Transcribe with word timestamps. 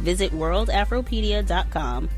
Visit 0.00 0.32
worldafropedia.com, 0.32 2.08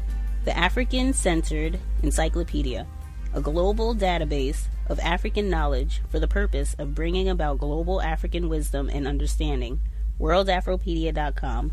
the 0.44 0.56
African 0.56 1.12
centered 1.12 1.80
encyclopedia, 2.05 2.86
a 3.34 3.41
global 3.41 3.92
database 3.92 4.69
of 4.88 5.00
African 5.00 5.50
knowledge 5.50 6.00
for 6.08 6.20
the 6.20 6.28
purpose 6.28 6.75
of 6.78 6.94
bringing 6.94 7.28
about 7.28 7.58
global 7.58 8.00
African 8.00 8.48
wisdom 8.48 8.88
and 8.88 9.08
understanding. 9.08 9.80
worldafropedia.com. 10.20 11.72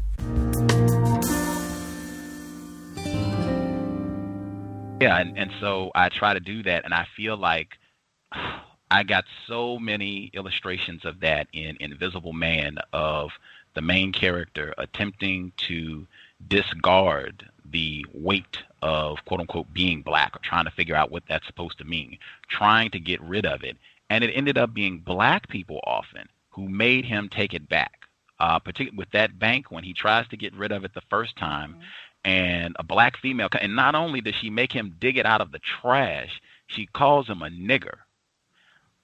Yeah, 5.00 5.18
and, 5.18 5.38
and 5.38 5.52
so 5.62 5.92
I 5.94 6.10
try 6.10 6.34
to 6.34 6.40
do 6.40 6.64
that, 6.64 6.86
and 6.86 6.94
I 6.94 7.06
feel 7.16 7.38
like 7.38 7.70
I 8.92 9.04
got 9.04 9.26
so 9.48 9.78
many 9.78 10.32
illustrations 10.34 11.06
of 11.06 11.20
that 11.20 11.48
in 11.54 11.78
Invisible 11.80 12.34
Man 12.34 12.78
of 12.92 13.30
the 13.80 13.86
main 13.86 14.12
character 14.12 14.74
attempting 14.78 15.54
to 15.56 16.06
discard 16.50 17.50
the 17.72 18.06
weight 18.14 18.58
of 18.82 19.24
quote 19.24 19.40
unquote 19.40 19.72
being 19.72 20.02
black 20.02 20.36
or 20.36 20.40
trying 20.44 20.66
to 20.66 20.72
figure 20.72 20.96
out 20.96 21.12
what 21.12 21.24
that's 21.30 21.48
supposed 21.48 21.78
to 21.78 21.86
mean, 21.86 22.18
trying 22.50 22.92
to 22.92 23.00
get 23.00 23.22
rid 23.22 23.46
of 23.46 23.64
it. 23.64 23.78
And 24.10 24.22
it 24.22 24.34
ended 24.34 24.58
up 24.58 24.74
being 24.74 24.98
black 24.98 25.48
people 25.48 25.80
often 25.86 26.28
who 26.50 26.68
made 26.68 27.06
him 27.06 27.30
take 27.30 27.54
it 27.54 27.70
back. 27.70 27.94
Uh, 28.42 28.60
particularly 28.60 28.98
with 28.98 29.12
that 29.12 29.38
bank 29.38 29.70
when 29.70 29.84
he 29.84 29.94
tries 29.94 30.28
to 30.30 30.38
get 30.38 30.54
rid 30.54 30.72
of 30.74 30.84
it 30.86 30.94
the 30.94 31.02
first 31.10 31.38
time, 31.38 31.72
mm-hmm. 31.72 31.82
and 32.32 32.76
a 32.80 32.84
black 32.84 33.18
female, 33.18 33.50
and 33.62 33.76
not 33.76 33.96
only 33.96 34.22
does 34.22 34.36
she 34.36 34.50
make 34.50 34.72
him 34.72 34.96
dig 35.00 35.18
it 35.18 35.26
out 35.26 35.42
of 35.42 35.52
the 35.52 35.60
trash, 35.60 36.42
she 36.68 36.86
calls 36.86 37.28
him 37.28 37.42
a 37.42 37.50
nigger 37.50 37.98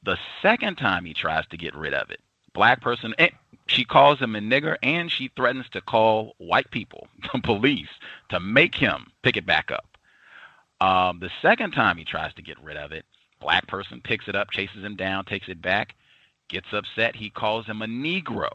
the 0.05 0.17
second 0.41 0.77
time 0.77 1.03
he 1.03 1.13
tries 1.13 1.45
to 1.47 1.57
get 1.57 1.75
rid 1.75 1.93
of 1.93 2.11
it, 2.11 2.21
black 2.53 2.81
person, 2.81 3.13
eh, 3.17 3.29
she 3.67 3.83
calls 3.83 4.19
him 4.19 4.35
a 4.35 4.39
nigger 4.39 4.77
and 4.83 5.11
she 5.11 5.31
threatens 5.35 5.67
to 5.69 5.81
call 5.81 6.35
white 6.37 6.69
people, 6.71 7.07
the 7.33 7.39
police, 7.39 7.89
to 8.29 8.39
make 8.39 8.75
him 8.75 9.07
pick 9.23 9.37
it 9.37 9.45
back 9.45 9.71
up. 9.71 9.97
Um, 10.81 11.19
the 11.19 11.31
second 11.41 11.71
time 11.71 11.97
he 11.97 12.05
tries 12.05 12.33
to 12.35 12.41
get 12.41 12.61
rid 12.61 12.77
of 12.77 12.91
it, 12.91 13.05
black 13.39 13.67
person 13.67 14.01
picks 14.03 14.27
it 14.27 14.35
up, 14.35 14.51
chases 14.51 14.83
him 14.83 14.95
down, 14.95 15.25
takes 15.25 15.47
it 15.47 15.61
back, 15.61 15.95
gets 16.49 16.67
upset. 16.73 17.15
He 17.15 17.29
calls 17.29 17.65
him 17.65 17.81
a 17.81 17.87
Negro. 17.87 18.49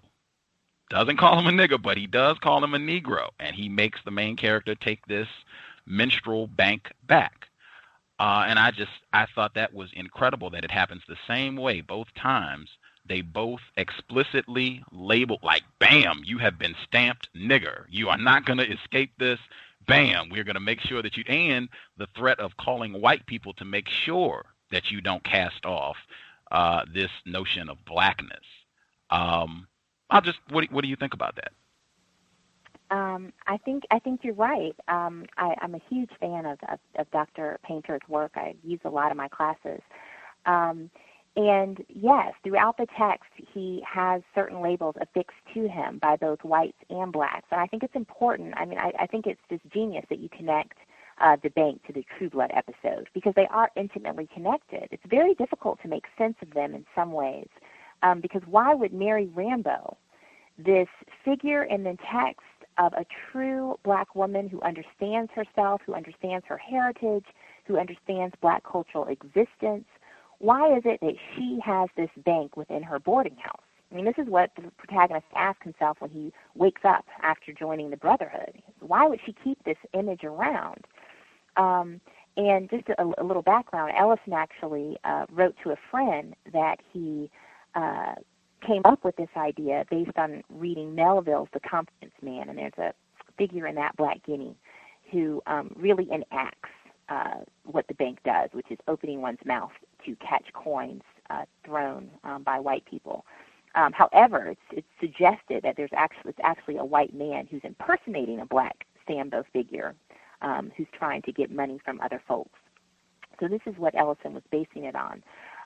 Doesn't 0.91 1.19
call 1.19 1.39
him 1.39 1.47
a 1.47 1.51
nigger, 1.51 1.81
but 1.81 1.97
he 1.97 2.07
does 2.07 2.37
call 2.39 2.63
him 2.63 2.75
a 2.75 2.79
Negro. 2.79 3.29
And 3.39 3.55
he 3.55 3.69
makes 3.69 4.01
the 4.05 4.11
main 4.11 4.37
character 4.37 4.75
take 4.75 5.07
this 5.07 5.29
minstrel 5.87 6.47
bank 6.49 6.93
back. 7.07 7.47
Uh, 8.19 8.45
and 8.47 8.59
I 8.59 8.71
just 8.71 8.91
I 9.13 9.27
thought 9.35 9.55
that 9.55 9.73
was 9.73 9.91
incredible 9.95 10.51
that 10.51 10.65
it 10.65 10.71
happens 10.71 11.03
the 11.09 11.17
same 11.27 11.57
way 11.57 11.81
both 11.81 12.09
times. 12.15 12.69
They 13.11 13.23
both 13.23 13.59
explicitly 13.77 14.85
labeled 14.93 15.43
like, 15.43 15.65
"Bam, 15.81 16.23
you 16.25 16.39
have 16.39 16.61
been 16.61 16.77
stamped 16.87 17.29
nigger. 17.35 17.85
You 17.89 18.09
are 18.09 18.17
not 18.17 18.45
going 18.45 18.61
to 18.61 18.73
escape 18.73 19.11
this. 19.19 19.41
Bam, 19.89 20.29
we're 20.31 20.45
going 20.45 20.55
to 20.55 20.61
make 20.61 20.81
sure 20.81 21.03
that 21.03 21.17
you." 21.17 21.25
And 21.27 21.69
the 21.97 22.07
threat 22.15 22.39
of 22.39 22.57
calling 22.57 23.01
white 23.01 23.27
people 23.27 23.53
to 23.55 23.65
make 23.65 23.89
sure 23.89 24.47
that 24.71 24.93
you 24.93 25.01
don't 25.01 25.25
cast 25.25 25.67
off 25.67 25.97
uh, 26.53 26.85
this 26.95 27.11
notion 27.27 27.69
of 27.69 27.85
blackness. 27.85 28.47
Um, 29.11 29.67
I'll 30.09 30.21
just 30.21 30.39
what 30.51 30.71
what 30.71 30.83
do 30.83 30.89
you 30.89 30.95
think 30.95 31.13
about 31.13 31.35
that? 31.35 31.51
Um, 32.97 33.33
I 33.49 33.57
think 33.57 33.83
I 33.91 33.99
think 33.99 34.21
you're 34.23 34.35
right. 34.35 34.77
Um, 34.87 35.27
I, 35.37 35.57
I'm 35.61 35.75
a 35.75 35.81
huge 35.89 36.11
fan 36.21 36.47
of, 36.47 36.61
of, 36.69 36.79
of 36.97 37.11
Dr. 37.11 37.59
Painter's 37.65 38.03
work. 38.07 38.35
I 38.37 38.55
use 38.63 38.81
a 38.85 38.89
lot 38.89 39.11
of 39.11 39.17
my 39.17 39.27
classes. 39.27 39.81
Um, 40.47 40.91
and 41.37 41.85
yes, 41.89 42.33
throughout 42.43 42.77
the 42.77 42.87
text, 42.99 43.31
he 43.53 43.83
has 43.87 44.23
certain 44.35 44.61
labels 44.61 44.97
affixed 45.01 45.37
to 45.55 45.69
him 45.69 45.99
by 45.99 46.17
both 46.17 46.43
whites 46.43 46.79
and 46.91 47.13
blacks. 47.13 47.47
And 47.51 47.61
I 47.61 47.67
think 47.67 47.83
it's 47.83 47.95
important. 47.95 48.55
I 48.57 48.65
mean, 48.65 48.79
I, 48.79 48.93
I 48.99 49.07
think 49.07 49.27
it's 49.27 49.41
just 49.49 49.63
genius 49.73 50.05
that 50.11 50.19
you 50.19 50.29
connect 50.29 50.79
uh, 51.21 51.37
the 51.43 51.51
bank 51.51 51.87
to 51.87 51.93
the 51.93 52.05
True 52.19 52.31
Blood 52.31 52.51
episode 52.55 53.09
because 53.15 53.35
they 53.37 53.47
are 53.47 53.71
intimately 53.77 54.29
connected. 54.35 54.89
It's 54.91 55.03
very 55.09 55.35
difficult 55.35 55.81
to 55.83 55.89
make 55.89 56.05
sense 56.19 56.37
of 56.43 56.51
them 56.53 56.75
in 56.75 56.85
some 56.95 57.13
ways 57.13 57.49
um, 58.03 58.21
because 58.21 58.43
why 58.47 58.75
would 58.75 58.93
Mary 58.93 59.27
Rambo, 59.27 59.97
this 60.59 60.89
figure 61.25 61.63
in 61.63 61.85
the 61.85 61.97
text 62.11 62.43
of 62.79 62.93
a 62.95 63.05
true 63.31 63.79
black 63.85 64.15
woman 64.15 64.49
who 64.49 64.61
understands 64.63 65.31
herself, 65.35 65.83
who 65.85 65.95
understands 65.95 66.45
her 66.47 66.57
heritage, 66.57 67.27
who 67.67 67.79
understands 67.79 68.35
black 68.41 68.63
cultural 68.65 69.07
existence. 69.07 69.85
Why 70.41 70.75
is 70.75 70.83
it 70.87 71.01
that 71.03 71.15
she 71.35 71.59
has 71.63 71.91
this 71.97 72.09
bank 72.25 72.57
within 72.57 72.83
her 72.83 72.99
boarding 72.99 73.37
house? 73.37 73.61
I 73.93 73.95
mean, 73.95 74.07
this 74.07 74.15
is 74.17 74.27
what 74.27 74.51
the 74.57 74.71
protagonist 74.79 75.27
asks 75.37 75.63
himself 75.65 75.99
when 76.01 76.11
he 76.11 76.33
wakes 76.55 76.81
up 76.85 77.05
after 77.23 77.53
joining 77.53 77.91
the 77.91 77.97
Brotherhood. 77.97 78.63
Why 78.81 79.07
would 79.07 79.21
she 79.25 79.35
keep 79.45 79.63
this 79.65 79.77
image 79.93 80.25
around? 80.25 80.87
Um, 81.57 82.01
and 82.39 82.71
just 82.71 82.89
a, 82.89 83.05
a 83.19 83.25
little 83.25 83.43
background 83.43 83.93
Ellison 83.99 84.33
actually 84.33 84.97
uh, 85.05 85.27
wrote 85.31 85.57
to 85.63 85.73
a 85.73 85.77
friend 85.91 86.35
that 86.53 86.77
he 86.91 87.31
uh, 87.75 88.15
came 88.67 88.83
up 88.87 89.05
with 89.05 89.17
this 89.17 89.29
idea 89.37 89.85
based 89.91 90.17
on 90.17 90.43
reading 90.49 90.95
Melville's 90.95 91.49
The 91.53 91.61
Confidence 91.61 92.15
Man, 92.23 92.49
and 92.49 92.57
there's 92.57 92.79
a 92.79 92.95
figure 93.37 93.67
in 93.67 93.75
that 93.75 93.97
Black 93.97 94.25
Guinea 94.25 94.57
who 95.11 95.43
um, 95.47 95.75
really 95.77 96.09
enacts 96.11 96.71
uh, 97.11 97.41
what 97.65 97.89
the 97.89 97.95
bank 97.95 98.21
does, 98.25 98.49
which 98.53 98.71
is 98.71 98.79
opening 98.87 99.21
one's 99.21 99.45
mouth 99.45 99.73
to 100.05 100.17
catch 100.17 100.53
coins 100.53 101.03
uh, 101.31 101.45
thrown 101.65 102.11
um, 102.25 102.43
by 102.43 102.59
white 102.59 102.85
people. 102.85 103.25
Um, 103.75 103.93
however, 103.93 104.49
it's, 104.49 104.61
it's 104.73 104.87
suggested 105.01 105.63
that 105.63 105.77
there's 105.77 105.91
actually 105.95 106.31
it's 106.31 106.41
actually 106.43 106.77
a 106.77 106.85
white 106.85 107.15
man 107.15 107.47
who's 107.51 107.61
impersonating 107.63 108.41
a 108.41 108.47
black 108.47 108.87
Sambo 109.07 109.45
figure 109.53 109.95
um, 110.43 110.73
who's 110.77 110.89
trying 110.93 111.23
to 111.23 111.33
get 111.33 111.51
money 111.51 111.81
from 111.85 112.01
other 112.01 112.21
folks. 112.27 112.59
So 113.39 113.49
this 113.49 113.61
is 113.67 113.75
what 113.79 113.95
Ellison 113.95 114.35
was 114.35 114.43
basing 114.51 114.85
it 114.85 114.97
on. 114.97 115.23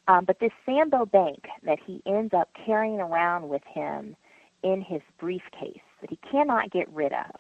Um, 0.07 0.25
but 0.27 0.39
this 0.39 0.53
Sambo 0.67 1.07
bank 1.07 1.47
that 1.65 1.79
he 1.85 2.03
ends 2.07 2.35
up 2.35 2.51
carrying 2.67 3.01
around 3.01 3.49
with 3.49 3.63
him 3.65 4.17
in 4.63 4.83
his 4.83 5.01
briefcase 5.19 5.81
that 6.01 6.11
he 6.11 6.19
cannot 6.31 6.71
get 6.71 6.89
rid 6.91 7.13
of. 7.13 7.37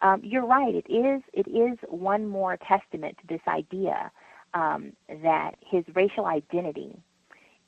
Um, 0.00 0.20
you're 0.22 0.46
right. 0.46 0.74
It 0.74 0.92
is. 0.92 1.22
It 1.32 1.48
is 1.48 1.78
one 1.88 2.26
more 2.26 2.56
testament 2.56 3.16
to 3.20 3.26
this 3.26 3.40
idea 3.48 4.10
um, 4.54 4.92
that 5.22 5.52
his 5.60 5.84
racial 5.94 6.26
identity 6.26 6.96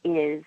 is 0.05 0.45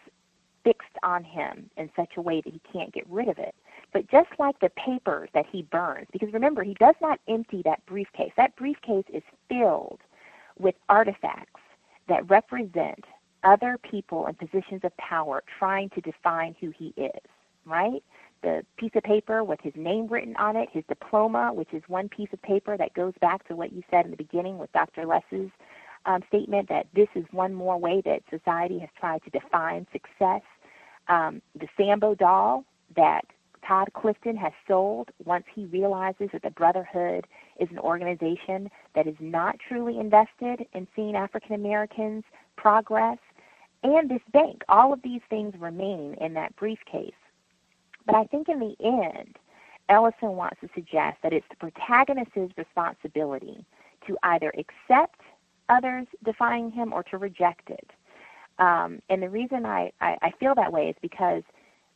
fixed 0.63 0.97
on 1.03 1.23
him 1.23 1.69
in 1.77 1.89
such 1.95 2.11
a 2.17 2.21
way 2.21 2.41
that 2.41 2.53
he 2.53 2.61
can't 2.71 2.93
get 2.93 3.05
rid 3.09 3.27
of 3.27 3.37
it. 3.37 3.55
But 3.93 4.09
just 4.09 4.29
like 4.37 4.59
the 4.59 4.69
papers 4.69 5.29
that 5.33 5.45
he 5.51 5.63
burns, 5.63 6.07
because 6.11 6.31
remember, 6.33 6.63
he 6.63 6.75
does 6.75 6.95
not 7.01 7.19
empty 7.27 7.61
that 7.65 7.85
briefcase. 7.85 8.31
That 8.37 8.55
briefcase 8.55 9.05
is 9.11 9.23
filled 9.47 9.99
with 10.59 10.75
artifacts 10.89 11.61
that 12.07 12.29
represent 12.29 13.05
other 13.43 13.77
people 13.89 14.27
in 14.27 14.35
positions 14.35 14.81
of 14.83 14.95
power 14.97 15.43
trying 15.57 15.89
to 15.91 16.01
define 16.01 16.55
who 16.59 16.71
he 16.71 16.93
is, 16.97 17.21
right? 17.65 18.03
The 18.41 18.65
piece 18.77 18.91
of 18.95 19.03
paper 19.03 19.43
with 19.43 19.59
his 19.61 19.73
name 19.75 20.07
written 20.07 20.35
on 20.37 20.55
it, 20.55 20.69
his 20.71 20.83
diploma, 20.87 21.51
which 21.53 21.73
is 21.73 21.83
one 21.87 22.09
piece 22.09 22.29
of 22.33 22.41
paper 22.41 22.77
that 22.77 22.93
goes 22.93 23.13
back 23.21 23.47
to 23.47 23.55
what 23.55 23.73
you 23.73 23.83
said 23.89 24.05
in 24.05 24.11
the 24.11 24.17
beginning 24.17 24.57
with 24.57 24.71
Dr. 24.73 25.05
Less's 25.05 25.49
um, 26.09 26.23
statement 26.27 26.67
that 26.69 26.87
this 26.93 27.07
is 27.13 27.23
one 27.31 27.53
more 27.53 27.77
way 27.77 28.01
that 28.03 28.23
society 28.29 28.79
has 28.79 28.89
tried 28.99 29.21
to 29.23 29.29
define 29.29 29.85
success. 29.91 30.41
Um, 31.07 31.41
the 31.57 31.67
Sambo 31.77 32.15
doll 32.15 32.65
that 32.95 33.25
Tod 33.65 33.89
Clifton 33.93 34.35
has 34.35 34.51
sold 34.67 35.09
once 35.23 35.45
he 35.53 35.65
realizes 35.65 36.29
that 36.33 36.41
the 36.41 36.49
Brotherhood 36.49 37.27
is 37.59 37.69
an 37.69 37.77
organization 37.77 38.71
that 38.95 39.05
is 39.05 39.15
not 39.19 39.57
truly 39.67 39.99
invested 39.99 40.65
in 40.73 40.87
seeing 40.95 41.15
African 41.15 41.53
Americans 41.53 42.23
progress, 42.55 43.19
and 43.83 44.09
this 44.09 44.21
bank. 44.33 44.63
All 44.67 44.91
of 44.91 45.01
these 45.03 45.21
things 45.29 45.53
remain 45.59 46.15
in 46.19 46.33
that 46.33 46.55
briefcase. 46.55 47.13
But 48.05 48.15
I 48.15 48.25
think 48.25 48.49
in 48.49 48.59
the 48.59 48.75
end, 48.83 49.37
Ellison 49.89 50.35
wants 50.35 50.59
to 50.61 50.69
suggest 50.73 51.17
that 51.21 51.33
it's 51.33 51.45
the 51.49 51.55
protagonist's 51.55 52.57
responsibility 52.57 53.63
to 54.07 54.17
either 54.23 54.51
accept 54.57 55.21
others 55.69 56.07
defying 56.23 56.71
him 56.71 56.93
or 56.93 57.03
to 57.03 57.17
reject 57.17 57.69
it. 57.69 57.91
Um, 58.59 59.01
and 59.09 59.23
the 59.23 59.29
reason 59.29 59.65
I, 59.65 59.91
I, 60.01 60.17
I 60.21 60.31
feel 60.39 60.53
that 60.55 60.71
way 60.71 60.89
is 60.89 60.95
because 61.01 61.43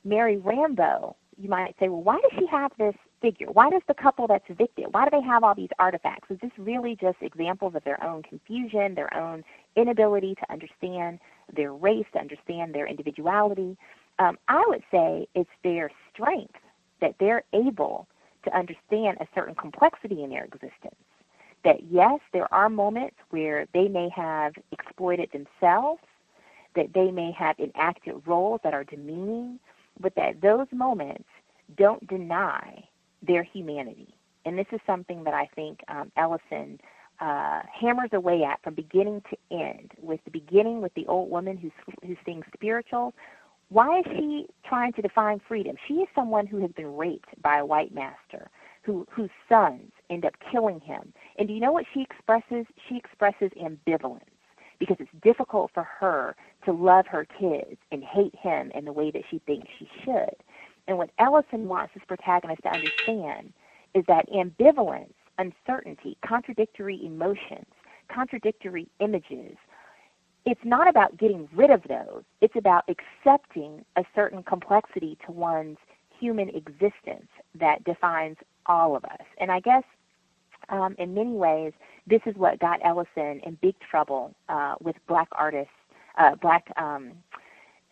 Mary 0.05 0.37
Rambo, 0.37 1.15
you 1.37 1.49
might 1.49 1.75
say, 1.79 1.89
well, 1.89 2.03
why 2.03 2.19
does 2.21 2.31
she 2.39 2.45
have 2.47 2.71
this 2.77 2.95
figure? 3.21 3.47
Why 3.47 3.69
does 3.69 3.81
the 3.87 3.93
couple 3.93 4.27
that's 4.27 4.45
evicted, 4.49 4.87
why 4.91 5.05
do 5.05 5.09
they 5.11 5.25
have 5.25 5.43
all 5.43 5.55
these 5.55 5.69
artifacts? 5.79 6.29
Is 6.29 6.37
this 6.41 6.51
really 6.57 6.97
just 6.99 7.17
examples 7.21 7.73
of 7.75 7.83
their 7.83 8.01
own 8.03 8.21
confusion, 8.23 8.95
their 8.95 9.13
own 9.15 9.43
inability 9.75 10.35
to 10.35 10.51
understand 10.51 11.19
their 11.55 11.73
race, 11.73 12.05
to 12.13 12.19
understand 12.19 12.73
their 12.73 12.85
individuality? 12.85 13.77
Um, 14.19 14.37
I 14.47 14.63
would 14.67 14.83
say 14.91 15.27
it's 15.35 15.49
their 15.63 15.89
strength 16.13 16.59
that 17.01 17.15
they're 17.19 17.43
able 17.53 18.07
to 18.43 18.55
understand 18.55 19.17
a 19.19 19.27
certain 19.33 19.55
complexity 19.55 20.23
in 20.23 20.29
their 20.29 20.43
existence 20.43 20.95
that 21.63 21.83
yes, 21.89 22.19
there 22.31 22.51
are 22.53 22.69
moments 22.69 23.15
where 23.29 23.67
they 23.73 23.87
may 23.87 24.09
have 24.09 24.53
exploited 24.71 25.29
themselves, 25.31 26.01
that 26.75 26.93
they 26.93 27.11
may 27.11 27.31
have 27.31 27.57
enacted 27.59 28.21
roles 28.25 28.61
that 28.63 28.73
are 28.73 28.83
demeaning, 28.83 29.59
but 29.99 30.15
that 30.15 30.41
those 30.41 30.67
moments 30.71 31.25
don't 31.77 32.05
deny 32.07 32.83
their 33.21 33.43
humanity. 33.43 34.13
And 34.45 34.57
this 34.57 34.67
is 34.71 34.81
something 34.85 35.23
that 35.23 35.33
I 35.33 35.49
think 35.55 35.79
um, 35.87 36.11
Ellison 36.17 36.79
uh, 37.21 37.61
hammers 37.71 38.09
away 38.11 38.43
at 38.43 38.61
from 38.63 38.73
beginning 38.73 39.21
to 39.29 39.37
end. 39.55 39.91
With 40.01 40.19
the 40.25 40.31
beginning 40.31 40.81
with 40.81 40.93
the 40.95 41.07
old 41.07 41.29
woman 41.29 41.55
who's 41.55 41.71
who's 42.05 42.17
being 42.25 42.43
spiritual, 42.53 43.13
why 43.69 43.99
is 43.99 44.05
she 44.11 44.47
trying 44.65 44.91
to 44.93 45.01
define 45.01 45.39
freedom? 45.47 45.77
She 45.87 45.95
is 45.95 46.09
someone 46.13 46.47
who 46.47 46.59
has 46.59 46.71
been 46.71 46.97
raped 46.97 47.41
by 47.41 47.59
a 47.59 47.65
white 47.65 47.93
master, 47.93 48.49
who 48.81 49.07
whose 49.09 49.29
sons 49.47 49.92
end 50.09 50.25
up 50.25 50.33
killing 50.51 50.79
him. 50.79 51.13
And 51.37 51.47
do 51.47 51.53
you 51.53 51.59
know 51.59 51.71
what 51.71 51.85
she 51.93 52.01
expresses? 52.01 52.65
She 52.87 52.97
expresses 52.97 53.51
ambivalence 53.61 54.21
because 54.79 54.97
it's 54.99 55.23
difficult 55.23 55.71
for 55.73 55.83
her 55.83 56.35
to 56.65 56.73
love 56.73 57.05
her 57.07 57.25
kids 57.25 57.77
and 57.91 58.03
hate 58.03 58.35
him 58.35 58.71
in 58.75 58.85
the 58.85 58.91
way 58.93 59.11
that 59.11 59.23
she 59.29 59.39
thinks 59.39 59.67
she 59.79 59.87
should. 60.03 60.35
And 60.87 60.97
what 60.97 61.11
Ellison 61.19 61.67
wants 61.67 61.93
his 61.93 62.03
protagonist 62.07 62.63
to 62.63 62.69
understand 62.69 63.53
is 63.93 64.03
that 64.07 64.29
ambivalence, 64.29 65.13
uncertainty, 65.37 66.17
contradictory 66.25 66.99
emotions, 67.05 67.67
contradictory 68.13 68.87
images, 68.99 69.55
it's 70.45 70.61
not 70.65 70.89
about 70.89 71.17
getting 71.17 71.47
rid 71.55 71.69
of 71.69 71.83
those. 71.83 72.23
It's 72.41 72.55
about 72.57 72.83
accepting 72.89 73.85
a 73.95 74.03
certain 74.13 74.43
complexity 74.43 75.17
to 75.25 75.31
one's 75.31 75.77
human 76.19 76.49
existence 76.49 77.27
that 77.55 77.83
defines 77.85 78.37
all 78.65 78.95
of 78.95 79.03
us. 79.05 79.25
And 79.39 79.51
I 79.51 79.59
guess 79.59 79.83
um, 80.69 80.95
in 80.97 81.13
many 81.13 81.33
ways, 81.33 81.73
this 82.07 82.21
is 82.25 82.35
what 82.35 82.59
got 82.59 82.79
Ellison 82.83 83.39
in 83.45 83.57
big 83.61 83.75
trouble 83.79 84.33
uh, 84.49 84.75
with 84.81 84.95
black 85.07 85.27
artists, 85.33 85.73
uh, 86.17 86.35
black 86.35 86.65
um, 86.77 87.11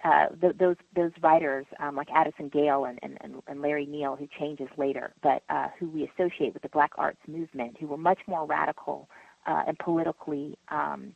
uh, 0.03 0.27
th- 0.39 0.55
those 0.57 0.77
those 0.95 1.11
writers 1.21 1.65
um, 1.79 1.95
like 1.95 2.07
Addison 2.13 2.49
Gayle 2.49 2.85
and, 2.85 2.99
and, 3.03 3.35
and 3.47 3.61
Larry 3.61 3.85
Neal, 3.85 4.15
who 4.15 4.27
changes 4.39 4.67
later, 4.77 5.13
but 5.21 5.43
uh, 5.49 5.67
who 5.79 5.89
we 5.89 6.09
associate 6.15 6.53
with 6.53 6.63
the 6.63 6.69
Black 6.69 6.91
Arts 6.97 7.19
Movement, 7.27 7.77
who 7.79 7.87
were 7.87 7.97
much 7.97 8.19
more 8.27 8.45
radical 8.45 9.07
uh, 9.45 9.63
and 9.67 9.77
politically 9.77 10.57
um, 10.69 11.13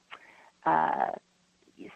uh, 0.66 1.08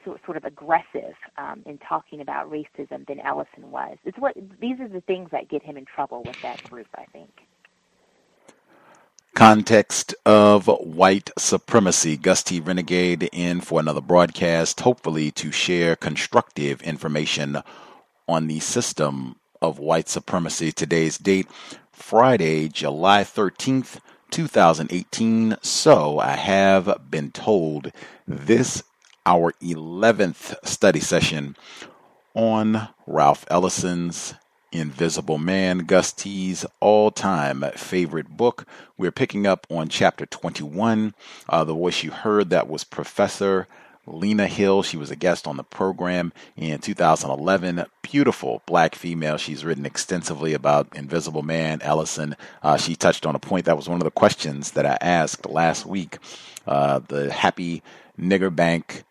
so, 0.03 0.17
sort 0.25 0.35
of 0.35 0.45
aggressive 0.45 1.13
um, 1.37 1.61
in 1.65 1.77
talking 1.77 2.21
about 2.21 2.51
racism 2.51 3.07
than 3.07 3.19
Ellison 3.19 3.71
was. 3.71 3.97
It's 4.03 4.17
what 4.17 4.35
these 4.59 4.79
are 4.79 4.87
the 4.87 5.01
things 5.01 5.29
that 5.31 5.47
get 5.47 5.63
him 5.63 5.77
in 5.77 5.85
trouble 5.85 6.23
with 6.25 6.41
that 6.41 6.63
group, 6.69 6.87
I 6.95 7.05
think 7.13 7.29
context 9.39 10.13
of 10.25 10.67
white 10.67 11.29
supremacy. 11.37 12.17
Gus 12.17 12.43
T 12.43 12.59
Renegade 12.59 13.29
in 13.31 13.61
for 13.61 13.79
another 13.79 14.01
broadcast, 14.01 14.81
hopefully 14.81 15.31
to 15.31 15.49
share 15.49 15.95
constructive 15.95 16.81
information 16.81 17.59
on 18.27 18.47
the 18.47 18.59
system 18.59 19.37
of 19.61 19.79
white 19.79 20.09
supremacy. 20.09 20.73
Today's 20.73 21.17
date, 21.17 21.47
Friday, 21.89 22.67
July 22.67 23.23
13th, 23.23 24.01
2018. 24.29 25.55
So 25.61 26.19
I 26.19 26.31
have 26.35 27.09
been 27.09 27.31
told 27.31 27.93
this, 28.27 28.83
our 29.25 29.53
11th 29.63 30.55
study 30.67 30.99
session 30.99 31.55
on 32.33 32.89
Ralph 33.07 33.45
Ellison's 33.49 34.33
Invisible 34.71 35.37
Man, 35.37 35.79
Gus 35.79 36.11
T's 36.11 36.65
all 36.79 37.11
time 37.11 37.63
favorite 37.75 38.29
book. 38.29 38.65
We're 38.97 39.11
picking 39.11 39.47
up 39.47 39.65
on 39.69 39.89
chapter 39.89 40.25
21. 40.25 41.13
Uh, 41.47 41.63
the 41.63 41.73
voice 41.73 42.03
you 42.03 42.11
heard 42.11 42.49
that 42.51 42.69
was 42.69 42.83
Professor 42.83 43.67
Lena 44.05 44.47
Hill. 44.47 44.83
She 44.83 44.97
was 44.97 45.11
a 45.11 45.15
guest 45.15 45.47
on 45.47 45.57
the 45.57 45.63
program 45.63 46.33
in 46.55 46.79
2011. 46.79 47.85
Beautiful 48.01 48.61
black 48.65 48.95
female. 48.95 49.37
She's 49.37 49.65
written 49.65 49.85
extensively 49.85 50.53
about 50.53 50.95
Invisible 50.95 51.43
Man, 51.43 51.81
Ellison. 51.81 52.35
Uh, 52.61 52.77
she 52.77 52.95
touched 52.95 53.25
on 53.25 53.35
a 53.35 53.39
point 53.39 53.65
that 53.65 53.77
was 53.77 53.89
one 53.89 53.99
of 53.99 54.05
the 54.05 54.11
questions 54.11 54.71
that 54.71 54.85
I 54.85 54.97
asked 55.01 55.45
last 55.47 55.85
week. 55.85 56.17
Uh, 56.67 56.99
the 57.07 57.31
happy 57.31 57.81
nigger 58.19 58.53
bank 58.53 59.03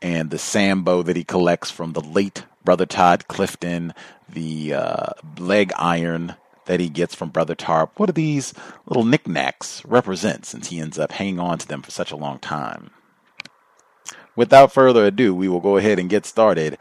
and 0.00 0.30
the 0.30 0.38
Sambo 0.38 1.02
that 1.02 1.16
he 1.16 1.24
collects 1.24 1.70
from 1.70 1.92
the 1.92 2.00
late 2.00 2.44
Brother 2.64 2.86
Tod 2.86 3.28
Clifton, 3.28 3.92
the 4.28 4.74
uh, 4.74 5.06
leg 5.38 5.72
iron 5.76 6.36
that 6.66 6.80
he 6.80 6.88
gets 6.88 7.14
from 7.14 7.30
Brother 7.30 7.54
Tarp. 7.54 7.98
What 7.98 8.06
do 8.06 8.12
these 8.12 8.54
little 8.86 9.04
knickknacks 9.04 9.84
represent 9.84 10.46
since 10.46 10.68
he 10.68 10.78
ends 10.78 10.98
up 10.98 11.12
hanging 11.12 11.40
on 11.40 11.58
to 11.58 11.66
them 11.66 11.82
for 11.82 11.90
such 11.90 12.12
a 12.12 12.16
long 12.16 12.38
time? 12.38 12.90
Without 14.36 14.72
further 14.72 15.04
ado, 15.04 15.34
we 15.34 15.48
will 15.48 15.60
go 15.60 15.76
ahead 15.76 15.98
and 15.98 16.08
get 16.08 16.24
started. 16.24 16.78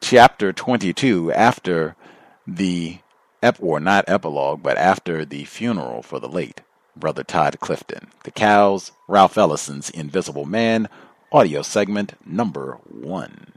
Chapter 0.00 0.52
22, 0.52 1.32
after 1.32 1.94
the, 2.46 2.98
ep- 3.42 3.62
or 3.62 3.78
not 3.78 4.04
epilogue, 4.08 4.62
but 4.62 4.76
after 4.78 5.24
the 5.24 5.44
funeral 5.44 6.02
for 6.02 6.18
the 6.18 6.28
late 6.28 6.62
Brother 6.96 7.22
Tod 7.22 7.60
Clifton. 7.60 8.08
The 8.24 8.30
Cows, 8.30 8.92
Ralph 9.06 9.38
Ellison's 9.38 9.90
Invisible 9.90 10.44
Man, 10.44 10.88
audio 11.30 11.62
segment 11.62 12.14
number 12.26 12.78
one. 12.84 13.52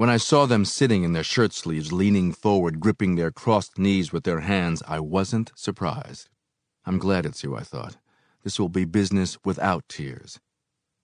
When 0.00 0.08
I 0.08 0.16
saw 0.16 0.46
them 0.46 0.64
sitting 0.64 1.04
in 1.04 1.12
their 1.12 1.22
shirt 1.22 1.52
sleeves, 1.52 1.92
leaning 1.92 2.32
forward, 2.32 2.80
gripping 2.80 3.16
their 3.16 3.30
crossed 3.30 3.78
knees 3.78 4.14
with 4.14 4.24
their 4.24 4.40
hands, 4.40 4.82
I 4.88 4.98
wasn't 4.98 5.52
surprised. 5.54 6.30
I'm 6.86 6.96
glad 6.96 7.26
it's 7.26 7.42
you, 7.42 7.54
I 7.54 7.60
thought. 7.60 7.98
This 8.42 8.58
will 8.58 8.70
be 8.70 8.86
business 8.86 9.36
without 9.44 9.86
tears. 9.90 10.40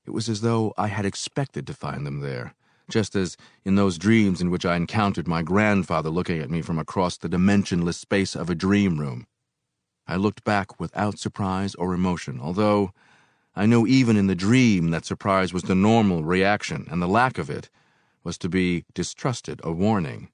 It 0.07 0.13
was 0.13 0.31
as 0.31 0.41
though 0.41 0.73
I 0.79 0.87
had 0.87 1.05
expected 1.05 1.67
to 1.67 1.75
find 1.75 2.07
them 2.07 2.21
there, 2.21 2.55
just 2.89 3.15
as 3.15 3.37
in 3.67 3.75
those 3.75 3.99
dreams 3.99 4.41
in 4.41 4.51
which 4.51 4.65
I 4.65 4.77
encountered 4.77 5.29
my 5.29 5.43
grandfather 5.43 6.09
looking 6.09 6.41
at 6.41 6.49
me 6.51 6.63
from 6.63 6.79
across 6.79 7.19
the 7.19 7.29
dimensionless 7.29 7.99
space 7.99 8.35
of 8.35 8.49
a 8.49 8.55
dream 8.55 8.99
room. 8.99 9.27
I 10.07 10.17
looked 10.17 10.43
back 10.43 10.81
without 10.81 11.19
surprise 11.19 11.75
or 11.75 11.93
emotion, 11.93 12.41
although 12.41 12.93
I 13.55 13.67
knew 13.67 13.87
even 13.87 14.17
in 14.17 14.27
the 14.27 14.35
dream 14.35 14.91
that 14.93 15.05
surprise 15.05 15.53
was 15.53 15.65
the 15.65 15.75
normal 15.75 16.25
reaction, 16.25 16.89
and 16.91 17.03
the 17.03 17.07
lack 17.07 17.37
of 17.37 17.51
it 17.51 17.69
was 18.27 18.37
to 18.37 18.49
be 18.49 18.85
distrusted, 18.93 19.61
a 19.63 19.71
warning. 19.71 20.29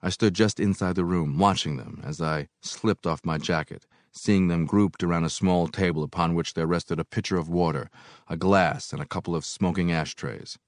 I 0.00 0.08
stood 0.08 0.34
just 0.34 0.60
inside 0.60 0.94
the 0.94 1.04
room, 1.04 1.36
watching 1.36 1.78
them 1.78 2.00
as 2.04 2.20
I 2.20 2.46
slipped 2.62 3.08
off 3.08 3.26
my 3.26 3.38
jacket, 3.38 3.86
seeing 4.12 4.46
them 4.46 4.66
grouped 4.66 5.02
around 5.02 5.24
a 5.24 5.28
small 5.28 5.66
table 5.66 6.04
upon 6.04 6.36
which 6.36 6.54
there 6.54 6.68
rested 6.68 7.00
a 7.00 7.04
pitcher 7.04 7.38
of 7.38 7.48
water, 7.48 7.90
a 8.28 8.36
glass, 8.36 8.92
and 8.92 9.02
a 9.02 9.04
couple 9.04 9.34
of 9.34 9.44
smoking 9.44 9.90
ashtrays. 9.90 10.60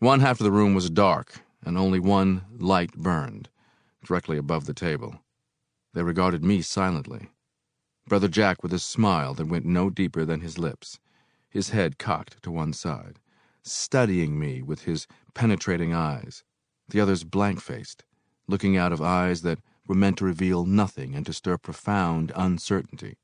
One 0.00 0.20
half 0.20 0.38
of 0.38 0.44
the 0.44 0.52
room 0.52 0.74
was 0.74 0.90
dark, 0.90 1.40
and 1.64 1.78
only 1.78 1.98
one 1.98 2.42
light 2.58 2.92
burned, 2.92 3.48
directly 4.04 4.36
above 4.36 4.66
the 4.66 4.74
table. 4.74 5.20
They 5.94 6.02
regarded 6.02 6.44
me 6.44 6.60
silently. 6.60 7.30
Brother 8.06 8.28
Jack 8.28 8.62
with 8.62 8.74
a 8.74 8.78
smile 8.78 9.32
that 9.32 9.48
went 9.48 9.64
no 9.64 9.88
deeper 9.88 10.26
than 10.26 10.42
his 10.42 10.58
lips, 10.58 11.00
his 11.48 11.70
head 11.70 11.98
cocked 11.98 12.42
to 12.42 12.50
one 12.50 12.74
side, 12.74 13.18
studying 13.62 14.38
me 14.38 14.62
with 14.62 14.82
his 14.82 15.06
penetrating 15.34 15.94
eyes, 15.94 16.44
the 16.88 17.00
others 17.00 17.24
blank 17.24 17.60
faced, 17.60 18.04
looking 18.46 18.76
out 18.76 18.92
of 18.92 19.00
eyes 19.00 19.42
that 19.42 19.60
were 19.86 19.94
meant 19.94 20.18
to 20.18 20.24
reveal 20.24 20.64
nothing 20.64 21.14
and 21.14 21.26
to 21.26 21.32
stir 21.32 21.58
profound 21.58 22.32
uncertainty. 22.34 23.18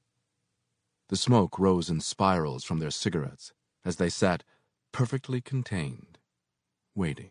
The 1.09 1.17
smoke 1.17 1.59
rose 1.59 1.89
in 1.89 2.01
spirals 2.01 2.65
from 2.65 2.79
their 2.79 2.91
cigarettes 2.91 3.53
as 3.85 3.97
they 3.97 4.09
sat 4.09 4.45
perfectly 4.93 5.41
contained, 5.41 6.19
waiting. 6.95 7.31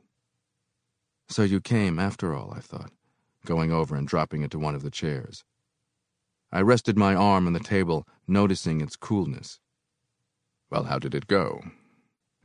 So 1.30 1.44
you 1.44 1.60
came, 1.60 2.00
after 2.00 2.34
all, 2.34 2.54
I 2.56 2.60
thought, 2.60 2.92
going 3.46 3.72
over 3.72 3.96
and 3.96 4.08
dropping 4.08 4.44
into 4.44 4.60
one 4.60 4.76
of 4.76 4.82
the 4.82 4.92
chairs. 4.92 5.44
I 6.52 6.62
rested 6.62 6.98
my 6.98 7.14
arm 7.14 7.46
on 7.48 7.54
the 7.54 7.60
table, 7.60 8.08
noticing 8.28 8.80
its 8.82 8.96
coolness. 8.96 9.60
Well, 10.70 10.86
how 10.86 11.00
did 11.00 11.14
it 11.14 11.28
go? 11.28 11.62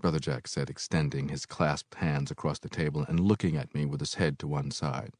Brother 0.03 0.19
Jack 0.19 0.49
said, 0.49 0.69
extending 0.69 1.29
his 1.29 1.47
clasped 1.47 1.95
hands 1.95 2.33
across 2.33 2.59
the 2.59 2.69
table 2.69 3.07
and 3.09 3.21
looking 3.21 3.57
at 3.57 3.73
me 3.73 3.87
with 3.87 4.01
his 4.01 4.15
head 4.15 4.37
to 4.41 4.49
one 4.49 4.73
side. 4.73 5.15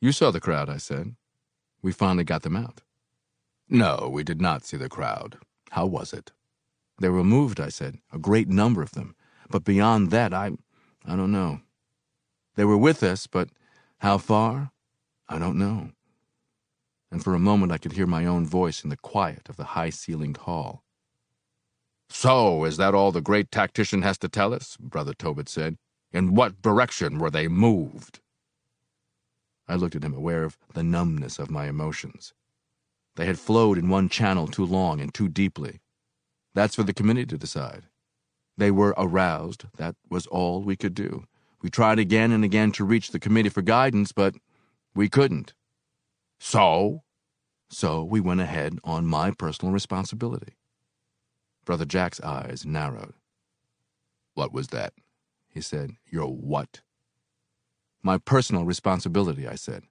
You 0.00 0.10
saw 0.10 0.32
the 0.32 0.40
crowd, 0.40 0.68
I 0.68 0.78
said. 0.78 1.14
We 1.80 1.92
finally 1.92 2.24
got 2.24 2.42
them 2.42 2.56
out. 2.56 2.82
No, 3.68 4.10
we 4.12 4.24
did 4.24 4.40
not 4.40 4.64
see 4.64 4.76
the 4.76 4.88
crowd. 4.88 5.38
How 5.70 5.86
was 5.86 6.12
it? 6.12 6.32
They 7.00 7.08
were 7.08 7.22
moved, 7.22 7.60
I 7.60 7.68
said, 7.68 7.98
a 8.12 8.18
great 8.18 8.48
number 8.48 8.82
of 8.82 8.92
them. 8.92 9.14
But 9.48 9.64
beyond 9.64 10.10
that, 10.10 10.34
I. 10.34 10.50
I 11.06 11.14
don't 11.14 11.32
know. 11.32 11.60
They 12.56 12.64
were 12.64 12.76
with 12.76 13.02
us, 13.04 13.28
but 13.28 13.48
how 13.98 14.18
far? 14.18 14.72
I 15.28 15.38
don't 15.38 15.56
know. 15.56 15.92
And 17.12 17.22
for 17.22 17.34
a 17.34 17.38
moment 17.38 17.70
I 17.70 17.78
could 17.78 17.92
hear 17.92 18.06
my 18.06 18.26
own 18.26 18.44
voice 18.44 18.82
in 18.82 18.90
the 18.90 18.96
quiet 18.96 19.48
of 19.48 19.56
the 19.56 19.64
high 19.64 19.90
ceilinged 19.90 20.38
hall. 20.38 20.82
So, 22.10 22.64
is 22.64 22.76
that 22.78 22.94
all 22.94 23.12
the 23.12 23.20
great 23.20 23.50
tactician 23.50 24.02
has 24.02 24.18
to 24.18 24.28
tell 24.28 24.54
us? 24.54 24.76
Brother 24.78 25.12
Tobitt 25.12 25.48
said. 25.48 25.76
In 26.10 26.34
what 26.34 26.62
direction 26.62 27.18
were 27.18 27.30
they 27.30 27.48
moved? 27.48 28.20
I 29.68 29.74
looked 29.74 29.94
at 29.94 30.02
him, 30.02 30.14
aware 30.14 30.44
of 30.44 30.56
the 30.72 30.82
numbness 30.82 31.38
of 31.38 31.50
my 31.50 31.68
emotions. 31.68 32.32
They 33.16 33.26
had 33.26 33.38
flowed 33.38 33.76
in 33.76 33.90
one 33.90 34.08
channel 34.08 34.46
too 34.46 34.64
long 34.64 35.00
and 35.00 35.12
too 35.12 35.28
deeply. 35.28 35.80
That's 36.54 36.74
for 36.74 36.82
the 36.82 36.94
committee 36.94 37.26
to 37.26 37.36
decide. 37.36 37.84
They 38.56 38.70
were 38.70 38.94
aroused. 38.96 39.66
That 39.76 39.96
was 40.08 40.26
all 40.26 40.62
we 40.62 40.76
could 40.76 40.94
do. 40.94 41.24
We 41.60 41.70
tried 41.70 41.98
again 41.98 42.32
and 42.32 42.44
again 42.44 42.72
to 42.72 42.84
reach 42.84 43.10
the 43.10 43.20
committee 43.20 43.48
for 43.50 43.62
guidance, 43.62 44.12
but 44.12 44.34
we 44.94 45.08
couldn't. 45.08 45.52
So? 46.40 47.02
So 47.70 48.02
we 48.02 48.20
went 48.20 48.40
ahead 48.40 48.78
on 48.82 49.04
my 49.04 49.30
personal 49.32 49.72
responsibility. 49.72 50.57
Brother 51.68 51.84
Jack's 51.84 52.18
eyes 52.22 52.64
narrowed. 52.64 53.12
What 54.32 54.54
was 54.54 54.68
that? 54.68 54.94
He 55.50 55.60
said. 55.60 55.96
Your 56.10 56.32
what? 56.32 56.80
My 58.02 58.16
personal 58.16 58.64
responsibility, 58.64 59.46
I 59.46 59.56
said. 59.56 59.82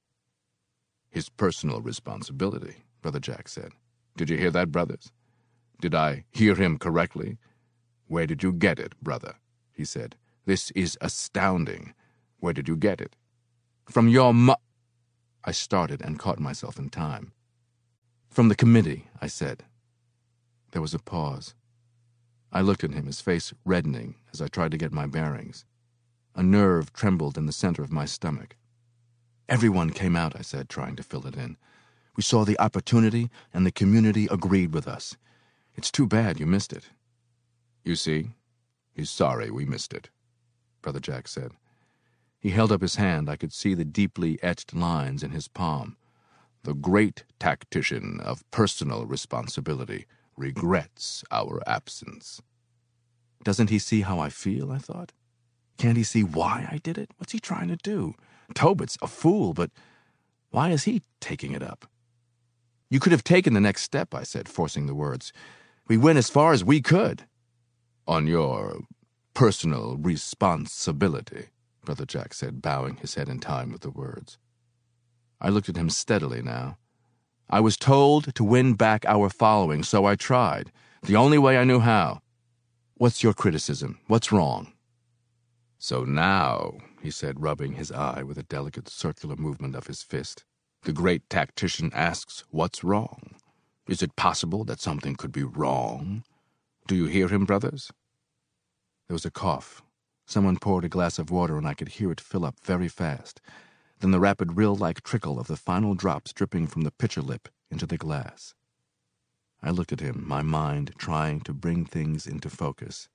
His 1.12 1.30
personal 1.30 1.82
responsibility, 1.82 2.78
Brother 3.04 3.20
Jack 3.20 3.48
said. 3.48 3.74
Did 4.16 4.32
you 4.32 4.38
hear 4.38 4.50
that, 4.50 4.72
brothers? 4.72 5.12
Did 5.80 5.94
I 5.94 6.26
hear 6.32 6.56
him 6.56 6.80
correctly? 6.80 7.38
Where 8.08 8.26
did 8.26 8.42
you 8.42 8.54
get 8.54 8.80
it, 8.80 9.00
brother? 9.00 9.36
He 9.72 9.86
said. 9.86 10.16
This 10.48 10.72
is 10.72 10.98
astounding. 11.00 11.94
Where 12.40 12.54
did 12.54 12.68
you 12.68 12.76
get 12.76 13.00
it? 13.00 13.16
From 13.86 14.08
your 14.08 14.34
mu. 14.34 14.56
I 15.44 15.52
started 15.52 16.02
and 16.02 16.18
caught 16.18 16.40
myself 16.40 16.80
in 16.80 16.90
time. 16.90 17.34
From 18.32 18.50
the 18.50 18.56
committee, 18.56 19.06
I 19.22 19.28
said. 19.28 19.66
There 20.72 20.82
was 20.82 20.96
a 20.96 21.00
pause. 21.00 21.54
I 22.58 22.62
looked 22.62 22.84
at 22.84 22.94
him, 22.94 23.06
his 23.06 23.22
face 23.22 23.54
reddening 23.66 24.16
as 24.34 24.42
I 24.42 24.48
tried 24.48 24.72
to 24.72 24.80
get 24.80 24.92
my 24.92 25.06
bearings. 25.06 25.64
A 26.34 26.42
nerve 26.42 26.92
trembled 26.92 27.38
in 27.38 27.46
the 27.46 27.52
center 27.52 27.84
of 27.84 27.92
my 27.92 28.06
stomach. 28.06 28.56
Everyone 29.48 29.92
came 29.92 30.16
out, 30.16 30.36
I 30.36 30.42
said, 30.42 30.68
trying 30.68 30.96
to 30.96 31.04
fill 31.04 31.28
it 31.28 31.36
in. 31.36 31.58
We 32.16 32.24
saw 32.24 32.46
the 32.46 32.60
opportunity, 32.60 33.30
and 33.54 33.64
the 33.64 33.72
community 33.72 34.28
agreed 34.32 34.74
with 34.74 34.88
us. 34.88 35.18
It's 35.76 35.92
too 35.92 36.08
bad 36.08 36.40
you 36.40 36.48
missed 36.48 36.74
it. 36.74 36.90
You 37.84 37.96
see, 37.96 38.32
he's 38.92 39.12
sorry 39.12 39.52
we 39.52 39.64
missed 39.64 39.94
it. 39.94 40.10
Brother 40.82 41.00
Jack 41.00 41.28
said. 41.28 41.52
He 42.40 42.50
held 42.50 42.72
up 42.72 42.82
his 42.82 42.96
hand. 42.96 43.30
I 43.30 43.36
could 43.36 43.54
see 43.54 43.76
the 43.76 43.86
deeply 43.86 44.40
etched 44.42 44.74
lines 44.74 45.22
in 45.22 45.30
his 45.30 45.48
palm. 45.48 45.96
The 46.64 46.74
great 46.74 47.24
tactician 47.40 48.20
of 48.20 48.50
personal 48.50 49.06
responsibility 49.06 50.08
regrets 50.38 51.24
our 51.32 51.62
absence. 51.68 52.42
Doesn't 53.44 53.70
he 53.70 53.80
see 53.80 54.02
how 54.02 54.20
I 54.20 54.30
feel? 54.30 54.72
I 54.72 54.78
thought. 54.78 55.12
Can't 55.78 55.98
he 55.98 56.04
see 56.04 56.24
why 56.24 56.68
I 56.72 56.78
did 56.78 56.98
it? 56.98 57.12
What's 57.18 57.34
he 57.34 57.40
trying 57.40 57.68
to 57.68 57.76
do? 57.78 58.14
Tobitt's 58.56 58.98
a 59.02 59.08
fool, 59.08 59.54
but 59.54 59.72
why 60.50 60.70
is 60.70 60.84
he 60.84 61.02
taking 61.20 61.52
it 61.52 61.62
up? 61.62 61.86
You 62.90 63.00
could 63.00 63.12
have 63.12 63.24
taken 63.24 63.54
the 63.54 63.62
next 63.62 63.84
step, 63.84 64.14
I 64.14 64.24
said, 64.24 64.48
forcing 64.48 64.88
the 64.88 64.96
words. 64.96 65.34
We 65.88 65.98
went 65.98 66.18
as 66.18 66.30
far 66.30 66.54
as 66.54 66.64
we 66.64 66.82
could. 66.82 67.26
On 68.08 68.28
your 68.28 68.80
personal 69.34 69.98
responsibility, 69.98 71.48
Brother 71.84 72.06
Jack 72.06 72.34
said, 72.34 72.62
bowing 72.62 72.98
his 72.98 73.16
head 73.16 73.30
in 73.30 73.40
time 73.40 73.72
with 73.72 73.82
the 73.82 73.92
words. 73.92 74.38
I 75.40 75.50
looked 75.50 75.70
at 75.70 75.78
him 75.78 75.90
steadily 75.90 76.42
now. 76.42 76.78
I 77.50 77.62
was 77.62 77.78
told 77.78 78.36
to 78.36 78.44
win 78.44 78.74
back 78.74 79.06
our 79.06 79.30
following, 79.30 79.84
so 79.84 80.06
I 80.06 80.16
tried, 80.16 80.72
the 81.04 81.16
only 81.16 81.38
way 81.38 81.58
I 81.58 81.64
knew 81.64 81.80
how. 81.80 82.20
What's 82.96 83.24
your 83.24 83.34
criticism? 83.34 84.00
What's 84.08 84.34
wrong? 84.34 84.74
So 85.78 86.04
now, 86.04 86.78
he 87.02 87.10
said, 87.10 87.42
rubbing 87.42 87.74
his 87.74 87.92
eye 87.92 88.24
with 88.24 88.38
a 88.38 88.44
delicate 88.44 88.90
circular 88.90 89.38
movement 89.38 89.76
of 89.76 89.88
his 89.88 90.04
fist, 90.04 90.44
the 90.84 90.92
great 90.92 91.30
tactician 91.30 91.92
asks, 91.94 92.44
What's 92.50 92.84
wrong? 92.84 93.36
Is 93.88 94.02
it 94.02 94.18
possible 94.18 94.66
that 94.66 94.82
something 94.82 95.16
could 95.16 95.32
be 95.32 95.44
wrong? 95.44 96.24
Do 96.86 96.96
you 96.96 97.06
hear 97.06 97.30
him, 97.30 97.46
brothers? 97.46 97.92
There 99.08 99.16
was 99.16 99.26
a 99.26 99.32
cough. 99.32 99.82
Someone 100.26 100.58
poured 100.58 100.84
a 100.84 100.90
glass 100.90 101.18
of 101.18 101.32
water, 101.32 101.58
and 101.58 101.66
I 101.66 101.74
could 101.74 101.90
hear 101.90 102.12
it 102.12 102.20
fill 102.20 102.44
up 102.44 102.60
very 102.62 102.90
fast. 102.90 103.40
Then 104.00 104.12
the 104.12 104.20
rapid 104.20 104.58
rill 104.58 104.76
like 104.76 105.02
trickle 105.02 105.40
of 105.40 105.48
the 105.48 105.56
final 105.56 105.96
drops 105.96 106.34
dripping 106.34 106.68
from 106.68 106.84
the 106.84 106.92
pitcher 106.92 107.22
lip 107.22 107.50
into 107.72 107.86
the 107.86 107.98
glass. 107.98 108.54
I 109.62 109.72
looked 109.72 109.92
at 109.92 110.00
him, 110.00 110.24
my 110.28 110.42
mind 110.42 110.94
trying 110.98 111.42
to 111.42 111.54
bring 111.54 111.86
things 111.86 112.28
into 112.28 112.50
focus. 112.50 113.10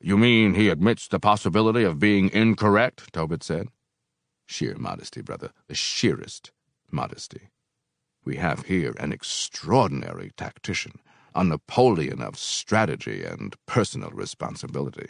You 0.00 0.16
mean 0.16 0.54
he 0.54 0.68
admits 0.68 1.06
the 1.06 1.20
possibility 1.20 1.84
of 1.84 1.98
being 1.98 2.30
incorrect? 2.30 3.12
Tobitt 3.12 3.42
said. 3.42 3.68
Sheer 4.46 4.76
modesty, 4.76 5.22
brother, 5.22 5.50
the 5.68 5.74
sheerest 5.74 6.50
modesty. 6.90 7.48
We 8.24 8.36
have 8.36 8.66
here 8.66 8.94
an 8.98 9.12
extraordinary 9.12 10.32
tactician 10.36 11.00
a 11.34 11.44
Napoleon 11.44 12.22
of 12.22 12.38
strategy 12.38 13.24
and 13.24 13.56
personal 13.66 14.10
responsibility. 14.10 15.08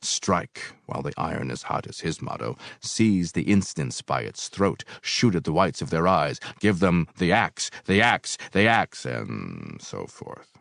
Strike 0.00 0.60
while 0.86 1.02
the 1.02 1.12
iron 1.16 1.50
is 1.50 1.64
hot 1.64 1.86
is 1.86 2.00
his 2.00 2.22
motto. 2.22 2.56
Seize 2.80 3.32
the 3.32 3.42
instance 3.42 4.02
by 4.02 4.22
its 4.22 4.48
throat. 4.48 4.84
Shoot 5.00 5.34
at 5.34 5.44
the 5.44 5.52
whites 5.52 5.82
of 5.82 5.90
their 5.90 6.06
eyes. 6.06 6.40
Give 6.60 6.78
them 6.78 7.08
the 7.18 7.32
axe, 7.32 7.70
the 7.86 8.00
axe, 8.00 8.38
the 8.52 8.66
axe, 8.66 9.04
and 9.04 9.80
so 9.80 10.06
forth. 10.06 10.58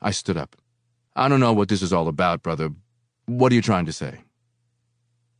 I 0.00 0.10
stood 0.10 0.36
up. 0.36 0.56
I 1.14 1.28
don't 1.28 1.40
know 1.40 1.52
what 1.52 1.68
this 1.68 1.82
is 1.82 1.92
all 1.92 2.08
about, 2.08 2.42
brother. 2.42 2.70
What 3.26 3.50
are 3.50 3.54
you 3.54 3.62
trying 3.62 3.86
to 3.86 3.92
say? 3.92 4.20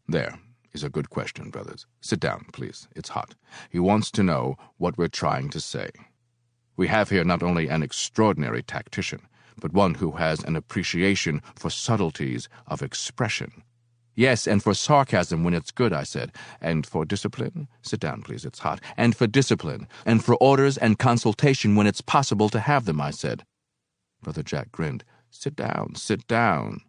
There 0.09 0.39
is 0.73 0.85
a 0.85 0.89
good 0.89 1.11
question, 1.11 1.51
brothers. 1.51 1.87
Sit 2.01 2.21
down, 2.21 2.47
please. 2.53 2.89
It's 2.97 3.11
hot. 3.11 3.35
He 3.71 3.79
wants 3.79 4.11
to 4.13 4.23
know 4.23 4.57
what 4.79 4.97
we're 4.97 5.09
trying 5.09 5.51
to 5.51 5.61
say. 5.61 5.91
We 6.77 6.89
have 6.89 7.11
here 7.11 7.25
not 7.25 7.43
only 7.43 7.69
an 7.69 7.83
extraordinary 7.83 8.63
tactician, 8.63 9.21
but 9.61 9.73
one 9.73 9.95
who 9.95 10.13
has 10.13 10.43
an 10.45 10.57
appreciation 10.57 11.43
for 11.55 11.71
subtleties 11.71 12.49
of 12.67 12.83
expression. 12.83 13.63
Yes, 14.15 14.47
and 14.47 14.63
for 14.63 14.73
sarcasm 14.73 15.45
when 15.45 15.53
it's 15.53 15.71
good, 15.71 15.93
I 15.93 16.03
said. 16.03 16.33
And 16.61 16.87
for 16.87 17.05
discipline? 17.05 17.69
Sit 17.83 18.01
down, 18.01 18.23
please, 18.23 18.47
it's 18.47 18.61
hot. 18.61 18.81
And 18.97 19.15
for 19.15 19.27
discipline. 19.27 19.89
And 20.07 20.25
for 20.25 20.37
orders 20.37 20.79
and 20.79 20.99
consultation 20.99 21.77
when 21.77 21.87
it's 21.87 22.01
possible 22.01 22.49
to 22.49 22.61
have 22.61 22.87
them, 22.87 23.01
I 23.01 23.11
said. 23.11 23.45
Brother 24.23 24.43
Jack 24.43 24.73
grinned. 24.73 25.05
Sit 25.31 25.55
down, 25.55 25.95
sit 25.97 26.27
down 26.27 26.81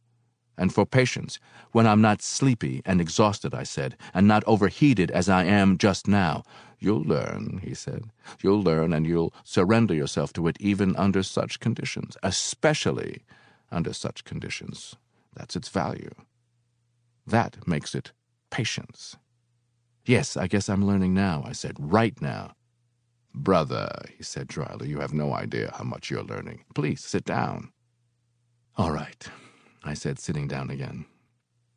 and 0.57 0.73
for 0.73 0.85
patience, 0.85 1.39
when 1.71 1.85
I'm 1.85 2.01
not 2.01 2.21
sleepy 2.21 2.81
and 2.85 2.99
exhausted, 2.99 3.53
I 3.53 3.63
said, 3.63 3.95
and 4.13 4.27
not 4.27 4.43
overheated 4.47 5.11
as 5.11 5.29
I 5.29 5.43
am 5.43 5.77
just 5.77 6.07
now. 6.07 6.43
You'll 6.79 7.03
learn, 7.03 7.61
he 7.63 7.73
said. 7.73 8.05
You'll 8.41 8.61
learn 8.61 8.93
and 8.93 9.05
you'll 9.05 9.33
surrender 9.43 9.93
yourself 9.93 10.33
to 10.33 10.47
it 10.47 10.57
even 10.59 10.95
under 10.95 11.23
such 11.23 11.59
conditions, 11.59 12.17
especially 12.23 13.23
under 13.71 13.93
such 13.93 14.23
conditions. 14.23 14.95
That's 15.35 15.55
its 15.55 15.69
value. 15.69 16.11
That 17.25 17.67
makes 17.67 17.93
it 17.93 18.11
patience. 18.49 19.17
Yes, 20.05 20.37
I 20.37 20.47
guess 20.47 20.69
I'm 20.69 20.85
learning 20.85 21.13
now, 21.13 21.43
I 21.45 21.51
said, 21.51 21.75
right 21.77 22.19
now. 22.21 22.53
Brother, 23.33 23.89
he 24.17 24.23
said 24.23 24.47
dryly, 24.47 24.87
you 24.89 24.99
have 24.99 25.13
no 25.13 25.33
idea 25.33 25.73
how 25.77 25.83
much 25.83 26.09
you're 26.09 26.23
learning. 26.23 26.63
Please 26.73 27.03
sit 27.03 27.25
down. 27.25 27.71
All 28.77 28.91
right, 28.91 29.27
I 29.87 29.93
said, 29.93 30.19
sitting 30.19 30.47
down 30.47 30.69
again. 30.69 31.05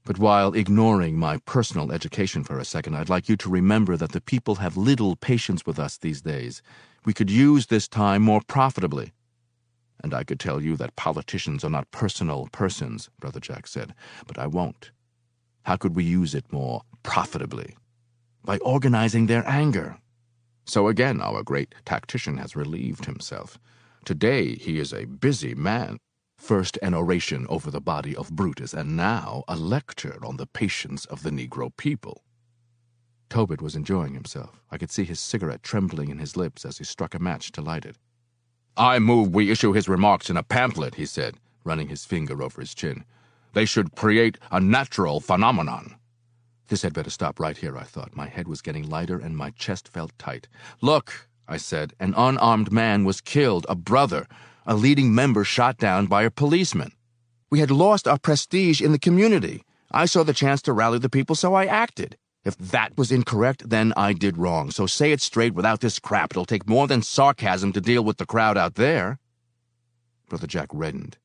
But 0.04 0.18
while 0.18 0.54
ignoring 0.54 1.18
my 1.18 1.38
personal 1.38 1.92
education 1.92 2.42
for 2.42 2.58
a 2.58 2.64
second, 2.64 2.94
I'd 2.94 3.08
like 3.08 3.28
you 3.28 3.36
to 3.36 3.50
remember 3.50 3.96
that 3.96 4.12
the 4.12 4.20
people 4.20 4.56
have 4.56 4.76
little 4.76 5.14
patience 5.16 5.66
with 5.66 5.78
us 5.78 5.98
these 5.98 6.22
days. 6.22 6.62
We 7.04 7.12
could 7.12 7.30
use 7.30 7.66
this 7.66 7.86
time 7.86 8.22
more 8.22 8.40
profitably. 8.46 9.12
And 10.02 10.14
I 10.14 10.24
could 10.24 10.40
tell 10.40 10.62
you 10.62 10.76
that 10.76 10.96
politicians 10.96 11.64
are 11.64 11.70
not 11.70 11.90
personal 11.90 12.48
persons, 12.52 13.10
Brother 13.20 13.40
Jack 13.40 13.66
said, 13.66 13.94
but 14.26 14.38
I 14.38 14.46
won't. 14.46 14.90
How 15.64 15.76
could 15.76 15.94
we 15.94 16.04
use 16.04 16.34
it 16.34 16.50
more 16.50 16.82
profitably? 17.02 17.76
By 18.42 18.56
organizing 18.58 19.26
their 19.26 19.46
anger. 19.46 19.98
So 20.64 20.88
again, 20.88 21.20
our 21.20 21.42
great 21.42 21.74
tactician 21.84 22.38
has 22.38 22.56
relieved 22.56 23.04
himself. 23.04 23.58
Today 24.04 24.54
he 24.54 24.78
is 24.78 24.94
a 24.94 25.04
busy 25.04 25.54
man. 25.54 25.98
First 26.40 26.78
an 26.80 26.94
oration 26.94 27.46
over 27.50 27.70
the 27.70 27.82
body 27.82 28.16
of 28.16 28.34
Brutus, 28.34 28.72
and 28.72 28.96
now 28.96 29.44
a 29.46 29.54
lecture 29.56 30.18
on 30.24 30.38
the 30.38 30.46
patience 30.46 31.04
of 31.04 31.22
the 31.22 31.28
Negro 31.30 31.70
people. 31.76 32.24
Tobitt 33.28 33.60
was 33.60 33.76
enjoying 33.76 34.14
himself. 34.14 34.58
I 34.70 34.78
could 34.78 34.90
see 34.90 35.04
his 35.04 35.20
cigarette 35.20 35.62
trembling 35.62 36.08
in 36.08 36.18
his 36.18 36.38
lips 36.38 36.64
as 36.64 36.78
he 36.78 36.84
struck 36.84 37.14
a 37.14 37.18
match 37.18 37.52
to 37.52 37.60
light 37.60 37.84
it. 37.84 37.98
I 38.74 38.98
move 38.98 39.34
we 39.34 39.50
issue 39.50 39.72
his 39.72 39.88
remarks 39.88 40.30
in 40.30 40.38
a 40.38 40.42
pamphlet, 40.42 40.94
he 40.94 41.04
said, 41.04 41.36
running 41.62 41.88
his 41.88 42.06
finger 42.06 42.42
over 42.42 42.62
his 42.62 42.74
chin. 42.74 43.04
They 43.52 43.66
should 43.66 43.94
create 43.94 44.38
a 44.50 44.60
natural 44.60 45.20
phenomenon. 45.20 45.96
This 46.68 46.82
had 46.82 46.94
better 46.94 47.10
stop 47.10 47.38
right 47.38 47.58
here, 47.58 47.76
I 47.76 47.84
thought. 47.84 48.16
My 48.16 48.28
head 48.28 48.48
was 48.48 48.62
getting 48.62 48.88
lighter 48.88 49.18
and 49.18 49.36
my 49.36 49.50
chest 49.50 49.88
felt 49.88 50.18
tight. 50.18 50.48
Look, 50.80 51.28
I 51.46 51.58
said, 51.58 51.92
an 52.00 52.14
unarmed 52.16 52.72
man 52.72 53.04
was 53.04 53.20
killed, 53.20 53.66
a 53.68 53.74
brother, 53.74 54.26
a 54.70 54.76
leading 54.76 55.12
member 55.12 55.42
shot 55.42 55.78
down 55.78 56.06
by 56.06 56.22
a 56.22 56.30
policeman. 56.30 56.92
We 57.50 57.58
had 57.58 57.72
lost 57.72 58.06
our 58.06 58.20
prestige 58.20 58.80
in 58.80 58.92
the 58.92 59.00
community. 59.00 59.64
I 59.90 60.04
saw 60.06 60.22
the 60.22 60.32
chance 60.32 60.62
to 60.62 60.72
rally 60.72 61.00
the 61.00 61.10
people, 61.10 61.34
so 61.34 61.54
I 61.54 61.66
acted. 61.66 62.16
If 62.44 62.56
that 62.56 62.96
was 62.96 63.10
incorrect, 63.10 63.68
then 63.68 63.92
I 63.96 64.12
did 64.12 64.38
wrong. 64.38 64.70
So 64.70 64.86
say 64.86 65.10
it 65.10 65.20
straight 65.20 65.54
without 65.54 65.80
this 65.80 65.98
crap. 65.98 66.30
It'll 66.30 66.44
take 66.44 66.68
more 66.68 66.86
than 66.86 67.02
sarcasm 67.02 67.72
to 67.72 67.80
deal 67.80 68.04
with 68.04 68.18
the 68.18 68.26
crowd 68.26 68.56
out 68.56 68.76
there. 68.76 69.18
Brother 70.28 70.46
Jack 70.46 70.68
reddened. 70.72 71.18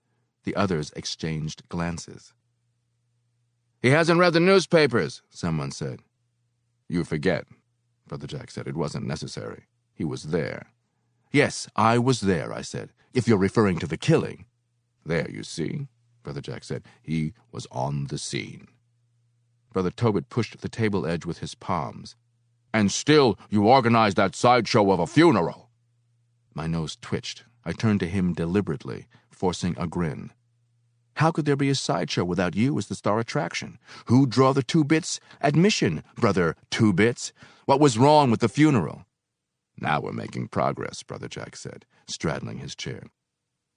The 0.43 0.55
others 0.55 0.91
exchanged 0.95 1.69
glances. 1.69 2.33
He 3.79 3.91
hasn't 3.91 4.19
read 4.19 4.33
the 4.33 4.39
newspapers, 4.39 5.21
someone 5.29 5.69
said. 5.69 5.99
You 6.89 7.03
forget, 7.03 7.45
Brother 8.07 8.25
Jack 8.25 8.49
said. 8.49 8.67
It 8.67 8.75
wasn't 8.75 9.05
necessary. 9.05 9.65
He 9.93 10.03
was 10.03 10.23
there. 10.23 10.71
Yes, 11.35 11.67
I 11.75 11.97
was 11.97 12.21
there, 12.21 12.53
I 12.53 12.61
said, 12.61 12.93
if 13.13 13.27
you're 13.27 13.37
referring 13.37 13.77
to 13.79 13.87
the 13.87 13.97
killing. 13.97 14.45
There, 15.05 15.29
you 15.29 15.43
see, 15.43 15.89
Brother 16.23 16.39
Jack 16.39 16.63
said. 16.63 16.83
He 17.03 17.33
was 17.51 17.67
on 17.73 18.05
the 18.05 18.17
scene. 18.17 18.69
Brother 19.73 19.91
Tobitt 19.91 20.29
pushed 20.29 20.57
the 20.61 20.69
table 20.69 21.05
edge 21.05 21.25
with 21.25 21.39
his 21.39 21.53
palms. 21.53 22.15
And 22.73 22.89
still 22.89 23.37
you 23.49 23.67
organized 23.67 24.15
that 24.15 24.33
sideshow 24.33 24.89
of 24.91 25.01
a 25.01 25.07
funeral. 25.07 25.69
My 26.53 26.67
nose 26.67 26.97
twitched. 27.01 27.43
I 27.65 27.73
turned 27.73 27.99
to 27.99 28.07
him 28.07 28.31
deliberately, 28.31 29.07
forcing 29.29 29.75
a 29.77 29.87
grin. 29.87 30.31
How 31.15 31.31
could 31.31 31.43
there 31.43 31.57
be 31.57 31.69
a 31.69 31.75
sideshow 31.75 32.23
without 32.23 32.55
you 32.55 32.77
as 32.77 32.87
the 32.87 32.95
star 32.95 33.19
attraction? 33.19 33.77
Who'd 34.05 34.29
draw 34.29 34.53
the 34.53 34.63
two 34.63 34.85
bits? 34.85 35.19
Admission, 35.41 36.01
brother 36.15 36.55
two 36.71 36.93
bits. 36.93 37.33
What 37.65 37.81
was 37.81 37.97
wrong 37.97 38.31
with 38.31 38.39
the 38.39 38.47
funeral? 38.47 39.05
Now 39.79 40.01
we're 40.01 40.13
making 40.13 40.47
progress, 40.49 41.03
Brother 41.03 41.27
Jack 41.27 41.55
said, 41.55 41.85
straddling 42.07 42.59
his 42.59 42.75
chair. 42.75 43.03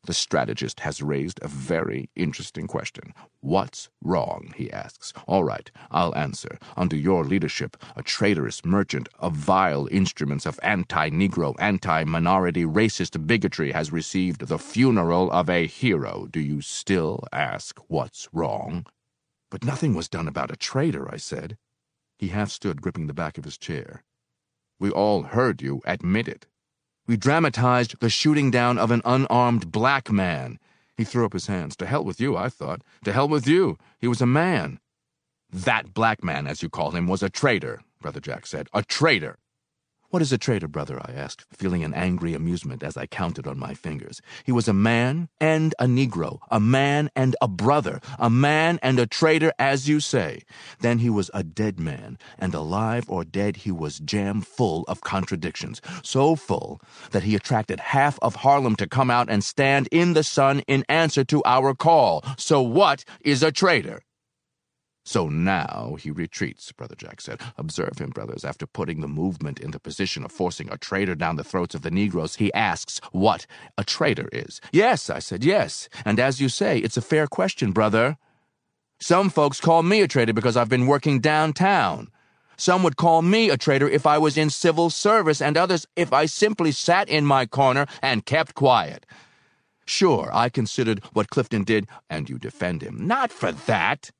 The 0.04 0.14
strategist 0.14 0.80
has 0.80 1.02
raised 1.02 1.40
a 1.42 1.48
very 1.48 2.08
interesting 2.14 2.66
question. 2.66 3.12
What's 3.40 3.90
wrong? 4.02 4.54
he 4.56 4.72
asks. 4.72 5.12
All 5.26 5.42
right, 5.42 5.70
I'll 5.90 6.14
answer. 6.14 6.58
Under 6.76 6.96
your 6.96 7.24
leadership, 7.24 7.76
a 7.96 8.02
traitorous 8.02 8.64
merchant 8.64 9.08
of 9.18 9.34
vile 9.34 9.88
instruments 9.90 10.46
of 10.46 10.60
anti 10.62 11.10
Negro, 11.10 11.56
anti 11.58 12.04
minority, 12.04 12.64
racist 12.64 13.26
bigotry 13.26 13.72
has 13.72 13.92
received 13.92 14.46
the 14.46 14.58
funeral 14.58 15.30
of 15.32 15.50
a 15.50 15.66
hero. 15.66 16.28
Do 16.30 16.40
you 16.40 16.60
still 16.60 17.24
ask 17.32 17.78
what's 17.88 18.28
wrong? 18.32 18.86
But 19.50 19.64
nothing 19.64 19.94
was 19.94 20.08
done 20.08 20.28
about 20.28 20.52
a 20.52 20.56
traitor, 20.56 21.12
I 21.12 21.16
said. 21.16 21.58
He 22.18 22.28
half 22.28 22.50
stood, 22.50 22.80
gripping 22.80 23.08
the 23.08 23.14
back 23.14 23.36
of 23.36 23.44
his 23.44 23.58
chair. 23.58 24.04
We 24.78 24.90
all 24.90 25.22
heard 25.22 25.60
you 25.60 25.82
admit 25.84 26.28
it. 26.28 26.46
We 27.06 27.16
dramatized 27.16 28.00
the 28.00 28.10
shooting 28.10 28.50
down 28.50 28.78
of 28.78 28.90
an 28.90 29.02
unarmed 29.04 29.72
black 29.72 30.10
man. 30.10 30.58
He 30.96 31.04
threw 31.04 31.24
up 31.24 31.32
his 31.32 31.46
hands. 31.46 31.74
To 31.76 31.86
hell 31.86 32.04
with 32.04 32.20
you, 32.20 32.36
I 32.36 32.48
thought. 32.48 32.82
To 33.04 33.12
hell 33.12 33.28
with 33.28 33.46
you. 33.46 33.78
He 33.98 34.08
was 34.08 34.20
a 34.20 34.26
man. 34.26 34.78
That 35.50 35.94
black 35.94 36.22
man, 36.22 36.46
as 36.46 36.62
you 36.62 36.68
call 36.68 36.90
him, 36.90 37.06
was 37.06 37.22
a 37.22 37.30
traitor, 37.30 37.80
Brother 38.02 38.20
Jack 38.20 38.46
said. 38.46 38.68
A 38.74 38.82
traitor. 38.82 39.38
What 40.10 40.22
is 40.22 40.32
a 40.32 40.38
traitor, 40.38 40.68
brother? 40.68 40.98
I 41.04 41.12
asked, 41.12 41.44
feeling 41.52 41.84
an 41.84 41.92
angry 41.92 42.32
amusement 42.32 42.82
as 42.82 42.96
I 42.96 43.04
counted 43.04 43.46
on 43.46 43.58
my 43.58 43.74
fingers. 43.74 44.22
He 44.42 44.52
was 44.52 44.66
a 44.66 44.72
man 44.72 45.28
and 45.38 45.74
a 45.78 45.84
Negro, 45.84 46.38
a 46.50 46.58
man 46.58 47.10
and 47.14 47.36
a 47.42 47.46
brother, 47.46 48.00
a 48.18 48.30
man 48.30 48.78
and 48.82 48.98
a 48.98 49.06
traitor, 49.06 49.52
as 49.58 49.86
you 49.86 50.00
say. 50.00 50.44
Then 50.80 51.00
he 51.00 51.10
was 51.10 51.30
a 51.34 51.42
dead 51.42 51.78
man, 51.78 52.16
and 52.38 52.54
alive 52.54 53.04
or 53.08 53.22
dead 53.22 53.56
he 53.56 53.70
was 53.70 53.98
jam 53.98 54.40
full 54.40 54.84
of 54.88 55.02
contradictions, 55.02 55.82
so 56.02 56.36
full 56.36 56.80
that 57.10 57.24
he 57.24 57.34
attracted 57.34 57.78
half 57.78 58.18
of 58.22 58.36
Harlem 58.36 58.76
to 58.76 58.86
come 58.86 59.10
out 59.10 59.28
and 59.28 59.44
stand 59.44 59.90
in 59.92 60.14
the 60.14 60.24
sun 60.24 60.60
in 60.60 60.86
answer 60.88 61.22
to 61.24 61.42
our 61.44 61.74
call. 61.74 62.24
So 62.38 62.62
what 62.62 63.04
is 63.20 63.42
a 63.42 63.52
traitor? 63.52 64.00
So 65.08 65.26
now 65.26 65.96
he 65.98 66.10
retreats, 66.10 66.70
Brother 66.70 66.94
Jack 66.94 67.22
said. 67.22 67.40
Observe 67.56 67.96
him, 67.96 68.10
brothers. 68.10 68.44
After 68.44 68.66
putting 68.66 69.00
the 69.00 69.08
movement 69.08 69.58
in 69.58 69.70
the 69.70 69.80
position 69.80 70.22
of 70.22 70.30
forcing 70.30 70.70
a 70.70 70.76
traitor 70.76 71.14
down 71.14 71.36
the 71.36 71.44
throats 71.44 71.74
of 71.74 71.80
the 71.80 71.90
Negroes, 71.90 72.36
he 72.36 72.52
asks 72.52 73.00
what 73.10 73.46
a 73.78 73.84
traitor 73.84 74.28
is. 74.32 74.60
Yes, 74.70 75.08
I 75.08 75.20
said, 75.20 75.44
yes. 75.44 75.88
And 76.04 76.20
as 76.20 76.42
you 76.42 76.50
say, 76.50 76.76
it's 76.76 76.98
a 76.98 77.00
fair 77.00 77.26
question, 77.26 77.72
brother. 77.72 78.18
Some 79.00 79.30
folks 79.30 79.62
call 79.62 79.82
me 79.82 80.02
a 80.02 80.08
traitor 80.08 80.34
because 80.34 80.58
I've 80.58 80.68
been 80.68 80.86
working 80.86 81.20
downtown. 81.20 82.08
Some 82.58 82.82
would 82.82 82.96
call 82.96 83.22
me 83.22 83.48
a 83.48 83.56
traitor 83.56 83.88
if 83.88 84.04
I 84.06 84.18
was 84.18 84.36
in 84.36 84.50
civil 84.50 84.90
service, 84.90 85.40
and 85.40 85.56
others 85.56 85.86
if 85.96 86.12
I 86.12 86.26
simply 86.26 86.70
sat 86.70 87.08
in 87.08 87.24
my 87.24 87.46
corner 87.46 87.86
and 88.02 88.26
kept 88.26 88.54
quiet. 88.54 89.06
Sure, 89.86 90.28
I 90.34 90.50
considered 90.50 91.02
what 91.14 91.30
Clifton 91.30 91.64
did, 91.64 91.88
and 92.10 92.28
you 92.28 92.38
defend 92.38 92.82
him. 92.82 93.06
Not 93.06 93.32
for 93.32 93.52
that. 93.52 94.10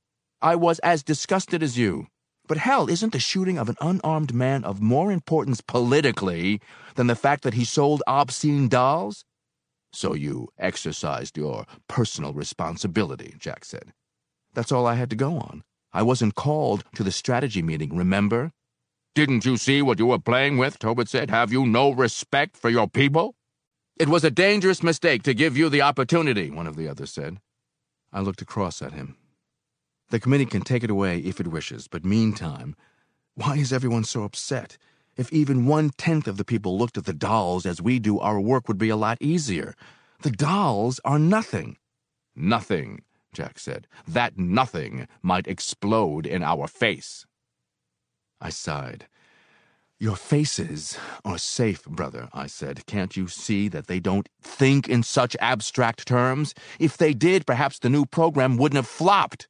I 0.40 0.54
was 0.54 0.78
as 0.80 1.02
disgusted 1.02 1.62
as 1.62 1.76
you. 1.76 2.06
But 2.46 2.58
hell, 2.58 2.88
isn't 2.88 3.12
the 3.12 3.18
shooting 3.18 3.58
of 3.58 3.68
an 3.68 3.76
unarmed 3.80 4.32
man 4.32 4.64
of 4.64 4.80
more 4.80 5.12
importance 5.12 5.60
politically 5.60 6.60
than 6.94 7.08
the 7.08 7.16
fact 7.16 7.42
that 7.42 7.54
he 7.54 7.64
sold 7.64 8.02
obscene 8.06 8.68
dolls? 8.68 9.24
So 9.92 10.14
you 10.14 10.48
exercised 10.58 11.36
your 11.36 11.66
personal 11.88 12.32
responsibility, 12.32 13.34
Jack 13.38 13.64
said. 13.64 13.92
That's 14.54 14.72
all 14.72 14.86
I 14.86 14.94
had 14.94 15.10
to 15.10 15.16
go 15.16 15.36
on. 15.38 15.64
I 15.92 16.02
wasn't 16.02 16.34
called 16.34 16.84
to 16.94 17.02
the 17.02 17.12
strategy 17.12 17.62
meeting, 17.62 17.96
remember? 17.96 18.52
Didn't 19.14 19.44
you 19.44 19.56
see 19.56 19.82
what 19.82 19.98
you 19.98 20.06
were 20.06 20.18
playing 20.18 20.58
with? 20.58 20.78
Tobitt 20.78 21.08
said. 21.08 21.30
Have 21.30 21.52
you 21.52 21.66
no 21.66 21.90
respect 21.90 22.56
for 22.56 22.70
your 22.70 22.88
people? 22.88 23.34
It 23.98 24.08
was 24.08 24.22
a 24.22 24.30
dangerous 24.30 24.82
mistake 24.82 25.24
to 25.24 25.34
give 25.34 25.56
you 25.56 25.68
the 25.68 25.82
opportunity, 25.82 26.50
one 26.50 26.68
of 26.68 26.76
the 26.76 26.88
others 26.88 27.10
said. 27.10 27.38
I 28.12 28.20
looked 28.20 28.42
across 28.42 28.80
at 28.80 28.92
him. 28.92 29.16
The 30.10 30.20
committee 30.20 30.46
can 30.46 30.62
take 30.62 30.82
it 30.82 30.90
away 30.90 31.18
if 31.18 31.38
it 31.38 31.48
wishes, 31.48 31.86
but 31.86 32.04
meantime, 32.04 32.74
why 33.34 33.56
is 33.56 33.72
everyone 33.72 34.04
so 34.04 34.22
upset? 34.22 34.78
If 35.16 35.32
even 35.32 35.66
one 35.66 35.90
tenth 35.90 36.26
of 36.26 36.36
the 36.38 36.44
people 36.44 36.78
looked 36.78 36.96
at 36.96 37.04
the 37.04 37.12
dolls 37.12 37.66
as 37.66 37.82
we 37.82 37.98
do, 37.98 38.18
our 38.18 38.40
work 38.40 38.68
would 38.68 38.78
be 38.78 38.88
a 38.88 38.96
lot 38.96 39.18
easier. 39.20 39.74
The 40.22 40.30
dolls 40.30 40.98
are 41.04 41.18
nothing. 41.18 41.76
Nothing, 42.34 43.02
Jack 43.34 43.58
said. 43.58 43.86
That 44.06 44.38
nothing 44.38 45.08
might 45.22 45.46
explode 45.46 46.24
in 46.24 46.42
our 46.42 46.66
face. 46.68 47.26
I 48.40 48.50
sighed. 48.50 49.08
Your 50.00 50.16
faces 50.16 50.96
are 51.24 51.38
safe, 51.38 51.84
brother, 51.84 52.28
I 52.32 52.46
said. 52.46 52.86
Can't 52.86 53.16
you 53.16 53.26
see 53.26 53.68
that 53.68 53.88
they 53.88 53.98
don't 53.98 54.28
think 54.40 54.88
in 54.88 55.02
such 55.02 55.36
abstract 55.40 56.06
terms? 56.06 56.54
If 56.78 56.96
they 56.96 57.12
did, 57.12 57.44
perhaps 57.44 57.80
the 57.80 57.90
new 57.90 58.06
program 58.06 58.56
wouldn't 58.56 58.76
have 58.76 58.86
flopped. 58.86 59.48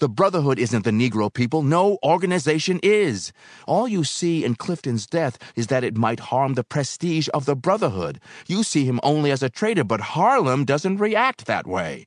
The 0.00 0.08
Brotherhood 0.08 0.58
isn't 0.58 0.84
the 0.84 0.90
Negro 0.90 1.32
people. 1.32 1.62
No 1.62 1.98
organization 2.02 2.80
is. 2.82 3.32
All 3.68 3.86
you 3.86 4.02
see 4.02 4.44
in 4.44 4.56
Clifton's 4.56 5.06
death 5.06 5.38
is 5.54 5.68
that 5.68 5.84
it 5.84 5.96
might 5.96 6.18
harm 6.18 6.54
the 6.54 6.64
prestige 6.64 7.28
of 7.32 7.44
the 7.44 7.54
Brotherhood. 7.54 8.20
You 8.48 8.64
see 8.64 8.84
him 8.86 8.98
only 9.04 9.30
as 9.30 9.40
a 9.40 9.48
traitor, 9.48 9.84
but 9.84 10.00
Harlem 10.00 10.64
doesn't 10.64 10.96
react 10.96 11.46
that 11.46 11.68
way. 11.68 12.06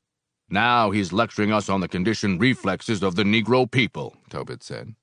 Now 0.50 0.92
he's 0.92 1.14
lecturing 1.14 1.54
us 1.54 1.70
on 1.70 1.80
the 1.80 1.88
conditioned 1.88 2.42
reflexes 2.42 3.02
of 3.02 3.16
the 3.16 3.24
Negro 3.24 3.72
people, 3.72 4.18
Tobitt 4.30 4.64
said. 4.64 4.96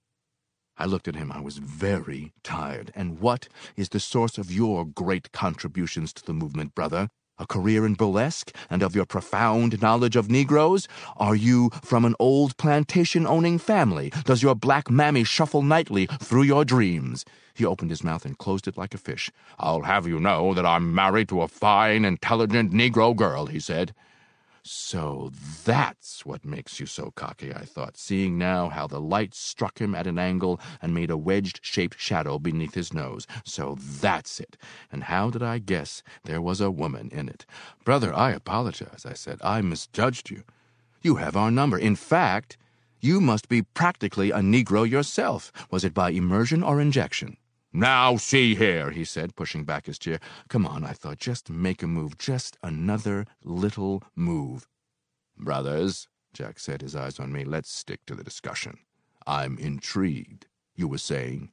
I 0.76 0.84
looked 0.84 1.08
at 1.08 1.16
him. 1.16 1.32
I 1.32 1.40
was 1.40 1.56
very 1.56 2.34
tired. 2.42 2.92
And 2.94 3.18
what 3.18 3.48
is 3.76 3.88
the 3.88 4.00
source 4.00 4.36
of 4.36 4.52
your 4.52 4.84
great 4.84 5.32
contributions 5.32 6.12
to 6.14 6.26
the 6.26 6.34
movement, 6.34 6.74
brother? 6.74 7.08
A 7.36 7.46
career 7.48 7.84
in 7.84 7.94
burlesque 7.94 8.54
and 8.70 8.80
of 8.80 8.94
your 8.94 9.06
profound 9.06 9.82
knowledge 9.82 10.14
of 10.14 10.30
Negroes? 10.30 10.86
Are 11.16 11.34
you 11.34 11.70
from 11.82 12.04
an 12.04 12.14
old 12.20 12.56
plantation 12.58 13.26
owning 13.26 13.58
family? 13.58 14.12
Does 14.24 14.40
your 14.40 14.54
black 14.54 14.88
mammy 14.88 15.24
shuffle 15.24 15.62
nightly 15.62 16.06
through 16.20 16.42
your 16.44 16.64
dreams? 16.64 17.24
He 17.52 17.64
opened 17.64 17.90
his 17.90 18.04
mouth 18.04 18.24
and 18.24 18.38
closed 18.38 18.68
it 18.68 18.76
like 18.76 18.94
a 18.94 18.98
fish. 18.98 19.32
I'll 19.58 19.82
have 19.82 20.06
you 20.06 20.20
know 20.20 20.54
that 20.54 20.64
I'm 20.64 20.94
married 20.94 21.28
to 21.30 21.42
a 21.42 21.48
fine, 21.48 22.04
intelligent 22.04 22.72
Negro 22.72 23.16
girl, 23.16 23.46
he 23.46 23.58
said. 23.58 23.94
So 24.66 25.30
that's 25.64 26.24
what 26.24 26.42
makes 26.42 26.80
you 26.80 26.86
so 26.86 27.12
cocky, 27.14 27.52
I 27.52 27.66
thought, 27.66 27.98
seeing 27.98 28.38
now 28.38 28.70
how 28.70 28.86
the 28.86 29.00
light 29.00 29.34
struck 29.34 29.78
him 29.78 29.94
at 29.94 30.06
an 30.06 30.18
angle 30.18 30.58
and 30.80 30.94
made 30.94 31.10
a 31.10 31.18
wedged 31.18 31.60
shaped 31.62 32.00
shadow 32.00 32.38
beneath 32.38 32.72
his 32.72 32.92
nose. 32.94 33.26
So 33.44 33.76
that's 33.78 34.40
it. 34.40 34.56
And 34.90 35.04
how 35.04 35.28
did 35.28 35.42
I 35.42 35.58
guess 35.58 36.02
there 36.24 36.40
was 36.40 36.62
a 36.62 36.70
woman 36.70 37.10
in 37.12 37.28
it? 37.28 37.44
Brother, 37.84 38.14
I 38.14 38.30
apologize, 38.30 39.04
I 39.04 39.12
said. 39.12 39.38
I 39.44 39.60
misjudged 39.60 40.30
you. 40.30 40.44
You 41.02 41.16
have 41.16 41.36
our 41.36 41.50
number. 41.50 41.76
In 41.76 41.94
fact, 41.94 42.56
you 43.00 43.20
must 43.20 43.50
be 43.50 43.60
practically 43.60 44.30
a 44.30 44.38
Negro 44.38 44.88
yourself. 44.88 45.52
Was 45.70 45.84
it 45.84 45.92
by 45.92 46.08
immersion 46.08 46.62
or 46.62 46.80
injection? 46.80 47.36
Now, 47.76 48.16
see 48.18 48.54
here, 48.54 48.92
he 48.92 49.04
said, 49.04 49.34
pushing 49.34 49.64
back 49.64 49.86
his 49.86 49.98
chair. 49.98 50.20
Come 50.48 50.64
on, 50.64 50.84
I 50.84 50.92
thought, 50.92 51.18
just 51.18 51.50
make 51.50 51.82
a 51.82 51.88
move, 51.88 52.16
just 52.16 52.56
another 52.62 53.26
little 53.42 54.04
move. 54.14 54.68
Brothers, 55.36 56.06
Jack 56.32 56.60
said, 56.60 56.82
his 56.82 56.94
eyes 56.94 57.18
on 57.18 57.32
me, 57.32 57.42
let's 57.44 57.72
stick 57.72 58.06
to 58.06 58.14
the 58.14 58.22
discussion. 58.22 58.78
I'm 59.26 59.58
intrigued. 59.58 60.46
You 60.76 60.86
were 60.86 60.98
saying? 60.98 61.50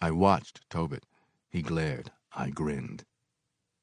I 0.00 0.10
watched 0.10 0.62
Tobitt. 0.70 1.04
He 1.50 1.60
glared. 1.60 2.10
I 2.34 2.48
grinned. 2.48 3.04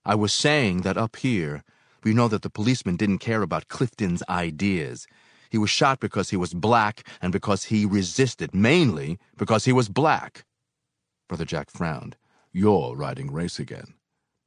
I 0.04 0.16
was 0.16 0.34
saying 0.34 0.82
that 0.82 0.98
up 0.98 1.18
here, 1.18 1.64
we 2.04 2.16
know 2.16 2.28
that 2.30 2.42
the 2.42 2.50
policeman 2.50 2.96
didn't 2.96 3.20
care 3.20 3.44
about 3.44 3.68
Clifton's 3.68 4.24
ideas. 4.28 5.06
He 5.52 5.60
was 5.60 5.70
shot 5.70 6.00
because 6.00 6.32
he 6.32 6.38
was 6.38 6.56
black 6.56 7.08
and 7.22 7.32
because 7.32 7.66
he 7.66 7.86
resisted, 7.86 8.56
mainly 8.56 9.20
because 9.38 9.66
he 9.66 9.72
was 9.72 9.88
black. 9.88 10.46
Brother 11.28 11.46
Jack 11.46 11.70
frowned. 11.70 12.18
You're 12.52 12.96
riding 12.96 13.32
race 13.32 13.60
again. 13.60 13.96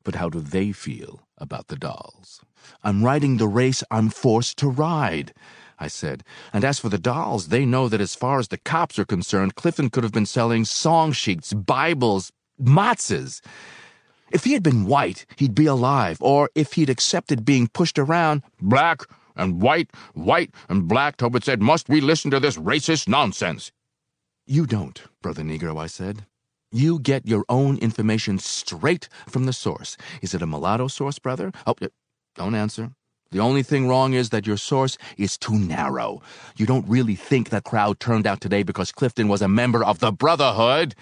But 0.04 0.14
how 0.14 0.28
do 0.28 0.40
they 0.40 0.72
feel 0.72 1.26
about 1.36 1.68
the 1.68 1.76
dolls? 1.76 2.40
I'm 2.82 3.04
riding 3.04 3.36
the 3.36 3.48
race 3.48 3.82
I'm 3.90 4.08
forced 4.08 4.56
to 4.58 4.68
ride, 4.68 5.34
I 5.78 5.88
said. 5.88 6.24
And 6.52 6.64
as 6.64 6.78
for 6.78 6.88
the 6.88 6.98
dolls, 6.98 7.48
they 7.48 7.66
know 7.66 7.88
that 7.88 8.00
as 8.00 8.14
far 8.14 8.38
as 8.38 8.48
the 8.48 8.58
cops 8.58 8.98
are 8.98 9.04
concerned, 9.04 9.56
Clifton 9.56 9.90
could 9.90 10.04
have 10.04 10.12
been 10.12 10.26
selling 10.26 10.64
song 10.64 11.12
sheets, 11.12 11.52
Bibles, 11.52 12.32
matzahs. 12.60 13.42
If 14.30 14.44
he 14.44 14.52
had 14.52 14.62
been 14.62 14.86
white, 14.86 15.26
he'd 15.36 15.54
be 15.54 15.66
alive, 15.66 16.18
or 16.20 16.50
if 16.54 16.74
he'd 16.74 16.90
accepted 16.90 17.44
being 17.44 17.68
pushed 17.68 17.98
around, 17.98 18.42
black 18.60 19.02
and 19.36 19.60
white, 19.60 19.90
white 20.14 20.54
and 20.68 20.88
black, 20.88 21.16
Tobitt 21.16 21.44
said, 21.44 21.60
must 21.62 21.88
we 21.88 22.00
listen 22.00 22.30
to 22.30 22.40
this 22.40 22.56
racist 22.56 23.08
nonsense? 23.08 23.72
You 24.46 24.66
don't, 24.66 25.02
Brother 25.22 25.42
Negro, 25.42 25.78
I 25.78 25.86
said. 25.86 26.26
You 26.70 26.98
get 26.98 27.26
your 27.26 27.44
own 27.48 27.78
information 27.78 28.38
straight 28.38 29.08
from 29.26 29.44
the 29.44 29.54
source. 29.54 29.96
Is 30.20 30.34
it 30.34 30.42
a 30.42 30.46
mulatto 30.46 30.88
source, 30.88 31.18
brother? 31.18 31.50
Oh, 31.66 31.74
don't 32.34 32.54
answer. 32.54 32.90
The 33.30 33.40
only 33.40 33.62
thing 33.62 33.88
wrong 33.88 34.12
is 34.12 34.30
that 34.30 34.46
your 34.46 34.58
source 34.58 34.98
is 35.16 35.38
too 35.38 35.58
narrow. 35.58 36.22
You 36.56 36.66
don't 36.66 36.88
really 36.88 37.14
think 37.14 37.50
that 37.50 37.64
crowd 37.64 38.00
turned 38.00 38.26
out 38.26 38.40
today 38.40 38.62
because 38.62 38.92
Clifton 38.92 39.28
was 39.28 39.40
a 39.40 39.48
member 39.48 39.82
of 39.82 40.00
the 40.00 40.12
Brotherhood. 40.12 40.94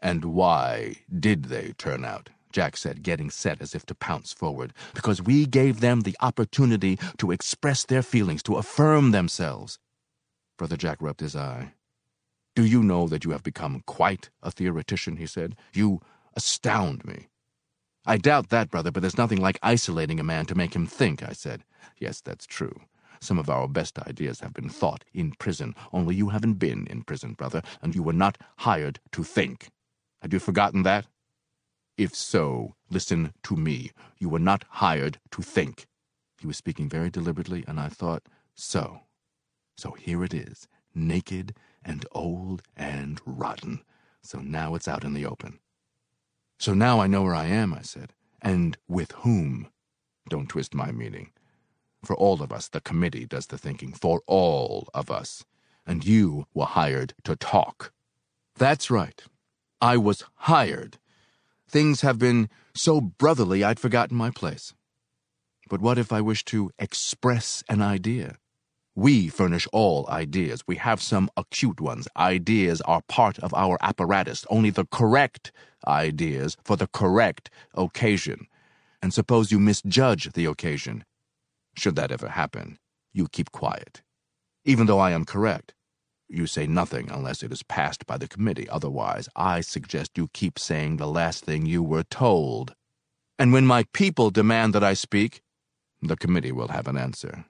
And 0.00 0.26
why 0.26 0.96
did 1.18 1.46
they 1.46 1.72
turn 1.78 2.04
out? 2.04 2.28
Jack 2.52 2.76
said, 2.76 3.02
getting 3.02 3.30
set 3.30 3.60
as 3.60 3.74
if 3.74 3.84
to 3.86 3.94
pounce 3.94 4.32
forward. 4.32 4.72
Because 4.94 5.20
we 5.22 5.46
gave 5.46 5.80
them 5.80 6.02
the 6.02 6.16
opportunity 6.20 6.98
to 7.18 7.30
express 7.30 7.84
their 7.84 8.02
feelings, 8.02 8.42
to 8.44 8.56
affirm 8.56 9.10
themselves. 9.10 9.78
Brother 10.56 10.76
Jack 10.76 10.98
rubbed 11.00 11.20
his 11.20 11.36
eye. 11.36 11.72
Do 12.56 12.64
you 12.64 12.82
know 12.82 13.06
that 13.06 13.22
you 13.24 13.32
have 13.32 13.42
become 13.42 13.82
quite 13.86 14.30
a 14.42 14.50
theoretician? 14.50 15.18
he 15.18 15.26
said. 15.26 15.56
You 15.74 16.00
astound 16.34 17.04
me. 17.04 17.28
I 18.06 18.16
doubt 18.16 18.48
that, 18.48 18.70
brother, 18.70 18.90
but 18.90 19.02
there's 19.02 19.18
nothing 19.18 19.40
like 19.42 19.58
isolating 19.62 20.18
a 20.18 20.24
man 20.24 20.46
to 20.46 20.54
make 20.54 20.74
him 20.74 20.86
think, 20.86 21.22
I 21.22 21.32
said. 21.32 21.64
Yes, 21.98 22.22
that's 22.22 22.46
true. 22.46 22.80
Some 23.20 23.38
of 23.38 23.50
our 23.50 23.68
best 23.68 23.98
ideas 23.98 24.40
have 24.40 24.54
been 24.54 24.70
thought 24.70 25.04
in 25.12 25.32
prison, 25.32 25.74
only 25.92 26.14
you 26.14 26.30
haven't 26.30 26.54
been 26.54 26.86
in 26.86 27.02
prison, 27.02 27.34
brother, 27.34 27.60
and 27.82 27.94
you 27.94 28.02
were 28.02 28.14
not 28.14 28.38
hired 28.58 29.00
to 29.12 29.22
think. 29.22 29.68
Had 30.22 30.32
you 30.32 30.38
forgotten 30.38 30.82
that? 30.84 31.06
If 31.98 32.14
so, 32.14 32.74
listen 32.88 33.34
to 33.42 33.56
me. 33.56 33.90
You 34.18 34.30
were 34.30 34.38
not 34.38 34.64
hired 34.68 35.18
to 35.32 35.42
think. 35.42 35.86
He 36.40 36.46
was 36.46 36.56
speaking 36.56 36.88
very 36.88 37.10
deliberately, 37.10 37.64
and 37.68 37.78
I 37.78 37.88
thought, 37.88 38.22
so. 38.54 39.00
So 39.76 39.90
here 39.92 40.24
it 40.24 40.32
is, 40.32 40.68
naked 40.94 41.54
and 41.86 42.04
old 42.12 42.62
and 42.76 43.20
rotten. 43.24 43.82
So 44.22 44.40
now 44.40 44.74
it's 44.74 44.88
out 44.88 45.04
in 45.04 45.14
the 45.14 45.24
open. 45.24 45.60
So 46.58 46.74
now 46.74 47.00
I 47.00 47.06
know 47.06 47.22
where 47.22 47.34
I 47.34 47.46
am, 47.46 47.72
I 47.72 47.82
said. 47.82 48.12
And 48.42 48.76
with 48.88 49.12
whom? 49.12 49.68
Don't 50.28 50.48
twist 50.48 50.74
my 50.74 50.90
meaning. 50.90 51.30
For 52.04 52.16
all 52.16 52.42
of 52.42 52.52
us, 52.52 52.68
the 52.68 52.80
committee 52.80 53.24
does 53.24 53.46
the 53.46 53.58
thinking. 53.58 53.92
For 53.92 54.22
all 54.26 54.88
of 54.92 55.10
us. 55.10 55.44
And 55.86 56.04
you 56.04 56.46
were 56.52 56.66
hired 56.66 57.14
to 57.24 57.36
talk. 57.36 57.92
That's 58.56 58.90
right. 58.90 59.22
I 59.80 59.96
was 59.96 60.24
hired. 60.34 60.98
Things 61.68 62.00
have 62.00 62.18
been 62.18 62.48
so 62.74 63.00
brotherly 63.00 63.62
I'd 63.62 63.78
forgotten 63.78 64.16
my 64.16 64.30
place. 64.30 64.74
But 65.68 65.80
what 65.80 65.98
if 65.98 66.12
I 66.12 66.20
wish 66.20 66.44
to 66.46 66.70
express 66.78 67.62
an 67.68 67.82
idea? 67.82 68.38
We 68.98 69.28
furnish 69.28 69.68
all 69.74 70.08
ideas. 70.08 70.62
We 70.66 70.76
have 70.76 71.02
some 71.02 71.28
acute 71.36 71.82
ones. 71.82 72.08
Ideas 72.16 72.80
are 72.80 73.02
part 73.08 73.38
of 73.40 73.52
our 73.52 73.76
apparatus, 73.82 74.46
only 74.48 74.70
the 74.70 74.86
correct 74.86 75.52
ideas 75.86 76.56
for 76.64 76.76
the 76.76 76.86
correct 76.86 77.50
occasion. 77.74 78.46
And 79.02 79.12
suppose 79.12 79.52
you 79.52 79.60
misjudge 79.60 80.32
the 80.32 80.46
occasion. 80.46 81.04
Should 81.76 81.94
that 81.96 82.10
ever 82.10 82.28
happen, 82.28 82.78
you 83.12 83.28
keep 83.28 83.52
quiet. 83.52 84.00
Even 84.64 84.86
though 84.86 84.98
I 84.98 85.10
am 85.10 85.26
correct, 85.26 85.74
you 86.26 86.46
say 86.46 86.66
nothing 86.66 87.10
unless 87.10 87.42
it 87.42 87.52
is 87.52 87.62
passed 87.62 88.06
by 88.06 88.16
the 88.16 88.26
committee. 88.26 88.68
Otherwise, 88.70 89.28
I 89.36 89.60
suggest 89.60 90.16
you 90.16 90.28
keep 90.32 90.58
saying 90.58 90.96
the 90.96 91.06
last 91.06 91.44
thing 91.44 91.66
you 91.66 91.82
were 91.82 92.02
told. 92.02 92.74
And 93.38 93.52
when 93.52 93.66
my 93.66 93.84
people 93.92 94.30
demand 94.30 94.74
that 94.74 94.82
I 94.82 94.94
speak, 94.94 95.42
the 96.00 96.16
committee 96.16 96.50
will 96.50 96.68
have 96.68 96.88
an 96.88 96.96
answer. 96.96 97.44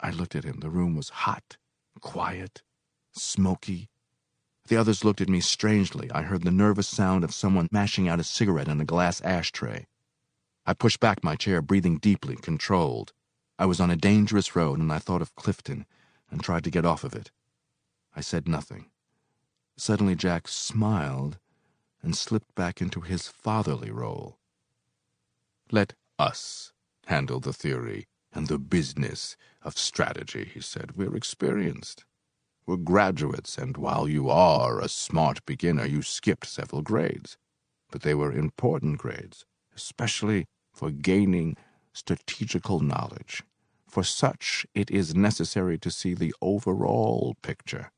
I 0.00 0.10
looked 0.10 0.34
at 0.34 0.44
him. 0.44 0.60
The 0.60 0.70
room 0.70 0.96
was 0.96 1.10
hot, 1.10 1.56
quiet, 2.00 2.62
smoky. 3.12 3.90
The 4.68 4.76
others 4.76 5.04
looked 5.04 5.20
at 5.20 5.28
me 5.28 5.40
strangely. 5.40 6.10
I 6.10 6.22
heard 6.22 6.42
the 6.42 6.50
nervous 6.50 6.88
sound 6.88 7.22
of 7.24 7.34
someone 7.34 7.68
mashing 7.70 8.08
out 8.08 8.20
a 8.20 8.24
cigarette 8.24 8.68
in 8.68 8.80
a 8.80 8.84
glass 8.84 9.20
ashtray. 9.22 9.86
I 10.64 10.74
pushed 10.74 11.00
back 11.00 11.22
my 11.22 11.36
chair, 11.36 11.60
breathing 11.60 11.98
deeply, 11.98 12.36
controlled. 12.36 13.12
I 13.58 13.66
was 13.66 13.80
on 13.80 13.90
a 13.90 13.96
dangerous 13.96 14.56
road, 14.56 14.78
and 14.78 14.92
I 14.92 14.98
thought 14.98 15.22
of 15.22 15.34
Clifton 15.34 15.86
and 16.30 16.42
tried 16.42 16.64
to 16.64 16.70
get 16.70 16.86
off 16.86 17.04
of 17.04 17.14
it. 17.14 17.30
I 18.14 18.20
said 18.20 18.48
nothing. 18.48 18.90
Suddenly, 19.76 20.14
Jack 20.14 20.48
smiled 20.48 21.38
and 22.02 22.16
slipped 22.16 22.54
back 22.54 22.80
into 22.80 23.00
his 23.00 23.28
fatherly 23.28 23.90
role. 23.90 24.38
Let 25.70 25.94
us 26.18 26.72
handle 27.06 27.40
the 27.40 27.52
theory 27.52 28.06
and 28.32 28.46
the 28.48 28.58
business 28.58 29.36
of 29.62 29.78
strategy, 29.78 30.50
he 30.52 30.60
said. 30.60 30.96
We're 30.96 31.16
experienced. 31.16 32.04
We're 32.66 32.76
graduates, 32.76 33.58
and 33.58 33.76
while 33.76 34.08
you 34.08 34.30
are 34.30 34.80
a 34.80 34.88
smart 34.88 35.44
beginner, 35.46 35.86
you 35.86 36.02
skipped 36.02 36.46
several 36.46 36.82
grades. 36.82 37.36
But 37.90 38.02
they 38.02 38.14
were 38.14 38.32
important 38.32 38.98
grades, 38.98 39.44
especially 39.74 40.46
for 40.72 40.90
gaining 40.90 41.56
strategical 41.92 42.80
knowledge. 42.80 43.42
For 43.88 44.04
such, 44.04 44.66
it 44.74 44.90
is 44.90 45.14
necessary 45.16 45.78
to 45.78 45.90
see 45.90 46.14
the 46.14 46.34
overall 46.40 47.36
picture. 47.42 47.90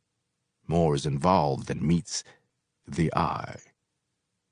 More 0.67 0.95
is 0.95 1.05
involved 1.05 1.67
than 1.67 1.87
meets 1.87 2.25
the 2.89 3.13
eye. 3.15 3.57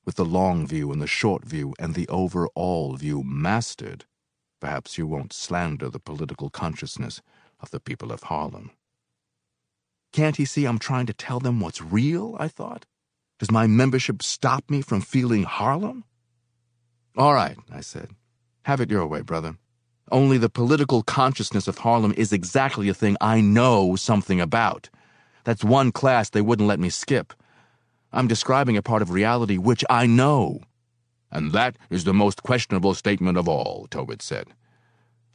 With 0.05 0.17
the 0.17 0.25
long 0.25 0.67
view 0.67 0.93
and 0.93 1.01
the 1.01 1.07
short 1.07 1.45
view 1.45 1.75
and 1.79 1.95
the 1.95 2.09
overall 2.09 2.97
view 2.97 3.23
mastered, 3.23 4.05
Perhaps 4.61 4.99
you 4.99 5.07
won't 5.07 5.33
slander 5.33 5.89
the 5.89 5.99
political 5.99 6.51
consciousness 6.51 7.23
of 7.61 7.71
the 7.71 7.81
people 7.81 8.13
of 8.13 8.25
Harlem. 8.25 8.71
Can't 10.13 10.37
he 10.37 10.45
see 10.45 10.67
I'm 10.67 10.79
trying 10.79 11.07
to 11.07 11.15
tell 11.15 11.41
them 11.41 11.61
what's 11.61 11.81
real? 11.81 12.37
I 12.39 12.49
thought. 12.49 12.85
Does 13.39 13.51
my 13.51 13.67
membership 13.67 14.23
stop 14.23 14.69
me 14.69 14.83
from 14.83 15.01
feeling 15.01 15.45
Harlem? 15.45 16.05
All 17.17 17.33
right, 17.33 17.57
I 17.73 17.81
said. 17.81 18.11
Have 18.65 18.81
it 18.81 18.91
your 18.91 19.07
way, 19.07 19.23
brother. 19.23 19.57
Only 20.13 20.39
the 20.39 20.51
political 20.51 21.03
consciousness 21.03 21.69
of 21.69 21.79
Harlem 21.79 22.13
is 22.17 22.33
exactly 22.33 22.89
a 22.89 22.95
thing 22.95 23.17
I 23.21 23.41
know 23.41 23.97
something 23.97 24.41
about. 24.41 24.91
That's 25.45 25.65
one 25.65 25.93
class 25.93 26.31
they 26.31 26.43
wouldn't 26.43 26.69
let 26.69 26.81
me 26.81 26.91
skip. 26.91 27.33
I'm 28.13 28.27
describing 28.27 28.77
a 28.77 28.83
part 28.83 29.03
of 29.03 29.11
reality 29.11 29.57
which 29.57 29.85
I 29.89 30.07
know. 30.07 30.61
And 31.31 31.53
that 31.53 31.77
is 31.91 32.05
the 32.05 32.15
most 32.15 32.43
questionable 32.43 32.95
statement 32.95 33.39
of 33.39 33.49
all, 33.49 33.87
Tobitt 33.91 34.23
said. 34.23 34.49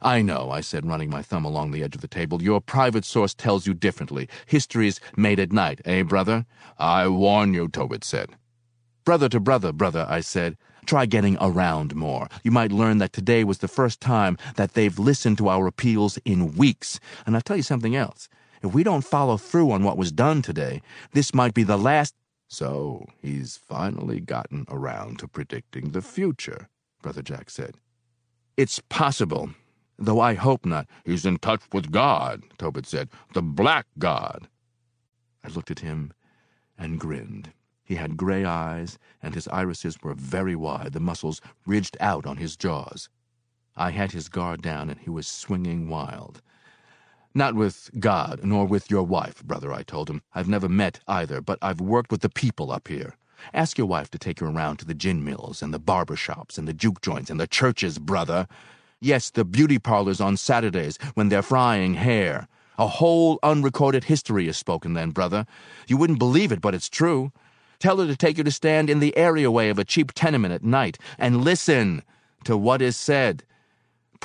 I 0.02 0.20
know, 0.20 0.50
I 0.50 0.60
said, 0.60 0.86
running 0.86 1.08
my 1.08 1.22
thumb 1.22 1.44
along 1.44 1.70
the 1.70 1.82
edge 1.82 1.94
of 1.94 2.02
the 2.02 2.08
table. 2.08 2.42
Your 2.42 2.60
private 2.60 3.04
source 3.04 3.32
tells 3.32 3.66
you 3.66 3.72
differently. 3.72 4.28
History's 4.44 5.00
made 5.16 5.40
at 5.40 5.52
night, 5.52 5.80
eh, 5.86 6.02
brother? 6.02 6.44
I 6.78 7.08
warn 7.08 7.54
you, 7.54 7.68
Tobitt 7.68 8.04
said. 8.04 8.30
Brother 9.04 9.28
to 9.30 9.40
brother, 9.40 9.72
brother, 9.72 10.06
I 10.08 10.20
said. 10.20 10.58
Try 10.84 11.06
getting 11.06 11.36
around 11.40 11.94
more. 11.96 12.28
You 12.44 12.50
might 12.50 12.72
learn 12.72 12.98
that 12.98 13.12
today 13.12 13.42
was 13.42 13.58
the 13.58 13.68
first 13.68 14.00
time 14.00 14.36
that 14.56 14.74
they've 14.74 14.98
listened 14.98 15.38
to 15.38 15.48
our 15.48 15.66
appeals 15.66 16.18
in 16.24 16.54
weeks. 16.56 17.00
And 17.24 17.34
I'll 17.34 17.42
tell 17.42 17.56
you 17.56 17.62
something 17.62 17.96
else. 17.96 18.28
If 18.62 18.74
we 18.74 18.84
don't 18.84 19.04
follow 19.04 19.36
through 19.36 19.70
on 19.70 19.82
what 19.82 19.96
was 19.96 20.12
done 20.12 20.42
today, 20.42 20.82
this 21.12 21.34
might 21.34 21.54
be 21.54 21.62
the 21.62 21.78
last. 21.78 22.14
So 22.48 23.06
he's 23.20 23.56
finally 23.56 24.20
gotten 24.20 24.66
around 24.68 25.18
to 25.18 25.28
predicting 25.28 25.90
the 25.90 26.02
future, 26.02 26.68
Brother 27.02 27.22
Jack 27.22 27.50
said. 27.50 27.76
It's 28.56 28.80
possible, 28.88 29.50
though 29.98 30.20
I 30.20 30.34
hope 30.34 30.64
not. 30.64 30.88
He's 31.04 31.26
in 31.26 31.38
touch 31.38 31.62
with 31.72 31.90
God, 31.90 32.42
Tobitt 32.58 32.86
said. 32.86 33.08
The 33.34 33.42
Black 33.42 33.86
God. 33.98 34.48
I 35.44 35.48
looked 35.48 35.70
at 35.70 35.80
him 35.80 36.12
and 36.78 37.00
grinned. 37.00 37.52
He 37.84 37.96
had 37.96 38.16
gray 38.16 38.44
eyes, 38.44 38.98
and 39.22 39.34
his 39.34 39.46
irises 39.48 39.98
were 40.02 40.14
very 40.14 40.56
wide, 40.56 40.92
the 40.92 41.00
muscles 41.00 41.40
ridged 41.66 41.96
out 42.00 42.26
on 42.26 42.36
his 42.36 42.56
jaws. 42.56 43.08
I 43.76 43.90
had 43.90 44.12
his 44.12 44.28
guard 44.28 44.62
down, 44.62 44.90
and 44.90 44.98
he 44.98 45.10
was 45.10 45.26
swinging 45.26 45.88
wild. 45.88 46.42
Not 47.36 47.54
with 47.54 47.90
God, 48.00 48.40
nor 48.44 48.64
with 48.64 48.90
your 48.90 49.02
wife, 49.02 49.44
brother, 49.44 49.70
I 49.70 49.82
told 49.82 50.08
him. 50.08 50.22
I've 50.34 50.48
never 50.48 50.70
met 50.70 51.00
either, 51.06 51.42
but 51.42 51.58
I've 51.60 51.82
worked 51.82 52.10
with 52.10 52.22
the 52.22 52.30
people 52.30 52.72
up 52.72 52.88
here. 52.88 53.14
Ask 53.52 53.76
your 53.76 53.86
wife 53.86 54.10
to 54.12 54.18
take 54.18 54.40
you 54.40 54.46
around 54.46 54.78
to 54.78 54.86
the 54.86 54.94
gin 54.94 55.22
mills 55.22 55.60
and 55.60 55.74
the 55.74 55.78
barber 55.78 56.16
shops 56.16 56.56
and 56.56 56.66
the 56.66 56.72
juke 56.72 57.02
joints 57.02 57.28
and 57.28 57.38
the 57.38 57.46
churches, 57.46 57.98
brother. 57.98 58.46
Yes, 59.02 59.28
the 59.28 59.44
beauty 59.44 59.78
parlors 59.78 60.18
on 60.18 60.38
Saturdays 60.38 60.98
when 61.12 61.28
they're 61.28 61.42
frying 61.42 61.92
hair. 61.92 62.48
A 62.78 62.86
whole 62.86 63.38
unrecorded 63.42 64.04
history 64.04 64.48
is 64.48 64.56
spoken 64.56 64.94
then, 64.94 65.10
brother. 65.10 65.44
You 65.88 65.98
wouldn't 65.98 66.18
believe 66.18 66.52
it, 66.52 66.62
but 66.62 66.74
it's 66.74 66.88
true. 66.88 67.32
Tell 67.78 67.98
her 67.98 68.06
to 68.06 68.16
take 68.16 68.38
you 68.38 68.44
to 68.44 68.50
stand 68.50 68.88
in 68.88 69.00
the 69.00 69.14
areaway 69.14 69.68
of 69.68 69.78
a 69.78 69.84
cheap 69.84 70.12
tenement 70.14 70.54
at 70.54 70.64
night 70.64 70.96
and 71.18 71.44
listen 71.44 72.02
to 72.44 72.56
what 72.56 72.80
is 72.80 72.96
said. 72.96 73.44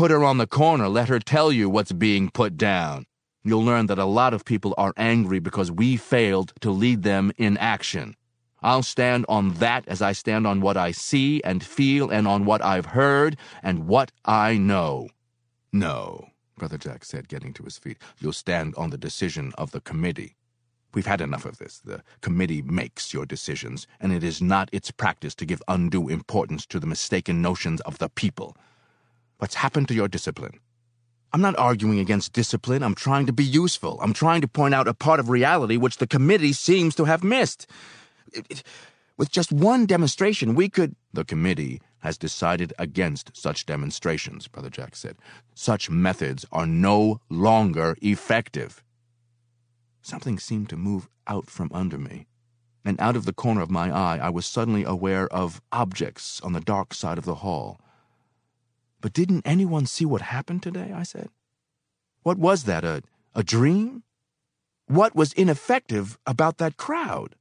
Put 0.01 0.09
her 0.09 0.23
on 0.23 0.39
the 0.39 0.47
corner, 0.47 0.89
let 0.89 1.09
her 1.09 1.19
tell 1.19 1.51
you 1.51 1.69
what's 1.69 1.91
being 1.91 2.31
put 2.31 2.57
down. 2.57 3.05
You'll 3.43 3.63
learn 3.63 3.85
that 3.85 3.99
a 3.99 4.05
lot 4.05 4.33
of 4.33 4.43
people 4.43 4.73
are 4.75 4.95
angry 4.97 5.37
because 5.37 5.71
we 5.71 5.95
failed 5.95 6.53
to 6.61 6.71
lead 6.71 7.03
them 7.03 7.31
in 7.37 7.55
action. 7.57 8.15
I'll 8.63 8.81
stand 8.81 9.27
on 9.29 9.53
that 9.59 9.87
as 9.87 10.01
I 10.01 10.13
stand 10.13 10.47
on 10.47 10.59
what 10.59 10.75
I 10.75 10.89
see 10.89 11.39
and 11.43 11.63
feel 11.63 12.09
and 12.09 12.27
on 12.27 12.45
what 12.45 12.63
I've 12.63 12.87
heard 12.87 13.37
and 13.61 13.85
what 13.85 14.11
I 14.25 14.57
know. 14.57 15.09
No, 15.71 16.29
Brother 16.57 16.79
Jack 16.79 17.05
said, 17.05 17.27
getting 17.27 17.53
to 17.53 17.63
his 17.63 17.77
feet. 17.77 17.99
You'll 18.17 18.33
stand 18.33 18.73
on 18.77 18.89
the 18.89 18.97
decision 18.97 19.53
of 19.55 19.69
the 19.69 19.81
committee. 19.81 20.35
We've 20.95 21.05
had 21.05 21.21
enough 21.21 21.45
of 21.45 21.59
this. 21.59 21.77
The 21.77 22.01
committee 22.21 22.63
makes 22.63 23.13
your 23.13 23.27
decisions, 23.27 23.85
and 23.99 24.11
it 24.11 24.23
is 24.23 24.41
not 24.41 24.67
its 24.71 24.89
practice 24.89 25.35
to 25.35 25.45
give 25.45 25.61
undue 25.67 26.09
importance 26.09 26.65
to 26.65 26.79
the 26.79 26.87
mistaken 26.87 27.39
notions 27.43 27.81
of 27.81 27.99
the 27.99 28.09
people. 28.09 28.57
What's 29.41 29.55
happened 29.55 29.87
to 29.87 29.95
your 29.95 30.07
discipline? 30.07 30.59
I'm 31.33 31.41
not 31.41 31.57
arguing 31.57 31.97
against 31.97 32.31
discipline. 32.31 32.83
I'm 32.83 32.93
trying 32.93 33.25
to 33.25 33.33
be 33.33 33.43
useful. 33.43 33.97
I'm 33.99 34.13
trying 34.13 34.41
to 34.41 34.47
point 34.47 34.75
out 34.75 34.87
a 34.87 34.93
part 34.93 35.19
of 35.19 35.31
reality 35.31 35.77
which 35.77 35.97
the 35.97 36.05
committee 36.05 36.53
seems 36.53 36.93
to 36.93 37.05
have 37.05 37.23
missed. 37.23 37.65
It, 38.31 38.45
it, 38.51 38.63
with 39.17 39.31
just 39.31 39.51
one 39.51 39.87
demonstration, 39.87 40.53
we 40.53 40.69
could. 40.69 40.95
The 41.11 41.25
committee 41.25 41.81
has 42.01 42.19
decided 42.19 42.71
against 42.77 43.35
such 43.35 43.65
demonstrations, 43.65 44.47
Brother 44.47 44.69
Jack 44.69 44.95
said. 44.95 45.17
Such 45.55 45.89
methods 45.89 46.45
are 46.51 46.67
no 46.67 47.19
longer 47.27 47.97
effective. 47.99 48.83
Something 50.03 50.37
seemed 50.37 50.69
to 50.69 50.77
move 50.77 51.09
out 51.25 51.49
from 51.49 51.71
under 51.73 51.97
me, 51.97 52.27
and 52.85 53.01
out 53.01 53.15
of 53.15 53.25
the 53.25 53.33
corner 53.33 53.61
of 53.61 53.71
my 53.71 53.89
eye 53.89 54.19
I 54.21 54.29
was 54.29 54.45
suddenly 54.45 54.83
aware 54.83 55.27
of 55.33 55.63
objects 55.71 56.39
on 56.41 56.53
the 56.53 56.61
dark 56.61 56.93
side 56.93 57.17
of 57.17 57.25
the 57.25 57.41
hall. 57.41 57.79
But 59.01 59.13
didn't 59.13 59.45
anyone 59.45 59.87
see 59.87 60.05
what 60.05 60.21
happened 60.21 60.63
today? 60.63 60.93
I 60.95 61.03
said. 61.03 61.29
What 62.23 62.37
was 62.37 62.63
that, 62.63 62.83
a, 62.85 63.01
a 63.33 63.43
dream? 63.43 64.03
What 64.87 65.15
was 65.15 65.33
ineffective 65.33 66.19
about 66.27 66.59
that 66.59 66.77
crowd? 66.77 67.35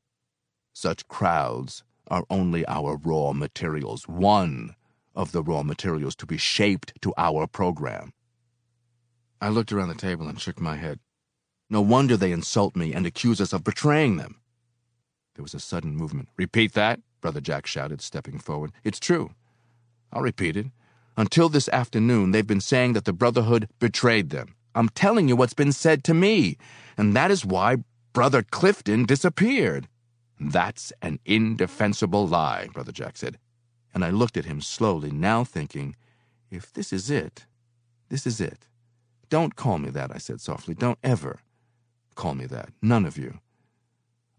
Such 0.73 1.07
crowds 1.09 1.85
are 2.09 2.25
only 2.31 2.67
our 2.67 2.97
raw 2.97 3.33
materials, 3.33 4.09
one 4.09 4.75
of 5.15 5.33
the 5.33 5.43
raw 5.43 5.63
materials 5.63 6.17
to 6.17 6.27
be 6.27 6.39
shaped 6.39 6.95
to 7.03 7.13
our 7.19 7.47
program. 7.47 8.13
I 9.41 9.49
looked 9.49 9.73
around 9.73 9.89
the 9.89 9.95
table 9.95 10.29
and 10.29 10.41
shook 10.41 10.61
my 10.61 10.77
head. 10.77 11.01
No 11.69 11.81
wonder 11.81 12.17
they 12.17 12.33
insult 12.33 12.75
me 12.75 12.95
and 12.95 13.07
accuse 13.07 13.41
us 13.41 13.53
of 13.53 13.65
betraying 13.65 14.17
them. 14.17 14.41
There 15.35 15.43
was 15.43 15.55
a 15.55 15.61
sudden 15.61 15.97
movement. 15.97 16.29
Repeat 16.37 16.73
that, 16.73 17.01
Brother 17.21 17.41
Jack 17.41 17.67
shouted, 17.67 18.01
stepping 18.01 18.39
forward. 18.39 18.73
It's 18.83 18.99
true. 18.99 19.35
I'll 20.13 20.23
repeat 20.23 20.57
it. 20.57 20.67
Until 21.21 21.51
this 21.51 21.69
afternoon, 21.69 22.31
they've 22.31 22.47
been 22.47 22.63
saying 22.63 22.95
that 22.95 23.05
the 23.05 23.13
Brotherhood 23.13 23.69
betrayed 23.79 24.31
them. 24.31 24.55
I'm 24.75 24.89
telling 24.89 25.29
you 25.29 25.37
what's 25.37 25.53
been 25.53 25.71
said 25.71 26.03
to 26.05 26.15
me, 26.15 26.57
and 26.97 27.15
that 27.15 27.31
is 27.31 27.45
why 27.45 27.85
Brother 28.15 28.43
Clifton 28.43 29.05
disappeared. 29.05 29.87
That's 30.41 30.95
an 31.03 31.19
indefensible 31.27 32.27
lie, 32.27 32.69
Brother 32.73 32.91
Jack 32.91 33.19
said. 33.19 33.39
And 33.93 34.03
I 34.03 34.09
looked 34.09 34.39
at 34.39 34.47
him 34.47 34.63
slowly, 34.63 35.11
now 35.11 35.45
thinking, 35.45 35.95
if 36.51 36.73
this 36.73 36.91
is 36.91 37.11
it, 37.11 37.45
this 38.09 38.27
is 38.27 38.41
it. 38.41 38.67
Don't 39.29 39.57
call 39.57 39.77
me 39.77 39.91
that, 39.91 40.11
I 40.11 40.17
said 40.17 40.41
softly. 40.41 40.75
Don't 40.75 40.99
ever 41.03 41.41
call 42.15 42.35
me 42.35 42.47
that. 42.47 42.71
None 42.81 43.05
of 43.05 43.19
you. 43.19 43.41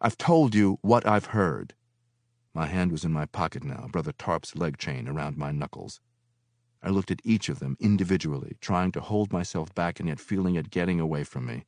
I've 0.01 0.17
told 0.17 0.55
you 0.55 0.79
what 0.81 1.05
I've 1.05 1.27
heard. 1.27 1.75
My 2.55 2.65
hand 2.65 2.91
was 2.91 3.05
in 3.05 3.13
my 3.13 3.27
pocket 3.27 3.63
now, 3.63 3.87
Brother 3.91 4.13
Tarp's 4.13 4.55
leg 4.55 4.79
chain 4.79 5.07
around 5.07 5.37
my 5.37 5.51
knuckles. 5.51 5.99
I 6.83 6.89
looked 6.89 7.11
at 7.11 7.21
each 7.23 7.49
of 7.49 7.59
them 7.59 7.77
individually, 7.79 8.57
trying 8.59 8.91
to 8.93 9.01
hold 9.01 9.31
myself 9.31 9.73
back 9.75 9.99
and 9.99 10.09
yet 10.09 10.19
feeling 10.19 10.55
it 10.55 10.71
getting 10.71 10.99
away 10.99 11.23
from 11.23 11.45
me. 11.45 11.65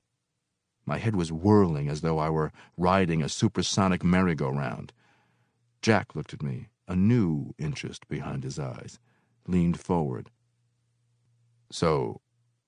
My 0.86 0.98
head 0.98 1.16
was 1.16 1.32
whirling 1.32 1.88
as 1.88 2.02
though 2.02 2.20
I 2.20 2.30
were 2.30 2.52
riding 2.78 3.22
a 3.22 3.30
supersonic 3.30 4.04
merry-go-round. 4.04 4.92
Jack 5.82 6.16
looked 6.16 6.34
at 6.34 6.44
me, 6.44 6.70
a 6.88 6.96
new 6.96 7.54
interest 7.58 8.08
behind 8.08 8.44
his 8.44 8.60
eyes, 8.60 9.00
leaned 9.48 9.80
forward. 9.80 10.30
So, 11.72 12.22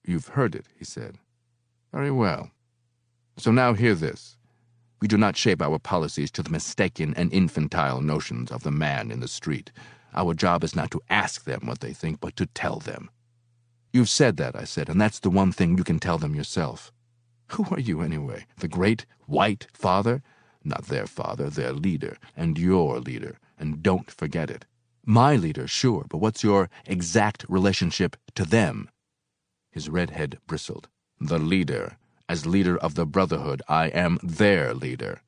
you've 0.06 0.30
heard 0.30 0.56
it, 0.56 0.68
he 0.78 0.86
said. 0.86 1.18
Very 1.92 2.12
well. 2.12 2.52
So 3.38 3.52
now 3.52 3.74
hear 3.74 3.96
this. 3.96 4.38
We 5.02 5.08
do 5.08 5.18
not 5.18 5.36
shape 5.36 5.62
our 5.62 5.78
policies 5.78 6.32
to 6.32 6.44
the 6.44 6.50
mistaken 6.50 7.14
and 7.16 7.32
infantile 7.34 8.02
notions 8.02 8.52
of 8.52 8.64
the 8.64 8.72
man 8.72 9.12
in 9.12 9.20
the 9.20 9.28
street. 9.28 9.72
Our 10.16 10.34
job 10.34 10.64
is 10.64 10.76
not 10.76 10.92
to 10.92 11.02
ask 11.10 11.44
them 11.44 11.62
what 11.66 11.82
they 11.82 11.92
think, 11.92 12.22
but 12.22 12.38
to 12.38 12.46
tell 12.46 12.80
them. 12.80 13.10
You've 13.92 14.10
said 14.10 14.38
that, 14.38 14.56
I 14.56 14.64
said, 14.64 14.88
and 14.88 15.00
that's 15.00 15.20
the 15.20 15.30
one 15.30 15.52
thing 15.52 15.78
you 15.78 15.84
can 15.84 16.00
tell 16.00 16.18
them 16.18 16.36
yourself. 16.36 16.94
Who 17.52 17.66
are 17.70 17.80
you, 17.80 18.02
anyway? 18.02 18.46
The 18.58 18.70
great 18.70 19.06
white 19.26 19.68
father? 19.74 20.24
Not 20.64 20.86
their 20.86 21.06
father, 21.06 21.50
their 21.50 21.74
leader, 21.74 22.18
and 22.36 22.58
your 22.58 23.00
leader, 23.00 23.40
and 23.60 23.84
don't 23.84 24.10
forget 24.10 24.50
it. 24.50 24.66
My 25.06 25.36
leader, 25.36 25.68
sure, 25.68 26.06
but 26.10 26.18
what's 26.18 26.44
your 26.44 26.70
exact 26.86 27.46
relationship 27.50 28.16
to 28.36 28.46
them? 28.46 28.90
His 29.70 29.90
red 29.90 30.12
head 30.12 30.40
bristled. 30.48 30.88
The 31.20 31.40
leader. 31.40 31.98
As 32.28 32.46
leader 32.46 32.78
of 32.78 32.96
the 32.96 33.06
Brotherhood, 33.06 33.62
I 33.68 33.88
am 33.88 34.18
their 34.24 34.74
leader. 34.74 35.22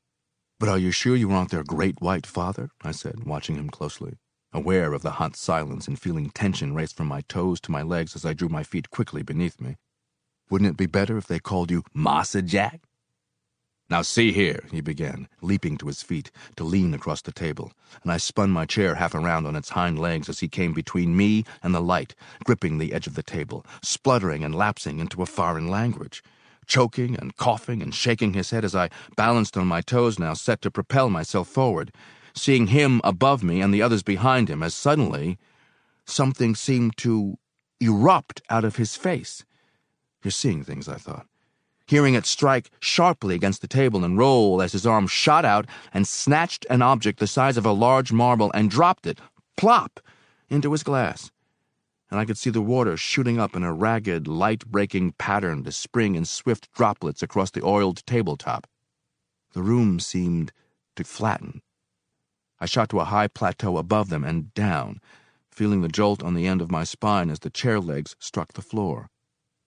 But 0.58 0.68
are 0.70 0.78
you 0.78 0.90
sure 0.90 1.14
you 1.14 1.30
aren't 1.30 1.50
their 1.50 1.62
great 1.62 2.00
white 2.00 2.26
father? 2.26 2.70
I 2.82 2.90
said, 2.90 3.24
watching 3.24 3.56
him 3.56 3.70
closely 3.70 4.16
aware 4.58 4.92
of 4.92 5.02
the 5.02 5.12
hot 5.12 5.36
silence 5.36 5.86
and 5.86 6.00
feeling 6.00 6.30
tension 6.30 6.74
race 6.74 6.92
from 6.92 7.06
my 7.06 7.20
toes 7.28 7.60
to 7.60 7.70
my 7.70 7.80
legs 7.80 8.16
as 8.16 8.26
I 8.26 8.32
drew 8.32 8.48
my 8.48 8.64
feet 8.64 8.90
quickly 8.90 9.22
beneath 9.22 9.60
me. 9.60 9.76
Wouldn't 10.50 10.68
it 10.68 10.76
be 10.76 10.86
better 10.86 11.16
if 11.16 11.28
they 11.28 11.38
called 11.38 11.70
you 11.70 11.84
Massa 11.94 12.42
Jack? 12.42 12.80
Now 13.88 14.02
see 14.02 14.32
here, 14.32 14.64
he 14.72 14.80
began, 14.80 15.28
leaping 15.40 15.78
to 15.78 15.86
his 15.86 16.02
feet 16.02 16.32
to 16.56 16.64
lean 16.64 16.92
across 16.92 17.22
the 17.22 17.30
table, 17.30 17.72
and 18.02 18.10
I 18.10 18.16
spun 18.16 18.50
my 18.50 18.66
chair 18.66 18.96
half 18.96 19.14
around 19.14 19.46
on 19.46 19.54
its 19.54 19.70
hind 19.70 20.00
legs 20.00 20.28
as 20.28 20.40
he 20.40 20.48
came 20.48 20.72
between 20.72 21.16
me 21.16 21.44
and 21.62 21.72
the 21.72 21.80
light, 21.80 22.16
gripping 22.44 22.78
the 22.78 22.92
edge 22.92 23.06
of 23.06 23.14
the 23.14 23.22
table, 23.22 23.64
spluttering 23.80 24.42
and 24.42 24.56
lapsing 24.56 24.98
into 24.98 25.22
a 25.22 25.26
foreign 25.26 25.68
language, 25.68 26.20
choking 26.66 27.16
and 27.16 27.36
coughing 27.36 27.80
and 27.80 27.94
shaking 27.94 28.34
his 28.34 28.50
head 28.50 28.64
as 28.64 28.74
I 28.74 28.90
balanced 29.16 29.56
on 29.56 29.68
my 29.68 29.82
toes 29.82 30.18
now, 30.18 30.34
set 30.34 30.60
to 30.62 30.70
propel 30.70 31.08
myself 31.10 31.46
forward 31.46 31.92
seeing 32.38 32.68
him 32.68 33.00
above 33.04 33.42
me 33.42 33.60
and 33.60 33.72
the 33.74 33.82
others 33.82 34.02
behind 34.02 34.48
him, 34.48 34.62
as 34.62 34.74
suddenly 34.74 35.38
something 36.06 36.54
seemed 36.54 36.96
to 36.98 37.38
erupt 37.80 38.40
out 38.48 38.64
of 38.64 38.76
his 38.76 38.96
face. 38.96 39.44
You're 40.22 40.30
seeing 40.30 40.64
things, 40.64 40.88
I 40.88 40.96
thought. 40.96 41.26
hearing 41.86 42.14
it 42.14 42.26
strike 42.26 42.70
sharply 42.80 43.34
against 43.34 43.62
the 43.62 43.68
table 43.68 44.04
and 44.04 44.18
roll 44.18 44.60
as 44.60 44.72
his 44.72 44.86
arm 44.86 45.06
shot 45.06 45.44
out 45.44 45.66
and 45.94 46.06
snatched 46.06 46.66
an 46.68 46.82
object 46.82 47.18
the 47.18 47.26
size 47.26 47.56
of 47.56 47.64
a 47.64 47.72
large 47.72 48.12
marble 48.12 48.52
and 48.52 48.70
dropped 48.70 49.06
it, 49.06 49.18
plop, 49.56 49.98
into 50.50 50.70
his 50.72 50.82
glass. 50.82 51.30
And 52.10 52.20
I 52.20 52.24
could 52.24 52.38
see 52.38 52.50
the 52.50 52.62
water 52.62 52.96
shooting 52.96 53.38
up 53.38 53.56
in 53.56 53.62
a 53.62 53.72
ragged, 53.72 54.26
light 54.28 54.66
breaking 54.66 55.12
pattern 55.12 55.64
to 55.64 55.72
spring 55.72 56.14
in 56.14 56.24
swift 56.24 56.72
droplets 56.72 57.22
across 57.22 57.50
the 57.50 57.64
oiled 57.64 58.04
tabletop. 58.06 58.66
The 59.52 59.62
room 59.62 59.98
seemed 59.98 60.52
to 60.96 61.04
flatten. 61.04 61.62
I 62.60 62.66
shot 62.66 62.88
to 62.90 63.00
a 63.00 63.04
high 63.04 63.28
plateau 63.28 63.78
above 63.78 64.08
them 64.08 64.24
and 64.24 64.52
down, 64.54 65.00
feeling 65.50 65.82
the 65.82 65.88
jolt 65.88 66.22
on 66.22 66.34
the 66.34 66.46
end 66.46 66.60
of 66.60 66.70
my 66.70 66.84
spine 66.84 67.30
as 67.30 67.40
the 67.40 67.50
chair 67.50 67.80
legs 67.80 68.16
struck 68.18 68.52
the 68.52 68.62
floor. 68.62 69.10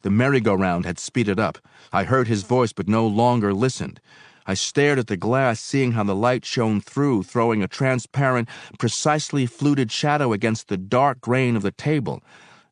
The 0.01 0.09
merry-go-round 0.09 0.85
had 0.85 0.99
speeded 0.99 1.39
up. 1.39 1.59
I 1.93 2.05
heard 2.05 2.27
his 2.27 2.43
voice, 2.43 2.73
but 2.73 2.87
no 2.87 3.05
longer 3.05 3.53
listened. 3.53 3.99
I 4.47 4.55
stared 4.55 4.97
at 4.97 5.07
the 5.07 5.17
glass, 5.17 5.59
seeing 5.59 5.91
how 5.91 6.03
the 6.03 6.15
light 6.15 6.45
shone 6.45 6.81
through, 6.81 7.23
throwing 7.23 7.61
a 7.61 7.67
transparent, 7.67 8.49
precisely 8.79 9.45
fluted 9.45 9.91
shadow 9.91 10.33
against 10.33 10.67
the 10.67 10.77
dark 10.77 11.21
grain 11.21 11.55
of 11.55 11.61
the 11.61 11.71
table. 11.71 12.23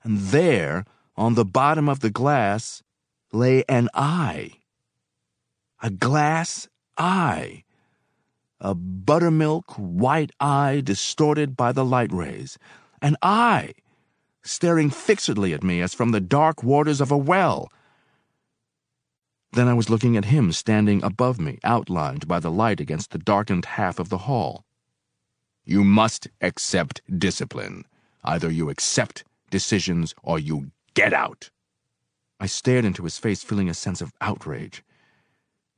And 0.03 0.17
there, 0.17 0.85
on 1.15 1.35
the 1.35 1.45
bottom 1.45 1.87
of 1.87 1.99
the 1.99 2.09
glass, 2.09 2.81
lay 3.31 3.63
an 3.69 3.89
eye. 3.93 4.53
A 5.83 5.91
glass 5.91 6.67
eye. 6.97 7.63
A 8.61 8.75
buttermilk 8.75 9.73
white 9.75 10.31
eye 10.39 10.81
distorted 10.83 11.55
by 11.55 11.71
the 11.71 11.85
light 11.85 12.11
rays. 12.11 12.57
An 13.01 13.15
eye! 13.21 13.73
staring 14.41 14.89
fixedly 14.89 15.53
at 15.53 15.63
me 15.63 15.81
as 15.81 15.93
from 15.93 16.11
the 16.11 16.19
dark 16.19 16.63
waters 16.63 16.99
of 16.99 17.11
a 17.11 17.17
well. 17.17 17.71
Then 19.53 19.67
I 19.67 19.73
was 19.73 19.89
looking 19.89 20.17
at 20.17 20.25
him 20.25 20.51
standing 20.51 21.03
above 21.03 21.39
me, 21.39 21.59
outlined 21.63 22.27
by 22.27 22.39
the 22.39 22.51
light 22.51 22.79
against 22.79 23.11
the 23.11 23.17
darkened 23.17 23.65
half 23.65 23.99
of 23.99 24.09
the 24.09 24.19
hall. 24.19 24.65
You 25.63 25.83
must 25.83 26.27
accept 26.41 27.01
discipline. 27.17 27.85
Either 28.23 28.51
you 28.51 28.69
accept 28.69 29.23
decisions 29.49 30.13
or 30.21 30.37
you 30.37 30.71
get 30.93 31.13
out. 31.13 31.49
I 32.39 32.45
stared 32.47 32.85
into 32.85 33.03
his 33.03 33.17
face, 33.17 33.43
feeling 33.43 33.69
a 33.69 33.73
sense 33.73 34.01
of 34.01 34.13
outrage. 34.21 34.83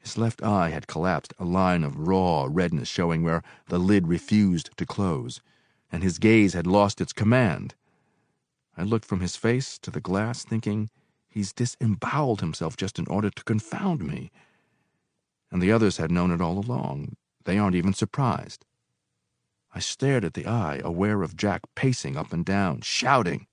His 0.01 0.17
left 0.17 0.41
eye 0.41 0.69
had 0.69 0.87
collapsed, 0.87 1.33
a 1.37 1.45
line 1.45 1.83
of 1.83 1.95
raw 1.95 2.47
redness 2.49 2.89
showing 2.89 3.21
where 3.21 3.43
the 3.67 3.77
lid 3.77 4.07
refused 4.07 4.75
to 4.77 4.85
close, 4.85 5.41
and 5.91 6.01
his 6.01 6.17
gaze 6.17 6.53
had 6.53 6.65
lost 6.65 6.99
its 6.99 7.13
command. 7.13 7.75
I 8.75 8.81
looked 8.81 9.05
from 9.05 9.19
his 9.19 9.35
face 9.35 9.77
to 9.77 9.91
the 9.91 10.01
glass, 10.01 10.43
thinking, 10.43 10.89
he's 11.29 11.53
disemboweled 11.53 12.41
himself 12.41 12.75
just 12.75 12.97
in 12.97 13.05
order 13.07 13.29
to 13.29 13.43
confound 13.43 14.01
me. 14.01 14.31
And 15.51 15.61
the 15.61 15.71
others 15.71 15.97
had 15.97 16.11
known 16.11 16.31
it 16.31 16.41
all 16.41 16.57
along. 16.57 17.15
They 17.45 17.59
aren't 17.59 17.75
even 17.75 17.93
surprised. 17.93 18.65
I 19.73 19.79
stared 19.79 20.25
at 20.25 20.33
the 20.33 20.47
eye, 20.47 20.81
aware 20.83 21.21
of 21.21 21.37
Jack 21.37 21.61
pacing 21.75 22.17
up 22.17 22.33
and 22.33 22.43
down, 22.43 22.81
shouting. 22.81 23.45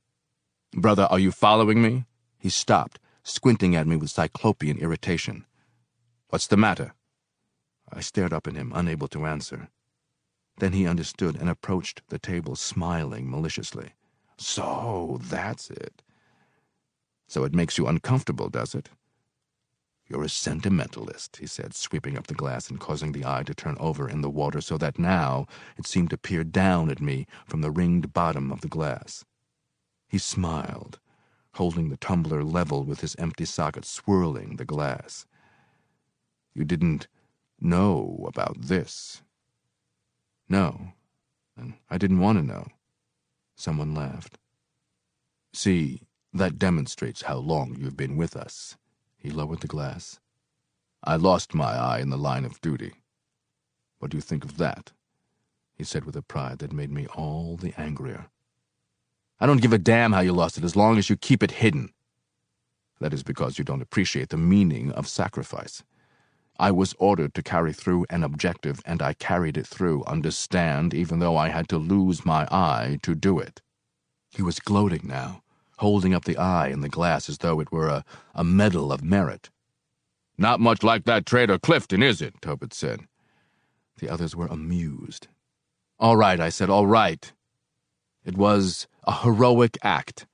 Brother, 0.72 1.04
are 1.10 1.18
you 1.18 1.30
following 1.30 1.82
me? 1.82 2.06
He 2.38 2.48
stopped, 2.48 2.98
squinting 3.22 3.76
at 3.76 3.86
me 3.86 3.96
with 3.96 4.10
cyclopean 4.10 4.78
irritation. 4.78 5.44
What's 6.30 6.46
the 6.46 6.56
matter? 6.56 6.94
I 7.90 8.00
stared 8.00 8.34
up 8.34 8.46
at 8.46 8.54
him, 8.54 8.72
unable 8.74 9.08
to 9.08 9.24
answer. 9.24 9.70
Then 10.58 10.72
he 10.72 10.86
understood 10.86 11.36
and 11.36 11.48
approached 11.48 12.02
the 12.08 12.18
table, 12.18 12.54
smiling 12.54 13.30
maliciously. 13.30 13.92
So 14.36 15.20
that's 15.22 15.70
it. 15.70 16.02
So 17.28 17.44
it 17.44 17.54
makes 17.54 17.78
you 17.78 17.86
uncomfortable, 17.86 18.50
does 18.50 18.74
it? 18.74 18.90
You're 20.06 20.24
a 20.24 20.28
sentimentalist, 20.28 21.36
he 21.36 21.46
said, 21.46 21.74
sweeping 21.74 22.16
up 22.16 22.26
the 22.26 22.34
glass 22.34 22.70
and 22.70 22.80
causing 22.80 23.12
the 23.12 23.26
eye 23.26 23.42
to 23.44 23.54
turn 23.54 23.76
over 23.78 24.08
in 24.08 24.20
the 24.20 24.30
water 24.30 24.60
so 24.60 24.78
that 24.78 24.98
now 24.98 25.46
it 25.76 25.86
seemed 25.86 26.10
to 26.10 26.18
peer 26.18 26.44
down 26.44 26.90
at 26.90 27.00
me 27.00 27.26
from 27.46 27.60
the 27.60 27.70
ringed 27.70 28.12
bottom 28.12 28.50
of 28.50 28.62
the 28.62 28.68
glass. 28.68 29.24
He 30.08 30.18
smiled, 30.18 30.98
holding 31.54 31.90
the 31.90 31.98
tumbler 31.98 32.42
level 32.42 32.84
with 32.84 33.00
his 33.00 33.16
empty 33.16 33.44
socket 33.44 33.84
swirling 33.84 34.56
the 34.56 34.64
glass. 34.64 35.26
You 36.54 36.64
didn't 36.64 37.08
know 37.60 38.24
about 38.28 38.60
this. 38.60 39.22
No, 40.48 40.92
and 41.56 41.74
I 41.90 41.98
didn't 41.98 42.20
want 42.20 42.38
to 42.38 42.44
know. 42.44 42.66
Someone 43.56 43.94
laughed. 43.94 44.38
See, 45.52 46.02
that 46.32 46.58
demonstrates 46.58 47.22
how 47.22 47.36
long 47.36 47.76
you've 47.78 47.96
been 47.96 48.16
with 48.16 48.36
us. 48.36 48.76
He 49.16 49.30
lowered 49.30 49.60
the 49.60 49.66
glass. 49.66 50.20
I 51.02 51.16
lost 51.16 51.54
my 51.54 51.72
eye 51.72 52.00
in 52.00 52.10
the 52.10 52.16
line 52.16 52.44
of 52.44 52.60
duty. 52.60 52.92
What 53.98 54.10
do 54.10 54.16
you 54.16 54.20
think 54.20 54.44
of 54.44 54.58
that? 54.58 54.92
He 55.74 55.84
said 55.84 56.04
with 56.04 56.16
a 56.16 56.22
pride 56.22 56.58
that 56.58 56.72
made 56.72 56.90
me 56.90 57.06
all 57.06 57.56
the 57.56 57.72
angrier. 57.76 58.26
I 59.40 59.46
don't 59.46 59.62
give 59.62 59.72
a 59.72 59.78
damn 59.78 60.12
how 60.12 60.20
you 60.20 60.32
lost 60.32 60.58
it 60.58 60.64
as 60.64 60.76
long 60.76 60.98
as 60.98 61.08
you 61.08 61.16
keep 61.16 61.42
it 61.42 61.52
hidden. 61.52 61.92
That 63.00 63.14
is 63.14 63.22
because 63.22 63.58
you 63.58 63.64
don't 63.64 63.82
appreciate 63.82 64.30
the 64.30 64.36
meaning 64.36 64.90
of 64.92 65.06
sacrifice. 65.06 65.84
I 66.58 66.72
was 66.72 66.94
ordered 66.98 67.34
to 67.34 67.42
carry 67.42 67.72
through 67.72 68.06
an 68.10 68.24
objective, 68.24 68.80
and 68.84 69.00
I 69.00 69.12
carried 69.14 69.56
it 69.56 69.66
through, 69.66 70.04
understand, 70.06 70.92
even 70.92 71.20
though 71.20 71.36
I 71.36 71.48
had 71.48 71.68
to 71.68 71.78
lose 71.78 72.26
my 72.26 72.48
eye 72.50 72.98
to 73.02 73.14
do 73.14 73.38
it. 73.38 73.60
He 74.30 74.42
was 74.42 74.58
gloating 74.58 75.02
now, 75.04 75.42
holding 75.78 76.14
up 76.14 76.24
the 76.24 76.36
eye 76.36 76.68
in 76.68 76.80
the 76.80 76.88
glass 76.88 77.28
as 77.28 77.38
though 77.38 77.60
it 77.60 77.70
were 77.70 77.88
a, 77.88 78.04
a 78.34 78.42
medal 78.42 78.92
of 78.92 79.04
merit. 79.04 79.50
Not 80.36 80.60
much 80.60 80.82
like 80.82 81.04
that 81.04 81.26
traitor 81.26 81.58
Clifton, 81.58 82.02
is 82.02 82.20
it? 82.20 82.34
Tobitt 82.40 82.74
said. 82.74 83.02
The 83.98 84.08
others 84.08 84.34
were 84.34 84.46
amused. 84.46 85.28
All 85.98 86.16
right, 86.16 86.38
I 86.40 86.48
said, 86.48 86.70
all 86.70 86.86
right. 86.86 87.32
It 88.24 88.36
was 88.36 88.86
a 89.04 89.22
heroic 89.22 89.78
act. 89.82 90.26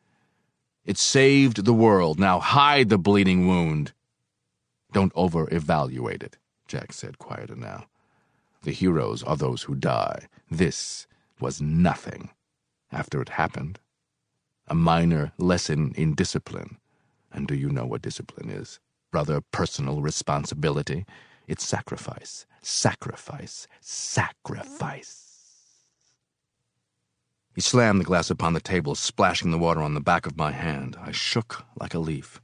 It 0.85 0.99
saved 0.99 1.65
the 1.65 1.73
world. 1.73 2.19
Now 2.19 2.41
hide 2.41 2.89
the 2.89 2.99
bleeding 2.99 3.47
wound. 3.47 3.93
Don't 4.95 5.13
over 5.17 5.49
evaluate 5.53 6.23
it, 6.23 6.39
Jack 6.69 6.93
said, 6.93 7.19
quieter 7.19 7.57
now. 7.57 7.87
The 8.63 8.71
heroes 8.71 9.25
are 9.25 9.37
those 9.37 9.65
who 9.65 9.75
die. 9.75 10.29
This 10.51 11.09
was 11.41 11.61
nothing 11.61 12.31
after 12.93 13.21
it 13.21 13.31
happened. 13.31 13.81
A 14.69 14.75
minor 14.77 15.33
lesson 15.37 15.93
in 15.97 16.15
discipline. 16.15 16.79
And 17.33 17.49
do 17.49 17.57
you 17.57 17.71
know 17.71 17.87
what 17.87 18.03
discipline 18.03 18.51
is? 18.51 18.79
Brother, 19.11 19.43
personal 19.51 20.01
responsibility. 20.01 21.07
It's 21.49 21.67
sacrifice, 21.67 22.47
sacrifice, 22.63 23.67
sacrifice. 23.81 25.23
He 27.55 27.61
slammed 27.61 28.01
the 28.01 28.05
glass 28.05 28.31
upon 28.31 28.55
the 28.55 28.61
table, 28.61 28.95
splashing 28.95 29.51
the 29.51 29.59
water 29.59 29.83
on 29.83 29.95
the 29.95 30.01
back 30.01 30.25
of 30.27 30.37
my 30.37 30.53
hand. 30.53 30.97
I 31.01 31.13
shook 31.13 31.65
like 31.81 31.95
a 31.95 31.99
leaf. 31.99 32.41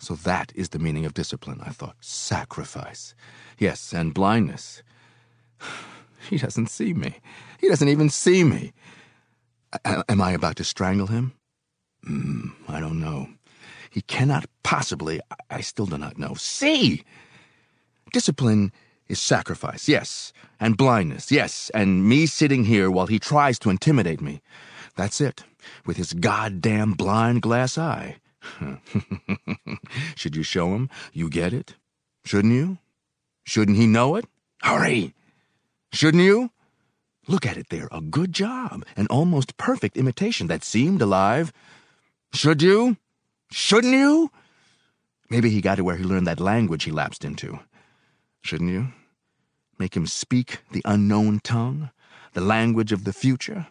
So 0.00 0.14
that 0.16 0.52
is 0.54 0.70
the 0.70 0.78
meaning 0.78 1.04
of 1.04 1.14
discipline, 1.14 1.60
I 1.62 1.70
thought. 1.70 1.96
Sacrifice. 2.00 3.14
Yes, 3.58 3.92
and 3.92 4.14
blindness. 4.14 4.82
He 6.28 6.36
doesn't 6.36 6.68
see 6.68 6.92
me. 6.92 7.16
He 7.58 7.68
doesn't 7.68 7.88
even 7.88 8.10
see 8.10 8.44
me. 8.44 8.74
A- 9.86 10.04
am 10.06 10.20
I 10.20 10.32
about 10.32 10.56
to 10.56 10.64
strangle 10.64 11.06
him? 11.06 11.32
Mm, 12.06 12.52
I 12.68 12.78
don't 12.78 13.00
know. 13.00 13.28
He 13.90 14.02
cannot 14.02 14.44
possibly. 14.62 15.20
I 15.48 15.62
still 15.62 15.86
do 15.86 15.96
not 15.96 16.18
know. 16.18 16.34
See! 16.34 17.04
Discipline 18.12 18.70
is 19.08 19.20
sacrifice, 19.20 19.88
yes, 19.88 20.32
and 20.60 20.76
blindness, 20.76 21.32
yes, 21.32 21.70
and 21.74 22.08
me 22.08 22.26
sitting 22.26 22.64
here 22.64 22.90
while 22.90 23.06
he 23.06 23.18
tries 23.18 23.58
to 23.60 23.70
intimidate 23.70 24.20
me. 24.20 24.40
That's 24.96 25.20
it, 25.20 25.42
with 25.86 25.96
his 25.96 26.12
goddamn 26.12 26.92
blind 26.92 27.42
glass 27.42 27.78
eye. 27.78 28.16
Should 30.14 30.36
you 30.36 30.42
show 30.42 30.74
him 30.74 30.88
you 31.12 31.28
get 31.28 31.52
it? 31.52 31.74
Shouldn't 32.24 32.54
you? 32.54 32.78
Shouldn't 33.44 33.76
he 33.76 33.86
know 33.86 34.16
it? 34.16 34.26
Hurry! 34.62 35.14
Shouldn't 35.92 36.22
you? 36.22 36.50
Look 37.26 37.46
at 37.46 37.56
it 37.56 37.68
there. 37.68 37.88
A 37.90 38.00
good 38.00 38.32
job. 38.32 38.84
An 38.96 39.06
almost 39.08 39.56
perfect 39.56 39.96
imitation 39.96 40.46
that 40.48 40.64
seemed 40.64 41.02
alive. 41.02 41.52
Should 42.32 42.62
you? 42.62 42.96
Shouldn't 43.50 43.94
you? 43.94 44.30
Maybe 45.28 45.50
he 45.50 45.60
got 45.60 45.76
to 45.76 45.84
where 45.84 45.96
he 45.96 46.04
learned 46.04 46.26
that 46.26 46.40
language 46.40 46.84
he 46.84 46.90
lapsed 46.90 47.24
into. 47.24 47.60
Shouldn't 48.42 48.70
you? 48.70 48.88
Make 49.78 49.96
him 49.96 50.06
speak 50.06 50.58
the 50.72 50.82
unknown 50.84 51.40
tongue? 51.40 51.90
The 52.32 52.40
language 52.40 52.92
of 52.92 53.04
the 53.04 53.12
future? 53.12 53.68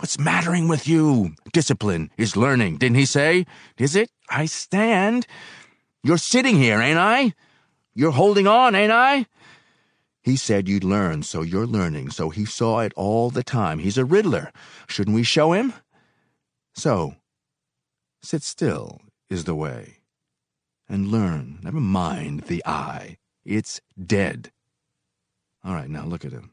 What's 0.00 0.18
mattering 0.18 0.66
with 0.66 0.88
you? 0.88 1.34
Discipline 1.52 2.10
is 2.16 2.34
learning, 2.34 2.78
didn't 2.78 2.96
he 2.96 3.04
say? 3.04 3.44
Is 3.78 3.94
it? 3.94 4.10
I 4.30 4.46
stand. 4.46 5.26
You're 6.02 6.16
sitting 6.16 6.56
here, 6.56 6.80
ain't 6.80 6.98
I? 6.98 7.34
You're 7.94 8.12
holding 8.12 8.46
on, 8.46 8.74
ain't 8.74 8.92
I? 8.92 9.26
He 10.22 10.36
said 10.36 10.68
you'd 10.68 10.84
learn, 10.84 11.22
so 11.22 11.42
you're 11.42 11.66
learning, 11.66 12.10
so 12.10 12.30
he 12.30 12.46
saw 12.46 12.80
it 12.80 12.94
all 12.96 13.28
the 13.28 13.42
time. 13.42 13.78
He's 13.78 13.98
a 13.98 14.04
riddler. 14.06 14.52
Shouldn't 14.86 15.14
we 15.14 15.22
show 15.22 15.52
him? 15.52 15.74
So, 16.74 17.16
sit 18.22 18.42
still 18.42 19.00
is 19.28 19.44
the 19.44 19.54
way. 19.54 19.96
and 20.88 21.08
learn. 21.08 21.60
Never 21.62 21.78
mind 21.80 22.42
the 22.42 22.62
eye. 22.66 23.18
It's 23.44 23.80
dead. 24.02 24.50
All 25.64 25.74
right, 25.74 25.88
now 25.88 26.04
look 26.04 26.24
at 26.24 26.32
him. 26.32 26.50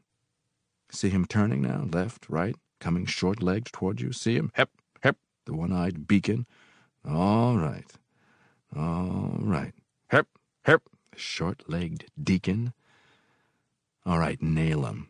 See 0.92 1.08
him 1.08 1.26
turning 1.26 1.60
now, 1.62 1.86
left, 1.90 2.26
right, 2.28 2.54
coming 2.80 3.06
short 3.06 3.42
legged 3.42 3.72
toward 3.72 4.00
you. 4.00 4.12
See 4.12 4.36
him? 4.36 4.50
Hep, 4.54 4.70
hep, 5.02 5.16
the 5.46 5.54
one 5.54 5.72
eyed 5.72 6.06
beacon. 6.06 6.46
All 7.08 7.56
right. 7.56 7.90
All 8.76 9.38
right. 9.40 9.74
Hep, 10.08 10.26
hep, 10.62 10.82
the 11.12 11.18
short 11.18 11.64
legged 11.68 12.06
deacon. 12.22 12.72
All 14.04 14.18
right, 14.18 14.40
nail 14.42 14.86
him. 14.86 15.08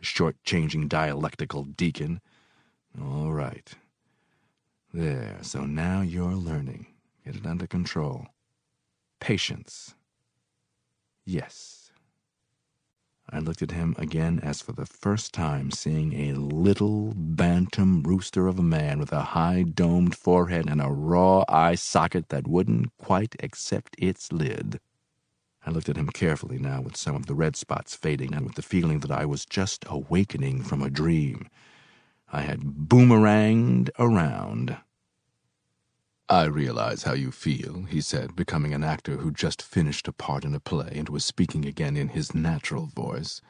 Short 0.00 0.36
changing 0.44 0.88
dialectical 0.88 1.64
deacon. 1.64 2.20
All 3.00 3.32
right. 3.32 3.72
There, 4.92 5.38
so 5.42 5.64
now 5.64 6.00
you're 6.00 6.34
learning. 6.34 6.86
Get 7.24 7.36
it 7.36 7.46
under 7.46 7.66
control. 7.66 8.26
Patience. 9.20 9.94
Yes. 11.24 11.75
I 13.30 13.40
looked 13.40 13.62
at 13.62 13.72
him 13.72 13.96
again 13.98 14.38
as 14.42 14.62
for 14.62 14.72
the 14.72 14.86
first 14.86 15.34
time 15.34 15.72
seeing 15.72 16.12
a 16.12 16.34
little 16.34 17.12
bantam 17.16 18.04
rooster 18.04 18.46
of 18.46 18.58
a 18.58 18.62
man 18.62 19.00
with 19.00 19.12
a 19.12 19.22
high 19.22 19.62
domed 19.62 20.16
forehead 20.16 20.68
and 20.68 20.80
a 20.80 20.88
raw 20.88 21.44
eye 21.48 21.74
socket 21.74 22.28
that 22.28 22.46
wouldn't 22.46 22.96
quite 22.98 23.34
accept 23.42 23.96
its 23.98 24.32
lid. 24.32 24.78
I 25.66 25.70
looked 25.70 25.88
at 25.88 25.96
him 25.96 26.08
carefully 26.08 26.58
now 26.58 26.80
with 26.80 26.96
some 26.96 27.16
of 27.16 27.26
the 27.26 27.34
red 27.34 27.56
spots 27.56 27.96
fading 27.96 28.32
and 28.32 28.46
with 28.46 28.54
the 28.54 28.62
feeling 28.62 29.00
that 29.00 29.10
I 29.10 29.24
was 29.24 29.44
just 29.44 29.84
awakening 29.88 30.62
from 30.62 30.80
a 30.80 30.90
dream. 30.90 31.48
I 32.32 32.42
had 32.42 32.60
boomeranged 32.60 33.90
around. 33.98 34.76
I 36.28 36.46
realize 36.46 37.04
how 37.04 37.12
you 37.12 37.30
feel, 37.30 37.84
he 37.84 38.00
said, 38.00 38.34
becoming 38.34 38.74
an 38.74 38.82
actor 38.82 39.18
who 39.18 39.30
just 39.30 39.62
finished 39.62 40.08
a 40.08 40.12
part 40.12 40.44
in 40.44 40.56
a 40.56 40.60
play 40.60 40.90
and 40.96 41.08
was 41.08 41.24
speaking 41.24 41.64
again 41.64 41.96
in 41.96 42.08
his 42.08 42.34
natural 42.34 42.86
voice. 42.86 43.40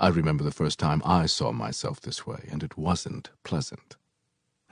I 0.00 0.08
remember 0.08 0.42
the 0.42 0.50
first 0.50 0.78
time 0.78 1.02
I 1.04 1.26
saw 1.26 1.52
myself 1.52 2.00
this 2.00 2.26
way, 2.26 2.48
and 2.50 2.62
it 2.62 2.78
wasn't 2.78 3.28
pleasant. 3.44 3.96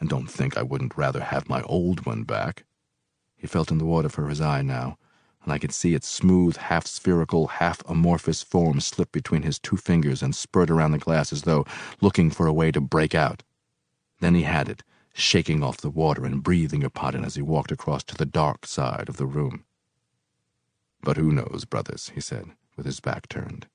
And 0.00 0.08
don't 0.08 0.30
think 0.30 0.56
I 0.56 0.62
wouldn't 0.62 0.96
rather 0.96 1.20
have 1.20 1.46
my 1.46 1.60
old 1.64 2.06
one 2.06 2.22
back. 2.22 2.64
He 3.36 3.46
felt 3.46 3.70
in 3.70 3.76
the 3.76 3.84
water 3.84 4.08
for 4.08 4.28
his 4.28 4.40
eye 4.40 4.62
now, 4.62 4.96
and 5.44 5.52
I 5.52 5.58
could 5.58 5.72
see 5.72 5.94
its 5.94 6.08
smooth, 6.08 6.56
half 6.56 6.86
spherical, 6.86 7.48
half 7.48 7.82
amorphous 7.86 8.42
form 8.42 8.80
slip 8.80 9.12
between 9.12 9.42
his 9.42 9.58
two 9.58 9.76
fingers 9.76 10.22
and 10.22 10.34
spurt 10.34 10.70
around 10.70 10.92
the 10.92 10.98
glass 10.98 11.34
as 11.34 11.42
though 11.42 11.66
looking 12.00 12.30
for 12.30 12.46
a 12.46 12.52
way 12.52 12.72
to 12.72 12.80
break 12.80 13.14
out. 13.14 13.42
Then 14.20 14.34
he 14.34 14.44
had 14.44 14.70
it 14.70 14.82
shaking 15.16 15.62
off 15.62 15.78
the 15.78 15.90
water 15.90 16.26
and 16.26 16.42
breathing 16.42 16.84
upon 16.84 17.14
it 17.14 17.24
as 17.24 17.36
he 17.36 17.42
walked 17.42 17.72
across 17.72 18.04
to 18.04 18.14
the 18.14 18.26
dark 18.26 18.66
side 18.66 19.08
of 19.08 19.16
the 19.16 19.26
room. 19.26 19.64
But 21.02 21.16
who 21.16 21.32
knows, 21.32 21.64
brothers, 21.64 22.10
he 22.14 22.20
said, 22.20 22.50
with 22.76 22.84
his 22.84 23.00
back 23.00 23.28
turned. 23.28 23.66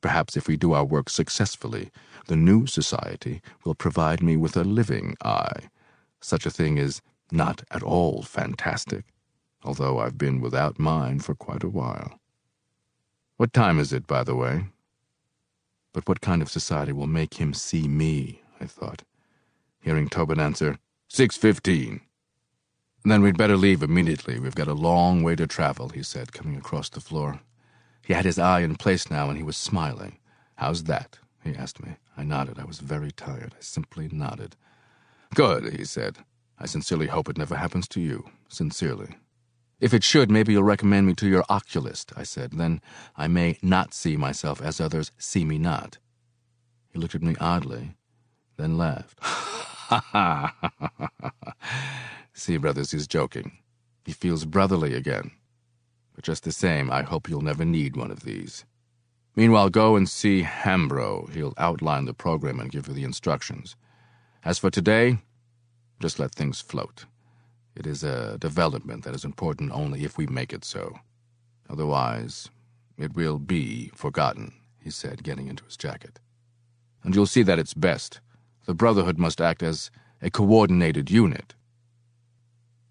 Perhaps 0.00 0.36
if 0.36 0.46
we 0.46 0.56
do 0.56 0.72
our 0.72 0.84
work 0.84 1.10
successfully, 1.10 1.90
the 2.26 2.36
new 2.36 2.66
society 2.66 3.42
will 3.64 3.74
provide 3.74 4.22
me 4.22 4.36
with 4.36 4.56
a 4.56 4.62
living 4.62 5.16
eye. 5.24 5.68
Such 6.20 6.46
a 6.46 6.50
thing 6.50 6.78
is 6.78 7.02
not 7.32 7.64
at 7.72 7.82
all 7.82 8.22
fantastic, 8.22 9.06
although 9.64 9.98
I've 9.98 10.16
been 10.16 10.40
without 10.40 10.78
mine 10.78 11.18
for 11.18 11.34
quite 11.34 11.64
a 11.64 11.68
while. 11.68 12.20
What 13.36 13.52
time 13.52 13.80
is 13.80 13.92
it, 13.92 14.06
by 14.06 14.22
the 14.22 14.36
way? 14.36 14.66
But 15.92 16.08
what 16.08 16.20
kind 16.20 16.40
of 16.40 16.50
society 16.50 16.92
will 16.92 17.08
make 17.08 17.34
him 17.34 17.52
see 17.52 17.88
me, 17.88 18.42
I 18.60 18.66
thought 18.66 19.02
hearing 19.88 20.06
Tobitt 20.06 20.38
answer, 20.38 20.76
6.15. 21.10 22.02
Then 23.06 23.22
we'd 23.22 23.38
better 23.38 23.56
leave 23.56 23.82
immediately. 23.82 24.38
We've 24.38 24.54
got 24.54 24.68
a 24.68 24.74
long 24.74 25.22
way 25.22 25.34
to 25.36 25.46
travel, 25.46 25.88
he 25.88 26.02
said, 26.02 26.34
coming 26.34 26.56
across 26.58 26.90
the 26.90 27.00
floor. 27.00 27.40
He 28.04 28.12
had 28.12 28.26
his 28.26 28.38
eye 28.38 28.60
in 28.60 28.76
place 28.76 29.10
now, 29.10 29.30
and 29.30 29.38
he 29.38 29.42
was 29.42 29.56
smiling. 29.56 30.18
How's 30.56 30.84
that? 30.84 31.18
he 31.42 31.54
asked 31.54 31.82
me. 31.82 31.96
I 32.18 32.24
nodded. 32.24 32.58
I 32.58 32.66
was 32.66 32.80
very 32.80 33.10
tired. 33.10 33.54
I 33.56 33.62
simply 33.62 34.10
nodded. 34.12 34.56
Good, 35.34 35.72
he 35.72 35.86
said. 35.86 36.18
I 36.58 36.66
sincerely 36.66 37.06
hope 37.06 37.30
it 37.30 37.38
never 37.38 37.56
happens 37.56 37.88
to 37.88 38.00
you. 38.00 38.28
Sincerely. 38.50 39.16
If 39.80 39.94
it 39.94 40.04
should, 40.04 40.30
maybe 40.30 40.52
you'll 40.52 40.64
recommend 40.64 41.06
me 41.06 41.14
to 41.14 41.28
your 41.28 41.46
oculist, 41.48 42.12
I 42.14 42.24
said. 42.24 42.52
Then 42.52 42.82
I 43.16 43.26
may 43.26 43.58
not 43.62 43.94
see 43.94 44.18
myself 44.18 44.60
as 44.60 44.82
others 44.82 45.12
see 45.16 45.46
me 45.46 45.56
not. 45.56 45.96
He 46.90 46.98
looked 46.98 47.14
at 47.14 47.22
me 47.22 47.36
oddly, 47.40 47.94
then 48.58 48.76
laughed. 48.76 49.18
Ha 49.88 50.04
ha! 50.12 51.10
See, 52.34 52.58
brothers, 52.58 52.90
he's 52.90 53.06
joking. 53.06 53.56
He 54.04 54.12
feels 54.12 54.44
brotherly 54.44 54.92
again. 54.92 55.30
But 56.14 56.24
just 56.24 56.44
the 56.44 56.52
same, 56.52 56.90
I 56.90 57.00
hope 57.00 57.26
you'll 57.26 57.40
never 57.40 57.64
need 57.64 57.96
one 57.96 58.10
of 58.10 58.20
these. 58.20 58.66
Meanwhile, 59.34 59.70
go 59.70 59.96
and 59.96 60.06
see 60.06 60.42
Hambro. 60.42 61.32
He'll 61.32 61.54
outline 61.56 62.04
the 62.04 62.12
program 62.12 62.60
and 62.60 62.70
give 62.70 62.86
you 62.86 62.92
the 62.92 63.02
instructions. 63.02 63.76
As 64.44 64.58
for 64.58 64.70
today, 64.70 65.20
just 66.00 66.18
let 66.18 66.32
things 66.32 66.60
float. 66.60 67.06
It 67.74 67.86
is 67.86 68.04
a 68.04 68.36
development 68.36 69.04
that 69.04 69.14
is 69.14 69.24
important 69.24 69.72
only 69.72 70.04
if 70.04 70.18
we 70.18 70.26
make 70.26 70.52
it 70.52 70.66
so. 70.66 70.98
Otherwise, 71.70 72.50
it 72.98 73.14
will 73.14 73.38
be 73.38 73.90
forgotten, 73.94 74.52
he 74.82 74.90
said, 74.90 75.22
getting 75.24 75.48
into 75.48 75.64
his 75.64 75.78
jacket. 75.78 76.20
And 77.02 77.14
you'll 77.14 77.24
see 77.24 77.42
that 77.44 77.58
it's 77.58 77.72
best 77.72 78.20
the 78.68 78.74
Brotherhood 78.74 79.18
must 79.18 79.40
act 79.40 79.62
as 79.62 79.90
a 80.20 80.30
coordinated 80.30 81.10
unit. 81.10 81.54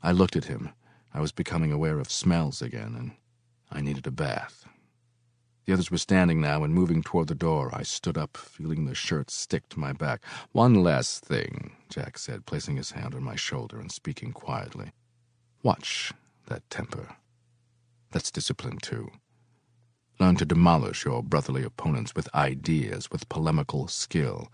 I 0.01 0.11
looked 0.11 0.35
at 0.35 0.45
him. 0.45 0.71
I 1.13 1.21
was 1.21 1.31
becoming 1.31 1.71
aware 1.71 1.99
of 1.99 2.09
smells 2.09 2.63
again, 2.63 2.95
and 2.97 3.11
I 3.69 3.81
needed 3.81 4.07
a 4.07 4.11
bath. 4.11 4.65
The 5.65 5.73
others 5.73 5.91
were 5.91 5.99
standing 5.99 6.41
now 6.41 6.63
and 6.63 6.73
moving 6.73 7.03
toward 7.03 7.27
the 7.27 7.35
door. 7.35 7.69
I 7.71 7.83
stood 7.83 8.17
up, 8.17 8.37
feeling 8.37 8.85
the 8.85 8.95
shirt 8.95 9.29
stick 9.29 9.69
to 9.69 9.79
my 9.79 9.93
back. 9.93 10.25
One 10.51 10.73
last 10.73 11.23
thing, 11.23 11.75
Jack 11.89 12.17
said, 12.17 12.47
placing 12.47 12.77
his 12.77 12.89
hand 12.89 13.13
on 13.13 13.21
my 13.23 13.35
shoulder 13.35 13.79
and 13.79 13.91
speaking 13.91 14.33
quietly. 14.33 14.93
Watch 15.61 16.11
that 16.47 16.67
temper. 16.71 17.17
That's 18.13 18.31
discipline, 18.31 18.79
too. 18.79 19.11
Learn 20.19 20.37
to 20.37 20.45
demolish 20.45 21.05
your 21.05 21.21
brotherly 21.21 21.61
opponents 21.61 22.15
with 22.15 22.33
ideas, 22.33 23.11
with 23.11 23.29
polemical 23.29 23.87
skill. 23.87 24.51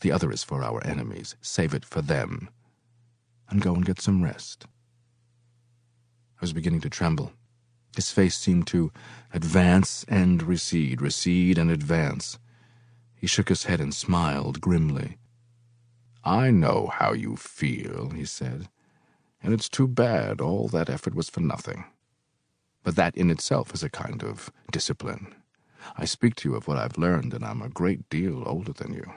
The 0.00 0.12
other 0.12 0.32
is 0.32 0.44
for 0.44 0.62
our 0.62 0.84
enemies. 0.86 1.36
Save 1.40 1.74
it 1.74 1.84
for 1.84 2.02
them. 2.02 2.48
And 3.48 3.60
go 3.60 3.74
and 3.74 3.84
get 3.84 4.00
some 4.00 4.22
rest. 4.22 4.66
I 6.38 6.40
was 6.40 6.52
beginning 6.52 6.80
to 6.82 6.90
tremble. 6.90 7.32
His 7.96 8.10
face 8.10 8.36
seemed 8.36 8.66
to 8.68 8.92
advance 9.32 10.04
and 10.08 10.42
recede, 10.42 11.02
recede 11.02 11.58
and 11.58 11.70
advance. 11.70 12.38
He 13.14 13.26
shook 13.26 13.48
his 13.48 13.64
head 13.64 13.80
and 13.80 13.94
smiled 13.94 14.60
grimly. 14.60 15.18
I 16.24 16.50
know 16.50 16.90
how 16.92 17.12
you 17.12 17.36
feel, 17.36 18.10
he 18.10 18.24
said, 18.24 18.68
and 19.42 19.52
it's 19.52 19.68
too 19.68 19.88
bad 19.88 20.40
all 20.40 20.68
that 20.68 20.90
effort 20.90 21.14
was 21.14 21.28
for 21.28 21.40
nothing. 21.40 21.84
But 22.82 22.96
that 22.96 23.16
in 23.16 23.30
itself 23.30 23.74
is 23.74 23.82
a 23.82 23.90
kind 23.90 24.22
of 24.22 24.50
discipline. 24.70 25.34
I 25.96 26.04
speak 26.04 26.34
to 26.36 26.48
you 26.48 26.56
of 26.56 26.68
what 26.68 26.76
I've 26.78 26.98
learned, 26.98 27.34
and 27.34 27.44
I'm 27.44 27.62
a 27.62 27.68
great 27.68 28.08
deal 28.08 28.42
older 28.46 28.72
than 28.72 28.94
you. 28.94 29.10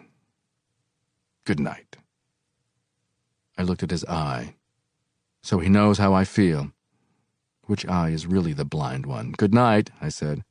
Good 1.46 1.60
night. 1.60 1.98
I 3.58 3.64
looked 3.64 3.84
at 3.84 3.92
his 3.92 4.06
eye. 4.06 4.56
So 5.42 5.60
he 5.60 5.68
knows 5.68 5.98
how 5.98 6.14
I 6.14 6.24
feel. 6.24 6.72
Which 7.66 7.86
eye 7.86 8.10
is 8.10 8.26
really 8.26 8.54
the 8.54 8.66
blind 8.66 9.06
one? 9.06 9.32
Good 9.32 9.54
night, 9.54 9.90
I 10.02 10.10
said. 10.10 10.44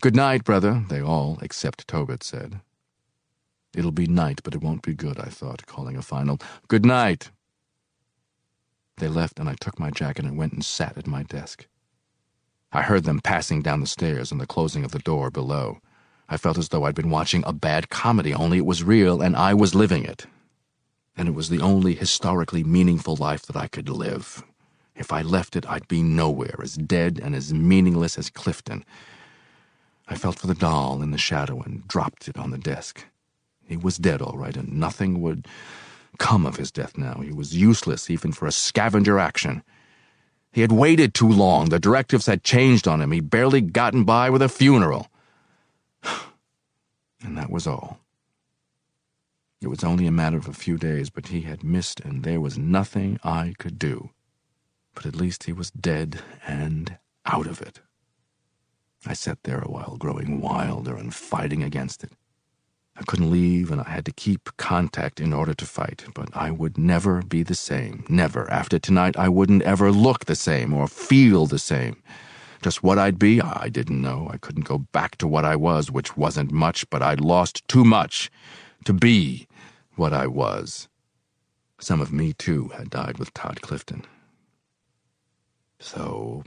Good 0.00 0.16
night, 0.16 0.44
brother, 0.44 0.84
they 0.88 1.00
all, 1.00 1.38
except 1.42 1.86
Tobitt, 1.86 2.22
said. 2.22 2.60
It'll 3.74 3.92
be 3.92 4.06
night, 4.06 4.40
but 4.42 4.54
it 4.54 4.62
won't 4.62 4.82
be 4.82 4.94
good, 4.94 5.18
I 5.18 5.28
thought, 5.28 5.66
calling 5.66 5.96
a 5.96 6.02
final, 6.02 6.38
Good 6.68 6.84
night. 6.84 7.30
They 8.96 9.08
left, 9.08 9.38
and 9.38 9.48
I 9.48 9.54
took 9.60 9.78
my 9.78 9.90
jacket 9.90 10.24
and 10.24 10.36
went 10.36 10.52
and 10.52 10.64
sat 10.64 10.96
at 10.96 11.06
my 11.06 11.22
desk. 11.22 11.66
I 12.72 12.82
heard 12.82 13.04
them 13.04 13.20
passing 13.20 13.60
down 13.60 13.80
the 13.80 13.86
stairs 13.86 14.32
and 14.32 14.40
the 14.40 14.46
closing 14.46 14.84
of 14.84 14.92
the 14.92 14.98
door 14.98 15.30
below. 15.30 15.78
I 16.32 16.38
felt 16.38 16.56
as 16.56 16.70
though 16.70 16.84
I'd 16.84 16.94
been 16.94 17.10
watching 17.10 17.44
a 17.46 17.52
bad 17.52 17.90
comedy, 17.90 18.32
only 18.32 18.56
it 18.56 18.64
was 18.64 18.82
real 18.82 19.20
and 19.20 19.36
I 19.36 19.52
was 19.52 19.74
living 19.74 20.06
it. 20.06 20.24
And 21.14 21.28
it 21.28 21.34
was 21.34 21.50
the 21.50 21.60
only 21.60 21.94
historically 21.94 22.64
meaningful 22.64 23.16
life 23.16 23.42
that 23.42 23.56
I 23.56 23.68
could 23.68 23.90
live. 23.90 24.42
If 24.96 25.12
I 25.12 25.20
left 25.20 25.56
it, 25.56 25.68
I'd 25.68 25.86
be 25.88 26.02
nowhere, 26.02 26.56
as 26.62 26.74
dead 26.74 27.20
and 27.22 27.34
as 27.34 27.52
meaningless 27.52 28.16
as 28.16 28.30
Clifton. 28.30 28.82
I 30.08 30.14
felt 30.14 30.38
for 30.38 30.46
the 30.46 30.54
doll 30.54 31.02
in 31.02 31.10
the 31.10 31.18
shadow 31.18 31.60
and 31.60 31.86
dropped 31.86 32.28
it 32.28 32.38
on 32.38 32.50
the 32.50 32.56
desk. 32.56 33.04
He 33.66 33.76
was 33.76 33.98
dead, 33.98 34.22
all 34.22 34.38
right, 34.38 34.56
and 34.56 34.72
nothing 34.72 35.20
would 35.20 35.46
come 36.16 36.46
of 36.46 36.56
his 36.56 36.72
death 36.72 36.96
now. 36.96 37.20
He 37.20 37.30
was 37.30 37.54
useless 37.54 38.08
even 38.08 38.32
for 38.32 38.46
a 38.46 38.52
scavenger 38.52 39.18
action. 39.18 39.62
He 40.50 40.62
had 40.62 40.72
waited 40.72 41.12
too 41.12 41.28
long. 41.28 41.68
The 41.68 41.78
directives 41.78 42.24
had 42.24 42.42
changed 42.42 42.88
on 42.88 43.02
him. 43.02 43.12
He'd 43.12 43.28
barely 43.28 43.60
gotten 43.60 44.04
by 44.04 44.30
with 44.30 44.40
a 44.40 44.48
funeral. 44.48 45.11
And 47.24 47.38
that 47.38 47.50
was 47.50 47.68
all. 47.68 48.00
It 49.60 49.68
was 49.68 49.84
only 49.84 50.08
a 50.08 50.12
matter 50.12 50.36
of 50.36 50.48
a 50.48 50.52
few 50.52 50.76
days, 50.76 51.08
but 51.08 51.28
he 51.28 51.42
had 51.42 51.62
missed, 51.62 52.00
and 52.00 52.24
there 52.24 52.40
was 52.40 52.58
nothing 52.58 53.20
I 53.22 53.54
could 53.60 53.78
do. 53.78 54.10
But 54.92 55.06
at 55.06 55.14
least 55.14 55.44
he 55.44 55.52
was 55.52 55.70
dead 55.70 56.20
and 56.44 56.98
out 57.24 57.46
of 57.46 57.62
it. 57.62 57.80
I 59.06 59.14
sat 59.14 59.38
there 59.44 59.60
a 59.60 59.70
while, 59.70 59.96
growing 59.98 60.40
wilder 60.40 60.96
and 60.96 61.14
fighting 61.14 61.62
against 61.62 62.02
it. 62.02 62.12
I 62.96 63.02
couldn't 63.04 63.30
leave, 63.30 63.70
and 63.70 63.80
I 63.80 63.88
had 63.88 64.04
to 64.06 64.12
keep 64.12 64.56
contact 64.56 65.20
in 65.20 65.32
order 65.32 65.54
to 65.54 65.64
fight, 65.64 66.04
but 66.14 66.28
I 66.34 66.50
would 66.50 66.76
never 66.76 67.22
be 67.22 67.42
the 67.42 67.54
same. 67.54 68.04
Never. 68.08 68.50
After 68.50 68.78
tonight, 68.78 69.16
I 69.16 69.28
wouldn't 69.28 69.62
ever 69.62 69.90
look 69.90 70.26
the 70.26 70.36
same 70.36 70.74
or 70.74 70.86
feel 70.88 71.46
the 71.46 71.58
same. 71.58 72.02
Just 72.62 72.84
what 72.84 72.96
I'd 72.96 73.18
be, 73.18 73.40
I 73.40 73.68
didn't 73.68 74.00
know. 74.00 74.28
I 74.32 74.36
couldn't 74.36 74.66
go 74.66 74.78
back 74.78 75.16
to 75.18 75.26
what 75.26 75.44
I 75.44 75.56
was, 75.56 75.90
which 75.90 76.16
wasn't 76.16 76.52
much, 76.52 76.88
but 76.90 77.02
I'd 77.02 77.20
lost 77.20 77.66
too 77.66 77.84
much 77.84 78.30
to 78.84 78.92
be 78.92 79.48
what 79.96 80.12
I 80.12 80.28
was. 80.28 80.88
Some 81.80 82.00
of 82.00 82.12
me, 82.12 82.32
too, 82.32 82.68
had 82.68 82.88
died 82.88 83.18
with 83.18 83.34
Tod 83.34 83.60
Clifton. 83.62 84.06
So 85.80 86.44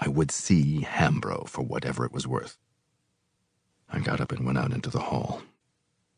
I 0.00 0.08
would 0.08 0.32
see 0.32 0.80
Hambro 0.80 1.48
for 1.48 1.62
whatever 1.62 2.04
it 2.04 2.12
was 2.12 2.26
worth. 2.26 2.58
I 3.88 4.00
got 4.00 4.20
up 4.20 4.32
and 4.32 4.44
went 4.44 4.58
out 4.58 4.72
into 4.72 4.90
the 4.90 4.98
hall. 4.98 5.42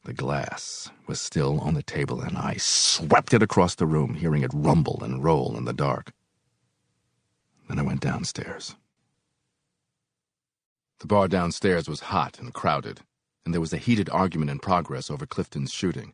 The 0.05 0.15
glass 0.15 0.91
was 1.07 1.21
still 1.21 1.61
on 1.61 1.75
the 1.75 1.83
table, 1.83 2.23
and 2.23 2.39
I 2.39 2.55
swept 2.57 3.35
it 3.35 3.43
across 3.43 3.75
the 3.75 3.87
room, 3.87 4.15
hearing 4.15 4.43
it 4.43 4.51
rumble 4.55 5.05
and 5.05 5.23
roll 5.23 5.59
in 5.59 5.67
the 5.67 5.75
dark. 5.75 6.13
Then 7.71 7.79
I 7.79 7.83
went 7.83 8.01
downstairs. 8.01 8.77
The 10.99 11.07
bar 11.07 11.27
downstairs 11.27 11.89
was 11.89 12.01
hot 12.13 12.39
and 12.39 12.53
crowded, 12.53 13.01
and 13.47 13.55
there 13.55 13.61
was 13.63 13.73
a 13.73 13.79
heated 13.79 14.11
argument 14.11 14.51
in 14.51 14.59
progress 14.59 15.11
over 15.11 15.25
Clifton's 15.25 15.73
shooting. 15.73 16.13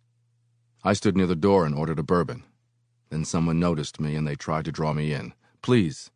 I 0.84 0.92
stood 0.92 1.16
near 1.16 1.26
the 1.26 1.34
door 1.34 1.66
and 1.66 1.74
ordered 1.74 1.98
a 1.98 2.04
bourbon. 2.04 2.44
Then 3.10 3.24
someone 3.24 3.58
noticed 3.58 3.98
me, 3.98 4.14
and 4.14 4.24
they 4.24 4.36
tried 4.36 4.66
to 4.66 4.72
draw 4.72 4.92
me 4.92 5.12
in. 5.12 5.34
Please. 5.60 6.12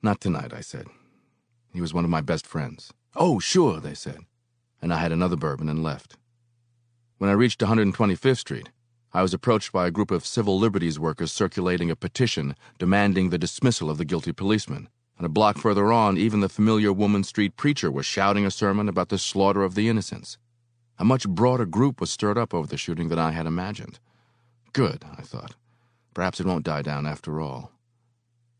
Not 0.00 0.20
tonight, 0.20 0.52
I 0.54 0.60
said. 0.60 0.86
He 1.72 1.80
was 1.80 1.92
one 1.92 2.04
of 2.04 2.10
my 2.10 2.20
best 2.20 2.46
friends. 2.46 2.92
Oh, 3.16 3.40
sure, 3.40 3.80
they 3.80 3.94
said 3.94 4.20
and 4.80 4.92
I 4.92 4.98
had 4.98 5.12
another 5.12 5.36
bourbon 5.36 5.68
and 5.68 5.82
left. 5.82 6.16
When 7.18 7.30
I 7.30 7.34
reached 7.34 7.60
125th 7.60 8.38
Street, 8.38 8.70
I 9.12 9.22
was 9.22 9.32
approached 9.32 9.72
by 9.72 9.86
a 9.86 9.90
group 9.90 10.10
of 10.10 10.26
civil 10.26 10.58
liberties 10.58 10.98
workers 10.98 11.32
circulating 11.32 11.90
a 11.90 11.96
petition 11.96 12.54
demanding 12.78 13.30
the 13.30 13.38
dismissal 13.38 13.90
of 13.90 13.98
the 13.98 14.04
guilty 14.04 14.32
policeman. 14.32 14.88
And 15.16 15.26
a 15.26 15.30
block 15.30 15.58
further 15.58 15.92
on, 15.92 16.16
even 16.16 16.40
the 16.40 16.48
familiar 16.48 16.92
Woman 16.92 17.24
Street 17.24 17.56
preacher 17.56 17.90
was 17.90 18.06
shouting 18.06 18.44
a 18.44 18.50
sermon 18.50 18.88
about 18.88 19.08
the 19.08 19.18
slaughter 19.18 19.62
of 19.62 19.74
the 19.74 19.88
innocents. 19.88 20.38
A 20.98 21.04
much 21.04 21.28
broader 21.28 21.66
group 21.66 22.00
was 22.00 22.10
stirred 22.10 22.38
up 22.38 22.54
over 22.54 22.66
the 22.66 22.76
shooting 22.76 23.08
than 23.08 23.18
I 23.18 23.32
had 23.32 23.46
imagined. 23.46 23.98
Good, 24.72 25.04
I 25.16 25.22
thought. 25.22 25.56
Perhaps 26.14 26.40
it 26.40 26.46
won't 26.46 26.64
die 26.64 26.82
down 26.82 27.06
after 27.06 27.40
all. 27.40 27.72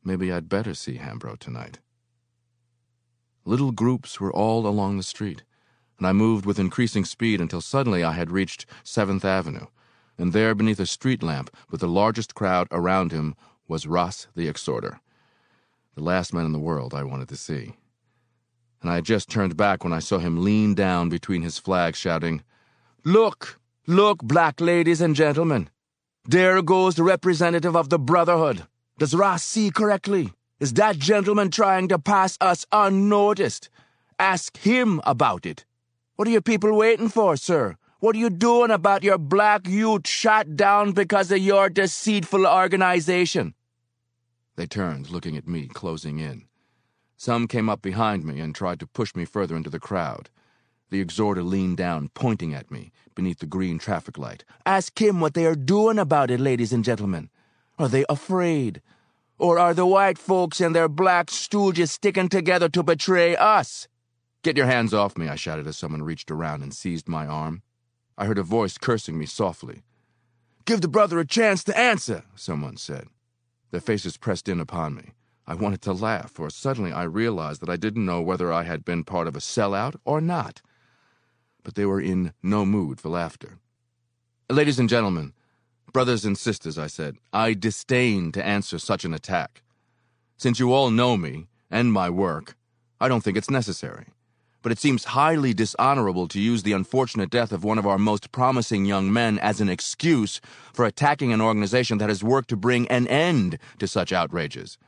Maybe 0.03 0.33
I'd 0.33 0.49
better 0.49 0.75
see 0.75 0.99
Hambro 0.99 1.39
tonight. 1.39 1.79
Little 3.45 3.73
groups 3.73 4.21
were 4.21 4.33
all 4.33 4.67
along 4.67 4.97
the 4.97 5.03
street 5.03 5.43
and 5.99 6.07
I 6.07 6.13
moved 6.13 6.47
with 6.47 6.59
increasing 6.59 7.05
speed 7.05 7.41
until 7.41 7.61
suddenly 7.61 8.05
I 8.05 8.13
had 8.13 8.31
reached 8.31 8.67
Seventh 8.85 9.25
Avenue, 9.25 9.67
and 10.19 10.33
there 10.33 10.55
beneath 10.55 10.81
a 10.81 10.87
street 10.87 11.23
lamp 11.23 11.55
with 11.71 11.81
the 11.81 11.89
largest 11.89 12.35
crowd 12.35 12.67
around 12.71 13.13
him 13.13 13.35
was 13.69 13.87
Ras 13.87 14.27
the 14.35 14.49
Exhorter, 14.49 15.01
the 15.95 16.03
last 16.03 16.35
man 16.35 16.45
in 16.45 16.53
the 16.53 16.59
world 16.59 16.93
I 16.93 17.05
wanted 17.05 17.29
to 17.29 17.37
see. 17.37 17.77
And 18.83 18.91
I 18.91 18.97
had 18.97 19.05
just 19.05 19.31
turned 19.31 19.57
back 19.57 19.85
when 19.85 19.93
I 19.93 19.99
saw 20.01 20.19
him 20.19 20.45
lean 20.45 20.75
down 20.75 21.09
between 21.09 21.43
his 21.43 21.59
flags, 21.59 21.99
shouting, 21.99 22.43
Look, 23.05 23.59
look, 23.87 24.23
black 24.23 24.61
ladies 24.61 25.01
and 25.01 25.15
gentlemen. 25.17 25.71
There 26.25 26.61
goes 26.61 26.97
the 26.97 27.05
representative 27.05 27.75
of 27.75 27.89
the 27.89 27.99
Brotherhood. 27.99 28.67
Does 28.99 29.15
Ras 29.15 29.43
see 29.43 29.71
correctly? 29.71 30.33
Is 30.61 30.75
that 30.75 30.99
gentleman 30.99 31.51
trying 31.51 31.89
to 31.89 31.99
pass 31.99 32.37
us 32.41 32.67
unnoticed? 32.71 33.71
Ask 34.19 34.59
him 34.59 35.01
about 35.05 35.47
it. 35.47 35.65
What 36.17 36.29
are 36.29 36.33
you 36.33 36.41
people 36.41 36.77
waiting 36.77 37.09
for, 37.09 37.37
sir? 37.37 37.78
What 38.01 38.15
are 38.15 38.21
you 38.21 38.31
doing 38.31 38.71
about 38.71 39.03
your 39.03 39.19
black 39.19 39.67
youth 39.67 40.07
shot 40.07 40.55
down 40.55 40.93
because 40.93 41.33
of 41.33 41.39
your 41.39 41.69
deceitful 41.69 42.47
organization? 42.47 43.55
They 44.55 44.67
turned, 44.69 45.11
looking 45.11 45.37
at 45.37 45.49
me, 45.49 45.67
closing 45.67 46.21
in. 46.21 46.47
Some 47.17 47.49
came 47.49 47.69
up 47.69 47.83
behind 47.83 48.25
me 48.25 48.39
and 48.39 48.55
tried 48.55 48.79
to 48.81 48.87
push 48.87 49.17
me 49.17 49.25
further 49.25 49.57
into 49.57 49.69
the 49.69 49.81
crowd. 49.81 50.31
The 50.91 51.01
exhorter 51.01 51.43
leaned 51.43 51.79
down, 51.79 52.11
pointing 52.15 52.55
at 52.55 52.71
me 52.71 52.93
beneath 53.17 53.41
the 53.41 53.47
green 53.47 53.81
traffic 53.81 54.17
light. 54.17 54.45
Ask 54.65 55.03
him 55.03 55.19
what 55.19 55.35
they 55.35 55.45
are 55.45 55.57
doing 55.57 55.99
about 55.99 56.31
it, 56.31 56.39
ladies 56.39 56.73
and 56.73 56.85
gentlemen. 56.85 57.31
Are 57.81 57.89
they 57.89 58.05
afraid? 58.09 58.81
Or 59.41 59.59
are 59.59 59.75
the 59.75 59.87
white 59.87 60.19
folks 60.19 60.61
and 60.61 60.73
their 60.73 60.89
black 60.89 61.27
stooges 61.31 61.89
sticking 61.89 62.29
together 62.29 62.69
to 62.69 62.85
betray 62.85 63.35
us? 63.35 63.89
Get 64.45 64.57
your 64.57 64.67
hands 64.67 64.95
off 64.95 65.19
me, 65.19 65.27
I 65.27 65.35
shouted 65.35 65.67
as 65.67 65.77
someone 65.77 66.05
reached 66.05 66.31
around 66.31 66.63
and 66.63 66.73
seized 66.73 67.09
my 67.09 67.27
arm. 67.27 67.63
I 68.21 68.27
heard 68.27 68.39
a 68.39 68.43
voice 68.43 68.77
cursing 68.79 69.17
me 69.17 69.27
softly. 69.27 69.85
Give 70.65 70.81
the 70.81 70.89
brother 70.89 71.21
a 71.21 71.25
chance 71.25 71.63
to 71.65 71.79
answer, 71.79 72.25
someone 72.35 72.77
said. 72.77 73.07
Their 73.71 73.81
faces 73.81 74.17
pressed 74.17 74.49
in 74.49 74.59
upon 74.59 74.97
me. 74.97 75.13
I 75.47 75.55
wanted 75.55 75.83
to 75.83 75.93
laugh, 75.93 76.33
for 76.33 76.51
suddenly 76.51 76.91
I 76.91 77.05
realized 77.05 77.63
that 77.63 77.71
I 77.71 77.77
didn't 77.77 78.05
know 78.05 78.21
whether 78.21 78.53
I 78.53 78.65
had 78.65 78.85
been 78.85 79.05
part 79.05 79.29
of 79.29 79.37
a 79.37 79.39
sellout 79.39 79.95
or 80.05 80.21
not. 80.21 80.63
But 81.63 81.77
they 81.77 81.87
were 81.87 82.01
in 82.01 82.33
no 82.43 82.67
mood 82.67 83.01
for 83.01 83.09
laughter. 83.09 83.61
Ladies 84.51 84.81
and 84.81 84.89
gentlemen, 84.89 85.33
brothers 85.93 86.25
and 86.25 86.37
sisters, 86.37 86.77
I 86.77 86.89
said, 86.89 87.19
I 87.33 87.55
disdain 87.55 88.33
to 88.33 88.45
answer 88.45 88.81
such 88.81 89.05
an 89.05 89.15
attack. 89.15 89.63
Since 90.37 90.59
you 90.59 90.73
all 90.73 90.91
know 90.91 91.17
me 91.17 91.47
and 91.71 91.93
my 91.93 92.11
work, 92.11 92.57
I 93.01 93.07
don't 93.07 93.23
think 93.23 93.37
it's 93.37 93.49
necessary 93.49 94.07
but 94.63 94.73
it 94.73 94.79
seems 94.79 95.05
highly 95.05 95.55
dishonorable 95.55 96.27
to 96.29 96.41
use 96.41 96.63
the 96.63 96.73
unfortunate 96.73 97.31
death 97.31 97.53
of 97.53 97.65
one 97.65 97.79
of 97.79 97.87
our 97.87 97.99
most 97.99 98.33
promising 98.33 98.85
young 98.85 99.13
men 99.13 99.39
as 99.39 99.61
an 99.61 99.69
excuse 99.69 100.41
for 100.73 100.85
attacking 100.85 101.33
an 101.33 101.41
organization 101.41 101.99
that 101.99 102.09
has 102.09 102.25
worked 102.25 102.49
to 102.49 102.57
bring 102.57 102.89
an 102.89 103.07
end 103.07 103.59
to 103.79 103.87
such 103.87 104.13
outrages. 104.13 104.79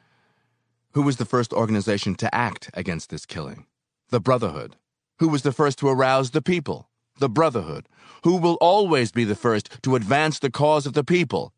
Who 0.93 1.03
was 1.03 1.19
the 1.19 1.25
first 1.25 1.53
organization 1.53 2.17
to 2.17 2.35
act 2.35 2.71
against 2.75 3.11
this 3.11 3.27
killing? 3.27 3.67
The 4.11 4.21
Brotherhood. 4.21 4.77
Who 5.19 5.29
was 5.29 5.43
the 5.43 5.53
first 5.53 5.79
to 5.79 5.89
arouse 5.89 6.31
the 6.31 6.43
people? 6.43 6.89
The 7.19 7.29
Brotherhood. 7.29 7.89
Who 8.25 8.37
will 8.37 8.59
always 8.61 9.13
be 9.13 9.25
the 9.25 9.37
first 9.37 9.83
to 9.83 9.95
advance 9.95 10.39
the 10.39 10.51
cause 10.51 10.87
of 10.87 10.95
the 10.95 11.05
people? 11.05 11.53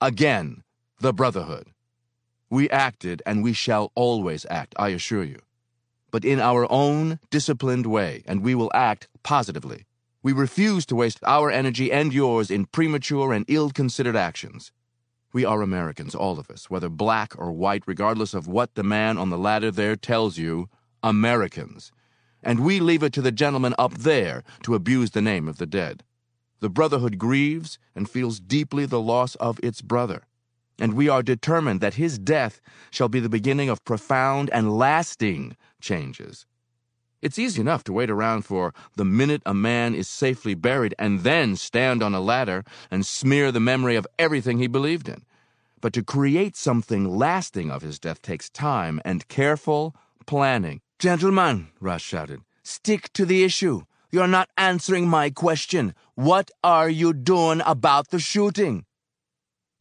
Again, 0.00 0.62
the 1.00 1.12
Brotherhood. 1.12 1.68
We 2.48 2.70
acted, 2.70 3.22
and 3.26 3.42
we 3.42 3.52
shall 3.52 3.90
always 3.96 4.46
act, 4.48 4.74
I 4.78 4.90
assure 4.90 5.24
you 5.24 5.40
but 6.16 6.24
in 6.24 6.40
our 6.40 6.66
own 6.72 7.18
disciplined 7.30 7.84
way, 7.84 8.22
and 8.26 8.40
we 8.40 8.54
will 8.54 8.70
act 8.72 9.06
positively. 9.22 9.84
We 10.22 10.32
refuse 10.32 10.86
to 10.86 10.96
waste 10.96 11.20
our 11.26 11.50
energy 11.50 11.92
and 11.92 12.10
yours 12.10 12.50
in 12.50 12.64
premature 12.64 13.34
and 13.34 13.44
ill 13.48 13.68
considered 13.68 14.16
actions. 14.16 14.72
We 15.34 15.44
are 15.44 15.60
Americans, 15.60 16.14
all 16.14 16.38
of 16.38 16.50
us, 16.50 16.70
whether 16.70 16.88
black 16.88 17.34
or 17.36 17.52
white, 17.52 17.82
regardless 17.84 18.32
of 18.32 18.48
what 18.48 18.76
the 18.76 18.82
man 18.82 19.18
on 19.18 19.28
the 19.28 19.36
ladder 19.36 19.70
there 19.70 19.94
tells 19.94 20.38
you, 20.38 20.70
Americans. 21.02 21.92
And 22.42 22.60
we 22.60 22.80
leave 22.80 23.02
it 23.02 23.12
to 23.12 23.20
the 23.20 23.30
gentleman 23.30 23.74
up 23.78 23.92
there 23.92 24.42
to 24.62 24.74
abuse 24.74 25.10
the 25.10 25.20
name 25.20 25.46
of 25.46 25.58
the 25.58 25.66
dead. 25.66 26.02
The 26.60 26.70
Brotherhood 26.70 27.18
grieves 27.18 27.78
and 27.94 28.08
feels 28.08 28.40
deeply 28.40 28.86
the 28.86 29.02
loss 29.02 29.34
of 29.34 29.60
its 29.62 29.82
brother 29.82 30.22
and 30.78 30.94
we 30.94 31.08
are 31.08 31.22
determined 31.22 31.80
that 31.80 31.94
his 31.94 32.18
death 32.18 32.60
shall 32.90 33.08
be 33.08 33.20
the 33.20 33.28
beginning 33.28 33.68
of 33.68 33.84
profound 33.84 34.50
and 34.50 34.76
lasting 34.76 35.56
changes. 35.86 36.46
It's 37.22 37.38
easy 37.38 37.60
enough 37.60 37.82
to 37.84 37.92
wait 37.92 38.10
around 38.10 38.42
for 38.42 38.74
the 38.96 39.04
minute 39.04 39.42
a 39.46 39.54
man 39.54 39.94
is 39.94 40.08
safely 40.08 40.54
buried 40.54 40.94
and 40.98 41.20
then 41.20 41.56
stand 41.56 42.02
on 42.02 42.14
a 42.14 42.20
ladder 42.20 42.64
and 42.90 43.06
smear 43.06 43.50
the 43.50 43.68
memory 43.72 43.96
of 43.96 44.06
everything 44.18 44.58
he 44.58 44.66
believed 44.66 45.08
in. 45.08 45.24
But 45.80 45.92
to 45.94 46.02
create 46.02 46.56
something 46.56 47.04
lasting 47.08 47.70
of 47.70 47.82
his 47.82 47.98
death 47.98 48.20
takes 48.20 48.50
time 48.50 49.00
and 49.04 49.28
careful 49.28 49.94
planning. 50.26 50.80
Gentlemen, 50.98 51.68
Ras 51.80 52.02
shouted, 52.02 52.40
stick 52.62 53.12
to 53.14 53.24
the 53.24 53.44
issue. 53.44 53.82
You're 54.10 54.34
not 54.38 54.50
answering 54.56 55.08
my 55.08 55.30
question. 55.30 55.94
What 56.14 56.50
are 56.62 56.88
you 56.88 57.12
doing 57.12 57.60
about 57.64 58.08
the 58.10 58.18
shooting? 58.18 58.84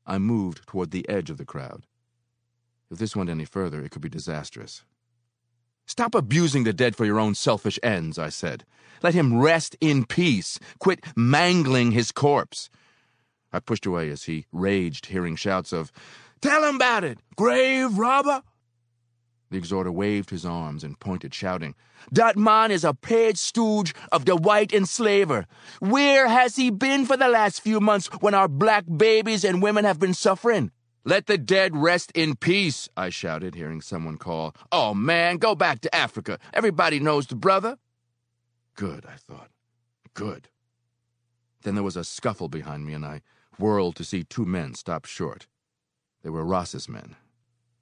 I 0.06 0.18
moved 0.20 0.68
toward 0.68 0.92
the 0.92 1.08
edge 1.10 1.30
of 1.30 1.38
the 1.38 1.46
crowd. 1.46 1.86
If 2.92 3.00
this 3.00 3.16
went 3.16 3.30
any 3.30 3.46
further, 3.46 3.82
it 3.84 3.92
could 3.92 4.02
be 4.02 4.10
disastrous. 4.10 4.84
Stop 5.86 6.16
abusing 6.16 6.64
the 6.64 6.74
dead 6.74 6.96
for 6.96 7.06
your 7.06 7.20
own 7.20 7.36
selfish 7.36 7.80
ends, 7.84 8.18
I 8.18 8.30
said. 8.30 8.66
Let 9.04 9.14
him 9.14 9.40
rest 9.40 9.76
in 9.80 10.06
peace. 10.06 10.60
Quit 10.80 11.04
mangling 11.16 11.92
his 11.92 12.12
corpse. 12.12 12.70
I 13.54 13.60
pushed 13.60 13.86
away 13.86 14.10
as 14.10 14.24
he 14.24 14.46
raged, 14.52 15.08
hearing 15.08 15.36
shouts 15.36 15.72
of, 15.72 15.92
Tell 16.42 16.64
him 16.64 16.76
about 16.76 17.04
it! 17.04 17.20
Grave 17.36 17.98
robber! 17.98 18.42
The 19.52 19.58
exhorter 19.58 19.92
waved 19.92 20.32
his 20.32 20.46
arms 20.46 20.84
and 20.84 21.00
pointed, 21.00 21.34
shouting, 21.34 21.76
That 22.12 22.36
man 22.36 22.72
is 22.72 22.84
a 22.84 22.94
paid 22.94 23.38
stooge 23.38 23.94
of 24.12 24.26
the 24.26 24.36
white 24.36 24.74
enslaver. 24.74 25.46
Where 25.80 26.28
has 26.28 26.56
he 26.56 26.72
been 26.72 27.06
for 27.06 27.16
the 27.16 27.30
last 27.30 27.62
few 27.62 27.80
months 27.80 28.08
when 28.20 28.34
our 28.34 28.48
black 28.48 28.86
babies 28.98 29.46
and 29.46 29.62
women 29.62 29.86
have 29.86 30.00
been 30.00 30.14
suffering? 30.14 30.72
Let 31.08 31.28
the 31.28 31.38
dead 31.38 31.78
rest 31.78 32.12
in 32.16 32.36
peace, 32.36 32.90
I 32.98 33.10
shouted, 33.10 33.54
hearing 33.54 33.80
someone 33.80 34.18
call. 34.18 34.56
Oh, 34.72 34.96
man, 34.96 35.38
go 35.38 35.54
back 35.54 35.80
to 35.82 35.96
Africa. 35.96 36.40
Everybody 36.52 37.00
knows 37.00 37.28
the 37.28 37.36
brother. 37.36 37.78
Good, 38.76 39.06
I 39.06 39.18
thought. 39.18 39.52
Good. 40.16 40.50
Then 41.62 41.76
there 41.76 41.84
was 41.84 41.96
a 41.96 42.04
scuffle 42.04 42.50
behind 42.50 42.88
me, 42.88 42.94
and 42.94 43.06
I 43.06 43.22
whirled 43.60 43.96
to 43.98 44.04
see 44.04 44.24
two 44.24 44.46
men 44.46 44.74
stop 44.74 45.06
short. 45.06 45.46
They 46.24 46.32
were 46.32 46.44
Ras's 46.44 46.90
men. 46.90 47.16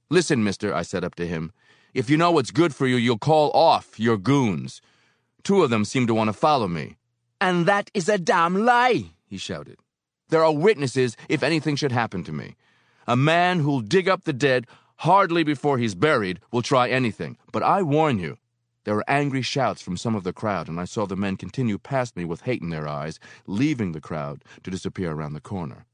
Listen, 0.10 0.44
mister, 0.44 0.74
I 0.74 0.82
said 0.82 1.06
up 1.06 1.16
to 1.16 1.26
him. 1.26 1.54
If 1.94 2.10
you 2.10 2.18
know 2.18 2.32
what's 2.32 2.52
good 2.52 2.76
for 2.76 2.88
you, 2.88 2.98
you'll 2.98 3.18
call 3.18 3.52
off 3.52 4.00
your 4.00 4.18
goons. 4.18 4.82
Two 5.44 5.64
of 5.64 5.70
them 5.70 5.86
seem 5.86 6.08
to 6.08 6.14
want 6.14 6.28
to 6.28 6.34
follow 6.34 6.68
me. 6.68 6.98
And 7.40 7.66
that 7.68 7.90
is 7.94 8.10
a 8.10 8.18
damn 8.18 8.66
lie, 8.66 9.12
he 9.26 9.38
shouted. 9.38 9.78
There 10.28 10.44
are 10.44 10.54
witnesses 10.54 11.16
if 11.30 11.42
anything 11.42 11.78
should 11.78 11.92
happen 11.94 12.24
to 12.26 12.32
me. 12.34 12.56
A 13.08 13.18
man 13.18 13.60
who'll 13.60 13.82
dig 13.82 14.08
up 14.08 14.24
the 14.24 14.34
dead 14.34 14.66
hardly 14.98 15.44
before 15.44 15.78
he's 15.78 15.96
buried 15.96 16.40
will 16.52 16.62
try 16.62 16.90
anything. 16.90 17.38
But 17.52 17.64
I 17.64 17.82
warn 17.82 18.18
you, 18.18 18.38
there 18.86 18.96
were 18.96 19.04
angry 19.10 19.42
shouts 19.42 19.82
from 19.82 19.98
some 19.98 20.16
of 20.16 20.24
the 20.24 20.34
crowd, 20.34 20.70
and 20.70 20.80
I 20.80 20.86
saw 20.86 21.06
the 21.06 21.16
men 21.16 21.36
continue 21.36 21.78
past 21.78 22.16
me 22.16 22.24
with 22.24 22.42
hate 22.42 22.62
in 22.62 22.70
their 22.70 22.88
eyes, 22.88 23.20
leaving 23.46 23.92
the 23.92 24.02
crowd 24.02 24.44
to 24.64 24.72
disappear 24.72 25.12
around 25.12 25.34
the 25.34 25.42
corner. 25.42 25.86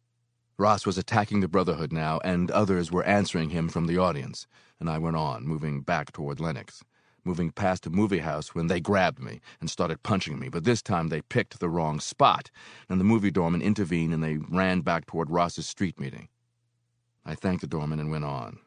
Ras 0.57 0.85
was 0.85 0.97
attacking 0.97 1.39
the 1.39 1.47
Brotherhood 1.47 1.91
now, 1.91 2.19
and 2.23 2.51
others 2.51 2.91
were 2.91 3.03
answering 3.03 3.49
him 3.49 3.69
from 3.69 3.87
the 3.87 3.97
audience, 3.97 4.45
and 4.79 4.89
I 4.89 4.97
went 4.97 5.15
on, 5.15 5.47
moving 5.47 5.81
back 5.81 6.11
toward 6.11 6.39
Lenox, 6.39 6.83
moving 7.23 7.51
past 7.51 7.85
a 7.87 7.89
movie 7.89 8.19
house 8.19 8.53
when 8.53 8.67
they 8.67 8.79
grabbed 8.79 9.19
me 9.19 9.39
and 9.61 9.69
started 9.69 10.03
punching 10.03 10.37
me, 10.37 10.49
but 10.49 10.63
this 10.63 10.81
time 10.81 11.07
they 11.07 11.21
picked 11.21 11.59
the 11.59 11.69
wrong 11.69 11.99
spot, 11.99 12.51
and 12.89 12.99
the 12.99 13.05
movie 13.05 13.31
doorman 13.31 13.61
intervened 13.61 14.13
and 14.13 14.23
they 14.23 14.37
ran 14.37 14.81
back 14.81 15.05
toward 15.05 15.31
Ras's 15.31 15.67
street 15.67 15.99
meeting. 15.99 16.27
I 17.29 17.35
thanked 17.35 17.61
the 17.61 17.67
doorman 17.67 17.99
and 17.99 18.09
went 18.09 18.25
on. 18.25 18.57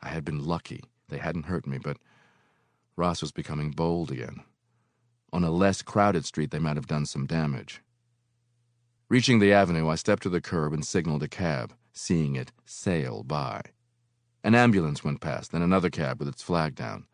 I 0.00 0.08
had 0.08 0.24
been 0.24 0.42
lucky. 0.42 0.82
They 1.10 1.18
hadn't 1.18 1.44
hurt 1.44 1.66
me, 1.66 1.76
but 1.76 1.98
Ras 2.96 3.20
was 3.20 3.32
becoming 3.32 3.72
bold 3.72 4.10
again. 4.10 4.44
On 5.30 5.44
a 5.44 5.50
less 5.50 5.82
crowded 5.82 6.24
street, 6.24 6.52
they 6.52 6.58
might 6.58 6.76
have 6.76 6.86
done 6.86 7.04
some 7.04 7.26
damage. 7.26 7.82
Reaching 9.10 9.40
the 9.40 9.52
avenue, 9.52 9.90
I 9.90 9.96
stepped 9.96 10.22
to 10.22 10.30
the 10.30 10.40
curb 10.40 10.72
and 10.72 10.86
signaled 10.86 11.22
a 11.22 11.28
cab, 11.28 11.74
seeing 11.92 12.34
it 12.34 12.50
sail 12.64 13.24
by. 13.24 13.60
An 14.42 14.54
ambulance 14.54 15.04
went 15.04 15.20
past, 15.20 15.52
then 15.52 15.60
another 15.60 15.90
cab 15.90 16.18
with 16.18 16.28
its 16.28 16.42
flag 16.42 16.74
down. 16.74 17.04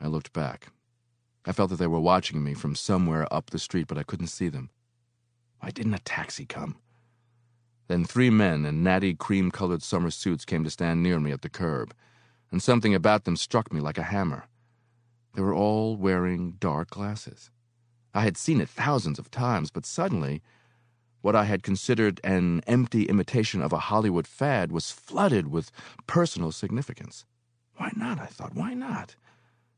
I 0.00 0.06
looked 0.06 0.32
back. 0.32 0.68
I 1.44 1.52
felt 1.52 1.68
that 1.68 1.76
they 1.76 1.86
were 1.86 2.00
watching 2.00 2.42
me 2.42 2.54
from 2.54 2.74
somewhere 2.74 3.30
up 3.30 3.50
the 3.50 3.58
street, 3.58 3.86
but 3.86 3.98
I 3.98 4.02
couldn't 4.02 4.28
see 4.28 4.48
them. 4.48 4.70
Why 5.60 5.72
didn't 5.72 5.92
a 5.92 5.98
taxi 5.98 6.46
come? 6.46 6.76
Then 7.88 8.04
three 8.04 8.30
men 8.30 8.66
in 8.66 8.82
natty 8.82 9.14
cream 9.14 9.50
colored 9.50 9.82
summer 9.82 10.10
suits 10.10 10.44
came 10.44 10.62
to 10.62 10.70
stand 10.70 11.02
near 11.02 11.18
me 11.18 11.32
at 11.32 11.42
the 11.42 11.48
curb, 11.48 11.94
and 12.50 12.62
something 12.62 12.94
about 12.94 13.24
them 13.24 13.36
struck 13.36 13.72
me 13.72 13.80
like 13.80 13.98
a 13.98 14.04
hammer. 14.04 14.44
They 15.34 15.42
were 15.42 15.54
all 15.54 15.96
wearing 15.96 16.52
dark 16.52 16.90
glasses. 16.90 17.50
I 18.14 18.22
had 18.22 18.36
seen 18.36 18.60
it 18.60 18.68
thousands 18.68 19.18
of 19.18 19.30
times, 19.30 19.70
but 19.70 19.86
suddenly, 19.86 20.42
what 21.22 21.34
I 21.34 21.44
had 21.44 21.62
considered 21.62 22.20
an 22.22 22.62
empty 22.66 23.04
imitation 23.04 23.62
of 23.62 23.72
a 23.72 23.78
Hollywood 23.78 24.26
fad 24.26 24.70
was 24.70 24.90
flooded 24.90 25.48
with 25.48 25.70
personal 26.06 26.52
significance. 26.52 27.24
Why 27.76 27.90
not? 27.96 28.18
I 28.18 28.26
thought, 28.26 28.54
why 28.54 28.74
not? 28.74 29.16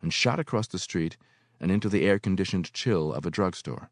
And 0.02 0.12
shot 0.12 0.40
across 0.40 0.66
the 0.66 0.78
street 0.78 1.16
and 1.60 1.70
into 1.70 1.88
the 1.88 2.04
air 2.06 2.18
conditioned 2.18 2.72
chill 2.72 3.12
of 3.12 3.24
a 3.24 3.30
drugstore. 3.30 3.90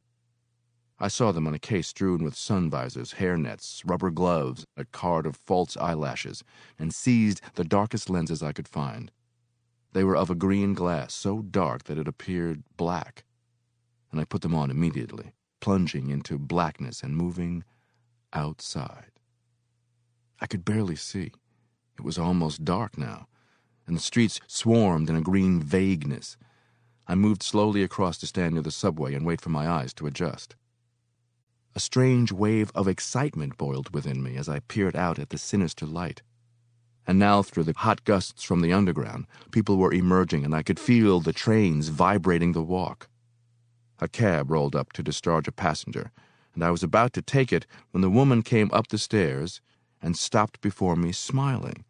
I 1.01 1.09
saw 1.09 1.31
them 1.31 1.47
on 1.47 1.55
a 1.55 1.61
case 1.61 1.89
strewn 1.89 2.25
with 2.25 2.35
sun 2.35 2.69
visors, 2.69 3.13
hair 3.13 3.37
nets, 3.37 3.83
rubber 3.85 4.11
gloves, 4.11 4.67
a 4.77 4.85
card 4.85 5.27
of 5.27 5.37
false 5.37 5.77
eyelashes, 5.77 6.43
and 6.77 6.93
seized 6.93 7.41
the 7.55 7.65
darkest 7.65 8.11
lenses 8.11 8.43
I 8.43 8.53
could 8.53 8.67
find. 8.67 9.13
They 9.93 10.03
were 10.03 10.17
of 10.17 10.29
a 10.29 10.35
green 10.35 10.75
glass, 10.75 11.15
so 11.15 11.41
dark 11.43 11.85
that 11.85 11.99
it 11.99 12.09
appeared 12.09 12.65
black. 12.77 13.25
And 14.11 14.21
I 14.21 14.25
put 14.25 14.43
them 14.43 14.55
on 14.55 14.71
immediately, 14.71 15.33
plunging 15.61 16.11
into 16.11 16.37
blackness 16.37 17.03
and 17.03 17.17
moving 17.17 17.63
outside. 18.33 19.13
I 20.41 20.47
could 20.47 20.65
barely 20.65 20.97
see. 20.97 21.33
It 21.97 22.03
was 22.03 22.19
almost 22.19 22.65
dark 22.65 22.99
now, 22.99 23.29
and 23.87 23.97
the 23.97 24.01
streets 24.01 24.41
swarmed 24.49 25.09
in 25.09 25.17
a 25.17 25.21
green 25.21 25.61
vagueness. 25.61 26.37
I 27.07 27.15
moved 27.15 27.43
slowly 27.43 27.83
across 27.85 28.19
to 28.19 28.27
stand 28.27 28.55
near 28.55 28.63
the 28.63 28.71
subway 28.71 29.15
and 29.15 29.25
wait 29.25 29.41
for 29.41 29.51
my 29.51 29.69
eyes 29.69 29.95
to 29.95 30.07
adjust. 30.07 30.57
A 31.79 31.81
strange 31.81 32.33
wave 32.33 32.73
of 32.75 32.89
excitement 32.89 33.57
boiled 33.57 33.95
within 33.95 34.21
me 34.21 34.35
as 34.35 34.49
I 34.49 34.59
peered 34.59 34.97
out 34.97 35.17
at 35.21 35.31
the 35.31 35.39
sinister 35.39 35.87
light. 35.87 36.23
And 37.07 37.21
now, 37.21 37.41
through 37.41 37.63
the 37.63 37.73
hot 37.73 38.03
gusts 38.03 38.43
from 38.43 38.63
the 38.63 38.73
underground, 38.73 39.29
people 39.53 39.77
were 39.77 39.93
emerging, 39.93 40.45
and 40.45 40.57
I 40.57 40.65
could 40.65 40.81
feel 40.81 41.21
the 41.21 41.33
trains 41.33 41.91
vibrating 41.91 42.51
the 42.51 42.65
walk. 42.65 43.09
A 44.01 44.09
cab 44.09 44.51
rolled 44.51 44.75
up 44.75 44.93
to 44.95 45.05
discharge 45.05 45.47
a 45.47 45.53
passenger, 45.53 46.11
and 46.53 46.65
I 46.65 46.73
was 46.73 46.83
about 46.83 47.13
to 47.13 47.23
take 47.23 47.53
it 47.53 47.65
when 47.93 48.01
the 48.01 48.11
woman 48.11 48.43
came 48.43 48.71
up 48.73 48.89
the 48.89 48.99
stairs 48.99 49.61
and 50.03 50.19
stopped 50.19 50.61
before 50.61 50.97
me, 50.97 51.13
smiling. 51.13 51.85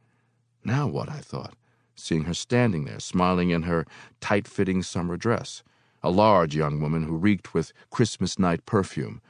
Now 0.63 0.87
what, 0.87 1.09
I 1.09 1.21
thought, 1.21 1.55
seeing 1.95 2.25
her 2.25 2.35
standing 2.35 2.85
there, 2.85 3.01
smiling 3.01 3.49
in 3.49 3.63
her 3.63 3.87
tight 4.21 4.47
fitting 4.47 4.83
summer 4.83 5.17
dress, 5.17 5.63
a 6.03 6.11
large 6.11 6.55
young 6.55 6.79
woman 6.79 7.05
who 7.05 7.17
reeked 7.17 7.55
with 7.55 7.73
Christmas 7.91 8.39
night 8.39 8.67
perfume 8.67 9.23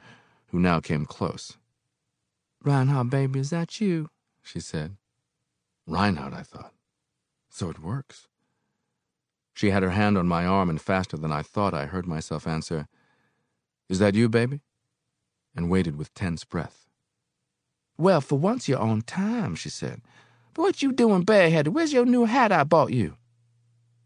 who 0.49 0.59
now 0.59 0.79
came 0.79 1.05
close. 1.05 1.57
Rinehart, 2.63 3.09
baby, 3.09 3.39
is 3.39 3.49
that 3.51 3.79
you? 3.79 4.09
she 4.41 4.59
said. 4.59 4.97
Rinehart, 5.87 6.33
I 6.33 6.43
thought. 6.43 6.73
So 7.49 7.69
it 7.69 7.79
works. 7.79 8.27
She 9.53 9.71
had 9.71 9.83
her 9.83 9.91
hand 9.91 10.17
on 10.17 10.27
my 10.27 10.45
arm, 10.45 10.69
and 10.69 10.81
faster 10.81 11.17
than 11.17 11.31
I 11.31 11.41
thought, 11.41 11.73
I 11.73 11.85
heard 11.85 12.07
myself 12.07 12.47
answer, 12.47 12.87
Is 13.89 13.99
that 13.99 14.15
you, 14.15 14.29
baby? 14.29 14.61
and 15.55 15.69
waited 15.69 15.97
with 15.97 16.13
tense 16.13 16.43
breath. 16.43 16.87
Well, 17.97 18.21
for 18.21 18.39
once 18.39 18.69
you're 18.69 18.79
on 18.79 19.01
time, 19.01 19.55
she 19.55 19.69
said. 19.69 20.01
But 20.53 20.61
what 20.61 20.81
you 20.81 20.91
doing 20.93 21.23
bareheaded? 21.23 21.73
Where's 21.73 21.91
your 21.91 22.05
new 22.05 22.25
hat 22.25 22.51
I 22.51 22.63
bought 22.63 22.93
you? 22.93 23.17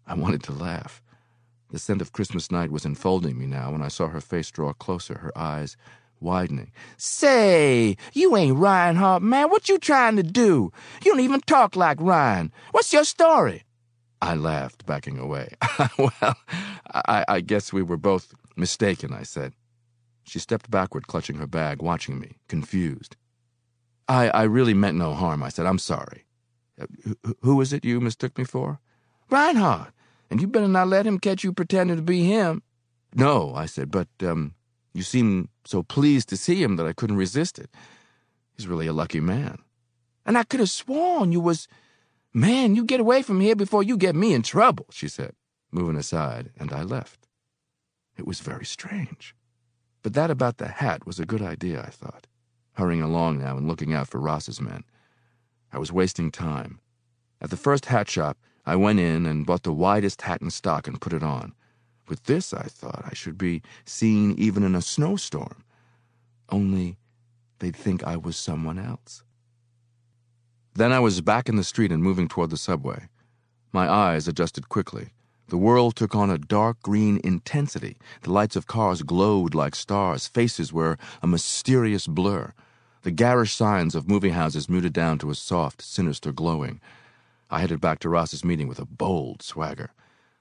I 0.08 0.16
wanted 0.16 0.42
to 0.44 0.52
laugh. 0.52 1.02
The 1.70 1.80
scent 1.80 2.02
of 2.02 2.12
Christmas 2.12 2.50
night 2.50 2.72
was 2.72 2.86
enfolding 2.86 3.38
me 3.38 3.46
now, 3.46 3.74
and 3.74 3.84
I 3.84 3.88
saw 3.88 4.08
her 4.08 4.22
face 4.22 4.50
draw 4.50 4.74
closer, 4.74 5.20
her 5.20 5.38
eyes 5.38 5.78
widening. 6.24 6.72
Say, 6.98 7.98
you 8.14 8.36
ain't 8.36 8.58
Rinehart, 8.58 9.22
man. 9.22 9.50
What 9.50 9.70
you 9.70 9.78
trying 9.78 10.16
to 10.16 10.24
do? 10.24 10.72
You 11.04 11.12
don't 11.12 11.20
even 11.20 11.42
talk 11.42 11.76
like 11.76 12.00
Rine. 12.02 12.52
What's 12.72 12.94
your 12.94 13.04
story? 13.04 13.64
I 14.22 14.36
laughed, 14.36 14.86
backing 14.86 15.20
away. 15.20 15.50
well, 15.98 16.38
I, 16.94 17.26
I 17.28 17.42
guess 17.42 17.74
we 17.74 17.82
were 17.82 17.98
both 17.98 18.34
mistaken, 18.56 19.14
I 19.14 19.24
said. 19.24 19.54
She 20.24 20.40
stepped 20.40 20.72
backward, 20.72 21.08
clutching 21.08 21.36
her 21.36 21.48
bag, 21.48 21.82
watching 21.82 22.20
me, 22.20 22.38
confused. 22.48 23.18
I, 24.08 24.30
I 24.30 24.44
really 24.44 24.74
meant 24.74 24.98
no 24.98 25.14
harm, 25.14 25.44
I 25.44 25.50
said. 25.50 25.66
I'm 25.66 25.78
sorry. 25.78 26.26
Uh, 26.80 26.86
who 27.42 27.60
is 27.62 27.74
it 27.74 27.84
you 27.84 28.00
mistook 28.00 28.38
me 28.38 28.46
for? 28.46 28.80
Rinehart. 29.30 29.92
And 30.30 30.42
you 30.42 30.48
better 30.48 30.68
not 30.68 30.88
let 30.88 31.06
him 31.06 31.20
catch 31.20 31.44
you 31.44 31.52
pretending 31.54 31.98
to 31.98 32.02
be 32.02 32.24
him. 32.24 32.64
No, 33.14 33.54
I 33.54 33.66
said, 33.66 33.92
but, 33.92 34.08
um, 34.22 34.56
you 34.94 35.04
seemed 35.04 35.50
so 35.66 35.84
pleased 35.84 36.30
to 36.30 36.38
see 36.38 36.62
him 36.62 36.76
that 36.76 36.86
I 36.86 36.94
couldn't 36.94 37.18
resist 37.18 37.60
it. 37.60 37.70
He's 38.56 38.68
really 38.68 38.88
a 38.88 38.94
lucky 38.94 39.20
man. 39.20 39.58
And 40.26 40.38
I 40.38 40.44
could 40.44 40.60
have 40.60 40.70
sworn 40.70 41.32
you 41.32 41.42
was. 41.42 41.68
Man, 42.34 42.76
you 42.76 42.84
get 42.84 43.00
away 43.00 43.22
from 43.22 43.42
here 43.42 43.56
before 43.56 43.84
you 43.84 43.96
get 43.96 44.16
me 44.16 44.34
in 44.34 44.42
trouble, 44.42 44.88
she 44.90 45.08
said, 45.08 45.34
moving 45.72 45.96
aside, 45.96 46.52
and 46.58 46.74
I 46.74 46.82
left. 46.82 47.28
It 48.18 48.26
was 48.26 48.40
very 48.40 48.66
strange. 48.66 49.36
But 50.02 50.14
that 50.14 50.32
about 50.32 50.58
the 50.58 50.68
hat 50.68 51.06
was 51.06 51.20
a 51.20 51.26
good 51.26 51.42
idea, 51.42 51.82
I 51.82 51.90
thought, 51.90 52.28
hurrying 52.74 53.02
along 53.02 53.40
now 53.40 53.56
and 53.56 53.68
looking 53.68 53.94
out 53.94 54.08
for 54.08 54.20
Ras's 54.20 54.60
men. 54.60 54.84
I 55.72 55.78
was 55.78 55.92
wasting 55.92 56.32
time. 56.32 56.80
At 57.40 57.50
the 57.50 57.58
first 57.58 57.86
hat 57.86 58.10
shop, 58.10 58.38
I 58.66 58.76
went 58.76 59.00
in 59.00 59.26
and 59.26 59.46
bought 59.46 59.64
the 59.64 59.74
widest 59.74 60.24
hat 60.24 60.42
in 60.42 60.50
stock 60.50 60.88
and 60.88 61.02
put 61.02 61.14
it 61.14 61.24
on. 61.24 61.54
With 62.08 62.24
this, 62.24 62.54
I 62.54 62.64
thought, 62.64 63.06
I 63.10 63.14
should 63.14 63.38
be 63.38 63.62
seen 63.86 64.34
even 64.38 64.64
in 64.64 64.76
a 64.76 64.82
snowstorm. 64.82 65.64
Only 66.50 66.98
they'd 67.60 67.76
think 67.76 68.04
I 68.04 68.18
was 68.18 68.36
someone 68.36 68.78
else. 68.78 69.24
Then 70.76 70.92
I 70.92 71.00
was 71.00 71.22
back 71.22 71.48
in 71.48 71.56
the 71.56 71.64
street 71.64 71.92
and 71.92 72.04
moving 72.04 72.28
toward 72.28 72.50
the 72.50 72.58
subway. 72.58 73.08
My 73.72 73.90
eyes 73.90 74.28
adjusted 74.28 74.70
quickly. 74.70 75.10
The 75.48 75.58
world 75.58 75.96
took 75.96 76.16
on 76.16 76.30
a 76.30 76.38
dark 76.38 76.82
green 76.82 77.20
intensity. 77.24 77.98
The 78.22 78.32
lights 78.32 78.56
of 78.56 78.68
cars 78.68 79.04
glowed 79.04 79.54
like 79.54 79.76
stars. 79.76 80.28
Faces 80.28 80.74
were 80.74 80.98
a 81.22 81.28
mysterious 81.28 82.08
blur. 82.08 82.54
The 83.04 83.12
garish 83.12 83.54
signs 83.54 83.96
of 83.96 84.10
movie 84.10 84.30
houses 84.30 84.70
muted 84.70 84.94
down 84.94 85.20
to 85.20 85.30
a 85.30 85.36
soft, 85.36 85.82
sinister 85.82 86.32
glowing. 86.32 86.82
I 87.52 87.60
headed 87.60 87.82
back 87.82 88.00
to 88.00 88.10
Ras's 88.10 88.44
meeting 88.44 88.68
with 88.68 88.80
a 88.80 88.86
bold 88.86 89.42
swagger. 89.44 89.92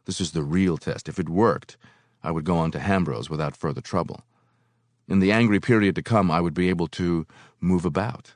This 0.05 0.19
was 0.19 0.33
the 0.33 0.43
real 0.43 0.77
test. 0.77 1.09
If 1.09 1.19
it 1.19 1.29
worked, 1.29 1.77
I 2.23 2.31
would 2.31 2.45
go 2.45 2.57
on 2.57 2.71
to 2.73 2.81
Hambro's 2.81 3.31
without 3.31 3.57
further 3.57 3.81
trouble. 3.81 4.25
In 5.09 5.19
the 5.19 5.33
angry 5.33 5.61
period 5.61 5.95
to 5.97 6.03
come, 6.03 6.31
I 6.31 6.41
would 6.41 6.55
be 6.55 6.69
able 6.69 6.89
to 6.89 7.27
move 7.61 7.85
about. 7.85 8.35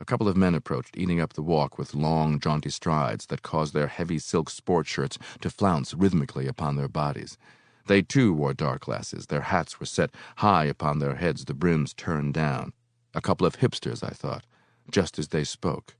A 0.00 0.04
couple 0.04 0.28
of 0.28 0.36
men 0.36 0.54
approached, 0.54 0.96
eating 0.96 1.20
up 1.20 1.34
the 1.34 1.42
walk 1.42 1.78
with 1.78 1.94
long, 1.94 2.40
jaunty 2.40 2.70
strides 2.70 3.26
that 3.26 3.42
caused 3.42 3.72
their 3.72 3.86
heavy 3.86 4.18
silk 4.18 4.50
sport 4.50 4.86
shirts 4.86 5.18
to 5.40 5.50
flounce 5.50 5.94
rhythmically 5.94 6.46
upon 6.46 6.76
their 6.76 6.88
bodies. 6.88 7.38
They 7.86 8.02
too 8.02 8.32
wore 8.32 8.54
dark 8.54 8.82
glasses. 8.82 9.26
Their 9.26 9.42
hats 9.42 9.78
were 9.78 9.86
set 9.86 10.10
high 10.36 10.64
upon 10.64 10.98
their 10.98 11.16
heads, 11.16 11.44
the 11.44 11.54
brims 11.54 11.94
turned 11.94 12.34
down. 12.34 12.72
A 13.14 13.20
couple 13.20 13.46
of 13.46 13.58
hipsters, 13.58 14.02
I 14.02 14.10
thought, 14.10 14.44
just 14.90 15.18
as 15.18 15.28
they 15.28 15.44
spoke. 15.44 15.94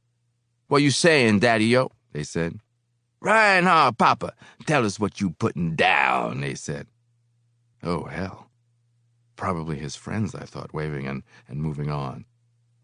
What 0.66 0.82
you 0.82 0.90
saying, 0.90 1.40
Daddy-o? 1.40 1.90
they 2.12 2.24
said. 2.24 2.58
Rinehart, 3.24 3.96
Papa, 3.96 4.34
tell 4.66 4.84
us 4.84 5.00
what 5.00 5.18
you 5.18 5.30
putting 5.30 5.74
down, 5.74 6.42
they 6.42 6.54
said. 6.54 6.86
Oh, 7.82 8.04
hell. 8.04 8.50
Probably 9.36 9.78
his 9.78 9.96
friends, 9.96 10.34
I 10.34 10.44
thought, 10.44 10.74
waving 10.74 11.06
and, 11.06 11.22
and 11.48 11.62
moving 11.62 11.90
on. 11.90 12.26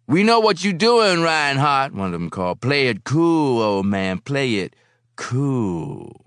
We 0.07 0.23
know 0.23 0.41
what 0.41 0.65
you 0.65 0.73
doing, 0.73 1.19
Rinehart, 1.19 1.93
one 1.93 2.07
of 2.07 2.13
them 2.13 2.31
called. 2.31 2.63
Play 2.63 2.89
it 2.89 3.05
cool, 3.05 3.61
old 3.61 3.85
man, 3.85 4.19
play 4.19 4.55
it 4.57 4.75
cool. 5.15 6.25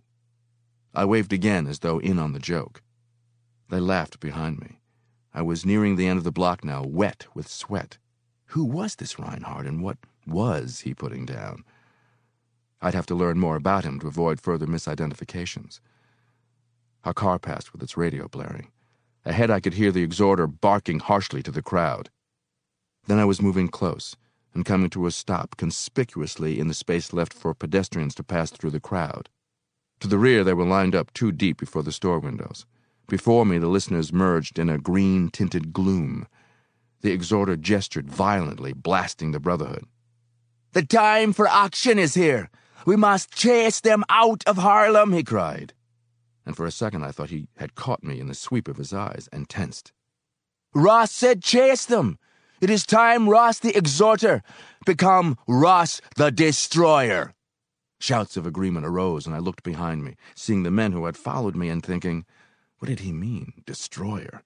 I 0.94 1.06
waved 1.06 1.34
again 1.34 1.66
as 1.66 1.80
though 1.80 1.98
in 1.98 2.20
on 2.20 2.34
the 2.34 2.40
joke. 2.40 2.84
They 3.70 3.80
laughed 3.80 4.20
behind 4.20 4.60
me. 4.60 4.80
I 5.34 5.42
was 5.42 5.66
nearing 5.66 5.96
the 5.96 6.06
end 6.06 6.20
of 6.20 6.24
the 6.24 6.32
block 6.32 6.64
now, 6.64 6.84
wet 6.84 7.26
with 7.34 7.48
sweat. 7.48 7.98
Who 8.50 8.64
was 8.64 8.96
this 8.96 9.16
Rinehart, 9.16 9.68
and 9.68 9.82
what 9.82 9.98
was 10.28 10.82
he 10.82 10.94
putting 10.94 11.26
down? 11.26 11.64
I'd 12.84 12.94
have 12.94 13.06
to 13.08 13.16
learn 13.16 13.40
more 13.40 13.56
about 13.56 13.86
him 13.86 13.98
to 14.02 14.08
avoid 14.08 14.42
further 14.42 14.68
misidentifications. 14.68 15.80
A 17.06 17.14
car 17.14 17.40
passed 17.40 17.72
with 17.72 17.82
its 17.82 17.96
radio 17.96 18.28
blaring. 18.28 18.72
Ahead, 19.24 19.50
I 19.50 19.62
could 19.62 19.76
hear 19.76 19.90
the 19.90 20.04
exhorter 20.04 20.48
barking 20.48 21.00
harshly 21.00 21.42
to 21.44 21.52
the 21.52 21.62
crowd. 21.62 22.10
Then 23.08 23.20
I 23.20 23.26
was 23.26 23.42
moving 23.42 23.70
close 23.70 24.18
and 24.54 24.66
coming 24.66 24.90
to 24.90 25.06
a 25.06 25.12
stop 25.12 25.56
conspicuously 25.56 26.60
in 26.60 26.68
the 26.68 26.74
space 26.74 27.14
left 27.14 27.34
for 27.34 27.54
pedestrians 27.54 28.16
to 28.16 28.24
pass 28.24 28.52
through 28.52 28.72
the 28.72 28.82
crowd. 28.82 29.30
To 30.02 30.10
the 30.10 30.18
rear, 30.18 30.44
they 30.44 30.54
were 30.54 30.66
lined 30.66 30.94
up 30.94 31.14
two 31.14 31.32
deep 31.32 31.58
before 31.58 31.84
the 31.84 31.94
store 31.94 32.20
windows. 32.20 32.66
Before 33.08 33.46
me, 33.46 33.60
the 33.60 33.68
listeners 33.68 34.12
merged 34.12 34.60
in 34.60 34.70
a 34.70 34.78
green 34.78 35.30
tinted 35.30 35.72
gloom. 35.72 36.28
The 37.00 37.14
exhorter 37.14 37.56
gestured 37.56 38.10
violently, 38.10 38.74
blasting 38.74 39.32
the 39.32 39.40
Brotherhood. 39.40 39.86
The 40.74 40.86
time 40.86 41.32
for 41.32 41.48
action 41.48 41.98
is 41.98 42.16
here. 42.16 42.50
We 42.86 42.96
must 42.96 43.32
chase 43.32 43.80
them 43.80 44.04
out 44.10 44.44
of 44.46 44.58
Harlem, 44.58 45.14
he 45.14 45.24
cried. 45.24 45.74
And 46.46 46.56
for 46.56 46.66
a 46.66 46.72
second, 46.72 47.04
I 47.04 47.12
thought 47.12 47.30
he 47.30 47.48
had 47.58 47.76
caught 47.76 48.04
me 48.04 48.20
in 48.20 48.28
the 48.28 48.34
sweep 48.34 48.68
of 48.68 48.78
his 48.78 48.94
eyes 48.94 49.30
and 49.32 49.48
tensed. 49.48 49.94
Ras 50.74 51.12
said, 51.12 51.42
chase 51.42 51.86
them. 51.86 52.18
It 52.60 52.70
is 52.70 52.86
time 52.86 53.30
Ras 53.30 53.60
the 53.60 53.76
Exhorter 53.78 54.42
become 54.86 55.38
Ras 55.48 56.02
the 56.16 56.32
Destroyer. 56.32 57.34
Shouts 58.00 58.36
of 58.36 58.46
agreement 58.46 58.86
arose, 58.86 59.26
and 59.26 59.36
I 59.36 59.40
looked 59.40 59.64
behind 59.64 60.04
me, 60.04 60.16
seeing 60.36 60.64
the 60.64 60.72
men 60.72 60.92
who 60.92 61.06
had 61.06 61.16
followed 61.16 61.56
me 61.56 61.70
and 61.70 61.82
thinking, 61.82 62.26
what 62.80 62.90
did 62.90 63.00
he 63.00 63.14
mean, 63.14 63.54
destroyer? 63.66 64.42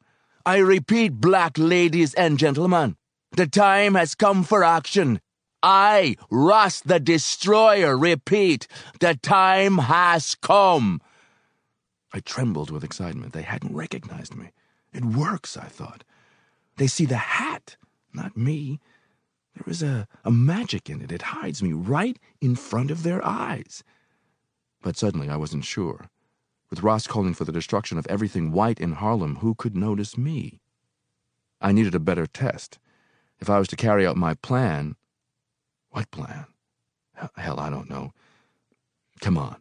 I 0.46 0.58
repeat, 0.58 1.14
black 1.14 1.58
ladies 1.58 2.14
and 2.14 2.38
gentlemen, 2.38 2.98
the 3.32 3.48
time 3.48 3.96
has 3.96 4.14
come 4.14 4.44
for 4.44 4.64
action. 4.64 5.22
I, 5.64 6.16
Ras 6.30 6.82
the 6.82 7.00
Destroyer, 7.00 7.98
repeat, 7.98 8.68
the 9.00 9.16
time 9.16 9.80
has 9.80 10.36
come. 10.36 11.02
I 12.14 12.20
trembled 12.20 12.72
with 12.72 12.84
excitement. 12.84 13.34
They 13.34 13.42
hadn't 13.42 13.76
recognized 13.76 14.36
me. 14.36 14.52
It 14.94 15.04
works, 15.04 15.58
I 15.58 15.66
thought. 15.66 16.04
They 16.78 16.88
see 16.88 17.06
the 17.06 17.18
hat 17.18 17.78
not 18.18 18.36
me. 18.36 18.80
There 19.56 19.72
is 19.72 19.82
a, 19.82 20.08
a 20.26 20.32
magic 20.32 20.90
in 20.90 21.02
it. 21.02 21.12
It 21.12 21.22
hides 21.22 21.64
me 21.64 21.72
right 21.72 22.20
in 22.42 22.56
front 22.56 22.92
of 22.92 23.04
their 23.04 23.26
eyes. 23.26 23.84
But 24.82 24.98
suddenly 24.98 25.30
I 25.30 25.38
wasn't 25.38 25.66
sure. 25.66 26.10
With 26.70 26.84
Ras 26.84 27.08
calling 27.08 27.34
for 27.34 27.46
the 27.46 27.52
destruction 27.52 27.98
of 27.98 28.08
everything 28.08 28.52
white 28.52 28.80
in 28.80 28.94
Harlem, 28.94 29.38
who 29.38 29.56
could 29.56 29.76
notice 29.76 30.18
me? 30.18 30.60
I 31.62 31.72
needed 31.72 31.96
a 31.96 32.00
better 32.00 32.28
test. 32.28 32.78
If 33.40 33.50
I 33.50 33.60
was 33.60 33.68
to 33.70 33.76
carry 33.76 34.06
out 34.06 34.18
my 34.18 34.34
plan. 34.34 34.96
What 35.98 36.12
plan? 36.12 36.46
Hell, 37.38 37.60
I 37.60 37.72
don't 37.72 37.90
know. 37.90 38.14
Come 39.20 39.36
on. 39.36 39.56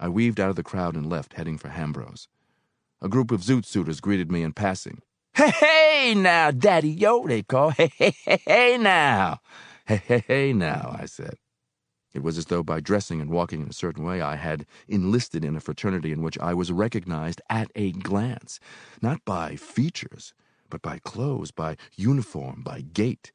I 0.00 0.08
weaved 0.08 0.40
out 0.40 0.48
of 0.48 0.56
the 0.56 0.62
crowd 0.62 0.96
and 0.96 1.06
left, 1.06 1.34
heading 1.34 1.58
for 1.58 1.68
Hambro's. 1.68 2.28
A 3.02 3.10
group 3.10 3.30
of 3.30 3.42
zoot 3.42 3.66
suiters 3.66 4.00
greeted 4.00 4.32
me 4.32 4.42
in 4.42 4.54
passing. 4.54 5.02
Hey, 5.34 5.50
hey 5.50 6.14
now, 6.16 6.50
Daddy-o, 6.50 7.26
they 7.26 7.42
call. 7.42 7.72
Hey, 7.72 7.90
hey, 7.98 8.14
hey, 8.24 8.40
hey 8.46 8.78
now. 8.78 9.40
Hey, 9.84 10.00
hey, 10.06 10.24
hey 10.26 10.52
now, 10.54 10.96
I 10.98 11.04
said. 11.04 11.34
It 12.14 12.22
was 12.22 12.38
as 12.38 12.46
though 12.46 12.62
by 12.62 12.80
dressing 12.80 13.20
and 13.20 13.28
walking 13.28 13.60
in 13.60 13.68
a 13.68 13.74
certain 13.74 14.02
way 14.02 14.22
I 14.22 14.36
had 14.36 14.64
enlisted 14.88 15.44
in 15.44 15.56
a 15.56 15.60
fraternity 15.60 16.10
in 16.10 16.22
which 16.22 16.38
I 16.38 16.54
was 16.54 16.72
recognized 16.72 17.42
at 17.50 17.70
a 17.74 17.92
glance, 17.92 18.60
not 19.02 19.26
by 19.26 19.56
features, 19.56 20.32
but 20.70 20.80
by 20.80 21.00
clothes, 21.00 21.50
by 21.50 21.76
uniform, 21.96 22.62
by 22.64 22.80
gait. 22.80 23.30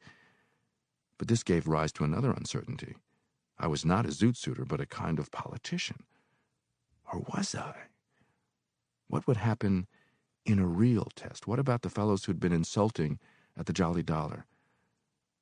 But 1.20 1.28
this 1.28 1.42
gave 1.42 1.68
rise 1.68 1.92
to 1.92 2.04
another 2.04 2.30
uncertainty. 2.30 2.96
I 3.58 3.66
was 3.66 3.84
not 3.84 4.06
a 4.06 4.08
zoot 4.08 4.38
suiter, 4.38 4.66
but 4.66 4.80
a 4.80 4.86
kind 4.86 5.18
of 5.18 5.30
politician. 5.30 6.04
Or 7.12 7.20
was 7.20 7.54
I? 7.54 7.74
What 9.06 9.26
would 9.26 9.36
happen 9.36 9.86
in 10.46 10.58
a 10.58 10.66
real 10.66 11.08
test. 11.14 11.46
What 11.46 11.58
about 11.58 11.82
the 11.82 11.90
fellows 11.90 12.24
who'd 12.24 12.40
been 12.40 12.54
insulting 12.54 13.18
at 13.54 13.66
the 13.66 13.74
Jolly 13.74 14.02
Dollar? 14.02 14.46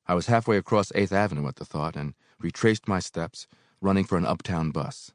I 0.05 0.15
was 0.15 0.27
halfway 0.27 0.57
across 0.57 0.91
8th 0.91 1.13
Avenue 1.13 1.47
at 1.47 1.55
the 1.55 1.65
thought 1.65 1.95
and 1.95 2.15
retraced 2.41 2.89
my 2.89 2.99
steps, 2.99 3.47
running 3.81 4.03
for 4.03 4.19
an 4.19 4.27
uptown 4.27 4.73
bus. 4.73 5.13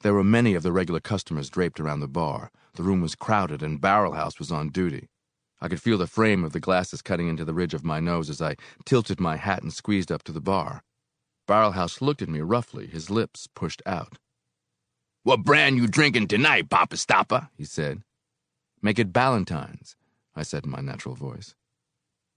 There 0.00 0.14
were 0.14 0.24
many 0.24 0.54
of 0.54 0.62
the 0.62 0.72
regular 0.72 1.00
customers 1.00 1.50
draped 1.50 1.78
around 1.78 2.00
the 2.00 2.08
bar. 2.08 2.50
The 2.72 2.82
room 2.82 3.02
was 3.02 3.14
crowded, 3.14 3.62
and 3.62 3.82
Barrelhouse 3.82 4.38
was 4.38 4.50
on 4.50 4.70
duty. 4.70 5.10
I 5.60 5.68
could 5.68 5.80
feel 5.80 5.98
the 5.98 6.06
frame 6.06 6.44
of 6.44 6.52
the 6.52 6.60
glasses 6.60 7.02
cutting 7.02 7.28
into 7.28 7.44
the 7.44 7.54
ridge 7.54 7.74
of 7.74 7.84
my 7.84 8.00
nose 8.00 8.28
as 8.28 8.42
I 8.42 8.56
tilted 8.84 9.20
my 9.20 9.36
hat 9.36 9.62
and 9.62 9.72
squeezed 9.72 10.12
up 10.12 10.22
to 10.24 10.32
the 10.32 10.40
bar. 10.40 10.82
Barrelhouse 11.46 12.00
looked 12.00 12.22
at 12.22 12.28
me 12.28 12.40
roughly, 12.40 12.86
his 12.86 13.08
lips 13.10 13.48
pushed 13.54 13.82
out. 13.86 14.18
What 15.22 15.44
brand 15.44 15.76
you 15.76 15.86
drinking 15.86 16.28
tonight, 16.28 16.68
Papa 16.70 16.96
Stopper? 16.96 17.48
he 17.56 17.64
said. 17.64 18.02
Make 18.82 18.98
it 18.98 19.12
Ballantine's, 19.12 19.96
I 20.34 20.42
said 20.42 20.64
in 20.64 20.70
my 20.70 20.80
natural 20.80 21.14
voice. 21.14 21.54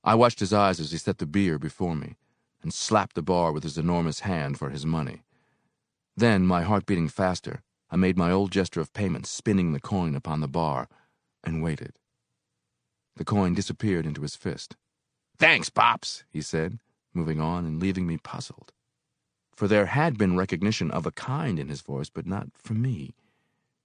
I 0.03 0.15
watched 0.15 0.39
his 0.39 0.53
eyes 0.53 0.79
as 0.79 0.91
he 0.91 0.97
set 0.97 1.17
the 1.17 1.25
beer 1.25 1.59
before 1.59 1.95
me 1.95 2.15
and 2.61 2.73
slapped 2.73 3.15
the 3.15 3.21
bar 3.21 3.51
with 3.51 3.63
his 3.63 3.77
enormous 3.77 4.21
hand 4.21 4.57
for 4.57 4.69
his 4.69 4.85
money. 4.85 5.23
Then, 6.15 6.45
my 6.45 6.63
heart 6.63 6.85
beating 6.85 7.09
faster, 7.09 7.61
I 7.91 7.95
made 7.95 8.17
my 8.17 8.31
old 8.31 8.51
gesture 8.51 8.81
of 8.81 8.93
payment, 8.93 9.25
spinning 9.25 9.73
the 9.73 9.79
coin 9.79 10.15
upon 10.15 10.41
the 10.41 10.47
bar, 10.47 10.87
and 11.43 11.63
waited. 11.63 11.93
The 13.19 13.25
coin 13.25 13.53
disappeared 13.53 14.05
into 14.05 14.21
his 14.21 14.37
fist. 14.37 14.77
Thanks, 15.37 15.69
Pops, 15.69 16.23
he 16.29 16.41
said, 16.41 16.79
moving 17.13 17.41
on 17.41 17.65
and 17.65 17.77
leaving 17.77 18.07
me 18.07 18.15
puzzled. 18.15 18.71
For 19.51 19.67
there 19.67 19.87
had 19.87 20.17
been 20.17 20.37
recognition 20.37 20.89
of 20.89 21.05
a 21.05 21.11
kind 21.11 21.59
in 21.59 21.67
his 21.67 21.81
voice, 21.81 22.09
but 22.09 22.25
not 22.25 22.47
for 22.53 22.75
me. 22.75 23.15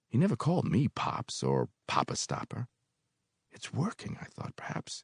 He 0.07 0.17
never 0.17 0.37
called 0.37 0.71
me 0.71 0.87
Pops 0.87 1.43
or 1.43 1.67
Papa 1.85 2.15
Stopper. 2.15 2.69
It's 3.51 3.73
working, 3.73 4.17
I 4.21 4.27
thought, 4.27 4.55
perhaps. 4.55 5.03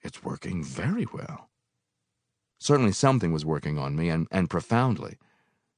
It's 0.00 0.24
working 0.24 0.64
very 0.64 1.04
well. 1.12 1.50
Certainly 2.58 2.92
something 2.92 3.30
was 3.30 3.44
working 3.44 3.76
on 3.76 3.94
me, 3.94 4.08
and, 4.08 4.26
and 4.30 4.48
profoundly. 4.48 5.18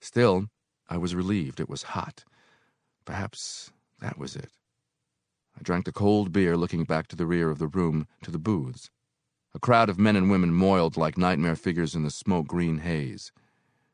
Still, 0.01 0.47
I 0.89 0.99
was 0.99 1.17
relieved 1.17 1.59
it 1.59 1.69
was 1.69 1.83
hot. 1.83 2.23
Perhaps 3.05 3.73
that 3.99 4.19
was 4.19 4.37
it. 4.37 4.51
I 5.61 5.63
drank 5.63 5.85
the 5.85 5.93
cold 5.93 6.33
beer, 6.33 6.57
looking 6.57 6.85
back 6.85 7.07
to 7.09 7.17
the 7.17 7.27
rear 7.27 7.51
of 7.51 7.59
the 7.59 7.69
room, 7.69 8.09
to 8.23 8.31
the 8.31 8.39
booths. 8.39 8.91
A 9.55 9.61
crowd 9.61 9.89
of 9.89 9.99
men 9.99 10.17
and 10.17 10.31
women 10.31 10.53
moiled 10.53 10.97
like 10.97 11.19
nightmare 11.19 11.57
figures 11.57 11.95
in 11.95 12.03
the 12.03 12.11
smoke 12.11 12.47
green 12.47 12.79
haze. 12.79 13.31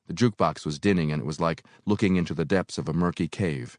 The 0.06 0.14
jukebox 0.14 0.64
was 0.64 0.78
dinning, 0.78 1.12
and 1.12 1.20
it 1.20 1.26
was 1.26 1.40
like 1.40 1.64
looking 1.84 2.16
into 2.16 2.32
the 2.32 2.44
depths 2.44 2.78
of 2.78 2.88
a 2.88 2.92
murky 2.94 3.28
cave 3.28 3.78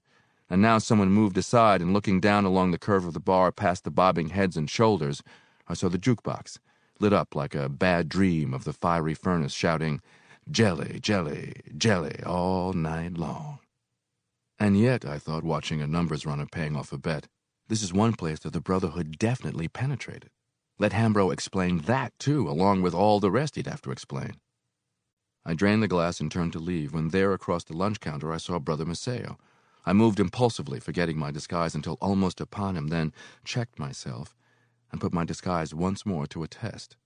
and 0.49 0.61
now 0.61 0.77
someone 0.77 1.09
moved 1.09 1.37
aside, 1.37 1.81
and 1.81 1.93
looking 1.93 2.19
down 2.19 2.45
along 2.45 2.71
the 2.71 2.77
curve 2.77 3.05
of 3.05 3.13
the 3.13 3.19
bar 3.19 3.51
past 3.51 3.83
the 3.83 3.91
bobbing 3.91 4.29
heads 4.29 4.55
and 4.55 4.69
shoulders, 4.69 5.21
I 5.67 5.73
saw 5.73 5.89
the 5.89 5.99
jukebox, 5.99 6.59
lit 6.99 7.11
up 7.11 7.35
like 7.35 7.53
a 7.53 7.67
bad 7.69 8.07
dream 8.07 8.53
of 8.53 8.63
the 8.63 8.73
fiery 8.73 9.13
furnace, 9.13 9.53
shouting, 9.53 10.01
Jelly, 10.49 10.99
jelly, 11.01 11.55
jelly, 11.77 12.23
all 12.25 12.71
night 12.71 13.17
long. 13.17 13.59
And 14.57 14.79
yet, 14.79 15.03
I 15.03 15.19
thought, 15.19 15.43
watching 15.43 15.81
a 15.81 15.87
numbers 15.87 16.25
runner 16.25 16.45
paying 16.49 16.77
off 16.77 16.93
a 16.93 16.97
bet, 16.97 17.27
this 17.67 17.83
is 17.83 17.93
one 17.93 18.13
place 18.13 18.39
that 18.39 18.53
the 18.53 18.61
Brotherhood 18.61 19.17
definitely 19.17 19.67
penetrated. 19.67 20.29
Let 20.79 20.93
Hambro 20.93 21.33
explain 21.33 21.79
that, 21.79 22.17
too, 22.19 22.49
along 22.49 22.81
with 22.81 22.93
all 22.93 23.19
the 23.19 23.31
rest 23.31 23.55
he'd 23.55 23.67
have 23.67 23.81
to 23.81 23.91
explain. 23.91 24.35
I 25.45 25.53
drained 25.53 25.81
the 25.81 25.87
glass 25.87 26.19
and 26.19 26.31
turned 26.31 26.53
to 26.53 26.59
leave, 26.59 26.93
when 26.93 27.09
there 27.09 27.33
across 27.33 27.63
the 27.63 27.75
lunch 27.75 27.99
counter 27.99 28.31
I 28.33 28.37
saw 28.37 28.59
Brother 28.59 28.85
Maceo, 28.85 29.37
I 29.85 29.93
moved 29.93 30.19
impulsively, 30.19 30.79
forgetting 30.79 31.17
my 31.17 31.31
disguise 31.31 31.73
until 31.73 31.97
almost 32.01 32.41
upon 32.41 32.75
him, 32.75 32.89
then 32.89 33.13
checked 33.45 33.79
myself 33.79 34.35
and 34.91 34.99
put 34.99 35.13
my 35.13 35.23
disguise 35.23 35.73
once 35.73 36.05
more 36.05 36.27
to 36.27 36.43
a 36.43 36.47
test. 36.47 36.97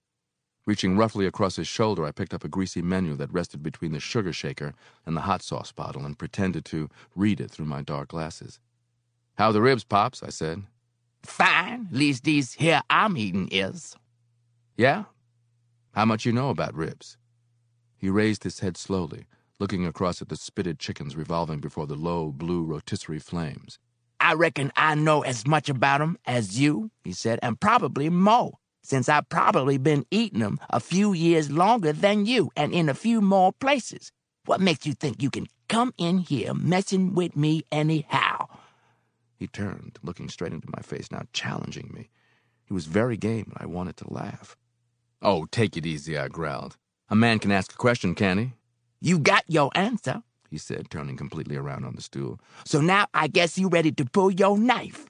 Reaching 0.66 0.98
roughly 0.98 1.26
across 1.26 1.56
his 1.56 1.68
shoulder, 1.68 2.06
I 2.06 2.12
picked 2.12 2.34
up 2.34 2.44
a 2.44 2.50
greasy 2.50 2.82
menu 2.82 3.16
that 3.16 3.34
rested 3.34 3.64
between 3.64 3.94
the 3.94 4.00
sugar 4.00 4.34
shaker 4.34 4.74
and 5.06 5.16
the 5.16 5.22
hot 5.22 5.42
sauce 5.42 5.72
bottle 5.72 6.06
and 6.06 6.18
pretended 6.18 6.66
to 6.66 6.90
read 7.16 7.40
it 7.40 7.52
through 7.52 7.66
my 7.66 7.82
dark 7.82 8.10
glasses. 8.10 8.60
How 9.38 9.52
the 9.52 9.62
ribs, 9.62 9.84
Pops? 9.84 10.22
I 10.24 10.30
said. 10.30 10.64
Fine. 11.24 11.88
Least 11.92 12.24
these 12.24 12.54
here 12.54 12.82
I'm 12.90 13.18
eating 13.18 13.48
is. 13.52 13.96
Yeah? 14.78 15.06
How 15.94 16.06
much 16.06 16.26
you 16.26 16.32
know 16.32 16.50
about 16.50 16.74
ribs? 16.76 17.18
He 17.98 18.10
raised 18.10 18.44
his 18.44 18.60
head 18.60 18.78
slowly, 18.78 19.26
looking 19.60 19.86
across 19.86 20.22
at 20.22 20.30
the 20.30 20.36
spitted 20.36 20.80
chickens 20.80 21.16
revolving 21.16 21.60
before 21.60 21.86
the 21.88 21.96
low 21.96 22.32
blue 22.32 22.64
rotisserie 22.64 23.20
flames. 23.20 23.78
I 24.20 24.34
reckon 24.34 24.72
I 24.76 24.96
know 24.96 25.22
as 25.22 25.46
much 25.48 25.70
about 25.70 26.02
'em 26.02 26.18
as 26.26 26.60
you, 26.60 26.92
he 27.04 27.12
said, 27.12 27.40
and 27.42 27.60
probably 27.60 28.10
more, 28.10 28.54
since 28.84 29.10
I've 29.10 29.30
probably 29.30 29.78
been 29.78 30.06
eating 30.12 30.42
'em 30.42 30.60
a 30.70 30.80
few 30.80 31.14
years 31.14 31.52
longer 31.52 31.94
than 31.94 32.26
you 32.26 32.52
and 32.56 32.74
in 32.74 32.90
a 32.90 32.94
few 32.94 33.22
more 33.22 33.52
places. 33.54 34.12
What 34.46 34.62
makes 34.62 34.86
you 34.86 34.94
think 34.94 35.22
you 35.22 35.30
can 35.30 35.48
come 35.70 35.94
in 35.98 36.20
here 36.20 36.54
messing 36.54 37.14
with 37.14 37.36
me 37.36 37.64
anyhow? 37.72 38.31
He 39.42 39.48
turned, 39.48 39.98
looking 40.04 40.30
straight 40.30 40.54
into 40.54 40.68
my 40.70 40.84
face, 40.84 41.12
now 41.12 41.24
challenging 41.34 41.90
me. 41.92 42.12
He 42.64 42.76
was 42.76 42.86
very 42.86 43.18
game, 43.18 43.52
and 43.52 43.58
I 43.58 43.66
wanted 43.66 43.98
to 43.98 44.14
laugh. 44.14 44.56
Oh, 45.20 45.46
take 45.46 45.76
it 45.76 45.84
easy, 45.84 46.16
I 46.16 46.28
growled. 46.28 46.78
A 47.10 47.16
man 47.16 47.40
can 47.40 47.52
ask 47.52 47.74
a 47.74 47.76
question, 47.76 48.14
can 48.14 48.38
he? 48.38 48.54
You 49.00 49.18
got 49.18 49.44
your 49.48 49.72
answer, 49.74 50.22
he 50.52 50.60
said, 50.60 50.92
turning 50.92 51.18
completely 51.18 51.56
around 51.56 51.86
on 51.86 51.96
the 51.96 52.04
stool. 52.04 52.40
So 52.66 52.82
now 52.82 53.08
I 53.16 53.30
guess 53.30 53.58
you 53.58 53.68
ready 53.68 53.92
to 53.94 54.06
pull 54.06 54.30
your 54.30 54.60
knife. 54.60 55.08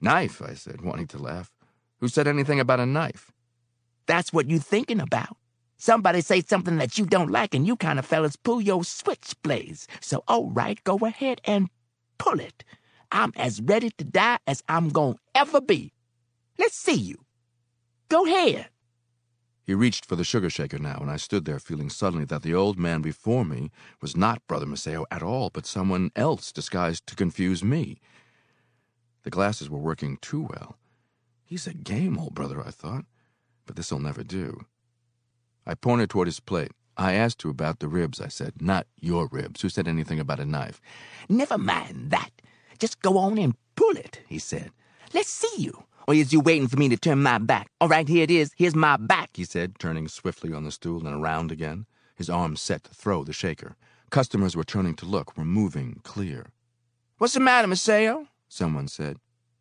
Knife, 0.00 0.40
I 0.40 0.54
said, 0.54 0.82
wanting 0.82 1.08
to 1.08 1.18
laugh. 1.18 1.50
Who 1.98 2.06
said 2.06 2.28
anything 2.28 2.60
about 2.60 2.78
a 2.78 2.86
knife? 2.86 3.32
That's 4.06 4.32
what 4.32 4.48
you 4.48 4.60
thinking 4.60 5.00
about. 5.00 5.36
Somebody 5.76 6.20
say 6.20 6.40
something 6.40 6.76
that 6.76 6.98
you 6.98 7.04
don't 7.04 7.32
like, 7.32 7.52
and 7.52 7.66
you 7.66 7.74
kind 7.74 7.98
of 7.98 8.06
fellas 8.06 8.36
pull 8.36 8.60
your 8.60 8.82
switchblades. 8.82 9.86
So, 10.00 10.22
all 10.28 10.50
right, 10.52 10.78
go 10.84 10.98
ahead 10.98 11.40
and 11.44 11.68
pull 12.18 12.38
it. 12.38 12.62
I'm 13.12 13.32
as 13.36 13.60
ready 13.60 13.90
to 13.98 14.04
die 14.04 14.38
as 14.46 14.62
I'm 14.68 14.88
going 14.88 15.14
to 15.14 15.20
ever 15.34 15.60
be. 15.60 15.92
Let's 16.58 16.76
see 16.76 16.94
you. 16.94 17.24
Go 18.08 18.26
ahead. 18.26 18.68
He 19.64 19.74
reached 19.74 20.06
for 20.06 20.16
the 20.16 20.24
sugar 20.24 20.50
shaker 20.50 20.78
now, 20.78 20.98
and 21.00 21.10
I 21.10 21.16
stood 21.18 21.44
there 21.44 21.60
feeling 21.60 21.88
suddenly 21.88 22.24
that 22.24 22.42
the 22.42 22.54
old 22.54 22.78
man 22.78 23.00
before 23.00 23.44
me 23.44 23.70
was 24.00 24.16
not 24.16 24.46
Brother 24.48 24.66
Maceo 24.66 25.04
at 25.10 25.22
all, 25.22 25.50
but 25.50 25.66
someone 25.66 26.10
else 26.16 26.50
disguised 26.50 27.06
to 27.06 27.14
confuse 27.14 27.62
me. 27.62 28.00
The 29.22 29.30
glasses 29.30 29.70
were 29.70 29.78
working 29.78 30.16
too 30.16 30.42
well. 30.42 30.78
He's 31.44 31.66
a 31.66 31.74
game 31.74 32.18
old 32.18 32.34
brother, 32.34 32.60
I 32.60 32.70
thought, 32.70 33.04
but 33.66 33.76
this'll 33.76 34.00
never 34.00 34.24
do. 34.24 34.62
I 35.64 35.74
pointed 35.74 36.10
toward 36.10 36.26
his 36.26 36.40
plate. 36.40 36.72
I 36.96 37.12
asked 37.12 37.44
you 37.44 37.50
about 37.50 37.78
the 37.78 37.88
ribs, 37.88 38.20
I 38.20 38.28
said, 38.28 38.60
not 38.60 38.86
your 39.00 39.28
ribs. 39.30 39.62
Who 39.62 39.68
said 39.68 39.86
anything 39.86 40.18
about 40.18 40.40
a 40.40 40.44
knife? 40.44 40.80
Never 41.28 41.56
mind 41.56 42.10
that. 42.10 42.30
Just 42.82 43.00
go 43.00 43.16
on 43.16 43.38
and 43.38 43.54
pull 43.76 43.96
it, 43.96 44.22
he 44.26 44.40
said. 44.40 44.72
Let's 45.14 45.28
see 45.28 45.62
you. 45.62 45.84
Or 46.08 46.14
is 46.14 46.32
you 46.32 46.40
waiting 46.40 46.66
for 46.66 46.76
me 46.76 46.88
to 46.88 46.96
turn 46.96 47.22
my 47.22 47.38
back? 47.38 47.68
All 47.80 47.86
right, 47.86 48.08
here 48.08 48.24
it 48.24 48.30
is. 48.32 48.50
Here's 48.56 48.74
my 48.74 48.96
back, 48.96 49.30
he 49.34 49.44
said, 49.44 49.78
turning 49.78 50.08
swiftly 50.08 50.52
on 50.52 50.64
the 50.64 50.72
stool 50.72 51.06
and 51.06 51.14
around 51.14 51.52
again, 51.52 51.86
his 52.16 52.28
arms 52.28 52.60
set 52.60 52.82
to 52.82 52.90
throw 52.92 53.22
the 53.22 53.32
shaker. 53.32 53.76
Customers 54.10 54.56
were 54.56 54.64
turning 54.64 54.96
to 54.96 55.06
look, 55.06 55.36
were 55.36 55.44
moving 55.44 56.00
clear. 56.02 56.46
What's 57.18 57.34
the 57.34 57.38
matter, 57.38 57.68
Maceo? 57.68 58.26
Someone 58.48 58.88
said. 58.88 59.18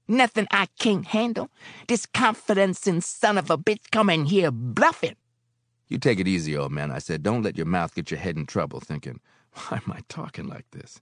Nothing 0.07 0.47
I 0.49 0.65
can't 0.79 1.05
handle. 1.05 1.51
This 1.87 2.07
confidence 2.07 2.87
in 2.87 3.01
son 3.01 3.37
of 3.37 3.51
a 3.51 3.57
bitch 3.59 3.91
come 3.91 4.09
in 4.09 4.25
here 4.25 4.49
bluffing. 4.49 5.15
You 5.89 5.99
take 5.99 6.19
it 6.19 6.27
easy, 6.27 6.57
old 6.57 6.71
man, 6.71 6.89
I 6.89 6.97
said. 6.97 7.21
Don't 7.21 7.43
let 7.43 7.55
your 7.55 7.67
mouth 7.67 7.93
get 7.93 8.09
your 8.09 8.19
head 8.19 8.35
in 8.35 8.47
trouble, 8.47 8.79
thinking, 8.79 9.19
why 9.53 9.79
am 9.85 9.93
I 9.93 9.99
talking 10.09 10.47
like 10.47 10.65
this? 10.71 11.01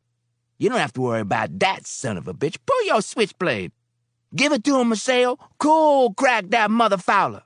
You 0.59 0.69
don't 0.69 0.79
have 0.79 0.93
to 0.93 1.01
worry 1.01 1.21
about 1.21 1.57
that, 1.59 1.87
son 1.87 2.17
of 2.17 2.27
a 2.27 2.33
bitch. 2.33 2.57
Pull 2.65 2.85
your 2.85 3.01
switchblade. 3.01 3.71
Give 4.35 4.51
it 4.51 4.63
to 4.65 4.79
him, 4.79 4.89
Maceo. 4.89 5.39
Cool, 5.57 6.13
crack 6.13 6.49
that 6.49 6.69
mother 6.69 6.97
fowler. 6.97 7.43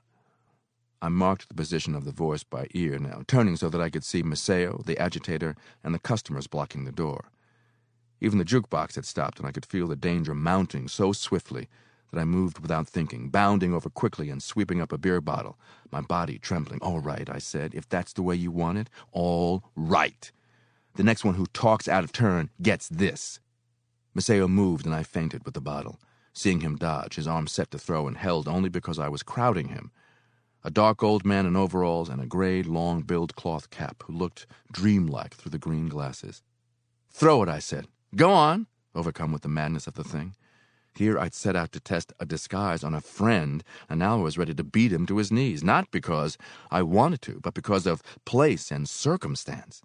I 1.00 1.08
marked 1.10 1.48
the 1.48 1.54
position 1.54 1.94
of 1.94 2.04
the 2.04 2.12
voice 2.12 2.42
by 2.42 2.66
ear 2.74 2.98
now, 2.98 3.22
turning 3.28 3.56
so 3.56 3.68
that 3.68 3.80
I 3.80 3.88
could 3.88 4.04
see 4.04 4.22
Maceo, 4.22 4.82
the 4.84 4.98
agitator, 4.98 5.54
and 5.84 5.94
the 5.94 5.98
customers 5.98 6.46
blocking 6.48 6.84
the 6.84 6.92
door. 6.92 7.26
Even 8.20 8.38
the 8.38 8.44
jukebox 8.44 8.96
had 8.96 9.04
stopped, 9.04 9.38
and 9.38 9.46
I 9.46 9.52
could 9.52 9.66
feel 9.66 9.86
the 9.86 9.96
danger 9.96 10.34
mounting 10.34 10.88
so 10.88 11.12
swiftly 11.12 11.68
that 12.10 12.20
I 12.20 12.24
moved 12.24 12.58
without 12.58 12.88
thinking, 12.88 13.28
bounding 13.28 13.74
over 13.74 13.90
quickly 13.90 14.28
and 14.30 14.42
sweeping 14.42 14.80
up 14.80 14.92
a 14.92 14.98
beer 14.98 15.20
bottle, 15.20 15.58
my 15.92 16.00
body 16.00 16.38
trembling. 16.38 16.80
All 16.80 17.00
right, 17.00 17.28
I 17.30 17.38
said, 17.38 17.74
if 17.74 17.88
that's 17.88 18.12
the 18.12 18.22
way 18.22 18.34
you 18.34 18.50
want 18.50 18.78
it, 18.78 18.90
all 19.12 19.62
right. 19.76 20.32
The 20.94 21.02
next 21.02 21.24
one 21.24 21.34
who 21.34 21.46
talks 21.46 21.88
out 21.88 22.04
of 22.04 22.12
turn 22.12 22.50
gets 22.62 22.88
this. 22.88 23.40
Maceo 24.14 24.46
moved, 24.46 24.86
and 24.86 24.94
I 24.94 25.02
feinted 25.02 25.44
with 25.44 25.54
the 25.54 25.60
bottle, 25.60 25.98
seeing 26.32 26.60
him 26.60 26.76
dodge, 26.76 27.16
his 27.16 27.26
arm 27.26 27.48
set 27.48 27.72
to 27.72 27.78
throw 27.78 28.06
and 28.06 28.16
held 28.16 28.46
only 28.46 28.68
because 28.68 28.98
I 28.98 29.08
was 29.08 29.24
crowding 29.24 29.68
him. 29.68 29.90
A 30.62 30.70
dark 30.70 31.02
old 31.02 31.24
man 31.24 31.46
in 31.46 31.56
overalls 31.56 32.08
and 32.08 32.22
a 32.22 32.26
gray, 32.26 32.62
long 32.62 33.02
billed 33.02 33.34
cloth 33.34 33.70
cap 33.70 34.04
who 34.04 34.12
looked 34.12 34.46
dreamlike 34.72 35.34
through 35.34 35.50
the 35.50 35.58
green 35.58 35.88
glasses. 35.88 36.42
Throw 37.10 37.42
it, 37.42 37.48
I 37.48 37.58
said. 37.58 37.88
Go 38.14 38.32
on, 38.32 38.68
overcome 38.94 39.32
with 39.32 39.42
the 39.42 39.48
madness 39.48 39.88
of 39.88 39.94
the 39.94 40.04
thing. 40.04 40.36
Here 40.94 41.18
I'd 41.18 41.34
set 41.34 41.56
out 41.56 41.72
to 41.72 41.80
test 41.80 42.12
a 42.20 42.24
disguise 42.24 42.84
on 42.84 42.94
a 42.94 43.00
friend, 43.00 43.64
and 43.90 43.98
now 43.98 44.18
I 44.18 44.22
was 44.22 44.38
ready 44.38 44.54
to 44.54 44.62
beat 44.62 44.92
him 44.92 45.06
to 45.06 45.16
his 45.16 45.32
knees, 45.32 45.64
not 45.64 45.90
because 45.90 46.38
I 46.70 46.82
wanted 46.82 47.20
to, 47.22 47.40
but 47.42 47.52
because 47.52 47.84
of 47.84 48.00
place 48.24 48.70
and 48.70 48.88
circumstance. 48.88 49.82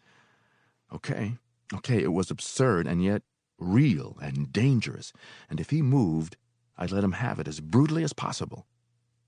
Okay, 0.94 1.38
okay, 1.74 2.02
it 2.02 2.14
was 2.14 2.32
absurd 2.32 2.88
and 2.88 3.04
yet 3.04 3.22
real 3.60 4.18
and 4.22 4.52
dangerous, 4.52 5.14
and 5.50 5.60
if 5.60 5.70
he 5.70 5.82
moved, 5.82 6.38
I'd 6.78 6.92
let 6.92 7.04
him 7.04 7.12
have 7.12 7.40
it 7.40 7.48
as 7.48 7.60
brutally 7.60 8.04
as 8.04 8.14
possible. 8.14 8.66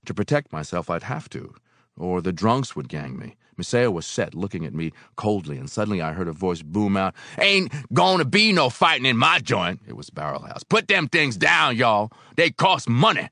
To 0.06 0.14
protect 0.14 0.52
myself, 0.52 0.90
I'd 0.90 1.04
have 1.04 1.30
to, 1.30 1.54
or 1.98 2.22
the 2.22 2.32
drunks 2.32 2.76
would 2.76 2.90
gang 2.90 3.18
me. 3.20 3.36
Maceo 3.58 3.92
was 3.92 4.08
set, 4.08 4.34
looking 4.34 4.66
at 4.66 4.74
me 4.74 4.92
coldly, 5.18 5.58
and 5.58 5.70
suddenly 5.70 6.02
I 6.02 6.14
heard 6.14 6.28
a 6.28 6.32
voice 6.32 6.62
boom 6.64 6.98
out, 6.98 7.14
Ain't 7.38 7.72
gonna 7.94 8.26
be 8.26 8.52
no 8.52 8.70
fighting 8.70 9.06
in 9.06 9.18
my 9.18 9.40
joint. 9.40 9.82
It 9.88 9.96
was 9.96 10.10
Barrelhouse. 10.10 10.64
Put 10.68 10.88
them 10.88 11.08
things 11.08 11.38
down, 11.38 11.76
y'all. 11.76 12.12
They 12.38 12.50
cost 12.50 12.90
money. 12.90 13.30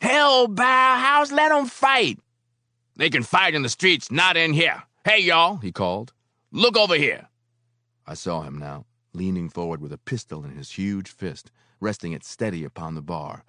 Hell, 0.00 0.46
Barrelhouse, 0.46 1.32
let 1.32 1.50
'em 1.50 1.66
fight. 1.66 2.20
They 2.96 3.10
can 3.10 3.22
fight 3.22 3.54
in 3.54 3.62
the 3.62 3.68
streets, 3.68 4.10
not 4.10 4.36
in 4.36 4.52
here. 4.52 4.82
Hey, 5.04 5.20
y'all, 5.20 5.56
he 5.56 5.72
called. 5.72 6.12
Look 6.52 6.76
over 6.76 6.94
here. 6.94 7.28
I 8.06 8.14
saw 8.14 8.42
him 8.42 8.58
now, 8.58 8.86
leaning 9.12 9.48
forward 9.48 9.80
with 9.80 9.92
a 9.92 9.98
pistol 9.98 10.44
in 10.44 10.56
his 10.56 10.72
huge 10.72 11.08
fist, 11.08 11.50
resting 11.80 12.12
it 12.12 12.24
steady 12.24 12.64
upon 12.64 12.94
the 12.94 13.02
bar. 13.02 13.44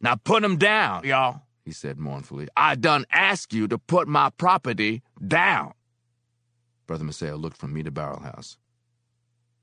Now 0.00 0.14
put 0.16 0.44
him 0.44 0.56
down, 0.56 1.04
y'all, 1.04 1.42
he 1.64 1.72
said 1.72 1.98
mournfully. 1.98 2.48
I 2.56 2.74
done 2.74 3.06
ask 3.10 3.52
you 3.52 3.68
to 3.68 3.78
put 3.78 4.08
my 4.08 4.30
property 4.30 5.02
down. 5.26 5.72
Brother 6.86 7.04
Maceo 7.04 7.36
looked 7.36 7.56
from 7.56 7.72
me 7.72 7.82
to 7.82 7.90
Barrelhouse. 7.90 8.56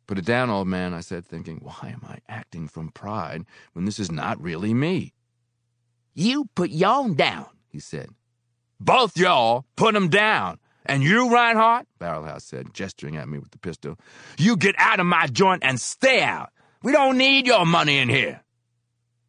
Put 0.05 0.17
it 0.17 0.25
down, 0.25 0.49
old 0.49 0.67
man, 0.67 0.93
I 0.93 0.99
said, 0.99 1.25
thinking, 1.25 1.59
why 1.61 1.89
am 1.93 2.01
I 2.07 2.19
acting 2.27 2.67
from 2.67 2.89
pride 2.89 3.45
when 3.71 3.85
this 3.85 3.99
is 3.99 4.11
not 4.11 4.41
really 4.41 4.73
me? 4.73 5.13
You 6.13 6.49
put 6.55 6.71
y'all 6.71 7.09
down, 7.13 7.47
he 7.69 7.79
said. 7.79 8.09
Both 8.79 9.17
y'all 9.17 9.65
put 9.77 9.95
'em 9.95 10.09
down. 10.09 10.59
And 10.85 11.03
you, 11.03 11.29
Rinehart, 11.29 11.85
Barrelhouse 11.99 12.41
said, 12.41 12.73
gesturing 12.73 13.15
at 13.15 13.29
me 13.29 13.39
with 13.39 13.51
the 13.51 13.57
pistol, 13.57 13.97
you 14.37 14.57
get 14.57 14.75
out 14.77 14.99
of 14.99 15.05
my 15.05 15.27
joint 15.27 15.63
and 15.63 15.79
stay 15.79 16.21
out. 16.21 16.49
We 16.81 16.91
don't 16.91 17.17
need 17.17 17.47
your 17.47 17.65
money 17.65 17.97
in 17.97 18.09
here. 18.09 18.41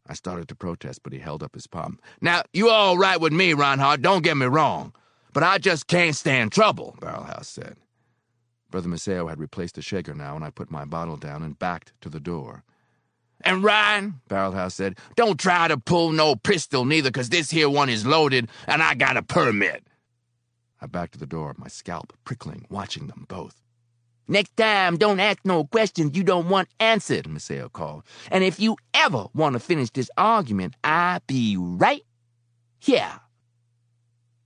I 0.07 0.13
started 0.13 0.47
to 0.49 0.55
protest, 0.55 1.01
but 1.01 1.13
he 1.13 1.19
held 1.19 1.41
up 1.41 1.55
his 1.55 1.67
palm. 1.67 1.99
Now, 2.21 2.43
you 2.53 2.69
all 2.69 2.97
right 2.97 3.19
with 3.19 3.33
me, 3.33 3.53
Rinehart, 3.53 4.01
don't 4.01 4.23
get 4.23 4.37
me 4.37 4.45
wrong. 4.45 4.93
But 5.33 5.43
I 5.43 5.57
just 5.57 5.87
can't 5.87 6.15
stand 6.15 6.51
trouble, 6.51 6.95
Barrelhouse 7.01 7.45
said. 7.45 7.77
Brother 8.69 8.87
Maceo 8.89 9.27
had 9.27 9.39
replaced 9.39 9.75
the 9.75 9.81
shaker 9.81 10.13
now, 10.13 10.35
and 10.35 10.43
I 10.43 10.49
put 10.49 10.69
my 10.69 10.85
bottle 10.85 11.17
down 11.17 11.43
and 11.43 11.57
backed 11.57 11.93
to 12.01 12.09
the 12.09 12.19
door. 12.19 12.63
And 13.41 13.63
Rine, 13.63 14.21
Barrelhouse 14.29 14.73
said, 14.73 14.97
don't 15.15 15.39
try 15.39 15.67
to 15.67 15.77
pull 15.77 16.11
no 16.11 16.35
pistol 16.35 16.85
neither, 16.85 17.11
'cause 17.11 17.29
this 17.29 17.51
here 17.51 17.69
one 17.69 17.89
is 17.89 18.05
loaded, 18.05 18.49
and 18.67 18.83
I 18.83 18.95
got 18.95 19.17
a 19.17 19.23
permit. 19.23 19.87
I 20.85 20.87
backed 20.87 21.13
to 21.13 21.19
the 21.19 21.25
door, 21.25 21.55
my 21.57 21.67
scalp 21.67 22.13
prickling, 22.25 22.67
watching 22.69 23.07
them 23.07 23.25
both. 23.27 23.59
Next 24.27 24.55
time, 24.55 24.97
don't 24.97 25.19
ask 25.19 25.39
no 25.43 25.63
questions 25.63 26.15
you 26.15 26.23
don't 26.23 26.47
want 26.47 26.69
answered, 26.79 27.27
Maceo 27.27 27.69
called. 27.69 28.03
And 28.29 28.43
if 28.43 28.59
you 28.59 28.77
ever 28.93 29.25
want 29.33 29.53
to 29.53 29.59
finish 29.59 29.89
this 29.89 30.11
argument, 30.15 30.75
I'll 30.83 31.21
be 31.25 31.57
right 31.57 32.03
here. 32.77 33.19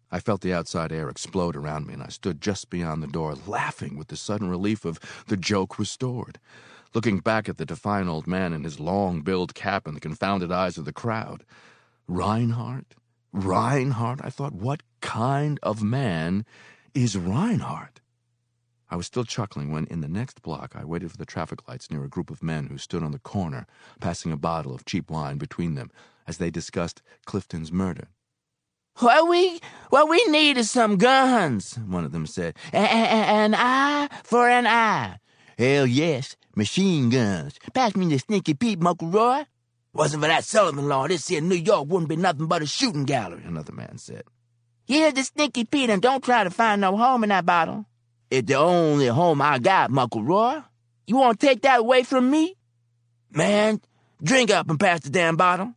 I 0.09 0.21
felt 0.21 0.39
the 0.39 0.53
outside 0.53 0.93
air 0.93 1.09
explode 1.09 1.57
around 1.57 1.87
me, 1.87 1.93
and 1.95 2.03
I 2.03 2.07
stood 2.07 2.39
just 2.39 2.69
beyond 2.69 3.03
the 3.03 3.07
door, 3.07 3.35
laughing 3.45 3.97
with 3.97 4.07
the 4.07 4.15
sudden 4.15 4.49
relief 4.49 4.85
of 4.85 4.97
the 5.27 5.35
joke 5.35 5.77
restored, 5.77 6.39
looking 6.93 7.19
back 7.19 7.49
at 7.49 7.57
the 7.57 7.65
defiant 7.65 8.07
old 8.07 8.27
man 8.27 8.53
in 8.53 8.63
his 8.63 8.79
long 8.79 9.23
billed 9.23 9.53
cap 9.55 9.85
and 9.85 9.93
the 9.93 10.01
confounded 10.01 10.53
eyes 10.53 10.77
of 10.77 10.85
the 10.85 10.93
crowd. 10.93 11.43
Rinehart? 12.09 12.95
Rinehart? 13.33 14.19
I 14.23 14.29
thought, 14.29 14.53
what 14.53 14.83
kind 15.01 15.59
of 15.63 15.83
man 15.83 16.45
is 16.93 17.15
Rinehart? 17.15 17.99
I 18.91 18.95
was 18.95 19.05
still 19.05 19.23
chuckling 19.23 19.71
when, 19.71 19.85
in 19.85 20.01
the 20.01 20.07
next 20.07 20.41
block, 20.41 20.75
I 20.75 20.83
waited 20.83 21.11
for 21.11 21.17
the 21.17 21.25
traffic 21.25 21.67
lights 21.67 21.91
near 21.91 22.03
a 22.03 22.09
group 22.09 22.31
of 22.31 22.41
men 22.41 22.67
who 22.67 22.77
stood 22.79 23.03
on 23.03 23.11
the 23.11 23.19
corner, 23.19 23.67
passing 24.01 24.31
a 24.31 24.37
bottle 24.37 24.73
of 24.73 24.85
cheap 24.85 25.11
wine 25.11 25.37
between 25.37 25.75
them 25.75 25.91
as 26.27 26.37
they 26.37 26.49
discussed 26.49 27.01
Clifton's 27.25 27.71
murder. 27.71 28.07
What 28.97 29.29
we 29.29 29.59
what 29.91 30.09
we 30.09 30.23
need 30.25 30.57
is 30.57 30.69
some 30.69 30.97
guns, 30.97 31.77
one 31.87 32.03
of 32.03 32.11
them 32.11 32.25
said. 32.25 32.57
An 32.73 33.55
eye 33.55 34.09
for 34.23 34.49
an 34.49 34.67
eye. 34.67 35.19
Hell 35.57 35.85
yes, 35.85 36.35
machine 36.55 37.09
guns. 37.09 37.59
Pass 37.73 37.95
me 37.95 38.07
the 38.07 38.17
sneaky 38.17 38.55
Pete, 38.55 38.83
Uncle 38.83 39.07
Roy. 39.07 39.45
Wasn't 39.93 40.21
for 40.21 40.27
that 40.27 40.43
Sullivan 40.43 40.87
law, 40.87 41.07
this 41.07 41.27
here 41.27 41.41
New 41.41 41.55
York 41.55 41.87
wouldn't 41.87 42.09
be 42.09 42.15
nothing 42.15 42.47
but 42.47 42.61
a 42.61 42.67
shooting 42.67 43.05
gallery, 43.05 43.43
another 43.45 43.73
man 43.73 43.97
said. 43.97 44.23
Here's 44.85 45.13
the 45.13 45.23
stinky 45.23 45.65
Pete, 45.65 45.89
and 45.89 46.01
don't 46.01 46.23
try 46.23 46.43
to 46.43 46.49
find 46.49 46.81
no 46.81 46.95
home 46.95 47.23
in 47.23 47.29
that 47.29 47.45
bottle. 47.45 47.85
It's 48.29 48.47
the 48.47 48.55
only 48.55 49.07
home 49.07 49.41
I 49.41 49.59
got, 49.59 49.95
Uncle 49.95 50.23
Roy. 50.23 50.61
You 51.07 51.15
want 51.17 51.39
to 51.39 51.45
take 51.45 51.63
that 51.63 51.79
away 51.79 52.03
from 52.03 52.29
me? 52.29 52.55
Man, 53.31 53.81
drink 54.21 54.51
up 54.51 54.69
and 54.69 54.79
pass 54.79 55.01
the 55.01 55.09
damn 55.09 55.35
bottle. 55.35 55.73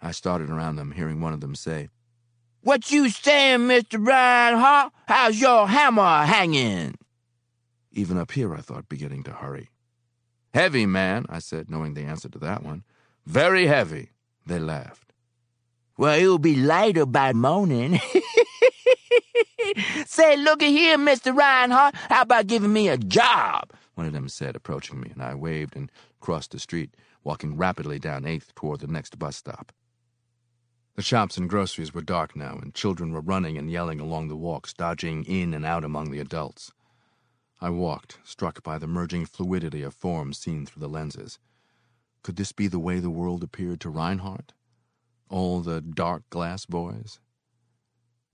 I 0.00 0.12
started 0.12 0.50
around 0.50 0.76
them, 0.76 0.92
hearing 0.92 1.20
one 1.20 1.32
of 1.32 1.40
them 1.40 1.56
say, 1.56 1.88
What 2.62 2.92
you 2.92 3.08
saying, 3.10 3.60
Mr. 3.60 4.04
Rinehart? 4.04 4.92
How's 5.06 5.40
your 5.40 5.66
hammer 5.66 6.24
hanging? 6.24 6.94
Even 7.90 8.18
up 8.18 8.30
here, 8.30 8.54
I 8.54 8.60
thought, 8.60 8.88
beginning 8.88 9.24
to 9.24 9.32
hurry. 9.32 9.70
Heavy, 10.54 10.86
man, 10.86 11.26
I 11.28 11.40
said, 11.40 11.70
knowing 11.70 11.94
the 11.94 12.02
answer 12.02 12.28
to 12.28 12.38
that 12.38 12.62
one. 12.62 12.84
Very 13.26 13.66
heavy. 13.66 14.10
They 14.46 14.58
laughed. 14.58 15.12
Well, 15.98 16.18
it'll 16.18 16.38
be 16.38 16.56
lighter 16.56 17.06
by 17.06 17.32
morning. 17.32 18.00
Say, 20.06 20.36
looky 20.36 20.70
here, 20.70 20.96
Mr. 20.96 21.36
Rinehart. 21.36 21.94
How 21.94 22.22
about 22.22 22.46
giving 22.46 22.72
me 22.72 22.88
a 22.88 22.96
job? 22.96 23.72
One 23.94 24.06
of 24.06 24.12
them 24.12 24.28
said, 24.28 24.56
approaching 24.56 25.00
me, 25.00 25.10
and 25.12 25.22
I 25.22 25.34
waved 25.34 25.76
and 25.76 25.90
crossed 26.20 26.52
the 26.52 26.58
street, 26.58 26.94
walking 27.24 27.56
rapidly 27.56 27.98
down 27.98 28.22
8th 28.22 28.54
toward 28.54 28.80
the 28.80 28.86
next 28.86 29.18
bus 29.18 29.36
stop. 29.36 29.72
The 30.94 31.02
shops 31.02 31.36
and 31.36 31.48
groceries 31.48 31.92
were 31.92 32.00
dark 32.00 32.34
now, 32.34 32.58
and 32.62 32.74
children 32.74 33.12
were 33.12 33.20
running 33.20 33.58
and 33.58 33.70
yelling 33.70 34.00
along 34.00 34.28
the 34.28 34.36
walks, 34.36 34.72
dodging 34.72 35.24
in 35.24 35.52
and 35.52 35.66
out 35.66 35.84
among 35.84 36.10
the 36.10 36.20
adults. 36.20 36.72
I 37.60 37.70
walked, 37.70 38.18
struck 38.24 38.62
by 38.62 38.78
the 38.78 38.86
merging 38.86 39.26
fluidity 39.26 39.82
of 39.82 39.94
forms 39.94 40.38
seen 40.38 40.64
through 40.64 40.80
the 40.80 40.88
lenses. 40.88 41.38
Could 42.22 42.36
this 42.36 42.52
be 42.52 42.68
the 42.68 42.78
way 42.78 43.00
the 43.00 43.10
world 43.10 43.42
appeared 43.42 43.80
to 43.80 43.90
Rinehart? 43.90 44.50
All 45.28 45.60
the 45.60 45.80
dark 45.80 46.28
glass 46.30 46.66
boys? 46.66 47.20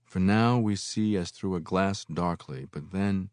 For 0.03 0.19
now 0.19 0.59
we 0.59 0.75
see 0.75 1.17
as 1.17 1.31
through 1.31 1.55
a 1.55 1.59
glass 1.59 2.05
darkly, 2.05 2.67
but 2.71 2.91
then. 2.91 3.29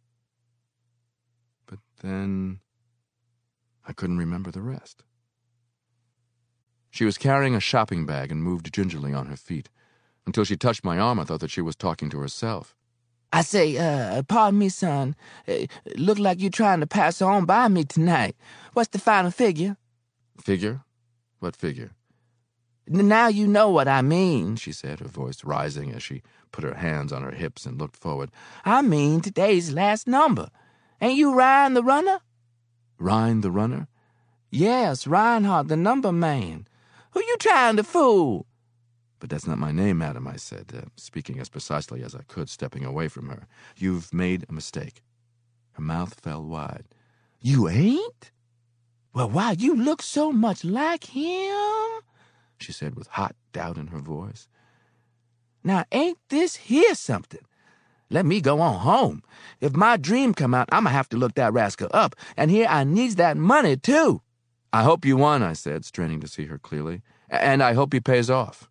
But 1.66 1.78
then. 2.00 2.60
I 3.86 3.92
couldn't 3.92 4.18
remember 4.18 4.50
the 4.50 4.62
rest. 4.62 5.02
She 6.90 7.04
was 7.04 7.18
carrying 7.18 7.54
a 7.54 7.60
shopping 7.60 8.06
bag 8.06 8.30
and 8.30 8.42
moved 8.42 8.72
gingerly 8.72 9.12
on 9.12 9.26
her 9.26 9.36
feet. 9.36 9.68
Until 10.26 10.44
she 10.44 10.56
touched 10.56 10.84
my 10.84 10.98
arm, 10.98 11.18
I 11.18 11.24
thought 11.24 11.40
that 11.40 11.50
she 11.50 11.60
was 11.60 11.76
talking 11.76 12.10
to 12.10 12.20
herself. 12.20 12.76
I 13.32 13.42
say, 13.42 13.78
uh, 13.78 14.22
pardon 14.24 14.58
me, 14.58 14.68
son. 14.68 15.16
Uh, 15.48 15.66
look 15.96 16.18
like 16.18 16.40
you're 16.40 16.50
trying 16.50 16.80
to 16.80 16.86
pass 16.86 17.22
on 17.22 17.46
by 17.46 17.68
me 17.68 17.84
tonight. 17.84 18.36
What's 18.74 18.90
the 18.90 18.98
final 18.98 19.30
figure? 19.30 19.76
Figure? 20.40 20.82
What 21.40 21.56
figure? 21.56 21.92
Now 22.86 23.28
you 23.28 23.46
know 23.46 23.70
what 23.70 23.88
I 23.88 24.02
mean, 24.02 24.56
she 24.56 24.72
said, 24.72 25.00
her 25.00 25.08
voice 25.08 25.44
rising 25.44 25.92
as 25.92 26.02
she 26.02 26.22
put 26.50 26.64
her 26.64 26.74
hands 26.74 27.12
on 27.12 27.22
her 27.22 27.30
hips 27.30 27.64
and 27.64 27.78
looked 27.78 27.96
forward. 27.96 28.30
I 28.64 28.82
mean 28.82 29.20
today's 29.20 29.72
last 29.72 30.06
number. 30.06 30.50
Ain't 31.00 31.16
you 31.16 31.32
Rine 31.34 31.74
the 31.74 31.82
runner? 31.82 32.20
Rine 32.98 33.40
the 33.40 33.50
runner? 33.50 33.88
Yes, 34.50 35.04
Rinehart 35.06 35.68
the 35.68 35.76
number 35.76 36.12
man. 36.12 36.66
Who 37.12 37.20
you 37.20 37.36
trying 37.38 37.76
to 37.76 37.84
fool? 37.84 38.46
But 39.22 39.30
that's 39.30 39.46
not 39.46 39.56
my 39.56 39.70
name, 39.70 39.98
madam, 39.98 40.26
I 40.26 40.34
said, 40.34 40.72
uh, 40.76 40.86
speaking 40.96 41.38
as 41.38 41.48
precisely 41.48 42.02
as 42.02 42.12
I 42.12 42.22
could, 42.26 42.50
stepping 42.50 42.84
away 42.84 43.06
from 43.06 43.28
her. 43.28 43.46
You've 43.76 44.12
made 44.12 44.44
a 44.48 44.52
mistake. 44.52 45.00
Her 45.74 45.82
mouth 45.82 46.18
fell 46.20 46.42
wide. 46.42 46.86
You 47.40 47.68
ain't? 47.68 48.32
Well, 49.14 49.30
why, 49.30 49.52
you 49.52 49.76
look 49.76 50.02
so 50.02 50.32
much 50.32 50.64
like 50.64 51.04
him, 51.04 52.00
she 52.58 52.72
said 52.72 52.96
with 52.96 53.06
hot 53.06 53.36
doubt 53.52 53.76
in 53.76 53.86
her 53.86 54.00
voice. 54.00 54.48
Now, 55.62 55.84
ain't 55.92 56.18
this 56.28 56.56
here 56.56 56.96
something? 56.96 57.46
Let 58.10 58.26
me 58.26 58.40
go 58.40 58.60
on 58.60 58.80
home. 58.80 59.22
If 59.60 59.76
my 59.76 59.98
dream 59.98 60.34
come 60.34 60.52
out, 60.52 60.68
I'ma 60.72 60.90
have 60.90 61.08
to 61.10 61.16
look 61.16 61.36
that 61.36 61.52
rascal 61.52 61.90
up, 61.94 62.16
and 62.36 62.50
here 62.50 62.66
I 62.68 62.82
needs 62.82 63.14
that 63.14 63.36
money, 63.36 63.76
too. 63.76 64.20
I 64.72 64.82
hope 64.82 65.04
you 65.04 65.16
won, 65.16 65.44
I 65.44 65.52
said, 65.52 65.84
straining 65.84 66.18
to 66.22 66.26
see 66.26 66.46
her 66.46 66.58
clearly. 66.58 67.02
And 67.30 67.62
I 67.62 67.74
hope 67.74 67.92
he 67.92 68.00
pays 68.00 68.28
off. 68.28 68.68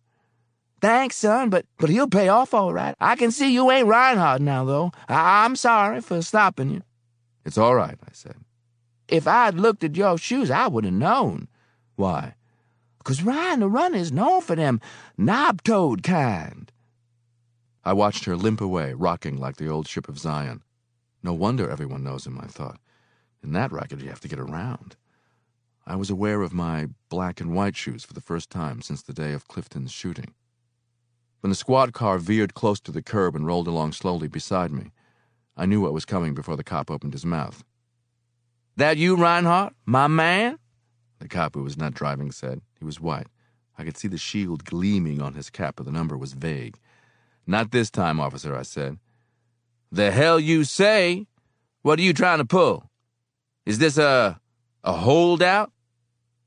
Thanks, 0.82 1.14
son, 1.16 1.48
but 1.48 1.64
but 1.78 1.90
he'll 1.90 2.08
pay 2.08 2.28
off 2.28 2.52
all 2.52 2.74
right. 2.74 2.96
I 3.00 3.14
can 3.14 3.30
see 3.30 3.52
you 3.52 3.70
ain't 3.70 3.86
Rinehart 3.88 4.40
now, 4.40 4.64
though. 4.64 4.90
I, 5.08 5.44
I'm 5.44 5.54
sorry 5.54 6.00
for 6.00 6.20
stopping 6.22 6.70
you. 6.70 6.82
It's 7.44 7.56
all 7.56 7.76
right, 7.76 7.96
I 8.02 8.10
said. 8.12 8.36
If 9.06 9.28
I'd 9.28 9.54
looked 9.54 9.84
at 9.84 9.96
your 9.96 10.18
shoes, 10.18 10.50
I 10.50 10.66
would 10.66 10.84
have 10.84 10.92
known. 10.92 11.46
Why? 11.94 12.34
'Cause 13.04 13.22
Rine 13.22 13.60
the 13.60 13.68
Runner 13.68 13.96
is 13.96 14.12
known 14.12 14.42
for 14.42 14.54
them 14.56 14.80
knob-toed 15.16 16.02
kind. 16.02 16.70
I 17.84 17.92
watched 17.92 18.24
her 18.26 18.36
limp 18.36 18.60
away, 18.60 18.92
rocking 18.92 19.38
like 19.38 19.56
the 19.56 19.68
old 19.68 19.88
ship 19.88 20.08
of 20.08 20.18
Zion. 20.18 20.62
No 21.22 21.32
wonder 21.32 21.68
everyone 21.68 22.04
knows 22.04 22.26
him, 22.26 22.38
I 22.40 22.46
thought. 22.46 22.80
In 23.42 23.52
that 23.52 23.72
racket, 23.72 24.00
you 24.00 24.08
have 24.08 24.20
to 24.20 24.28
get 24.28 24.38
around. 24.38 24.96
I 25.84 25.96
was 25.96 26.10
aware 26.10 26.42
of 26.42 26.52
my 26.52 26.88
black 27.08 27.40
and 27.40 27.54
white 27.54 27.76
shoes 27.76 28.04
for 28.04 28.14
the 28.14 28.20
first 28.20 28.50
time 28.50 28.82
since 28.82 29.02
the 29.02 29.12
day 29.12 29.32
of 29.32 29.48
Clifton's 29.48 29.90
shooting. 29.92 30.34
When 31.42 31.50
the 31.50 31.56
squad 31.56 31.92
car 31.92 32.18
veered 32.18 32.54
close 32.54 32.78
to 32.80 32.92
the 32.92 33.02
curb 33.02 33.34
and 33.34 33.44
rolled 33.44 33.66
along 33.66 33.92
slowly 33.92 34.28
beside 34.28 34.70
me, 34.70 34.92
I 35.56 35.66
knew 35.66 35.80
what 35.80 35.92
was 35.92 36.04
coming 36.04 36.34
before 36.34 36.54
the 36.56 36.62
cop 36.62 36.88
opened 36.88 37.14
his 37.14 37.26
mouth. 37.26 37.64
That 38.76 38.96
you, 38.96 39.16
Rinehart? 39.16 39.72
My 39.84 40.06
man? 40.06 40.60
The 41.18 41.26
cop 41.26 41.56
who 41.56 41.64
was 41.64 41.76
not 41.76 41.94
driving 41.94 42.30
said. 42.30 42.60
He 42.78 42.84
was 42.84 43.00
white. 43.00 43.26
I 43.76 43.82
could 43.82 43.98
see 43.98 44.06
the 44.06 44.18
shield 44.18 44.64
gleaming 44.64 45.20
on 45.20 45.34
his 45.34 45.50
cap, 45.50 45.74
but 45.76 45.84
the 45.84 45.90
number 45.90 46.16
was 46.16 46.32
vague. 46.32 46.78
Not 47.44 47.72
this 47.72 47.90
time, 47.90 48.20
officer, 48.20 48.56
I 48.56 48.62
said. 48.62 49.00
The 49.90 50.12
hell 50.12 50.38
you 50.38 50.62
say? 50.62 51.26
What 51.82 51.98
are 51.98 52.02
you 52.02 52.12
trying 52.12 52.38
to 52.38 52.44
pull? 52.44 52.88
Is 53.66 53.78
this 53.78 53.98
a 53.98 54.40
a 54.84 54.92
holdout? 54.92 55.72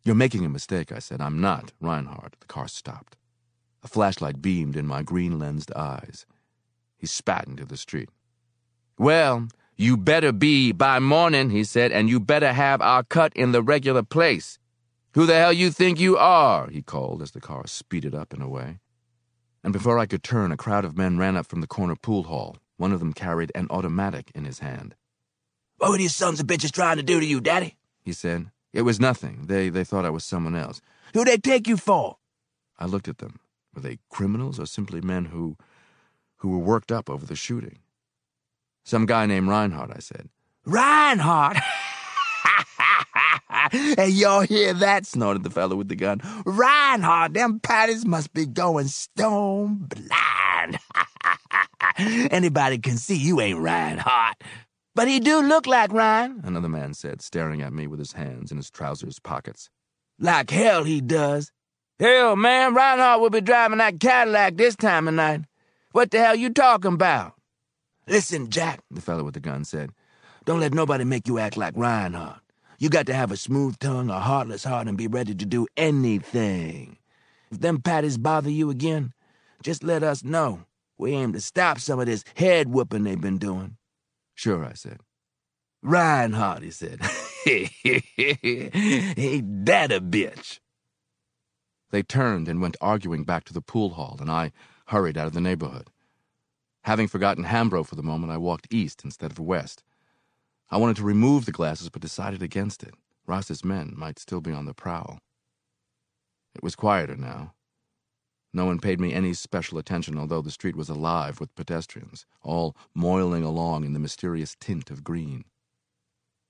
You're 0.05 0.15
making 0.15 0.45
a 0.45 0.49
mistake, 0.49 0.93
I 0.93 0.99
said. 0.99 1.19
I'm 1.19 1.41
not 1.41 1.73
Rinehart. 1.83 2.33
The 2.39 2.47
car 2.47 2.69
stopped. 2.69 3.17
A 3.86 3.88
flashlight 3.88 4.41
beamed 4.41 4.75
in 4.75 4.88
my 4.88 5.03
green 5.03 5.38
lensed 5.38 5.71
eyes. 5.75 6.25
He 6.97 7.05
spat 7.05 7.47
into 7.47 7.65
the 7.65 7.77
street. 7.77 8.09
Well, 8.97 9.47
you 9.77 9.95
better 9.95 10.31
be 10.31 10.71
by 10.71 10.97
morning, 10.97 11.51
he 11.51 11.63
said, 11.63 11.91
and 11.91 12.09
you 12.09 12.19
better 12.19 12.51
have 12.51 12.81
our 12.81 13.03
cut 13.03 13.31
in 13.36 13.51
the 13.51 13.61
regular 13.61 14.01
place. 14.01 14.57
Who 15.13 15.27
the 15.27 15.36
hell 15.36 15.53
you 15.53 15.69
think 15.69 15.99
you 15.99 16.17
are? 16.17 16.67
he 16.67 16.81
called 16.81 17.21
as 17.21 17.29
the 17.29 17.39
car 17.39 17.67
speeded 17.67 18.15
up 18.15 18.33
and 18.33 18.41
away. 18.41 18.79
And 19.63 19.71
before 19.71 19.99
I 19.99 20.07
could 20.07 20.23
turn, 20.23 20.51
a 20.51 20.57
crowd 20.57 20.83
of 20.83 20.97
men 20.97 21.19
ran 21.19 21.38
up 21.38 21.45
from 21.45 21.61
the 21.61 21.67
corner 21.67 21.95
pool 21.95 22.23
hall. 22.23 22.57
One 22.77 22.91
of 22.91 22.99
them 22.99 23.13
carried 23.13 23.51
an 23.53 23.67
automatic 23.69 24.31
in 24.33 24.45
his 24.45 24.59
hand. 24.59 24.95
What 25.77 25.91
were 25.91 25.99
these 25.99 26.15
sons 26.15 26.39
of 26.39 26.47
bitches 26.47 26.71
trying 26.71 26.97
to 26.97 27.03
do 27.03 27.19
to 27.19 27.25
you, 27.25 27.39
Daddy? 27.39 27.75
He 28.01 28.13
said. 28.13 28.49
It 28.73 28.81
was 28.81 28.99
nothing. 28.99 29.45
They 29.45 29.69
they 29.69 29.83
thought 29.83 30.05
I 30.05 30.09
was 30.09 30.25
someone 30.25 30.55
else. 30.55 30.81
Who 31.13 31.23
they 31.23 31.38
take 31.38 31.67
you 31.67 31.77
for? 31.77 32.17
I 32.79 32.88
looked 32.88 33.07
at 33.07 33.19
them. 33.19 33.39
Were 33.76 33.82
they 33.82 33.99
criminals 34.09 34.59
or 34.59 34.65
simply 34.65 35.01
men 35.01 35.26
who 35.26 35.57
who 36.38 36.49
were 36.49 36.57
worked 36.57 36.91
up 36.91 37.09
over 37.09 37.26
the 37.26 37.36
shooting? 37.36 37.80
Some 38.84 39.05
guy 39.05 39.26
named 39.26 39.49
Rinehart, 39.49 39.95
I 39.95 39.99
said. 39.99 40.30
Rinehart? 40.65 41.59
hey, 43.71 44.09
y'all 44.09 44.41
hear 44.41 44.73
that? 44.73 45.05
snorted 45.05 45.43
the 45.43 45.49
fellow 45.49 45.76
with 45.76 45.89
the 45.89 45.95
gun. 45.95 46.19
Rinehart, 46.19 47.34
them 47.34 47.59
patties 47.59 48.05
must 48.05 48.34
be 48.34 48.45
going 48.45 48.88
stone 48.88 49.88
blind. 49.88 50.80
Anybody 52.32 52.78
can 52.78 52.97
see 52.97 53.15
you 53.15 53.41
ain't 53.41 53.59
Rinehart. 53.59 54.36
But 54.93 55.09
he 55.09 55.19
do 55.19 55.41
look 55.41 55.67
like 55.67 55.91
Rine, 55.91 56.39
another 56.45 56.69
man 56.69 56.93
said, 56.93 57.21
staring 57.21 57.61
at 57.61 57.73
me 57.73 57.86
with 57.86 57.99
his 57.99 58.13
hands 58.13 58.49
in 58.51 58.57
his 58.57 58.71
trousers 58.71 59.19
pockets. 59.19 59.69
Like 60.17 60.49
hell 60.51 60.86
he 60.86 61.01
does. 61.01 61.51
Hell, 61.97 62.35
man, 62.35 62.75
Rinehart 62.75 63.21
will 63.21 63.29
be 63.29 63.39
driving 63.39 63.77
that 63.77 64.01
Cadillac 64.01 64.57
this 64.57 64.75
time 64.75 65.07
of 65.07 65.13
night. 65.13 65.41
What 65.93 66.11
the 66.11 66.19
hell 66.19 66.35
you 66.35 66.49
talking 66.49 66.93
about? 66.93 67.35
Listen, 68.05 68.49
Jack, 68.49 68.81
the 68.91 68.99
fellow 68.99 69.23
with 69.23 69.33
the 69.33 69.39
gun 69.39 69.63
said. 69.63 69.91
Don't 70.43 70.59
let 70.59 70.73
nobody 70.73 71.05
make 71.05 71.25
you 71.25 71.39
act 71.39 71.55
like 71.55 71.73
Rinehart. 71.73 72.41
You 72.79 72.89
got 72.89 73.05
to 73.05 73.13
have 73.13 73.31
a 73.31 73.37
smooth 73.37 73.79
tongue, 73.79 74.09
a 74.09 74.19
heartless 74.19 74.65
heart, 74.65 74.89
and 74.89 74.97
be 74.97 75.07
ready 75.07 75.33
to 75.33 75.45
do 75.45 75.67
anything. 75.77 76.97
If 77.49 77.61
them 77.61 77.81
patties 77.81 78.17
bother 78.17 78.49
you 78.49 78.69
again, 78.69 79.13
just 79.63 79.81
let 79.81 80.03
us 80.03 80.21
know. 80.21 80.65
We 80.97 81.13
aim 81.13 81.31
to 81.31 81.39
stop 81.39 81.79
some 81.79 82.01
of 82.01 82.07
this 82.07 82.25
head 82.35 82.67
whooping 82.67 83.03
they've 83.03 83.19
been 83.19 83.37
doing. 83.37 83.77
Sure, 84.33 84.65
I 84.65 84.73
said. 84.73 84.99
Rinehart, 85.83 86.61
he 86.61 86.71
said. 86.71 86.99
Ain't 89.17 89.65
that 89.65 89.93
a 89.93 90.01
bitch? 90.01 90.59
They 91.95 92.03
turned 92.03 92.49
and 92.49 92.59
went 92.59 92.75
arguing 92.81 93.23
back 93.23 93.45
to 93.45 93.53
the 93.53 93.61
pool 93.61 93.91
hall, 93.91 94.17
and 94.19 94.29
I 94.29 94.51
hurried 94.87 95.17
out 95.17 95.27
of 95.27 95.33
the 95.33 95.39
neighborhood. 95.39 95.89
Having 96.81 97.07
forgotten 97.07 97.45
Hambro 97.45 97.85
for 97.85 97.95
the 97.95 98.03
moment, 98.03 98.33
I 98.33 98.37
walked 98.37 98.67
east 98.69 99.05
instead 99.05 99.31
of 99.31 99.39
west. 99.39 99.81
I 100.69 100.75
wanted 100.75 100.97
to 100.97 101.05
remove 101.05 101.45
the 101.45 101.53
glasses, 101.53 101.89
but 101.89 102.01
decided 102.01 102.43
against 102.43 102.83
it. 102.83 102.95
Ras's 103.25 103.63
men 103.63 103.93
might 103.95 104.19
still 104.19 104.41
be 104.41 104.51
on 104.51 104.65
the 104.65 104.73
prowl. 104.73 105.19
It 106.53 106.61
was 106.61 106.75
quieter 106.75 107.15
now. 107.15 107.53
No 108.51 108.65
one 108.65 108.79
paid 108.79 108.99
me 108.99 109.13
any 109.13 109.33
special 109.33 109.77
attention, 109.77 110.17
although 110.17 110.41
the 110.41 110.51
street 110.51 110.75
was 110.75 110.89
alive 110.89 111.39
with 111.39 111.55
pedestrians, 111.55 112.25
all 112.41 112.75
moiling 112.93 113.45
along 113.45 113.85
in 113.85 113.93
the 113.93 113.99
mysterious 113.99 114.57
tint 114.59 114.91
of 114.91 115.05
green. 115.05 115.45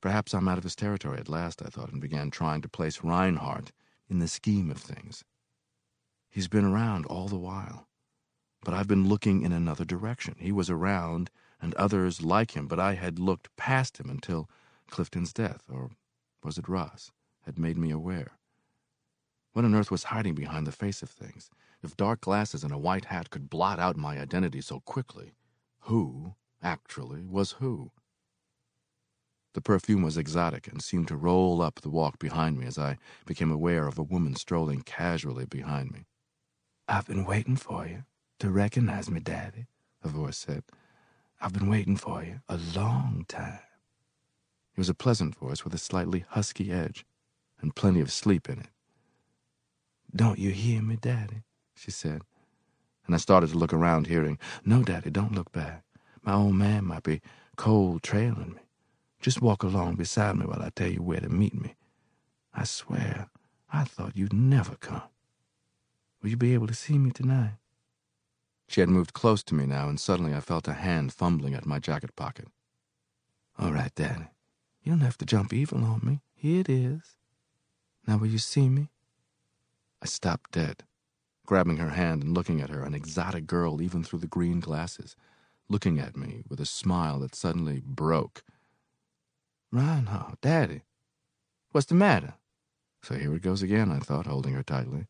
Perhaps 0.01 0.33
I'm 0.33 0.47
out 0.47 0.57
of 0.57 0.63
his 0.63 0.75
territory 0.75 1.19
at 1.19 1.29
last, 1.29 1.61
I 1.61 1.67
thought, 1.67 1.91
and 1.91 2.01
began 2.01 2.31
trying 2.31 2.63
to 2.63 2.67
place 2.67 3.03
Rinehart 3.03 3.69
in 4.09 4.17
the 4.17 4.27
scheme 4.27 4.71
of 4.71 4.79
things. 4.79 5.23
He's 6.36 6.49
been 6.49 6.65
around 6.65 7.05
all 7.05 7.29
the 7.29 7.39
while, 7.39 7.88
but 8.65 8.73
I've 8.73 8.89
been 8.89 9.07
looking 9.07 9.43
in 9.43 9.53
another 9.53 9.86
direction. 9.86 10.36
He 10.38 10.51
was 10.51 10.69
around, 10.69 11.31
and 11.61 11.73
others 11.75 12.21
like 12.21 12.57
him, 12.57 12.67
but 12.67 12.77
I 12.77 12.95
had 12.95 13.19
looked 13.19 13.55
past 13.55 14.01
him 14.01 14.09
until 14.09 14.49
Clifton's 14.89 15.31
death, 15.31 15.63
or 15.71 15.91
was 16.43 16.57
it 16.57 16.67
Ras, 16.67 17.13
had 17.43 17.57
made 17.57 17.77
me 17.77 17.89
aware. 17.89 18.33
What 19.53 19.63
on 19.63 19.73
earth 19.73 19.89
was 19.89 20.11
hiding 20.11 20.36
behind 20.36 20.67
the 20.67 20.73
face 20.73 21.01
of 21.01 21.09
things? 21.09 21.49
If 21.81 21.95
dark 21.95 22.19
glasses 22.19 22.65
and 22.65 22.73
a 22.73 22.77
white 22.77 23.05
hat 23.05 23.29
could 23.29 23.49
blot 23.49 23.79
out 23.79 23.95
my 23.95 24.19
identity 24.19 24.59
so 24.59 24.81
quickly, 24.81 25.36
who, 25.83 26.36
actually, 26.61 27.23
was 27.23 27.51
who? 27.63 27.93
The 29.53 29.61
perfume 29.61 30.01
was 30.01 30.17
exotic 30.17 30.67
and 30.67 30.83
seemed 30.83 31.07
to 31.07 31.15
roll 31.15 31.61
up 31.61 31.79
the 31.79 31.89
walk 31.89 32.19
behind 32.19 32.59
me 32.59 32.65
as 32.65 32.77
I 32.77 32.97
became 33.25 33.51
aware 33.51 33.88
of 33.88 33.97
a 33.97 34.03
woman 34.03 34.36
strolling 34.36 34.81
casually 34.81 35.45
behind 35.45 35.91
me. 35.91 36.07
I've 36.88 37.07
been 37.07 37.25
waiting 37.25 37.55
for 37.55 37.88
you 37.88 38.03
to 38.39 38.49
recognize 38.51 39.09
me, 39.09 39.19
Daddy, 39.19 39.65
a 40.03 40.07
voice 40.07 40.38
said. 40.38 40.63
I've 41.41 41.53
been 41.53 41.69
waiting 41.69 41.97
for 41.97 42.23
you 42.23 42.41
a 42.47 42.59
long 42.75 43.25
time. 43.27 43.59
It 44.75 44.79
was 44.79 44.89
a 44.89 44.93
pleasant 44.93 45.36
voice 45.36 45.63
with 45.63 45.73
a 45.73 45.79
slightly 45.79 46.25
husky 46.29 46.71
edge 46.71 47.05
and 47.61 47.75
plenty 47.75 48.01
of 48.01 48.11
sleep 48.11 48.49
in 48.49 48.59
it. 48.59 48.67
Don't 50.15 50.38
you 50.39 50.51
hear 50.51 50.81
me, 50.81 50.95
Daddy? 50.95 51.43
she 51.75 51.91
said. 51.91 52.21
And 53.05 53.15
I 53.15 53.17
started 53.17 53.49
to 53.51 53.57
look 53.57 53.73
around, 53.73 54.07
hearing, 54.07 54.38
No, 54.63 54.83
Daddy, 54.83 55.09
don't 55.09 55.33
look 55.33 55.51
back. 55.51 55.83
My 56.21 56.33
old 56.33 56.55
man 56.55 56.86
might 56.86 57.03
be 57.03 57.21
cold 57.55 58.03
trailing 58.03 58.53
me. 58.55 58.61
Just 59.21 59.41
walk 59.41 59.63
along 59.63 59.95
beside 59.95 60.38
me 60.38 60.45
while 60.45 60.61
I 60.61 60.69
tell 60.69 60.89
you 60.89 61.01
where 61.01 61.19
to 61.19 61.29
meet 61.29 61.59
me. 61.59 61.75
I 62.53 62.63
swear, 62.63 63.29
I 63.71 63.83
thought 63.86 64.15
you'd 64.15 64.33
never 64.33 64.75
come. 64.75 65.01
Will 66.26 66.32
you 66.32 66.38
be 66.38 66.55
able 66.55 66.65
to 66.65 66.73
see 66.73 66.97
me 66.97 67.11
tonight? 67.11 67.59
She 68.67 68.80
had 68.80 68.89
moved 68.89 69.13
close 69.13 69.43
to 69.43 69.53
me 69.53 69.67
now, 69.67 69.88
and 69.88 69.99
suddenly 69.99 70.34
I 70.34 70.39
felt 70.39 70.67
a 70.67 70.73
hand 70.73 71.13
fumbling 71.13 71.53
at 71.53 71.67
my 71.67 71.78
jacket 71.78 72.15
pocket. 72.15 72.47
All 73.59 73.71
right, 73.71 73.93
Daddy. 73.93 74.30
You 74.82 74.93
don't 74.93 75.01
have 75.01 75.19
to 75.19 75.26
jump 75.28 75.53
evil 75.53 75.84
on 75.84 76.01
me. 76.01 76.21
Here 76.34 76.61
it 76.61 76.67
is. 76.67 77.15
Now 78.07 78.17
will 78.17 78.26
you 78.26 78.39
see 78.39 78.69
me? 78.69 78.89
I 80.01 80.07
stopped 80.07 80.53
dead, 80.53 80.82
grabbing 81.45 81.78
her 81.78 81.91
hand 81.91 82.23
and 82.23 82.34
looking 82.34 82.59
at 82.59 82.71
her, 82.71 82.82
an 82.82 82.95
exotic 82.95 83.45
girl 83.45 83.80
even 83.80 84.03
through 84.03 84.17
the 84.17 84.26
green 84.26 84.59
glasses, 84.59 85.15
looking 85.69 85.99
at 85.99 86.17
me 86.17 86.41
with 86.49 86.59
a 86.59 86.65
smile 86.65 87.19
that 87.19 87.36
suddenly 87.36 87.84
broke 87.86 88.43
Rinehart, 89.71 90.41
Daddy, 90.41 90.82
what's 91.71 91.86
the 91.86 91.93
matter? 91.93 92.34
So 93.03 93.13
here 93.13 93.36
it 93.36 93.43
goes 93.43 93.61
again, 93.61 93.91
I 93.91 93.99
thought, 93.99 94.26
holding 94.26 94.55
her 94.55 94.63
tightly. 94.63 95.05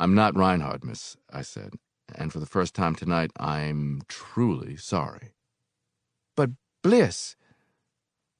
I'm 0.00 0.14
not 0.14 0.32
Rinehart, 0.34 0.82
miss, 0.82 1.18
I 1.30 1.42
said, 1.42 1.74
and 2.14 2.32
for 2.32 2.40
the 2.40 2.46
first 2.46 2.74
time 2.74 2.94
tonight, 2.94 3.32
I'm 3.38 4.00
truly 4.08 4.74
sorry. 4.76 5.34
But, 6.34 6.52
Bliss, 6.82 7.36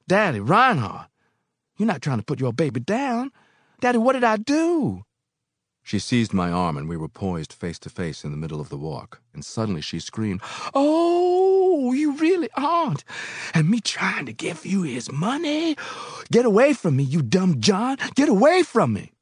Daddy, 0.08 0.40
Rinehart, 0.40 1.08
you're 1.76 1.86
not 1.86 2.00
trying 2.00 2.16
to 2.16 2.24
put 2.24 2.40
your 2.40 2.54
baby 2.54 2.80
down. 2.80 3.30
Daddy, 3.78 3.98
what 3.98 4.14
did 4.14 4.24
I 4.24 4.38
do? 4.38 5.02
She 5.82 5.98
seized 5.98 6.32
my 6.32 6.50
arm, 6.50 6.78
and 6.78 6.88
we 6.88 6.96
were 6.96 7.08
poised 7.08 7.52
face 7.52 7.78
to 7.80 7.90
face 7.90 8.24
in 8.24 8.30
the 8.30 8.38
middle 8.38 8.60
of 8.60 8.70
the 8.70 8.78
walk. 8.78 9.20
And 9.34 9.44
suddenly 9.44 9.82
she 9.82 10.00
screamed, 10.00 10.40
Oh, 10.72 11.92
you 11.92 12.12
really 12.12 12.48
aren't. 12.56 13.04
And 13.52 13.68
me 13.68 13.80
trying 13.80 14.24
to 14.24 14.32
give 14.32 14.64
you 14.64 14.82
his 14.82 15.12
money? 15.12 15.76
Get 16.32 16.46
away 16.46 16.72
from 16.72 16.96
me, 16.96 17.02
you 17.02 17.20
dumb 17.20 17.60
John. 17.60 17.98
Get 18.14 18.30
away 18.30 18.62
from 18.62 18.94
me. 18.94 19.12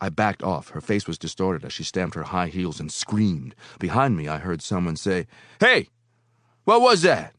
I 0.00 0.08
backed 0.08 0.42
off. 0.42 0.70
Her 0.70 0.80
face 0.80 1.06
was 1.06 1.18
distorted 1.18 1.64
as 1.64 1.72
she 1.72 1.84
stamped 1.84 2.14
her 2.14 2.24
high 2.24 2.48
heels 2.48 2.80
and 2.80 2.90
screamed. 2.90 3.54
Behind 3.78 4.16
me, 4.16 4.28
I 4.28 4.38
heard 4.38 4.62
someone 4.62 4.96
say, 4.96 5.26
Hey, 5.58 5.88
what 6.64 6.80
was 6.80 7.02
that? 7.02 7.34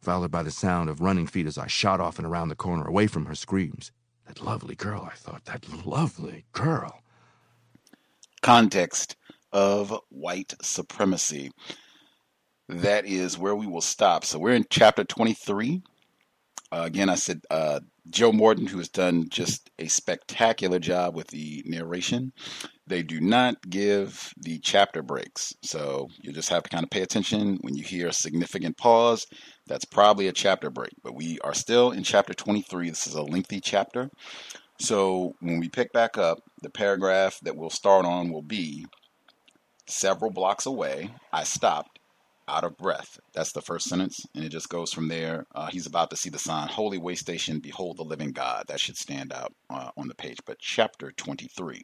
Followed 0.00 0.30
by 0.30 0.42
the 0.42 0.50
sound 0.50 0.88
of 0.88 1.00
running 1.00 1.26
feet 1.26 1.46
as 1.46 1.58
I 1.58 1.66
shot 1.66 2.00
off 2.00 2.18
and 2.18 2.26
around 2.26 2.48
the 2.48 2.56
corner 2.56 2.86
away 2.86 3.06
from 3.06 3.26
her 3.26 3.34
screams. 3.34 3.92
That 4.26 4.42
lovely 4.42 4.74
girl, 4.74 5.08
I 5.10 5.14
thought. 5.14 5.44
That 5.46 5.66
lovely 5.86 6.44
girl 6.52 7.02
context 8.42 9.16
of 9.52 9.94
white 10.10 10.54
supremacy. 10.62 11.50
That 12.68 13.06
is 13.06 13.38
where 13.38 13.54
we 13.56 13.66
will 13.66 13.80
stop. 13.80 14.24
So 14.24 14.38
we're 14.38 14.54
in 14.54 14.66
chapter 14.68 15.04
23. 15.04 15.82
Uh, 16.70 16.82
again, 16.84 17.08
I 17.08 17.14
said 17.14 17.40
uh, 17.50 17.80
Joe 18.10 18.32
Morton, 18.32 18.66
who 18.66 18.78
has 18.78 18.88
done 18.88 19.28
just 19.28 19.70
a 19.78 19.88
spectacular 19.88 20.78
job 20.78 21.14
with 21.14 21.28
the 21.28 21.62
narration. 21.66 22.32
They 22.86 23.02
do 23.02 23.20
not 23.20 23.56
give 23.68 24.32
the 24.38 24.58
chapter 24.60 25.02
breaks. 25.02 25.52
So 25.62 26.08
you 26.22 26.32
just 26.32 26.48
have 26.48 26.62
to 26.62 26.70
kind 26.70 26.84
of 26.84 26.90
pay 26.90 27.02
attention 27.02 27.58
when 27.60 27.76
you 27.76 27.84
hear 27.84 28.08
a 28.08 28.12
significant 28.12 28.78
pause. 28.78 29.26
That's 29.66 29.84
probably 29.84 30.28
a 30.28 30.32
chapter 30.32 30.70
break. 30.70 30.92
But 31.02 31.14
we 31.14 31.38
are 31.44 31.54
still 31.54 31.90
in 31.90 32.02
chapter 32.02 32.32
23. 32.32 32.88
This 32.88 33.06
is 33.06 33.14
a 33.14 33.22
lengthy 33.22 33.60
chapter. 33.60 34.08
So 34.80 35.34
when 35.40 35.58
we 35.58 35.68
pick 35.68 35.92
back 35.92 36.16
up, 36.16 36.38
the 36.62 36.70
paragraph 36.70 37.38
that 37.42 37.56
we'll 37.56 37.70
start 37.70 38.06
on 38.06 38.32
will 38.32 38.42
be 38.42 38.86
several 39.86 40.30
blocks 40.30 40.66
away. 40.66 41.10
I 41.32 41.44
stopped 41.44 41.97
out 42.48 42.64
of 42.64 42.76
breath. 42.76 43.18
That's 43.34 43.52
the 43.52 43.62
first 43.62 43.88
sentence. 43.88 44.24
And 44.34 44.44
it 44.44 44.48
just 44.48 44.68
goes 44.68 44.92
from 44.92 45.08
there. 45.08 45.46
Uh, 45.54 45.66
he's 45.66 45.86
about 45.86 46.10
to 46.10 46.16
see 46.16 46.30
the 46.30 46.38
sign, 46.38 46.68
Holy 46.68 46.98
Way 46.98 47.14
Station, 47.14 47.60
Behold 47.60 47.98
the 47.98 48.04
Living 48.04 48.32
God. 48.32 48.64
That 48.68 48.80
should 48.80 48.96
stand 48.96 49.32
out 49.32 49.52
uh, 49.70 49.90
on 49.96 50.08
the 50.08 50.14
page. 50.14 50.38
But 50.46 50.58
chapter 50.58 51.12
23. 51.12 51.82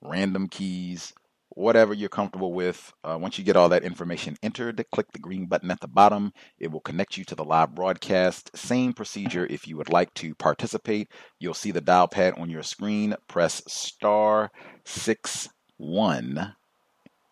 random 0.03 0.49
keys, 0.49 1.13
whatever 1.49 1.95
you're 1.95 2.09
comfortable 2.09 2.53
with. 2.53 2.93
Uh, 3.03 3.19
once 3.21 3.39
you 3.39 3.45
get 3.45 3.57
all 3.57 3.69
that 3.71 3.83
information 3.83 4.37
entered, 4.43 4.85
click 4.93 5.11
the 5.13 5.19
green 5.19 5.47
button 5.47 5.71
at 5.71 5.81
the 5.81 5.89
bottom. 5.89 6.33
It 6.59 6.71
will 6.71 6.81
connect 6.81 7.17
you 7.17 7.25
to 7.25 7.35
the 7.35 7.45
live 7.45 7.75
broadcast. 7.75 8.57
Same 8.57 8.93
procedure 8.93 9.47
if 9.47 9.67
you 9.67 9.77
would 9.77 9.93
like 9.93 10.13
to 10.15 10.35
participate. 10.35 11.11
You'll 11.39 11.55
see 11.55 11.71
the 11.71 11.81
dial 11.81 12.09
pad 12.09 12.35
on 12.37 12.51
your 12.51 12.63
screen. 12.63 13.15
Press 13.27 13.63
star 13.67 14.51
six 14.85 15.49
one. 15.79 16.55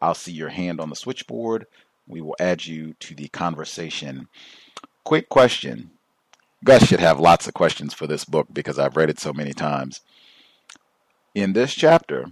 I'll 0.00 0.14
see 0.14 0.32
your 0.32 0.50
hand 0.50 0.80
on 0.80 0.90
the 0.90 0.96
switchboard. 0.96 1.66
We 2.06 2.20
will 2.20 2.36
add 2.40 2.66
you 2.66 2.94
to 3.00 3.14
the 3.14 3.28
conversation. 3.28 4.28
Quick 5.04 5.28
question. 5.28 5.90
Gus 6.64 6.86
should 6.86 7.00
have 7.00 7.20
lots 7.20 7.46
of 7.46 7.54
questions 7.54 7.94
for 7.94 8.06
this 8.06 8.24
book 8.24 8.48
because 8.52 8.78
I've 8.78 8.96
read 8.96 9.10
it 9.10 9.20
so 9.20 9.32
many 9.32 9.52
times. 9.52 10.00
In 11.34 11.52
this 11.52 11.74
chapter, 11.74 12.26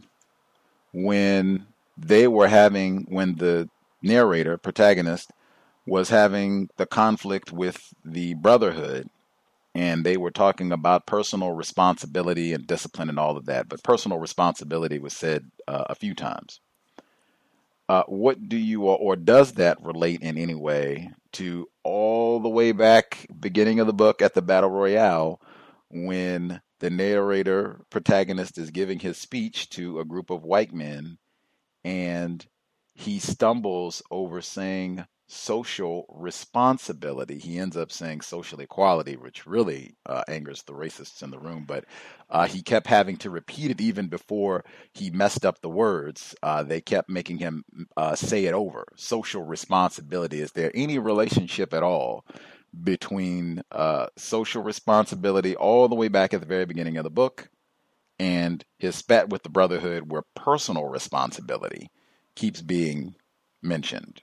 when 0.93 1.67
they 1.97 2.27
were 2.27 2.49
having 2.49 3.07
when 3.09 3.37
the 3.37 3.69
narrator 4.03 4.57
protagonist 4.57 5.31
was 5.87 6.09
having 6.09 6.69
the 6.77 6.87
conflict 6.87 7.53
with 7.53 7.95
the 8.05 8.35
brotherhood 8.35 9.09
and 9.75 10.05
they 10.05 10.17
were 10.17 10.31
talking 10.31 10.73
about 10.73 11.07
personal 11.07 11.53
responsibility 11.53 12.53
and 12.53 12.67
discipline 12.67 13.09
and 13.09 13.19
all 13.19 13.37
of 13.37 13.47
that 13.47 13.69
but 13.69 13.83
personal 13.83 14.19
responsibility 14.19 14.99
was 14.99 15.13
said 15.13 15.51
uh, 15.69 15.85
a 15.89 15.95
few 15.95 16.15
times 16.15 16.61
uh, 17.89 18.03
what 18.05 18.49
do 18.49 18.57
you 18.57 18.83
or 18.83 19.17
does 19.17 19.53
that 19.55 19.83
relate 19.83 20.23
in 20.23 20.37
any 20.37 20.55
way 20.55 21.11
to 21.33 21.69
all 21.85 22.41
the 22.41 22.49
way 22.49 22.73
back 22.73 23.27
beginning 23.39 23.81
of 23.81 23.87
the 23.87 23.93
book 23.93 24.23
at 24.23 24.35
the 24.35 24.43
battle 24.43 24.71
royale 24.71 25.41
when 25.91 26.61
the 26.81 26.91
narrator 26.91 27.81
protagonist 27.91 28.59
is 28.59 28.71
giving 28.71 28.99
his 28.99 29.17
speech 29.17 29.71
to 29.71 30.01
a 30.01 30.05
group 30.05 30.31
of 30.31 30.43
white 30.43 30.73
men 30.73 31.19
and 31.85 32.47
he 32.95 33.19
stumbles 33.19 34.03
over 34.11 34.41
saying 34.41 35.05
social 35.27 36.07
responsibility. 36.09 37.39
He 37.39 37.59
ends 37.59 37.77
up 37.77 37.91
saying 37.91 38.21
social 38.21 38.61
equality, 38.61 39.17
which 39.17 39.47
really 39.47 39.97
uh, 40.07 40.23
angers 40.29 40.63
the 40.63 40.73
racists 40.73 41.23
in 41.23 41.31
the 41.31 41.39
room. 41.39 41.65
But 41.67 41.85
uh, 42.31 42.47
he 42.47 42.63
kept 42.63 42.87
having 42.87 43.17
to 43.19 43.31
repeat 43.31 43.71
it 43.71 43.81
even 43.81 44.09
before 44.09 44.65
he 44.93 45.11
messed 45.11 45.45
up 45.45 45.61
the 45.61 45.69
words. 45.69 46.35
Uh, 46.43 46.63
they 46.63 46.81
kept 46.81 47.09
making 47.09 47.39
him 47.39 47.65
uh, 47.97 48.15
say 48.15 48.45
it 48.45 48.55
over. 48.55 48.87
Social 48.97 49.43
responsibility. 49.43 50.41
Is 50.41 50.53
there 50.53 50.71
any 50.75 50.99
relationship 50.99 51.75
at 51.75 51.83
all 51.83 52.25
between 52.85 53.63
uh, 53.73 54.07
social 54.17 54.63
responsibility 54.63 55.57
all 55.57 55.89
the 55.89 55.95
way 55.95 56.09
back 56.09 56.35
at 56.35 56.41
the 56.41 56.47
very 56.47 56.67
beginning 56.67 56.97
of 56.97 57.05
the 57.05 57.11
book 57.11 57.49
and 58.19 58.65
his 58.79 58.95
spat 58.97 59.29
with 59.29 59.43
the 59.43 59.49
Brotherhood, 59.49 60.11
where 60.11 60.23
personal 60.35 60.87
responsibility 60.87 61.91
keeps 62.35 62.63
being 62.63 63.15
mentioned. 63.63 64.23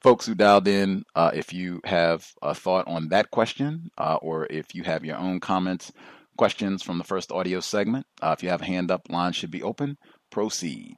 Folks 0.00 0.26
who 0.26 0.34
dialed 0.34 0.68
in, 0.68 1.04
uh, 1.16 1.32
if 1.34 1.52
you 1.52 1.80
have 1.84 2.32
a 2.40 2.54
thought 2.54 2.86
on 2.86 3.08
that 3.08 3.30
question, 3.32 3.90
uh, 3.98 4.16
or 4.22 4.46
if 4.48 4.74
you 4.74 4.84
have 4.84 5.04
your 5.04 5.16
own 5.16 5.40
comments, 5.40 5.92
questions 6.36 6.84
from 6.84 6.98
the 6.98 7.04
first 7.04 7.32
audio 7.32 7.58
segment, 7.58 8.06
uh, 8.22 8.34
if 8.36 8.42
you 8.42 8.48
have 8.48 8.62
a 8.62 8.66
hand 8.66 8.92
up, 8.92 9.10
line 9.10 9.32
should 9.32 9.50
be 9.50 9.62
open. 9.62 9.98
Proceed. 10.30 10.94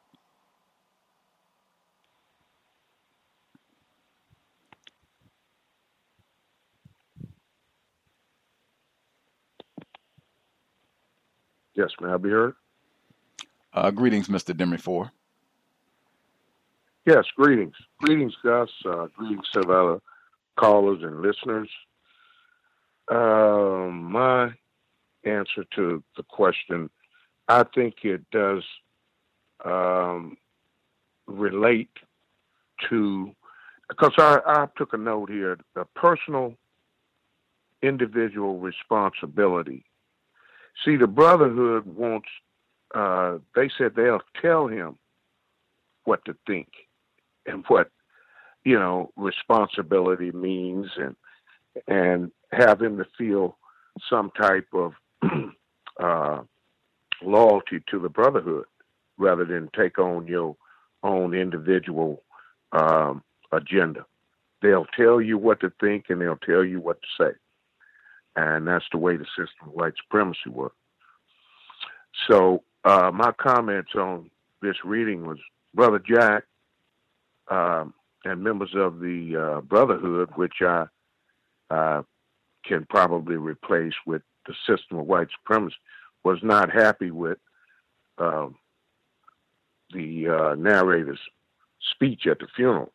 Yes, 11.74 11.90
may 12.02 12.10
I 12.10 12.18
be 12.18 12.28
heard? 12.28 12.54
Uh, 13.72 13.90
greetings, 13.90 14.28
Mr. 14.28 14.54
Demery 14.54 14.80
Four. 14.80 15.10
Yes, 17.06 17.24
greetings. 17.36 17.74
Greetings, 18.00 18.34
Gus. 18.42 18.70
Uh, 18.84 19.06
greetings 19.16 19.48
to 19.54 19.60
other 19.60 20.00
callers 20.58 21.02
and 21.02 21.20
listeners. 21.22 21.68
Uh, 23.10 23.88
my 23.90 24.50
answer 25.24 25.64
to 25.76 26.02
the 26.16 26.22
question, 26.22 26.90
I 27.48 27.64
think 27.74 27.96
it 28.04 28.22
does 28.30 28.62
um, 29.64 30.36
relate 31.26 31.90
to, 32.88 33.34
because 33.88 34.12
I, 34.18 34.40
I 34.46 34.68
took 34.76 34.92
a 34.92 34.98
note 34.98 35.30
here, 35.30 35.58
the 35.74 35.84
personal 35.94 36.54
individual 37.82 38.58
responsibility 38.58 39.84
See, 40.84 40.96
the 40.96 41.06
Brotherhood 41.06 41.84
wants, 41.86 42.28
uh, 42.94 43.38
they 43.54 43.70
said 43.76 43.94
they'll 43.94 44.22
tell 44.40 44.66
him 44.66 44.96
what 46.04 46.24
to 46.24 46.34
think 46.46 46.68
and 47.46 47.64
what, 47.68 47.90
you 48.64 48.78
know, 48.78 49.10
responsibility 49.16 50.30
means 50.32 50.86
and, 50.96 51.16
and 51.86 52.30
have 52.52 52.80
him 52.80 52.98
to 52.98 53.06
feel 53.16 53.56
some 54.08 54.30
type 54.40 54.68
of 54.72 54.92
uh, 56.00 56.40
loyalty 57.22 57.82
to 57.90 57.98
the 57.98 58.08
Brotherhood 58.08 58.64
rather 59.18 59.44
than 59.44 59.70
take 59.76 59.98
on 59.98 60.26
your 60.26 60.56
own 61.02 61.34
individual 61.34 62.22
um, 62.72 63.22
agenda. 63.52 64.04
They'll 64.62 64.86
tell 64.96 65.20
you 65.20 65.38
what 65.38 65.60
to 65.60 65.72
think 65.80 66.06
and 66.08 66.20
they'll 66.20 66.36
tell 66.36 66.64
you 66.64 66.80
what 66.80 66.98
to 67.00 67.24
say 67.24 67.32
and 68.36 68.66
that's 68.66 68.84
the 68.92 68.98
way 68.98 69.16
the 69.16 69.26
system 69.36 69.68
of 69.68 69.72
white 69.72 69.94
supremacy 70.02 70.50
works. 70.50 70.76
So 72.28 72.62
uh, 72.84 73.10
my 73.12 73.32
comments 73.32 73.94
on 73.94 74.30
this 74.62 74.76
reading 74.84 75.26
was 75.26 75.38
Brother 75.74 75.98
Jack 75.98 76.44
um, 77.50 77.94
and 78.24 78.42
members 78.42 78.70
of 78.74 79.00
the 79.00 79.36
uh, 79.36 79.60
Brotherhood, 79.60 80.30
which 80.36 80.62
I 80.62 80.86
uh, 81.70 82.02
can 82.64 82.86
probably 82.88 83.36
replace 83.36 83.94
with 84.06 84.22
the 84.46 84.54
system 84.66 84.98
of 84.98 85.06
white 85.06 85.28
supremacy, 85.38 85.76
was 86.24 86.38
not 86.42 86.70
happy 86.70 87.10
with 87.10 87.38
um, 88.18 88.56
the 89.92 90.28
uh, 90.28 90.54
narrator's 90.54 91.20
speech 91.94 92.26
at 92.26 92.38
the 92.38 92.46
funeral, 92.54 92.92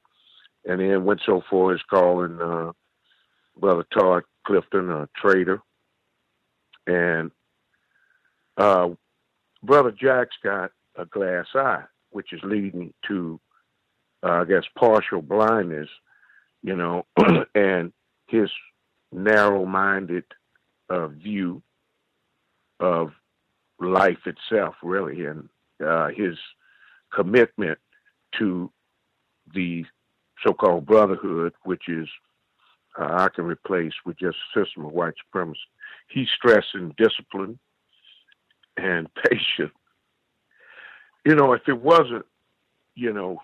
and 0.68 0.80
then 0.80 1.06
went 1.06 1.22
so 1.26 1.44
far 1.50 1.74
as 1.74 1.82
calling 1.90 2.40
uh, 2.42 2.72
Brother 3.58 3.86
Tod 3.94 4.24
Clifton, 4.46 4.90
a 4.92 5.10
traitor. 5.16 5.62
And 6.88 7.32
uh, 8.58 8.90
Brother 9.64 9.92
Jack's 9.92 10.38
got 10.44 10.72
a 10.96 11.06
glass 11.06 11.48
eye, 11.56 11.84
which 12.12 12.32
is 12.32 12.42
leading 12.44 12.94
to, 13.08 13.40
uh, 14.24 14.42
I 14.42 14.46
guess, 14.46 14.64
partial 14.78 15.22
blindness, 15.22 15.90
you 16.64 16.76
know, 16.76 17.06
and 17.56 17.92
his 18.28 18.50
narrow 19.12 19.66
minded 19.66 20.26
uh, 20.90 21.08
view 21.08 21.62
of 22.80 23.12
life 23.80 24.20
itself, 24.26 24.76
really, 24.84 25.26
and 25.26 25.50
uh, 25.86 26.08
his 26.08 26.38
commitment 27.14 27.78
to 28.40 28.72
the 29.54 29.86
so 30.46 30.54
called 30.54 30.86
brotherhood, 30.86 31.54
which 31.64 31.88
is 31.88 32.08
uh, 33.00 33.08
I 33.10 33.30
can 33.34 33.46
replace 33.46 33.94
with 34.06 34.18
just 34.18 34.38
a 34.38 34.60
system 34.60 34.86
of 34.86 34.92
white 34.92 35.14
supremacy. 35.26 35.60
He's 36.08 36.28
stressing 36.36 36.96
discipline 36.98 37.60
and 38.78 39.08
patience. 39.30 39.74
You 41.26 41.36
know, 41.36 41.54
if 41.54 41.64
it 41.68 41.82
wasn't, 41.82 42.26
you 42.94 43.12
know, 43.12 43.40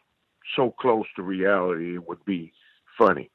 so 0.56 0.72
close 0.80 1.06
to 1.16 1.24
reality, 1.24 1.96
it 1.96 2.08
would 2.08 2.24
be 2.26 2.54
funny. 2.98 3.30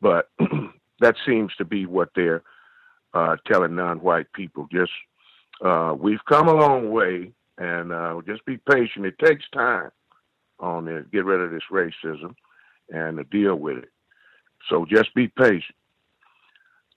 But 0.00 0.30
that 1.00 1.16
seems 1.26 1.54
to 1.56 1.64
be 1.64 1.86
what 1.86 2.10
they're 2.14 2.42
uh, 3.14 3.36
telling 3.46 3.74
non-white 3.76 4.32
people. 4.32 4.68
Just 4.72 4.92
uh, 5.64 5.94
we've 5.98 6.24
come 6.28 6.48
a 6.48 6.54
long 6.54 6.90
way, 6.90 7.32
and 7.58 7.92
uh, 7.92 8.20
just 8.26 8.44
be 8.44 8.58
patient. 8.70 9.06
It 9.06 9.18
takes 9.18 9.44
time. 9.52 9.90
on 10.58 10.88
it, 10.88 11.10
get 11.12 11.24
rid 11.24 11.40
of 11.40 11.50
this 11.50 11.62
racism, 11.70 12.34
and 12.90 13.18
to 13.18 13.24
deal 13.24 13.56
with 13.56 13.78
it. 13.78 13.90
So 14.68 14.86
just 14.88 15.14
be 15.14 15.28
patient. 15.28 15.76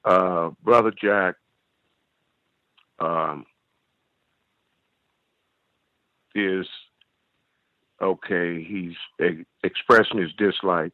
Uh, 0.05 0.51
Brother 0.63 0.91
Jack, 0.91 1.35
um, 2.99 3.45
is 6.35 6.67
okay. 8.01 8.63
He's 8.63 8.95
e- 9.23 9.45
expressing 9.63 10.19
his 10.19 10.33
dislike 10.37 10.93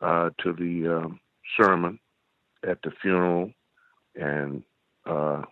uh, 0.00 0.30
to 0.42 0.52
the 0.52 0.96
um, 0.96 1.20
sermon 1.58 1.98
at 2.66 2.82
the 2.82 2.90
funeral 3.02 3.52
and 4.14 4.62
uh, 5.06 5.42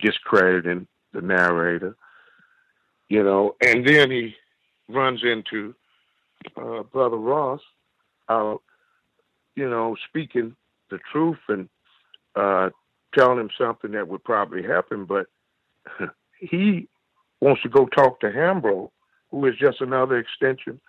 discrediting 0.00 0.86
the 1.12 1.20
narrator, 1.20 1.96
you 3.08 3.22
know, 3.22 3.56
and 3.60 3.86
then 3.86 4.10
he 4.10 4.34
runs 4.88 5.22
into 5.24 5.74
uh, 6.56 6.82
Brother 6.84 7.16
Ras, 7.16 7.60
uh, 8.28 8.54
you 9.56 9.68
know, 9.68 9.96
speaking 10.08 10.56
the 10.90 10.98
truth 11.12 11.38
and 11.48 11.68
uh, 12.36 12.70
telling 13.14 13.38
him 13.38 13.50
something 13.58 13.92
that 13.92 14.08
would 14.08 14.24
probably 14.24 14.62
happen, 14.62 15.04
but 15.04 15.26
he 16.38 16.88
wants 17.40 17.62
to 17.62 17.68
go 17.68 17.86
talk 17.86 18.20
to 18.20 18.30
Hambro, 18.30 18.90
who 19.30 19.46
is 19.46 19.54
just 19.58 19.80
another 19.80 20.18
extension 20.18 20.80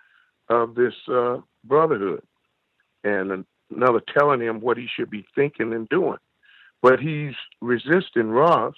of 0.48 0.74
this 0.74 0.94
uh, 1.08 1.38
brotherhood, 1.64 2.22
and 3.04 3.44
another 3.74 4.02
telling 4.14 4.40
him 4.40 4.60
what 4.60 4.76
he 4.76 4.88
should 4.94 5.10
be 5.10 5.24
thinking 5.34 5.72
and 5.72 5.88
doing. 5.88 6.18
But 6.82 7.00
he's 7.00 7.34
resisting 7.60 8.30
Ras, 8.30 8.74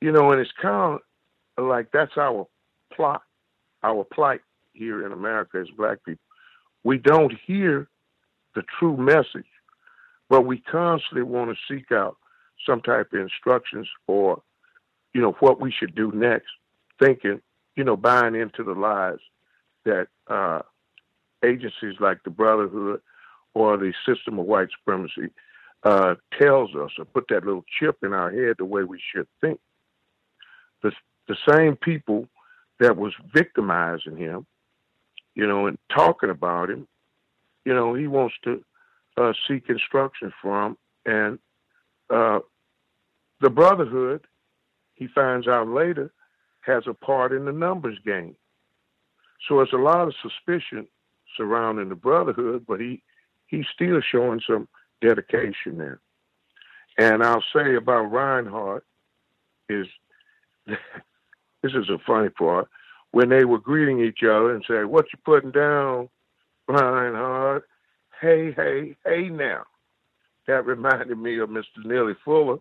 you 0.00 0.12
know, 0.12 0.30
and 0.30 0.40
it's 0.40 0.52
kind 0.60 1.00
of 1.58 1.66
like 1.66 1.90
that's 1.92 2.16
our 2.16 2.46
plot, 2.92 3.22
our 3.82 4.04
plight 4.04 4.40
here 4.72 5.04
in 5.04 5.12
America 5.12 5.58
as 5.58 5.68
black 5.76 5.98
people. 6.04 6.22
We 6.84 6.98
don't 6.98 7.32
hear 7.46 7.88
the 8.54 8.62
true 8.78 8.96
message, 8.96 9.50
but 10.28 10.46
we 10.46 10.58
constantly 10.58 11.22
want 11.22 11.50
to 11.50 11.74
seek 11.74 11.90
out 11.90 12.16
some 12.64 12.80
type 12.80 13.12
of 13.12 13.20
instructions 13.20 13.88
or, 14.06 14.42
you 15.12 15.20
know, 15.20 15.36
what 15.40 15.60
we 15.60 15.72
should 15.72 15.94
do 15.94 16.12
next, 16.12 16.48
thinking, 17.02 17.40
you 17.76 17.84
know, 17.84 17.96
buying 17.96 18.34
into 18.34 18.64
the 18.64 18.72
lies 18.72 19.18
that 19.84 20.08
uh, 20.28 20.62
agencies 21.44 21.94
like 22.00 22.22
the 22.24 22.30
Brotherhood 22.30 23.00
or 23.54 23.76
the 23.76 23.92
system 24.06 24.38
of 24.38 24.46
white 24.46 24.68
supremacy 24.78 25.30
uh, 25.84 26.14
tells 26.38 26.74
us 26.74 26.90
or 26.98 27.04
put 27.04 27.26
that 27.28 27.44
little 27.44 27.64
chip 27.78 27.98
in 28.02 28.12
our 28.12 28.30
head 28.30 28.56
the 28.58 28.64
way 28.64 28.82
we 28.82 29.00
should 29.12 29.28
think. 29.40 29.60
The, 30.82 30.92
the 31.28 31.36
same 31.48 31.76
people 31.76 32.28
that 32.80 32.96
was 32.96 33.12
victimizing 33.32 34.16
him, 34.16 34.46
you 35.34 35.46
know, 35.46 35.66
and 35.66 35.78
talking 35.94 36.30
about 36.30 36.70
him, 36.70 36.88
you 37.64 37.74
know, 37.74 37.94
he 37.94 38.06
wants 38.06 38.34
to 38.44 38.64
uh, 39.16 39.32
seek 39.46 39.68
instruction 39.68 40.32
from. 40.40 40.76
And 41.04 41.38
uh, 42.10 42.40
the 43.40 43.50
Brotherhood, 43.50 44.26
he 44.94 45.08
finds 45.08 45.46
out 45.46 45.68
later, 45.68 46.12
has 46.66 46.84
a 46.86 46.94
part 46.94 47.32
in 47.32 47.44
the 47.44 47.52
numbers 47.52 47.98
game. 48.04 48.36
So 49.48 49.60
it's 49.60 49.72
a 49.72 49.76
lot 49.76 50.08
of 50.08 50.14
suspicion 50.20 50.88
surrounding 51.36 51.88
the 51.88 51.94
Brotherhood, 51.94 52.64
but 52.66 52.80
he 52.80 53.02
he's 53.46 53.66
still 53.72 54.00
showing 54.00 54.40
some 54.46 54.68
dedication 55.00 55.78
there. 55.78 56.00
And 56.98 57.22
I'll 57.22 57.44
say 57.54 57.76
about 57.76 58.10
Rinehart 58.10 58.82
is 59.68 59.86
this 60.66 60.78
is 61.72 61.88
a 61.88 61.98
funny 62.06 62.30
part 62.30 62.68
when 63.12 63.28
they 63.28 63.44
were 63.44 63.58
greeting 63.58 64.00
each 64.00 64.22
other 64.24 64.54
and 64.54 64.64
say, 64.66 64.84
"What 64.84 65.06
you 65.12 65.18
putting 65.24 65.52
down, 65.52 66.08
Rinehart?" 66.68 67.62
Hey, 68.20 68.50
hey, 68.52 68.96
hey! 69.04 69.28
Now, 69.28 69.64
that 70.46 70.66
reminded 70.66 71.18
me 71.18 71.38
of 71.38 71.50
Mr. 71.50 71.84
Neely 71.84 72.14
Fuller 72.24 72.58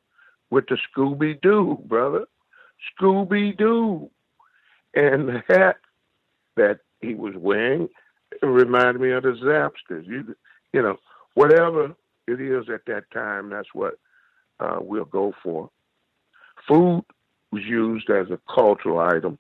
with 0.50 0.66
the 0.68 0.78
Scooby 0.90 1.42
Doo, 1.42 1.80
brother, 1.86 2.26
Scooby 3.00 3.58
Doo, 3.58 4.10
and 4.94 5.28
the 5.28 5.44
hat 5.48 5.78
that 6.56 6.80
he 7.02 7.16
was 7.16 7.34
wearing 7.36 7.90
reminded 8.42 9.02
me 9.02 9.12
of 9.12 9.24
the 9.24 9.34
Zapsters. 9.44 10.08
You, 10.08 10.36
you 10.74 10.82
know, 10.82 10.98
whatever 11.34 11.96
it 12.28 12.42
is 12.42 12.70
at 12.70 12.86
that 12.88 13.10
time, 13.12 13.50
that's 13.50 13.74
what 13.74 13.96
uh, 14.60 14.78
we'll 14.80 15.06
go 15.06 15.34
for. 15.44 15.70
Food 16.68 17.04
was 17.52 17.64
used 17.64 18.10
as 18.10 18.28
a 18.30 18.40
cultural 18.54 19.00
item. 19.00 19.38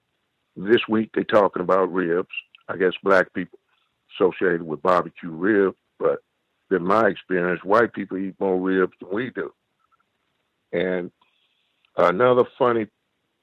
This 0.56 0.82
week 0.88 1.12
they're 1.14 1.24
talking 1.24 1.62
about 1.62 1.92
ribs. 1.92 2.30
I 2.68 2.78
guess 2.78 2.94
black 3.04 3.34
people 3.34 3.60
associated 4.16 4.64
with 4.64 4.82
barbecue 4.82 5.30
ribs, 5.30 5.78
but 6.00 6.20
in 6.72 6.84
my 6.84 7.08
experience, 7.08 7.64
white 7.64 7.94
people 7.94 8.18
eat 8.18 8.36
more 8.40 8.60
ribs 8.60 8.94
than 9.00 9.10
we 9.14 9.30
do. 9.30 9.54
And 10.72 11.12
another 11.98 12.44
funny 12.58 12.88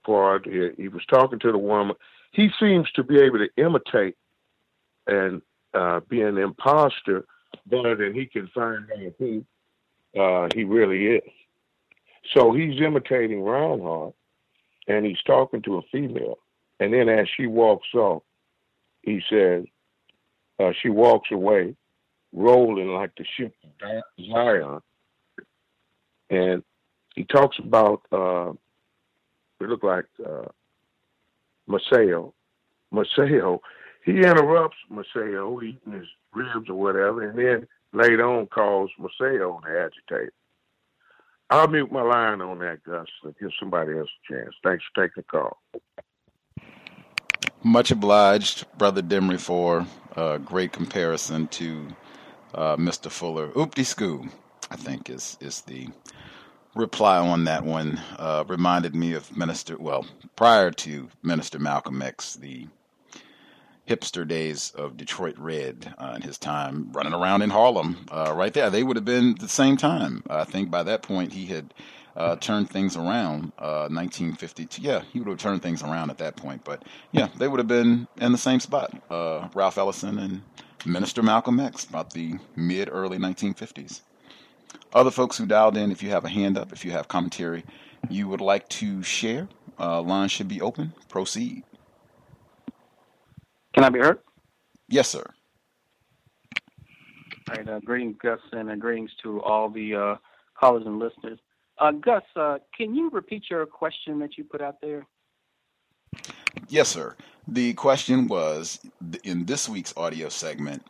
part, 0.04 0.46
he 0.46 0.88
was 0.88 1.04
talking 1.06 1.38
to 1.40 1.52
the 1.52 1.58
woman. 1.58 1.96
He 2.32 2.50
seems 2.58 2.90
to 2.92 3.02
be 3.02 3.20
able 3.20 3.38
to 3.38 3.48
imitate 3.56 4.16
and 5.06 5.42
uh, 5.74 6.00
be 6.08 6.22
an 6.22 6.38
imposter 6.38 7.24
better 7.66 7.94
than 7.94 8.14
he 8.14 8.26
can 8.26 8.48
find 8.48 8.86
out 8.90 9.12
who 9.18 9.44
uh, 10.18 10.48
he 10.54 10.64
really 10.64 11.06
is. 11.16 11.30
So 12.34 12.52
he's 12.52 12.80
imitating 12.80 13.40
Rinehart, 13.40 14.14
and 14.88 15.04
he's 15.04 15.22
talking 15.26 15.62
to 15.62 15.78
a 15.78 15.82
female. 15.90 16.38
And 16.80 16.92
then 16.92 17.08
as 17.08 17.28
she 17.36 17.46
walks 17.46 17.88
off, 17.94 18.22
he 19.02 19.22
says, 19.28 19.64
uh, 20.58 20.72
she 20.80 20.88
walks 20.88 21.30
away, 21.30 21.74
rolling 22.32 22.88
like 22.88 23.12
the 23.16 23.24
ship 23.36 23.54
of 23.82 24.02
Zion. 24.24 24.80
And 26.30 26.62
he 27.14 27.24
talks 27.24 27.58
about, 27.58 28.02
uh, 28.12 28.52
it 29.62 29.68
looked 29.68 29.84
like 29.84 30.06
uh, 30.24 30.48
Maceo. 31.66 32.34
Maceo, 32.90 33.60
he 34.04 34.18
interrupts 34.18 34.76
Maceo 34.90 35.60
eating 35.62 35.92
his 35.92 36.08
ribs 36.34 36.68
or 36.68 36.74
whatever, 36.74 37.28
and 37.28 37.38
then 37.38 37.66
later 37.92 38.28
on 38.28 38.46
calls 38.46 38.90
Maceo 38.98 39.60
to 39.64 39.90
agitate. 39.90 40.32
I'll 41.50 41.68
mute 41.68 41.92
my 41.92 42.02
line 42.02 42.40
on 42.40 42.58
that, 42.60 42.82
Gus, 42.84 43.06
and 43.24 43.34
give 43.38 43.50
somebody 43.60 43.98
else 43.98 44.08
a 44.08 44.32
chance. 44.32 44.54
Thanks 44.64 44.84
for 44.94 45.02
taking 45.02 45.22
the 45.22 45.22
call. 45.24 45.58
Much 47.62 47.90
obliged, 47.90 48.66
Brother 48.78 49.02
Demery, 49.02 49.38
for 49.38 49.86
a 50.16 50.38
great 50.38 50.72
comparison 50.72 51.48
to 51.48 51.88
uh, 52.54 52.76
Mr. 52.76 53.10
Fuller. 53.10 53.48
Oopty 53.48 53.84
scoo, 53.84 54.30
I 54.70 54.76
think, 54.76 55.10
is, 55.10 55.36
is 55.40 55.60
the 55.62 55.88
reply 56.74 57.18
on 57.18 57.44
that 57.44 57.64
one. 57.64 58.00
Uh, 58.18 58.44
reminded 58.46 58.94
me 58.94 59.12
of 59.12 59.36
Minister, 59.36 59.76
well, 59.78 60.06
prior 60.36 60.70
to 60.70 61.08
Minister 61.22 61.58
Malcolm 61.58 62.00
X, 62.02 62.34
the 62.34 62.66
hipster 63.88 64.26
days 64.26 64.70
of 64.76 64.96
Detroit 64.96 65.36
Red 65.38 65.94
uh, 65.98 66.12
in 66.16 66.22
his 66.22 66.38
time 66.38 66.90
running 66.92 67.12
around 67.12 67.42
in 67.42 67.50
Harlem, 67.50 68.06
uh, 68.10 68.32
right 68.34 68.54
there. 68.54 68.70
They 68.70 68.82
would 68.82 68.96
have 68.96 69.04
been 69.04 69.34
the 69.38 69.48
same 69.48 69.76
time. 69.76 70.22
I 70.30 70.44
think 70.44 70.70
by 70.70 70.82
that 70.84 71.02
point 71.02 71.32
he 71.32 71.46
had 71.46 71.74
uh, 72.16 72.36
turned 72.36 72.70
things 72.70 72.96
around. 72.96 73.52
1952, 73.58 74.80
uh, 74.80 74.84
yeah, 74.84 75.02
he 75.12 75.18
would 75.18 75.28
have 75.28 75.38
turned 75.38 75.62
things 75.62 75.82
around 75.82 76.10
at 76.10 76.18
that 76.18 76.36
point. 76.36 76.64
But 76.64 76.84
yeah, 77.10 77.28
they 77.36 77.48
would 77.48 77.58
have 77.58 77.68
been 77.68 78.06
in 78.20 78.32
the 78.32 78.38
same 78.38 78.60
spot. 78.60 78.94
Uh, 79.10 79.48
Ralph 79.54 79.78
Ellison 79.78 80.18
and 80.18 80.42
Minister 80.84 81.22
Malcolm 81.22 81.60
X, 81.60 81.84
about 81.84 82.12
the 82.12 82.38
mid 82.56 82.88
early 82.90 83.18
1950s. 83.18 84.00
Other 84.94 85.10
folks 85.10 85.38
who 85.38 85.46
dialed 85.46 85.76
in, 85.76 85.90
if 85.90 86.02
you 86.02 86.10
have 86.10 86.24
a 86.24 86.28
hand 86.28 86.58
up, 86.58 86.72
if 86.72 86.84
you 86.84 86.90
have 86.90 87.08
commentary 87.08 87.64
you 88.08 88.28
would 88.28 88.40
like 88.40 88.68
to 88.68 89.02
share, 89.02 89.48
uh, 89.78 90.02
line 90.02 90.28
should 90.28 90.48
be 90.48 90.60
open. 90.60 90.92
Proceed. 91.08 91.64
Can 93.74 93.84
I 93.84 93.88
be 93.88 94.00
heard? 94.00 94.18
Yes, 94.88 95.08
sir. 95.08 95.24
All 97.48 97.56
right. 97.56 97.68
Uh, 97.68 97.80
greetings, 97.80 98.16
Gus, 98.22 98.40
and 98.52 98.70
uh, 98.70 98.76
greetings 98.76 99.10
to 99.22 99.40
all 99.42 99.70
the 99.70 99.94
uh, 99.94 100.16
callers 100.58 100.84
and 100.86 100.98
listeners. 100.98 101.38
Uh, 101.78 101.92
Gus, 101.92 102.22
uh, 102.36 102.58
can 102.76 102.94
you 102.94 103.10
repeat 103.10 103.44
your 103.50 103.64
question 103.66 104.18
that 104.18 104.36
you 104.36 104.44
put 104.44 104.60
out 104.60 104.80
there? 104.80 105.06
Yes, 106.68 106.88
sir. 106.88 107.16
The 107.48 107.72
question 107.74 108.28
was 108.28 108.78
in 109.24 109.46
this 109.46 109.68
week's 109.68 109.94
audio 109.96 110.28
segment 110.28 110.84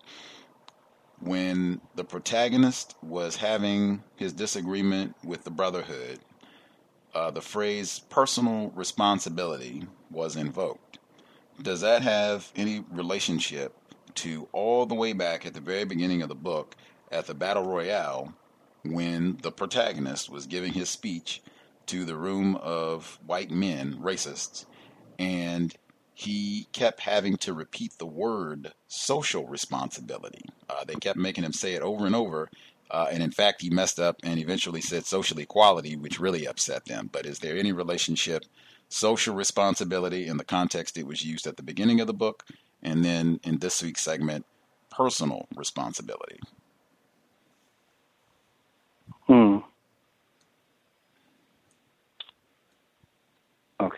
when 1.23 1.81
the 1.95 2.05
protagonist 2.05 2.97
was 3.03 3.37
having 3.37 4.03
his 4.17 4.33
disagreement 4.33 5.15
with 5.25 5.45
the 5.45 5.51
Brotherhood, 5.51 6.19
uh, 7.15 7.31
the 7.31 7.41
phrase 7.41 8.01
personal 8.11 8.71
responsibility 8.75 9.87
was 10.11 10.37
invoked. 10.37 10.99
Does 11.61 11.83
that 11.83 12.03
have 12.03 12.51
any 12.57 12.85
relationship 12.91 13.77
to 14.17 14.49
all 14.53 14.85
the 14.87 14.95
way 14.95 15.13
back 15.13 15.47
at 15.47 15.55
the 15.55 15.61
very 15.61 15.85
beginning 15.85 16.23
of 16.23 16.29
the 16.29 16.35
book 16.35 16.75
at 17.11 17.27
the 17.27 17.35
battle 17.35 17.65
royale 17.65 18.35
when 18.85 19.39
the 19.43 19.53
protagonist 19.53 20.29
was 20.29 20.47
giving 20.47 20.73
his 20.73 20.91
speech 20.91 21.43
to 21.87 22.05
the 22.05 22.17
room 22.17 22.57
of 22.57 23.19
white 23.27 23.51
men, 23.51 23.99
racists, 24.01 24.67
and 25.19 25.75
he 26.15 26.69
kept 26.73 27.01
having 27.01 27.37
to 27.39 27.53
repeat 27.53 27.99
the 27.99 28.07
word 28.07 28.73
social 28.87 29.47
responsibility. 29.47 30.45
Uh, 30.69 30.85
they 30.85 30.95
kept 30.95 31.19
making 31.19 31.45
him 31.45 31.53
say 31.53 31.75
it 31.75 31.83
over 31.83 32.07
and 32.07 32.15
over. 32.15 32.51
Uh, 32.91 33.07
and 33.11 33.23
in 33.23 33.31
fact, 33.31 33.63
he 33.63 33.71
messed 33.71 33.99
up 33.99 34.17
and 34.23 34.39
eventually 34.39 34.83
said 34.83 35.07
social 35.07 35.39
equality, 35.39 35.97
which 35.97 36.21
really 36.21 36.47
upset 36.47 36.85
them. 36.85 37.09
But 37.11 37.25
is 37.25 37.39
there 37.39 37.57
any 37.57 37.73
relationship, 37.73 38.45
social 38.91 39.35
responsibility, 39.35 40.27
in 40.27 40.37
the 40.37 40.45
context 40.45 40.99
it 40.99 41.07
was 41.07 41.25
used 41.25 41.47
at 41.47 41.57
the 41.57 41.63
beginning 41.63 42.01
of 42.01 42.07
the 42.07 42.13
book, 42.13 42.45
and 42.83 43.03
then 43.03 43.41
in 43.45 43.59
this 43.59 43.83
week's 43.83 44.03
segment, 44.03 44.45
personal 44.91 45.49
responsibility? 45.57 46.39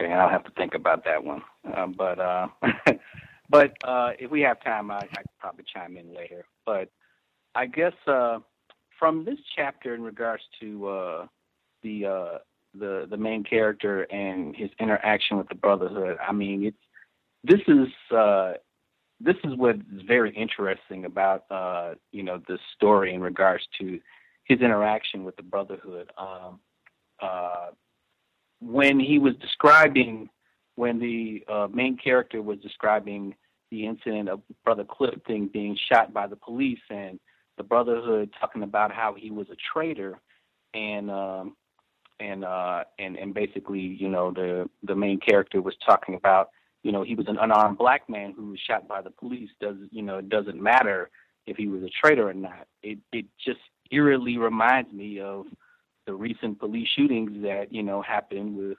Okay, 0.04 0.12
I'll 0.12 0.28
have 0.28 0.44
to 0.44 0.50
think 0.50 0.74
about 0.74 1.04
that 1.04 1.24
one. 1.24 1.42
Uh, 1.74 1.86
but 1.86 2.18
uh, 2.18 2.48
but 3.48 3.72
uh, 3.84 4.10
if 4.18 4.30
we 4.30 4.42
have 4.42 4.62
time, 4.62 4.90
I, 4.90 4.98
I 4.98 5.22
probably 5.38 5.64
chime 5.72 5.96
in 5.96 6.14
later. 6.14 6.44
But 6.66 6.90
I 7.54 7.66
guess 7.66 7.94
uh, 8.06 8.40
from 8.98 9.24
this 9.24 9.38
chapter 9.56 9.94
in 9.94 10.02
regards 10.02 10.42
to 10.60 10.88
uh, 10.88 11.26
the 11.82 12.06
uh, 12.06 12.38
the 12.74 13.06
the 13.08 13.16
main 13.16 13.44
character 13.44 14.02
and 14.02 14.54
his 14.54 14.70
interaction 14.78 15.38
with 15.38 15.48
the 15.48 15.54
Brotherhood, 15.54 16.18
I 16.26 16.32
mean, 16.32 16.66
it's 16.66 16.76
this 17.42 17.60
is 17.66 17.88
uh, 18.14 18.54
this 19.20 19.36
is 19.44 19.56
what 19.56 19.76
is 19.76 20.02
very 20.06 20.34
interesting 20.36 21.06
about 21.06 21.44
uh, 21.50 21.94
you 22.12 22.22
know 22.22 22.42
the 22.46 22.58
story 22.76 23.14
in 23.14 23.22
regards 23.22 23.64
to 23.80 23.98
his 24.44 24.60
interaction 24.60 25.24
with 25.24 25.36
the 25.36 25.42
Brotherhood. 25.42 26.10
Um, 26.18 26.60
uh, 27.22 27.68
when 28.64 28.98
he 28.98 29.18
was 29.18 29.34
describing, 29.40 30.28
when 30.76 30.98
the 30.98 31.44
uh, 31.52 31.68
main 31.72 31.96
character 31.96 32.42
was 32.42 32.58
describing 32.60 33.34
the 33.70 33.86
incident 33.86 34.28
of 34.28 34.40
Brother 34.64 34.84
Clifton 34.84 35.50
being 35.52 35.76
shot 35.90 36.12
by 36.12 36.26
the 36.26 36.36
police 36.36 36.80
and 36.90 37.18
the 37.56 37.62
Brotherhood 37.62 38.30
talking 38.40 38.62
about 38.62 38.92
how 38.92 39.14
he 39.14 39.30
was 39.30 39.46
a 39.50 39.56
traitor, 39.72 40.18
and 40.72 41.10
um, 41.10 41.56
and 42.18 42.44
uh, 42.44 42.84
and 42.98 43.16
and 43.16 43.34
basically, 43.34 43.80
you 43.80 44.08
know, 44.08 44.32
the 44.32 44.68
the 44.82 44.94
main 44.94 45.20
character 45.20 45.60
was 45.62 45.74
talking 45.86 46.14
about, 46.14 46.48
you 46.82 46.90
know, 46.90 47.02
he 47.02 47.14
was 47.14 47.28
an 47.28 47.38
unarmed 47.40 47.78
black 47.78 48.08
man 48.08 48.32
who 48.36 48.50
was 48.50 48.60
shot 48.66 48.88
by 48.88 49.02
the 49.02 49.10
police. 49.10 49.50
Does 49.60 49.76
you 49.90 50.02
know, 50.02 50.18
it 50.18 50.28
doesn't 50.28 50.60
matter 50.60 51.10
if 51.46 51.56
he 51.56 51.68
was 51.68 51.82
a 51.82 51.90
traitor 51.90 52.28
or 52.28 52.34
not. 52.34 52.66
It 52.82 52.98
it 53.12 53.26
just 53.44 53.60
eerily 53.90 54.38
reminds 54.38 54.92
me 54.92 55.20
of 55.20 55.46
the 56.06 56.14
recent 56.14 56.58
police 56.58 56.88
shootings 56.96 57.42
that 57.42 57.72
you 57.72 57.82
know 57.82 58.02
happened 58.02 58.56
with 58.56 58.78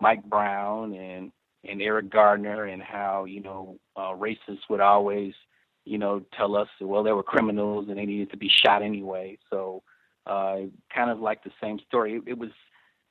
Mike 0.00 0.24
Brown 0.24 0.94
and 0.94 1.32
and 1.68 1.82
Eric 1.82 2.10
Gardner, 2.10 2.64
and 2.64 2.82
how 2.82 3.24
you 3.24 3.40
know 3.42 3.78
uh, 3.96 4.14
racists 4.14 4.68
would 4.68 4.80
always 4.80 5.34
you 5.84 5.98
know 5.98 6.22
tell 6.36 6.56
us 6.56 6.68
well 6.80 7.02
they 7.02 7.12
were 7.12 7.22
criminals 7.22 7.86
and 7.88 7.98
they 7.98 8.06
needed 8.06 8.30
to 8.30 8.36
be 8.36 8.50
shot 8.64 8.82
anyway. 8.82 9.38
So 9.50 9.82
uh, 10.26 10.58
kind 10.94 11.10
of 11.10 11.20
like 11.20 11.42
the 11.44 11.50
same 11.60 11.78
story. 11.86 12.14
It, 12.14 12.22
it 12.26 12.38
was. 12.38 12.50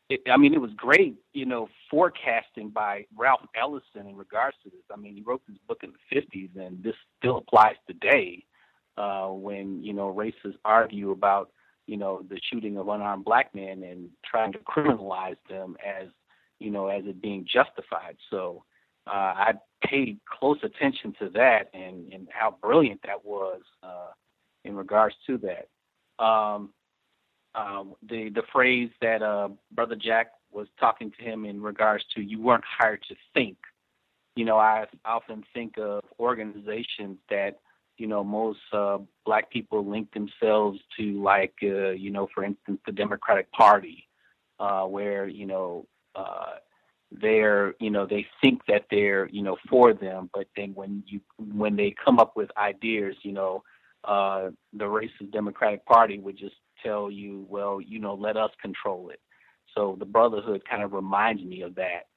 It, 0.10 0.22
I 0.28 0.38
mean, 0.38 0.56
it 0.56 0.62
was 0.62 0.72
great, 0.76 1.18
you 1.34 1.46
know, 1.46 1.70
forecasting 1.92 2.70
by 2.70 3.06
Ralph 3.16 3.46
Ellison 3.56 4.08
in 4.08 4.16
regards 4.16 4.58
to 4.64 4.72
this. 4.72 4.82
I 4.92 4.96
mean, 4.96 5.14
he 5.14 5.22
wrote 5.22 5.44
this 5.48 5.60
book 5.68 5.84
in 5.84 5.92
the 5.92 6.20
50s, 6.20 6.50
and 6.56 6.84
this 6.84 6.96
still 7.20 7.38
applies 7.38 7.76
today 7.86 8.44
uh, 8.98 9.28
when, 9.28 9.84
you 9.84 9.94
know, 9.94 10.12
racists 10.12 10.58
argue 10.66 11.12
about 11.12 11.52
you 11.90 11.98
know, 11.98 12.22
the 12.30 12.40
shooting 12.52 12.78
of 12.78 12.88
unarmed 12.88 13.26
black 13.26 13.56
men 13.56 13.82
and 13.82 14.10
trying 14.24 14.52
to 14.52 14.60
criminalize 14.60 15.38
them 15.50 15.76
as, 15.84 16.08
you 16.60 16.70
know, 16.70 16.88
as 16.88 17.04
it 17.06 17.20
being 17.20 17.48
justified. 17.52 18.16
So 18.30 18.64
uh, 19.08 19.34
I 19.48 19.54
paid 19.84 20.20
close 20.40 20.60
attention 20.62 21.16
to 21.18 21.30
that 21.30 21.72
and, 21.74 22.14
and 22.14 22.28
how 22.30 22.56
brilliant 22.62 23.02
that 23.08 23.26
was 23.26 23.62
uh, 23.82 24.12
in 24.66 24.76
regards 24.76 25.16
to 25.26 25.40
that. 25.40 26.24
Um, 26.24 26.70
um, 27.56 27.96
the 28.08 28.30
the 28.30 28.44
phrase 28.54 28.92
that 29.02 29.24
uh, 29.24 29.50
Brother 29.72 29.96
Jack 29.96 30.28
was 30.52 30.68
talking 30.80 31.12
to 31.18 31.24
him 31.24 31.46
in 31.46 31.60
regards 31.60 32.04
to 32.14 32.22
you 32.22 32.40
weren't 32.40 32.64
hired 32.80 33.02
to 33.10 33.16
think. 33.34 33.58
You 34.36 34.46
know, 34.46 34.60
I 34.60 34.86
often 35.06 35.44
think 35.56 35.80
of 35.80 36.04
organizations 36.20 37.18
that 37.32 37.60
you 38.00 38.08
know, 38.08 38.24
most 38.24 38.60
uh, 38.74 38.98
black 39.26 39.52
people 39.52 39.86
link 39.86 40.12
themselves 40.14 40.80
to, 40.98 41.22
like, 41.22 41.54
uh, 41.64 41.90
you 41.92 42.10
know, 42.10 42.28
for 42.34 42.44
instance, 42.44 42.80
the 42.86 42.92
Democratic 42.92 43.52
Party, 43.52 44.08
uh, 44.60 44.84
where, 44.84 45.28
you 45.28 45.46
know, 45.46 45.86
uh, 46.16 46.56
they're, 47.12 47.74
you 47.80 47.90
know, 47.90 48.06
they 48.06 48.26
think 48.42 48.62
that 48.68 48.86
they're, 48.92 49.28
you 49.30 49.42
know, 49.42 49.58
for 49.70 49.94
them, 49.94 50.30
but 50.34 50.48
then 50.56 50.72
when 50.76 51.04
you, 51.08 51.20
when 51.38 51.76
they 51.76 51.94
come 52.04 52.20
up 52.20 52.36
with 52.36 52.50
ideas, 52.58 53.16
you 53.24 53.32
know, 53.32 53.64
uh, 54.04 54.50
the 54.74 54.86
racist 54.86 55.32
Democratic 55.32 55.86
Party 55.86 56.20
would 56.20 56.38
just 56.38 56.56
tell 56.84 57.12
you, 57.12 57.46
well, 57.50 57.82
you 57.82 58.00
know, 58.00 58.14
let 58.14 58.38
us 58.38 58.52
control 58.62 59.10
it. 59.10 59.20
So 59.76 59.96
the 60.00 60.06
Brotherhood 60.06 60.64
kind 60.70 60.84
of 60.84 60.94
reminds 60.94 61.44
me 61.44 61.62
of 61.62 61.76
that. 61.76 62.08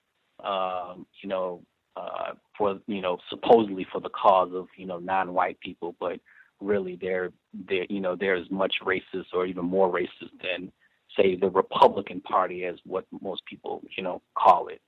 Um, 0.46 1.06
you 1.22 1.28
know, 1.28 1.62
uh, 1.96 2.32
for 2.56 2.78
you 2.86 3.00
know 3.00 3.18
supposedly 3.28 3.86
for 3.92 4.00
the 4.00 4.10
cause 4.10 4.50
of 4.54 4.68
you 4.76 4.86
know 4.86 4.98
non-white 4.98 5.60
people, 5.60 5.94
but 6.00 6.18
really 6.60 6.96
they're 7.00 7.30
they're 7.68 7.86
you 7.88 8.00
know 8.00 8.16
they're 8.16 8.36
as 8.36 8.50
much 8.50 8.74
racist 8.84 9.26
or 9.32 9.46
even 9.46 9.64
more 9.64 9.92
racist 9.92 10.32
than 10.42 10.72
say 11.16 11.36
the 11.36 11.50
Republican 11.50 12.20
Party 12.20 12.64
as 12.64 12.76
what 12.84 13.04
most 13.20 13.42
people 13.46 13.82
you 13.96 14.02
know 14.02 14.22
call 14.36 14.68
it. 14.68 14.80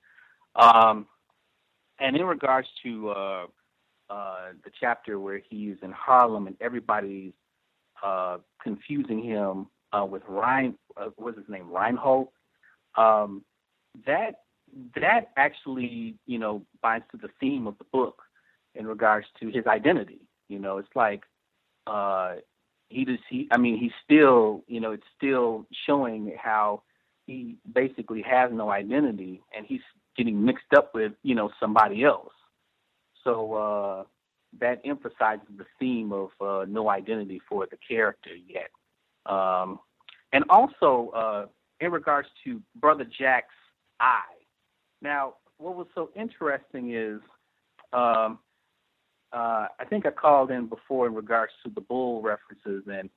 Um, 0.56 1.06
and 1.98 2.16
in 2.16 2.24
regards 2.24 2.68
to 2.82 3.10
uh, 3.10 3.46
uh, 4.10 4.52
the 4.64 4.70
chapter 4.80 5.18
where 5.18 5.40
he's 5.48 5.76
in 5.82 5.92
Harlem 5.92 6.46
and 6.46 6.56
everybody's 6.60 7.32
uh, 8.02 8.38
confusing 8.62 9.22
him 9.22 9.66
uh, 9.92 10.04
with 10.04 10.22
Rine, 10.28 10.74
uh, 10.96 11.08
what's 11.16 11.38
his 11.38 11.48
name, 11.48 11.70
Reinhold. 11.70 12.28
Um, 12.96 13.44
that 14.06 14.43
that 14.96 15.30
actually, 15.36 16.16
you 16.26 16.38
know, 16.38 16.62
binds 16.82 17.06
to 17.12 17.16
the 17.16 17.28
theme 17.40 17.66
of 17.66 17.78
the 17.78 17.84
book 17.84 18.22
in 18.74 18.86
regards 18.86 19.26
to 19.40 19.48
his 19.48 19.66
identity. 19.66 20.20
You 20.48 20.58
know, 20.58 20.78
it's 20.78 20.94
like 20.94 21.22
uh, 21.86 22.36
he 22.88 23.04
just 23.04 23.22
he. 23.28 23.48
I 23.50 23.58
mean, 23.58 23.78
he's 23.78 23.92
still, 24.04 24.64
you 24.66 24.80
know, 24.80 24.92
it's 24.92 25.06
still 25.16 25.66
showing 25.86 26.36
how 26.40 26.82
he 27.26 27.56
basically 27.72 28.22
has 28.22 28.50
no 28.52 28.70
identity, 28.70 29.42
and 29.56 29.66
he's 29.66 29.80
getting 30.16 30.44
mixed 30.44 30.72
up 30.76 30.94
with, 30.94 31.12
you 31.22 31.34
know, 31.34 31.50
somebody 31.58 32.04
else. 32.04 32.32
So 33.24 33.54
uh, 33.54 34.04
that 34.60 34.80
emphasizes 34.84 35.46
the 35.56 35.64
theme 35.78 36.12
of 36.12 36.30
uh, 36.40 36.66
no 36.68 36.90
identity 36.90 37.40
for 37.48 37.66
the 37.70 37.78
character 37.88 38.30
yet. 38.46 38.70
Um, 39.26 39.80
and 40.32 40.44
also, 40.50 41.10
uh, 41.14 41.46
in 41.80 41.90
regards 41.90 42.28
to 42.44 42.60
Brother 42.76 43.04
Jack's 43.04 43.54
eye, 44.00 44.20
now, 45.04 45.34
what 45.58 45.76
was 45.76 45.86
so 45.94 46.10
interesting 46.16 46.92
is, 46.94 47.20
um, 47.92 48.38
uh, 49.32 49.68
I 49.78 49.84
think 49.88 50.06
I 50.06 50.10
called 50.10 50.50
in 50.50 50.66
before 50.66 51.06
in 51.06 51.14
regards 51.14 51.52
to 51.64 51.70
the 51.70 51.80
bull 51.80 52.22
references 52.22 52.82
and 52.90 53.10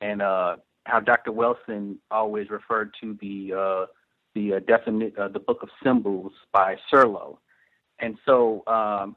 and 0.00 0.20
uh, 0.22 0.56
how 0.84 1.00
Dr. 1.00 1.32
Wilson 1.32 1.98
always 2.10 2.50
referred 2.50 2.92
to 3.00 3.16
the 3.20 3.52
uh, 3.52 3.86
the 4.34 4.54
uh, 4.54 4.60
definite 4.66 5.16
uh, 5.18 5.28
the 5.28 5.38
book 5.38 5.62
of 5.62 5.68
symbols 5.84 6.32
by 6.52 6.76
Cirlot, 6.90 7.38
and 7.98 8.16
so 8.24 8.62
um, 8.66 9.16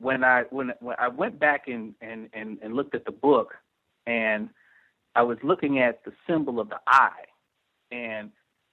when 0.00 0.24
I 0.24 0.44
when 0.50 0.72
when 0.80 0.96
I 0.98 1.08
went 1.08 1.38
back 1.38 1.68
and, 1.68 1.94
and 2.00 2.28
and 2.32 2.58
and 2.62 2.74
looked 2.74 2.94
at 2.94 3.04
the 3.04 3.12
book, 3.12 3.54
and 4.06 4.50
I 5.14 5.22
was 5.22 5.38
looking 5.42 5.78
at 5.80 6.04
the 6.04 6.12
symbol 6.28 6.60
of 6.60 6.68
the 6.68 6.80
eye, 6.86 7.26
and 7.90 8.30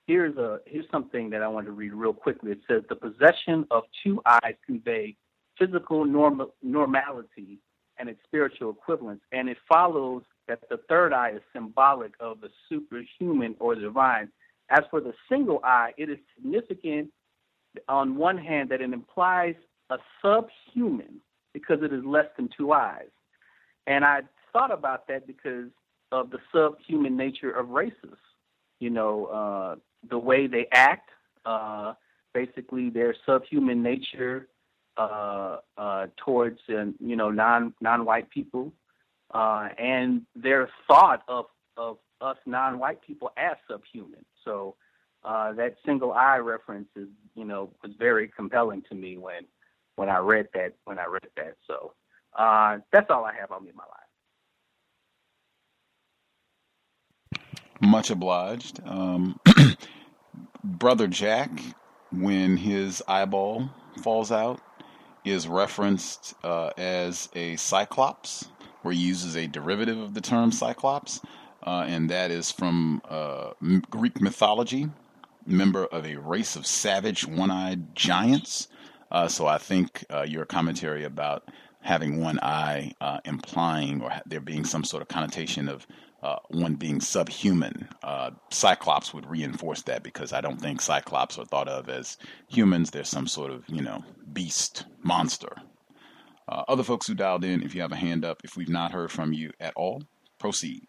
here's 0.08 0.38
a 0.38 0.60
here's 0.66 0.90
something 0.92 1.30
that 1.32 1.42
I 1.42 1.48
want 1.48 1.66
to 1.66 1.72
read 1.72 1.94
real 1.94 2.14
quickly. 2.14 2.52
It 2.52 2.60
says 2.68 2.84
the 2.90 2.96
possession 2.96 3.66
of 3.72 3.84
two 4.04 4.22
eyes 4.26 4.56
convey 4.66 5.16
physical 5.58 6.06
normal 6.06 6.54
normality 6.62 7.60
and 7.98 8.10
its 8.10 8.20
spiritual 8.26 8.72
equivalence, 8.72 9.22
and 9.32 9.48
it 9.48 9.58
follows 9.70 10.24
that 10.48 10.60
the 10.70 10.78
third 10.90 11.14
eye 11.14 11.32
is 11.32 11.42
symbolic 11.54 12.12
of 12.20 12.42
the 12.42 12.50
superhuman 12.70 13.56
or 13.60 13.76
divine. 13.76 14.30
As 14.70 14.84
for 14.90 15.00
the 15.00 15.14
single 15.30 15.62
eye, 15.64 15.94
it 15.98 16.10
is 16.10 16.18
significant 16.36 17.10
on 17.88 18.16
one 18.16 18.38
hand 18.38 18.70
that 18.70 18.82
it 18.82 18.92
implies 18.92 19.56
a 19.90 19.98
subhuman 20.22 21.22
because 21.54 21.80
it 21.84 21.94
is 21.94 22.04
less 22.04 22.26
than 22.36 22.50
two 22.58 22.74
eyes. 22.74 23.10
And 23.88 24.04
I 24.04 24.22
thought 24.52 24.72
about 24.72 25.08
that 25.08 25.28
because 25.28 25.70
of 26.12 26.32
the 26.32 26.40
subhuman 26.52 27.16
nature 27.16 27.52
of 27.52 27.70
races. 27.70 28.18
You 28.80 28.90
know, 28.90 29.26
uh, 29.26 29.76
the 30.10 30.18
way 30.18 30.48
they 30.48 30.68
act, 30.72 31.10
uh, 31.46 31.94
basically 32.34 32.90
their 32.90 33.16
subhuman 33.26 33.82
nature 33.82 34.48
uh, 34.98 35.58
uh, 35.78 36.08
towards 36.18 36.60
uh, 36.70 36.86
you 37.00 37.16
know 37.16 37.30
non 37.30 37.74
non-white 37.82 38.30
people, 38.30 38.72
uh, 39.34 39.70
and 39.78 40.22
their 40.36 40.70
thought 40.88 41.24
of 41.28 41.46
of 41.78 41.98
us 42.22 42.38
non-white 42.46 43.02
people 43.02 43.32
as 43.38 43.58
subhuman. 43.70 44.26
So 44.44 44.76
uh, 45.24 45.54
that 45.54 45.76
single 45.86 46.14
eye 46.14 46.38
reference 46.38 46.88
is 46.96 47.08
you 47.36 47.46
know 47.46 47.72
was 47.84 47.92
very 48.00 48.28
compelling 48.28 48.84
to 48.90 48.96
me 48.96 49.18
when 49.18 49.46
when 49.96 50.10
I 50.10 50.20
read 50.20 50.48
that 50.54 50.74
when 50.86 51.00
I 51.00 51.06
read 51.06 51.28
that. 51.38 51.56
So 51.68 51.94
uh, 52.38 52.78
that's 52.92 53.10
all 53.10 53.26
I 53.26 53.34
have 53.34 53.52
on 53.52 53.64
me 53.64 53.72
in 53.72 53.76
my 53.76 53.84
life. 53.84 54.05
Much 57.86 58.10
obliged. 58.10 58.82
Um, 58.86 59.40
Brother 60.64 61.08
Jack, 61.08 61.52
when 62.12 62.58
his 62.58 63.04
eyeball 63.08 63.70
falls 64.02 64.32
out, 64.32 64.60
is 65.24 65.48
referenced 65.48 66.34
uh, 66.44 66.72
as 66.78 67.30
a 67.36 67.56
cyclops, 67.58 68.48
where 68.82 68.94
he 68.94 69.00
uses 69.00 69.36
a 69.36 69.48
derivative 69.48 70.00
of 70.00 70.16
the 70.16 70.22
term 70.22 70.52
cyclops, 70.52 71.22
uh, 71.64 71.86
and 71.88 72.10
that 72.10 72.32
is 72.32 72.52
from 72.52 73.02
uh, 73.08 73.52
Greek 73.92 74.20
mythology, 74.20 74.90
member 75.46 75.86
of 75.86 76.06
a 76.06 76.16
race 76.16 76.56
of 76.56 76.66
savage, 76.66 77.28
one 77.28 77.52
eyed 77.52 77.96
giants. 77.96 78.68
Uh, 79.12 79.28
so 79.28 79.46
I 79.46 79.60
think 79.60 80.06
uh, 80.10 80.26
your 80.28 80.46
commentary 80.46 81.04
about 81.04 81.48
having 81.82 82.20
one 82.20 82.40
eye 82.40 82.94
uh, 83.00 83.20
implying 83.26 84.02
or 84.02 84.12
there 84.26 84.40
being 84.40 84.66
some 84.66 84.84
sort 84.84 85.04
of 85.04 85.08
connotation 85.08 85.70
of 85.70 85.86
uh, 86.26 86.40
one 86.50 86.74
being 86.74 87.00
subhuman. 87.00 87.88
Uh, 88.02 88.32
Cyclops 88.50 89.14
would 89.14 89.30
reinforce 89.30 89.84
that 89.84 90.02
because 90.02 90.34
I 90.34 90.42
don't 90.42 90.60
think 90.60 90.82
Cyclops 90.82 91.38
are 91.38 91.46
thought 91.46 91.68
of 91.68 91.88
as 91.88 92.18
humans. 92.48 92.90
They're 92.90 93.04
some 93.04 93.28
sort 93.28 93.52
of, 93.52 93.64
you 93.68 93.84
know, 93.84 94.04
beast, 94.34 94.86
monster. 95.04 95.56
Uh, 96.50 96.64
other 96.68 96.82
folks 96.82 97.06
who 97.06 97.14
dialed 97.14 97.44
in, 97.44 97.62
if 97.62 97.76
you 97.76 97.82
have 97.82 97.92
a 97.92 97.96
hand 97.96 98.26
up, 98.26 98.42
if 98.44 98.58
we've 98.58 98.70
not 98.70 98.92
heard 98.92 99.12
from 99.12 99.34
you 99.34 99.52
at 99.60 99.74
all, 99.76 100.02
proceed. 100.40 100.88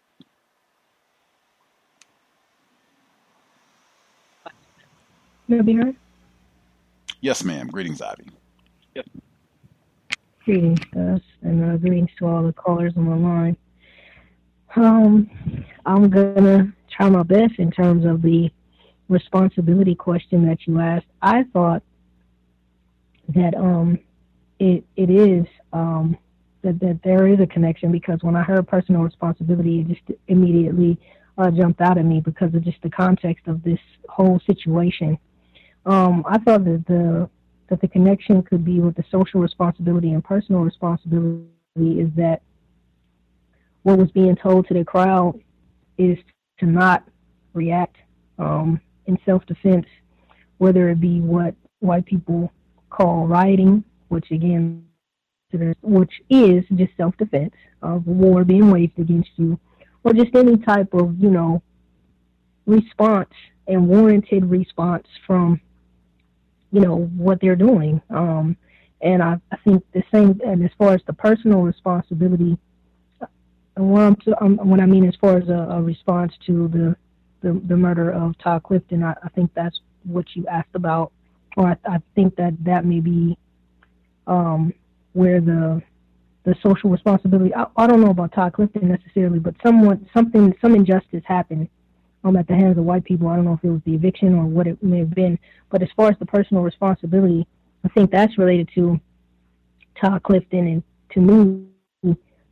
May 5.47 5.59
I 5.59 5.61
be 5.61 5.75
heard? 5.75 5.95
Yes, 7.21 7.43
ma'am. 7.43 7.67
Greetings, 7.67 8.01
Ivy. 8.01 8.29
Yep. 8.95 9.05
Greetings, 10.45 10.79
Gus, 10.91 11.21
and 11.43 11.63
uh, 11.63 11.77
greetings 11.77 12.09
to 12.17 12.25
all 12.25 12.41
the 12.41 12.53
callers 12.53 12.93
on 12.97 13.05
the 13.05 13.15
line. 13.15 13.55
Um, 14.77 15.27
I'm 15.87 16.07
gonna 16.07 16.71
try 16.91 17.09
my 17.09 17.23
best 17.23 17.53
in 17.57 17.71
terms 17.71 18.05
of 18.05 18.21
the 18.21 18.51
responsibility 19.09 19.95
question 19.95 20.45
that 20.45 20.67
you 20.67 20.79
asked. 20.79 21.07
I 21.19 21.43
thought 21.51 21.81
that 23.29 23.55
um, 23.55 23.97
it 24.59 24.83
it 24.95 25.09
is 25.09 25.47
um, 25.73 26.15
that 26.61 26.79
that 26.79 26.99
there 27.03 27.27
is 27.27 27.39
a 27.39 27.47
connection 27.47 27.91
because 27.91 28.19
when 28.21 28.35
I 28.35 28.43
heard 28.43 28.67
personal 28.67 29.01
responsibility, 29.01 29.79
it 29.79 29.87
just 29.87 30.19
immediately 30.27 30.99
uh, 31.39 31.49
jumped 31.49 31.81
out 31.81 31.97
at 31.97 32.05
me 32.05 32.21
because 32.21 32.53
of 32.53 32.63
just 32.63 32.81
the 32.83 32.89
context 32.91 33.47
of 33.47 33.63
this 33.63 33.79
whole 34.09 34.39
situation. 34.45 35.17
Um, 35.87 36.23
I 36.27 36.37
thought 36.37 36.65
that 36.65 36.85
the 36.87 37.27
that 37.69 37.81
the 37.81 37.87
connection 37.87 38.43
could 38.43 38.63
be 38.63 38.79
with 38.79 38.95
the 38.95 39.03
social 39.09 39.41
responsibility 39.41 40.11
and 40.11 40.23
personal 40.23 40.61
responsibility 40.61 41.49
is 41.79 42.11
that 42.15 42.43
what 43.87 43.97
was 43.97 44.11
being 44.11 44.35
told 44.35 44.67
to 44.67 44.73
the 44.73 44.83
crowd 44.83 45.39
is 45.97 46.17
to 46.59 46.65
not 46.65 47.05
react 47.53 47.95
um, 48.37 48.81
in 49.05 49.17
self-defense, 49.25 49.85
whether 50.57 50.89
it 50.89 50.99
be 50.99 51.21
what 51.21 51.55
white 51.79 52.05
people 52.05 52.51
call 52.89 53.25
rioting, 53.27 53.85
which 54.09 54.29
again, 54.31 54.85
which 55.81 56.11
is 56.29 56.65
just 56.75 56.91
self-defense 56.97 57.53
of 57.81 58.05
war 58.05 58.43
being 58.43 58.69
waged 58.71 58.99
against 58.99 59.29
you, 59.37 59.57
or 60.03 60.11
just 60.11 60.35
any 60.35 60.57
type 60.57 60.93
of 60.93 61.17
you 61.17 61.29
know 61.29 61.63
response 62.65 63.31
and 63.69 63.87
warranted 63.87 64.43
response 64.43 65.07
from 65.25 65.61
you 66.73 66.81
know 66.81 67.05
what 67.15 67.39
they're 67.39 67.55
doing. 67.55 68.01
Um, 68.09 68.57
and 68.99 69.23
I, 69.23 69.39
I 69.49 69.55
think 69.63 69.85
the 69.93 70.03
same. 70.13 70.41
And 70.45 70.65
as 70.65 70.71
far 70.77 70.93
as 70.93 71.01
the 71.07 71.13
personal 71.13 71.61
responsibility 71.61 72.57
what 73.77 74.01
I'm, 74.01 74.15
to, 74.17 74.43
um, 74.43 74.57
what 74.57 74.79
I 74.79 74.85
mean 74.85 75.07
as 75.07 75.15
far 75.15 75.37
as 75.37 75.49
a, 75.49 75.67
a 75.71 75.81
response 75.81 76.33
to 76.45 76.67
the, 76.69 76.95
the, 77.41 77.59
the 77.67 77.77
murder 77.77 78.11
of 78.11 78.37
Tod 78.39 78.63
Clifton, 78.63 79.03
I, 79.03 79.13
I 79.23 79.29
think 79.29 79.53
that's 79.53 79.79
what 80.03 80.25
you 80.35 80.45
asked 80.47 80.75
about, 80.75 81.11
or 81.55 81.67
I, 81.67 81.77
I 81.85 82.01
think 82.15 82.35
that 82.37 82.53
that 82.63 82.85
may 82.85 82.99
be 82.99 83.37
um, 84.25 84.73
where 85.13 85.41
the 85.41 85.81
the 86.43 86.55
social 86.63 86.89
responsibility. 86.89 87.53
I, 87.53 87.65
I 87.75 87.87
don't 87.87 87.99
know 87.99 88.11
about 88.11 88.31
Tod 88.31 88.53
Clifton 88.53 88.87
necessarily, 88.87 89.39
but 89.39 89.53
someone 89.61 90.09
something 90.13 90.55
some 90.61 90.75
injustice 90.75 91.23
happened 91.25 91.67
um, 92.23 92.37
at 92.37 92.47
the 92.47 92.55
hands 92.55 92.77
of 92.77 92.85
white 92.85 93.03
people. 93.03 93.27
I 93.27 93.35
don't 93.35 93.43
know 93.43 93.53
if 93.53 93.63
it 93.63 93.69
was 93.69 93.81
the 93.85 93.95
eviction 93.95 94.33
or 94.33 94.45
what 94.45 94.65
it 94.65 94.81
may 94.81 94.99
have 94.99 95.13
been, 95.13 95.37
but 95.69 95.83
as 95.83 95.89
far 95.97 96.09
as 96.09 96.17
the 96.19 96.25
personal 96.25 96.63
responsibility, 96.63 97.45
I 97.83 97.89
think 97.89 98.11
that's 98.11 98.37
related 98.37 98.69
to 98.75 98.99
Tod 100.01 100.23
Clifton 100.23 100.67
and 100.67 100.83
to 101.11 101.19
me 101.19 101.67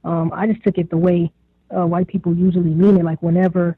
um, 0.05 0.31
I 0.33 0.47
just 0.47 0.63
took 0.63 0.77
it 0.77 0.89
the 0.89 0.97
way 0.97 1.31
uh, 1.75 1.85
white 1.85 2.07
people 2.07 2.33
usually 2.33 2.73
mean 2.73 2.97
it. 2.97 3.03
Like 3.03 3.21
whenever 3.21 3.77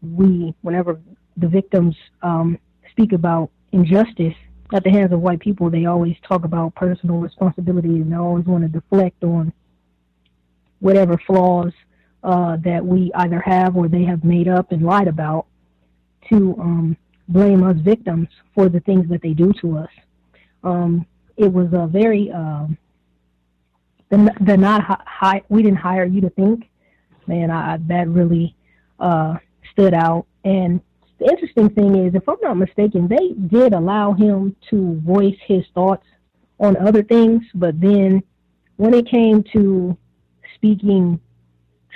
we, 0.00 0.54
whenever 0.62 1.00
the 1.36 1.48
victims 1.48 1.96
um, 2.22 2.58
speak 2.90 3.12
about 3.12 3.50
injustice 3.72 4.34
at 4.72 4.84
the 4.84 4.90
hands 4.90 5.12
of 5.12 5.20
white 5.20 5.40
people, 5.40 5.68
they 5.68 5.86
always 5.86 6.16
talk 6.26 6.44
about 6.44 6.74
personal 6.76 7.18
responsibility 7.18 7.88
and 7.88 8.12
they 8.12 8.16
always 8.16 8.46
want 8.46 8.62
to 8.62 8.68
deflect 8.68 9.22
on 9.24 9.52
whatever 10.78 11.20
flaws 11.26 11.72
uh, 12.22 12.56
that 12.64 12.84
we 12.84 13.10
either 13.16 13.40
have 13.40 13.76
or 13.76 13.88
they 13.88 14.04
have 14.04 14.24
made 14.24 14.48
up 14.48 14.70
and 14.70 14.82
lied 14.82 15.08
about 15.08 15.46
to 16.28 16.56
um, 16.60 16.96
blame 17.28 17.64
us 17.64 17.76
victims 17.80 18.28
for 18.54 18.68
the 18.68 18.80
things 18.80 19.08
that 19.08 19.20
they 19.22 19.32
do 19.32 19.52
to 19.60 19.78
us. 19.78 19.90
Um, 20.62 21.04
it 21.36 21.52
was 21.52 21.68
a 21.72 21.86
very 21.86 22.30
um, 22.30 22.78
the 24.12 24.56
not 24.58 24.82
high 25.06 25.42
we 25.48 25.62
didn't 25.62 25.78
hire 25.78 26.04
you 26.04 26.20
to 26.20 26.30
think. 26.30 26.68
Man 27.26 27.50
I, 27.50 27.78
that 27.88 28.08
really 28.08 28.54
uh, 29.00 29.36
stood 29.72 29.94
out. 29.94 30.26
And 30.44 30.80
the 31.18 31.26
interesting 31.26 31.70
thing 31.70 32.04
is 32.04 32.14
if 32.14 32.28
i'm 32.28 32.36
not 32.42 32.56
mistaken 32.56 33.06
they 33.06 33.32
did 33.46 33.72
allow 33.72 34.12
him 34.12 34.56
to 34.70 35.00
voice 35.00 35.38
his 35.46 35.64
thoughts 35.74 36.06
on 36.60 36.76
other 36.76 37.02
things. 37.02 37.42
But 37.54 37.80
then 37.80 38.22
when 38.76 38.92
it 38.92 39.08
came 39.08 39.44
to 39.54 39.96
speaking 40.56 41.18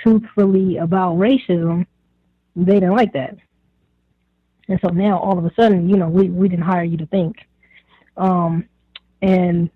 truthfully 0.01 0.77
about 0.77 1.17
racism 1.17 1.85
they 2.55 2.75
didn't 2.75 2.95
like 2.95 3.13
that. 3.13 3.37
And 4.69 4.79
so 4.83 4.89
now 4.89 5.19
all 5.19 5.37
of 5.37 5.45
a 5.45 5.53
sudden 5.53 5.87
you 5.87 5.97
know 5.97 6.09
we, 6.09 6.29
we 6.29 6.49
didn't 6.49 6.65
hire 6.65 6.83
you 6.83 6.97
to 6.97 7.05
think. 7.05 7.37
Um, 8.15 8.67
and 9.21 9.69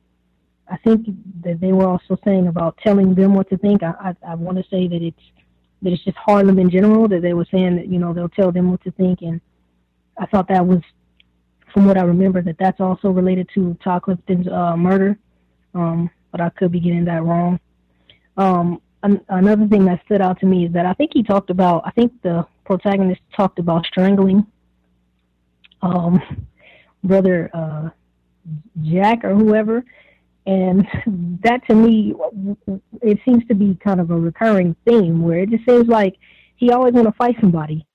I 0.72 0.77
think 0.77 1.07
that 1.43 1.60
they 1.60 1.73
were 1.73 1.85
also 1.85 2.18
saying 2.23 2.48
about 2.48 2.77
telling 2.77 3.14
them 3.14 3.35
what 3.35 3.49
to 3.49 3.57
think. 3.57 3.84
I 3.84 3.93
I, 4.26 4.31
I 4.31 4.35
want 4.35 4.57
to 4.57 4.64
say 4.69 4.88
that 4.88 5.02
it's 5.02 5.22
that 5.81 5.91
it's 5.91 6.03
just 6.03 6.18
Harlem 6.18 6.60
in 6.60 6.69
general 6.69 7.07
that 7.10 7.22
they 7.22 7.34
were 7.34 7.48
saying 7.52 7.76
that 7.76 7.88
you 7.88 7.99
know 7.99 8.14
they'll 8.14 8.30
tell 8.30 8.52
them 8.52 8.72
what 8.72 8.81
to 8.85 8.91
think, 8.91 9.22
and 9.22 9.41
I 10.18 10.26
thought 10.27 10.48
that 10.48 10.65
was, 10.65 10.81
from 11.73 11.85
what 11.85 11.98
I 11.98 12.03
remember, 12.03 12.41
that 12.41 12.57
that's 12.57 12.80
also 12.80 13.10
related 13.10 13.49
to 13.56 13.77
Tod 13.84 14.03
Clifton's 14.03 14.48
uh, 14.48 14.77
murder, 14.77 15.18
um, 15.73 16.10
but 16.31 16.39
I 16.39 16.49
could 16.49 16.72
be 16.72 16.80
getting 16.80 17.06
that 17.06 17.23
wrong. 17.23 17.60
Um, 18.38 18.81
an- 19.03 19.26
another 19.30 19.68
thing 19.68 19.85
that 19.85 20.02
stood 20.06 20.22
out 20.22 20.39
to 20.39 20.45
me 20.45 20.68
is 20.68 20.73
that 20.73 20.85
I 20.85 20.93
think 20.93 21.11
he 21.14 21.22
talked 21.23 21.49
about 21.49 21.84
I 21.85 21.91
think 21.91 22.14
the 22.22 22.45
protagonist 22.65 23.22
talked 23.35 23.60
about 23.60 23.85
strangling 23.85 24.45
um, 25.81 26.22
brother 27.03 27.49
uh, 27.53 27.89
Jack 28.81 29.26
or 29.26 29.35
whoever 29.35 29.84
and 30.45 30.88
that 31.43 31.65
to 31.68 31.76
me, 31.76 32.15
it 33.01 33.19
seems 33.26 33.45
to 33.47 33.55
be 33.55 33.77
kind 33.84 33.99
of 33.99 34.11
a 34.11 34.18
recurring 34.18 34.76
theme 34.88 35.22
where 35.22 35.39
it 35.39 35.49
just 35.49 35.65
seems 35.65 35.88
like 35.88 36.18
he 36.55 36.72
always 36.72 36.93
want 36.93 37.07
to 37.07 37.13
fight 37.13 37.35
somebody. 37.39 37.85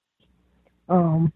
Um, 0.89 1.33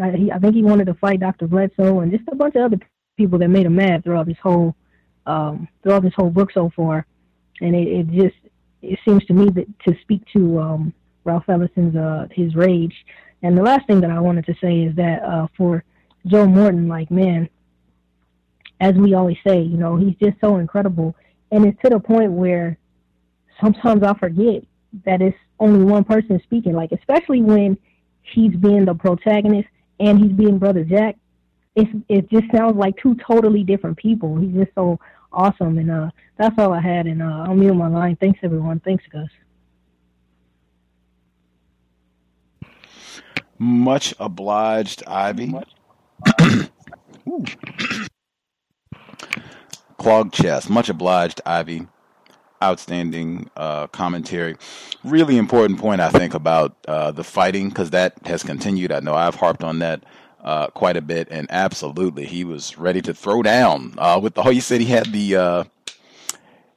I, 0.00 0.10
he, 0.12 0.32
I 0.32 0.38
think 0.38 0.54
he 0.54 0.62
wanted 0.62 0.86
to 0.86 0.94
fight 0.94 1.20
Dr. 1.20 1.46
Bledsoe 1.46 2.00
and 2.00 2.12
just 2.12 2.24
a 2.30 2.36
bunch 2.36 2.54
of 2.54 2.62
other 2.62 2.78
people 3.16 3.38
that 3.38 3.48
made 3.48 3.66
him 3.66 3.76
mad 3.76 4.04
throughout 4.04 4.26
this 4.26 4.38
whole 4.42 4.74
um, 5.26 5.68
throughout 5.82 6.02
this 6.02 6.14
whole 6.16 6.30
book 6.30 6.50
so 6.52 6.70
far. 6.74 7.06
And 7.60 7.74
it, 7.74 7.88
it 7.88 8.10
just 8.10 8.36
it 8.82 8.98
seems 9.04 9.24
to 9.26 9.34
me 9.34 9.50
that 9.50 9.66
to 9.80 9.94
speak 10.00 10.22
to 10.32 10.58
um, 10.58 10.94
Ralph 11.24 11.48
Ellison's 11.48 11.96
uh, 11.96 12.28
his 12.30 12.54
rage. 12.54 12.94
And 13.42 13.56
the 13.56 13.62
last 13.62 13.86
thing 13.86 14.00
that 14.00 14.10
I 14.10 14.20
wanted 14.20 14.46
to 14.46 14.54
say 14.60 14.82
is 14.82 14.96
that 14.96 15.22
uh, 15.22 15.48
for 15.56 15.84
Joe 16.26 16.46
Morton, 16.46 16.88
like 16.88 17.10
man, 17.10 17.48
as 18.80 18.94
we 18.94 19.14
always 19.14 19.36
say, 19.46 19.60
you 19.60 19.76
know, 19.76 19.96
he's 19.96 20.16
just 20.16 20.40
so 20.40 20.56
incredible. 20.56 21.14
And 21.50 21.66
it's 21.66 21.80
to 21.82 21.90
the 21.90 22.00
point 22.00 22.32
where 22.32 22.78
sometimes 23.60 24.02
I 24.02 24.14
forget 24.14 24.64
that 25.04 25.20
it's 25.20 25.36
only 25.58 25.84
one 25.84 26.04
person 26.04 26.40
speaking. 26.42 26.72
Like, 26.72 26.92
especially 26.92 27.42
when 27.42 27.76
he's 28.22 28.54
being 28.56 28.86
the 28.86 28.94
protagonist 28.94 29.68
and 29.98 30.18
he's 30.18 30.32
being 30.32 30.58
Brother 30.58 30.84
Jack, 30.84 31.16
it's, 31.76 31.90
it 32.08 32.30
just 32.30 32.50
sounds 32.52 32.76
like 32.76 32.96
two 32.96 33.14
totally 33.16 33.62
different 33.62 33.96
people. 33.98 34.36
He's 34.38 34.54
just 34.54 34.74
so 34.74 34.98
awesome. 35.32 35.78
And 35.78 35.90
uh, 35.90 36.10
that's 36.38 36.58
all 36.58 36.72
I 36.72 36.80
had. 36.80 37.06
And 37.06 37.22
uh, 37.22 37.44
I'll 37.46 37.54
mute 37.54 37.74
my 37.74 37.88
line. 37.88 38.16
Thanks, 38.16 38.40
everyone. 38.42 38.80
Thanks, 38.80 39.04
Gus. 39.12 39.28
Much 43.58 44.14
obliged, 44.18 45.02
Ivy. 45.06 45.54
clogged 50.00 50.32
chest. 50.32 50.70
Much 50.70 50.88
obliged, 50.88 51.42
Ivy. 51.44 51.86
Outstanding 52.62 53.50
uh, 53.54 53.86
commentary. 53.88 54.56
Really 55.04 55.36
important 55.36 55.78
point, 55.78 56.00
I 56.00 56.08
think, 56.08 56.34
about 56.34 56.74
uh, 56.88 57.10
the 57.10 57.24
fighting 57.24 57.68
because 57.68 57.90
that 57.90 58.14
has 58.24 58.42
continued. 58.42 58.92
I 58.92 59.00
know 59.00 59.14
I've 59.14 59.34
harped 59.34 59.62
on 59.62 59.78
that 59.80 60.02
uh, 60.42 60.68
quite 60.68 60.96
a 60.96 61.02
bit, 61.02 61.28
and 61.30 61.46
absolutely, 61.50 62.26
he 62.26 62.44
was 62.44 62.78
ready 62.78 63.02
to 63.02 63.14
throw 63.14 63.42
down 63.42 63.94
uh, 63.98 64.18
with 64.22 64.34
the 64.34 64.42
whole. 64.42 64.52
You 64.52 64.60
said 64.60 64.80
he 64.80 64.86
had 64.86 65.06
the 65.06 65.36
uh, 65.36 65.64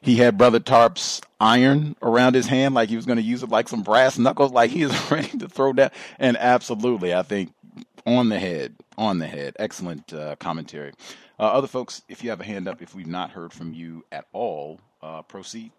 he 0.02 0.18
had 0.18 0.38
Brother 0.38 0.60
Tarp's 0.60 1.22
iron 1.40 1.96
around 2.02 2.36
his 2.36 2.48
hand, 2.48 2.76
like 2.76 2.90
he 2.90 2.96
was 2.96 3.06
going 3.06 3.18
to 3.18 3.24
use 3.24 3.44
it 3.44 3.50
like 3.50 3.70
some 3.70 3.84
brass 3.84 4.18
knuckles, 4.18 4.52
like 4.52 4.72
he 4.72 4.84
is 4.84 4.94
ready 5.12 5.38
to 5.38 5.48
throw 5.48 5.74
down. 5.74 5.92
And 6.20 6.38
absolutely, 6.38 7.14
I 7.14 7.24
think 7.24 7.54
on 8.06 8.30
the 8.30 8.40
head, 8.40 8.76
on 8.98 9.20
the 9.20 9.28
head. 9.28 9.56
Excellent 9.60 10.14
uh, 10.14 10.36
commentary. 10.38 10.94
Uh, 11.40 11.44
other 11.44 11.68
folks, 11.68 12.04
if 12.08 12.24
you 12.24 12.30
have 12.30 12.42
a 12.42 12.44
hand 12.44 12.68
up, 12.68 12.82
if 12.82 12.94
we've 12.94 13.08
not 13.08 13.32
heard 13.32 13.52
from 13.52 13.74
you 13.74 14.06
at 14.12 14.26
all, 14.34 14.80
uh, 15.02 15.22
proceed. 15.24 15.72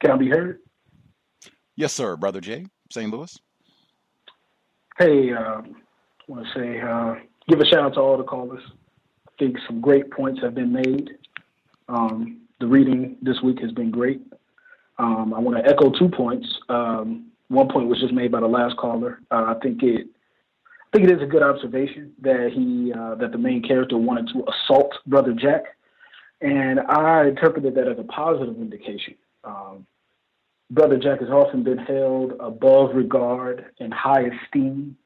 Can 0.00 0.10
I 0.10 0.16
be 0.16 0.28
heard? 0.28 0.60
Yes, 1.76 1.92
sir, 1.92 2.16
Brother 2.16 2.40
Jay, 2.40 2.66
St. 2.90 3.10
Louis. 3.10 3.38
Hey, 4.98 5.32
uh, 5.32 5.62
I 5.62 5.62
want 6.28 6.46
to 6.46 6.52
say, 6.54 6.80
uh, 6.80 7.14
give 7.48 7.58
a 7.60 7.66
shout 7.66 7.80
out 7.80 7.94
to 7.94 8.00
all 8.00 8.16
the 8.18 8.24
callers 8.24 8.62
I 9.26 9.30
think 9.38 9.56
some 9.66 9.80
great 9.80 10.10
points 10.10 10.40
have 10.42 10.54
been 10.54 10.72
made. 10.72 11.10
Um, 11.88 12.42
the 12.60 12.66
reading 12.66 13.16
this 13.20 13.40
week 13.42 13.58
has 13.60 13.72
been 13.72 13.90
great. 13.90 14.20
Um, 14.98 15.34
I 15.34 15.40
want 15.40 15.58
to 15.58 15.68
echo 15.68 15.90
two 15.90 16.08
points. 16.08 16.46
Um, 16.68 17.32
one 17.48 17.68
point 17.68 17.88
was 17.88 18.00
just 18.00 18.14
made 18.14 18.30
by 18.30 18.40
the 18.40 18.46
last 18.46 18.76
caller. 18.76 19.20
Uh, 19.30 19.54
I 19.54 19.54
think 19.60 19.82
it, 19.82 20.06
I 20.94 20.96
think 20.96 21.10
it 21.10 21.16
is 21.16 21.22
a 21.22 21.26
good 21.26 21.42
observation 21.42 22.12
that 22.22 22.52
he, 22.54 22.92
uh, 22.92 23.16
that 23.16 23.32
the 23.32 23.38
main 23.38 23.62
character 23.62 23.98
wanted 23.98 24.28
to 24.28 24.44
assault 24.48 24.94
Brother 25.06 25.32
Jack, 25.32 25.64
and 26.40 26.78
I 26.78 27.26
interpreted 27.26 27.74
that 27.74 27.88
as 27.88 27.98
a 27.98 28.04
positive 28.04 28.54
indication. 28.58 29.16
Um, 29.42 29.88
Brother 30.70 30.96
Jack 30.96 31.18
has 31.18 31.30
often 31.30 31.64
been 31.64 31.78
held 31.78 32.34
above 32.38 32.94
regard 32.94 33.64
and 33.80 33.92
high 33.92 34.30
esteem 34.44 34.96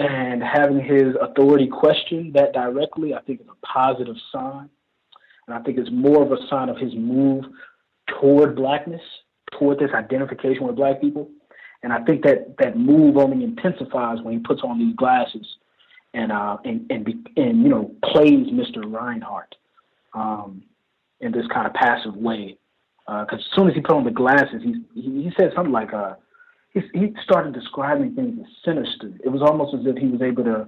and 0.00 0.42
having 0.42 0.80
his 0.80 1.14
authority 1.20 1.68
questioned 1.68 2.34
that 2.34 2.52
directly, 2.52 3.14
I 3.14 3.20
think 3.20 3.40
is 3.40 3.46
a 3.46 3.66
positive 3.66 4.16
sign. 4.32 4.68
And 5.46 5.56
I 5.56 5.60
think 5.60 5.78
it's 5.78 5.90
more 5.92 6.24
of 6.24 6.32
a 6.32 6.44
sign 6.50 6.68
of 6.68 6.76
his 6.76 6.92
move 6.92 7.44
toward 8.20 8.56
blackness, 8.56 9.02
toward 9.56 9.78
this 9.78 9.90
identification 9.94 10.66
with 10.66 10.74
black 10.74 11.00
people. 11.00 11.30
And 11.84 11.92
I 11.92 12.00
think 12.00 12.24
that 12.24 12.56
that 12.58 12.78
move 12.78 13.18
only 13.18 13.44
intensifies 13.44 14.18
when 14.22 14.32
he 14.32 14.40
puts 14.40 14.62
on 14.62 14.78
these 14.78 14.96
glasses 14.96 15.46
and 16.14 16.32
uh, 16.32 16.56
and 16.64 16.90
and, 16.90 17.04
be, 17.04 17.14
and 17.36 17.62
you 17.62 17.68
know 17.68 17.94
plays 18.02 18.46
Mr. 18.48 18.78
Rinehart 18.78 19.52
um, 20.14 20.62
in 21.20 21.30
this 21.30 21.46
kind 21.52 21.66
of 21.66 21.74
passive 21.74 22.16
way. 22.16 22.56
Because 23.06 23.28
uh, 23.32 23.36
as 23.36 23.44
soon 23.54 23.68
as 23.68 23.74
he 23.74 23.82
put 23.82 23.96
on 23.96 24.04
the 24.04 24.10
glasses, 24.10 24.62
he 24.62 24.82
he, 24.94 25.24
he 25.24 25.32
said 25.38 25.52
something 25.54 25.72
like, 25.72 25.92
uh, 25.92 26.14
he, 26.72 26.80
he 26.94 27.14
started 27.22 27.52
describing 27.52 28.14
things 28.14 28.38
as 28.40 28.46
sinister. 28.64 29.12
It 29.22 29.28
was 29.28 29.42
almost 29.42 29.74
as 29.74 29.82
if 29.84 29.98
he 29.98 30.06
was 30.06 30.22
able 30.22 30.44
to 30.44 30.66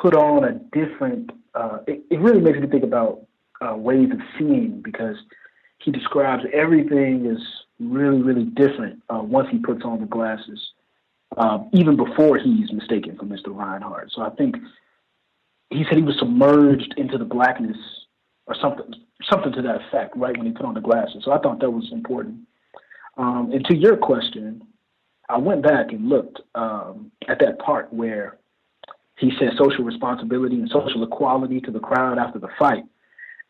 put 0.00 0.14
on 0.14 0.44
a 0.44 0.52
different. 0.72 1.32
Uh, 1.56 1.78
it, 1.88 2.04
it 2.10 2.20
really 2.20 2.40
makes 2.40 2.60
me 2.60 2.68
think 2.68 2.84
about 2.84 3.26
uh, 3.60 3.74
ways 3.74 4.10
of 4.12 4.20
seeing 4.38 4.80
because 4.80 5.16
he 5.78 5.90
describes 5.90 6.44
everything 6.52 7.26
as 7.26 7.42
really, 7.80 8.22
really 8.22 8.44
different 8.44 9.02
uh, 9.08 9.20
once 9.22 9.48
he 9.50 9.58
puts 9.58 9.82
on 9.84 10.00
the 10.00 10.06
glasses, 10.06 10.60
uh, 11.36 11.58
even 11.72 11.96
before 11.96 12.38
he's 12.38 12.72
mistaken 12.72 13.16
for 13.16 13.24
Mr. 13.24 13.48
Rinehart. 13.48 14.10
So 14.10 14.22
I 14.22 14.30
think 14.30 14.56
he 15.70 15.84
said 15.88 15.96
he 15.96 16.02
was 16.02 16.18
submerged 16.18 16.94
into 16.96 17.18
the 17.18 17.24
blackness 17.24 17.76
or 18.46 18.54
something, 18.60 18.94
something 19.28 19.52
to 19.52 19.62
that 19.62 19.80
effect, 19.86 20.16
right 20.16 20.36
when 20.36 20.46
he 20.46 20.52
put 20.52 20.66
on 20.66 20.74
the 20.74 20.80
glasses. 20.80 21.22
So 21.24 21.32
I 21.32 21.38
thought 21.38 21.60
that 21.60 21.70
was 21.70 21.88
important. 21.92 22.40
Um, 23.16 23.50
and 23.52 23.64
to 23.66 23.76
your 23.76 23.96
question, 23.96 24.62
I 25.28 25.38
went 25.38 25.62
back 25.62 25.92
and 25.92 26.08
looked 26.08 26.40
um, 26.54 27.10
at 27.28 27.38
that 27.40 27.58
part 27.58 27.92
where 27.92 28.38
he 29.18 29.32
said 29.38 29.50
social 29.56 29.84
responsibility 29.84 30.56
and 30.56 30.68
social 30.68 31.02
equality 31.02 31.60
to 31.60 31.70
the 31.70 31.78
crowd 31.78 32.18
after 32.18 32.38
the 32.38 32.48
fight. 32.58 32.84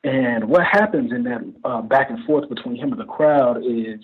And 0.05 0.45
what 0.51 0.65
happens 0.65 1.13
in 1.13 1.25
that 1.25 1.41
uh, 1.65 1.81
back 1.81 2.11
and 2.11 2.23
forth 2.27 2.49
between 2.49 2.77
him 2.77 2.93
and 2.93 3.01
the 3.01 3.07
crowd 3.07 3.63
is 3.65 4.01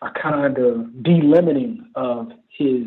a 0.00 0.10
kind 0.10 0.56
of 0.56 0.86
delimiting 1.02 1.80
of 1.94 2.32
his 2.48 2.86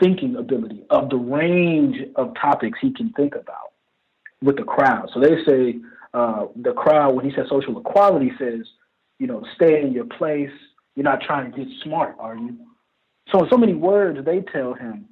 thinking 0.00 0.36
ability, 0.36 0.84
of 0.90 1.10
the 1.10 1.16
range 1.16 1.96
of 2.16 2.34
topics 2.40 2.78
he 2.80 2.92
can 2.92 3.12
think 3.12 3.34
about 3.34 3.72
with 4.40 4.56
the 4.56 4.62
crowd. 4.62 5.10
So 5.12 5.20
they 5.20 5.44
say 5.44 5.80
uh, 6.14 6.46
the 6.56 6.72
crowd, 6.72 7.14
when 7.14 7.24
he 7.24 7.34
says 7.34 7.46
social 7.48 7.78
equality, 7.80 8.30
says, 8.38 8.60
you 9.18 9.26
know, 9.26 9.44
stay 9.56 9.82
in 9.82 9.92
your 9.92 10.04
place, 10.04 10.50
you're 10.94 11.04
not 11.04 11.20
trying 11.20 11.50
to 11.50 11.58
get 11.58 11.68
smart, 11.82 12.16
are 12.18 12.36
you? 12.36 12.56
So 13.30 13.44
in 13.44 13.50
so 13.50 13.56
many 13.56 13.74
words, 13.74 14.24
they 14.24 14.40
tell 14.40 14.74
him, 14.74 15.06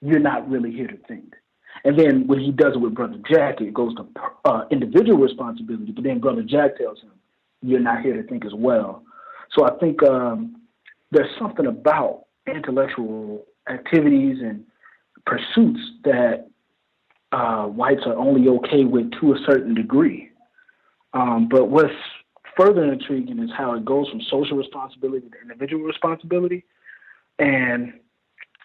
you're 0.00 0.20
not 0.20 0.48
really 0.48 0.70
here 0.70 0.88
to 0.88 0.96
think. 1.08 1.34
And 1.82 1.98
then 1.98 2.26
when 2.26 2.40
he 2.40 2.52
does 2.52 2.74
it 2.74 2.80
with 2.80 2.94
Brother 2.94 3.18
Jack, 3.28 3.60
it 3.60 3.74
goes 3.74 3.94
to 3.96 4.06
uh, 4.44 4.64
individual 4.70 5.18
responsibility. 5.18 5.92
But 5.92 6.04
then 6.04 6.20
Brother 6.20 6.42
Jack 6.42 6.78
tells 6.78 7.00
him, 7.00 7.10
you're 7.62 7.80
not 7.80 8.02
here 8.02 8.20
to 8.20 8.28
think 8.28 8.44
as 8.44 8.54
well. 8.54 9.02
So 9.52 9.66
I 9.66 9.76
think 9.78 10.02
um, 10.02 10.62
there's 11.10 11.30
something 11.38 11.66
about 11.66 12.24
intellectual 12.46 13.44
activities 13.68 14.38
and 14.42 14.64
pursuits 15.26 15.80
that 16.04 16.46
uh, 17.32 17.64
whites 17.64 18.02
are 18.06 18.16
only 18.16 18.48
okay 18.48 18.84
with 18.84 19.10
to 19.20 19.32
a 19.32 19.38
certain 19.46 19.74
degree. 19.74 20.30
Um, 21.12 21.48
but 21.50 21.66
what's 21.70 21.92
further 22.56 22.92
intriguing 22.92 23.40
is 23.40 23.50
how 23.56 23.74
it 23.74 23.84
goes 23.84 24.08
from 24.08 24.20
social 24.30 24.56
responsibility 24.56 25.28
to 25.28 25.40
individual 25.42 25.84
responsibility. 25.84 26.64
And 27.38 27.94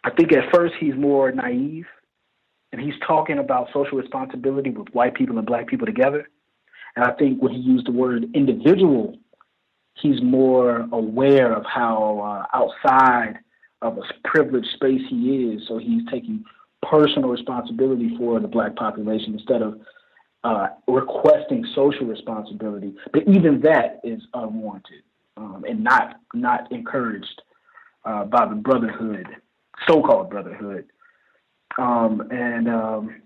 I 0.03 0.11
think 0.11 0.31
at 0.31 0.53
first 0.53 0.75
he's 0.79 0.95
more 0.95 1.31
naive 1.31 1.85
and 2.71 2.81
he's 2.81 2.93
talking 3.05 3.39
about 3.39 3.67
social 3.73 3.97
responsibility 3.97 4.69
with 4.69 4.87
white 4.89 5.15
people 5.15 5.37
and 5.37 5.45
black 5.45 5.67
people 5.67 5.85
together. 5.85 6.27
And 6.95 7.05
I 7.05 7.11
think 7.13 7.41
when 7.41 7.53
he 7.53 7.59
used 7.59 7.87
the 7.87 7.91
word 7.91 8.25
individual, 8.33 9.17
he's 9.95 10.21
more 10.21 10.87
aware 10.91 11.53
of 11.53 11.65
how 11.65 12.45
uh, 12.53 12.57
outside 12.57 13.39
of 13.81 13.97
a 13.97 14.01
privileged 14.27 14.67
space 14.73 15.01
he 15.09 15.53
is. 15.53 15.67
So 15.67 15.77
he's 15.77 16.03
taking 16.11 16.43
personal 16.81 17.29
responsibility 17.29 18.15
for 18.17 18.39
the 18.39 18.47
black 18.47 18.75
population 18.75 19.33
instead 19.33 19.61
of 19.61 19.79
uh, 20.43 20.67
requesting 20.87 21.65
social 21.75 22.05
responsibility. 22.05 22.93
But 23.11 23.27
even 23.27 23.61
that 23.61 23.99
is 24.03 24.21
unwarranted 24.33 25.03
um, 25.37 25.65
and 25.67 25.83
not 25.83 26.19
not 26.33 26.71
encouraged 26.71 27.41
uh, 28.05 28.25
by 28.25 28.45
the 28.47 28.55
Brotherhood, 28.55 29.27
so-called 29.87 30.29
Brotherhood, 30.29 30.85
um, 31.79 32.27
and 32.29 32.67
um, 32.67 33.21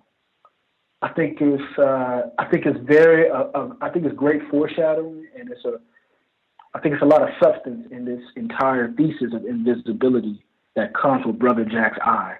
I 1.01 1.09
think 1.09 1.39
it's 1.41 1.79
uh, 1.79 2.29
I 2.37 2.45
think 2.45 2.65
it's 2.65 2.79
very 2.83 3.29
uh, 3.29 3.45
uh, 3.55 3.69
I 3.81 3.89
think 3.89 4.05
it's 4.05 4.15
great 4.15 4.41
foreshadowing, 4.49 5.27
and 5.37 5.49
it's 5.51 5.65
a 5.65 5.79
I 6.73 6.79
think 6.79 6.93
it's 6.93 7.03
a 7.03 7.07
lot 7.07 7.23
of 7.23 7.29
substance 7.41 7.87
in 7.91 8.05
this 8.05 8.21
entire 8.35 8.91
thesis 8.93 9.33
of 9.33 9.45
invisibility 9.45 10.45
that 10.75 10.93
comes 10.95 11.25
with 11.25 11.37
Brother 11.39 11.65
Jack's 11.65 11.97
eye. 12.03 12.37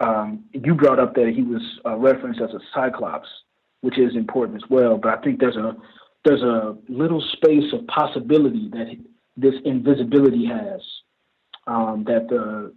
Um, 0.00 0.44
you 0.52 0.74
brought 0.74 0.98
up 0.98 1.14
that 1.14 1.32
he 1.34 1.42
was 1.42 1.62
uh, 1.86 1.96
referenced 1.96 2.40
as 2.40 2.50
a 2.50 2.60
cyclops, 2.74 3.28
which 3.80 3.98
is 3.98 4.14
important 4.14 4.62
as 4.62 4.68
well. 4.68 4.98
But 4.98 5.18
I 5.18 5.22
think 5.22 5.40
there's 5.40 5.56
a 5.56 5.76
there's 6.24 6.42
a 6.42 6.76
little 6.88 7.22
space 7.32 7.72
of 7.72 7.86
possibility 7.86 8.68
that 8.72 8.96
this 9.36 9.54
invisibility 9.64 10.46
has 10.46 10.80
um, 11.66 12.04
that 12.06 12.28
the 12.28 12.72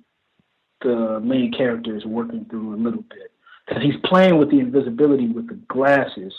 the 0.82 1.20
main 1.24 1.52
character 1.52 1.96
is 1.96 2.06
working 2.06 2.46
through 2.50 2.76
a 2.76 2.78
little 2.78 3.04
bit 3.04 3.32
because 3.68 3.84
he's 3.84 4.00
playing 4.04 4.38
with 4.38 4.50
the 4.50 4.60
invisibility 4.60 5.28
with 5.28 5.48
the 5.48 5.60
glasses, 5.68 6.34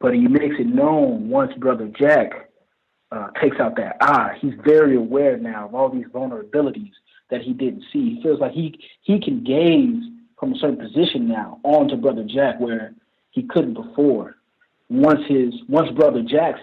but 0.00 0.14
he 0.14 0.28
makes 0.28 0.56
it 0.58 0.66
known 0.66 1.28
once 1.28 1.52
Brother 1.58 1.90
Jack 1.98 2.50
uh, 3.10 3.28
takes 3.40 3.58
out 3.60 3.76
that 3.76 3.96
eye. 4.00 4.36
He's 4.40 4.54
very 4.64 4.96
aware 4.96 5.36
now 5.36 5.66
of 5.66 5.74
all 5.74 5.88
these 5.88 6.06
vulnerabilities 6.06 6.92
that 7.30 7.42
he 7.42 7.52
didn't 7.52 7.84
see. 7.92 8.16
He 8.16 8.22
feels 8.22 8.40
like 8.40 8.52
he 8.52 8.78
he 9.02 9.20
can 9.20 9.42
gaze 9.42 10.02
from 10.38 10.52
a 10.52 10.58
certain 10.58 10.78
position 10.78 11.28
now 11.28 11.60
onto 11.62 11.96
Brother 11.96 12.24
Jack 12.24 12.60
where 12.60 12.94
he 13.30 13.42
couldn't 13.42 13.74
before. 13.74 14.36
Once 14.90 15.20
his 15.28 15.54
once 15.68 15.90
Brother 15.92 16.22
Jack's 16.22 16.60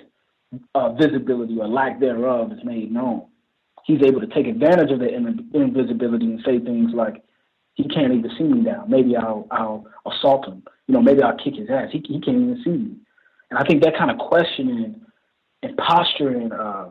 uh, 0.75 0.93
visibility 0.93 1.57
or 1.59 1.67
lack 1.67 1.99
thereof 1.99 2.51
is 2.51 2.63
made 2.63 2.91
known 2.91 3.25
he's 3.85 4.01
able 4.03 4.21
to 4.21 4.27
take 4.27 4.47
advantage 4.47 4.91
of 4.91 4.99
the 4.99 5.13
invisibility 5.53 6.25
and 6.25 6.41
say 6.45 6.59
things 6.59 6.91
like, 6.93 7.23
"He 7.73 7.87
can't 7.87 8.13
even 8.13 8.31
see 8.37 8.43
me 8.43 8.61
now. 8.61 8.85
Maybe 8.87 9.15
I'll 9.15 9.47
I'll 9.51 9.85
assault 10.05 10.47
him. 10.47 10.63
You 10.87 10.95
know, 10.95 11.01
maybe 11.01 11.21
I'll 11.21 11.37
kick 11.37 11.55
his 11.55 11.69
ass. 11.69 11.89
He 11.91 11.99
he 11.99 12.19
can't 12.19 12.37
even 12.37 12.61
see 12.63 12.71
me." 12.71 12.95
And 13.49 13.59
I 13.59 13.63
think 13.63 13.83
that 13.83 13.97
kind 13.97 14.11
of 14.11 14.17
questioning 14.17 15.01
and 15.63 15.77
posturing, 15.77 16.51
uh, 16.51 16.89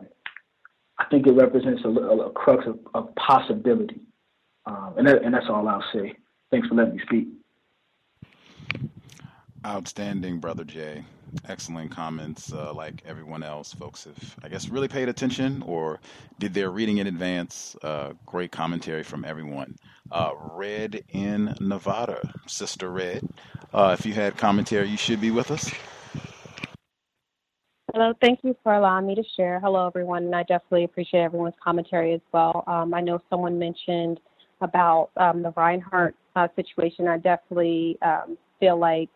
I 0.99 1.05
think 1.09 1.27
it 1.27 1.31
represents 1.31 1.81
a, 1.83 1.89
a, 1.89 2.27
a 2.27 2.31
crux 2.31 2.65
of, 2.67 2.79
of 2.93 3.13
possibility. 3.15 4.01
Um, 4.65 4.93
and 4.97 5.07
that, 5.07 5.23
and 5.23 5.33
that's 5.33 5.47
all 5.49 5.67
I'll 5.67 5.83
say. 5.93 6.15
Thanks 6.51 6.67
for 6.67 6.75
letting 6.75 6.95
me 6.95 7.01
speak. 7.05 7.27
Outstanding, 9.65 10.39
Brother 10.39 10.63
Jay. 10.63 11.03
Excellent 11.47 11.91
comments. 11.91 12.51
Uh, 12.51 12.73
like 12.73 13.03
everyone 13.05 13.43
else, 13.43 13.73
folks 13.73 14.05
have, 14.05 14.35
I 14.43 14.49
guess, 14.49 14.69
really 14.69 14.87
paid 14.87 15.07
attention 15.07 15.61
or 15.61 15.99
did 16.39 16.53
their 16.53 16.71
reading 16.71 16.97
in 16.97 17.05
advance. 17.05 17.75
Uh, 17.83 18.13
great 18.25 18.51
commentary 18.51 19.03
from 19.03 19.23
everyone. 19.23 19.75
Uh, 20.11 20.31
Red 20.53 21.03
in 21.09 21.55
Nevada, 21.59 22.33
Sister 22.47 22.89
Red. 22.89 23.27
Uh, 23.71 23.95
if 23.97 24.05
you 24.05 24.13
had 24.13 24.35
commentary, 24.35 24.89
you 24.89 24.97
should 24.97 25.21
be 25.21 25.29
with 25.29 25.51
us. 25.51 25.71
Hello, 27.93 28.13
thank 28.19 28.39
you 28.43 28.55
for 28.63 28.73
allowing 28.73 29.05
me 29.05 29.15
to 29.15 29.23
share. 29.35 29.59
Hello, 29.59 29.85
everyone, 29.85 30.23
and 30.23 30.35
I 30.35 30.43
definitely 30.43 30.85
appreciate 30.85 31.21
everyone's 31.21 31.55
commentary 31.63 32.13
as 32.13 32.21
well. 32.31 32.63
Um, 32.65 32.93
I 32.93 33.01
know 33.01 33.21
someone 33.29 33.59
mentioned 33.59 34.19
about 34.61 35.11
um, 35.17 35.43
the 35.43 35.51
Rinehart 35.51 36.13
uh, 36.35 36.47
situation. 36.55 37.07
I 37.07 37.17
definitely 37.17 37.97
um, 38.01 38.37
feel 38.59 38.77
like 38.77 39.09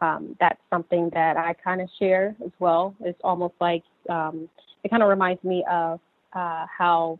um, 0.00 0.36
that's 0.40 0.60
something 0.70 1.10
that 1.14 1.36
I 1.36 1.54
kind 1.54 1.80
of 1.80 1.88
share 1.98 2.34
as 2.44 2.52
well. 2.58 2.94
It's 3.00 3.20
almost 3.24 3.54
like 3.60 3.82
um, 4.08 4.48
it 4.84 4.90
kind 4.90 5.02
of 5.02 5.08
reminds 5.08 5.42
me 5.42 5.64
of 5.70 6.00
uh, 6.32 6.66
how 6.66 7.18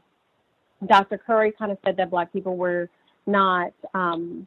Dr. 0.87 1.19
Curry 1.19 1.53
kind 1.59 1.73
of 1.73 1.79
said 1.85 1.97
that 1.97 2.11
Black 2.11 2.33
people 2.33 2.57
were 2.57 2.89
not 3.27 3.73
um, 3.95 4.47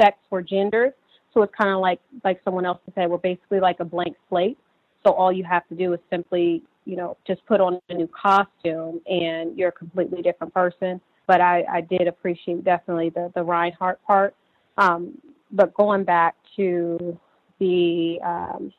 sex 0.00 0.18
or 0.30 0.42
gender. 0.42 0.94
So 1.32 1.42
it's 1.42 1.54
kind 1.56 1.70
of 1.70 1.80
like 1.80 2.00
like 2.22 2.40
someone 2.44 2.64
else 2.64 2.78
said, 2.94 3.08
we're 3.10 3.18
basically 3.18 3.60
like 3.60 3.80
a 3.80 3.84
blank 3.84 4.16
slate. 4.28 4.58
So 5.04 5.12
all 5.12 5.32
you 5.32 5.44
have 5.44 5.66
to 5.68 5.74
do 5.74 5.92
is 5.92 6.00
simply, 6.10 6.62
you 6.84 6.96
know, 6.96 7.16
just 7.26 7.44
put 7.46 7.60
on 7.60 7.80
a 7.88 7.94
new 7.94 8.08
costume 8.08 9.00
and 9.06 9.56
you're 9.58 9.70
a 9.70 9.72
completely 9.72 10.22
different 10.22 10.54
person. 10.54 11.00
But 11.26 11.40
I, 11.40 11.64
I 11.70 11.80
did 11.80 12.06
appreciate 12.06 12.64
definitely 12.64 13.10
the 13.10 13.32
the 13.34 13.40
Rinehart 13.40 13.96
part. 14.06 14.34
Um, 14.76 15.18
but 15.50 15.72
going 15.74 16.04
back 16.04 16.36
to 16.56 17.18
the 17.64 18.20
um, 18.22 18.72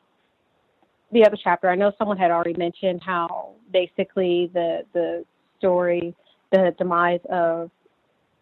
the 1.12 1.24
other 1.24 1.36
chapter, 1.42 1.68
I 1.68 1.74
know 1.74 1.92
someone 1.98 2.18
had 2.18 2.30
already 2.30 2.54
mentioned 2.54 3.00
how 3.04 3.54
basically 3.72 4.50
the 4.54 4.82
the 4.92 5.24
story, 5.58 6.14
the 6.52 6.74
demise 6.78 7.20
of 7.30 7.70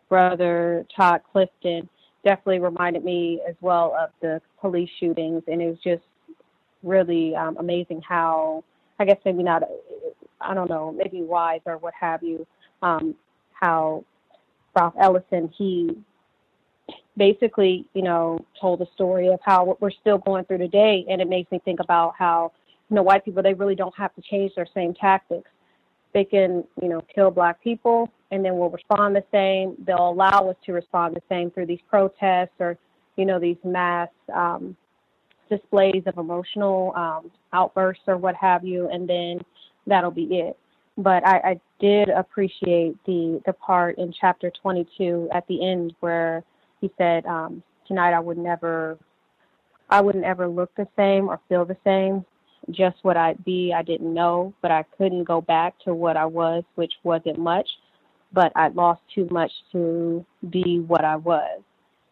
brother 0.08 0.86
Tod 0.94 1.22
Clifton, 1.32 1.88
definitely 2.24 2.58
reminded 2.58 3.04
me 3.04 3.40
as 3.48 3.54
well 3.60 3.96
of 3.98 4.10
the 4.20 4.40
police 4.60 4.90
shootings, 5.00 5.42
and 5.46 5.62
it 5.62 5.66
was 5.66 5.78
just 5.82 6.04
really 6.82 7.34
um, 7.34 7.56
amazing 7.58 8.02
how 8.06 8.62
I 8.98 9.06
guess 9.06 9.18
maybe 9.24 9.42
not 9.42 9.62
I 10.40 10.52
don't 10.52 10.68
know 10.68 10.92
maybe 10.92 11.22
wise 11.22 11.60
or 11.64 11.78
what 11.78 11.94
have 11.98 12.22
you 12.22 12.46
um, 12.82 13.14
how 13.52 14.04
Ralph 14.76 14.94
Ellison 15.00 15.50
he 15.56 15.96
basically, 17.16 17.86
you 17.94 18.02
know, 18.02 18.44
told 18.60 18.80
a 18.80 18.86
story 18.94 19.28
of 19.28 19.40
how 19.42 19.76
we're 19.80 19.90
still 19.90 20.18
going 20.18 20.44
through 20.44 20.58
today, 20.58 21.04
and 21.08 21.20
it 21.20 21.28
makes 21.28 21.50
me 21.50 21.60
think 21.64 21.80
about 21.80 22.14
how, 22.18 22.52
you 22.90 22.96
know, 22.96 23.02
white 23.02 23.24
people 23.24 23.42
they 23.42 23.54
really 23.54 23.74
don't 23.74 23.94
have 23.96 24.14
to 24.14 24.22
change 24.22 24.52
their 24.56 24.66
same 24.74 24.94
tactics. 24.94 25.50
They 26.12 26.24
can, 26.24 26.64
you 26.80 26.88
know, 26.88 27.02
kill 27.14 27.30
black 27.30 27.62
people, 27.62 28.10
and 28.30 28.44
then 28.44 28.56
we'll 28.56 28.70
respond 28.70 29.16
the 29.16 29.24
same. 29.32 29.76
They'll 29.84 30.10
allow 30.10 30.50
us 30.50 30.56
to 30.66 30.72
respond 30.72 31.16
the 31.16 31.22
same 31.28 31.50
through 31.50 31.66
these 31.66 31.80
protests 31.88 32.54
or, 32.58 32.78
you 33.16 33.24
know, 33.24 33.38
these 33.38 33.56
mass 33.64 34.08
um, 34.32 34.76
displays 35.48 36.02
of 36.06 36.18
emotional 36.18 36.92
um, 36.96 37.30
outbursts 37.52 38.04
or 38.06 38.16
what 38.16 38.34
have 38.36 38.64
you, 38.64 38.88
and 38.90 39.08
then 39.08 39.40
that'll 39.86 40.10
be 40.10 40.24
it. 40.24 40.56
But 40.96 41.26
I, 41.26 41.36
I 41.38 41.60
did 41.80 42.08
appreciate 42.08 42.96
the 43.04 43.42
the 43.46 43.52
part 43.52 43.98
in 43.98 44.12
chapter 44.18 44.50
22 44.62 45.28
at 45.32 45.46
the 45.48 45.68
end 45.68 45.94
where 46.00 46.44
he 46.84 46.90
said, 46.98 47.24
um, 47.24 47.62
tonight 47.88 48.12
I 48.12 48.20
would 48.20 48.36
never, 48.36 48.98
I 49.88 50.02
wouldn't 50.02 50.24
ever 50.24 50.46
look 50.46 50.70
the 50.76 50.86
same 50.96 51.28
or 51.28 51.40
feel 51.48 51.64
the 51.64 51.78
same. 51.82 52.26
Just 52.70 52.96
what 53.00 53.16
I'd 53.16 53.42
be, 53.42 53.72
I 53.74 53.82
didn't 53.82 54.12
know, 54.12 54.52
but 54.60 54.70
I 54.70 54.84
couldn't 54.98 55.24
go 55.24 55.40
back 55.40 55.78
to 55.86 55.94
what 55.94 56.18
I 56.18 56.26
was, 56.26 56.62
which 56.74 56.92
wasn't 57.02 57.38
much. 57.38 57.66
But 58.34 58.52
I 58.54 58.68
lost 58.68 59.00
too 59.14 59.26
much 59.30 59.50
to 59.72 60.26
be 60.50 60.80
what 60.86 61.04
I 61.04 61.16
was, 61.16 61.62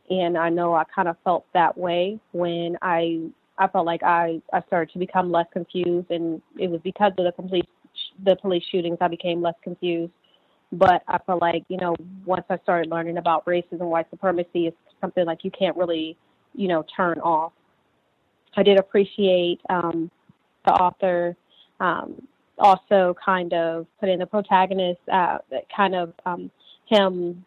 and 0.08 0.38
I 0.38 0.50
know 0.50 0.72
I 0.72 0.84
kind 0.84 1.08
of 1.08 1.16
felt 1.24 1.44
that 1.52 1.76
way 1.76 2.20
when 2.30 2.76
I 2.80 3.22
I 3.58 3.66
felt 3.66 3.86
like 3.86 4.04
I 4.04 4.40
I 4.52 4.62
started 4.68 4.92
to 4.92 5.00
become 5.00 5.32
less 5.32 5.46
confused, 5.52 6.12
and 6.12 6.40
it 6.56 6.70
was 6.70 6.80
because 6.84 7.10
of 7.18 7.24
the 7.24 7.32
complete 7.32 7.68
the 8.24 8.36
police 8.36 8.62
shootings 8.70 8.98
I 9.00 9.08
became 9.08 9.42
less 9.42 9.56
confused 9.64 10.12
but 10.72 11.02
I 11.06 11.18
feel 11.26 11.38
like, 11.40 11.64
you 11.68 11.76
know, 11.76 11.94
once 12.24 12.44
I 12.48 12.58
started 12.62 12.90
learning 12.90 13.18
about 13.18 13.44
racism, 13.44 13.80
white 13.80 14.08
supremacy, 14.10 14.66
it's 14.68 14.76
something 15.00 15.26
like 15.26 15.44
you 15.44 15.50
can't 15.50 15.76
really, 15.76 16.16
you 16.54 16.66
know, 16.66 16.84
turn 16.96 17.20
off. 17.20 17.52
I 18.56 18.62
did 18.62 18.78
appreciate 18.78 19.60
um, 19.68 20.10
the 20.64 20.72
author 20.72 21.36
um, 21.78 22.26
also 22.58 23.14
kind 23.22 23.52
of 23.52 23.86
put 24.00 24.08
in 24.08 24.18
the 24.18 24.26
protagonist, 24.26 25.00
uh, 25.12 25.38
kind 25.74 25.94
of 25.94 26.14
um, 26.24 26.50
him 26.86 27.44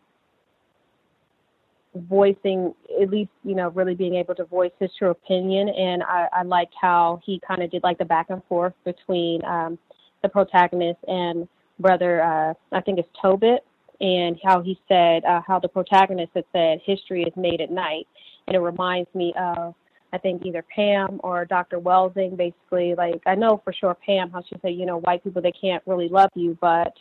voicing 1.95 2.73
at 3.01 3.09
least 3.09 3.29
you 3.45 3.55
know 3.55 3.69
really 3.69 3.95
being 3.95 4.15
able 4.15 4.35
to 4.35 4.43
voice 4.43 4.71
his 4.79 4.89
true 4.99 5.11
opinion 5.11 5.69
and 5.69 6.03
i 6.03 6.27
i 6.33 6.43
liked 6.43 6.73
how 6.79 7.21
he 7.25 7.39
kind 7.47 7.63
of 7.63 7.71
did 7.71 7.81
like 7.83 7.97
the 7.97 8.03
back 8.03 8.25
and 8.29 8.43
forth 8.49 8.73
between 8.83 9.43
um 9.45 9.79
the 10.21 10.27
protagonist 10.27 10.99
and 11.07 11.47
brother, 11.79 12.21
uh, 12.21 12.53
I 12.71 12.81
think 12.81 12.99
it's 12.99 13.09
Tobitt, 13.21 13.65
and 14.01 14.37
how 14.43 14.61
he 14.61 14.79
said, 14.87 15.23
uh, 15.25 15.41
how 15.45 15.59
the 15.59 15.67
protagonist 15.67 16.31
had 16.35 16.45
said, 16.51 16.79
history 16.85 17.23
is 17.23 17.33
made 17.35 17.61
at 17.61 17.71
night. 17.71 18.07
And 18.47 18.55
it 18.55 18.59
reminds 18.59 19.13
me 19.15 19.33
of, 19.39 19.73
I 20.13 20.17
think, 20.17 20.45
either 20.45 20.63
Pam 20.73 21.19
or 21.23 21.45
Dr. 21.45 21.79
Welsing, 21.79 22.35
basically, 22.37 22.93
like, 22.95 23.21
I 23.25 23.35
know 23.35 23.61
for 23.63 23.73
sure 23.73 23.95
Pam, 24.05 24.29
how 24.31 24.43
she 24.47 24.55
said, 24.61 24.75
you 24.75 24.85
know, 24.85 24.97
white 24.99 25.23
people, 25.23 25.41
they 25.41 25.51
can't 25.51 25.83
really 25.85 26.09
love 26.09 26.29
you, 26.35 26.57
but, 26.61 26.93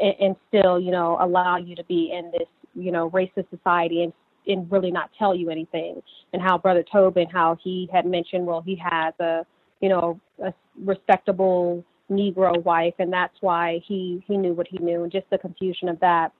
and, 0.00 0.14
and 0.20 0.36
still, 0.48 0.80
you 0.80 0.92
know, 0.92 1.18
allow 1.20 1.56
you 1.56 1.74
to 1.76 1.84
be 1.84 2.12
in 2.16 2.30
this, 2.32 2.48
you 2.74 2.92
know, 2.92 3.10
racist 3.10 3.50
society 3.50 4.02
and 4.02 4.12
and 4.46 4.70
really 4.70 4.90
not 4.90 5.10
tell 5.18 5.34
you 5.34 5.50
anything. 5.50 6.00
And 6.32 6.40
how 6.40 6.58
Brother 6.58 6.84
Tobitt, 6.90 7.28
how 7.32 7.56
he 7.62 7.88
had 7.92 8.06
mentioned, 8.06 8.46
well, 8.46 8.62
he 8.62 8.76
has 8.76 9.14
a, 9.20 9.44
you 9.80 9.88
know, 9.88 10.20
a 10.42 10.52
respectable 10.84 11.84
Negro 12.10 12.62
wife, 12.62 12.94
and 12.98 13.12
that's 13.12 13.36
why 13.40 13.80
he 13.84 14.22
he 14.26 14.36
knew 14.36 14.52
what 14.52 14.68
he 14.68 14.78
knew, 14.78 15.02
and 15.02 15.12
just 15.12 15.28
the 15.30 15.38
confusion 15.38 15.88
of 15.88 15.98
that. 16.00 16.32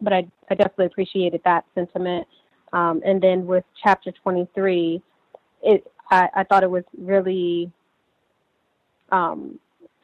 But 0.00 0.12
I 0.12 0.26
I 0.50 0.54
definitely 0.54 0.86
appreciated 0.86 1.40
that 1.44 1.64
sentiment. 1.74 2.26
Um, 2.72 3.02
and 3.04 3.20
then 3.20 3.46
with 3.46 3.64
chapter 3.82 4.12
23, 4.12 5.02
it 5.62 5.92
I, 6.10 6.28
I 6.36 6.44
thought 6.44 6.62
it 6.62 6.70
was 6.70 6.84
really 6.96 7.70
um, 9.12 9.58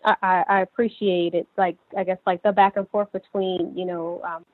I, 0.04 0.44
I 0.48 0.60
appreciate 0.60 1.34
it 1.34 1.46
like 1.56 1.76
I 1.96 2.04
guess 2.04 2.18
like 2.26 2.42
the 2.42 2.52
back 2.52 2.76
and 2.76 2.88
forth 2.90 3.10
between 3.12 3.76
you 3.76 3.84
know 3.84 4.20
um, 4.24 4.44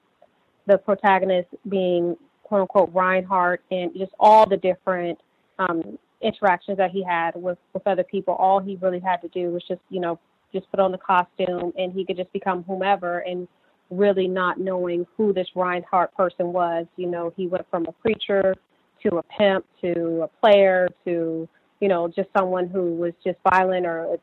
the 0.67 0.79
protagonist 0.79 1.49
being 1.69 2.17
quote 2.43 2.63
unquote 2.63 2.93
Rinehart 2.95 3.59
and 3.71 3.93
just 3.97 4.13
all 4.19 4.47
the 4.47 4.57
different 4.57 5.19
um, 5.59 5.99
interactions 6.23 6.79
that 6.79 6.91
he 6.91 7.03
had 7.03 7.33
with 7.35 7.59
with 7.73 7.87
other 7.87 8.05
people. 8.05 8.35
All 8.35 8.61
he 8.61 8.77
really 8.81 9.01
had 9.01 9.19
to 9.19 9.29
do 9.29 9.51
was 9.51 9.63
just 9.67 9.81
you 9.91 10.01
know 10.01 10.19
just 10.53 10.71
put 10.71 10.81
on 10.81 10.93
the 10.93 10.99
costume 10.99 11.73
and 11.79 11.93
he 11.93 12.05
could 12.05 12.17
just 12.17 12.33
become 12.33 12.63
whomever 12.65 13.21
and 13.21 13.49
really 13.91 14.29
not 14.29 14.59
knowing 14.59 15.07
who 15.17 15.33
this 15.33 15.49
Rinehart 15.55 16.13
person 16.17 16.53
was. 16.53 16.87
You 16.97 17.09
know, 17.09 17.33
he 17.37 17.47
went 17.47 17.67
from 17.71 17.87
a 17.87 17.93
preacher 17.93 18.55
to 19.03 19.17
a 19.17 19.23
pimp 19.23 19.65
to 19.83 20.23
a 20.23 20.29
player 20.41 20.89
to 21.05 21.49
you 21.81 21.89
know 21.89 22.07
just 22.07 22.29
someone 22.37 22.69
who 22.69 22.95
was 22.95 23.13
just 23.25 23.37
violent 23.51 23.85
or 23.85 24.17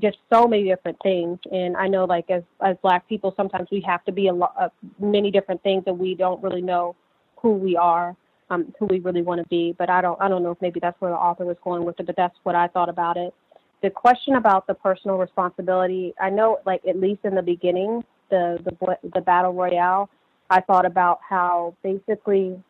just 0.00 0.16
so 0.32 0.48
many 0.48 0.64
different 0.64 0.96
things 1.02 1.38
and 1.52 1.76
i 1.76 1.86
know 1.86 2.04
like 2.06 2.30
as 2.30 2.42
as 2.64 2.76
black 2.82 3.06
people 3.08 3.34
sometimes 3.36 3.68
we 3.70 3.84
have 3.86 4.02
to 4.04 4.12
be 4.12 4.28
a 4.28 4.32
lot 4.32 4.54
of 4.58 4.70
many 4.98 5.30
different 5.30 5.62
things 5.62 5.84
and 5.86 5.98
we 5.98 6.14
don't 6.14 6.42
really 6.42 6.62
know 6.62 6.96
who 7.36 7.52
we 7.52 7.76
are 7.76 8.16
um, 8.50 8.72
who 8.78 8.86
we 8.86 9.00
really 9.00 9.22
want 9.22 9.40
to 9.40 9.48
be. 9.48 9.74
But 9.76 9.90
I 9.90 10.00
don't 10.00 10.20
I 10.20 10.28
don't 10.28 10.42
know 10.42 10.52
if 10.52 10.60
maybe 10.60 10.80
that's 10.80 11.00
where 11.00 11.10
the 11.10 11.16
author 11.16 11.44
was 11.44 11.56
going 11.62 11.84
with 11.84 11.98
it, 12.00 12.06
but 12.06 12.16
that's 12.16 12.36
what 12.42 12.54
I 12.54 12.68
thought 12.68 12.88
about 12.88 13.16
it. 13.16 13.34
The 13.82 13.90
question 13.90 14.36
about 14.36 14.66
the 14.66 14.74
personal 14.74 15.16
responsibility, 15.18 16.14
I 16.20 16.30
know 16.30 16.58
like 16.66 16.82
at 16.86 16.98
least 16.98 17.20
in 17.24 17.34
the 17.34 17.42
beginning, 17.42 18.04
the 18.30 18.58
the 18.64 18.98
the 19.14 19.20
battle 19.20 19.52
royale, 19.52 20.08
I 20.50 20.60
thought 20.60 20.86
about 20.86 21.20
how 21.28 21.74
basically 21.82 22.62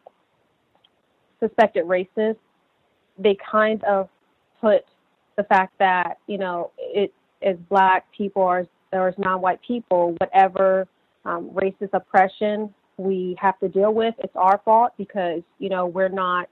suspected 1.40 1.84
racists 1.84 2.38
they 3.18 3.36
kind 3.50 3.82
of 3.84 4.08
put 4.60 4.84
the 5.36 5.44
fact 5.44 5.74
that 5.78 6.18
you 6.26 6.38
know 6.38 6.70
it 6.78 7.12
as 7.42 7.56
black 7.68 8.06
people 8.16 8.42
or, 8.42 8.66
or 8.92 9.08
as 9.08 9.14
non-white 9.18 9.60
people, 9.62 10.14
whatever 10.18 10.88
um, 11.24 11.50
racist 11.50 11.90
oppression 11.92 12.72
we 12.96 13.36
have 13.40 13.58
to 13.60 13.68
deal 13.68 13.92
with. 13.92 14.14
It's 14.18 14.36
our 14.36 14.60
fault 14.64 14.92
because 14.98 15.42
you 15.58 15.68
know 15.68 15.86
we're 15.86 16.08
not 16.08 16.48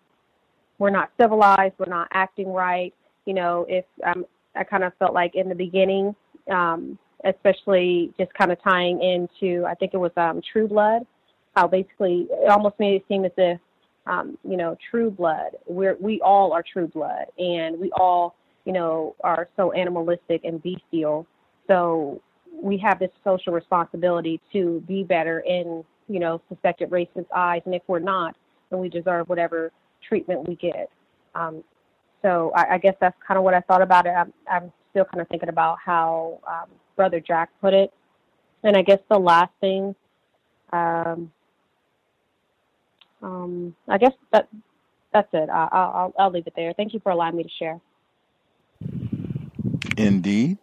we're 0.79 0.91
not 0.91 1.11
civilized. 1.21 1.75
We're 1.79 1.87
not 1.87 2.09
acting 2.13 2.53
right. 2.53 2.95
You 3.27 3.35
know, 3.35 3.67
if 3.69 3.85
um, 4.05 4.27
I 4.57 4.65
kind 4.65 4.85
of 4.85 4.93
felt 4.99 5.15
like 5.15 5.35
in 5.35 5.49
the 5.49 5.55
beginning, 5.55 6.15
um, 6.51 6.99
especially 7.25 8.13
just 8.19 8.33
kind 8.35 8.51
of 8.51 8.63
tying 8.63 9.03
into 9.03 9.65
I 9.65 9.75
think 9.75 9.95
it 9.95 9.99
was 9.99 10.13
um, 10.17 10.41
Trueblood, 10.53 11.07
how 11.55 11.67
basically 11.69 12.27
it 12.31 12.51
almost 12.51 12.79
made 12.79 12.95
it 12.95 13.05
seem 13.09 13.25
as 13.25 13.33
if 13.37 13.61
um, 14.07 14.37
you 14.45 14.57
know, 14.57 14.77
true 14.91 15.11
blood. 15.11 15.51
We're 15.67 15.97
we 16.01 16.21
all 16.21 16.53
are 16.53 16.63
true 16.63 16.89
blood, 16.89 17.27
and 17.39 17.79
we 17.79 17.91
all, 17.93 18.35
you 18.65 18.73
know, 18.73 19.15
are 19.23 19.49
so 19.57 19.73
animalistic 19.73 20.43
and 20.45 20.63
bestial. 20.63 21.27
So 21.69 22.21
we 22.61 22.77
have 22.79 22.99
this 22.99 23.11
social 23.25 23.53
responsibility 23.53 24.41
to 24.53 24.83
be 24.87 25.05
better 25.05 25.41
in, 25.41 25.85
you 26.09 26.19
know, 26.19 26.41
suspected 26.49 26.91
racist 26.91 27.27
eyes, 27.35 27.63
and 27.65 27.75
if 27.75 27.83
we're 27.87 27.99
not, 27.99 28.37
then 28.71 28.81
we 28.81 28.89
deserve 28.89 29.29
whatever 29.29 29.73
treatment 30.07 30.49
we 30.49 30.57
get. 30.57 30.91
Um, 31.35 31.63
so 32.23 32.53
I, 32.55 32.75
I 32.75 32.79
guess 32.79 32.95
that's 33.01 33.17
kind 33.27 33.39
of 33.39 33.45
what 33.45 33.55
I 33.55 33.61
thought 33.61 33.83
about 33.83 34.07
it. 34.07 34.11
I'm, 34.11 34.33
I'm 34.51 34.73
still 34.91 35.05
kind 35.05 35.21
of 35.21 35.29
thinking 35.29 35.49
about 35.49 35.79
how 35.85 36.41
um, 36.47 36.71
Brother 36.97 37.21
Jack 37.21 37.51
put 37.61 37.75
it, 37.75 37.93
and 38.63 38.77
I 38.77 38.83
guess 38.83 38.99
the 39.11 39.19
last 39.19 39.53
thing. 39.61 39.95
Um, 40.73 41.31
um, 43.23 43.77
I 43.89 43.99
guess 43.99 44.13
that 44.33 44.49
that's 45.13 45.29
it. 45.33 45.49
I, 45.51 45.69
I'll 45.71 46.15
I'll 46.19 46.31
leave 46.31 46.47
it 46.47 46.55
there. 46.57 46.73
Thank 46.73 46.95
you 46.95 47.01
for 47.01 47.13
allowing 47.13 47.37
me 47.37 47.43
to 47.45 47.49
share. 47.59 47.81
Indeed. 49.97 50.59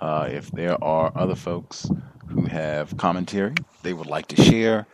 Uh, 0.00 0.28
if 0.30 0.50
there 0.50 0.82
are 0.82 1.12
other 1.14 1.36
folks 1.36 1.88
who 2.28 2.44
have 2.46 2.96
commentary 2.96 3.54
they 3.82 3.92
would 3.92 4.06
like 4.06 4.26
to 4.28 4.42
share, 4.42 4.86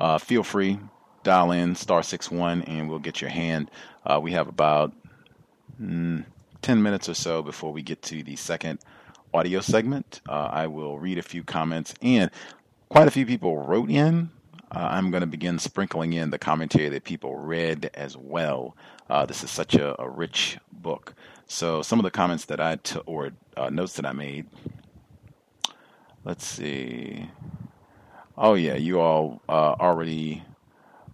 uh, 0.00 0.18
feel 0.18 0.42
free. 0.42 0.78
Dial 1.24 1.52
in 1.52 1.74
star 1.74 2.02
six 2.02 2.30
one, 2.30 2.62
and 2.62 2.88
we'll 2.88 3.00
get 3.00 3.20
your 3.20 3.30
hand. 3.30 3.70
Uh, 4.06 4.20
we 4.22 4.32
have 4.32 4.48
about 4.48 4.92
mm, 5.80 6.24
ten 6.62 6.82
minutes 6.82 7.08
or 7.08 7.14
so 7.14 7.42
before 7.42 7.72
we 7.72 7.82
get 7.82 8.02
to 8.02 8.22
the 8.22 8.36
second 8.36 8.78
audio 9.34 9.60
segment. 9.60 10.20
Uh, 10.28 10.48
I 10.50 10.66
will 10.68 10.98
read 10.98 11.18
a 11.18 11.22
few 11.22 11.42
comments, 11.42 11.94
and 12.00 12.30
quite 12.88 13.08
a 13.08 13.10
few 13.10 13.26
people 13.26 13.58
wrote 13.58 13.90
in 13.90 14.30
uh, 14.70 14.88
I'm 14.90 15.10
going 15.10 15.22
to 15.22 15.26
begin 15.26 15.58
sprinkling 15.58 16.12
in 16.12 16.30
the 16.30 16.38
commentary 16.38 16.88
that 16.90 17.04
people 17.04 17.36
read 17.36 17.90
as 17.94 18.16
well. 18.16 18.76
Uh, 19.08 19.24
this 19.24 19.42
is 19.42 19.50
such 19.50 19.74
a, 19.74 20.00
a, 20.00 20.08
rich 20.08 20.58
book. 20.70 21.14
So 21.46 21.80
some 21.80 21.98
of 21.98 22.02
the 22.02 22.10
comments 22.10 22.44
that 22.46 22.60
I 22.60 22.76
took 22.76 23.02
or 23.06 23.30
uh, 23.56 23.70
notes 23.70 23.94
that 23.94 24.04
I 24.04 24.12
made. 24.12 24.46
Let's 26.24 26.44
see. 26.44 27.30
Oh 28.40 28.54
yeah, 28.54 28.76
you 28.76 29.00
all 29.00 29.42
uh, 29.48 29.74
already 29.80 30.44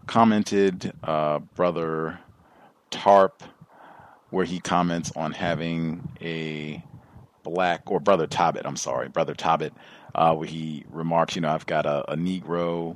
commented, 0.06 0.92
uh, 1.02 1.38
brother 1.38 2.18
Tarp, 2.90 3.42
where 4.28 4.44
he 4.44 4.60
comments 4.60 5.10
on 5.16 5.32
having 5.32 6.06
a 6.20 6.84
black 7.42 7.90
or 7.90 7.98
brother 7.98 8.26
Tobitt. 8.26 8.66
I'm 8.66 8.76
sorry, 8.76 9.08
brother 9.08 9.32
Tobitt, 9.32 9.72
uh, 10.14 10.34
where 10.34 10.46
he 10.46 10.84
remarks, 10.90 11.34
you 11.34 11.40
know, 11.40 11.48
I've 11.48 11.64
got 11.64 11.86
a, 11.86 12.12
a 12.12 12.14
Negro 12.14 12.94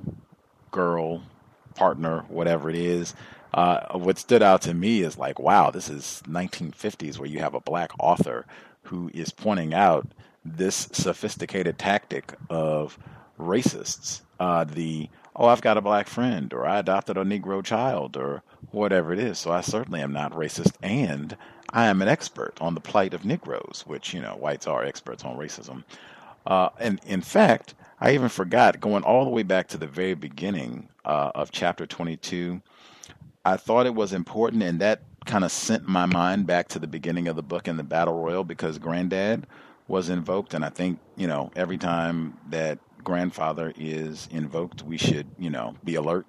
girl, 0.72 1.22
partner, 1.74 2.26
whatever 2.28 2.68
it 2.68 2.76
is. 2.76 3.14
Uh, 3.54 3.96
what 3.98 4.18
stood 4.18 4.42
out 4.42 4.60
to 4.60 4.74
me 4.74 5.00
is 5.00 5.16
like, 5.16 5.38
wow, 5.38 5.70
this 5.70 5.88
is 5.88 6.22
1950s 6.26 7.18
where 7.18 7.30
you 7.30 7.38
have 7.38 7.54
a 7.54 7.60
black 7.60 7.92
author 7.98 8.44
who 8.82 9.10
is 9.14 9.30
pointing 9.30 9.72
out 9.72 10.06
this 10.44 10.86
sophisticated 10.92 11.78
tactic 11.78 12.34
of 12.50 12.98
racists. 13.38 14.22
Uh, 14.38 14.64
the, 14.64 15.08
oh, 15.34 15.46
I've 15.46 15.62
got 15.62 15.76
a 15.76 15.82
black 15.82 16.06
friend, 16.08 16.52
or 16.52 16.66
I 16.66 16.78
adopted 16.78 17.16
a 17.16 17.24
Negro 17.24 17.64
child, 17.64 18.16
or 18.16 18.42
whatever 18.70 19.12
it 19.12 19.18
is. 19.18 19.38
So 19.38 19.50
I 19.50 19.60
certainly 19.60 20.00
am 20.00 20.12
not 20.12 20.32
racist. 20.32 20.74
And 20.82 21.36
I 21.70 21.86
am 21.86 22.02
an 22.02 22.08
expert 22.08 22.54
on 22.60 22.74
the 22.74 22.80
plight 22.80 23.14
of 23.14 23.24
Negroes, 23.24 23.84
which, 23.86 24.14
you 24.14 24.20
know, 24.20 24.36
whites 24.38 24.66
are 24.66 24.84
experts 24.84 25.24
on 25.24 25.36
racism. 25.36 25.84
Uh, 26.46 26.70
and 26.78 27.00
in 27.06 27.20
fact, 27.20 27.74
I 28.00 28.12
even 28.14 28.28
forgot 28.28 28.80
going 28.80 29.02
all 29.02 29.24
the 29.24 29.30
way 29.30 29.42
back 29.42 29.68
to 29.68 29.78
the 29.78 29.86
very 29.86 30.14
beginning 30.14 30.88
uh, 31.04 31.32
of 31.34 31.50
chapter 31.50 31.86
22. 31.86 32.62
I 33.44 33.56
thought 33.56 33.86
it 33.86 33.94
was 33.94 34.12
important, 34.12 34.62
and 34.62 34.80
that 34.80 35.02
kind 35.26 35.44
of 35.44 35.52
sent 35.52 35.86
my 35.86 36.06
mind 36.06 36.46
back 36.46 36.68
to 36.68 36.78
the 36.78 36.86
beginning 36.86 37.28
of 37.28 37.36
the 37.36 37.42
book 37.42 37.68
in 37.68 37.76
the 37.76 37.82
battle 37.82 38.22
royal 38.22 38.44
because 38.44 38.78
granddad 38.78 39.46
was 39.88 40.08
invoked, 40.08 40.54
and 40.54 40.64
I 40.64 40.70
think 40.70 40.98
you 41.16 41.26
know 41.26 41.50
every 41.56 41.78
time 41.78 42.36
that 42.50 42.78
grandfather 43.08 43.72
is 43.74 44.28
invoked, 44.30 44.82
we 44.82 44.98
should 44.98 45.26
you 45.38 45.48
know 45.48 45.74
be 45.82 45.94
alert 45.94 46.26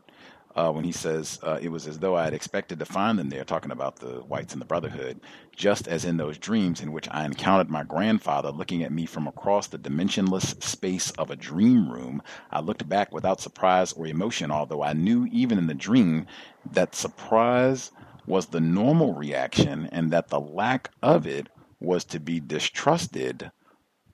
uh, 0.56 0.72
when 0.72 0.86
he 0.86 0.94
says 0.94 1.38
uh, 1.44 1.60
it 1.62 1.68
was 1.68 1.86
as 1.88 2.00
though 2.00 2.16
I 2.16 2.24
had 2.24 2.34
expected 2.34 2.80
to 2.80 2.86
find 2.86 3.20
them 3.20 3.28
there, 3.28 3.44
talking 3.44 3.72
about 3.72 3.98
the 3.98 4.22
whites 4.22 4.54
and 4.54 4.62
the 4.62 4.66
brotherhood, 4.66 5.20
just 5.54 5.90
as 5.90 6.06
in 6.06 6.16
those 6.16 6.38
dreams 6.38 6.80
in 6.80 6.94
which 6.94 7.10
I 7.12 7.26
encountered 7.26 7.70
my 7.70 7.84
grandfather 7.84 8.50
looking 8.52 8.82
at 8.82 8.94
me 8.94 9.06
from 9.06 9.28
across 9.28 9.68
the 9.68 9.78
dimensionless 9.78 10.64
space 10.64 11.12
of 11.12 11.30
a 11.30 11.36
dream 11.36 11.92
room. 11.92 12.22
I 12.50 12.62
looked 12.62 12.88
back 12.88 13.14
without 13.14 13.42
surprise 13.42 13.92
or 13.92 14.08
emotion, 14.08 14.50
although 14.50 14.82
I 14.82 14.94
knew 14.94 15.28
even 15.34 15.58
in 15.58 15.68
the 15.68 15.74
dream 15.74 16.28
that 16.72 16.96
surprise 16.96 17.92
was 18.26 18.46
the 18.48 18.62
normal 18.62 19.16
reaction 19.16 19.90
and 19.92 20.12
that 20.12 20.30
the 20.30 20.40
lack 20.40 20.92
of 21.04 21.28
it 21.28 21.50
was 21.82 22.06
to 22.06 22.22
be 22.22 22.40
distrusted 22.40 23.52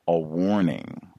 a 0.07 0.17
warning 0.17 1.11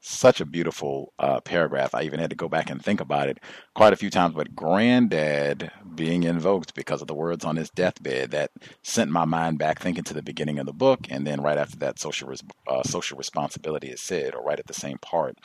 such 0.00 0.40
a 0.40 0.46
beautiful 0.46 1.12
uh, 1.18 1.40
paragraph. 1.40 1.94
I 1.94 2.02
even 2.02 2.20
had 2.20 2.30
to 2.30 2.36
go 2.36 2.48
back 2.48 2.70
and 2.70 2.82
think 2.82 3.00
about 3.00 3.28
it 3.28 3.38
quite 3.74 3.92
a 3.92 3.96
few 3.96 4.10
times. 4.10 4.34
But 4.34 4.54
granddad 4.54 5.70
being 5.94 6.22
invoked 6.22 6.74
because 6.74 7.00
of 7.00 7.08
the 7.08 7.14
words 7.14 7.44
on 7.44 7.56
his 7.56 7.70
deathbed 7.70 8.30
that 8.30 8.50
sent 8.82 9.10
my 9.10 9.24
mind 9.24 9.58
back 9.58 9.80
thinking 9.80 10.04
to 10.04 10.14
the 10.14 10.22
beginning 10.22 10.58
of 10.58 10.66
the 10.66 10.72
book, 10.72 11.00
and 11.10 11.26
then 11.26 11.40
right 11.40 11.58
after 11.58 11.76
that, 11.78 11.98
social 11.98 12.28
res- 12.28 12.42
uh, 12.68 12.82
social 12.82 13.18
responsibility 13.18 13.88
is 13.88 14.00
said, 14.00 14.34
or 14.34 14.42
right 14.42 14.58
at 14.58 14.66
the 14.66 14.74
same 14.74 14.98
part. 14.98 15.36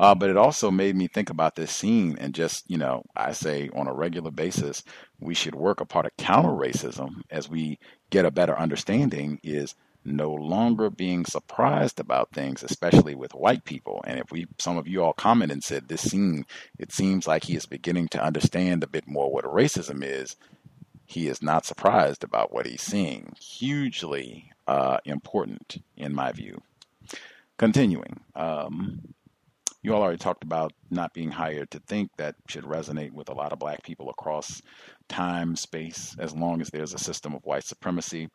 Uh, 0.00 0.14
but 0.14 0.30
it 0.30 0.36
also 0.36 0.70
made 0.70 0.96
me 0.96 1.06
think 1.06 1.30
about 1.30 1.54
this 1.54 1.70
scene, 1.70 2.16
and 2.18 2.34
just 2.34 2.68
you 2.68 2.78
know, 2.78 3.02
I 3.14 3.32
say 3.32 3.70
on 3.74 3.86
a 3.86 3.94
regular 3.94 4.30
basis, 4.30 4.82
we 5.20 5.34
should 5.34 5.54
work 5.54 5.80
a 5.80 5.86
part 5.86 6.06
of 6.06 6.16
counter 6.18 6.50
racism 6.50 7.22
as 7.30 7.48
we 7.48 7.78
get 8.10 8.24
a 8.24 8.30
better 8.30 8.58
understanding. 8.58 9.38
Is 9.44 9.74
no 10.06 10.32
longer 10.32 10.90
being 10.90 11.24
surprised 11.24 12.00
about 12.00 12.32
things, 12.32 12.62
especially 12.62 13.14
with 13.14 13.34
white 13.34 13.64
people. 13.64 14.02
And 14.06 14.18
if 14.18 14.30
we, 14.30 14.46
some 14.58 14.76
of 14.76 14.86
you 14.86 15.02
all 15.02 15.12
commented 15.12 15.54
and 15.54 15.64
said 15.64 15.88
this 15.88 16.10
scene, 16.10 16.44
it 16.78 16.92
seems 16.92 17.26
like 17.26 17.44
he 17.44 17.56
is 17.56 17.66
beginning 17.66 18.08
to 18.08 18.22
understand 18.22 18.82
a 18.82 18.88
bit 18.88 19.06
more 19.06 19.30
what 19.30 19.44
racism 19.44 20.02
is. 20.02 20.36
He 21.04 21.28
is 21.28 21.40
not 21.42 21.64
surprised 21.64 22.24
about 22.24 22.52
what 22.52 22.66
he's 22.66 22.82
seeing. 22.82 23.32
Hugely 23.40 24.50
uh, 24.66 24.98
important, 25.04 25.82
in 25.96 26.14
my 26.14 26.32
view. 26.32 26.60
Continuing, 27.58 28.20
um, 28.34 29.14
you 29.82 29.94
all 29.94 30.02
already 30.02 30.18
talked 30.18 30.42
about 30.42 30.72
not 30.90 31.14
being 31.14 31.30
hired 31.30 31.70
to 31.70 31.78
think 31.78 32.10
that 32.16 32.34
should 32.48 32.64
resonate 32.64 33.12
with 33.12 33.28
a 33.28 33.34
lot 33.34 33.52
of 33.52 33.60
black 33.60 33.84
people 33.84 34.10
across 34.10 34.60
time, 35.08 35.56
space, 35.56 36.16
as 36.18 36.34
long 36.34 36.60
as 36.60 36.70
there's 36.70 36.94
a 36.94 36.98
system 36.98 37.34
of 37.34 37.44
white 37.44 37.64
supremacy. 37.64 38.28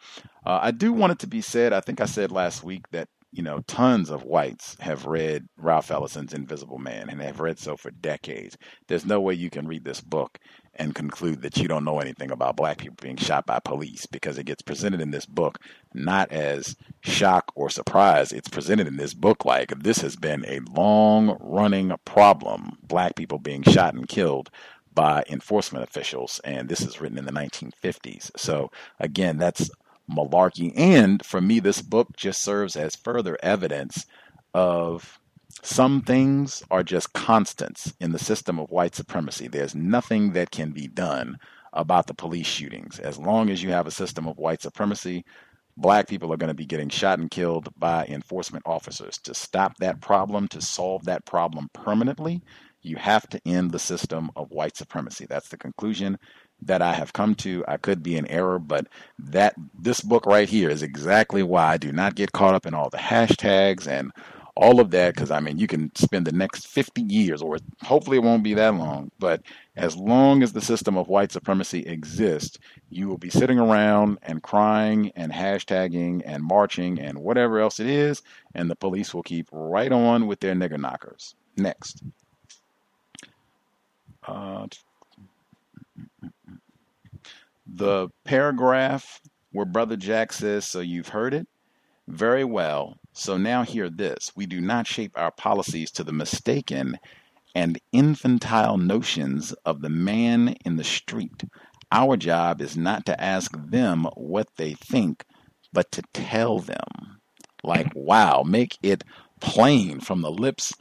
Uh, 0.46 0.60
I 0.62 0.72
do 0.72 0.94
want 0.94 1.14
it 1.14 1.20
to 1.20 1.28
be 1.28 1.42
said, 1.42 1.74
I 1.74 1.82
think 1.82 2.02
I 2.02 2.06
said 2.06 2.32
last 2.32 2.64
week 2.64 2.90
that 2.92 3.08
you 3.34 3.42
know, 3.42 3.62
tons 3.62 4.10
of 4.10 4.24
whites 4.24 4.76
have 4.82 5.06
read 5.06 5.48
Ralph 5.56 5.90
Ellison's 5.90 6.34
Invisible 6.34 6.80
Man 6.80 7.10
and 7.10 7.22
have 7.22 7.40
read 7.40 7.58
so 7.58 7.78
for 7.78 7.90
decades. 7.90 8.58
There's 8.88 9.06
no 9.06 9.22
way 9.22 9.34
you 9.34 9.50
can 9.50 9.68
read 9.68 9.86
this 9.86 10.02
book 10.02 10.38
and 10.76 10.94
conclude 10.94 11.42
that 11.42 11.58
you 11.58 11.68
don't 11.68 11.86
know 11.86 12.00
anything 12.00 12.32
about 12.32 12.58
black 12.58 12.80
people 12.80 12.98
being 13.02 13.16
shot 13.16 13.46
by 13.46 13.60
police 13.60 14.06
because 14.06 14.38
it 14.38 14.46
gets 14.46 14.62
presented 14.62 15.00
in 15.00 15.12
this 15.12 15.26
book 15.26 15.60
not 15.94 16.32
as 16.32 16.76
shock 17.02 17.52
or 17.56 17.70
surprise. 17.70 18.34
It's 18.34 18.50
presented 18.50 18.88
in 18.88 18.98
this 18.98 19.14
book 19.14 19.46
like 19.46 19.70
this 19.80 20.02
has 20.02 20.18
been 20.18 20.46
a 20.46 20.60
long 20.70 21.38
running 21.40 21.94
problem, 22.04 22.78
black 22.84 23.16
people 23.16 23.40
being 23.40 23.64
shot 23.64 23.94
and 23.94 24.08
killed 24.08 24.50
by 24.94 25.24
enforcement 25.30 25.84
officials. 25.84 26.40
And 26.44 26.70
this 26.70 26.82
is 26.82 27.00
written 27.00 27.18
in 27.18 27.26
the 27.26 27.32
1950s. 27.32 28.32
So, 28.38 28.72
again, 29.00 29.38
that's 29.38 29.70
malarkey. 30.10 30.74
And 30.76 31.26
for 31.26 31.42
me, 31.42 31.60
this 31.60 31.82
book 31.82 32.16
just 32.16 32.42
serves 32.42 32.76
as 32.76 32.96
further 32.96 33.38
evidence 33.42 34.06
of 34.54 35.20
some 35.64 36.02
things 36.02 36.64
are 36.72 36.84
just 36.84 37.14
constants 37.14 37.94
in 38.00 38.12
the 38.12 38.20
system 38.20 38.60
of 38.60 38.72
white 38.72 38.96
supremacy. 38.96 39.48
There's 39.48 39.76
nothing 39.76 40.34
that 40.34 40.52
can 40.52 40.72
be 40.72 40.88
done 40.88 41.38
about 41.74 42.08
the 42.08 42.14
police 42.14 42.48
shootings. 42.48 43.00
As 43.00 43.18
long 43.18 43.50
as 43.50 43.62
you 43.62 43.70
have 43.72 43.88
a 43.88 43.92
system 43.92 44.28
of 44.28 44.38
white 44.38 44.62
supremacy, 44.62 45.24
black 45.78 46.08
people 46.08 46.34
are 46.34 46.38
going 46.38 46.50
to 46.50 46.54
be 46.54 46.66
getting 46.66 46.90
shot 46.90 47.20
and 47.20 47.32
killed 47.32 47.70
by 47.78 48.06
enforcement 48.06 48.64
officers. 48.66 49.18
To 49.20 49.34
stop 49.34 49.78
that 49.78 50.02
problem, 50.02 50.48
to 50.50 50.62
solve 50.62 51.06
that 51.06 51.26
problem 51.26 51.70
permanently, 51.74 52.42
you 52.82 52.98
have 52.98 53.28
to 53.30 53.42
end 53.46 53.72
the 53.72 53.80
system 53.80 54.32
of 54.36 54.52
white 54.52 54.78
supremacy. 54.78 55.26
That's 55.28 55.50
the 55.50 55.58
conclusion 55.58 56.18
that 56.64 56.82
I 56.82 56.94
have 56.94 57.14
come 57.14 57.36
to. 57.36 57.64
I 57.68 57.78
could 57.78 58.04
be 58.04 58.18
in 58.18 58.28
error, 58.28 58.60
but 58.60 58.88
that 59.20 59.56
this 59.78 60.02
book 60.02 60.26
right 60.26 60.48
here 60.50 60.70
is 60.70 60.84
exactly 60.84 61.44
why 61.44 61.68
I 61.74 61.78
do 61.78 61.92
not 61.92 62.16
get 62.16 62.32
caught 62.32 62.56
up 62.56 62.66
in 62.66 62.74
all 62.74 62.90
the 62.90 62.98
hashtags 62.98 63.88
and 63.88 64.12
all 64.56 64.80
of 64.80 64.92
that 64.92 65.16
because 65.16 65.32
I 65.32 65.40
mean 65.40 65.58
you 65.58 65.68
can 65.68 65.94
spend 65.96 66.28
the 66.28 66.32
next 66.32 66.68
50 66.68 67.02
years 67.04 67.42
or 67.42 67.58
hopefully 67.84 68.18
it 68.18 68.24
won't 68.24 68.44
be 68.44 68.54
that 68.56 68.76
long 68.76 69.12
but 69.18 69.42
as 69.76 69.96
long 69.96 70.44
as 70.44 70.54
the 70.54 70.62
system 70.62 70.98
of 70.98 71.08
white 71.08 71.32
supremacy 71.32 71.80
exists 71.86 72.60
you 72.90 73.08
will 73.08 73.18
be 73.18 73.30
sitting 73.30 73.60
around 73.60 74.20
and 74.24 74.44
crying 74.44 75.12
and 75.16 75.32
hashtagging 75.32 76.22
and 76.26 76.44
marching 76.44 77.00
and 77.00 77.18
whatever 77.18 77.60
else 77.60 77.80
it 77.80 77.88
is 77.88 78.22
and 78.54 78.70
the 78.70 78.76
police 78.76 79.14
will 79.14 79.24
keep 79.24 79.48
right 79.52 79.92
on 79.92 80.28
with 80.28 80.40
their 80.42 80.54
nigger 80.54 80.80
knockers 80.80 81.36
next 81.58 82.04
uh, 84.28 84.68
The 87.68 88.10
paragraph 88.26 89.22
where 89.52 89.66
Brother 89.66 89.96
Jack 89.96 90.34
says, 90.34 90.66
So 90.66 90.82
you've 90.82 91.10
heard 91.10 91.34
it? 91.34 91.48
Very 92.08 92.44
well. 92.44 92.98
So 93.14 93.38
now 93.38 93.64
hear 93.64 93.90
this. 93.90 94.32
We 94.36 94.46
do 94.46 94.60
not 94.60 94.88
shape 94.88 95.14
our 95.16 95.32
policies 95.32 95.92
to 95.92 96.04
the 96.04 96.14
mistaken 96.14 96.98
and 97.56 97.80
infantile 97.92 98.78
notions 98.78 99.54
of 99.66 99.82
the 99.82 99.90
man 99.90 100.56
in 100.66 100.76
the 100.76 100.84
street. 100.84 101.44
Our 101.92 102.18
job 102.18 102.62
is 102.62 102.78
not 102.78 103.06
to 103.06 103.22
ask 103.22 103.52
them 103.58 104.08
what 104.16 104.48
they 104.58 104.74
think, 104.74 105.26
but 105.74 105.92
to 105.94 106.04
tell 106.14 106.60
them. 106.60 107.20
Like, 107.64 107.92
wow, 107.96 108.44
make 108.46 108.78
it 108.82 109.04
plain 109.40 110.00
from 110.00 110.22
the 110.22 110.32
lips 110.32 110.74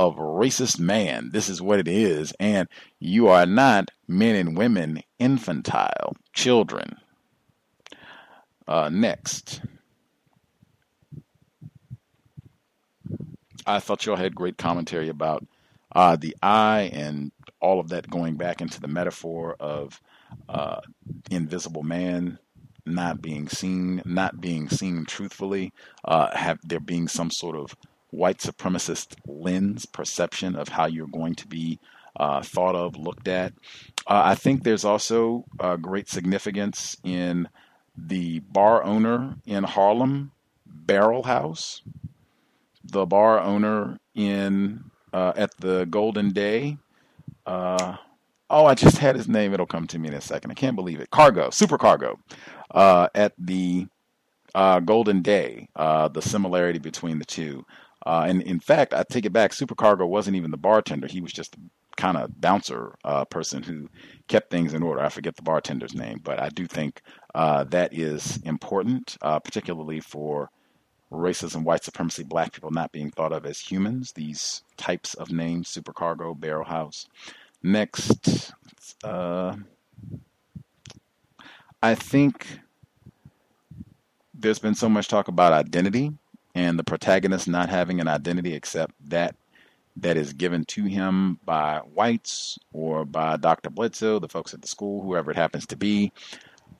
of 0.00 0.16
racist 0.16 0.78
man. 0.80 1.28
This 1.30 1.50
is 1.50 1.60
what 1.60 1.78
it 1.78 1.86
is. 1.86 2.32
And 2.40 2.70
you 3.00 3.28
are 3.28 3.44
not 3.44 3.90
men 4.08 4.34
and 4.34 4.56
women 4.56 5.02
infantile 5.18 6.16
children. 6.32 6.96
Uh, 8.66 8.88
next. 8.88 9.60
I 13.66 13.78
thought 13.78 14.06
y'all 14.06 14.16
had 14.16 14.34
great 14.34 14.56
commentary 14.56 15.10
about 15.10 15.46
uh, 15.94 16.16
the 16.16 16.34
eye 16.42 16.90
and 16.94 17.30
all 17.60 17.78
of 17.78 17.90
that 17.90 18.08
going 18.08 18.36
back 18.36 18.62
into 18.62 18.80
the 18.80 18.88
metaphor 18.88 19.54
of 19.60 20.00
uh, 20.48 20.80
invisible 21.30 21.82
man 21.82 22.38
not 22.86 23.20
being 23.20 23.50
seen, 23.50 24.00
not 24.06 24.40
being 24.40 24.70
seen 24.70 25.04
truthfully, 25.04 25.74
uh, 26.06 26.34
have 26.34 26.58
there 26.64 26.80
being 26.80 27.06
some 27.06 27.30
sort 27.30 27.54
of 27.54 27.76
white 28.10 28.38
supremacist 28.38 29.14
lens 29.26 29.86
perception 29.86 30.56
of 30.56 30.68
how 30.68 30.86
you're 30.86 31.06
going 31.06 31.34
to 31.36 31.46
be 31.46 31.78
uh, 32.16 32.42
thought 32.42 32.74
of, 32.74 32.96
looked 32.96 33.28
at. 33.28 33.52
Uh, 34.06 34.22
I 34.24 34.34
think 34.34 34.62
there's 34.62 34.84
also 34.84 35.44
great 35.80 36.08
significance 36.08 36.96
in 37.04 37.48
the 37.96 38.40
bar 38.40 38.82
owner 38.82 39.36
in 39.46 39.64
Harlem, 39.64 40.32
Barrelhouse, 40.66 41.82
the 42.84 43.06
bar 43.06 43.40
owner 43.40 43.98
in 44.14 44.84
uh, 45.12 45.32
at 45.36 45.56
the 45.58 45.84
Golden 45.86 46.30
Day. 46.30 46.78
Uh, 47.46 47.96
oh, 48.48 48.66
I 48.66 48.74
just 48.74 48.98
had 48.98 49.16
his 49.16 49.28
name. 49.28 49.52
It'll 49.52 49.66
come 49.66 49.86
to 49.88 49.98
me 49.98 50.08
in 50.08 50.14
a 50.14 50.20
second. 50.20 50.50
I 50.50 50.54
can't 50.54 50.76
believe 50.76 51.00
it. 51.00 51.10
Cargo, 51.10 51.50
Super 51.50 51.78
Cargo, 51.78 52.18
uh, 52.70 53.08
at 53.14 53.32
the 53.38 53.86
uh, 54.54 54.80
Golden 54.80 55.22
Day. 55.22 55.68
Uh, 55.74 56.08
the 56.08 56.22
similarity 56.22 56.78
between 56.78 57.18
the 57.18 57.24
two. 57.24 57.64
Uh, 58.06 58.24
and 58.28 58.42
in 58.42 58.60
fact, 58.60 58.94
I 58.94 59.04
take 59.08 59.26
it 59.26 59.32
back. 59.32 59.52
Supercargo 59.52 60.08
wasn't 60.08 60.36
even 60.36 60.50
the 60.50 60.56
bartender. 60.56 61.06
He 61.06 61.20
was 61.20 61.32
just 61.32 61.56
kind 61.96 62.16
of 62.16 62.40
bouncer 62.40 62.94
uh, 63.04 63.24
person 63.26 63.62
who 63.62 63.88
kept 64.28 64.50
things 64.50 64.72
in 64.72 64.82
order. 64.82 65.02
I 65.02 65.10
forget 65.10 65.36
the 65.36 65.42
bartender's 65.42 65.94
name, 65.94 66.20
but 66.22 66.40
I 66.40 66.48
do 66.48 66.66
think 66.66 67.02
uh, 67.34 67.64
that 67.64 67.92
is 67.92 68.38
important, 68.38 69.18
uh, 69.20 69.38
particularly 69.38 70.00
for 70.00 70.50
racism, 71.12 71.64
white 71.64 71.84
supremacy, 71.84 72.22
black 72.22 72.52
people 72.52 72.70
not 72.70 72.92
being 72.92 73.10
thought 73.10 73.32
of 73.32 73.44
as 73.44 73.58
humans. 73.58 74.12
These 74.12 74.62
types 74.76 75.14
of 75.14 75.30
names: 75.30 75.68
supercargo, 75.68 76.38
Barrelhouse. 76.38 77.06
Next, 77.62 78.52
uh, 79.04 79.56
I 81.82 81.94
think 81.94 82.60
there's 84.32 84.58
been 84.58 84.74
so 84.74 84.88
much 84.88 85.08
talk 85.08 85.28
about 85.28 85.52
identity 85.52 86.12
and 86.54 86.78
the 86.78 86.84
protagonist 86.84 87.48
not 87.48 87.68
having 87.68 88.00
an 88.00 88.08
identity 88.08 88.54
except 88.54 88.94
that 89.08 89.34
that 89.96 90.16
is 90.16 90.32
given 90.32 90.64
to 90.64 90.84
him 90.84 91.38
by 91.44 91.78
whites 91.94 92.58
or 92.72 93.04
by 93.04 93.36
Dr. 93.36 93.70
Bledsoe, 93.70 94.18
the 94.18 94.28
folks 94.28 94.54
at 94.54 94.62
the 94.62 94.68
school, 94.68 95.02
whoever 95.02 95.30
it 95.30 95.36
happens 95.36 95.66
to 95.66 95.76
be. 95.76 96.12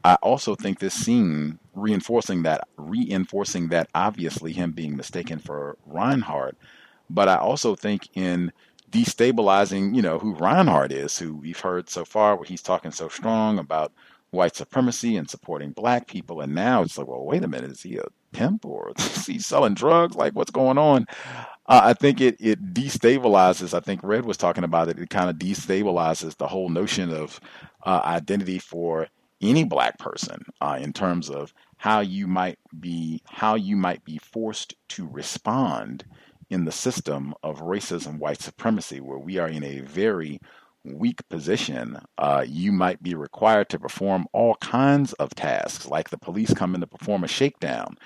I 0.05 0.14
also 0.22 0.55
think 0.55 0.78
this 0.78 0.94
scene 0.94 1.59
reinforcing 1.74 2.44
that, 2.44 2.66
reinforcing 2.76 3.68
that 3.68 3.88
obviously 3.94 4.52
him 4.52 4.72
being 4.72 4.97
mistaken 4.97 5.38
for 5.38 5.76
Rinehart, 5.90 6.52
but 7.10 7.28
I 7.28 7.36
also 7.36 7.74
think 7.74 8.09
in 8.14 8.52
destabilizing, 8.90 9.94
you 9.94 10.02
know, 10.02 10.18
who 10.18 10.34
Rinehart 10.34 10.90
is, 10.90 11.18
who 11.18 11.36
we've 11.36 11.60
heard 11.60 11.90
so 11.90 12.05
far, 12.05 12.36
where 12.36 12.47
he's 12.47 12.62
talking 12.62 12.92
so 12.92 13.09
strong 13.09 13.59
about 13.59 13.92
white 14.30 14.56
supremacy 14.56 15.16
and 15.16 15.28
supporting 15.28 15.72
black 15.72 16.06
people, 16.06 16.40
and 16.40 16.55
now 16.55 16.82
it's 16.82 16.97
like, 16.97 17.06
well, 17.06 17.24
wait 17.24 17.44
a 17.44 17.48
minute, 17.48 17.70
is 17.70 17.82
he 17.82 17.98
a 17.98 18.05
pimp 18.32 18.65
or 18.65 18.93
is 18.98 19.27
he 19.27 19.39
selling 19.39 19.74
drugs? 19.74 20.16
Like, 20.16 20.35
what's 20.35 20.51
going 20.51 20.78
on? 20.78 21.07
Uh, 21.66 21.81
I 21.85 21.93
think 21.94 22.20
it 22.20 22.36
it 22.40 22.74
destabilizes. 22.74 23.74
I 23.74 23.81
think 23.81 24.01
Red 24.02 24.24
was 24.24 24.36
talking 24.36 24.65
about 24.65 24.89
it. 24.89 24.98
It 24.98 25.11
kind 25.11 25.31
of 25.31 25.36
destabilizes 25.36 26.36
the 26.36 26.48
whole 26.48 26.69
notion 26.69 27.12
of 27.12 27.40
uh, 27.85 28.01
identity 28.05 28.59
for 28.59 29.09
any 29.40 29.65
black 29.65 29.98
person 29.98 30.44
uh, 30.61 30.78
in 30.81 30.93
terms 30.93 31.31
of 31.31 31.55
how 31.77 32.01
you 32.01 32.27
might 32.27 32.59
be 32.78 33.23
how 33.27 33.55
you 33.55 33.77
might 33.77 34.05
be 34.05 34.19
forced 34.19 34.74
to 34.89 35.09
respond 35.09 36.05
in 36.51 36.65
the 36.65 36.73
system 36.73 37.32
of 37.43 37.61
racism, 37.61 38.19
white 38.19 38.40
supremacy, 38.40 39.01
where 39.01 39.19
we 39.19 39.39
are 39.39 39.48
in 39.48 39.62
a 39.62 39.81
very 39.81 40.40
weak 40.85 41.27
position, 41.28 41.98
uh, 42.19 42.44
you 42.47 42.73
might 42.73 43.02
be 43.02 43.15
required 43.15 43.69
to 43.70 43.78
perform 43.78 44.27
all 44.32 44.55
kinds 44.57 45.12
of 45.15 45.35
tasks, 45.35 45.86
like 45.86 46.11
the 46.11 46.19
police 46.19 46.55
come 46.55 46.74
in 46.74 46.81
to 46.81 46.86
perform 46.86 47.24
a 47.24 47.28
shakedown. 47.28 47.97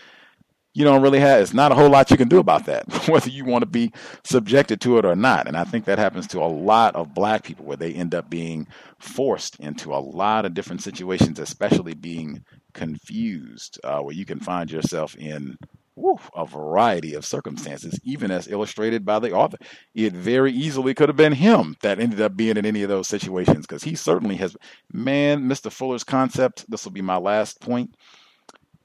You 0.77 0.83
don't 0.83 1.03
really 1.03 1.21
have 1.21 1.41
it's 1.41 1.55
not 1.55 1.71
a 1.71 1.77
whole 1.77 1.89
lot 1.89 2.11
you 2.11 2.17
can 2.17 2.29
do 2.29 2.41
about 2.41 2.67
that 2.67 2.85
whether 3.09 3.31
you 3.31 3.45
want 3.45 3.63
to 3.63 3.67
be 3.67 3.93
subjected 4.25 4.81
to 4.81 4.99
it 4.99 5.05
or 5.05 5.15
not. 5.15 5.47
And 5.47 5.57
i 5.57 5.63
think 5.63 5.85
that 5.85 6.01
happens 6.01 6.27
to 6.29 6.41
a 6.41 6.51
lot 6.51 6.97
of 6.97 7.15
black 7.15 7.45
people 7.45 7.65
where 7.65 7.77
they 7.77 7.93
end 7.93 8.13
up 8.13 8.29
being 8.29 8.67
forced 8.99 9.55
into 9.61 9.95
a 9.95 10.03
lot 10.03 10.45
of 10.45 10.53
different 10.53 10.83
situations 10.83 11.39
especially 11.39 11.95
being 11.95 12.45
confused 12.73 13.79
uh, 13.85 14.01
where 14.01 14.17
you 14.17 14.25
can 14.25 14.41
find 14.41 14.69
yourself 14.69 15.15
in 15.15 15.57
woo, 15.97 16.19
a 16.35 16.45
variety 16.47 17.15
of 17.15 17.25
circumstances 17.25 17.99
even 18.05 18.31
as 18.31 18.49
illustrated 18.49 19.05
by 19.05 19.19
the 19.19 19.33
author 19.33 19.57
it 19.95 20.13
very 20.13 20.53
easily 20.53 20.95
could 20.95 21.09
have 21.09 21.17
been 21.17 21.33
him 21.33 21.77
that 21.83 22.01
ended 22.01 22.21
up 22.21 22.37
being 22.37 22.57
in 22.57 22.67
any 22.67 22.83
of 22.83 22.89
those 22.89 23.09
situations 23.09 23.67
because 23.67 23.85
he 23.85 23.95
certainly 23.95 24.37
has 24.37 24.57
man 24.93 25.45
mr 25.45 25.71
fuller's 25.71 26.05
concept 26.05 26.69
this 26.69 26.85
will 26.85 26.93
be 26.93 27.03
my 27.03 27.17
last 27.17 27.61
point 27.61 27.95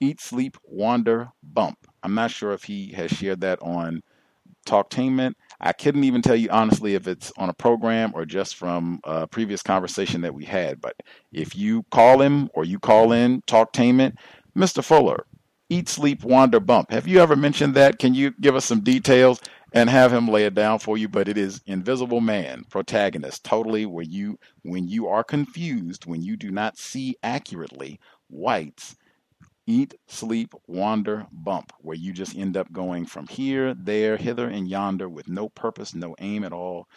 Eat, 0.02 0.22
Sleep, 0.22 0.58
Wander, 0.64 1.30
Bump. 1.44 1.78
I'm 2.04 2.16
not 2.16 2.32
sure 2.32 2.54
if 2.54 2.64
he 2.64 2.94
has 2.94 3.12
shared 3.12 3.42
that 3.42 3.62
on 3.62 4.02
Talktainment. 4.66 5.34
I 5.60 5.74
couldn't 5.74 6.06
even 6.06 6.22
tell 6.22 6.36
you 6.36 6.50
honestly 6.50 6.96
if 6.96 7.08
it's 7.08 7.34
on 7.38 7.50
a 7.50 7.54
program 7.54 8.12
or 8.16 8.26
just 8.26 8.56
from 8.56 9.02
a 9.04 9.28
previous 9.28 9.62
conversation 9.62 10.22
that 10.22 10.34
we 10.34 10.46
had. 10.46 10.80
But 10.80 10.96
if 11.34 11.56
you 11.56 11.84
call 11.92 12.22
him 12.22 12.50
or 12.54 12.64
you 12.64 12.80
call 12.80 13.12
in 13.12 13.42
Talktainment, 13.42 14.14
Mr. 14.58 14.84
Fuller, 14.84 15.26
Eat, 15.70 15.88
Sleep, 15.88 16.24
Wander, 16.24 16.60
Bump. 16.60 16.92
Have 16.92 17.08
you 17.08 17.20
ever 17.20 17.36
mentioned 17.36 17.76
that? 17.76 18.00
Can 18.00 18.14
you 18.14 18.32
give 18.42 18.56
us 18.56 18.66
some 18.66 18.82
details 18.82 19.40
and 19.72 19.90
have 19.90 20.12
him 20.12 20.28
lay 20.28 20.46
it 20.46 20.56
down 20.56 20.80
for 20.80 20.98
you? 20.98 21.08
But 21.08 21.28
it 21.28 21.38
is 21.38 21.62
Invisible 21.68 22.22
Man, 22.22 22.66
protagonist, 22.70 23.44
totally 23.44 23.86
where 23.86 24.06
you, 24.06 24.40
when 24.64 24.88
you 24.88 25.08
are 25.08 25.24
confused, 25.24 26.06
when 26.06 26.24
you 26.24 26.36
do 26.36 26.50
not 26.52 26.78
see 26.78 27.18
accurately 27.22 28.00
whites 28.30 28.96
eat, 29.70 29.94
sleep, 30.08 30.54
wander, 30.66 31.28
bump, 31.32 31.72
where 31.82 31.96
you 31.96 32.12
just 32.12 32.36
end 32.36 32.58
up 32.58 32.72
going 32.72 33.06
from 33.06 33.28
here, 33.28 33.76
there, 33.76 34.18
hither, 34.18 34.48
and 34.48 34.68
yonder 34.68 35.08
with 35.08 35.28
no 35.30 35.48
purpose, 35.48 35.94
no 35.94 36.16
aim 36.20 36.44
at 36.44 36.52
all, 36.52 36.88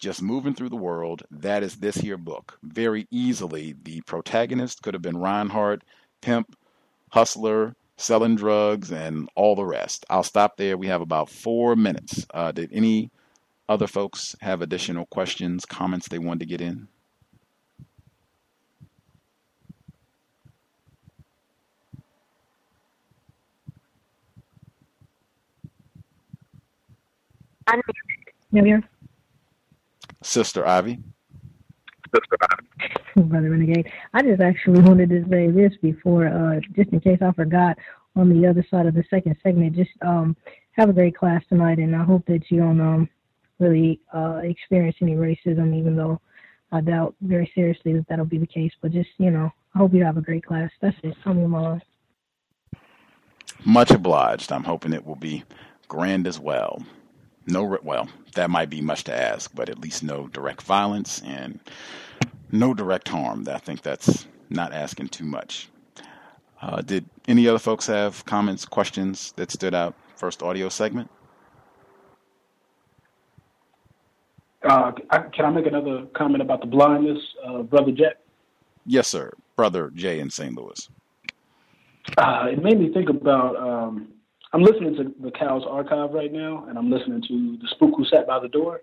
just 0.00 0.20
moving 0.20 0.52
through 0.52 0.68
the 0.68 0.74
world. 0.74 1.22
That 1.30 1.62
is 1.62 1.76
this 1.76 1.94
here 1.94 2.16
book. 2.16 2.58
Very 2.64 3.06
easily, 3.12 3.76
the 3.84 4.00
protagonist 4.00 4.82
could 4.82 4.94
have 4.94 5.02
been 5.02 5.14
Rinehart, 5.14 5.82
pimp, 6.20 6.56
hustler, 7.10 7.76
selling 8.02 8.34
drugs, 8.34 8.90
and 8.90 9.28
all 9.36 9.54
the 9.54 9.64
rest. 9.64 10.04
I'll 10.10 10.22
stop 10.24 10.56
there. 10.56 10.76
We 10.76 10.88
have 10.88 11.00
about 11.00 11.30
four 11.30 11.76
minutes. 11.76 12.26
Uh, 12.34 12.52
did 12.52 12.70
any 12.72 13.10
other 13.68 13.86
folks 13.86 14.34
have 14.40 14.60
additional 14.60 15.06
questions, 15.06 15.64
comments 15.64 16.08
they 16.08 16.18
wanted 16.18 16.40
to 16.40 16.46
get 16.46 16.60
in? 16.60 16.88
I'm 27.68 27.80
here. 28.50 28.82
Sister 30.22 30.66
Ivy. 30.66 30.98
Sister 32.12 32.36
Ivy. 32.42 33.01
Brother 33.16 33.50
Renegade. 33.50 33.90
I 34.14 34.22
just 34.22 34.40
actually 34.40 34.80
wanted 34.80 35.10
to 35.10 35.24
say 35.28 35.50
this 35.50 35.72
before, 35.82 36.26
uh, 36.26 36.60
just 36.74 36.90
in 36.92 37.00
case 37.00 37.18
I 37.20 37.32
forgot 37.32 37.76
on 38.16 38.28
the 38.28 38.46
other 38.46 38.64
side 38.70 38.86
of 38.86 38.94
the 38.94 39.04
second 39.10 39.36
segment. 39.42 39.76
Just 39.76 39.90
um, 40.02 40.36
have 40.72 40.88
a 40.88 40.92
great 40.92 41.16
class 41.16 41.42
tonight, 41.48 41.78
and 41.78 41.94
I 41.94 42.04
hope 42.04 42.24
that 42.26 42.50
you 42.50 42.58
don't 42.58 42.80
um, 42.80 43.08
really 43.58 44.00
uh, 44.14 44.40
experience 44.42 44.96
any 45.00 45.14
racism, 45.14 45.76
even 45.76 45.96
though 45.96 46.20
I 46.70 46.80
doubt 46.80 47.14
very 47.20 47.50
seriously 47.54 47.92
that 47.94 48.06
that'll 48.08 48.24
be 48.24 48.38
the 48.38 48.46
case. 48.46 48.72
But 48.80 48.92
just, 48.92 49.10
you 49.18 49.30
know, 49.30 49.50
I 49.74 49.78
hope 49.78 49.94
you 49.94 50.04
have 50.04 50.16
a 50.16 50.22
great 50.22 50.44
class. 50.44 50.70
That's 50.80 50.96
it. 51.02 51.14
I'm 51.24 51.50
my 51.50 51.80
Much 53.64 53.90
obliged. 53.90 54.52
I'm 54.52 54.64
hoping 54.64 54.92
it 54.92 55.06
will 55.06 55.16
be 55.16 55.44
grand 55.88 56.26
as 56.26 56.40
well 56.40 56.82
no 57.46 57.78
well 57.82 58.08
that 58.34 58.50
might 58.50 58.70
be 58.70 58.80
much 58.80 59.04
to 59.04 59.14
ask 59.14 59.50
but 59.54 59.68
at 59.68 59.80
least 59.80 60.02
no 60.02 60.26
direct 60.28 60.62
violence 60.62 61.20
and 61.24 61.58
no 62.52 62.74
direct 62.74 63.08
harm. 63.08 63.46
I 63.48 63.58
think 63.58 63.82
that's 63.82 64.26
not 64.50 64.72
asking 64.72 65.08
too 65.08 65.24
much. 65.24 65.68
Uh, 66.60 66.80
did 66.80 67.04
any 67.26 67.48
other 67.48 67.58
folks 67.58 67.86
have 67.86 68.24
comments, 68.24 68.64
questions 68.64 69.32
that 69.36 69.50
stood 69.50 69.74
out? 69.74 69.94
First 70.14 70.42
audio 70.42 70.68
segment. 70.68 71.10
Uh, 74.62 74.92
can 75.32 75.44
I 75.44 75.50
make 75.50 75.66
another 75.66 76.06
comment 76.14 76.40
about 76.40 76.60
the 76.60 76.68
blindness, 76.68 77.18
uh, 77.44 77.62
Brother 77.62 77.90
Jack? 77.90 78.18
Yes, 78.86 79.08
sir. 79.08 79.32
Brother 79.56 79.90
Jay 79.94 80.20
in 80.20 80.30
St. 80.30 80.54
Louis. 80.54 80.88
Uh, 82.16 82.46
it 82.52 82.62
made 82.62 82.78
me 82.78 82.92
think 82.92 83.08
about. 83.08 83.56
Um, 83.56 84.08
I'm 84.52 84.62
listening 84.62 84.94
to 84.96 85.14
the 85.20 85.30
Cow's 85.30 85.62
Archive 85.68 86.12
right 86.12 86.32
now, 86.32 86.66
and 86.68 86.78
I'm 86.78 86.90
listening 86.90 87.22
to 87.22 87.56
The 87.60 87.68
Spook 87.70 87.94
Who 87.96 88.04
Sat 88.04 88.26
by 88.26 88.38
the 88.38 88.48
Door. 88.48 88.82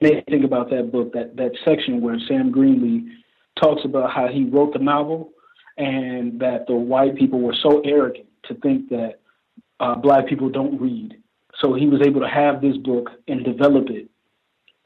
Think 0.00 0.44
about 0.44 0.70
that 0.70 0.90
book, 0.90 1.12
that, 1.12 1.36
that 1.36 1.52
section 1.64 2.00
where 2.00 2.18
Sam 2.26 2.52
Greenlee 2.52 3.06
talks 3.60 3.82
about 3.84 4.10
how 4.10 4.28
he 4.28 4.44
wrote 4.44 4.72
the 4.72 4.78
novel 4.78 5.32
and 5.76 6.40
that 6.40 6.66
the 6.66 6.74
white 6.74 7.16
people 7.16 7.40
were 7.40 7.54
so 7.62 7.80
arrogant 7.84 8.26
to 8.44 8.54
think 8.54 8.88
that 8.88 9.20
uh, 9.78 9.94
black 9.94 10.26
people 10.26 10.48
don't 10.48 10.80
read. 10.80 11.16
So 11.60 11.74
he 11.74 11.86
was 11.86 12.00
able 12.06 12.20
to 12.20 12.28
have 12.28 12.62
this 12.62 12.76
book 12.78 13.10
and 13.28 13.44
develop 13.44 13.88
it 13.90 14.08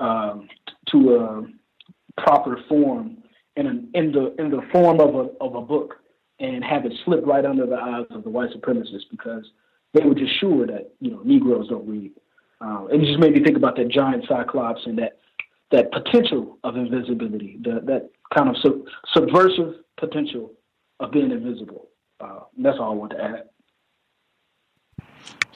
um, 0.00 0.48
to 0.90 1.14
a 1.16 2.20
proper 2.20 2.58
form 2.68 3.18
in, 3.56 3.66
an, 3.66 3.90
in 3.94 4.12
the 4.12 4.34
in 4.38 4.50
the 4.50 4.62
form 4.72 5.00
of 5.00 5.14
a 5.14 5.28
of 5.40 5.54
a 5.54 5.60
book 5.60 5.94
and 6.40 6.64
have 6.64 6.84
it 6.84 6.92
slip 7.04 7.24
right 7.24 7.44
under 7.44 7.66
the 7.66 7.76
eyes 7.76 8.06
of 8.10 8.24
the 8.24 8.30
white 8.30 8.50
supremacists 8.50 9.08
because 9.10 9.44
they 9.92 10.04
were 10.04 10.14
just 10.14 10.38
sure 10.40 10.66
that 10.66 10.92
you 11.00 11.10
know 11.10 11.22
Negroes 11.24 11.68
don't 11.68 11.88
read. 11.88 12.12
Uh, 12.64 12.86
and 12.86 13.02
it 13.02 13.06
just 13.06 13.18
made 13.18 13.34
me 13.34 13.42
think 13.42 13.56
about 13.56 13.76
that 13.76 13.88
giant 13.88 14.24
cyclops 14.28 14.80
and 14.86 14.96
that 14.98 15.18
that 15.70 15.90
potential 15.92 16.58
of 16.62 16.76
invisibility, 16.76 17.58
the, 17.62 17.80
that 17.84 18.10
kind 18.34 18.48
of 18.48 18.56
sub, 18.62 18.74
subversive 19.12 19.74
potential 19.98 20.52
of 21.00 21.10
being 21.10 21.30
invisible. 21.30 21.88
Uh, 22.20 22.40
that's 22.58 22.78
all 22.78 22.92
I 22.92 22.94
want 22.94 23.10
to 23.12 23.22
add. 23.22 23.42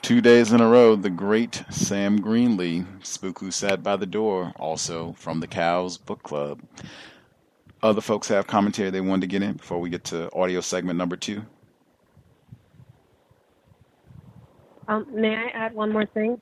Two 0.02 0.20
days 0.20 0.52
in 0.52 0.60
a 0.60 0.68
row, 0.68 0.96
the 0.96 1.10
great 1.10 1.62
Sam 1.70 2.18
Greenlee, 2.18 2.84
Spook 3.04 3.38
Who 3.38 3.50
Sat 3.50 3.82
by 3.82 3.96
the 3.96 4.06
Door, 4.06 4.52
also 4.56 5.12
from 5.12 5.40
the 5.40 5.46
Cows 5.46 5.98
Book 5.98 6.22
Club. 6.22 6.60
Other 7.82 8.00
folks 8.00 8.26
have 8.28 8.46
commentary 8.46 8.90
they 8.90 9.00
wanted 9.00 9.20
to 9.22 9.26
get 9.28 9.42
in 9.42 9.52
before 9.54 9.78
we 9.78 9.88
get 9.88 10.04
to 10.04 10.34
audio 10.34 10.60
segment 10.60 10.98
number 10.98 11.16
two. 11.16 11.42
Um, 14.88 15.06
may 15.12 15.36
I 15.36 15.48
add 15.54 15.74
one 15.74 15.92
more 15.92 16.06
thing? 16.06 16.40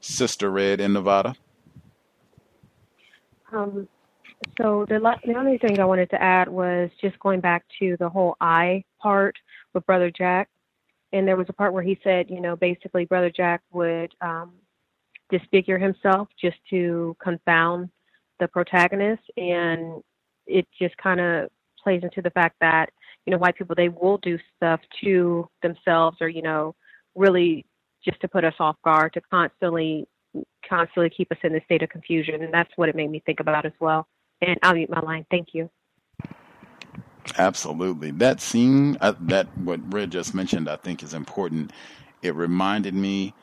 Sister 0.00 0.50
Red 0.50 0.80
in 0.80 0.92
Nevada. 0.92 1.34
Um, 3.52 3.88
so 4.60 4.84
the 4.88 5.00
the 5.24 5.34
only 5.34 5.58
thing 5.58 5.80
I 5.80 5.84
wanted 5.84 6.10
to 6.10 6.22
add 6.22 6.48
was 6.48 6.90
just 7.00 7.18
going 7.20 7.40
back 7.40 7.64
to 7.80 7.96
the 7.98 8.08
whole 8.08 8.36
I 8.40 8.84
part 9.00 9.36
with 9.74 9.86
Brother 9.86 10.10
Jack, 10.10 10.48
and 11.12 11.26
there 11.26 11.36
was 11.36 11.46
a 11.48 11.52
part 11.52 11.72
where 11.72 11.82
he 11.82 11.98
said, 12.04 12.30
you 12.30 12.40
know, 12.40 12.56
basically 12.56 13.04
Brother 13.04 13.30
Jack 13.34 13.62
would 13.72 14.14
um, 14.20 14.52
disfigure 15.30 15.78
himself 15.78 16.28
just 16.40 16.56
to 16.70 17.16
confound 17.22 17.90
the 18.40 18.48
protagonist, 18.48 19.22
and 19.36 20.02
it 20.46 20.66
just 20.80 20.96
kind 20.98 21.20
of 21.20 21.48
plays 21.82 22.02
into 22.02 22.22
the 22.22 22.30
fact 22.30 22.56
that 22.60 22.90
you 23.26 23.32
know 23.32 23.38
white 23.38 23.56
people 23.56 23.74
they 23.76 23.88
will 23.88 24.18
do 24.18 24.38
stuff 24.56 24.80
to 25.02 25.48
themselves 25.62 26.16
or 26.20 26.28
you 26.28 26.42
know 26.42 26.74
really 27.14 27.64
just 28.04 28.20
to 28.20 28.28
put 28.28 28.44
us 28.44 28.54
off 28.60 28.76
guard 28.84 29.12
to 29.14 29.20
constantly 29.30 30.06
constantly 30.68 31.10
keep 31.10 31.30
us 31.32 31.38
in 31.42 31.54
a 31.54 31.64
state 31.64 31.82
of 31.82 31.88
confusion. 31.88 32.42
And 32.42 32.52
that's 32.52 32.70
what 32.76 32.88
it 32.88 32.94
made 32.94 33.10
me 33.10 33.22
think 33.24 33.40
about 33.40 33.64
as 33.64 33.72
well. 33.80 34.06
And 34.40 34.58
i'll 34.62 34.74
mute 34.74 34.90
my 34.90 35.00
line. 35.00 35.26
Thank 35.30 35.48
you. 35.52 35.70
Absolutely. 37.36 38.10
That 38.12 38.40
scene 38.40 38.96
uh, 39.00 39.14
that 39.20 39.46
what 39.58 39.92
red 39.92 40.10
just 40.10 40.34
mentioned 40.34 40.68
i 40.68 40.76
think 40.76 41.02
is 41.02 41.14
important. 41.14 41.72
It 42.22 42.34
reminded 42.34 42.94
me 42.94 43.34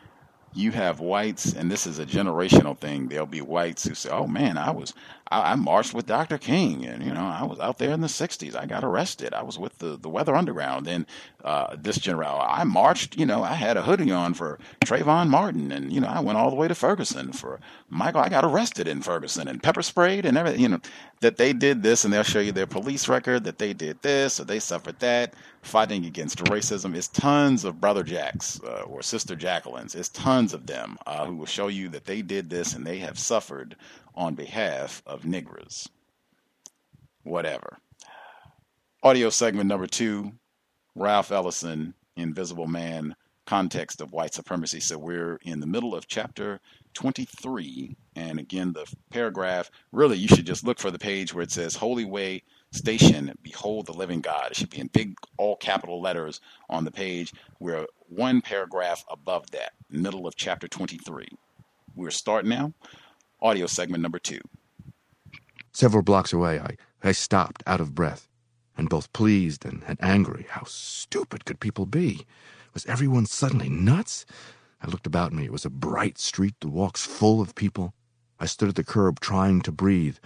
you 0.53 0.71
have 0.71 1.01
whites, 1.01 1.53
and 1.53 1.69
this 1.69 1.85
is 1.85 1.99
a 1.99 2.05
generational 2.05 2.77
thing. 2.77 3.09
There'll 3.09 3.25
be 3.25 3.41
whites 3.41 3.85
who 3.85 3.93
say, 3.93 4.09
"Oh 4.09 4.25
man, 4.25 4.57
I 4.57 4.71
was 4.71 4.93
I, 5.31 5.53
I, 5.53 5.55
marched 5.55 5.93
with 5.93 6.05
Dr. 6.05 6.37
King, 6.37 6.85
and 6.85 7.03
you 7.03 7.13
know 7.13 7.25
I 7.25 7.43
was 7.43 7.59
out 7.59 7.77
there 7.77 7.91
in 7.91 8.01
the 8.01 8.07
'60s. 8.07 8.55
I 8.55 8.65
got 8.65 8.83
arrested. 8.83 9.33
I 9.33 9.43
was 9.43 9.57
with 9.57 9.79
the 9.79 9.97
the 9.97 10.09
Weather 10.09 10.35
Underground. 10.35 10.87
And 10.87 11.05
uh, 11.43 11.75
this 11.77 11.97
general, 11.97 12.39
I 12.39 12.63
marched. 12.63 13.17
You 13.17 13.25
know, 13.25 13.43
I 13.43 13.53
had 13.53 13.77
a 13.77 13.83
hoodie 13.83 14.11
on 14.11 14.33
for 14.33 14.59
Trayvon 14.85 15.29
Martin, 15.29 15.71
and 15.71 15.91
you 15.91 15.99
know 15.99 16.07
I 16.07 16.19
went 16.19 16.37
all 16.37 16.49
the 16.49 16.55
way 16.55 16.67
to 16.67 16.75
Ferguson 16.75 17.31
for 17.31 17.59
Michael. 17.89 18.21
I 18.21 18.29
got 18.29 18.45
arrested 18.45 18.87
in 18.87 19.01
Ferguson 19.01 19.47
and 19.47 19.63
pepper 19.63 19.81
sprayed 19.81 20.25
and 20.25 20.37
everything. 20.37 20.61
You 20.61 20.69
know 20.69 20.81
that 21.21 21.37
they 21.37 21.53
did 21.53 21.81
this, 21.81 22.05
and 22.05 22.13
they'll 22.13 22.23
show 22.23 22.39
you 22.39 22.51
their 22.51 22.67
police 22.67 23.07
record 23.07 23.45
that 23.45 23.57
they 23.57 23.73
did 23.73 24.01
this 24.01 24.39
or 24.39 24.43
they 24.43 24.59
suffered 24.59 24.99
that 24.99 25.33
fighting 25.65 26.05
against 26.05 26.43
racism 26.45 26.95
is 26.95 27.07
tons 27.07 27.65
of 27.65 27.81
brother 27.81 28.03
jacks 28.03 28.61
uh, 28.63 28.83
or 28.83 29.01
sister 29.01 29.35
jacquelines 29.35 29.95
it's 29.95 30.09
tons 30.09 30.53
of 30.53 30.67
them 30.67 30.95
uh, 31.07 31.25
who 31.25 31.35
will 31.35 31.45
show 31.47 31.67
you 31.67 31.89
that 31.89 32.05
they 32.05 32.21
did 32.21 32.51
this 32.51 32.75
and 32.75 32.85
they 32.85 32.99
have 32.99 33.17
suffered 33.17 33.75
on 34.15 34.35
behalf 34.35 35.01
of 35.05 35.23
niggers 35.23 35.87
whatever 37.23 37.77
audio 39.03 39.29
segment 39.29 39.67
number 39.67 39.87
two 39.87 40.31
ralph 40.95 41.31
ellison 41.31 41.93
invisible 42.15 42.67
man 42.67 43.15
context 43.45 44.01
of 44.01 44.11
white 44.11 44.33
supremacy 44.33 44.79
so 44.79 44.97
we're 44.97 45.37
in 45.43 45.59
the 45.59 45.67
middle 45.67 45.93
of 45.93 46.07
chapter 46.07 46.59
23 46.93 47.95
and 48.15 48.39
again 48.39 48.73
the 48.73 48.85
paragraph 49.11 49.69
really 49.91 50.17
you 50.17 50.27
should 50.27 50.45
just 50.45 50.63
look 50.65 50.79
for 50.79 50.89
the 50.89 50.99
page 50.99 51.33
where 51.33 51.43
it 51.43 51.51
says 51.51 51.75
holy 51.75 52.05
way 52.05 52.41
station, 52.75 53.33
Behold 53.41 53.85
the 53.85 53.93
Living 53.93 54.21
God. 54.21 54.51
It 54.51 54.57
should 54.57 54.69
be 54.69 54.79
in 54.79 54.87
big, 54.87 55.15
all 55.37 55.55
capital 55.55 56.01
letters 56.01 56.41
on 56.69 56.83
the 56.83 56.91
page. 56.91 57.33
We're 57.59 57.87
one 58.09 58.41
paragraph 58.41 59.03
above 59.09 59.49
that, 59.51 59.73
middle 59.89 60.27
of 60.27 60.35
chapter 60.35 60.67
23. 60.67 61.27
We're 61.95 62.11
starting 62.11 62.49
now. 62.49 62.73
Audio 63.45 63.67
segment 63.67 64.01
number 64.01 64.17
two. 64.17 64.41
Several 65.71 66.01
blocks 66.01 66.33
away, 66.33 66.57
I, 66.57 66.77
I 67.03 67.11
stopped, 67.11 67.61
out 67.67 67.79
of 67.79 67.93
breath, 67.93 68.27
and 68.75 68.89
both 68.89 69.13
pleased 69.13 69.65
and, 69.65 69.83
and 69.85 69.99
angry. 70.01 70.47
How 70.49 70.63
stupid 70.65 71.45
could 71.45 71.59
people 71.59 71.85
be? 71.85 72.25
Was 72.73 72.87
everyone 72.87 73.27
suddenly 73.27 73.69
nuts? 73.69 74.25
I 74.81 74.87
looked 74.87 75.05
about 75.05 75.31
me. 75.31 75.45
It 75.45 75.51
was 75.51 75.63
a 75.63 75.69
bright 75.69 76.17
street, 76.17 76.55
the 76.59 76.69
walks 76.69 77.05
full 77.05 77.39
of 77.39 77.53
people. 77.53 77.93
I 78.39 78.47
stood 78.47 78.69
at 78.69 78.73
the 78.73 78.83
curb 78.83 79.19
trying 79.19 79.61
to 79.61 79.71
breathe. 79.71 80.17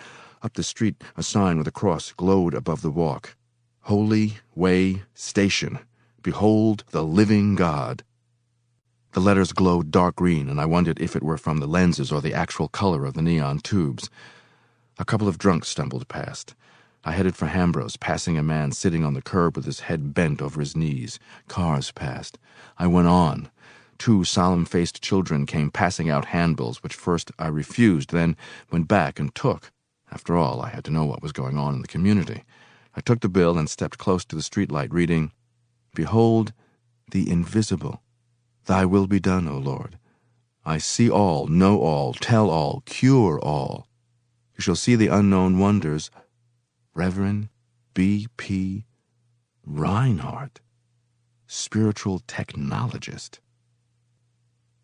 Up 0.41 0.53
the 0.53 0.63
street, 0.63 1.03
a 1.17 1.21
sign 1.21 1.57
with 1.57 1.67
a 1.67 1.71
cross 1.71 2.13
glowed 2.13 2.53
above 2.53 2.81
the 2.81 2.89
walk. 2.89 3.35
Holy 3.81 4.37
Way 4.55 5.03
Station. 5.13 5.79
Behold 6.21 6.85
the 6.91 7.03
living 7.03 7.55
God. 7.55 8.01
The 9.13 9.19
letters 9.19 9.53
glowed 9.53 9.89
dark 9.89 10.17
green, 10.17 10.47
and 10.49 10.61
I 10.61 10.65
wondered 10.65 10.99
if 11.01 11.15
it 11.15 11.23
were 11.23 11.37
from 11.37 11.57
the 11.57 11.67
lenses 11.67 12.11
or 12.11 12.21
the 12.21 12.33
actual 12.33 12.67
color 12.67 13.05
of 13.05 13.15
the 13.15 13.23
neon 13.23 13.59
tubes. 13.59 14.07
A 14.99 15.05
couple 15.05 15.27
of 15.27 15.39
drunks 15.39 15.67
stumbled 15.67 16.07
past. 16.07 16.53
I 17.03 17.13
headed 17.13 17.35
for 17.35 17.47
Hambro's, 17.47 17.97
passing 17.97 18.37
a 18.37 18.43
man 18.43 18.71
sitting 18.71 19.03
on 19.03 19.15
the 19.15 19.21
curb 19.21 19.55
with 19.55 19.65
his 19.65 19.79
head 19.81 20.13
bent 20.13 20.43
over 20.43 20.59
his 20.59 20.75
knees. 20.75 21.17
Cars 21.47 21.91
passed. 21.91 22.37
I 22.77 22.85
went 22.85 23.07
on. 23.07 23.49
Two 23.97 24.23
solemn 24.23 24.65
faced 24.65 25.01
children 25.01 25.45
came 25.45 25.71
passing 25.71 26.09
out 26.09 26.25
handbills, 26.25 26.83
which 26.83 26.93
first 26.93 27.31
I 27.39 27.47
refused, 27.47 28.11
then 28.11 28.37
went 28.71 28.87
back 28.87 29.19
and 29.19 29.33
took. 29.33 29.71
After 30.11 30.37
all, 30.37 30.61
I 30.61 30.69
had 30.69 30.83
to 30.85 30.91
know 30.91 31.05
what 31.05 31.23
was 31.23 31.31
going 31.31 31.57
on 31.57 31.73
in 31.73 31.81
the 31.81 31.87
community. 31.87 32.43
I 32.95 33.01
took 33.01 33.21
the 33.21 33.29
bill 33.29 33.57
and 33.57 33.69
stepped 33.69 33.97
close 33.97 34.23
to 34.25 34.35
the 34.35 34.41
streetlight, 34.41 34.93
reading, 34.93 35.31
Behold 35.95 36.53
the 37.11 37.29
invisible. 37.29 38.01
Thy 38.69 38.85
will 38.85 39.07
be 39.07 39.19
done, 39.19 39.47
O 39.47 39.57
Lord. 39.57 39.97
I 40.63 40.77
see 40.77 41.09
all, 41.09 41.47
know 41.47 41.79
all, 41.79 42.13
tell 42.13 42.51
all, 42.51 42.83
cure 42.85 43.39
all. 43.39 43.87
You 44.55 44.61
shall 44.61 44.75
see 44.75 44.95
the 44.95 45.07
unknown 45.07 45.57
wonders. 45.57 46.11
Reverend 46.93 47.49
B. 47.95 48.27
P. 48.37 48.85
Rinehart, 49.67 50.57
spiritual 51.47 52.19
technologist. 52.19 53.39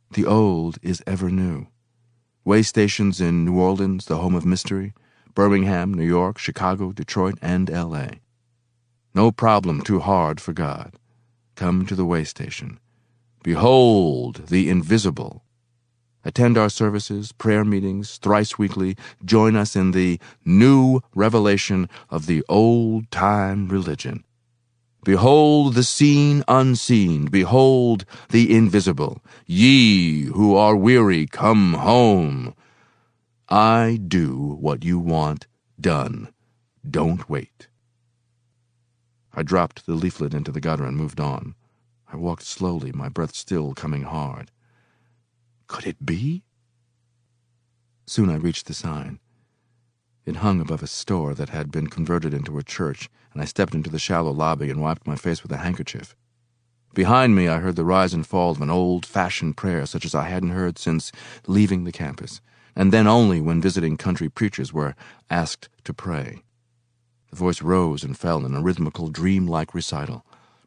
The 0.10 0.26
old 0.26 0.80
is 0.82 1.04
ever 1.06 1.30
new. 1.30 1.68
Way 2.44 2.64
stations 2.64 3.22
in 3.22 3.46
New 3.46 3.60
Orleans, 3.60 4.06
the 4.06 4.18
home 4.18 4.34
of 4.34 4.48
mystery. 4.48 4.96
Birmingham, 5.36 5.94
New 5.94 6.08
York, 6.08 6.40
Chicago, 6.40 6.92
Detroit, 6.92 7.38
and 7.40 7.70
L.A. 7.70 8.20
No 9.14 9.32
problem 9.32 9.84
too 9.84 10.00
hard 10.00 10.42
for 10.42 10.54
God. 10.54 10.96
Come 11.54 11.86
to 11.86 11.94
the 11.94 12.06
way 12.06 12.24
station. 12.24 12.80
Behold 13.46 14.48
the 14.48 14.72
invisible. 14.72 15.44
Attend 16.24 16.58
our 16.58 16.68
services, 16.68 17.32
prayer 17.32 17.64
meetings, 17.64 18.18
thrice 18.18 18.58
weekly. 18.58 18.98
Join 19.24 19.56
us 19.56 19.76
in 19.76 19.92
the 19.92 20.20
new 20.44 21.02
revelation 21.14 21.88
of 22.10 22.26
the 22.26 22.44
old 22.50 23.12
time 23.12 23.68
religion. 23.68 24.24
Behold 25.04 25.76
the 25.76 25.84
seen 25.84 26.44
unseen. 26.48 27.26
Behold 27.28 28.06
the 28.30 28.52
invisible. 28.52 29.22
Ye 29.46 30.24
who 30.24 30.56
are 30.56 30.76
weary, 30.76 31.28
come 31.28 31.74
home. 31.74 32.56
I 33.48 34.00
do 34.08 34.58
what 34.60 34.84
you 34.84 34.98
want 34.98 35.46
done. 35.80 36.30
Don't 36.90 37.30
wait. 37.30 37.68
I 39.36 39.44
dropped 39.44 39.86
the 39.86 39.94
leaflet 39.94 40.34
into 40.34 40.52
the 40.52 40.62
gutter 40.62 40.86
and 40.86 40.98
moved 40.98 41.20
on. 41.20 41.54
I 42.16 42.18
walked 42.18 42.44
slowly, 42.44 42.94
my 42.94 43.10
breath 43.10 43.36
still 43.36 43.74
coming 43.74 44.04
hard. 44.04 44.50
Could 45.68 45.86
it 45.86 46.06
be? 46.06 46.46
Soon 48.08 48.30
I 48.30 48.36
reached 48.36 48.68
the 48.68 48.74
sign. 48.74 49.20
It 50.26 50.38
hung 50.38 50.62
above 50.62 50.82
a 50.82 50.88
store 50.88 51.34
that 51.34 51.50
had 51.50 51.72
been 51.72 51.88
converted 51.88 52.34
into 52.34 52.58
a 52.58 52.64
church, 52.64 53.10
and 53.34 53.42
I 53.42 53.46
stepped 53.46 53.76
into 53.76 53.90
the 53.90 54.00
shallow 54.00 54.32
lobby 54.32 54.70
and 54.70 54.80
wiped 54.80 55.06
my 55.06 55.18
face 55.18 55.44
with 55.44 55.52
a 55.52 55.58
handkerchief. 55.58 56.16
Behind 56.94 57.36
me, 57.36 57.50
I 57.50 57.60
heard 57.60 57.76
the 57.76 57.84
rise 57.84 58.14
and 58.14 58.26
fall 58.26 58.52
of 58.52 58.62
an 58.62 58.70
old 58.70 59.06
fashioned 59.06 59.58
prayer 59.58 59.86
such 59.86 60.06
as 60.06 60.16
I 60.16 60.30
hadn't 60.30 60.52
heard 60.52 60.78
since 60.78 61.12
leaving 61.48 61.84
the 61.84 61.92
campus, 61.92 62.40
and 62.78 62.94
then 62.94 63.08
only 63.08 63.42
when 63.42 63.62
visiting 63.62 63.98
country 63.98 64.30
preachers 64.30 64.72
were 64.72 64.96
asked 65.30 65.68
to 65.84 65.94
pray. 65.94 66.44
The 67.32 67.36
voice 67.36 67.62
rose 67.62 68.06
and 68.06 68.18
fell 68.18 68.46
in 68.46 68.56
a 68.56 68.62
rhythmical, 68.62 69.10
dream 69.10 69.46
like 69.48 69.74
recital 69.74 70.25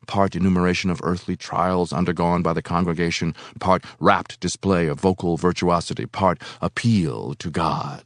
part 0.09 0.35
enumeration 0.35 0.91
of 0.91 1.01
earthly 1.05 1.37
trials 1.37 1.93
undergone 1.93 2.43
by 2.43 2.53
the 2.53 2.63
congregation, 2.63 3.37
part 3.61 3.85
rapt 4.01 4.41
display 4.41 4.89
of 4.89 4.99
vocal 4.99 5.37
virtuosity, 5.37 6.07
part 6.07 6.43
appeal 6.61 7.35
to 7.35 7.49
God. 7.49 8.03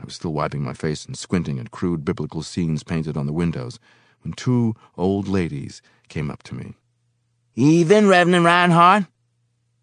I 0.00 0.04
was 0.04 0.14
still 0.14 0.32
wiping 0.32 0.62
my 0.62 0.74
face 0.74 1.04
and 1.06 1.18
squinting 1.18 1.58
at 1.58 1.72
crude 1.72 2.04
biblical 2.04 2.42
scenes 2.42 2.84
painted 2.84 3.16
on 3.16 3.26
the 3.26 3.32
windows 3.32 3.80
when 4.22 4.34
two 4.34 4.76
old 4.96 5.26
ladies 5.26 5.82
came 6.08 6.30
up 6.30 6.44
to 6.44 6.54
me. 6.54 6.74
Even, 7.56 8.06
Reverend 8.06 8.44
Rinehart? 8.44 9.08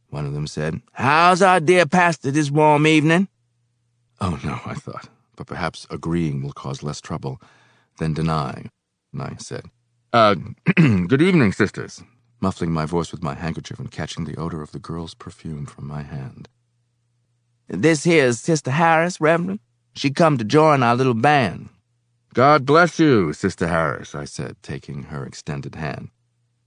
One 0.09 0.25
of 0.25 0.33
them 0.33 0.45
said. 0.45 0.81
How's 0.91 1.41
our 1.41 1.59
dear 1.59 1.85
pastor 1.85 2.31
this 2.31 2.51
warm 2.51 2.85
evening? 2.85 3.27
Oh, 4.19 4.39
no, 4.43 4.59
I 4.65 4.75
thought, 4.75 5.09
but 5.35 5.47
perhaps 5.47 5.87
agreeing 5.89 6.43
will 6.43 6.51
cause 6.51 6.83
less 6.83 7.01
trouble 7.01 7.41
than 7.97 8.13
denying. 8.13 8.69
And 9.13 9.21
I 9.21 9.35
said, 9.39 9.65
Uh, 10.13 10.35
good 10.75 11.21
evening, 11.21 11.53
sisters, 11.53 12.03
muffling 12.41 12.69
my 12.69 12.85
voice 12.85 13.13
with 13.13 13.23
my 13.23 13.33
handkerchief 13.33 13.79
and 13.79 13.91
catching 13.91 14.25
the 14.25 14.35
odor 14.35 14.61
of 14.61 14.73
the 14.73 14.79
girl's 14.79 15.13
perfume 15.13 15.65
from 15.65 15.87
my 15.87 16.01
hand. 16.01 16.49
This 17.69 18.03
here's 18.03 18.37
Sister 18.37 18.71
Harris, 18.71 19.21
Reverend. 19.21 19.61
She 19.93 20.11
come 20.11 20.37
to 20.37 20.43
join 20.43 20.83
our 20.83 20.97
little 20.97 21.13
band. 21.13 21.69
God 22.33 22.65
bless 22.65 22.99
you, 22.99 23.31
Sister 23.31 23.69
Harris, 23.69 24.13
I 24.13 24.25
said, 24.25 24.57
taking 24.61 25.03
her 25.03 25.25
extended 25.25 25.75
hand. 25.75 26.09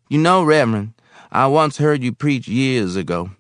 You 0.09 0.19
know, 0.19 0.43
Reverend, 0.43 0.95
I 1.31 1.47
once 1.47 1.77
heard 1.77 2.03
you 2.03 2.13
preach 2.13 2.49
years 2.49 2.97
ago. 2.97 3.33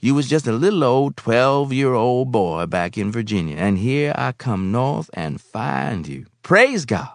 You 0.00 0.14
was 0.14 0.28
just 0.28 0.46
a 0.46 0.52
little 0.52 0.84
old 0.84 1.16
twelve-year-old 1.16 2.30
boy 2.30 2.66
back 2.66 2.98
in 2.98 3.10
Virginia, 3.10 3.56
and 3.56 3.78
here 3.78 4.12
I 4.16 4.32
come 4.32 4.70
north 4.70 5.08
and 5.14 5.40
find 5.40 6.06
you. 6.06 6.26
Praise 6.42 6.84
God. 6.84 7.08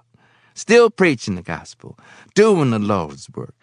Still 0.53 0.89
preaching 0.89 1.35
the 1.35 1.41
gospel, 1.41 1.97
doing 2.33 2.71
the 2.71 2.79
Lord's 2.79 3.29
work, 3.29 3.55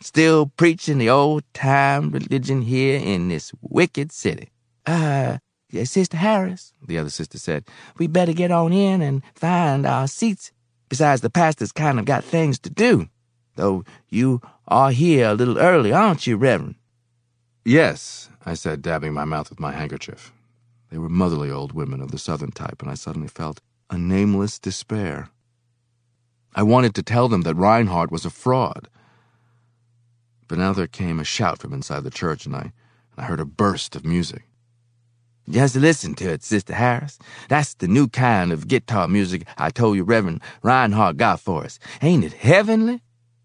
still 0.00 0.46
preaching 0.56 0.98
the 0.98 1.10
old-time 1.10 2.10
religion 2.10 2.62
here 2.62 2.98
in 2.98 3.28
this 3.28 3.52
wicked 3.60 4.12
city. 4.12 4.50
Uh, 4.84 5.38
Sister 5.84 6.16
Harris, 6.16 6.72
the 6.86 6.96
other 6.96 7.10
sister 7.10 7.38
said, 7.38 7.64
we 7.98 8.06
better 8.06 8.32
get 8.32 8.50
on 8.50 8.72
in 8.72 9.02
and 9.02 9.22
find 9.34 9.86
our 9.86 10.06
seats. 10.06 10.52
Besides, 10.88 11.20
the 11.20 11.30
pastor's 11.30 11.72
kind 11.72 11.98
of 11.98 12.04
got 12.04 12.24
things 12.24 12.58
to 12.60 12.70
do. 12.70 13.08
Though 13.56 13.84
you 14.08 14.40
are 14.68 14.90
here 14.90 15.30
a 15.30 15.34
little 15.34 15.58
early, 15.58 15.92
aren't 15.92 16.26
you, 16.26 16.36
Reverend? 16.36 16.76
Yes, 17.64 18.30
I 18.44 18.54
said, 18.54 18.80
dabbing 18.80 19.12
my 19.12 19.24
mouth 19.24 19.50
with 19.50 19.58
my 19.58 19.72
handkerchief. 19.72 20.32
They 20.90 20.98
were 20.98 21.08
motherly 21.08 21.50
old 21.50 21.72
women 21.72 22.00
of 22.00 22.12
the 22.12 22.18
southern 22.18 22.52
type, 22.52 22.80
and 22.80 22.90
I 22.90 22.94
suddenly 22.94 23.28
felt 23.28 23.60
a 23.90 23.98
nameless 23.98 24.58
despair. 24.58 25.30
I 26.56 26.62
wanted 26.62 26.94
to 26.94 27.02
tell 27.02 27.28
them 27.28 27.42
that 27.42 27.54
Rinehart 27.54 28.10
was 28.10 28.24
a 28.24 28.30
fraud. 28.30 28.88
But 30.48 30.58
now 30.58 30.72
there 30.72 30.86
came 30.86 31.20
a 31.20 31.24
shout 31.24 31.58
from 31.58 31.74
inside 31.74 32.02
the 32.02 32.10
church, 32.10 32.46
and 32.46 32.56
I, 32.56 32.60
and 32.60 32.72
I 33.18 33.24
heard 33.24 33.40
a 33.40 33.44
burst 33.44 33.94
of 33.94 34.06
music. 34.06 34.44
Just 35.48 35.76
listen 35.76 36.14
to 36.14 36.32
it, 36.32 36.42
Sister 36.42 36.74
Harris. 36.74 37.18
That's 37.48 37.74
the 37.74 37.86
new 37.86 38.08
kind 38.08 38.52
of 38.52 38.66
guitar 38.66 39.06
music 39.06 39.46
I 39.58 39.70
told 39.70 39.96
you 39.96 40.02
Reverend 40.02 40.40
Rinehart 40.64 41.18
got 41.18 41.40
for 41.40 41.62
us. 41.62 41.78
Ain't 42.02 42.24
it 42.24 42.32
heavenly? 42.32 43.02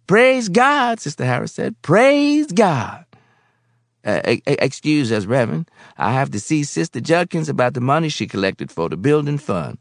Praise 0.08 0.50
God, 0.50 1.00
Sister 1.00 1.26
Harris 1.26 1.52
said. 1.52 1.80
Praise 1.82 2.48
God. 2.48 3.06
Uh, 4.04 4.22
excuse 4.48 5.12
us, 5.12 5.26
Reverend. 5.26 5.70
I 5.98 6.14
have 6.14 6.32
to 6.32 6.40
see 6.40 6.64
Sister 6.64 7.02
Judkins 7.02 7.50
about 7.50 7.76
the 7.76 7.82
money 7.82 8.10
she 8.10 8.26
collected 8.26 8.72
for 8.72 8.90
the 8.90 8.98
building 8.98 9.38
fund. 9.38 9.78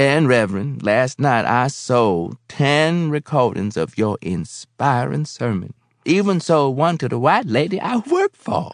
And, 0.00 0.28
Reverend, 0.28 0.82
last 0.82 1.20
night 1.20 1.44
I 1.44 1.66
sold 1.66 2.38
ten 2.48 3.10
recordings 3.10 3.76
of 3.76 3.98
your 3.98 4.16
inspiring 4.22 5.26
sermon. 5.26 5.74
Even 6.06 6.40
sold 6.40 6.78
one 6.78 6.96
to 6.96 7.08
the 7.10 7.18
white 7.18 7.44
lady 7.44 7.78
I 7.78 7.98
work 7.98 8.34
for. 8.34 8.72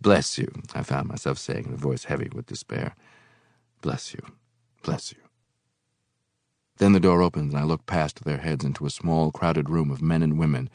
Bless 0.00 0.38
you, 0.38 0.50
I 0.74 0.82
found 0.84 1.06
myself 1.06 1.36
saying 1.36 1.66
in 1.66 1.74
a 1.74 1.76
voice 1.76 2.04
heavy 2.04 2.30
with 2.34 2.46
despair. 2.46 2.94
Bless 3.82 4.14
you. 4.14 4.20
Bless 4.82 5.12
you. 5.12 5.18
Then 6.78 6.94
the 6.94 7.00
door 7.00 7.20
opened, 7.20 7.52
and 7.52 7.60
I 7.60 7.64
looked 7.64 7.84
past 7.84 8.24
their 8.24 8.38
heads 8.38 8.64
into 8.64 8.86
a 8.86 8.90
small, 8.90 9.30
crowded 9.30 9.68
room 9.68 9.90
of 9.90 10.00
men 10.00 10.22
and 10.22 10.38
women 10.38 10.70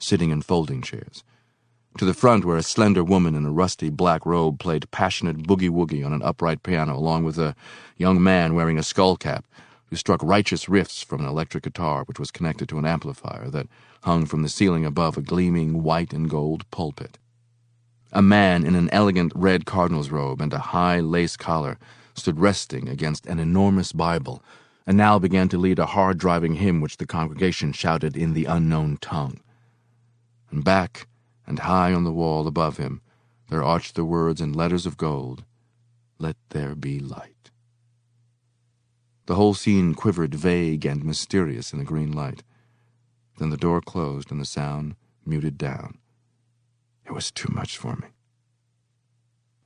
sitting 0.00 0.30
in 0.30 0.42
folding 0.42 0.82
chairs. 0.82 1.22
To 1.98 2.06
the 2.06 2.14
front, 2.14 2.44
where 2.44 2.56
a 2.56 2.62
slender 2.62 3.04
woman 3.04 3.34
in 3.34 3.44
a 3.44 3.52
rusty 3.52 3.90
black 3.90 4.24
robe 4.24 4.58
played 4.58 4.90
passionate 4.90 5.42
boogie 5.42 5.68
woogie 5.68 6.04
on 6.04 6.12
an 6.12 6.22
upright 6.22 6.62
piano, 6.62 6.96
along 6.96 7.24
with 7.24 7.38
a 7.38 7.54
young 7.98 8.22
man 8.22 8.54
wearing 8.54 8.78
a 8.78 8.82
skull 8.82 9.16
cap 9.16 9.44
who 9.86 9.96
struck 9.96 10.22
righteous 10.22 10.64
riffs 10.64 11.04
from 11.04 11.20
an 11.20 11.26
electric 11.26 11.64
guitar 11.64 12.04
which 12.04 12.18
was 12.18 12.30
connected 12.30 12.66
to 12.70 12.78
an 12.78 12.86
amplifier 12.86 13.50
that 13.50 13.68
hung 14.04 14.24
from 14.24 14.42
the 14.42 14.48
ceiling 14.48 14.86
above 14.86 15.18
a 15.18 15.22
gleaming 15.22 15.82
white 15.82 16.14
and 16.14 16.30
gold 16.30 16.68
pulpit. 16.70 17.18
A 18.10 18.22
man 18.22 18.64
in 18.64 18.74
an 18.74 18.88
elegant 18.90 19.32
red 19.34 19.66
cardinal's 19.66 20.10
robe 20.10 20.40
and 20.40 20.52
a 20.54 20.58
high 20.58 21.00
lace 21.00 21.36
collar 21.36 21.78
stood 22.14 22.40
resting 22.40 22.88
against 22.88 23.26
an 23.26 23.38
enormous 23.38 23.92
Bible, 23.92 24.42
and 24.86 24.96
now 24.96 25.18
began 25.18 25.48
to 25.50 25.58
lead 25.58 25.78
a 25.78 25.86
hard 25.86 26.16
driving 26.16 26.54
hymn 26.54 26.80
which 26.80 26.96
the 26.96 27.06
congregation 27.06 27.72
shouted 27.72 28.16
in 28.16 28.32
the 28.32 28.46
unknown 28.46 28.96
tongue. 28.96 29.40
And 30.50 30.64
back 30.64 31.06
and 31.46 31.60
high 31.60 31.92
on 31.92 32.04
the 32.04 32.12
wall 32.12 32.46
above 32.46 32.76
him 32.76 33.00
there 33.52 33.62
arched 33.62 33.96
the 33.96 34.04
words 34.06 34.40
in 34.40 34.54
letters 34.54 34.86
of 34.86 34.96
gold, 34.96 35.44
Let 36.18 36.36
there 36.48 36.74
be 36.74 36.98
light. 36.98 37.50
The 39.26 39.34
whole 39.34 39.52
scene 39.52 39.94
quivered 39.94 40.34
vague 40.34 40.86
and 40.86 41.04
mysterious 41.04 41.70
in 41.70 41.78
the 41.78 41.84
green 41.84 42.12
light. 42.12 42.42
Then 43.36 43.50
the 43.50 43.58
door 43.58 43.82
closed 43.82 44.30
and 44.30 44.40
the 44.40 44.46
sound 44.46 44.96
muted 45.26 45.58
down. 45.58 45.98
It 47.04 47.12
was 47.12 47.30
too 47.30 47.52
much 47.52 47.76
for 47.76 47.94
me. 47.96 48.08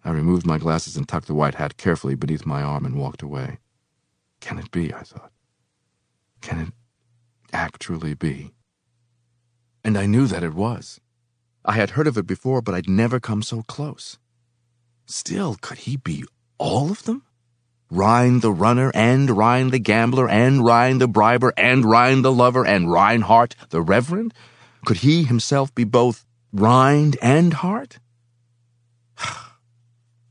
I 0.04 0.10
removed 0.10 0.46
my 0.46 0.58
glasses 0.58 0.96
and 0.96 1.06
tucked 1.06 1.28
the 1.28 1.34
white 1.34 1.54
hat 1.54 1.76
carefully 1.76 2.16
beneath 2.16 2.44
my 2.44 2.62
arm 2.62 2.84
and 2.84 2.96
walked 2.96 3.22
away. 3.22 3.58
Can 4.40 4.58
it 4.58 4.72
be? 4.72 4.92
I 4.92 5.02
thought. 5.02 5.30
Can 6.40 6.58
it 6.58 6.72
actually 7.52 8.14
be? 8.14 8.52
And 9.84 9.96
I 9.96 10.06
knew 10.06 10.26
that 10.26 10.42
it 10.42 10.54
was. 10.54 11.00
I 11.68 11.72
had 11.72 11.90
heard 11.90 12.06
of 12.06 12.16
it 12.16 12.28
before, 12.28 12.62
but 12.62 12.76
I'd 12.76 12.88
never 12.88 13.18
come 13.18 13.42
so 13.42 13.64
close. 13.64 14.18
Still, 15.04 15.56
could 15.60 15.78
he 15.78 15.96
be 15.96 16.24
all 16.58 16.92
of 16.92 17.02
them? 17.02 17.24
Rine 17.90 18.38
the 18.38 18.52
runner, 18.52 18.92
and 18.94 19.28
Rine 19.30 19.70
the 19.70 19.80
gambler, 19.80 20.28
and 20.28 20.64
Rine 20.64 20.98
the 20.98 21.08
briber, 21.08 21.52
and 21.56 21.84
Rine 21.84 22.22
the 22.22 22.32
lover, 22.32 22.64
and 22.64 22.86
Rinehart 22.86 23.54
the 23.70 23.82
reverend? 23.82 24.32
Could 24.84 24.98
he 24.98 25.24
himself 25.24 25.74
be 25.74 25.82
both 25.82 26.24
rind 26.52 27.16
and 27.20 27.54
heart? 27.54 27.98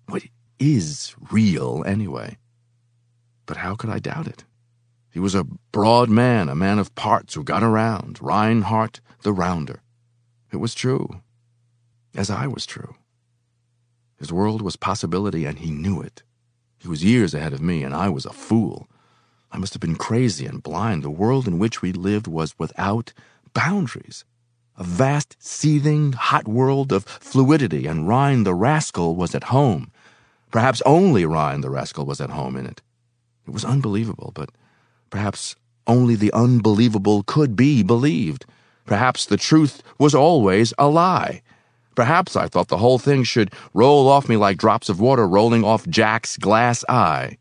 what 0.08 0.24
is 0.58 1.16
real, 1.32 1.84
anyway? 1.86 2.38
But 3.46 3.58
how 3.58 3.76
could 3.76 3.90
I 3.90 4.00
doubt 4.00 4.28
it? 4.28 4.46
He 5.12 5.20
was 5.20 5.36
a 5.36 5.46
broad 5.72 6.10
man, 6.10 6.48
a 6.48 6.56
man 6.56 6.80
of 6.80 6.96
parts 6.96 7.34
who 7.34 7.44
got 7.44 7.64
around, 7.64 8.20
Rinehart 8.20 9.02
the 9.22 9.34
rounder. 9.34 9.82
It 10.52 10.58
was 10.58 10.74
true, 10.74 11.22
as 12.16 12.30
I 12.30 12.48
was 12.48 12.66
true. 12.66 12.96
His 14.18 14.32
world 14.32 14.62
was 14.62 14.76
possibility, 14.76 15.46
and 15.46 15.60
he 15.60 15.72
knew 15.72 16.02
it. 16.02 16.24
He 16.78 16.88
was 16.88 17.04
years 17.04 17.34
ahead 17.34 17.54
of 17.54 17.62
me, 17.62 17.84
and 17.84 17.94
I 17.94 18.10
was 18.10 18.26
a 18.26 18.34
fool. 18.34 18.88
I 19.52 19.58
must 19.58 19.74
have 19.74 19.82
been 19.82 19.96
crazy 19.96 20.46
and 20.46 20.64
blind. 20.64 21.04
The 21.04 21.10
world 21.10 21.48
in 21.48 21.60
which 21.60 21.82
we 21.82 21.92
lived 21.92 22.28
was 22.28 22.58
without 22.58 23.14
boundaries 23.54 24.26
a 24.78 24.84
vast, 24.84 25.38
seething, 25.40 26.12
hot 26.14 26.48
world 26.48 26.92
of 26.92 27.06
fluidity, 27.06 27.88
and 27.88 28.08
Rine 28.08 28.44
the 28.44 28.54
rascal 28.54 29.16
was 29.16 29.34
at 29.34 29.46
home. 29.46 29.92
Perhaps 30.52 30.82
only 30.86 31.26
Rine 31.26 31.62
the 31.62 31.70
rascal 31.70 32.06
was 32.06 32.20
at 32.20 32.32
home 32.32 32.56
in 32.56 32.66
it. 32.66 32.82
It 33.48 33.52
was 33.52 33.66
unbelievable, 33.66 34.32
but 34.36 34.50
perhaps 35.10 35.56
only 35.88 36.16
the 36.16 36.34
unbelievable 36.34 37.24
could 37.24 37.56
be 37.56 37.84
believed. 37.84 38.46
Perhaps 38.86 39.26
the 39.26 39.38
truth 39.38 39.82
was 39.98 40.14
always 40.14 40.74
a 40.78 40.88
lie. 40.88 41.42
Perhaps 41.96 42.36
I 42.36 42.48
thought 42.48 42.68
the 42.68 42.78
whole 42.78 43.00
thing 43.00 43.24
should 43.24 43.54
roll 43.74 44.08
off 44.10 44.30
me 44.30 44.36
like 44.36 44.58
drops 44.58 44.90
of 44.90 45.00
water 45.00 45.28
rolling 45.28 45.64
off 45.64 45.88
Jack's 45.88 46.38
glass 46.38 46.84
eye. 46.90 47.38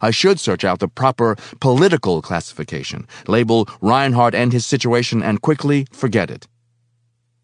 I 0.00 0.10
should 0.10 0.38
search 0.38 0.64
out 0.64 0.78
the 0.78 0.88
proper 0.88 1.36
political 1.58 2.22
classification, 2.22 3.08
label 3.26 3.66
Rinehart 3.82 4.34
and 4.34 4.52
his 4.52 4.66
situation, 4.66 5.22
and 5.22 5.40
quickly 5.40 5.86
forget 5.90 6.30
it. 6.30 6.46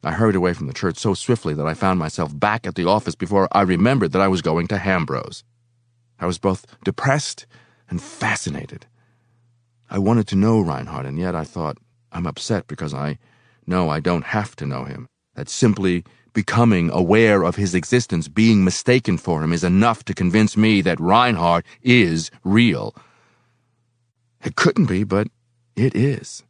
I 0.04 0.12
hurried 0.12 0.36
away 0.36 0.52
from 0.52 0.66
the 0.66 0.72
church 0.72 0.98
so 0.98 1.14
swiftly 1.14 1.54
that 1.54 1.66
I 1.66 1.74
found 1.74 1.98
myself 1.98 2.38
back 2.38 2.66
at 2.66 2.74
the 2.74 2.86
office 2.86 3.14
before 3.14 3.48
I 3.52 3.62
remembered 3.62 4.12
that 4.12 4.22
I 4.22 4.28
was 4.28 4.42
going 4.42 4.66
to 4.68 4.78
Hambro's. 4.78 5.44
I 6.18 6.26
was 6.26 6.38
both 6.38 6.66
depressed 6.84 7.46
and 7.88 8.02
fascinated. 8.02 8.86
I 9.90 9.98
wanted 9.98 10.26
to 10.28 10.36
know 10.36 10.62
Rinehart, 10.62 11.06
and 11.06 11.18
yet 11.18 11.34
I 11.34 11.44
thought, 11.44 11.78
I'm 12.10 12.26
upset 12.26 12.66
because 12.66 12.92
I 12.92 13.18
know 13.66 13.88
I 13.88 14.00
don't 14.00 14.24
have 14.24 14.54
to 14.56 14.66
know 14.66 14.84
him. 14.84 15.08
That 15.34 15.48
simply 15.48 16.04
becoming 16.32 16.90
aware 16.90 17.42
of 17.42 17.56
his 17.56 17.74
existence, 17.74 18.28
being 18.28 18.64
mistaken 18.64 19.18
for 19.18 19.42
him, 19.42 19.52
is 19.52 19.64
enough 19.64 20.04
to 20.04 20.14
convince 20.14 20.56
me 20.56 20.80
that 20.82 20.98
Rinehart 20.98 21.64
is 21.82 22.30
real. 22.44 22.94
It 24.44 24.56
couldn't 24.56 24.86
be, 24.86 25.04
but 25.04 25.28
it 25.76 25.94
is. 25.94 26.42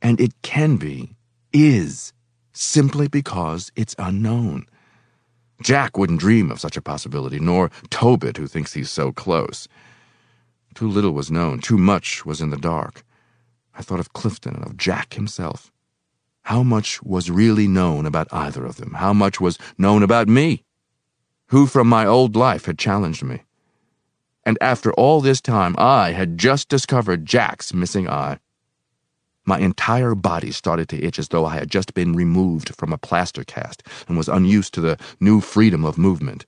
And 0.00 0.20
it 0.20 0.32
can 0.42 0.76
be, 0.76 1.16
is, 1.52 2.12
simply 2.52 3.08
because 3.08 3.72
it's 3.76 3.94
unknown. 3.98 4.66
Jack 5.60 5.98
wouldn't 5.98 6.20
dream 6.20 6.50
of 6.50 6.60
such 6.60 6.76
a 6.76 6.82
possibility, 6.82 7.40
nor 7.40 7.70
Tobitt, 7.90 8.36
who 8.36 8.46
thinks 8.46 8.74
he's 8.74 8.90
so 8.90 9.10
close. 9.10 9.66
Too 10.74 10.88
little 10.88 11.10
was 11.10 11.30
known, 11.30 11.58
too 11.58 11.78
much 11.78 12.24
was 12.24 12.40
in 12.40 12.50
the 12.50 12.56
dark. 12.56 13.02
I 13.74 13.82
thought 13.82 14.00
of 14.00 14.12
Clifton 14.12 14.54
and 14.54 14.64
of 14.64 14.76
Jack 14.76 15.14
himself. 15.14 15.72
How 16.48 16.62
much 16.62 17.02
was 17.02 17.28
really 17.28 17.68
known 17.68 18.06
about 18.06 18.32
either 18.32 18.64
of 18.64 18.76
them? 18.76 18.94
How 18.94 19.12
much 19.12 19.38
was 19.38 19.58
known 19.76 20.02
about 20.02 20.28
me? 20.28 20.64
Who 21.48 21.66
from 21.66 21.86
my 21.86 22.06
old 22.06 22.36
life 22.36 22.64
had 22.64 22.78
challenged 22.78 23.22
me? 23.22 23.42
And 24.46 24.56
after 24.62 24.90
all 24.94 25.20
this 25.20 25.42
time, 25.42 25.74
I 25.76 26.12
had 26.12 26.38
just 26.38 26.70
discovered 26.70 27.26
Jack's 27.26 27.74
missing 27.74 28.08
eye. 28.08 28.38
My 29.44 29.58
entire 29.58 30.14
body 30.14 30.50
started 30.50 30.88
to 30.88 31.04
itch 31.04 31.18
as 31.18 31.28
though 31.28 31.44
I 31.44 31.56
had 31.56 31.70
just 31.70 31.92
been 31.92 32.14
removed 32.14 32.74
from 32.74 32.94
a 32.94 32.98
plaster 32.98 33.44
cast 33.44 33.82
and 34.08 34.16
was 34.16 34.26
unused 34.26 34.72
to 34.72 34.80
the 34.80 34.96
new 35.20 35.42
freedom 35.42 35.84
of 35.84 35.98
movement. 35.98 36.46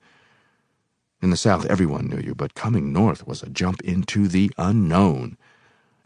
In 1.20 1.28
the 1.28 1.36
South, 1.36 1.66
everyone 1.66 2.08
knew 2.08 2.20
you, 2.20 2.34
but 2.34 2.54
coming 2.54 2.90
north 2.90 3.26
was 3.26 3.42
a 3.42 3.50
jump 3.50 3.82
into 3.82 4.28
the 4.28 4.50
unknown. 4.56 5.36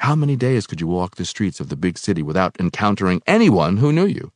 How 0.05 0.15
many 0.15 0.37
days 0.37 0.67
could 0.67 0.83
you 0.83 0.87
walk 0.87 1.17
the 1.17 1.25
streets 1.25 1.61
of 1.61 1.71
the 1.71 1.79
big 1.79 1.97
city 1.97 2.23
without 2.23 2.61
encountering 2.61 3.23
anyone 3.27 3.79
who 3.79 3.91
knew 3.91 4.05
you? 4.05 4.33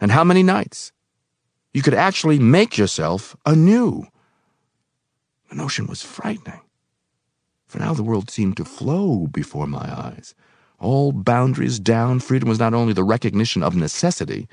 And 0.00 0.10
how 0.10 0.24
many 0.24 0.42
nights? 0.42 0.90
You 1.72 1.80
could 1.80 1.94
actually 1.94 2.40
make 2.40 2.76
yourself 2.76 3.36
anew. 3.46 4.08
The 5.48 5.54
notion 5.54 5.86
was 5.86 6.02
frightening. 6.02 6.62
For 7.68 7.78
now 7.78 7.94
the 7.94 8.02
world 8.02 8.30
seemed 8.30 8.56
to 8.56 8.64
flow 8.64 9.28
before 9.28 9.68
my 9.68 9.86
eyes. 9.96 10.34
All 10.80 11.12
boundaries 11.12 11.78
down, 11.78 12.18
freedom 12.18 12.48
was 12.48 12.58
not 12.58 12.74
only 12.74 12.92
the 12.92 13.04
recognition 13.04 13.62
of 13.62 13.76
necessity, 13.76 14.48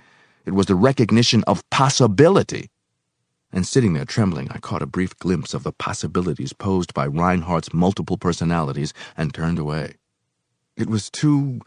it 0.46 0.54
was 0.54 0.68
the 0.68 0.76
recognition 0.76 1.44
of 1.48 1.68
possibility. 1.72 2.70
And 3.52 3.66
sitting 3.66 3.94
there 3.94 4.06
trembling, 4.06 4.52
I 4.52 4.60
caught 4.60 4.84
a 4.84 4.94
brief 4.96 5.18
glimpse 5.18 5.56
of 5.56 5.64
the 5.64 5.72
possibilities 5.72 6.54
posed 6.54 6.94
by 6.94 7.08
Rinehart's 7.08 7.74
multiple 7.74 8.18
personalities 8.18 8.94
and 9.18 9.34
turned 9.34 9.58
away. 9.58 9.96
It 10.80 10.90
was 10.90 11.10
too 11.10 11.60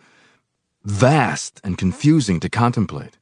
vast 0.84 1.60
and 1.62 1.76
confusing 1.76 2.40
to 2.40 2.48
contemplate. 2.48 3.18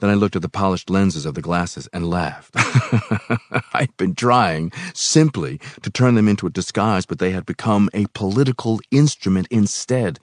Then 0.00 0.10
I 0.10 0.14
looked 0.14 0.36
at 0.36 0.42
the 0.42 0.48
polished 0.50 0.90
lenses 0.90 1.24
of 1.24 1.34
the 1.34 1.40
glasses 1.40 1.88
and 1.90 2.10
laughed. 2.10 2.54
I'd 3.72 3.96
been 3.96 4.14
trying 4.14 4.70
simply 4.92 5.58
to 5.80 5.90
turn 5.90 6.16
them 6.16 6.28
into 6.28 6.46
a 6.46 6.50
disguise, 6.50 7.06
but 7.06 7.18
they 7.18 7.30
had 7.30 7.46
become 7.46 7.88
a 7.94 8.06
political 8.12 8.78
instrument 8.90 9.48
instead. 9.50 10.20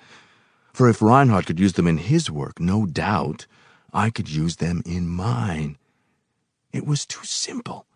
For 0.73 0.88
if 0.88 0.99
Rinehart 0.99 1.47
could 1.47 1.59
use 1.59 1.73
them 1.73 1.88
in 1.88 1.97
his 1.97 2.29
work, 2.29 2.59
no 2.59 2.85
doubt 2.85 3.47
I 3.91 4.11
could 4.11 4.29
use 4.29 4.57
them 4.57 4.83
in 4.85 5.07
mine. 5.07 5.77
It 6.71 6.85
was 6.85 7.07
too 7.07 7.25
simple. 7.25 7.88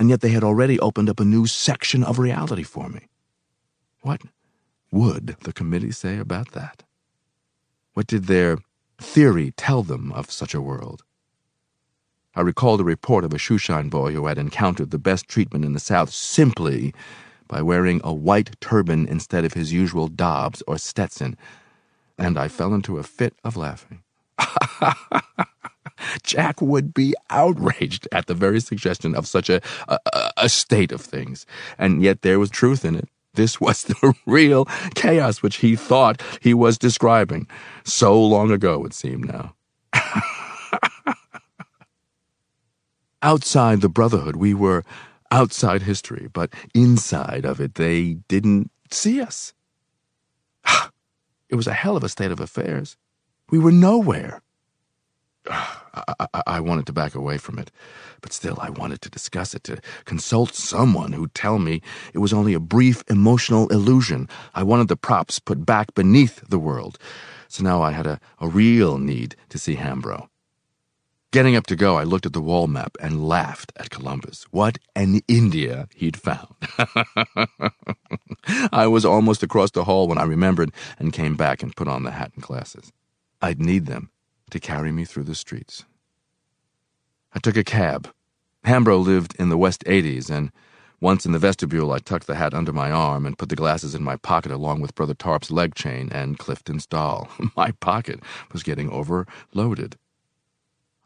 And 0.00 0.10
yet 0.10 0.20
they 0.20 0.30
had 0.30 0.42
already 0.42 0.80
opened 0.80 1.08
up 1.08 1.20
a 1.20 1.24
new 1.24 1.46
section 1.46 2.02
of 2.02 2.18
reality 2.18 2.64
for 2.64 2.88
me. 2.88 3.06
What 4.02 4.22
would 4.90 5.36
the 5.42 5.52
committee 5.52 5.92
say 5.92 6.18
about 6.18 6.52
that? 6.52 6.82
What 7.94 8.06
did 8.06 8.24
their 8.24 8.58
theory 8.98 9.52
tell 9.56 9.82
them 9.82 10.12
of 10.12 10.30
such 10.30 10.54
a 10.54 10.60
world? 10.60 11.02
I 12.34 12.42
recalled 12.42 12.80
a 12.80 12.84
report 12.84 13.24
of 13.24 13.32
a 13.32 13.38
shoeshine 13.38 13.90
boy 13.90 14.12
who 14.12 14.26
had 14.26 14.38
encountered 14.38 14.90
the 14.90 14.98
best 14.98 15.28
treatment 15.28 15.64
in 15.64 15.72
the 15.72 15.80
South 15.80 16.10
simply 16.10 16.94
by 17.48 17.60
wearing 17.60 18.00
a 18.04 18.14
white 18.14 18.54
turban 18.60 19.08
instead 19.08 19.44
of 19.44 19.54
his 19.54 19.72
usual 19.72 20.06
Dobbs 20.06 20.62
or 20.68 20.78
Stetson, 20.78 21.36
and 22.16 22.38
I 22.38 22.46
fell 22.46 22.72
into 22.72 22.98
a 22.98 23.02
fit 23.02 23.34
of 23.42 23.56
laughing. 23.56 24.04
Jack 26.22 26.62
would 26.62 26.94
be 26.94 27.14
outraged 27.28 28.06
at 28.12 28.26
the 28.26 28.34
very 28.34 28.60
suggestion 28.60 29.14
of 29.16 29.26
such 29.26 29.50
a, 29.50 29.60
a, 29.88 29.98
a 30.36 30.48
state 30.48 30.92
of 30.92 31.00
things, 31.00 31.44
and 31.76 32.02
yet 32.02 32.22
there 32.22 32.38
was 32.38 32.50
truth 32.50 32.84
in 32.84 32.94
it. 32.94 33.08
This 33.34 33.60
was 33.60 33.84
the 33.84 34.14
real 34.26 34.66
chaos 34.94 35.42
which 35.42 35.56
he 35.56 35.76
thought 35.76 36.22
he 36.40 36.54
was 36.54 36.78
describing. 36.78 37.46
So 37.84 38.20
long 38.20 38.50
ago, 38.50 38.84
it 38.84 38.94
seemed 38.94 39.26
now. 39.26 39.54
outside 43.22 43.80
the 43.80 43.88
Brotherhood, 43.88 44.36
we 44.36 44.54
were 44.54 44.84
outside 45.30 45.82
history, 45.82 46.28
but 46.32 46.52
inside 46.74 47.44
of 47.44 47.60
it, 47.60 47.74
they 47.74 48.14
didn't 48.28 48.70
see 48.90 49.20
us. 49.20 49.52
it 51.48 51.54
was 51.54 51.66
a 51.66 51.72
hell 51.72 51.96
of 51.96 52.04
a 52.04 52.08
state 52.08 52.30
of 52.30 52.40
affairs. 52.40 52.96
We 53.50 53.58
were 53.58 53.72
nowhere. 53.72 54.42
I, 55.48 56.42
I, 56.46 56.60
wanted 56.60 56.86
to 56.86 56.92
back 56.92 57.14
away 57.14 57.38
from 57.38 57.58
it, 57.58 57.70
but 58.20 58.32
still 58.32 58.58
I 58.60 58.70
wanted 58.70 59.00
to 59.02 59.10
discuss 59.10 59.54
it, 59.54 59.64
to 59.64 59.80
consult 60.04 60.54
someone 60.54 61.12
who'd 61.12 61.34
tell 61.34 61.58
me 61.58 61.80
it 62.12 62.18
was 62.18 62.32
only 62.32 62.54
a 62.54 62.60
brief 62.60 63.02
emotional 63.08 63.68
illusion. 63.68 64.28
I 64.54 64.62
wanted 64.62 64.88
the 64.88 64.96
props 64.96 65.38
put 65.38 65.64
back 65.64 65.94
beneath 65.94 66.42
the 66.48 66.58
world. 66.58 66.98
So 67.48 67.64
now 67.64 67.82
I 67.82 67.92
had 67.92 68.06
a, 68.06 68.20
a 68.38 68.48
real 68.48 68.98
need 68.98 69.34
to 69.48 69.58
see 69.58 69.76
Hambro. 69.76 70.28
Getting 71.32 71.56
up 71.56 71.66
to 71.68 71.76
go, 71.76 71.96
I 71.96 72.04
looked 72.04 72.26
at 72.26 72.32
the 72.32 72.40
wall 72.40 72.66
map 72.66 72.96
and 73.00 73.26
laughed 73.26 73.72
at 73.76 73.90
Columbus. 73.90 74.46
What 74.50 74.78
an 74.96 75.20
India 75.28 75.88
he'd 75.94 76.16
found. 76.16 76.54
I 78.72 78.88
was 78.88 79.04
almost 79.04 79.42
across 79.42 79.70
the 79.70 79.84
hall 79.84 80.08
when 80.08 80.18
I 80.18 80.24
remembered 80.24 80.72
and 80.98 81.12
came 81.12 81.36
back 81.36 81.62
and 81.62 81.74
put 81.74 81.86
on 81.86 82.02
the 82.02 82.10
hat 82.10 82.32
and 82.34 82.42
glasses. 82.42 82.92
I'd 83.40 83.60
need 83.60 83.86
them 83.86 84.10
to 84.52 84.60
carry 84.60 84.92
me 84.92 85.04
through 85.04 85.24
the 85.24 85.34
streets. 85.34 85.84
I 87.34 87.38
took 87.38 87.56
a 87.56 87.64
cab. 87.64 88.12
Hambro 88.64 89.02
lived 89.02 89.34
in 89.38 89.48
the 89.48 89.56
West 89.56 89.84
80s, 89.84 90.30
and 90.30 90.50
once 91.00 91.24
in 91.24 91.32
the 91.32 91.38
vestibule, 91.38 91.92
I 91.92 91.98
tucked 91.98 92.26
the 92.26 92.34
hat 92.34 92.52
under 92.52 92.72
my 92.72 92.90
arm 92.90 93.24
and 93.24 93.38
put 93.38 93.48
the 93.48 93.56
glasses 93.56 93.94
in 93.94 94.02
my 94.02 94.16
pocket 94.16 94.52
along 94.52 94.80
with 94.80 94.94
Brother 94.94 95.14
Tarp's 95.14 95.50
leg 95.50 95.74
chain 95.74 96.10
and 96.12 96.38
Clifton's 96.38 96.86
doll. 96.86 97.28
my 97.56 97.70
pocket 97.80 98.20
was 98.52 98.62
getting 98.62 98.90
overloaded. 98.90 99.96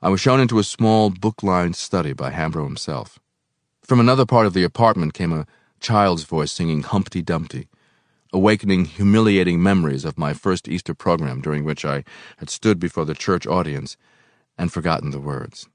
I 0.02 0.08
was 0.08 0.20
shown 0.20 0.40
into 0.40 0.58
a 0.58 0.64
small 0.64 1.10
book 1.10 1.42
lined 1.42 1.76
study 1.76 2.12
by 2.12 2.30
Hambro 2.30 2.64
himself. 2.64 3.18
From 3.82 4.00
another 4.00 4.26
part 4.26 4.46
of 4.46 4.52
the 4.52 4.64
apartment 4.64 5.14
came 5.14 5.32
a 5.32 5.46
child's 5.80 6.24
voice 6.24 6.52
singing 6.52 6.82
Humpty 6.82 7.22
Dumpty 7.22 7.68
awakening 8.34 8.84
humiliating 8.84 9.62
memories 9.62 10.04
of 10.04 10.18
my 10.18 10.34
first 10.34 10.68
Easter 10.68 10.92
program 10.92 11.40
during 11.40 11.64
which 11.64 11.84
I 11.84 12.02
had 12.38 12.50
stood 12.50 12.80
before 12.80 13.04
the 13.04 13.14
church 13.14 13.46
audience 13.46 13.96
and 14.58 14.72
forgotten 14.72 15.10
the 15.10 15.20
words. 15.20 15.68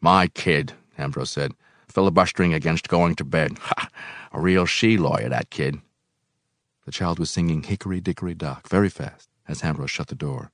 My 0.00 0.28
kid, 0.28 0.74
Hambro 0.98 1.26
said, 1.26 1.52
filibustering 1.88 2.52
against 2.52 2.88
going 2.88 3.14
to 3.16 3.24
bed. 3.24 3.58
Ha! 3.60 3.88
A 4.32 4.40
real 4.40 4.66
she 4.66 4.98
lawyer, 4.98 5.30
that 5.30 5.48
kid. 5.48 5.80
The 6.84 6.92
child 6.92 7.18
was 7.18 7.30
singing 7.30 7.62
Hickory 7.62 8.02
Dickory 8.02 8.34
Dock 8.34 8.68
very 8.68 8.90
fast 8.90 9.30
as 9.48 9.62
Hambro 9.62 9.88
shut 9.88 10.08
the 10.08 10.14
door. 10.14 10.50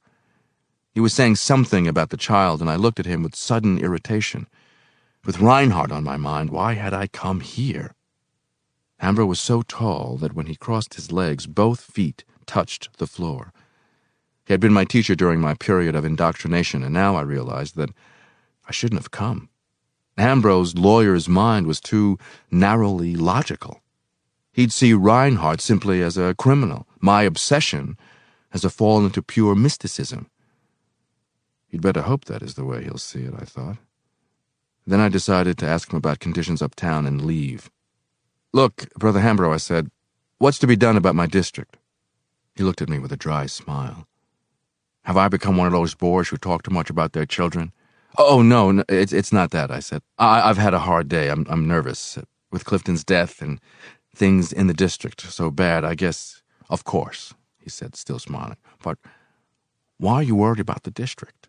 He 0.92 1.00
was 1.00 1.12
saying 1.12 1.36
something 1.36 1.88
about 1.88 2.10
the 2.10 2.16
child, 2.16 2.60
and 2.60 2.70
I 2.70 2.76
looked 2.76 3.00
at 3.00 3.06
him 3.06 3.24
with 3.24 3.34
sudden 3.34 3.78
irritation. 3.78 4.46
With 5.24 5.38
Rinehart 5.38 5.90
on 5.90 6.04
my 6.04 6.16
mind, 6.16 6.50
why 6.50 6.74
had 6.74 6.94
I 6.94 7.08
come 7.08 7.40
here? 7.40 7.94
Hambro 9.02 9.26
was 9.26 9.40
so 9.40 9.62
tall 9.62 10.16
that 10.18 10.32
when 10.32 10.46
he 10.46 10.54
crossed 10.54 10.94
his 10.94 11.10
legs, 11.10 11.46
both 11.46 11.80
feet 11.80 12.24
touched 12.46 12.98
the 12.98 13.06
floor. 13.06 13.52
He 14.46 14.52
had 14.52 14.60
been 14.60 14.72
my 14.72 14.84
teacher 14.84 15.16
during 15.16 15.40
my 15.40 15.54
period 15.54 15.96
of 15.96 16.04
indoctrination, 16.04 16.84
and 16.84 16.94
now 16.94 17.16
I 17.16 17.22
realized 17.22 17.76
that 17.76 17.90
I 18.68 18.72
shouldn't 18.72 19.00
have 19.00 19.10
come. 19.10 19.48
Hambro's 20.16 20.76
lawyer's 20.76 21.28
mind 21.28 21.66
was 21.66 21.80
too 21.80 22.16
narrowly 22.50 23.16
logical. 23.16 23.82
He'd 24.52 24.72
see 24.72 24.92
Rinehart 24.92 25.60
simply 25.60 26.00
as 26.00 26.16
a 26.16 26.34
criminal, 26.34 26.86
my 27.00 27.22
obsession 27.22 27.96
as 28.52 28.64
a 28.64 28.70
fall 28.70 29.04
into 29.04 29.22
pure 29.22 29.56
mysticism. 29.56 30.28
You'd 31.70 31.82
better 31.82 32.02
hope 32.02 32.26
that 32.26 32.42
is 32.42 32.54
the 32.54 32.64
way 32.64 32.84
he'll 32.84 32.98
see 32.98 33.22
it, 33.22 33.34
I 33.36 33.46
thought. 33.46 33.78
Then 34.86 35.00
I 35.00 35.08
decided 35.08 35.58
to 35.58 35.66
ask 35.66 35.90
him 35.90 35.96
about 35.96 36.20
conditions 36.20 36.62
uptown 36.62 37.06
and 37.06 37.24
leave. 37.24 37.70
Look, 38.52 38.92
Brother 38.98 39.20
Hambro, 39.20 39.52
I 39.52 39.56
said, 39.56 39.90
what's 40.38 40.58
to 40.58 40.66
be 40.66 40.76
done 40.76 40.96
about 40.96 41.14
my 41.14 41.26
district? 41.26 41.78
He 42.54 42.62
looked 42.62 42.82
at 42.82 42.88
me 42.88 42.98
with 42.98 43.12
a 43.12 43.16
dry 43.16 43.46
smile. 43.46 44.06
Have 45.04 45.16
I 45.16 45.28
become 45.28 45.56
one 45.56 45.66
of 45.66 45.72
those 45.72 45.94
boors 45.94 46.28
who 46.28 46.36
talk 46.36 46.62
too 46.62 46.70
much 46.70 46.90
about 46.90 47.12
their 47.12 47.26
children? 47.26 47.72
Oh, 48.18 48.42
no, 48.42 48.84
it's, 48.88 49.12
it's 49.12 49.32
not 49.32 49.52
that, 49.52 49.70
I 49.70 49.80
said. 49.80 50.02
I, 50.18 50.48
I've 50.48 50.58
had 50.58 50.74
a 50.74 50.80
hard 50.80 51.08
day. 51.08 51.30
I'm, 51.30 51.46
I'm 51.48 51.66
nervous. 51.66 52.18
With 52.50 52.66
Clifton's 52.66 53.04
death 53.04 53.40
and 53.40 53.58
things 54.14 54.52
in 54.52 54.66
the 54.66 54.74
district 54.74 55.22
so 55.22 55.50
bad, 55.50 55.84
I 55.84 55.94
guess, 55.94 56.42
of 56.68 56.84
course, 56.84 57.32
he 57.58 57.70
said, 57.70 57.96
still 57.96 58.18
smiling. 58.18 58.58
But 58.82 58.98
why 59.96 60.16
are 60.16 60.22
you 60.22 60.34
worried 60.34 60.60
about 60.60 60.82
the 60.82 60.90
district? 60.90 61.48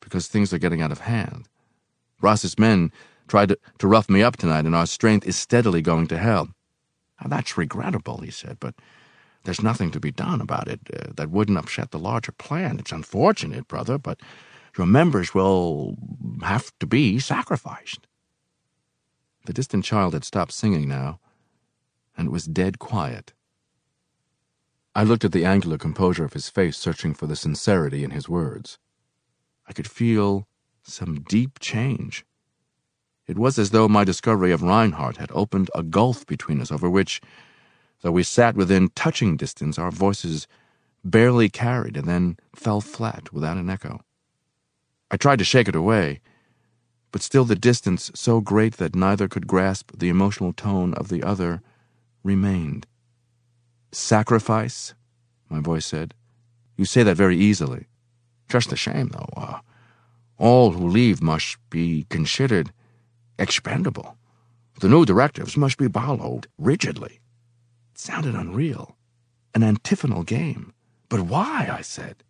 Because 0.00 0.26
things 0.26 0.52
are 0.52 0.58
getting 0.58 0.82
out 0.82 0.90
of 0.90 1.02
hand. 1.02 1.46
Ras's 2.20 2.58
men 2.58 2.90
tried 3.32 3.48
to, 3.48 3.58
to 3.78 3.88
rough 3.88 4.10
me 4.10 4.22
up 4.22 4.36
tonight, 4.36 4.66
and 4.66 4.76
our 4.76 4.84
strength 4.84 5.26
is 5.26 5.36
steadily 5.36 5.80
going 5.80 6.06
to 6.06 6.18
hell. 6.18 6.50
Now, 7.18 7.28
that's 7.28 7.56
regrettable, 7.56 8.18
he 8.18 8.30
said, 8.30 8.58
but 8.60 8.74
there's 9.44 9.62
nothing 9.62 9.90
to 9.92 10.00
be 10.00 10.10
done 10.12 10.42
about 10.42 10.68
it 10.68 10.80
uh, 10.92 11.12
that 11.16 11.30
wouldn't 11.30 11.56
upset 11.56 11.92
the 11.92 11.98
larger 11.98 12.32
plan. 12.32 12.78
It's 12.78 12.92
unfortunate, 12.92 13.66
brother, 13.68 13.96
but 13.96 14.20
your 14.76 14.86
members 14.86 15.32
will 15.32 15.96
have 16.42 16.72
to 16.80 16.86
be 16.86 17.18
sacrificed. 17.18 18.06
The 19.46 19.54
distant 19.54 19.86
child 19.86 20.12
had 20.12 20.24
stopped 20.24 20.52
singing 20.52 20.86
now, 20.86 21.18
and 22.14 22.28
it 22.28 22.32
was 22.32 22.44
dead 22.44 22.78
quiet. 22.78 23.32
I 24.94 25.04
looked 25.04 25.24
at 25.24 25.32
the 25.32 25.46
angular 25.46 25.78
composure 25.78 26.26
of 26.26 26.34
his 26.34 26.50
face, 26.50 26.76
searching 26.76 27.14
for 27.14 27.26
the 27.26 27.34
sincerity 27.34 28.04
in 28.04 28.10
his 28.10 28.28
words. 28.28 28.78
I 29.66 29.72
could 29.72 29.88
feel 29.88 30.46
some 30.82 31.22
deep 31.22 31.60
change. 31.60 32.26
It 33.26 33.38
was 33.38 33.58
as 33.58 33.70
though 33.70 33.88
my 33.88 34.04
discovery 34.04 34.52
of 34.52 34.62
Rinehart 34.62 35.16
had 35.16 35.30
opened 35.32 35.70
a 35.74 35.82
gulf 35.82 36.26
between 36.26 36.60
us 36.60 36.72
over 36.72 36.90
which 36.90 37.20
Though 38.02 38.12
we 38.12 38.24
sat 38.24 38.56
within 38.56 38.90
touching 38.90 39.36
distance, 39.36 39.78
our 39.78 39.92
voices 39.92 40.48
barely 41.04 41.48
carried 41.48 41.96
and 41.96 42.06
then 42.06 42.36
fell 42.54 42.80
flat 42.80 43.32
without 43.32 43.56
an 43.56 43.70
echo. 43.70 44.00
I 45.10 45.16
tried 45.16 45.38
to 45.38 45.44
shake 45.44 45.68
it 45.68 45.76
away, 45.76 46.20
but 47.12 47.22
still 47.22 47.44
the 47.44 47.54
distance, 47.54 48.10
so 48.14 48.40
great 48.40 48.76
that 48.78 48.96
neither 48.96 49.28
could 49.28 49.46
grasp 49.46 49.92
the 49.96 50.08
emotional 50.08 50.52
tone 50.52 50.94
of 50.94 51.08
the 51.08 51.22
other, 51.22 51.62
remained. 52.24 52.86
Sacrifice? 53.92 54.94
My 55.48 55.60
voice 55.60 55.86
said. 55.86 56.14
You 56.76 56.84
say 56.84 57.02
that 57.02 57.16
very 57.16 57.36
easily. 57.36 57.86
Just 58.48 58.72
a 58.72 58.76
shame, 58.76 59.08
though. 59.08 59.28
Uh, 59.36 59.60
all 60.38 60.72
who 60.72 60.88
leave 60.88 61.22
must 61.22 61.58
be 61.70 62.06
considered 62.08 62.72
expendable. 63.42 64.16
The 64.80 64.88
new 64.88 65.04
directives 65.04 65.56
must 65.56 65.76
be 65.76 65.88
followed 65.88 66.46
rigidly 66.56 67.20
It 67.90 67.98
sounded 67.98 68.34
unreal. 68.34 68.96
An 69.54 69.62
antiphonal 69.62 70.22
game. 70.22 70.72
But 71.08 71.22
why? 71.22 71.68
I 71.70 71.82
said. 71.82 72.24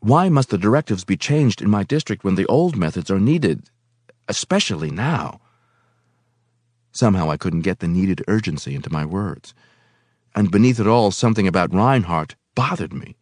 Why 0.00 0.28
must 0.28 0.50
the 0.50 0.58
directives 0.58 1.04
be 1.04 1.16
changed 1.16 1.62
in 1.62 1.70
my 1.70 1.84
district 1.84 2.22
when 2.22 2.34
the 2.34 2.46
old 2.46 2.76
methods 2.76 3.10
are 3.10 3.18
needed, 3.18 3.70
especially 4.28 4.90
now? 4.90 5.40
Somehow 6.92 7.30
I 7.30 7.36
couldn't 7.36 7.62
get 7.62 7.78
the 7.78 7.88
needed 7.88 8.22
urgency 8.28 8.74
into 8.74 8.92
my 8.92 9.04
words. 9.06 9.54
And 10.34 10.50
beneath 10.50 10.80
it 10.80 10.86
all, 10.86 11.10
something 11.12 11.48
about 11.48 11.70
Rinehart 11.70 12.34
bothered 12.54 12.92
me, 12.92 13.16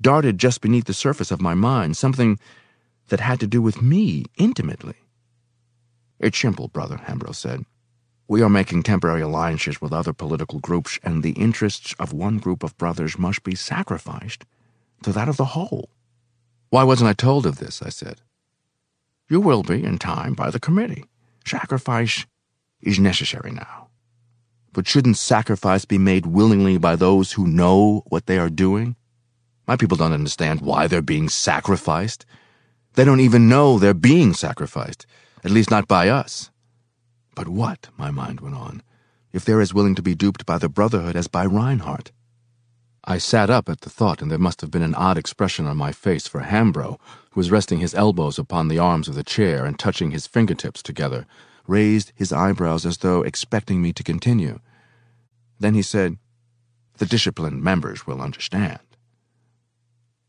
darted 0.00 0.38
just 0.38 0.60
beneath 0.60 0.86
the 0.86 0.94
surface 0.94 1.30
of 1.30 1.40
my 1.40 1.54
mind, 1.54 1.96
something 1.96 2.38
that 3.08 3.20
had 3.20 3.38
to 3.40 3.46
do 3.46 3.62
with 3.62 3.80
me 3.80 4.24
intimately. 4.38 4.96
It's 6.18 6.38
simple, 6.38 6.68
brother, 6.68 6.96
Hambro 7.06 7.34
said. 7.34 7.64
We 8.26 8.42
are 8.42 8.48
making 8.48 8.82
temporary 8.82 9.22
alliances 9.22 9.80
with 9.80 9.92
other 9.92 10.12
political 10.12 10.58
groups, 10.58 10.98
and 11.02 11.22
the 11.22 11.32
interests 11.32 11.94
of 11.98 12.12
one 12.12 12.38
group 12.38 12.62
of 12.62 12.76
brothers 12.76 13.18
must 13.18 13.42
be 13.42 13.54
sacrificed 13.54 14.44
to 15.02 15.12
that 15.12 15.28
of 15.28 15.36
the 15.36 15.46
whole. 15.46 15.88
Why 16.70 16.84
wasn't 16.84 17.08
I 17.08 17.14
told 17.14 17.46
of 17.46 17.58
this? 17.58 17.80
I 17.80 17.88
said. 17.88 18.20
You 19.30 19.40
will 19.40 19.62
be 19.62 19.82
in 19.82 19.98
time 19.98 20.34
by 20.34 20.50
the 20.50 20.60
committee. 20.60 21.04
Sacrifice 21.46 22.26
is 22.82 22.98
necessary 22.98 23.50
now. 23.50 23.88
But 24.72 24.86
shouldn't 24.86 25.16
sacrifice 25.16 25.84
be 25.84 25.98
made 25.98 26.26
willingly 26.26 26.78
by 26.78 26.96
those 26.96 27.32
who 27.32 27.46
know 27.46 28.02
what 28.08 28.26
they 28.26 28.38
are 28.38 28.50
doing? 28.50 28.96
My 29.66 29.76
people 29.76 29.96
don't 29.96 30.12
understand 30.12 30.60
why 30.60 30.86
they're 30.86 31.02
being 31.02 31.28
sacrificed. 31.28 32.26
They 32.94 33.04
don't 33.04 33.20
even 33.20 33.48
know 33.48 33.78
they're 33.78 33.94
being 33.94 34.34
sacrificed, 34.34 35.06
at 35.44 35.50
least 35.50 35.70
not 35.70 35.88
by 35.88 36.08
us. 36.08 36.50
But 37.34 37.48
what, 37.48 37.88
my 37.96 38.10
mind 38.10 38.40
went 38.40 38.56
on, 38.56 38.82
if 39.32 39.44
they're 39.44 39.60
as 39.60 39.74
willing 39.74 39.94
to 39.94 40.02
be 40.02 40.14
duped 40.14 40.46
by 40.46 40.58
the 40.58 40.68
Brotherhood 40.68 41.16
as 41.16 41.28
by 41.28 41.46
Rinehart? 41.46 42.10
I 43.04 43.18
sat 43.18 43.48
up 43.48 43.68
at 43.68 43.82
the 43.82 43.90
thought, 43.90 44.20
and 44.20 44.30
there 44.30 44.38
must 44.38 44.60
have 44.60 44.70
been 44.70 44.82
an 44.82 44.94
odd 44.94 45.16
expression 45.16 45.66
on 45.66 45.76
my 45.76 45.92
face 45.92 46.26
for 46.26 46.40
Hambro, 46.40 46.98
who 47.30 47.40
was 47.40 47.50
resting 47.50 47.78
his 47.78 47.94
elbows 47.94 48.38
upon 48.38 48.68
the 48.68 48.78
arms 48.78 49.08
of 49.08 49.14
the 49.14 49.22
chair 49.22 49.64
and 49.64 49.78
touching 49.78 50.10
his 50.10 50.26
fingertips 50.26 50.82
together, 50.82 51.26
raised 51.66 52.12
his 52.14 52.32
eyebrows 52.32 52.84
as 52.84 52.98
though 52.98 53.22
expecting 53.22 53.80
me 53.80 53.92
to 53.92 54.02
continue. 54.02 54.58
Then 55.60 55.74
he 55.74 55.82
said, 55.82 56.18
The 56.98 57.06
disciplined 57.06 57.62
members 57.62 58.06
will 58.06 58.20
understand. 58.20 58.80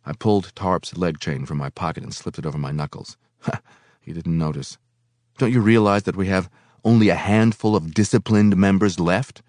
I 0.06 0.14
pulled 0.14 0.56
Tarp's 0.56 0.96
leg 0.96 1.20
chain 1.20 1.46
from 1.46 1.58
my 1.58 1.70
pocket 1.70 2.04
and 2.04 2.14
slipped 2.14 2.40
it 2.40 2.46
over 2.46 2.58
my 2.58 2.72
knuckles. 2.72 3.18
He 4.02 4.14
didn't 4.14 4.40
notice. 4.40 4.80
Don't 5.40 5.54
you 5.54 5.62
realize 5.62 6.04
that 6.04 6.18
we 6.18 6.28
have 6.28 6.50
only 6.84 7.08
a 7.08 7.16
handful 7.16 7.74
of 7.74 7.94
disciplined 7.94 8.58
members 8.58 9.00
left? 9.00 9.42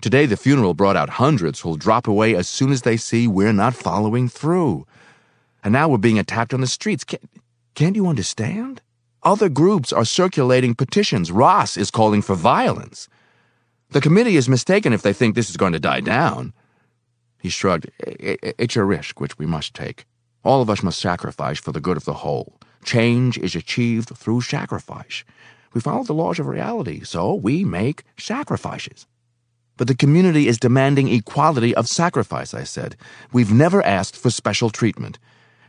Today, 0.00 0.26
the 0.26 0.36
funeral 0.36 0.74
brought 0.74 0.96
out 0.96 1.10
hundreds 1.10 1.58
who'll 1.58 1.74
drop 1.74 2.06
away 2.06 2.36
as 2.36 2.48
soon 2.48 2.70
as 2.70 2.82
they 2.82 2.96
see 2.96 3.26
we're 3.26 3.52
not 3.52 3.74
following 3.74 4.28
through. 4.28 4.86
And 5.64 5.72
now 5.72 5.88
we're 5.88 5.98
being 5.98 6.20
attacked 6.20 6.54
on 6.54 6.60
the 6.60 6.68
streets. 6.68 7.02
Can't, 7.02 7.28
can't 7.74 7.96
you 7.96 8.06
understand? 8.06 8.80
Other 9.24 9.48
groups 9.48 9.92
are 9.92 10.04
circulating 10.04 10.76
petitions. 10.76 11.32
Ras 11.32 11.76
is 11.76 11.90
calling 11.90 12.22
for 12.22 12.36
violence. 12.36 13.08
The 13.90 14.00
committee 14.00 14.36
is 14.36 14.48
mistaken 14.48 14.92
if 14.92 15.02
they 15.02 15.12
think 15.12 15.34
this 15.34 15.50
is 15.50 15.56
going 15.56 15.72
to 15.72 15.80
die 15.80 16.00
down. 16.00 16.52
He 17.40 17.48
shrugged. 17.48 17.90
It's 17.98 18.76
a 18.76 18.84
risk 18.84 19.20
which 19.20 19.36
we 19.36 19.46
must 19.46 19.74
take. 19.74 20.06
All 20.44 20.62
of 20.62 20.70
us 20.70 20.84
must 20.84 21.00
sacrifice 21.00 21.58
for 21.58 21.72
the 21.72 21.80
good 21.80 21.96
of 21.96 22.04
the 22.04 22.14
whole. 22.14 22.57
Change 22.84 23.38
is 23.38 23.54
achieved 23.54 24.16
through 24.16 24.42
sacrifice. 24.42 25.24
We 25.74 25.80
follow 25.80 26.04
the 26.04 26.14
laws 26.14 26.38
of 26.38 26.46
reality, 26.46 27.04
so 27.04 27.34
we 27.34 27.64
make 27.64 28.04
sacrifices. 28.18 29.06
But 29.76 29.86
the 29.86 29.94
community 29.94 30.48
is 30.48 30.58
demanding 30.58 31.08
equality 31.08 31.74
of 31.74 31.88
sacrifice, 31.88 32.52
I 32.52 32.64
said. 32.64 32.96
We've 33.32 33.52
never 33.52 33.84
asked 33.84 34.16
for 34.16 34.30
special 34.30 34.70
treatment. 34.70 35.18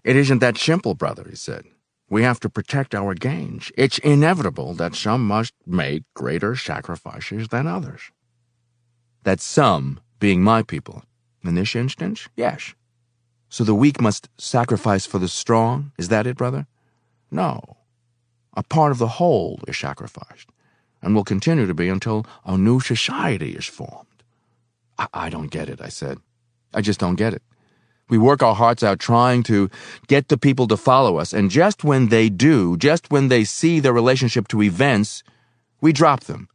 It 0.04 0.16
isn't 0.16 0.40
that 0.40 0.58
simple, 0.58 0.96
brother, 0.96 1.26
he 1.30 1.36
said. 1.36 1.66
We 2.10 2.24
have 2.24 2.40
to 2.40 2.50
protect 2.50 2.96
our 2.96 3.14
gains. 3.14 3.72
It's 3.78 4.00
inevitable 4.00 4.74
that 4.76 4.96
some 4.96 5.28
must 5.28 5.54
make 5.68 6.04
greater 6.16 6.56
sacrifices 6.56 7.50
than 7.50 7.68
others. 7.68 8.02
That 9.24 9.40
some 9.40 10.00
being 10.20 10.42
my 10.42 10.64
people. 10.64 11.04
In 11.44 11.56
this 11.56 11.76
instance, 11.76 12.28
yes. 12.36 12.74
So 13.48 13.64
the 13.64 13.76
weak 13.76 14.02
must 14.02 14.28
sacrifice 14.38 15.06
for 15.06 15.20
the 15.20 15.28
strong? 15.28 15.92
Is 15.98 16.10
that 16.10 16.26
it, 16.26 16.36
brother? 16.36 16.66
No. 17.32 17.78
A 18.56 18.64
part 18.64 18.92
of 18.92 18.98
the 18.98 19.08
whole 19.08 19.60
is 19.68 19.78
sacrificed, 19.78 20.50
and 21.02 21.16
will 21.16 21.24
continue 21.24 21.68
to 21.68 21.74
be 21.74 21.90
until 21.90 22.26
a 22.46 22.58
new 22.58 22.80
society 22.80 23.52
is 23.52 23.66
formed. 23.66 24.08
I, 24.98 25.08
I 25.14 25.30
don't 25.30 25.52
get 25.52 25.70
it, 25.70 25.82
I 25.82 25.90
said. 25.90 26.20
I 26.74 26.82
just 26.82 27.00
don't 27.00 27.16
get 27.16 27.34
it. 27.34 27.44
We 28.10 28.18
work 28.18 28.42
our 28.42 28.56
hearts 28.56 28.82
out 28.82 29.00
trying 29.00 29.44
to 29.44 29.70
get 30.08 30.30
the 30.30 30.38
people 30.38 30.68
to 30.68 30.78
follow 30.78 31.18
us, 31.18 31.32
and 31.32 31.52
just 31.52 31.84
when 31.84 32.10
they 32.10 32.30
do, 32.30 32.76
just 32.78 33.12
when 33.12 33.28
they 33.28 33.44
see 33.44 33.80
their 33.80 33.94
relationship 33.94 34.48
to 34.50 34.64
events, 34.64 35.24
we 35.80 35.94
drop 35.94 36.22
them. 36.22 36.50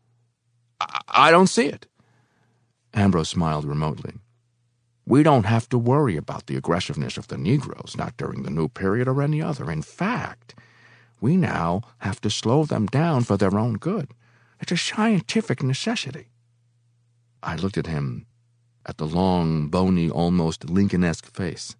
I, 0.80 1.00
I 1.08 1.30
don't 1.30 1.46
see 1.46 1.66
it. 1.66 1.86
Hambro 2.92 3.24
smiled 3.24 3.64
remotely. 3.64 4.14
We 5.06 5.22
don't 5.22 5.46
have 5.46 5.68
to 5.68 5.78
worry 5.78 6.16
about 6.16 6.46
the 6.46 6.56
aggressiveness 6.56 7.18
of 7.18 7.28
the 7.28 7.36
Negroes, 7.36 7.94
not 7.96 8.16
during 8.16 8.42
the 8.42 8.50
new 8.50 8.68
period 8.68 9.06
or 9.06 9.22
any 9.22 9.42
other. 9.42 9.70
In 9.70 9.82
fact, 9.82 10.54
we 11.20 11.36
now 11.36 11.82
have 11.98 12.20
to 12.22 12.30
slow 12.30 12.64
them 12.64 12.86
down 12.86 13.24
for 13.24 13.36
their 13.36 13.58
own 13.58 13.74
good. 13.74 14.12
It's 14.60 14.72
a 14.72 14.76
scientific 14.76 15.62
necessity. 15.62 16.28
I 17.42 17.56
looked 17.56 17.76
at 17.76 17.86
him, 17.86 18.26
at 18.86 18.96
the 18.96 19.06
long, 19.06 19.68
bony, 19.68 20.08
almost 20.08 20.70
Lincolnesque 20.70 21.26
face. 21.26 21.76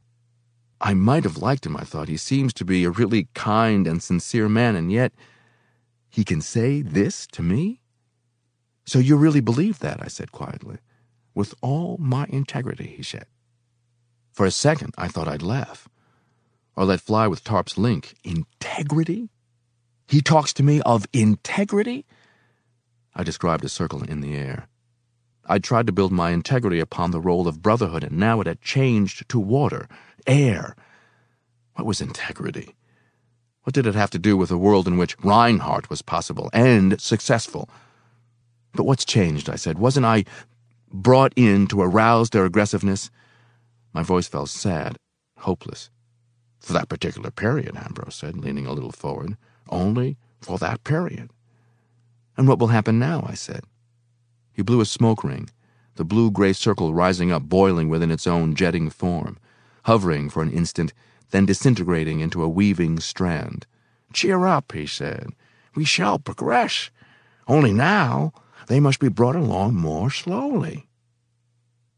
I 0.81 0.93
might 0.93 1.25
have 1.25 1.39
liked 1.39 1.65
him, 1.65 1.77
I 1.77 1.85
thought. 1.85 2.09
He 2.09 2.19
seems 2.19 2.53
to 2.55 2.65
be 2.65 2.85
a 2.85 2.91
really 2.91 3.29
kind 3.33 3.87
and 3.87 4.03
sincere 4.03 4.51
man, 4.51 4.77
and 4.77 4.93
yet 4.93 5.13
he 6.11 6.25
can 6.25 6.43
say 6.43 6.83
this 6.83 7.27
to 7.29 7.43
me? 7.43 7.81
So 8.85 8.99
you 8.99 9.17
really 9.17 9.41
believe 9.41 9.79
that? 9.79 10.03
I 10.03 10.09
said 10.09 10.31
quietly. 10.31 10.77
With 11.35 11.55
all 11.61 11.97
my 11.99 12.27
integrity, 12.29 12.95
he 12.97 13.03
said. 13.03 13.27
For 14.33 14.47
a 14.47 14.51
second, 14.51 14.95
I 14.97 15.09
thought 15.09 15.29
I'd 15.29 15.43
laugh 15.43 15.89
or 16.77 16.85
let 16.85 17.01
fly 17.01 17.27
with 17.27 17.45
Tarp's 17.45 17.79
link. 17.79 18.15
Integrity? 18.25 19.31
He 20.09 20.21
talks 20.21 20.53
to 20.55 20.63
me 20.63 20.81
of 20.83 21.07
integrity? 21.13 22.05
I 23.15 23.23
described 23.23 23.65
a 23.65 23.69
circle 23.69 24.03
in 24.03 24.21
the 24.21 24.35
air. 24.35 24.69
I'd 25.47 25.63
tried 25.63 25.87
to 25.87 25.93
build 25.93 26.11
my 26.11 26.31
integrity 26.31 26.81
upon 26.81 27.11
the 27.11 27.21
role 27.21 27.47
of 27.47 27.63
brotherhood, 27.63 28.03
and 28.03 28.19
now 28.19 28.41
it 28.41 28.47
had 28.47 28.61
changed 28.61 29.29
to 29.29 29.39
water, 29.39 29.89
air. 30.27 30.75
What 31.75 31.87
was 31.87 32.01
integrity? 32.01 32.75
What 33.63 33.75
did 33.75 33.87
it 33.87 33.95
have 33.95 34.11
to 34.11 34.19
do 34.19 34.37
with 34.37 34.51
a 34.51 34.59
world 34.59 34.87
in 34.87 34.97
which 34.97 35.17
Rinehart 35.19 35.91
was 35.91 36.03
possible 36.03 36.51
and 36.53 37.01
successful? 37.01 37.69
But 38.73 38.85
what's 38.85 39.05
changed? 39.05 39.49
I 39.49 39.57
said. 39.57 39.79
Wasn't 39.79 40.07
I 40.07 40.25
brought 40.95 41.33
in 41.37 41.67
to 41.67 41.83
arouse 41.83 42.31
their 42.31 42.45
aggressiveness? 42.45 43.11
My 43.93 44.03
voice 44.03 44.29
fell 44.29 44.47
sad, 44.47 44.97
hopeless. 45.39 45.91
For 46.61 46.73
that 46.73 46.89
particular 46.89 47.31
period, 47.31 47.75
Hambro 47.75 48.11
said, 48.11 48.39
leaning 48.39 48.67
a 48.67 48.73
little 48.73 48.93
forward. 48.93 49.37
Only 49.69 50.17
for 50.41 50.57
that 50.59 50.85
period. 50.85 51.31
And 52.37 52.49
what 52.49 52.59
will 52.59 52.69
happen 52.69 52.99
now? 52.99 53.27
I 53.29 53.35
said. 53.35 53.65
He 54.53 54.63
blew 54.63 54.81
a 54.81 54.87
smoke 54.87 55.25
ring, 55.25 55.51
the 55.97 56.05
blue 56.05 56.31
gray 56.31 56.53
circle 56.53 56.95
rising 56.95 57.31
up, 57.31 57.43
boiling 57.43 57.89
within 57.89 58.11
its 58.11 58.27
own 58.27 58.55
jetting 58.55 58.89
form, 58.89 59.37
hovering 59.85 60.31
for 60.31 60.43
an 60.43 60.53
instant, 60.53 60.93
then 61.31 61.47
disintegrating 61.47 62.21
into 62.21 62.43
a 62.43 62.49
weaving 62.49 63.01
strand. 63.01 63.67
Cheer 64.13 64.47
up, 64.47 64.73
he 64.73 64.87
said. 64.87 65.31
We 65.75 65.85
shall 65.85 66.19
progress. 66.19 66.91
Only 67.47 67.73
now 67.73 68.33
they 68.67 68.81
must 68.81 69.01
be 69.01 69.09
brought 69.09 69.37
along 69.37 69.75
more 69.75 70.11
slowly. 70.11 70.87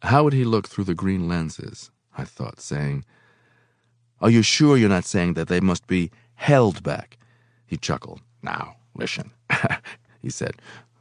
How 0.02 0.24
would 0.24 0.32
he 0.32 0.44
look 0.44 0.68
through 0.68 0.84
the 0.84 0.94
green 0.94 1.28
lenses? 1.28 1.90
I 2.16 2.24
thought, 2.24 2.60
saying, 2.60 3.04
Are 4.20 4.30
you 4.30 4.42
sure 4.42 4.76
you're 4.76 4.88
not 4.88 5.04
saying 5.04 5.34
that 5.34 5.48
they 5.48 5.60
must 5.60 5.86
be 5.86 6.10
held 6.34 6.82
back? 6.82 7.18
He 7.66 7.76
chuckled. 7.76 8.20
Now, 8.42 8.76
listen, 8.94 9.32
he 10.22 10.30
said. 10.30 10.54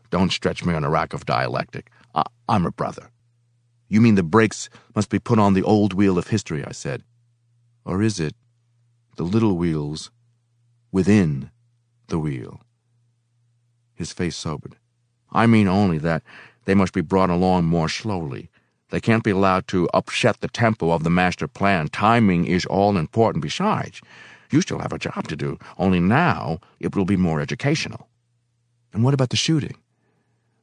Don't 0.10 0.32
stretch 0.32 0.64
me 0.66 0.74
on 0.74 0.84
a 0.84 0.90
rack 0.90 1.14
of 1.14 1.26
dialectic. 1.26 1.90
I- 2.14 2.24
I'm 2.48 2.66
a 2.66 2.72
brother. 2.72 3.10
You 3.88 4.02
mean 4.02 4.16
the 4.16 4.24
brakes 4.24 4.70
must 4.96 5.10
be 5.10 5.20
put 5.20 5.40
on 5.40 5.54
the 5.54 5.64
old 5.64 5.94
wheel 5.94 6.18
of 6.18 6.28
history, 6.28 6.64
I 6.66 6.72
said. 6.72 7.04
Or 7.86 8.02
is 8.02 8.20
it 8.20 8.36
the 9.16 9.24
little 9.24 9.58
wheels 9.58 10.12
within 10.92 11.52
the 12.08 12.18
wheel? 12.20 12.62
His 13.94 14.12
face 14.12 14.36
sobered. 14.36 14.76
I 15.36 15.46
mean 15.48 15.68
only 15.68 15.98
that 16.00 16.24
they 16.66 16.74
must 16.74 16.94
be 16.94 17.02
brought 17.02 17.30
along 17.30 17.66
more 17.66 17.90
slowly. 17.90 18.50
They 18.90 19.02
can't 19.02 19.24
be 19.24 19.32
allowed 19.32 19.68
to 19.68 19.90
upset 19.94 20.42
the 20.42 20.48
tempo 20.48 20.92
of 20.92 21.04
the 21.04 21.10
master 21.10 21.48
plan. 21.48 21.90
Timing 21.90 22.46
is 22.46 22.66
all 22.66 22.98
important 22.98 23.42
besides. 23.42 24.02
You 24.52 24.62
still 24.62 24.80
have 24.80 24.94
a 24.94 25.00
job 25.00 25.28
to 25.28 25.36
do, 25.36 25.60
only 25.78 26.00
now 26.00 26.60
it 26.80 26.96
will 26.96 27.06
be 27.06 27.18
more 27.18 27.42
educational. 27.42 28.08
And 28.94 29.04
what 29.04 29.14
about 29.14 29.30
the 29.30 29.38
shooting? 29.38 29.76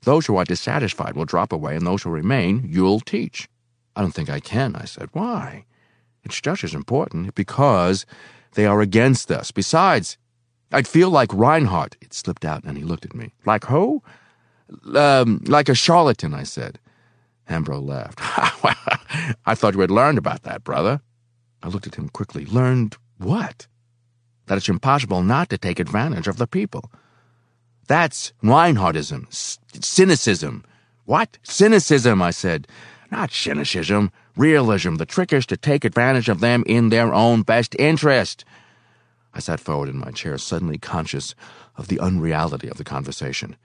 Those 0.03 0.27
who 0.27 0.37
are 0.37 0.45
dissatisfied 0.45 1.15
will 1.15 1.25
drop 1.25 1.53
away, 1.53 1.77
and 1.77 1.87
those 1.87 2.03
who 2.03 2.11
remain, 2.11 2.67
you'll 2.69 3.01
teach. 3.01 3.49
I 3.95 4.01
don't 4.01 4.15
think 4.15 4.31
I 4.31 4.41
can, 4.41 4.75
I 4.75 4.85
said. 4.85 5.09
Why? 5.13 5.67
It's 6.25 6.41
just 6.41 6.65
as 6.65 6.75
important 6.75 7.35
because 7.35 8.07
they 8.55 8.67
are 8.67 8.81
against 8.81 9.31
us. 9.31 9.51
Besides, 9.51 10.17
I'd 10.73 10.89
feel 10.89 11.11
like 11.11 11.29
Rinehart. 11.31 11.97
It 12.01 12.15
slipped 12.15 12.45
out, 12.45 12.65
and 12.65 12.79
he 12.79 12.85
looked 12.85 13.05
at 13.05 13.15
me. 13.15 13.33
Like 13.45 13.67
who? 13.67 14.03
Um, 14.95 15.41
like 15.47 15.69
a 15.69 15.75
charlatan, 15.75 16.35
I 16.35 16.43
said. 16.45 16.79
Hambro 17.49 17.87
laughed. 17.87 18.19
I 19.47 19.55
thought 19.55 19.75
you 19.75 19.81
had 19.81 19.91
learned 19.91 20.19
about 20.19 20.43
that, 20.43 20.65
brother. 20.65 21.01
I 21.63 21.69
looked 21.69 21.87
at 21.87 21.97
him 21.97 22.09
quickly. 22.09 22.45
Learned 22.47 22.97
what? 23.19 23.67
That 24.47 24.59
it's 24.59 24.69
impossible 24.69 25.23
not 25.23 25.49
to 25.51 25.59
take 25.59 25.79
advantage 25.79 26.27
of 26.27 26.37
the 26.37 26.47
people. 26.47 26.91
That's 27.89 28.33
Rinehartism, 28.43 29.27
cynicism. 29.85 30.65
What? 31.05 31.39
Cynicism, 31.43 32.23
I 32.23 32.31
said. 32.31 32.67
Not 33.11 33.33
cynicism, 33.33 34.11
realism. 34.37 34.95
The 34.95 35.07
trick 35.07 35.33
is 35.33 35.47
to 35.47 35.57
take 35.57 35.85
advantage 35.85 36.29
of 36.29 36.41
them 36.41 36.65
in 36.67 36.89
their 36.89 37.13
own 37.13 37.43
best 37.43 37.77
interest. 37.79 38.45
I 39.35 39.41
sat 39.41 39.61
forward 39.61 39.89
in 39.89 39.99
my 39.99 40.11
chair, 40.11 40.39
suddenly 40.39 40.79
conscious 40.79 41.35
of 41.77 41.89
the 41.89 42.01
unreality 42.01 42.69
of 42.69 42.77
the 42.77 42.85
conversation. 42.85 43.57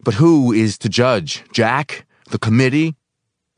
But 0.00 0.14
who 0.14 0.52
is 0.52 0.78
to 0.78 0.88
judge? 0.88 1.44
Jack? 1.52 2.06
The 2.30 2.38
committee? 2.38 2.96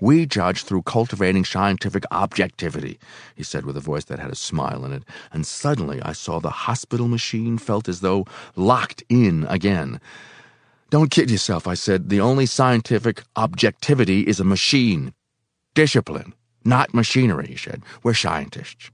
We 0.01 0.27
judge 0.27 0.63
through 0.63 0.83
cultivating 0.83 1.45
scientific 1.45 2.05
objectivity, 2.13 3.01
he 3.35 3.43
said 3.43 3.67
with 3.67 3.77
a 3.77 3.81
voice 3.81 4.05
that 4.05 4.21
had 4.21 4.31
a 4.31 4.37
smile 4.37 4.85
in 4.85 4.93
it, 4.93 5.03
and 5.33 5.45
suddenly 5.45 6.01
I 6.03 6.13
saw 6.13 6.39
the 6.39 6.51
hospital 6.51 7.09
machine 7.09 7.59
felt 7.59 7.89
as 7.89 8.01
though 8.01 8.25
locked 8.55 9.03
in 9.09 9.45
again. 9.49 10.01
Don't 10.91 11.11
kid 11.11 11.31
yourself, 11.31 11.67
I 11.67 11.75
said. 11.75 12.11
The 12.11 12.21
only 12.21 12.47
scientific 12.47 13.25
objectivity 13.35 14.21
is 14.21 14.39
a 14.39 14.45
machine. 14.45 15.13
Discipline, 15.75 16.33
not 16.65 16.95
machinery, 16.95 17.49
he 17.49 17.57
said. 17.57 17.83
We're 18.05 18.15
scientists. 18.15 18.91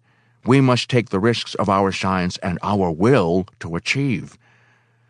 We 0.47 0.61
must 0.63 0.89
take 0.89 1.11
the 1.11 1.21
risks 1.21 1.55
of 1.57 1.69
our 1.69 1.93
science 1.93 2.39
and 2.39 2.59
our 2.63 2.91
will 2.91 3.47
to 3.61 3.77
achieve. 3.77 4.39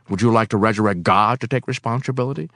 Would 0.08 0.22
you 0.22 0.30
like 0.30 0.48
to 0.48 0.56
resurrect 0.56 1.02
God 1.02 1.40
to 1.40 1.48
take 1.48 1.66
responsibility? 1.66 2.50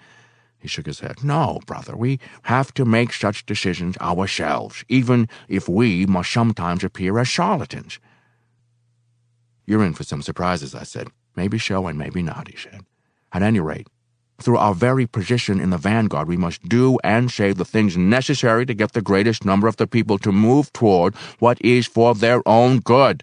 He 0.58 0.68
shook 0.68 0.86
his 0.86 1.00
head. 1.00 1.22
No, 1.22 1.60
brother, 1.66 1.96
we 1.96 2.18
have 2.42 2.74
to 2.74 2.84
make 2.84 3.12
such 3.12 3.46
decisions 3.46 3.96
ourselves, 3.98 4.84
even 4.88 5.28
if 5.48 5.68
we 5.68 6.04
must 6.04 6.32
sometimes 6.32 6.82
appear 6.82 7.18
as 7.18 7.28
charlatans. 7.28 8.00
You're 9.66 9.84
in 9.84 9.94
for 9.94 10.04
some 10.04 10.22
surprises, 10.22 10.74
I 10.74 10.82
said. 10.82 11.08
Maybe 11.36 11.58
so 11.58 11.86
and 11.86 11.98
maybe 11.98 12.22
not, 12.22 12.48
he 12.48 12.56
said. 12.56 12.84
At 13.32 13.42
any 13.42 13.60
rate, 13.60 13.86
through 14.40 14.56
our 14.56 14.74
very 14.74 15.06
position 15.06 15.60
in 15.60 15.70
the 15.70 15.78
vanguard, 15.78 16.26
we 16.26 16.36
must 16.36 16.68
do 16.68 16.98
and 17.04 17.30
say 17.30 17.52
the 17.52 17.64
things 17.64 17.96
necessary 17.96 18.66
to 18.66 18.74
get 18.74 18.92
the 18.92 19.02
greatest 19.02 19.44
number 19.44 19.68
of 19.68 19.76
the 19.76 19.86
people 19.86 20.18
to 20.18 20.32
move 20.32 20.72
toward 20.72 21.14
what 21.38 21.60
is 21.60 21.86
for 21.86 22.14
their 22.14 22.46
own 22.48 22.80
good. 22.80 23.22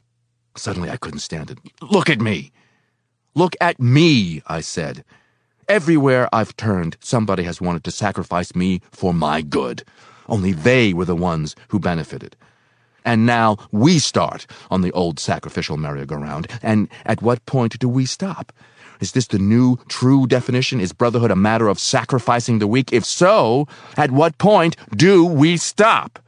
Suddenly 0.55 0.89
I 0.89 0.97
couldn't 0.97 1.19
stand 1.19 1.51
it. 1.51 1.57
Look 1.81 2.09
at 2.09 2.21
me! 2.21 2.51
Look 3.37 3.57
at 3.59 3.81
me, 3.81 4.41
I 4.47 4.61
said. 4.61 5.03
Everywhere 5.67 6.29
I've 6.31 6.55
turned, 6.55 6.95
somebody 7.01 7.43
has 7.43 7.59
wanted 7.59 7.83
to 7.83 7.91
sacrifice 7.91 8.55
me 8.55 8.79
for 8.91 9.13
my 9.13 9.41
good. 9.41 9.83
Only 10.29 10.53
they 10.53 10.93
were 10.93 11.03
the 11.03 11.17
ones 11.17 11.53
who 11.67 11.77
benefited. 11.77 12.37
And 13.03 13.25
now 13.25 13.57
we 13.73 13.99
start 13.99 14.47
on 14.71 14.81
the 14.81 14.91
old 14.93 15.19
sacrificial 15.19 15.75
merry-go-round. 15.75 16.47
And 16.63 16.87
at 17.05 17.21
what 17.21 17.45
point 17.45 17.77
do 17.77 17.89
we 17.89 18.05
stop? 18.05 18.53
Is 19.01 19.11
this 19.11 19.27
the 19.27 19.37
new, 19.37 19.77
true 19.89 20.27
definition? 20.27 20.79
Is 20.79 20.93
brotherhood 20.93 21.29
a 21.29 21.35
matter 21.35 21.67
of 21.67 21.77
sacrificing 21.77 22.59
the 22.59 22.67
weak? 22.67 22.93
If 22.93 23.03
so, 23.03 23.67
at 23.97 24.11
what 24.11 24.37
point 24.37 24.77
do 24.95 25.25
we 25.25 25.57
stop? 25.57 26.19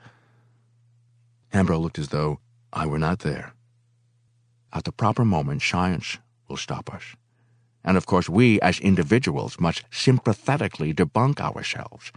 Hambro 1.53 1.79
looked 1.79 1.99
as 1.99 2.09
though 2.09 2.39
I 2.73 2.85
were 2.85 2.99
not 2.99 3.19
there. 3.19 3.53
At 4.73 4.83
the 4.83 4.91
proper 4.91 5.23
moment, 5.23 5.61
science 5.61 6.17
will 6.47 6.57
stop 6.57 6.93
us. 6.93 7.15
And 7.83 7.95
of 7.97 8.05
course, 8.05 8.27
we 8.27 8.59
as 8.61 8.79
individuals 8.79 9.59
must 9.59 9.83
sympathetically 9.91 10.93
debunk 10.93 11.39
ourselves, 11.39 12.11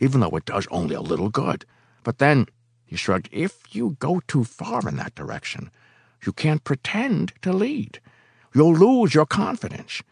even 0.00 0.20
though 0.20 0.36
it 0.36 0.44
does 0.44 0.68
only 0.70 0.94
a 0.94 1.00
little 1.00 1.30
good. 1.30 1.64
But 2.02 2.18
then, 2.18 2.46
he 2.84 2.96
shrugged, 2.96 3.28
if 3.32 3.74
you 3.74 3.96
go 3.98 4.20
too 4.28 4.44
far 4.44 4.86
in 4.86 4.96
that 4.96 5.14
direction, 5.14 5.70
you 6.26 6.32
can't 6.32 6.64
pretend 6.64 7.32
to 7.42 7.52
lead. 7.52 8.00
You'll 8.54 8.74
lose 8.74 9.14
your 9.14 9.26
confidence. 9.26 10.02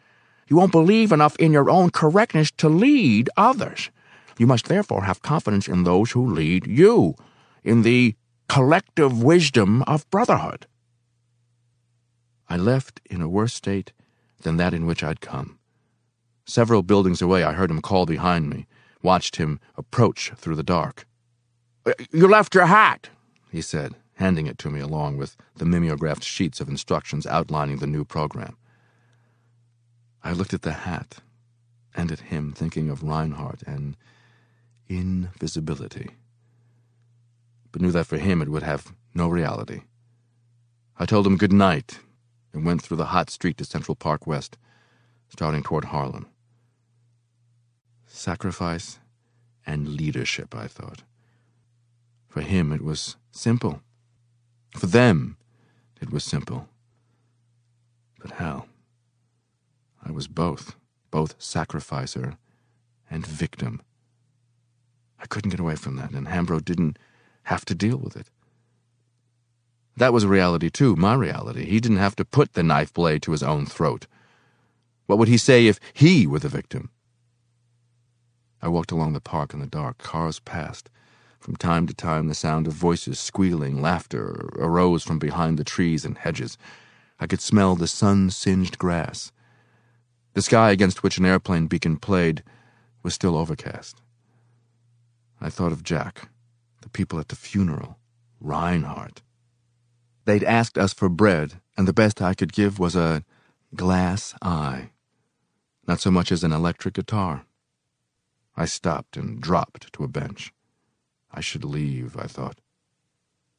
You 0.48 0.56
won't 0.56 0.72
believe 0.72 1.12
enough 1.12 1.36
in 1.36 1.52
your 1.52 1.70
own 1.70 1.90
correctness 1.90 2.50
to 2.58 2.68
lead 2.68 3.30
others. 3.36 3.90
You 4.38 4.46
must 4.46 4.66
therefore 4.66 5.04
have 5.04 5.22
confidence 5.22 5.68
in 5.68 5.84
those 5.84 6.12
who 6.12 6.26
lead 6.26 6.66
you, 6.66 7.14
in 7.62 7.82
the 7.82 8.14
collective 8.48 9.22
wisdom 9.22 9.82
of 9.82 10.08
brotherhood. 10.10 10.66
I 12.52 12.56
left 12.56 13.00
in 13.06 13.22
a 13.22 13.30
worse 13.30 13.54
state 13.54 13.92
than 14.42 14.58
that 14.58 14.74
in 14.74 14.84
which 14.84 15.02
I'd 15.02 15.22
come. 15.22 15.58
Several 16.44 16.82
buildings 16.82 17.22
away, 17.22 17.44
I 17.44 17.54
heard 17.54 17.70
him 17.70 17.80
call 17.80 18.04
behind 18.04 18.50
me, 18.50 18.66
watched 19.02 19.36
him 19.36 19.58
approach 19.74 20.32
through 20.36 20.56
the 20.56 20.62
dark. 20.62 21.06
Uh, 21.86 21.94
you 22.10 22.28
left 22.28 22.54
your 22.54 22.66
hat, 22.66 23.08
he 23.50 23.62
said, 23.62 23.94
handing 24.16 24.46
it 24.46 24.58
to 24.58 24.68
me 24.68 24.80
along 24.80 25.16
with 25.16 25.34
the 25.56 25.64
mimeographed 25.64 26.24
sheets 26.24 26.60
of 26.60 26.68
instructions 26.68 27.26
outlining 27.26 27.78
the 27.78 27.86
new 27.86 28.04
program. 28.04 28.58
I 30.22 30.32
looked 30.32 30.52
at 30.52 30.60
the 30.60 30.72
hat 30.72 31.20
and 31.94 32.12
at 32.12 32.20
him, 32.20 32.52
thinking 32.52 32.90
of 32.90 33.00
Rinehart 33.00 33.62
and 33.66 33.96
invisibility, 34.88 36.10
but 37.70 37.80
knew 37.80 37.92
that 37.92 38.08
for 38.08 38.18
him 38.18 38.42
it 38.42 38.50
would 38.50 38.62
have 38.62 38.92
no 39.14 39.28
reality. 39.28 39.84
I 40.98 41.06
told 41.06 41.26
him 41.26 41.38
good 41.38 41.50
night 41.50 42.00
and 42.52 42.64
went 42.64 42.82
through 42.82 42.96
the 42.96 43.06
hot 43.06 43.30
street 43.30 43.56
to 43.58 43.64
Central 43.64 43.94
Park 43.94 44.26
West, 44.26 44.58
starting 45.28 45.62
toward 45.62 45.86
Harlem. 45.86 46.26
Sacrifice 48.06 48.98
and 49.66 49.88
leadership, 49.88 50.54
I 50.54 50.66
thought. 50.66 51.02
For 52.28 52.40
him, 52.40 52.72
it 52.72 52.82
was 52.82 53.16
simple. 53.30 53.82
For 54.76 54.86
them, 54.86 55.36
it 56.00 56.10
was 56.10 56.24
simple. 56.24 56.68
But 58.18 58.32
how? 58.32 58.66
I 60.04 60.10
was 60.10 60.28
both, 60.28 60.76
both 61.10 61.34
sacrificer 61.38 62.36
and 63.10 63.26
victim. 63.26 63.82
I 65.18 65.26
couldn't 65.26 65.50
get 65.50 65.60
away 65.60 65.76
from 65.76 65.96
that, 65.96 66.12
and 66.12 66.26
Hambro 66.26 66.64
didn't 66.64 66.98
have 67.44 67.64
to 67.66 67.74
deal 67.74 67.96
with 67.96 68.16
it. 68.16 68.28
That 69.96 70.12
was 70.12 70.24
reality, 70.24 70.70
too, 70.70 70.96
my 70.96 71.14
reality. 71.14 71.66
He 71.66 71.80
didn't 71.80 71.98
have 71.98 72.16
to 72.16 72.24
put 72.24 72.54
the 72.54 72.62
knife 72.62 72.92
blade 72.92 73.22
to 73.22 73.32
his 73.32 73.42
own 73.42 73.66
throat. 73.66 74.06
What 75.06 75.18
would 75.18 75.28
he 75.28 75.36
say 75.36 75.66
if 75.66 75.78
he 75.92 76.26
were 76.26 76.38
the 76.38 76.48
victim? 76.48 76.90
I 78.62 78.68
walked 78.68 78.92
along 78.92 79.12
the 79.12 79.20
park 79.20 79.52
in 79.52 79.60
the 79.60 79.66
dark. 79.66 79.98
Cars 79.98 80.38
passed. 80.38 80.88
From 81.40 81.56
time 81.56 81.86
to 81.88 81.94
time, 81.94 82.28
the 82.28 82.34
sound 82.34 82.68
of 82.68 82.72
voices, 82.72 83.18
squealing, 83.18 83.82
laughter 83.82 84.48
arose 84.54 85.02
from 85.02 85.18
behind 85.18 85.58
the 85.58 85.64
trees 85.64 86.04
and 86.04 86.16
hedges. 86.16 86.56
I 87.18 87.26
could 87.26 87.40
smell 87.40 87.74
the 87.74 87.88
sun 87.88 88.30
singed 88.30 88.78
grass. 88.78 89.32
The 90.34 90.42
sky 90.42 90.70
against 90.70 91.02
which 91.02 91.18
an 91.18 91.26
airplane 91.26 91.66
beacon 91.66 91.96
played 91.96 92.44
was 93.02 93.12
still 93.12 93.36
overcast. 93.36 94.00
I 95.40 95.50
thought 95.50 95.72
of 95.72 95.82
Jack, 95.82 96.28
the 96.80 96.88
people 96.88 97.18
at 97.18 97.28
the 97.28 97.36
funeral, 97.36 97.98
Rinehart. 98.40 99.18
They'd 100.24 100.44
asked 100.44 100.78
us 100.78 100.92
for 100.92 101.08
bread, 101.08 101.60
and 101.76 101.88
the 101.88 101.92
best 101.92 102.22
I 102.22 102.34
could 102.34 102.52
give 102.52 102.78
was 102.78 102.94
a 102.94 103.24
glass 103.74 104.34
eye, 104.40 104.90
not 105.86 106.00
so 106.00 106.10
much 106.10 106.30
as 106.30 106.44
an 106.44 106.52
electric 106.52 106.94
guitar. 106.94 107.46
I 108.56 108.66
stopped 108.66 109.16
and 109.16 109.40
dropped 109.40 109.92
to 109.94 110.04
a 110.04 110.08
bench. 110.08 110.52
I 111.32 111.40
should 111.40 111.64
leave, 111.64 112.16
I 112.16 112.26
thought. 112.26 112.60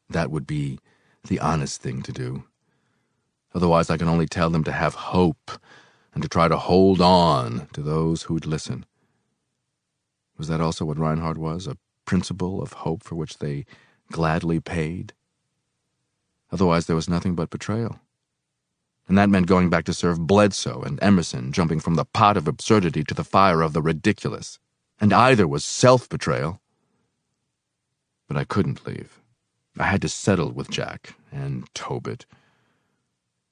That 0.09 0.31
would 0.31 0.45
be 0.45 0.79
the 1.27 1.39
honest 1.39 1.81
thing 1.81 2.01
to 2.03 2.11
do. 2.11 2.43
Otherwise, 3.55 3.89
I 3.89 3.97
can 3.97 4.07
only 4.07 4.27
tell 4.27 4.49
them 4.49 4.63
to 4.63 4.71
have 4.71 4.95
hope 4.95 5.51
and 6.13 6.21
to 6.23 6.29
try 6.29 6.47
to 6.47 6.57
hold 6.57 7.01
on 7.01 7.67
to 7.73 7.81
those 7.81 8.23
who'd 8.23 8.45
listen. 8.45 8.85
Was 10.37 10.47
that 10.47 10.61
also 10.61 10.85
what 10.85 10.97
Rinehart 10.97 11.37
was? 11.37 11.67
A 11.67 11.77
principle 12.05 12.61
of 12.61 12.73
hope 12.73 13.03
for 13.03 13.15
which 13.15 13.39
they 13.39 13.65
gladly 14.11 14.59
paid? 14.59 15.13
Otherwise, 16.53 16.85
there 16.85 16.95
was 16.95 17.09
nothing 17.09 17.33
but 17.33 17.49
betrayal. 17.49 17.99
And 19.07 19.17
that 19.17 19.27
meant 19.29 19.47
going 19.47 19.71
back 19.71 19.85
to 19.85 19.93
serve 19.93 20.27
Bledsoe 20.27 20.83
and 20.83 21.01
Emerson, 21.01 21.51
jumping 21.51 21.79
from 21.79 21.95
the 21.95 22.05
pot 22.05 22.37
of 22.37 22.47
absurdity 22.47 23.03
to 23.05 23.15
the 23.15 23.23
fire 23.23 23.63
of 23.63 23.73
the 23.73 23.81
ridiculous. 23.81 24.59
And 25.01 25.11
either 25.11 25.47
was 25.47 25.65
self 25.65 26.07
betrayal. 26.07 26.61
But 28.27 28.37
I 28.37 28.43
couldn't 28.43 28.85
leave. 28.85 29.19
I 29.79 29.85
had 29.85 30.01
to 30.03 30.09
settle 30.09 30.51
with 30.51 30.69
Jack 30.69 31.15
and 31.31 31.67
Tobitt. 31.73 32.27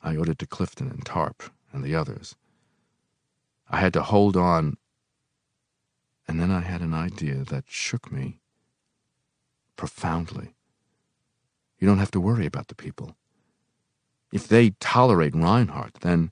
I 0.03 0.15
owed 0.15 0.29
it 0.29 0.37
to 0.37 0.45
Clifton 0.45 0.87
and 0.87 1.03
Tarp 1.03 1.41
and 1.73 1.83
the 1.83 1.95
others. 1.95 2.35
I 3.67 3.79
had 3.79 3.93
to 3.93 4.03
hold 4.03 4.37
on, 4.37 4.77
and 6.27 6.39
then 6.39 6.51
I 6.51 6.61
had 6.61 6.81
an 6.81 6.93
idea 6.93 7.43
that 7.45 7.65
shook 7.67 8.11
me 8.11 8.41
profoundly. 9.75 10.53
You 11.81 11.87
don't 11.87 11.99
have 11.99 12.11
to 12.11 12.21
worry 12.21 12.47
about 12.47 12.69
the 12.69 12.75
people. 12.75 13.17
If 14.31 14.47
they 14.47 14.71
tolerate 14.79 15.33
Rinehart, 15.33 15.99
then 16.01 16.31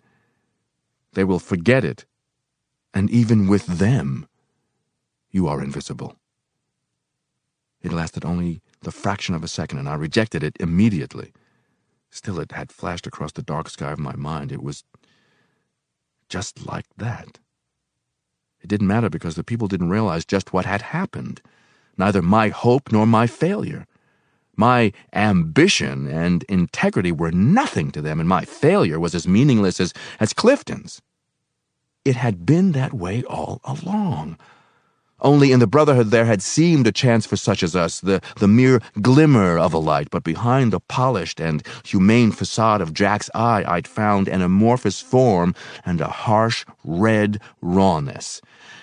they 1.13 1.25
will 1.25 1.39
forget 1.39 1.83
it, 1.83 2.05
and 2.93 3.09
even 3.09 3.47
with 3.47 3.65
them, 3.67 4.27
you 5.31 5.47
are 5.47 5.61
invisible. 5.63 6.17
It 7.81 7.93
lasted 7.93 8.25
only 8.25 8.61
the 8.81 8.91
fraction 8.91 9.35
of 9.35 9.43
a 9.43 9.47
second, 9.49 9.79
and 9.79 9.89
I 9.89 9.95
rejected 9.95 10.43
it 10.43 10.57
immediately. 10.59 11.33
Still, 12.11 12.39
it 12.39 12.53
had 12.53 12.71
flashed 12.71 13.07
across 13.07 13.33
the 13.33 13.43
dark 13.43 13.69
sky 13.69 13.91
of 13.91 13.99
my 13.99 14.15
mind. 14.15 14.51
It 14.51 14.63
was 14.63 14.83
just 16.29 16.65
like 16.67 16.85
that. 16.97 17.39
It 18.61 18.67
didn't 18.67 18.87
matter 18.87 19.09
because 19.09 19.35
the 19.35 19.43
people 19.43 19.67
didn't 19.67 19.89
realize 19.89 20.25
just 20.25 20.53
what 20.53 20.65
had 20.65 20.81
happened. 20.81 21.41
Neither 21.97 22.21
my 22.21 22.49
hope 22.49 22.91
nor 22.91 23.07
my 23.07 23.27
failure. 23.27 23.85
My 24.59 24.91
ambition 25.13 26.09
and 26.09 26.43
integrity 26.49 27.13
were 27.13 27.31
nothing 27.31 27.91
to 27.91 28.01
them, 28.01 28.19
and 28.19 28.27
my 28.27 28.43
failure 28.43 28.99
was 28.99 29.15
as 29.15 29.25
meaningless 29.25 29.79
as, 29.79 29.93
as 30.19 30.33
Clifton's. 30.33 31.01
It 32.03 32.17
had 32.17 32.45
been 32.45 32.73
that 32.73 32.93
way 32.93 33.23
all 33.23 33.61
along. 33.63 34.37
Only 35.21 35.53
in 35.53 35.61
the 35.61 35.65
Brotherhood 35.65 36.07
there 36.07 36.25
had 36.25 36.41
seemed 36.41 36.87
a 36.87 36.91
chance 36.91 37.25
for 37.25 37.37
such 37.37 37.63
as 37.63 37.73
us, 37.73 38.01
the, 38.01 38.19
the 38.35 38.49
mere 38.49 38.81
glimmer 39.01 39.57
of 39.57 39.73
a 39.73 39.77
light, 39.77 40.09
but 40.09 40.25
behind 40.25 40.73
the 40.73 40.81
polished 40.81 41.39
and 41.39 41.65
humane 41.85 42.33
facade 42.33 42.81
of 42.81 42.93
Jack's 42.93 43.29
eye 43.33 43.63
I'd 43.65 43.87
found 43.87 44.27
an 44.27 44.41
amorphous 44.41 44.99
form 44.99 45.55
and 45.85 46.01
a 46.01 46.09
harsh 46.09 46.65
red 46.83 47.39
rawness, 47.61 48.41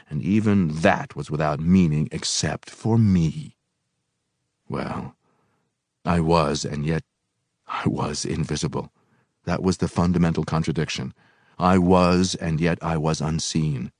and 0.08 0.22
even 0.22 0.68
that 0.76 1.14
was 1.14 1.30
without 1.30 1.60
meaning 1.60 2.08
except 2.12 2.70
for 2.70 2.96
me. 2.96 3.56
Well, 4.70 5.15
I 6.06 6.20
was, 6.20 6.64
and 6.64 6.86
yet 6.86 7.02
I 7.66 7.82
was 7.86 8.24
invisible. 8.24 8.92
That 9.44 9.62
was 9.62 9.78
the 9.78 9.88
fundamental 9.88 10.44
contradiction. 10.44 11.12
I 11.58 11.78
was, 11.78 12.34
and 12.34 12.60
yet 12.60 12.78
I 12.82 12.96
was 12.96 13.20
unseen. 13.20 13.92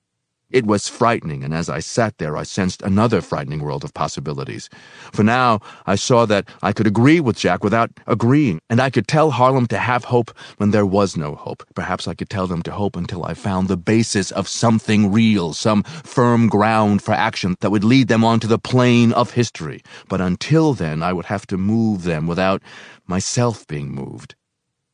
It 0.51 0.65
was 0.65 0.89
frightening, 0.89 1.43
and 1.43 1.53
as 1.53 1.69
I 1.69 1.81
sat 1.81 2.19
there, 2.19 2.37
I 2.37 2.45
sensed 2.45 2.81
another 2.83 3.21
frightening 3.21 3.59
world 3.59 3.83
of 3.83 3.93
possibilities. 3.95 4.71
For 5.13 5.25
now, 5.25 5.59
I 5.87 5.97
saw 5.97 6.25
that 6.27 6.49
I 6.63 6.73
could 6.73 6.87
agree 6.87 7.19
with 7.19 7.37
Jack 7.37 7.65
without 7.65 7.91
agreeing, 8.07 8.61
and 8.71 8.81
I 8.81 8.91
could 8.91 9.09
tell 9.09 9.33
Harlem 9.33 9.67
to 9.67 9.79
have 9.79 10.05
hope 10.05 10.31
when 10.59 10.71
there 10.71 10.87
was 10.87 11.17
no 11.17 11.35
hope. 11.35 11.65
Perhaps 11.75 12.07
I 12.07 12.15
could 12.15 12.31
tell 12.31 12.47
them 12.47 12.63
to 12.63 12.71
hope 12.71 12.95
until 12.95 13.25
I 13.25 13.35
found 13.35 13.67
the 13.67 13.77
basis 13.77 14.31
of 14.31 14.47
something 14.47 15.11
real, 15.11 15.53
some 15.53 15.83
firm 15.83 16.49
ground 16.49 17.03
for 17.03 17.13
action 17.13 17.57
that 17.61 17.71
would 17.73 17.85
lead 17.85 18.07
them 18.07 18.23
onto 18.23 18.47
the 18.47 18.59
plane 18.59 19.13
of 19.13 19.33
history. 19.33 19.83
But 20.09 20.21
until 20.21 20.75
then, 20.75 21.03
I 21.03 21.13
would 21.13 21.27
have 21.27 21.49
to 21.49 21.59
move 21.59 22.05
them 22.05 22.29
without 22.29 22.63
myself 23.09 23.67
being 23.67 23.93
moved. 23.93 24.37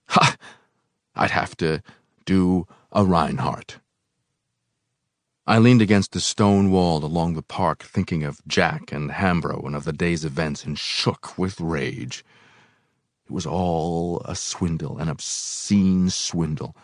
Ha! 0.08 0.34
I'd 1.14 1.30
have 1.30 1.58
to 1.58 1.82
do 2.24 2.66
a 2.90 3.04
Rinehart. 3.04 3.81
I 5.44 5.58
leaned 5.58 5.82
against 5.82 6.12
the 6.12 6.20
stone 6.20 6.70
wall 6.70 7.04
along 7.04 7.34
the 7.34 7.42
park, 7.42 7.82
thinking 7.82 8.22
of 8.22 8.40
Jack 8.46 8.92
and 8.92 9.10
Hambro 9.10 9.66
and 9.66 9.74
of 9.74 9.82
the 9.82 9.92
day's 9.92 10.24
events, 10.24 10.64
and 10.64 10.78
shook 10.78 11.36
with 11.36 11.60
rage. 11.60 12.24
It 13.26 13.32
was 13.32 13.44
all 13.44 14.20
a 14.24 14.36
swindle, 14.36 14.98
an 14.98 15.08
obscene 15.08 16.10
swindle. 16.10 16.76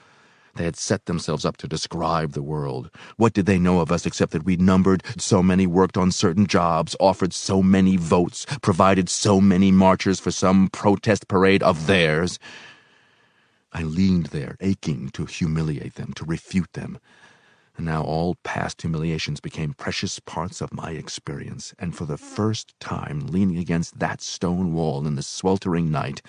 They 0.56 0.64
had 0.64 0.74
set 0.74 1.06
themselves 1.06 1.44
up 1.44 1.56
to 1.58 1.68
describe 1.68 2.32
the 2.32 2.42
world. 2.42 2.90
What 3.16 3.32
did 3.32 3.46
they 3.46 3.60
know 3.60 3.78
of 3.78 3.92
us 3.92 4.04
except 4.04 4.32
that 4.32 4.44
we 4.44 4.56
numbered 4.56 5.04
so 5.16 5.40
many, 5.40 5.68
worked 5.68 5.96
on 5.96 6.10
certain 6.10 6.48
jobs, 6.48 6.96
offered 6.98 7.32
so 7.32 7.62
many 7.62 7.96
votes, 7.96 8.44
provided 8.60 9.08
so 9.08 9.40
many 9.40 9.70
marchers 9.70 10.18
for 10.18 10.32
some 10.32 10.68
protest 10.70 11.28
parade 11.28 11.62
of 11.62 11.86
theirs? 11.86 12.40
I 13.72 13.84
leaned 13.84 14.26
there, 14.26 14.56
aching 14.60 15.10
to 15.10 15.26
humiliate 15.26 15.94
them, 15.94 16.12
to 16.14 16.24
refute 16.24 16.72
them. 16.72 16.98
And 17.78 17.86
now 17.86 18.02
all 18.02 18.34
past 18.42 18.82
humiliations 18.82 19.39
became 19.39 19.73
precious 19.73 20.18
parts 20.18 20.60
of 20.60 20.74
my 20.74 20.90
experience, 20.90 21.73
and 21.78 21.94
for 21.94 22.07
the 22.07 22.18
first 22.18 22.74
time, 22.81 23.28
leaning 23.28 23.57
against 23.57 24.00
that 24.00 24.20
stone 24.20 24.73
wall 24.74 25.07
in 25.07 25.15
the 25.15 25.23
sweltering 25.23 25.89
night, 25.89 26.20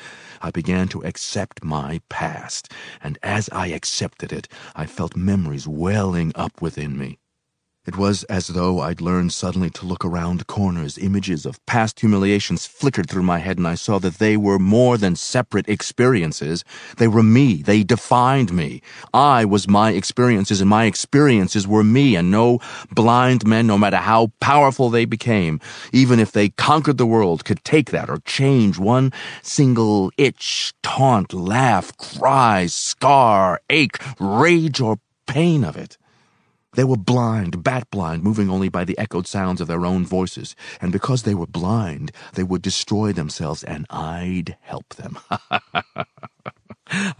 I 0.44 0.52
began 0.52 0.88
to 0.90 1.04
accept 1.04 1.64
my 1.64 2.02
past, 2.08 2.72
and 3.02 3.18
as 3.24 3.50
I 3.50 3.68
accepted 3.70 4.32
it, 4.32 4.48
I 4.76 4.86
felt 4.86 5.16
memories 5.16 5.68
welling 5.68 6.32
up 6.36 6.62
within 6.62 7.00
me. 7.00 7.18
It 7.90 7.98
was 7.98 8.24
as 8.26 8.50
though 8.50 8.82
I'd 8.82 9.02
learned 9.02 9.34
suddenly 9.34 9.72
to 9.72 9.88
look 9.88 10.06
around 10.06 10.46
corners. 10.46 11.00
Images 11.00 11.44
of 11.44 11.66
past 11.66 12.02
humiliations 12.02 12.68
flickered 12.68 13.10
through 13.10 13.24
my 13.24 13.40
head, 13.40 13.58
and 13.58 13.68
I 13.68 13.74
saw 13.74 13.98
that 13.98 14.20
they 14.20 14.38
were 14.38 14.60
more 14.60 14.96
than 14.96 15.16
separate 15.16 15.68
experiences. 15.68 16.64
They 16.98 17.08
were 17.08 17.24
me. 17.24 17.64
They 17.64 17.84
defined 17.84 18.54
me. 18.54 18.84
I 19.12 19.44
was 19.44 19.68
my 19.68 19.90
experiences, 19.94 20.62
and 20.62 20.70
my 20.70 20.86
experiences 20.86 21.68
were 21.68 21.84
me, 21.84 22.16
and 22.16 22.30
no 22.30 22.60
blind 22.92 23.48
men, 23.48 23.66
no 23.66 23.76
matter 23.76 23.98
how 23.98 24.34
powerful 24.40 24.92
they 24.92 25.06
became, 25.06 25.60
even 25.92 26.20
if 26.20 26.32
they 26.32 26.50
conquered 26.50 27.00
the 27.00 27.08
world, 27.08 27.44
could 27.44 27.64
take 27.64 27.90
that 27.90 28.08
or 28.08 28.20
change 28.20 28.78
one 28.78 29.12
single 29.42 30.12
itch, 30.16 30.74
taunt, 30.84 31.34
laugh, 31.34 31.98
cry, 31.98 32.68
scar, 32.68 33.62
ache, 33.68 33.98
rage, 34.20 34.80
or 34.80 35.00
pain 35.26 35.64
of 35.64 35.76
it. 35.76 35.98
They 36.80 36.86
were 36.86 36.96
blind, 36.96 37.62
bat 37.62 37.92
blind, 37.92 38.24
moving 38.24 38.50
only 38.50 38.70
by 38.70 38.86
the 38.86 38.98
echoed 38.98 39.28
sounds 39.28 39.60
of 39.60 39.68
their 39.68 39.86
own 39.86 40.06
voices. 40.06 40.56
And 40.80 40.94
because 40.94 41.24
they 41.24 41.36
were 41.36 41.46
blind, 41.46 42.14
they 42.36 42.44
would 42.44 42.62
destroy 42.62 43.12
themselves, 43.12 43.66
and 43.66 43.86
I'd 43.90 44.56
help 44.62 44.96
them. 44.96 45.20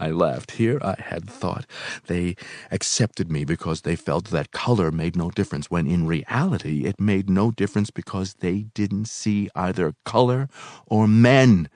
I 0.00 0.12
laughed. 0.12 0.52
Here 0.52 0.78
I 0.80 0.96
had 0.98 1.28
thought 1.28 1.66
they 2.06 2.36
accepted 2.70 3.30
me 3.30 3.44
because 3.44 3.82
they 3.82 3.96
felt 3.96 4.30
that 4.30 4.50
color 4.50 4.90
made 4.90 5.14
no 5.14 5.30
difference, 5.30 5.70
when 5.70 5.86
in 5.86 6.06
reality 6.06 6.86
it 6.86 6.98
made 6.98 7.28
no 7.28 7.50
difference 7.50 7.90
because 7.90 8.36
they 8.40 8.62
didn't 8.72 9.08
see 9.08 9.50
either 9.54 9.92
color 10.06 10.48
or 10.86 11.06
men. 11.06 11.68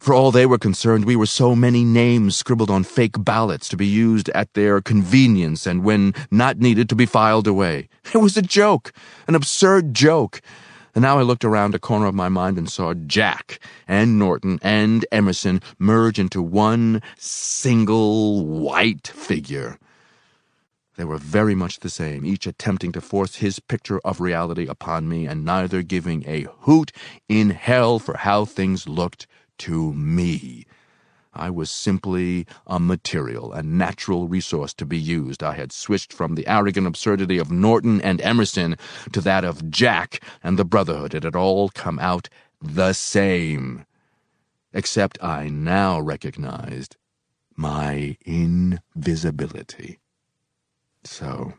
For 0.00 0.14
all 0.14 0.30
they 0.30 0.46
were 0.46 0.56
concerned, 0.56 1.04
we 1.04 1.14
were 1.14 1.26
so 1.26 1.54
many 1.54 1.84
names 1.84 2.34
scribbled 2.34 2.70
on 2.70 2.84
fake 2.84 3.22
ballots 3.22 3.68
to 3.68 3.76
be 3.76 3.86
used 3.86 4.30
at 4.30 4.54
their 4.54 4.80
convenience 4.80 5.66
and 5.66 5.84
when 5.84 6.14
not 6.30 6.58
needed 6.58 6.88
to 6.88 6.94
be 6.94 7.04
filed 7.04 7.46
away. 7.46 7.88
It 8.14 8.18
was 8.18 8.38
a 8.38 8.42
joke, 8.42 8.92
an 9.28 9.34
absurd 9.34 9.92
joke. 9.92 10.40
And 10.94 11.02
now 11.02 11.18
I 11.18 11.22
looked 11.22 11.44
around 11.44 11.74
a 11.74 11.78
corner 11.78 12.06
of 12.06 12.14
my 12.14 12.30
mind 12.30 12.56
and 12.56 12.68
saw 12.68 12.94
Jack 12.94 13.60
and 13.86 14.18
Norton 14.18 14.58
and 14.62 15.04
Emerson 15.12 15.60
merge 15.78 16.18
into 16.18 16.40
one 16.40 17.02
single 17.18 18.46
white 18.46 19.06
figure. 19.06 19.78
They 20.96 21.04
were 21.04 21.18
very 21.18 21.54
much 21.54 21.80
the 21.80 21.90
same, 21.90 22.24
each 22.24 22.46
attempting 22.46 22.92
to 22.92 23.02
force 23.02 23.36
his 23.36 23.60
picture 23.60 24.00
of 24.02 24.20
reality 24.20 24.66
upon 24.66 25.08
me, 25.10 25.26
and 25.26 25.44
neither 25.44 25.82
giving 25.82 26.24
a 26.26 26.46
hoot 26.60 26.90
in 27.28 27.50
hell 27.50 27.98
for 27.98 28.16
how 28.16 28.46
things 28.46 28.88
looked 28.88 29.26
to 29.60 29.92
me. 29.92 30.66
I 31.32 31.48
was 31.50 31.70
simply 31.70 32.46
a 32.66 32.80
material, 32.80 33.52
a 33.52 33.62
natural 33.62 34.26
resource 34.26 34.74
to 34.74 34.84
be 34.84 34.98
used. 34.98 35.42
I 35.42 35.54
had 35.54 35.70
switched 35.70 36.12
from 36.12 36.34
the 36.34 36.46
arrogant 36.46 36.86
absurdity 36.86 37.38
of 37.38 37.52
Norton 37.52 38.00
and 38.00 38.20
Emerson 38.20 38.76
to 39.12 39.20
that 39.20 39.44
of 39.44 39.70
Jack 39.70 40.22
and 40.42 40.58
the 40.58 40.64
Brotherhood. 40.64 41.14
It 41.14 41.22
had 41.22 41.36
all 41.36 41.68
come 41.68 41.98
out 42.00 42.28
the 42.60 42.92
same. 42.92 43.86
Except 44.72 45.22
I 45.22 45.48
now 45.48 46.00
recognized 46.00 46.96
my 47.56 48.16
invisibility. 48.24 49.98
So 51.04 51.54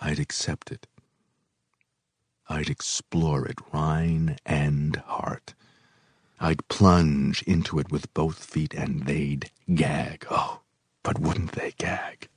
I'd 0.00 0.18
accept 0.20 0.70
it. 0.70 0.86
I'd 2.48 2.68
explore 2.68 3.46
it, 3.46 3.58
Rine 3.72 4.36
and 4.44 4.96
heart. 4.96 5.54
I'd 6.42 6.66
plunge 6.68 7.42
into 7.42 7.78
it 7.78 7.92
with 7.92 8.12
both 8.14 8.42
feet 8.42 8.72
and 8.72 9.04
they'd 9.04 9.50
gag. 9.74 10.26
Oh, 10.30 10.62
but 11.02 11.18
wouldn't 11.18 11.52
they 11.52 11.74
gag? 11.76 12.28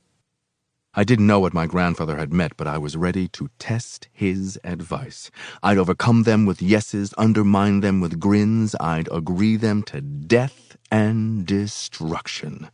I 0.93 1.03
didn't 1.03 1.25
know 1.25 1.39
what 1.39 1.53
my 1.53 1.65
grandfather 1.65 2.17
had 2.17 2.33
meant, 2.33 2.57
but 2.57 2.67
I 2.67 2.77
was 2.77 2.97
ready 2.97 3.27
to 3.29 3.49
test 3.57 4.09
his 4.11 4.59
advice. 4.63 5.31
I'd 5.63 5.77
overcome 5.79 6.23
them 6.23 6.45
with 6.45 6.61
yeses, 6.61 7.15
undermine 7.17 7.79
them 7.79 8.01
with 8.01 8.19
grins, 8.19 8.75
I'd 8.79 9.07
agree 9.11 9.55
them 9.55 9.81
to 9.83 10.01
death 10.01 10.77
and 10.91 11.47
destruction. 11.47 12.69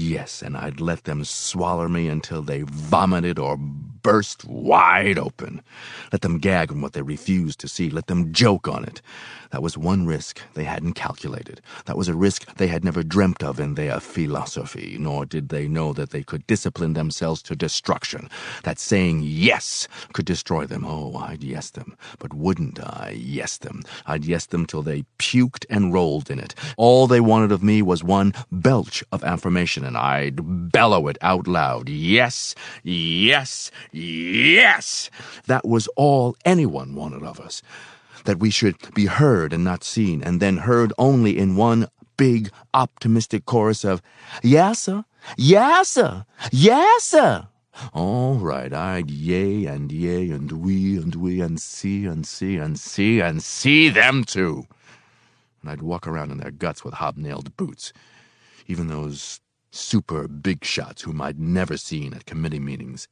Yes, 0.00 0.42
and 0.42 0.56
I'd 0.56 0.80
let 0.80 1.04
them 1.04 1.24
swallow 1.24 1.88
me 1.88 2.06
until 2.06 2.40
they 2.40 2.62
vomited 2.62 3.36
or 3.36 3.56
burst 3.56 4.44
wide 4.44 5.18
open. 5.18 5.60
Let 6.12 6.20
them 6.20 6.38
gag 6.38 6.70
on 6.70 6.80
what 6.80 6.92
they 6.92 7.02
refused 7.02 7.58
to 7.60 7.68
see. 7.68 7.90
Let 7.90 8.06
them 8.06 8.32
joke 8.32 8.68
on 8.68 8.84
it. 8.84 9.02
That 9.50 9.62
was 9.62 9.76
one 9.76 10.06
risk 10.06 10.40
they 10.54 10.64
hadn't 10.64 10.92
calculated. 10.92 11.60
That 11.86 11.96
was 11.96 12.08
a 12.08 12.14
risk 12.14 12.56
they 12.56 12.68
had 12.68 12.84
never 12.84 13.02
dreamt 13.02 13.42
of 13.42 13.58
in 13.58 13.74
their 13.74 13.98
philosophy, 13.98 14.96
nor 15.00 15.26
did 15.26 15.48
they 15.48 15.66
know 15.66 15.92
that 15.94 16.10
they 16.10 16.22
could 16.22 16.46
discipline 16.46 16.92
themselves 16.92 17.42
to 17.42 17.56
destruction. 17.56 18.28
That 18.62 18.78
saying 18.78 19.22
yes 19.24 19.88
could 20.12 20.26
destroy 20.26 20.66
them. 20.66 20.84
Oh, 20.86 21.16
I'd 21.16 21.42
yes 21.42 21.70
them. 21.70 21.96
But 22.18 22.34
wouldn't 22.34 22.78
I 22.78 23.16
yes 23.18 23.56
them? 23.58 23.82
I'd 24.06 24.24
yes 24.24 24.46
them 24.46 24.64
till 24.66 24.82
they 24.82 25.04
puked 25.18 25.64
and 25.68 25.92
rolled 25.92 26.30
in 26.30 26.38
it. 26.38 26.54
All 26.76 27.06
they 27.06 27.20
wanted 27.20 27.50
of 27.50 27.62
me 27.62 27.82
was 27.82 28.04
one 28.04 28.34
belch 28.52 29.02
of 29.10 29.24
affirmation, 29.24 29.84
and 29.88 29.96
I'd 29.96 30.70
bellow 30.70 31.08
it 31.08 31.18
out 31.20 31.48
loud. 31.48 31.88
Yes, 31.88 32.54
yes, 32.84 33.72
yes! 33.90 35.10
That 35.46 35.66
was 35.66 35.88
all 35.96 36.36
anyone 36.44 36.94
wanted 36.94 37.24
of 37.24 37.40
us 37.40 37.62
that 38.24 38.38
we 38.38 38.50
should 38.50 38.76
be 38.94 39.06
heard 39.06 39.52
and 39.52 39.64
not 39.64 39.82
seen, 39.82 40.22
and 40.22 40.38
then 40.38 40.58
heard 40.58 40.92
only 40.98 41.38
in 41.38 41.56
one 41.56 41.88
big 42.18 42.50
optimistic 42.74 43.46
chorus 43.46 43.84
of 43.84 44.02
Yassa, 44.42 45.04
Yassa, 45.38 46.26
Yassa. 46.52 47.48
All 47.94 48.34
right, 48.34 48.72
I'd 48.72 49.10
yea 49.10 49.66
and 49.66 49.90
yea 49.90 50.30
and 50.30 50.50
we 50.52 50.98
and 50.98 51.14
we 51.14 51.40
and 51.40 51.60
see 51.60 52.06
and 52.06 52.26
see 52.26 52.56
and 52.56 52.78
see 52.78 53.20
and 53.20 53.42
see 53.42 53.88
them 53.88 54.24
too. 54.24 54.66
And 55.62 55.70
I'd 55.70 55.82
walk 55.82 56.06
around 56.06 56.32
in 56.32 56.38
their 56.38 56.50
guts 56.50 56.84
with 56.84 56.94
hobnailed 56.94 57.56
boots, 57.56 57.92
even 58.66 58.88
those 58.88 59.40
super 59.70 60.28
big 60.28 60.64
shots 60.64 61.02
whom 61.02 61.20
I'd 61.20 61.38
never 61.38 61.76
seen 61.76 62.14
at 62.14 62.26
committee 62.26 62.60
meetings. 62.60 63.08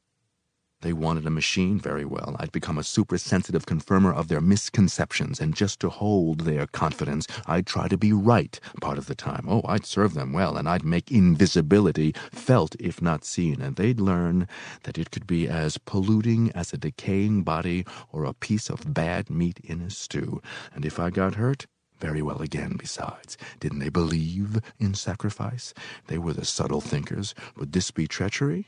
They 0.81 0.93
wanted 0.93 1.25
a 1.25 1.31
machine 1.31 1.79
very 1.79 2.05
well. 2.05 2.35
I'd 2.39 2.51
become 2.51 2.77
a 2.77 2.83
super 2.83 3.17
sensitive 3.17 3.65
confirmer 3.65 4.13
of 4.13 4.27
their 4.27 4.41
misconceptions, 4.41 5.39
and 5.41 5.55
just 5.55 5.79
to 5.79 5.89
hold 5.89 6.41
their 6.41 6.67
confidence, 6.67 7.25
I'd 7.47 7.65
try 7.65 7.87
to 7.87 7.97
be 7.97 8.13
right 8.13 8.59
part 8.79 8.99
of 8.99 9.07
the 9.07 9.15
time. 9.15 9.47
Oh, 9.49 9.63
I'd 9.65 9.87
serve 9.87 10.13
them 10.13 10.33
well, 10.33 10.55
and 10.55 10.69
I'd 10.69 10.85
make 10.85 11.11
invisibility 11.11 12.13
felt 12.31 12.75
if 12.79 13.01
not 13.01 13.25
seen, 13.25 13.59
and 13.59 13.75
they'd 13.75 13.99
learn 13.99 14.47
that 14.83 14.99
it 14.99 15.09
could 15.09 15.25
be 15.25 15.47
as 15.47 15.79
polluting 15.79 16.51
as 16.51 16.71
a 16.73 16.77
decaying 16.77 17.41
body 17.41 17.83
or 18.11 18.23
a 18.23 18.35
piece 18.35 18.69
of 18.69 18.93
bad 18.93 19.31
meat 19.31 19.59
in 19.63 19.81
a 19.81 19.89
stew. 19.89 20.43
And 20.75 20.85
if 20.85 20.99
I 20.99 21.09
got 21.09 21.35
hurt, 21.35 21.65
very 21.99 22.21
well 22.21 22.41
again, 22.41 22.75
besides. 22.77 23.37
Didn't 23.59 23.79
they 23.79 23.89
believe 23.89 24.59
in 24.79 24.93
sacrifice? 24.93 25.73
They 26.07 26.17
were 26.17 26.33
the 26.33 26.45
subtle 26.45 26.81
thinkers. 26.81 27.33
Would 27.57 27.73
this 27.73 27.91
be 27.91 28.07
treachery? 28.07 28.67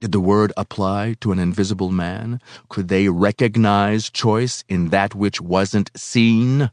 Did 0.00 0.12
the 0.12 0.20
word 0.20 0.52
apply 0.56 1.16
to 1.20 1.30
an 1.32 1.38
invisible 1.38 1.90
man? 1.90 2.40
Could 2.70 2.88
they 2.88 3.08
recognize 3.08 4.08
choice 4.08 4.64
in 4.68 4.88
that 4.88 5.14
which 5.14 5.40
wasn't 5.40 5.90
seen? 5.94 6.70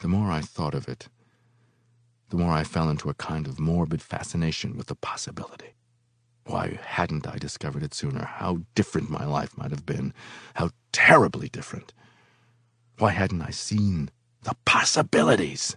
The 0.00 0.08
more 0.08 0.30
I 0.30 0.42
thought 0.42 0.74
of 0.74 0.88
it, 0.88 1.08
the 2.28 2.36
more 2.36 2.52
I 2.52 2.64
fell 2.64 2.88
into 2.88 3.08
a 3.08 3.14
kind 3.14 3.46
of 3.46 3.58
morbid 3.58 4.02
fascination 4.02 4.76
with 4.76 4.86
the 4.88 4.94
possibility. 4.94 5.74
Why 6.44 6.78
hadn't 6.82 7.26
I 7.26 7.36
discovered 7.38 7.82
it 7.82 7.94
sooner? 7.94 8.24
How 8.24 8.60
different 8.74 9.10
my 9.10 9.24
life 9.24 9.56
might 9.56 9.70
have 9.70 9.86
been. 9.86 10.12
How 10.54 10.70
terribly 10.92 11.48
different. 11.48 11.92
Why 13.00 13.12
hadn't 13.12 13.40
I 13.40 13.48
seen 13.48 14.10
the 14.42 14.54
possibilities? 14.66 15.74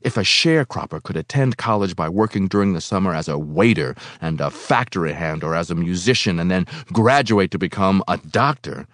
If 0.00 0.16
a 0.16 0.20
sharecropper 0.20 1.02
could 1.02 1.18
attend 1.18 1.58
college 1.58 1.94
by 1.94 2.08
working 2.08 2.48
during 2.48 2.72
the 2.72 2.80
summer 2.80 3.14
as 3.14 3.28
a 3.28 3.36
waiter 3.36 3.94
and 4.22 4.40
a 4.40 4.48
factory 4.48 5.12
hand 5.12 5.44
or 5.44 5.54
as 5.54 5.70
a 5.70 5.74
musician 5.74 6.40
and 6.40 6.50
then 6.50 6.66
graduate 6.94 7.50
to 7.50 7.58
become 7.58 8.02
a 8.08 8.16
doctor, 8.16 8.86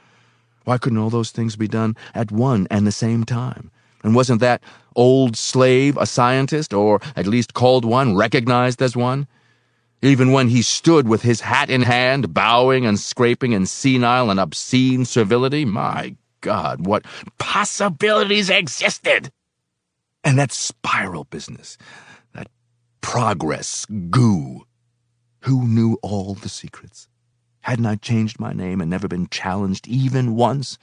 why 0.65 0.77
couldn't 0.77 0.99
all 0.99 1.09
those 1.09 1.31
things 1.31 1.55
be 1.55 1.69
done 1.69 1.95
at 2.17 2.33
one 2.33 2.67
and 2.69 2.85
the 2.85 2.91
same 2.91 3.23
time? 3.23 3.71
And 4.03 4.17
wasn't 4.17 4.41
that 4.41 4.61
old 4.97 5.37
slave 5.37 5.97
a 5.99 6.07
scientist, 6.07 6.75
or 6.75 7.01
at 7.15 7.29
least 7.29 7.55
called 7.55 7.85
one, 7.85 8.17
recognized 8.17 8.83
as 8.83 8.97
one? 8.97 9.29
Even 10.03 10.33
when 10.33 10.49
he 10.49 10.63
stood 10.63 11.07
with 11.07 11.23
his 11.23 11.43
hat 11.43 11.71
in 11.71 11.83
hand, 11.83 12.35
bowing 12.35 12.85
and 12.85 12.99
scraping 12.99 13.53
in 13.53 13.67
senile 13.67 14.33
and 14.33 14.41
obscene 14.41 15.05
servility, 15.05 15.65
my 15.65 16.17
God, 16.47 16.87
what 16.87 17.05
possibilities 17.39 18.51
existed! 18.51 19.33
And 20.23 20.39
that 20.39 20.53
spiral 20.53 21.25
business, 21.25 21.77
that 22.35 22.47
progress 23.01 23.85
goo. 24.11 24.65
Who 25.41 25.67
knew 25.67 25.99
all 26.03 26.35
the 26.35 26.49
secrets? 26.49 27.09
Hadn't 27.63 27.87
I 27.87 27.97
changed 27.97 28.39
my 28.39 28.53
name 28.53 28.81
and 28.81 28.89
never 28.89 29.09
been 29.09 29.27
challenged 29.29 29.89
even 29.89 30.37
once? 30.37 30.79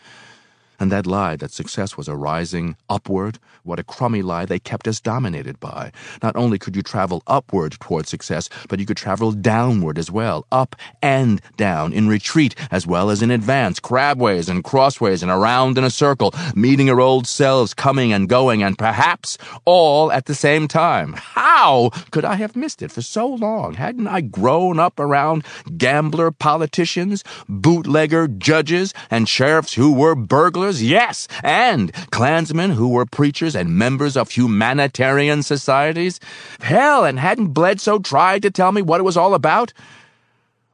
And 0.84 0.92
that 0.92 1.08
lie 1.08 1.38
that 1.38 1.54
success 1.54 1.96
was 1.96 2.10
a 2.10 2.16
rising 2.18 2.76
upward, 2.90 3.40
what 3.64 3.80
a 3.80 3.86
crummy 3.86 4.22
lie 4.22 4.44
they 4.44 4.60
kept 4.60 4.86
us 4.86 5.00
dominated 5.00 5.58
by. 5.62 5.94
Not 6.22 6.36
only 6.36 6.60
could 6.60 6.76
you 6.76 6.82
travel 6.84 7.24
upward 7.26 7.78
toward 7.80 8.06
success, 8.06 8.50
but 8.68 8.82
you 8.82 8.86
could 8.86 8.98
travel 8.98 9.32
downward 9.32 9.98
as 9.98 10.12
well, 10.12 10.46
up 10.52 10.76
and 11.02 11.42
down, 11.56 11.94
in 11.94 12.10
retreat 12.10 12.54
as 12.70 12.86
well 12.86 13.10
as 13.10 13.22
in 13.22 13.32
advance, 13.32 13.80
crabways 13.80 14.50
and 14.50 14.62
crossways 14.62 15.24
and 15.24 15.32
around 15.32 15.78
in 15.78 15.86
a 15.86 15.90
circle, 15.90 16.34
meeting 16.54 16.88
your 16.88 17.00
old 17.00 17.28
selves, 17.28 17.74
coming 17.74 18.12
and 18.12 18.28
going, 18.28 18.62
and 18.62 18.78
perhaps 18.78 19.38
all 19.64 20.12
at 20.12 20.26
the 20.26 20.36
same 20.36 20.68
time. 20.68 21.14
How 21.14 21.92
could 22.12 22.26
I 22.26 22.36
have 22.36 22.58
missed 22.58 22.82
it 22.82 22.92
for 22.92 23.02
so 23.02 23.26
long? 23.26 23.76
Hadn't 23.76 24.08
I 24.08 24.20
grown 24.20 24.80
up 24.80 25.00
around 25.00 25.46
gambler 25.78 26.30
politicians, 26.30 27.24
bootlegger 27.48 28.28
judges, 28.28 28.94
and 29.10 29.30
sheriffs 29.30 29.76
who 29.76 29.94
were 29.94 30.14
burglars? 30.14 30.73
Yes, 30.82 31.28
and 31.44 31.94
Klansmen 32.12 32.72
who 32.72 32.88
were 32.88 33.06
preachers 33.06 33.56
and 33.56 33.78
members 33.78 34.16
of 34.16 34.32
humanitarian 34.32 35.44
societies. 35.44 36.20
Hell, 36.62 37.06
and 37.06 37.20
hadn't 37.20 37.54
Bledsoe 37.54 38.00
tried 38.00 38.42
to 38.44 38.52
tell 38.52 38.72
me 38.72 38.82
what 38.82 39.00
it 39.00 39.04
was 39.04 39.18
all 39.18 39.34
about? 39.34 39.74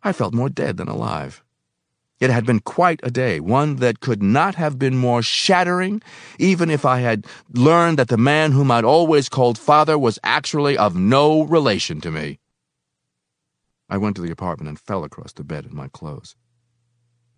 I 0.03 0.13
felt 0.13 0.33
more 0.33 0.49
dead 0.49 0.77
than 0.77 0.87
alive. 0.87 1.43
It 2.19 2.29
had 2.29 2.45
been 2.45 2.59
quite 2.59 2.99
a 3.01 3.11
day, 3.11 3.39
one 3.39 3.77
that 3.77 4.01
could 4.01 4.21
not 4.21 4.55
have 4.55 4.77
been 4.77 4.97
more 4.97 5.21
shattering, 5.21 6.01
even 6.37 6.69
if 6.69 6.85
I 6.85 6.99
had 6.99 7.25
learned 7.53 7.97
that 7.97 8.09
the 8.09 8.17
man 8.17 8.51
whom 8.51 8.71
I'd 8.71 8.83
always 8.83 9.29
called 9.29 9.57
father 9.57 9.97
was 9.97 10.19
actually 10.23 10.77
of 10.77 10.95
no 10.95 11.43
relation 11.43 12.01
to 12.01 12.11
me. 12.11 12.39
I 13.89 13.97
went 13.97 14.17
to 14.17 14.21
the 14.21 14.31
apartment 14.31 14.67
and 14.67 14.79
fell 14.79 15.03
across 15.03 15.31
the 15.33 15.45
bed 15.45 15.65
in 15.65 15.75
my 15.75 15.87
clothes. 15.87 16.35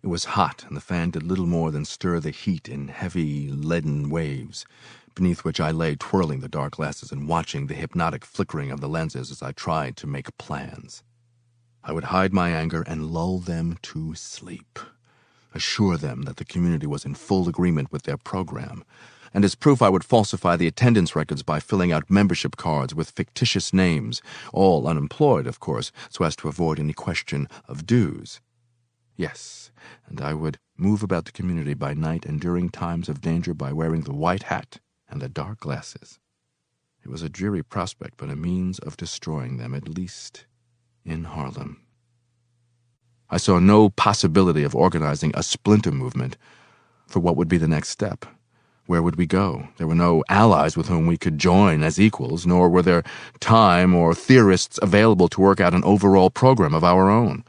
It 0.02 0.08
was 0.08 0.24
hot, 0.24 0.64
and 0.66 0.76
the 0.76 0.80
fan 0.80 1.10
did 1.10 1.22
little 1.22 1.46
more 1.46 1.70
than 1.70 1.84
stir 1.84 2.18
the 2.18 2.30
heat 2.30 2.68
in 2.68 2.88
heavy, 2.88 3.48
leaden 3.48 4.10
waves, 4.10 4.66
beneath 5.14 5.44
which 5.44 5.60
I 5.60 5.70
lay 5.70 5.94
twirling 5.94 6.40
the 6.40 6.48
dark 6.48 6.72
glasses 6.74 7.12
and 7.12 7.28
watching 7.28 7.68
the 7.68 7.74
hypnotic 7.74 8.24
flickering 8.24 8.72
of 8.72 8.80
the 8.80 8.88
lenses 8.88 9.30
as 9.30 9.42
I 9.42 9.52
tried 9.52 9.96
to 9.98 10.08
make 10.08 10.36
plans. 10.38 11.04
I 11.84 11.92
would 11.92 12.04
hide 12.04 12.32
my 12.32 12.50
anger 12.50 12.82
and 12.82 13.12
lull 13.12 13.38
them 13.38 13.78
to 13.82 14.14
sleep. 14.16 14.80
assure 15.54 15.96
them 15.96 16.22
that 16.22 16.36
the 16.36 16.44
community 16.44 16.86
was 16.86 17.04
in 17.04 17.14
full 17.14 17.48
agreement 17.48 17.92
with 17.92 18.02
their 18.04 18.16
program, 18.16 18.84
and 19.34 19.44
as 19.44 19.54
proof 19.54 19.82
I 19.82 19.88
would 19.88 20.04
falsify 20.04 20.56
the 20.56 20.66
attendance 20.66 21.14
records 21.14 21.42
by 21.42 21.60
filling 21.60 21.92
out 21.92 22.10
membership 22.10 22.56
cards 22.56 22.94
with 22.94 23.10
fictitious 23.10 23.72
names, 23.72 24.22
all 24.52 24.86
unemployed, 24.86 25.46
of 25.46 25.60
course, 25.60 25.92
so 26.10 26.24
as 26.24 26.36
to 26.36 26.48
avoid 26.48 26.78
any 26.80 26.92
question 26.92 27.48
of 27.68 27.86
dues. 27.86 28.40
Yes, 29.16 29.61
and 30.06 30.20
I 30.20 30.34
would 30.34 30.58
move 30.76 31.02
about 31.02 31.24
the 31.24 31.32
community 31.32 31.74
by 31.74 31.94
night 31.94 32.26
and 32.26 32.40
during 32.40 32.70
times 32.70 33.08
of 33.08 33.20
danger 33.20 33.54
by 33.54 33.72
wearing 33.72 34.02
the 34.02 34.14
white 34.14 34.44
hat 34.44 34.80
and 35.08 35.20
the 35.20 35.28
dark 35.28 35.60
glasses. 35.60 36.18
It 37.04 37.10
was 37.10 37.22
a 37.22 37.28
dreary 37.28 37.62
prospect, 37.62 38.14
but 38.16 38.30
a 38.30 38.36
means 38.36 38.78
of 38.78 38.96
destroying 38.96 39.56
them, 39.56 39.74
at 39.74 39.88
least 39.88 40.46
in 41.04 41.24
Harlem. 41.24 41.80
I 43.28 43.38
saw 43.38 43.58
no 43.58 43.88
possibility 43.90 44.62
of 44.62 44.74
organizing 44.74 45.32
a 45.34 45.42
splinter 45.42 45.90
movement 45.90 46.36
for 47.06 47.20
what 47.20 47.36
would 47.36 47.48
be 47.48 47.58
the 47.58 47.66
next 47.66 47.88
step. 47.88 48.26
Where 48.86 49.02
would 49.02 49.16
we 49.16 49.26
go? 49.26 49.68
There 49.78 49.86
were 49.86 49.94
no 49.94 50.22
allies 50.28 50.76
with 50.76 50.88
whom 50.88 51.06
we 51.06 51.16
could 51.16 51.38
join 51.38 51.82
as 51.82 52.00
equals, 52.00 52.46
nor 52.46 52.68
were 52.68 52.82
there 52.82 53.04
time 53.40 53.94
or 53.94 54.14
theorists 54.14 54.78
available 54.82 55.28
to 55.28 55.40
work 55.40 55.60
out 55.60 55.74
an 55.74 55.84
overall 55.84 56.30
program 56.30 56.74
of 56.74 56.84
our 56.84 57.08
own. 57.08 57.44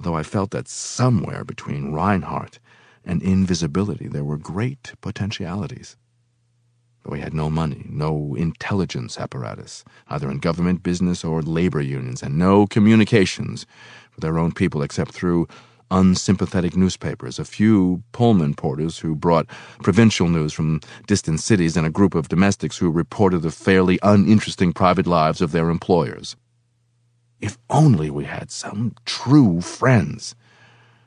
Although 0.00 0.16
I 0.16 0.22
felt 0.22 0.52
that 0.52 0.66
somewhere 0.66 1.44
between 1.44 1.92
Rinehart 1.92 2.58
and 3.04 3.22
invisibility 3.22 4.08
there 4.08 4.24
were 4.24 4.38
great 4.38 4.94
potentialities. 5.02 5.98
But 7.02 7.12
we 7.12 7.20
had 7.20 7.34
no 7.34 7.50
money, 7.50 7.84
no 7.86 8.34
intelligence 8.34 9.20
apparatus, 9.20 9.84
either 10.08 10.30
in 10.30 10.38
government, 10.38 10.82
business, 10.82 11.22
or 11.22 11.42
labor 11.42 11.82
unions, 11.82 12.22
and 12.22 12.38
no 12.38 12.66
communications 12.66 13.66
with 14.16 14.24
our 14.24 14.38
own 14.38 14.52
people 14.52 14.80
except 14.80 15.12
through 15.12 15.46
unsympathetic 15.90 16.74
newspapers, 16.74 17.38
a 17.38 17.44
few 17.44 18.02
Pullman 18.12 18.54
porters 18.54 19.00
who 19.00 19.14
brought 19.14 19.48
provincial 19.82 20.30
news 20.30 20.54
from 20.54 20.80
distant 21.06 21.40
cities, 21.40 21.76
and 21.76 21.86
a 21.86 21.90
group 21.90 22.14
of 22.14 22.28
domestics 22.28 22.78
who 22.78 22.90
reported 22.90 23.40
the 23.42 23.50
fairly 23.50 23.98
uninteresting 24.02 24.72
private 24.72 25.06
lives 25.06 25.42
of 25.42 25.52
their 25.52 25.68
employers. 25.68 26.36
If 27.40 27.58
only 27.68 28.10
we 28.10 28.24
had 28.24 28.50
some 28.50 28.94
true 29.06 29.60
friends, 29.60 30.34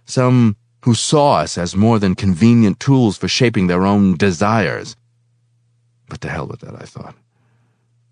some 0.05 0.55
who 0.83 0.93
saw 0.93 1.35
us 1.35 1.57
as 1.57 1.75
more 1.75 1.99
than 1.99 2.15
convenient 2.15 2.79
tools 2.79 3.17
for 3.17 3.27
shaping 3.27 3.67
their 3.67 3.85
own 3.85 4.17
desires. 4.17 4.95
But 6.09 6.21
to 6.21 6.29
hell 6.29 6.47
with 6.47 6.59
that, 6.61 6.75
I 6.75 6.85
thought. 6.85 7.15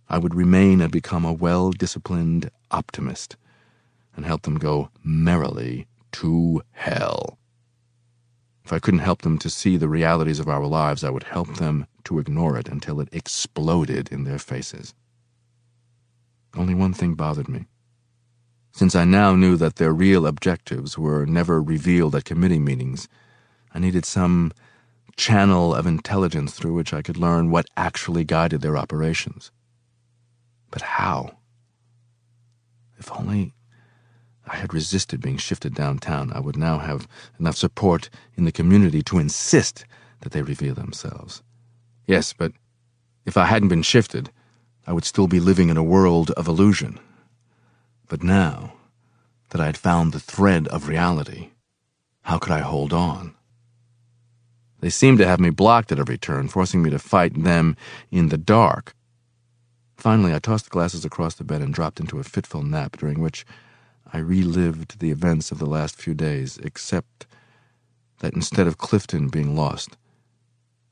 I 0.07 0.17
would 0.17 0.35
remain 0.35 0.81
and 0.81 0.91
become 0.91 1.25
a 1.25 1.33
well 1.33 1.71
disciplined 1.71 2.51
optimist 2.69 3.37
and 4.15 4.25
help 4.25 4.43
them 4.43 4.57
go 4.57 4.89
merrily 5.03 5.87
to 6.13 6.61
hell. 6.71 7.37
If 8.63 8.71
I 8.71 8.79
couldn't 8.79 8.99
help 8.99 9.23
them 9.23 9.37
to 9.39 9.49
see 9.49 9.77
the 9.77 9.89
realities 9.89 10.39
of 10.39 10.47
our 10.47 10.65
lives, 10.65 11.03
I 11.03 11.09
would 11.09 11.23
help 11.23 11.55
them 11.55 11.87
to 12.05 12.19
ignore 12.19 12.57
it 12.57 12.69
until 12.69 12.99
it 12.99 13.09
exploded 13.11 14.09
in 14.11 14.23
their 14.23 14.39
faces. 14.39 14.93
Only 16.55 16.73
one 16.73 16.93
thing 16.93 17.15
bothered 17.15 17.49
me. 17.49 17.65
Since 18.71 18.95
I 18.95 19.05
now 19.05 19.35
knew 19.35 19.57
that 19.57 19.75
their 19.75 19.93
real 19.93 20.25
objectives 20.25 20.97
were 20.97 21.25
never 21.25 21.61
revealed 21.61 22.15
at 22.15 22.25
committee 22.25 22.59
meetings, 22.59 23.07
I 23.73 23.79
needed 23.79 24.05
some 24.05 24.53
channel 25.17 25.75
of 25.75 25.85
intelligence 25.85 26.53
through 26.53 26.73
which 26.73 26.93
I 26.93 27.01
could 27.01 27.17
learn 27.17 27.51
what 27.51 27.69
actually 27.75 28.23
guided 28.23 28.61
their 28.61 28.77
operations. 28.77 29.51
But 30.71 30.81
how? 30.81 31.37
If 32.97 33.11
only 33.11 33.53
I 34.47 34.55
had 34.55 34.73
resisted 34.73 35.21
being 35.21 35.37
shifted 35.37 35.75
downtown, 35.75 36.31
I 36.33 36.39
would 36.39 36.57
now 36.57 36.79
have 36.79 37.07
enough 37.39 37.57
support 37.57 38.09
in 38.35 38.45
the 38.45 38.51
community 38.51 39.01
to 39.03 39.19
insist 39.19 39.85
that 40.21 40.31
they 40.31 40.41
reveal 40.41 40.75
themselves. 40.75 41.43
Yes, 42.07 42.33
but 42.33 42.53
if 43.25 43.37
I 43.37 43.45
hadn't 43.45 43.69
been 43.69 43.83
shifted, 43.83 44.31
I 44.87 44.93
would 44.93 45.05
still 45.05 45.27
be 45.27 45.39
living 45.39 45.69
in 45.69 45.77
a 45.77 45.83
world 45.83 46.31
of 46.31 46.47
illusion. 46.47 46.99
But 48.11 48.23
now 48.23 48.73
that 49.51 49.61
I 49.61 49.67
had 49.67 49.77
found 49.77 50.11
the 50.11 50.19
thread 50.19 50.67
of 50.67 50.89
reality, 50.89 51.51
how 52.23 52.39
could 52.39 52.51
I 52.51 52.59
hold 52.59 52.91
on? 52.91 53.35
They 54.81 54.89
seemed 54.89 55.19
to 55.19 55.25
have 55.25 55.39
me 55.39 55.49
blocked 55.49 55.93
at 55.93 55.97
every 55.99 56.17
turn, 56.17 56.49
forcing 56.49 56.81
me 56.81 56.89
to 56.89 56.99
fight 56.99 57.41
them 57.41 57.77
in 58.11 58.27
the 58.27 58.37
dark. 58.37 58.95
Finally, 59.95 60.35
I 60.35 60.39
tossed 60.39 60.65
the 60.65 60.71
glasses 60.71 61.05
across 61.05 61.35
the 61.35 61.45
bed 61.45 61.61
and 61.61 61.73
dropped 61.73 62.01
into 62.01 62.19
a 62.19 62.25
fitful 62.25 62.63
nap, 62.63 62.97
during 62.97 63.21
which 63.21 63.45
I 64.11 64.17
relived 64.17 64.99
the 64.99 65.11
events 65.11 65.49
of 65.53 65.59
the 65.59 65.65
last 65.65 65.95
few 65.95 66.13
days, 66.13 66.57
except 66.57 67.27
that 68.19 68.33
instead 68.33 68.67
of 68.67 68.77
Clifton 68.77 69.29
being 69.29 69.55
lost, 69.55 69.95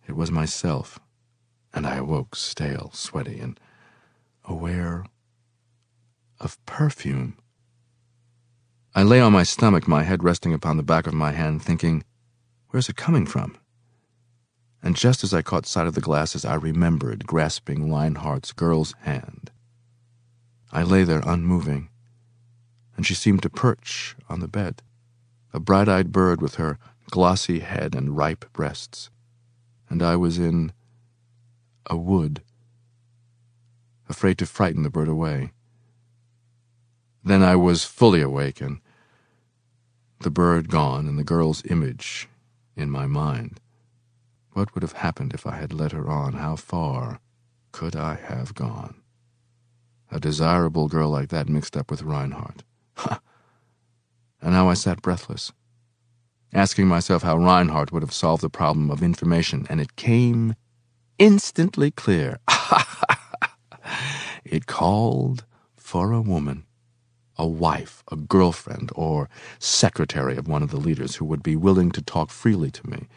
it 0.07 0.15
was 0.15 0.31
myself, 0.31 0.99
and 1.73 1.85
I 1.85 1.97
awoke 1.97 2.37
stale, 2.37 2.91
sweaty, 2.93 3.41
and 3.41 3.59
aware 4.45 5.03
of 6.39 6.63
perfume. 6.65 7.37
I 8.95 9.03
lay 9.03 9.19
on 9.19 9.33
my 9.33 9.43
stomach, 9.43 9.87
my 9.87 10.03
head 10.03 10.23
resting 10.23 10.53
upon 10.53 10.77
the 10.77 10.83
back 10.83 11.07
of 11.07 11.13
my 11.13 11.31
hand, 11.31 11.61
thinking, 11.61 12.03
Where's 12.69 12.89
it 12.89 12.95
coming 12.95 13.25
from? 13.25 13.57
And 14.81 14.95
just 14.95 15.23
as 15.23 15.33
I 15.33 15.41
caught 15.41 15.65
sight 15.65 15.87
of 15.87 15.95
the 15.95 16.01
glasses, 16.01 16.45
I 16.45 16.55
remembered 16.55 17.27
grasping 17.27 17.89
Rinehart's 17.89 18.51
girl's 18.53 18.93
hand. 19.01 19.51
I 20.71 20.83
lay 20.83 21.03
there 21.03 21.21
unmoving 21.25 21.89
and 22.99 23.07
she 23.07 23.13
seemed 23.15 23.41
to 23.41 23.49
perch 23.49 24.17
on 24.27 24.41
the 24.41 24.47
bed, 24.49 24.81
a 25.53 25.59
bright 25.61 25.87
eyed 25.87 26.11
bird 26.11 26.41
with 26.41 26.55
her 26.55 26.77
glossy 27.09 27.59
head 27.59 27.95
and 27.95 28.17
ripe 28.17 28.51
breasts. 28.51 29.09
And 29.89 30.03
I 30.03 30.17
was 30.17 30.37
in 30.37 30.73
a 31.85 31.95
wood, 31.95 32.41
afraid 34.09 34.37
to 34.39 34.45
frighten 34.45 34.83
the 34.83 34.89
bird 34.89 35.07
away. 35.07 35.53
Then 37.23 37.43
I 37.43 37.55
was 37.55 37.83
fully 37.83 38.21
awake, 38.21 38.61
and 38.61 38.79
the 40.19 40.31
bird 40.31 40.69
gone, 40.69 41.07
and 41.07 41.17
the 41.17 41.23
girl's 41.23 41.65
image 41.65 42.29
in 42.75 42.89
my 42.89 43.05
mind. 43.05 43.59
What 44.53 44.73
would 44.73 44.83
have 44.83 44.93
happened 44.93 45.33
if 45.33 45.45
I 45.45 45.57
had 45.57 45.73
led 45.73 45.91
her 45.91 46.09
on? 46.09 46.33
How 46.33 46.55
far 46.55 47.19
could 47.71 47.95
I 47.95 48.15
have 48.15 48.55
gone? 48.55 49.01
A 50.11 50.19
desirable 50.19 50.87
girl 50.87 51.09
like 51.09 51.29
that 51.29 51.49
mixed 51.49 51.77
up 51.77 51.91
with 51.91 52.01
Rinehart. 52.01 52.63
and 54.41 54.53
now 54.53 54.69
I 54.69 54.73
sat 54.73 55.01
breathless, 55.01 55.51
asking 56.51 56.87
myself 56.87 57.21
how 57.21 57.37
Rinehart 57.37 57.91
would 57.91 58.01
have 58.01 58.13
solved 58.13 58.41
the 58.41 58.49
problem 58.49 58.89
of 58.89 59.03
information, 59.03 59.67
and 59.69 59.79
it 59.79 59.95
came 59.95 60.55
instantly 61.19 61.91
clear. 61.91 62.39
it 64.43 64.65
called 64.65 65.45
for 65.75 66.11
a 66.11 66.21
woman, 66.21 66.65
a 67.39 67.47
wife, 67.47 68.03
a 68.11 68.17
girlfriend, 68.17 68.91
or 68.95 69.29
secretary 69.57 70.35
of 70.35 70.47
one 70.47 70.61
of 70.61 70.69
the 70.69 70.77
leaders 70.77 71.15
who 71.15 71.25
would 71.25 71.41
be 71.41 71.55
willing 71.55 71.89
to 71.89 72.01
talk 72.01 72.29
freely 72.29 72.69
to 72.69 72.87
me. 72.87 73.07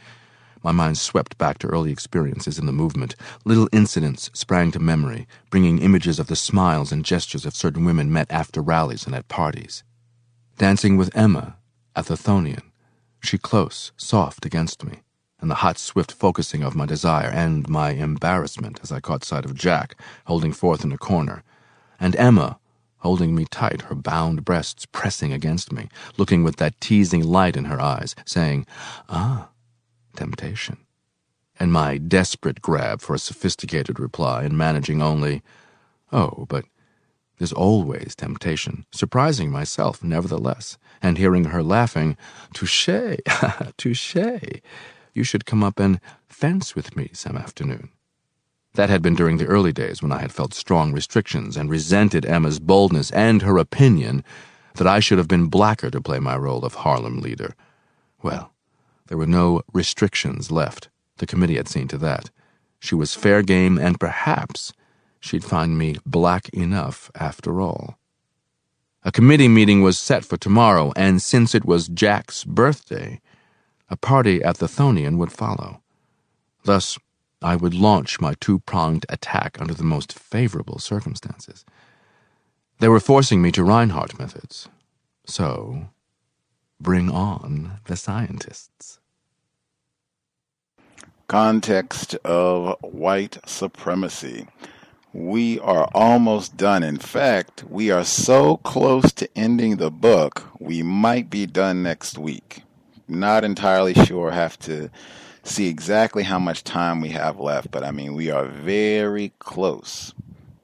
My 0.63 0.71
mind 0.71 0.97
swept 0.97 1.37
back 1.39 1.59
to 1.59 1.67
early 1.67 1.91
experiences 1.91 2.57
in 2.57 2.67
the 2.67 2.73
movement. 2.73 3.17
Little 3.45 3.69
incidents 3.73 4.31
sprang 4.33 4.71
to 4.71 4.79
memory, 4.79 5.27
bringing 5.51 5.81
images 5.81 6.21
of 6.21 6.29
the 6.29 6.37
smiles 6.37 6.93
and 6.93 7.05
gestures 7.05 7.45
of 7.45 7.57
certain 7.57 7.85
women 7.85 8.13
met 8.13 8.31
after 8.31 8.63
rallies 8.63 9.07
and 9.07 9.15
at 9.15 9.27
parties. 9.27 9.83
Dancing 10.57 10.97
with 10.97 11.15
Emma 11.17 11.57
at 11.97 12.07
the 12.07 12.15
Chthonian, 12.15 12.63
she 13.21 13.39
close, 13.39 13.91
soft 13.97 14.47
against 14.47 14.85
me, 14.85 15.01
and 15.41 15.51
the 15.51 15.57
hot, 15.57 15.79
swift 15.79 16.13
focusing 16.13 16.63
of 16.63 16.77
my 16.77 16.87
desire 16.87 17.29
and 17.29 17.69
my 17.69 17.91
embarrassment 17.91 18.79
as 18.85 18.93
I 18.93 19.01
caught 19.01 19.25
sight 19.25 19.45
of 19.45 19.57
Jack 19.57 19.97
holding 20.27 20.53
forth 20.53 20.85
in 20.85 20.93
a 20.93 20.99
corner, 20.99 21.43
and 21.99 22.15
Emma 22.15 22.61
holding 23.03 23.35
me 23.35 23.45
tight, 23.51 23.83
her 23.83 23.95
bound 23.95 24.45
breasts 24.45 24.87
pressing 24.87 25.33
against 25.33 25.73
me, 25.73 25.89
looking 26.17 26.45
with 26.45 26.57
that 26.57 26.81
teasing 26.81 27.23
light 27.23 27.57
in 27.57 27.65
her 27.65 27.81
eyes, 27.81 28.15
saying, 28.25 28.65
Ah, 29.09 29.49
temptation. 30.17 30.79
And 31.59 31.73
my 31.73 31.99
desperate 31.99 32.63
grab 32.63 33.01
for 33.01 33.15
a 33.15 33.19
sophisticated 33.19 33.99
reply 33.99 34.45
and 34.45 34.57
managing 34.57 35.03
only, 35.03 35.43
oh, 36.13 36.47
but 36.49 36.65
there's 37.39 37.53
always 37.53 38.15
temptation, 38.17 38.87
surprising 38.93 39.51
myself 39.51 40.05
nevertheless, 40.05 40.79
and 41.03 41.19
hearing 41.19 41.47
her 41.47 41.63
laughing, 41.63 42.17
touche, 42.55 42.89
touche, 43.77 44.17
you 45.13 45.25
should 45.25 45.45
come 45.45 45.65
up 45.65 45.81
and 45.81 46.01
fence 46.29 46.77
with 46.77 46.97
me 46.97 47.11
some 47.13 47.37
afternoon. 47.37 47.91
That 48.75 48.89
had 48.89 49.03
been 49.03 49.15
during 49.15 49.37
the 49.37 49.47
early 49.47 49.73
days 49.73 50.03
when 50.03 50.13
I 50.13 50.21
had 50.21 50.33
felt 50.33 50.55
strong 50.55 50.93
restrictions 50.93 51.57
and 51.57 51.69
resented 51.69 52.25
Emma's 52.25 52.59
boldness 52.59 53.11
and 53.11 53.43
her 53.43 53.59
opinion 53.59 54.25
that 54.77 54.87
I 54.87 55.01
should 55.01 55.19
have 55.19 55.29
been 55.29 55.47
blacker 55.47 55.91
to 55.91 56.01
play 56.01 56.19
my 56.19 56.37
role 56.37 56.65
of 56.65 56.77
Harlem 56.77 57.21
leader. 57.21 57.55
Well, 58.23 58.53
there 59.09 59.19
were 59.19 59.27
no 59.27 59.63
restrictions 59.75 60.51
left. 60.51 60.89
The 61.19 61.27
committee 61.27 61.57
had 61.57 61.69
seen 61.69 61.87
to 61.89 61.99
that. 61.99 62.31
She 62.81 62.95
was 62.95 63.15
fair 63.15 63.43
game, 63.43 63.79
and 63.79 64.01
perhaps 64.01 64.73
she'd 65.21 65.45
find 65.45 65.77
me 65.77 65.97
black 66.07 66.49
enough 66.49 67.11
after 67.15 67.61
all. 67.61 67.99
A 69.05 69.13
committee 69.13 69.49
meeting 69.49 69.83
was 69.83 69.99
set 69.99 70.25
for 70.25 70.37
tomorrow, 70.39 70.93
and 70.97 71.21
since 71.21 71.55
it 71.55 71.65
was 71.65 71.89
Jack's 71.89 72.45
birthday, 72.45 73.21
A 73.91 73.97
party 73.97 74.43
at 74.43 74.57
the 74.57 74.69
Chthonian 74.69 75.19
would 75.19 75.31
follow. 75.31 75.83
Thus, 76.65 76.99
I 77.43 77.57
would 77.57 77.75
launch 77.75 78.21
my 78.21 78.35
two 78.41 78.61
pronged 78.61 79.07
attack 79.09 79.61
under 79.61 79.75
the 79.75 79.85
most 79.85 80.13
favorable 80.13 80.79
circumstances. 80.79 81.65
They 82.79 82.89
were 82.89 83.01
forcing 83.01 83.43
me 83.43 83.53
to 83.53 83.63
Rinehart 83.63 84.19
methods. 84.19 84.69
So, 85.27 85.89
bring 86.81 87.11
on 87.11 87.79
the 87.87 87.97
scientists. 87.97 88.99
Context 91.29 92.15
of 92.25 92.77
white 92.83 93.39
supremacy. 93.47 94.49
We 95.13 95.61
are 95.61 95.89
almost 95.95 96.57
done. 96.57 96.83
In 96.83 96.99
fact, 96.99 97.65
we 97.69 97.91
are 97.91 98.05
so 98.05 98.57
close 98.59 99.13
to 99.13 99.29
ending 99.37 99.77
the 99.77 99.91
book, 99.91 100.45
we 100.59 100.83
might 100.83 101.31
be 101.31 101.47
done 101.47 101.83
next 101.83 102.19
week. 102.19 102.63
Not 103.07 103.45
entirely 103.45 103.95
sure, 103.95 104.31
have 104.31 104.59
to 104.61 104.91
see 105.43 105.69
exactly 105.69 106.23
how 106.23 106.39
much 106.39 106.65
time 106.65 107.01
we 107.01 107.11
have 107.11 107.39
left, 107.41 107.71
but 107.71 107.85
I 107.85 107.91
mean, 107.91 108.15
we 108.15 108.31
are 108.31 108.47
very 108.47 109.33
close 109.39 110.15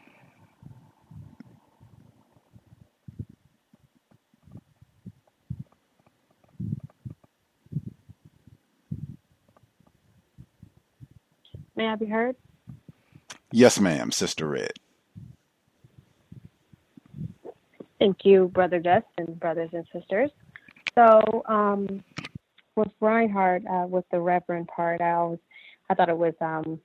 May 11.76 11.88
I 11.88 11.94
be 11.94 12.06
heard? 12.06 12.36
Yes, 13.52 13.78
ma'am, 13.78 14.10
Sister 14.10 14.48
Red. 14.48 14.72
Thank 17.98 18.24
you, 18.24 18.48
Brother 18.48 18.80
Gus 18.80 19.02
and 19.18 19.38
brothers 19.38 19.70
and 19.72 19.86
sisters. 19.92 20.30
So, 20.94 21.42
um, 21.46 22.02
with 22.74 22.88
Rinehart, 23.00 23.64
uh, 23.70 23.86
with 23.86 24.04
the 24.10 24.20
Reverend 24.20 24.68
part, 24.68 25.00
I 25.00 25.12
always, 25.12 25.38
I 25.88 25.94
thought 25.94 26.08
it 26.08 26.16
was 26.16 26.34
um, 26.40 26.80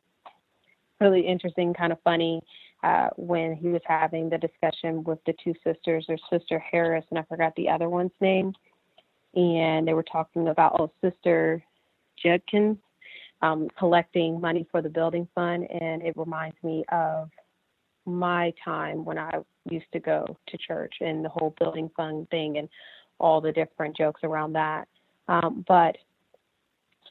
really 0.99 1.21
interesting, 1.21 1.73
kind 1.73 1.91
of 1.91 1.99
funny 2.03 2.41
uh, 2.83 3.09
when 3.17 3.55
he 3.55 3.69
was 3.69 3.81
having 3.85 4.29
the 4.29 4.37
discussion 4.37 5.03
with 5.03 5.19
the 5.25 5.33
two 5.43 5.53
sisters, 5.63 6.05
or 6.09 6.17
Sister 6.31 6.59
Harris, 6.59 7.05
and 7.09 7.19
I 7.19 7.23
forgot 7.23 7.53
the 7.55 7.69
other 7.69 7.89
one's 7.89 8.11
name, 8.21 8.53
and 9.35 9.87
they 9.87 9.93
were 9.93 10.03
talking 10.03 10.47
about 10.47 10.77
oh, 10.79 10.91
Sister 11.01 11.63
Judkins, 12.21 12.77
um, 13.41 13.67
collecting 13.77 14.39
money 14.39 14.67
for 14.71 14.81
the 14.81 14.89
building 14.89 15.27
fund, 15.33 15.69
and 15.69 16.01
it 16.03 16.15
reminds 16.15 16.55
me 16.63 16.83
of 16.91 17.29
my 18.05 18.53
time 18.63 19.05
when 19.05 19.17
I 19.17 19.31
used 19.69 19.91
to 19.93 19.99
go 19.99 20.25
to 20.47 20.57
church 20.57 20.95
and 21.01 21.23
the 21.23 21.29
whole 21.29 21.53
building 21.59 21.89
fund 21.95 22.29
thing 22.29 22.57
and 22.57 22.67
all 23.19 23.41
the 23.41 23.51
different 23.51 23.95
jokes 23.95 24.21
around 24.23 24.53
that. 24.53 24.87
Um, 25.27 25.63
but 25.67 25.97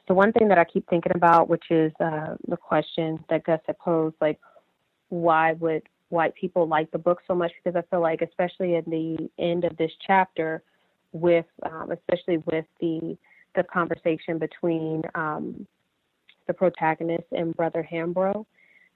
the 0.07 0.13
one 0.13 0.31
thing 0.33 0.47
that 0.49 0.57
I 0.57 0.65
keep 0.65 0.87
thinking 0.89 1.13
about, 1.15 1.47
which 1.47 1.63
is 1.69 1.91
uh, 1.99 2.35
the 2.47 2.57
question 2.57 3.23
that 3.29 3.45
Gus 3.45 3.61
had 3.65 3.79
posed, 3.79 4.15
like, 4.19 4.39
why 5.09 5.53
would 5.53 5.83
white 6.09 6.35
people 6.35 6.67
like 6.67 6.91
the 6.91 6.97
book 6.97 7.19
so 7.27 7.33
much? 7.33 7.51
Because 7.63 7.77
I 7.77 7.89
feel 7.89 8.01
like, 8.01 8.21
especially 8.21 8.75
in 8.75 8.83
the 8.87 9.29
end 9.39 9.63
of 9.63 9.77
this 9.77 9.91
chapter, 10.05 10.63
with 11.13 11.45
um, 11.63 11.91
especially 11.91 12.37
with 12.45 12.65
the 12.79 13.17
the 13.55 13.63
conversation 13.63 14.37
between 14.37 15.03
um, 15.15 15.67
the 16.47 16.53
protagonist 16.53 17.25
and 17.31 17.55
Brother 17.55 17.87
Hambro, 17.89 18.45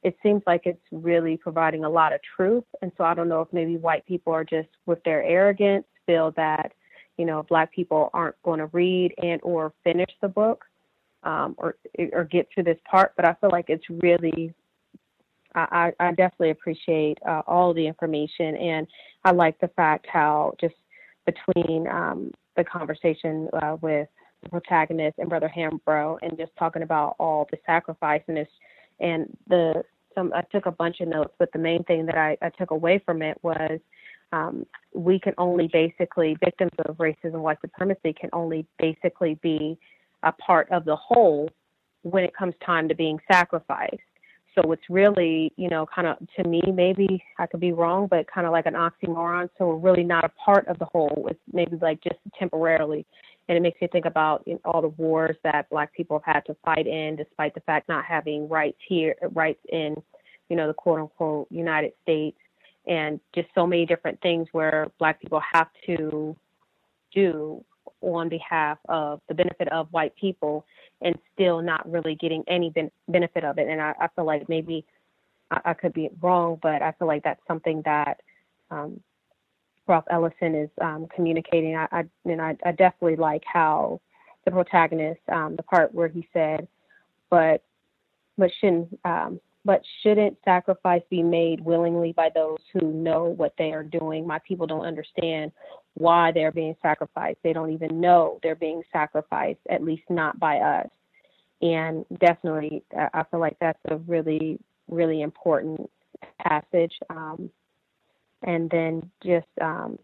it 0.03 0.15
seems 0.22 0.43
like 0.45 0.61
it's 0.65 0.85
really 0.91 1.38
providing 1.38 1.83
a 1.83 1.90
lot 1.90 2.14
of 2.14 2.19
truth. 2.35 2.64
And 2.82 2.91
so 2.98 3.03
I 3.03 3.14
don't 3.14 3.30
know 3.30 3.41
if 3.41 3.48
maybe 3.51 3.77
white 3.77 4.06
people 4.06 4.33
are 4.33 4.43
just 4.43 4.69
with 4.85 5.03
their 5.03 5.24
arrogance 5.24 5.85
feel 6.06 6.32
that, 6.35 6.74
you 7.17 7.25
know, 7.25 7.43
black 7.43 7.74
people 7.74 8.09
aren't 8.14 8.41
going 8.43 8.59
to 8.59 8.67
read 8.67 9.14
and 9.22 9.40
or 9.43 9.74
finish 9.83 10.09
the 10.22 10.27
book 10.27 10.64
um, 11.24 11.56
or 11.57 11.75
or 12.14 12.24
get 12.25 12.48
through 12.53 12.64
this 12.64 12.80
part. 12.90 13.14
But 13.15 13.25
I 13.25 13.33
feel 13.35 13.49
like 13.51 13.65
it's 13.69 13.90
really 13.90 14.53
I, 15.56 15.93
I 15.99 16.09
definitely 16.09 16.49
appreciate 16.49 17.17
uh, 17.27 17.41
all 17.48 17.74
the 17.74 17.88
information, 17.88 18.57
and 18.57 18.88
I 19.24 19.32
like 19.32 19.59
the 19.59 19.69
fact 19.69 20.06
how 20.11 20.53
just 20.59 20.75
between 21.25 21.88
um, 21.88 22.32
the 22.57 22.64
conversation 22.64 23.49
uh, 23.53 23.77
with 23.82 24.07
the 24.45 24.49
protagonist 24.49 25.17
and 25.19 25.30
Brother 25.30 25.51
Hambro, 25.53 26.17
and 26.22 26.38
just 26.38 26.51
talking 26.57 26.83
about 26.83 27.15
all 27.19 27.48
the 27.51 27.57
sacrifice 27.65 28.22
and 28.27 28.38
this, 28.38 28.48
and 28.99 29.35
the 29.48 29.83
some. 30.15 30.32
I 30.33 30.41
took 30.51 30.65
a 30.65 30.72
bunch 30.72 31.01
of 31.01 31.09
notes, 31.09 31.33
but 31.38 31.51
the 31.51 31.59
main 31.59 31.83
thing 31.83 32.06
that 32.06 32.15
I, 32.15 32.38
I 32.41 32.49
took 32.49 32.72
away 32.72 33.01
from 33.06 33.22
it 33.22 33.38
was 33.43 33.80
um, 34.32 34.65
we 34.93 35.19
can 35.19 35.33
only 35.38 35.67
basically 35.72 36.38
victims 36.43 36.72
of 36.85 36.98
racism, 36.98 37.41
white 37.41 37.59
supremacy 37.61 38.14
can 38.19 38.30
only 38.33 38.65
basically 38.80 39.38
be 39.41 39.77
a 40.24 40.32
part 40.32 40.69
of 40.72 40.85
the 40.85 40.95
whole 40.95 41.49
when 42.01 42.24
it 42.24 42.35
comes 42.35 42.53
time 42.65 42.88
to 42.88 42.95
being 42.95 43.19
sacrificed. 43.32 43.98
So 44.56 44.72
it's 44.72 44.83
really, 44.90 45.51
you 45.57 45.69
know, 45.69 45.85
kind 45.93 46.07
of 46.07 46.17
to 46.38 46.48
me, 46.48 46.61
maybe 46.74 47.22
I 47.38 47.45
could 47.45 47.59
be 47.59 47.74
wrong, 47.74 48.07
but 48.09 48.25
kind 48.32 48.48
of 48.48 48.53
like 48.53 48.65
an 48.65 48.74
oxymoron. 48.74 49.49
So 49.57 49.67
we're 49.67 49.75
really 49.75 50.03
not 50.03 50.24
a 50.24 50.30
part 50.30 50.67
of 50.67 50.80
the 50.80 50.85
whole. 50.85 51.27
It's 51.30 51.40
maybe 51.51 51.77
like 51.82 52.01
just 52.01 52.19
temporarily 52.40 53.06
and 53.48 53.57
it 53.57 53.61
makes 53.61 53.80
me 53.82 53.88
think 53.91 54.06
about 54.06 54.43
you 54.45 54.53
know, 54.53 54.59
all 54.65 54.82
the 54.82 54.90
wars 54.90 55.35
that 55.43 55.69
black 55.69 55.93
people 55.93 56.22
have 56.25 56.35
had 56.35 56.45
to 56.45 56.56
fight 56.65 56.88
in 56.88 57.15
despite 57.15 57.53
the 57.53 57.61
fact 57.61 57.88
not 57.88 58.06
having 58.06 58.49
rights 58.49 58.77
here 58.88 59.15
rights 59.33 59.59
in 59.69 59.95
you 60.49 60.56
know 60.56 60.67
the 60.67 60.74
quote 60.74 60.99
unquote 60.99 61.48
united 61.51 61.93
states. 62.03 62.38
And 62.88 63.19
just 63.33 63.48
so 63.56 63.65
many 63.65 63.85
different 63.88 64.22
things 64.22 64.48
where 64.51 64.91
black 64.99 65.19
people 65.19 65.41
have 65.53 65.69
to 65.88 66.35
do 67.14 67.64
on 68.01 68.30
behalf 68.30 68.77
of 68.90 69.22
the 69.27 69.33
benefit 69.33 69.67
of 69.72 69.88
white 69.90 70.15
people 70.15 70.65
and 71.01 71.17
still 71.33 71.64
not 71.64 71.90
really 71.91 72.14
getting 72.14 72.43
any 72.48 72.69
ben- 72.69 72.91
benefit 73.07 73.43
of 73.43 73.57
it. 73.57 73.67
And 73.67 73.82
I, 73.82 73.95
I 73.99 74.07
feel 74.15 74.25
like 74.25 74.48
maybe 74.49 74.85
I, 75.49 75.61
I 75.65 75.74
could 75.74 75.93
be 75.93 76.09
wrong 76.22 76.59
but 76.61 76.82
i 76.82 76.91
feel 76.93 77.07
like 77.07 77.24
that's 77.24 77.41
something 77.48 77.82
that 77.85 78.22
um, 78.72 78.99
Ralph 79.88 80.05
Ellison 80.09 80.55
is 80.55 80.69
um, 80.81 81.07
communicating. 81.14 81.75
I, 81.75 81.88
I, 81.91 82.03
and 82.25 82.41
I, 82.41 82.57
I 82.65 82.72
definitely 82.72 83.17
like 83.17 83.43
how 83.45 84.01
the 84.45 84.51
protagonist, 84.51 85.22
um, 85.31 85.55
the 85.55 85.64
part 85.64 85.93
where 85.93 86.07
he 86.07 86.27
said, 86.33 86.67
"But, 87.30 87.64
but 88.38 88.51
shouldn't, 88.59 88.99
um, 89.05 89.39
but 89.64 89.81
shouldn't 90.01 90.38
sacrifice 90.45 91.01
be 91.09 91.23
made 91.23 91.61
willingly 91.61 92.14
by 92.14 92.30
those 92.33 92.59
who 92.73 92.91
know 92.91 93.25
what 93.25 93.53
they 93.57 93.72
are 93.72 93.83
doing? 93.83 94.25
My 94.27 94.39
people 94.39 94.67
don't 94.67 94.85
understand 94.85 95.51
why 95.95 96.31
they're 96.31 96.51
being 96.51 96.75
sacrificed. 96.81 97.39
They 97.43 97.53
don't 97.53 97.72
even 97.72 97.99
know 97.99 98.39
they're 98.43 98.55
being 98.55 98.83
sacrificed, 98.91 99.61
at 99.69 99.83
least 99.83 100.03
not 100.09 100.39
by 100.39 100.57
us." 100.57 100.89
And 101.61 102.05
definitely, 102.19 102.83
I 102.95 103.23
feel 103.31 103.39
like 103.39 103.57
that's 103.59 103.80
a 103.89 103.97
really, 103.97 104.59
really 104.88 105.22
important 105.22 105.89
passage. 106.39 106.93
Um, 107.09 107.49
and 108.45 108.69
then 108.69 109.11
just 109.24 109.48
um, 109.61 109.99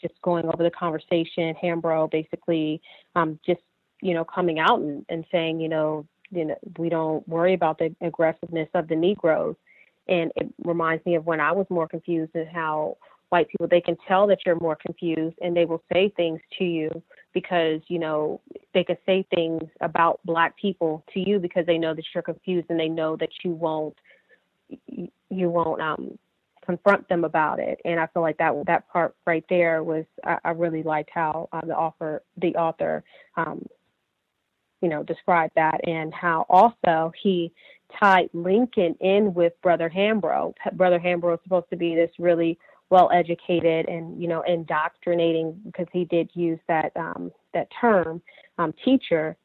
just 0.00 0.14
going 0.22 0.46
over 0.46 0.62
the 0.62 0.70
conversation, 0.70 1.54
Hambro 1.60 2.10
basically 2.10 2.80
um, 3.16 3.38
just 3.44 3.60
you 4.00 4.14
know 4.14 4.24
coming 4.24 4.58
out 4.60 4.80
and, 4.80 5.04
and 5.08 5.24
saying 5.32 5.60
you 5.60 5.68
know 5.68 6.06
you 6.32 6.46
know, 6.46 6.56
we 6.78 6.88
don't 6.88 7.26
worry 7.28 7.54
about 7.54 7.78
the 7.78 7.94
aggressiveness 8.00 8.68
of 8.74 8.88
the 8.88 8.96
Negroes. 8.96 9.54
And 10.08 10.32
it 10.36 10.52
reminds 10.64 11.04
me 11.06 11.14
of 11.14 11.26
when 11.26 11.40
I 11.40 11.52
was 11.52 11.66
more 11.70 11.86
confused 11.86 12.32
and 12.34 12.48
how 12.48 12.96
white 13.28 13.48
people 13.48 13.68
they 13.68 13.80
can 13.80 13.96
tell 14.08 14.26
that 14.26 14.40
you're 14.44 14.58
more 14.58 14.76
confused 14.76 15.36
and 15.40 15.56
they 15.56 15.64
will 15.64 15.82
say 15.92 16.12
things 16.16 16.40
to 16.58 16.64
you 16.64 16.90
because 17.32 17.80
you 17.88 17.98
know 17.98 18.40
they 18.74 18.84
can 18.84 18.96
say 19.06 19.24
things 19.34 19.62
about 19.80 20.20
black 20.26 20.54
people 20.58 21.02
to 21.14 21.20
you 21.20 21.38
because 21.38 21.64
they 21.64 21.78
know 21.78 21.94
that 21.94 22.04
you're 22.14 22.22
confused 22.22 22.66
and 22.68 22.78
they 22.78 22.90
know 22.90 23.16
that 23.16 23.30
you 23.42 23.52
won't 23.52 23.96
you 24.86 25.48
won't 25.48 25.80
um 25.80 26.18
confront 26.64 27.08
them 27.08 27.24
about 27.24 27.58
it. 27.58 27.80
And 27.84 27.98
i 27.98 28.06
feel 28.08 28.22
like 28.22 28.38
that 28.38 28.52
that 28.66 28.88
part 28.88 29.14
right 29.26 29.44
there 29.48 29.82
was 29.82 30.04
i, 30.24 30.38
I 30.44 30.50
really 30.50 30.82
liked 30.82 31.10
how 31.12 31.48
uh, 31.52 31.62
the 31.66 31.76
author 31.76 32.22
the 32.36 32.54
author 32.56 33.04
um 33.36 33.64
you 34.80 34.88
know 34.88 35.02
described 35.02 35.52
that 35.56 35.80
and 35.86 36.12
how 36.12 36.46
also 36.48 37.12
he 37.22 37.52
tied 38.00 38.28
lincoln 38.32 38.94
in 39.00 39.34
with 39.34 39.52
brother 39.62 39.90
hambro. 39.94 40.54
Brother 40.72 40.98
hambro 40.98 41.34
is 41.34 41.40
supposed 41.44 41.70
to 41.70 41.76
be 41.76 41.94
this 41.94 42.10
really 42.18 42.58
well 42.90 43.10
educated 43.12 43.88
and 43.88 44.20
you 44.20 44.28
know 44.28 44.42
indoctrinating 44.42 45.58
because 45.64 45.86
he 45.92 46.04
did 46.04 46.30
use 46.34 46.58
that 46.68 46.92
um, 46.96 47.32
that 47.54 47.68
term 47.80 48.20
um, 48.58 48.74
teacher. 48.84 49.36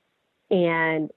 And 0.49 1.11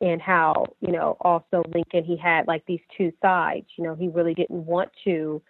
and 0.00 0.20
how 0.20 0.66
you 0.80 0.92
know 0.92 1.16
also 1.20 1.62
Lincoln 1.74 2.04
he 2.04 2.16
had 2.16 2.46
like 2.46 2.64
these 2.66 2.80
two 2.96 3.12
sides 3.22 3.66
you 3.76 3.84
know 3.84 3.94
he 3.94 4.08
really 4.08 4.34
didn't 4.34 4.66
want 4.66 4.90
to 5.04 5.40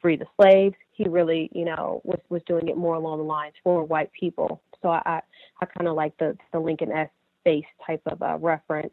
free 0.00 0.16
the 0.16 0.26
slaves. 0.40 0.74
He 0.92 1.04
really 1.08 1.50
you 1.52 1.64
know 1.64 2.00
was 2.04 2.20
was 2.28 2.42
doing 2.46 2.68
it 2.68 2.76
more 2.76 2.94
along 2.94 3.18
the 3.18 3.24
lines 3.24 3.54
for 3.62 3.84
white 3.84 4.10
people. 4.12 4.62
So 4.82 4.88
I 4.88 5.02
I, 5.04 5.20
I 5.60 5.66
kind 5.66 5.88
of 5.88 5.94
like 5.94 6.16
the 6.18 6.36
the 6.52 6.58
Lincoln 6.58 6.92
S 6.92 7.08
based 7.44 7.66
type 7.86 8.02
of 8.06 8.20
uh, 8.22 8.36
reference. 8.38 8.92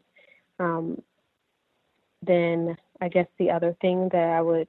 Um, 0.58 1.00
then 2.22 2.76
I 3.00 3.08
guess 3.08 3.26
the 3.38 3.50
other 3.50 3.76
thing 3.80 4.08
that 4.12 4.28
I 4.30 4.40
would 4.40 4.68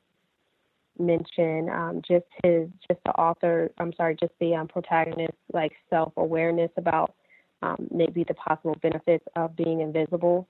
mention 0.99 1.69
um, 1.69 2.01
just 2.07 2.25
his 2.43 2.67
just 2.87 2.99
the 3.05 3.11
author 3.11 3.71
i'm 3.77 3.93
sorry 3.93 4.15
just 4.19 4.33
the 4.39 4.53
um, 4.53 4.67
protagonist 4.67 5.33
like 5.53 5.71
self-awareness 5.89 6.69
about 6.77 7.15
um, 7.61 7.87
maybe 7.91 8.23
the 8.23 8.33
possible 8.33 8.75
benefits 8.81 9.25
of 9.35 9.55
being 9.55 9.81
invisible. 9.81 10.47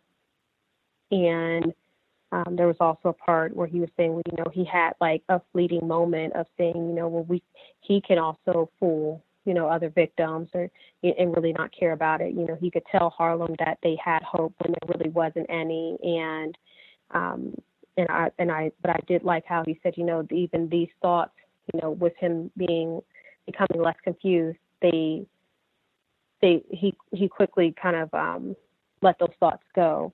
And 1.12 1.74
um, 2.32 2.56
there 2.56 2.68
was 2.68 2.76
also 2.80 3.10
a 3.10 3.14
part 3.14 3.56
where 3.56 3.68
he 3.68 3.80
was 3.80 3.90
saying 3.98 4.14
well, 4.14 4.22
you 4.30 4.38
know 4.38 4.52
he 4.54 4.64
had 4.64 4.92
like 5.02 5.24
a 5.30 5.42
fleeting 5.52 5.88
moment 5.88 6.34
of 6.34 6.46
saying 6.58 6.76
you 6.76 6.94
know 6.94 7.08
well 7.08 7.24
we 7.24 7.42
he 7.82 8.02
can 8.02 8.20
also 8.20 8.70
fool 8.80 9.24
you 9.46 9.56
know 9.56 9.68
other 9.68 9.90
victims 9.90 10.48
or 10.54 10.70
and 11.02 11.36
really 11.36 11.54
not 11.54 11.72
care 11.78 11.94
about 11.94 12.22
it. 12.22 12.34
You 12.36 12.46
know 12.46 12.58
he 12.60 12.70
could 12.70 12.84
tell 12.92 13.10
harlem 13.10 13.56
that 13.58 13.80
they 13.82 13.98
had 14.04 14.22
hope 14.22 14.54
when 14.60 14.74
there 14.74 14.96
really 14.96 15.10
wasn't 15.10 15.48
any. 15.50 15.98
And 16.04 16.56
um, 17.12 17.56
and 17.98 18.08
I 18.10 18.30
and 18.40 18.52
I 18.52 18.72
but 18.82 18.92
I 18.92 19.00
did 19.08 19.24
like 19.24 19.46
how 19.46 19.64
he 19.66 19.80
said, 19.84 19.96
you 19.98 20.06
know, 20.06 20.26
even 20.32 20.70
these 20.70 20.90
thoughts, 21.02 21.34
you 21.74 21.80
know, 21.82 21.92
with 21.92 22.14
him 22.18 22.52
being 22.58 23.02
becoming 23.46 23.82
less 23.84 23.98
confused, 24.04 24.60
they 24.82 25.26
they 26.42 26.64
he 26.70 26.94
he 27.12 27.28
quickly 27.28 27.74
kind 27.82 27.96
of 27.96 28.14
um, 28.14 28.56
let 29.02 29.18
those 29.20 29.34
thoughts 29.40 29.64
go. 29.76 30.14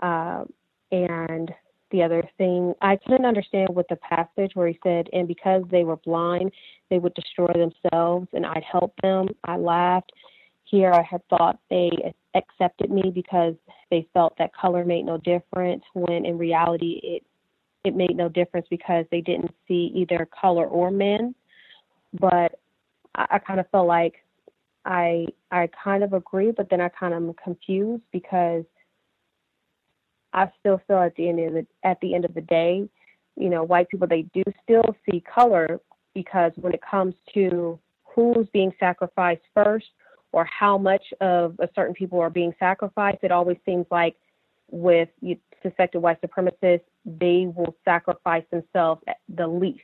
Uh, 0.00 0.44
and 0.90 1.52
the 1.90 2.02
other 2.02 2.22
thing, 2.38 2.74
I 2.80 2.96
couldn't 2.96 3.26
understand 3.26 3.68
with 3.74 3.86
the 3.88 3.96
passage 3.96 4.52
where 4.54 4.68
he 4.68 4.78
said, 4.82 5.08
and 5.12 5.28
because 5.28 5.62
they 5.70 5.84
were 5.84 5.96
blind, 5.96 6.52
they 6.90 6.98
would 6.98 7.14
destroy 7.14 7.52
themselves, 7.52 8.28
and 8.32 8.46
I'd 8.46 8.64
help 8.64 8.94
them. 9.02 9.28
I 9.44 9.56
laughed. 9.56 10.10
Here, 10.64 10.92
I 10.92 11.02
had 11.02 11.20
thought 11.28 11.58
they 11.68 12.14
accepted 12.34 12.90
me 12.90 13.10
because 13.14 13.54
they 13.90 14.06
felt 14.14 14.34
that 14.38 14.54
color 14.54 14.84
made 14.84 15.04
no 15.04 15.18
difference 15.18 15.82
when 15.92 16.24
in 16.24 16.38
reality 16.38 17.00
it 17.02 17.22
it 17.84 17.96
made 17.96 18.16
no 18.16 18.28
difference 18.28 18.66
because 18.70 19.04
they 19.10 19.20
didn't 19.20 19.52
see 19.66 19.90
either 19.94 20.26
color 20.40 20.66
or 20.66 20.90
men 20.90 21.34
but 22.18 22.58
I, 23.14 23.26
I 23.32 23.38
kind 23.38 23.60
of 23.60 23.68
felt 23.70 23.86
like 23.86 24.24
I 24.84 25.26
I 25.50 25.68
kind 25.82 26.02
of 26.02 26.12
agree 26.12 26.50
but 26.50 26.68
then 26.70 26.80
I 26.80 26.88
kind 26.88 27.14
of 27.14 27.22
am 27.22 27.34
confused 27.42 28.02
because 28.12 28.64
I 30.32 30.50
still 30.60 30.80
feel 30.86 30.98
at 30.98 31.14
the 31.16 31.28
end 31.28 31.40
of 31.40 31.52
the 31.54 31.66
at 31.84 32.00
the 32.00 32.14
end 32.14 32.24
of 32.24 32.34
the 32.34 32.40
day 32.40 32.88
you 33.36 33.48
know 33.48 33.62
white 33.62 33.88
people 33.88 34.08
they 34.08 34.22
do 34.34 34.42
still 34.62 34.96
see 35.08 35.20
color 35.20 35.80
because 36.14 36.52
when 36.56 36.72
it 36.72 36.80
comes 36.82 37.14
to 37.34 37.78
who's 38.04 38.46
being 38.52 38.72
sacrificed 38.78 39.42
first 39.54 39.86
or 40.32 40.44
how 40.46 40.78
much 40.78 41.04
of 41.20 41.54
a 41.60 41.68
certain 41.74 41.94
people 41.94 42.20
are 42.20 42.30
being 42.30 42.54
sacrificed, 42.58 43.18
it 43.22 43.30
always 43.30 43.58
seems 43.64 43.86
like 43.90 44.16
with 44.70 45.08
suspected 45.62 46.00
white 46.00 46.20
supremacists, 46.22 46.80
they 47.04 47.46
will 47.54 47.76
sacrifice 47.84 48.44
themselves 48.50 49.02
the 49.28 49.46
least. 49.46 49.80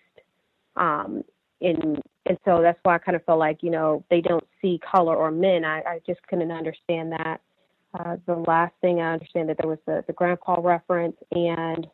Um, 0.76 1.22
and 1.60 2.00
and 2.26 2.38
so 2.44 2.60
that's 2.62 2.78
why 2.82 2.94
I 2.94 2.98
kind 2.98 3.16
of 3.16 3.24
feel 3.24 3.38
like 3.38 3.62
you 3.62 3.70
know 3.70 4.04
they 4.10 4.20
don't 4.20 4.46
see 4.60 4.80
color 4.90 5.16
or 5.16 5.30
men. 5.30 5.64
I, 5.64 5.80
I 5.80 6.00
just 6.06 6.20
couldn't 6.28 6.50
understand 6.50 7.12
that. 7.12 7.40
Uh, 7.98 8.16
the 8.26 8.34
last 8.34 8.74
thing 8.80 9.00
I 9.00 9.14
understand 9.14 9.48
that 9.48 9.56
there 9.60 9.68
was 9.68 9.78
the, 9.86 10.04
the 10.06 10.12
grandpa 10.12 10.60
reference 10.60 11.16
and 11.32 11.86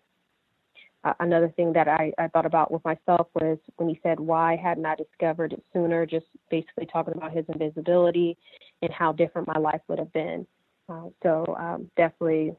uh, 1.04 1.12
another 1.20 1.50
thing 1.50 1.72
that 1.74 1.86
I, 1.86 2.12
I 2.18 2.28
thought 2.28 2.46
about 2.46 2.70
with 2.70 2.84
myself 2.84 3.28
was 3.34 3.58
when 3.76 3.88
he 3.88 4.00
said, 4.02 4.18
Why 4.18 4.56
hadn't 4.56 4.86
I 4.86 4.94
discovered 4.94 5.52
it 5.52 5.62
sooner? 5.72 6.06
Just 6.06 6.26
basically 6.50 6.86
talking 6.86 7.14
about 7.14 7.32
his 7.32 7.44
invisibility 7.48 8.38
and 8.80 8.92
how 8.92 9.12
different 9.12 9.48
my 9.48 9.60
life 9.60 9.82
would 9.88 9.98
have 9.98 10.12
been. 10.12 10.46
Uh, 10.88 11.08
so, 11.22 11.54
um, 11.58 11.90
definitely. 11.96 12.56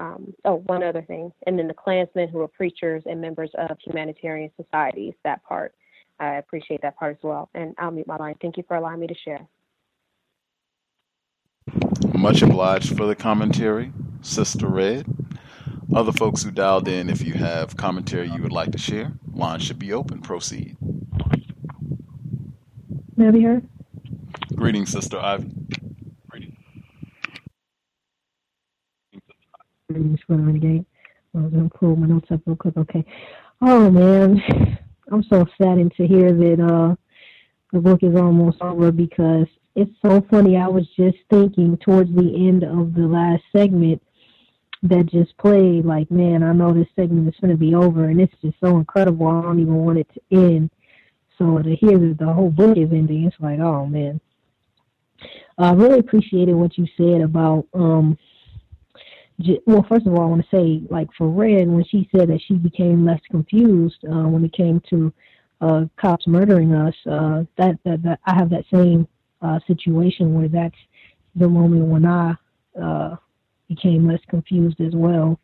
Um, 0.00 0.32
oh, 0.44 0.62
one 0.66 0.84
other 0.84 1.02
thing. 1.02 1.32
And 1.46 1.58
then 1.58 1.66
the 1.66 1.74
Klansmen 1.74 2.28
who 2.28 2.38
were 2.38 2.46
preachers 2.46 3.02
and 3.06 3.20
members 3.20 3.50
of 3.58 3.76
humanitarian 3.84 4.52
societies, 4.56 5.14
that 5.24 5.42
part. 5.42 5.74
I 6.20 6.36
appreciate 6.36 6.82
that 6.82 6.96
part 6.96 7.16
as 7.16 7.22
well. 7.22 7.48
And 7.54 7.74
I'll 7.78 7.90
mute 7.90 8.06
my 8.06 8.16
line. 8.16 8.34
Thank 8.40 8.56
you 8.56 8.64
for 8.66 8.76
allowing 8.76 9.00
me 9.00 9.06
to 9.06 9.14
share. 9.14 9.46
Much 12.14 12.42
obliged 12.42 12.96
for 12.96 13.06
the 13.06 13.14
commentary, 13.14 13.92
Sister 14.22 14.66
Red. 14.66 15.06
Other 15.94 16.12
folks 16.12 16.42
who 16.42 16.50
dialed 16.50 16.88
in, 16.88 17.08
if 17.08 17.22
you 17.22 17.34
have 17.34 17.76
commentary 17.76 18.28
you 18.28 18.42
would 18.42 18.52
like 18.52 18.72
to 18.72 18.78
share, 18.78 19.12
line 19.32 19.60
should 19.60 19.78
be 19.78 19.92
open. 19.92 20.20
Proceed. 20.20 20.76
May 23.16 23.28
I 23.28 23.30
be 23.30 23.42
heard? 23.42 23.68
Greetings, 24.54 24.90
Sister 24.90 25.18
Ivy. 25.18 25.50
Greetings, 29.90 30.20
Brother 30.28 30.42
Renegade. 30.42 30.84
I 31.34 31.38
was 31.38 31.50
going 31.50 31.70
to 31.70 31.78
pull 31.78 31.96
my 31.96 32.06
notes 32.06 32.30
up 32.30 32.40
real 32.44 32.56
quick. 32.56 32.76
Okay. 32.76 33.04
Oh, 33.62 33.90
man. 33.90 34.78
I'm 35.10 35.22
so 35.24 35.46
saddened 35.60 35.94
to 35.96 36.06
hear 36.06 36.32
that 36.32 36.60
uh, 36.60 36.94
the 37.72 37.80
book 37.80 38.02
is 38.02 38.16
almost 38.16 38.60
over 38.60 38.92
because 38.92 39.46
it's 39.74 39.92
so 40.04 40.20
funny. 40.30 40.56
I 40.56 40.68
was 40.68 40.86
just 40.96 41.18
thinking 41.30 41.76
towards 41.78 42.14
the 42.14 42.48
end 42.48 42.64
of 42.64 42.94
the 42.94 43.06
last 43.06 43.42
segment 43.54 44.02
that 44.82 45.06
just 45.06 45.36
played, 45.38 45.84
like, 45.84 46.10
man, 46.10 46.42
I 46.42 46.52
know 46.52 46.72
this 46.72 46.86
segment 46.94 47.28
is 47.28 47.40
going 47.40 47.50
to 47.50 47.56
be 47.56 47.74
over, 47.74 48.08
and 48.08 48.20
it's 48.20 48.34
just 48.42 48.56
so 48.62 48.76
incredible. 48.76 49.26
I 49.26 49.42
don't 49.42 49.60
even 49.60 49.74
want 49.74 49.98
it 49.98 50.08
to 50.14 50.20
end. 50.30 50.70
So 51.36 51.58
to 51.58 51.74
hear 51.76 51.98
that 51.98 52.16
the 52.18 52.32
whole 52.32 52.50
book 52.50 52.76
is 52.76 52.90
ending, 52.92 53.24
it's 53.24 53.36
like, 53.40 53.60
oh 53.60 53.86
man. 53.86 54.20
I 55.56 55.72
really 55.72 55.98
appreciated 55.98 56.54
what 56.54 56.78
you 56.78 56.86
said 56.96 57.20
about. 57.20 57.66
um 57.74 58.16
Well, 59.66 59.86
first 59.88 60.06
of 60.06 60.14
all, 60.14 60.22
I 60.22 60.26
want 60.26 60.42
to 60.42 60.56
say, 60.56 60.82
like 60.90 61.08
for 61.16 61.28
Red, 61.28 61.68
when 61.68 61.84
she 61.84 62.08
said 62.14 62.28
that 62.28 62.40
she 62.46 62.54
became 62.54 63.04
less 63.04 63.20
confused 63.30 64.04
uh, 64.04 64.26
when 64.28 64.44
it 64.44 64.52
came 64.52 64.80
to 64.90 65.12
uh, 65.60 65.84
cops 65.96 66.26
murdering 66.26 66.74
us, 66.74 66.94
uh, 67.08 67.44
that, 67.56 67.78
that 67.84 68.02
that 68.02 68.20
I 68.26 68.34
have 68.34 68.50
that 68.50 68.64
same 68.72 69.06
uh, 69.40 69.60
situation 69.66 70.34
where 70.34 70.48
that's 70.48 70.74
the 71.36 71.48
moment 71.48 71.86
when 71.86 72.04
I 72.04 72.34
uh, 72.80 73.16
became 73.68 74.08
less 74.08 74.20
confused 74.28 74.80
as 74.80 74.92
well. 74.94 75.38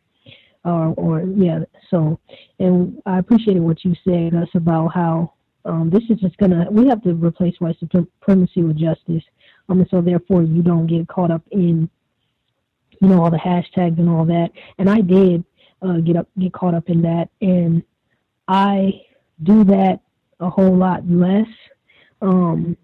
Or, 0.65 0.93
or 0.97 1.21
yeah, 1.21 1.59
so, 1.89 2.19
and 2.59 3.01
I 3.05 3.19
appreciated 3.19 3.61
what 3.61 3.85
you 3.85 3.93
said 4.03 4.33
us 4.33 4.49
about 4.55 4.89
how 4.89 5.33
um, 5.63 5.89
this 5.89 6.03
is 6.09 6.19
just 6.19 6.37
gonna 6.37 6.67
we 6.71 6.87
have 6.87 7.01
to 7.03 7.13
replace 7.13 7.55
white 7.59 7.77
supremacy 7.79 8.63
with 8.63 8.77
justice. 8.77 9.23
Um, 9.69 9.79
and 9.79 9.89
so 9.89 10.01
therefore 10.01 10.43
you 10.43 10.61
don't 10.61 10.87
get 10.87 11.07
caught 11.07 11.31
up 11.31 11.43
in 11.51 11.89
you 13.01 13.07
know 13.07 13.23
all 13.23 13.31
the 13.31 13.37
hashtags 13.37 13.97
and 13.99 14.09
all 14.09 14.25
that. 14.25 14.49
And 14.77 14.89
I 14.89 15.01
did 15.01 15.43
uh, 15.81 15.97
get 15.97 16.17
up 16.17 16.27
get 16.39 16.53
caught 16.53 16.73
up 16.73 16.89
in 16.89 17.01
that, 17.03 17.29
and 17.41 17.83
I 18.47 19.01
do 19.43 19.63
that 19.65 19.99
a 20.39 20.49
whole 20.49 20.75
lot 20.75 21.07
less. 21.09 21.47
Um, 22.21 22.77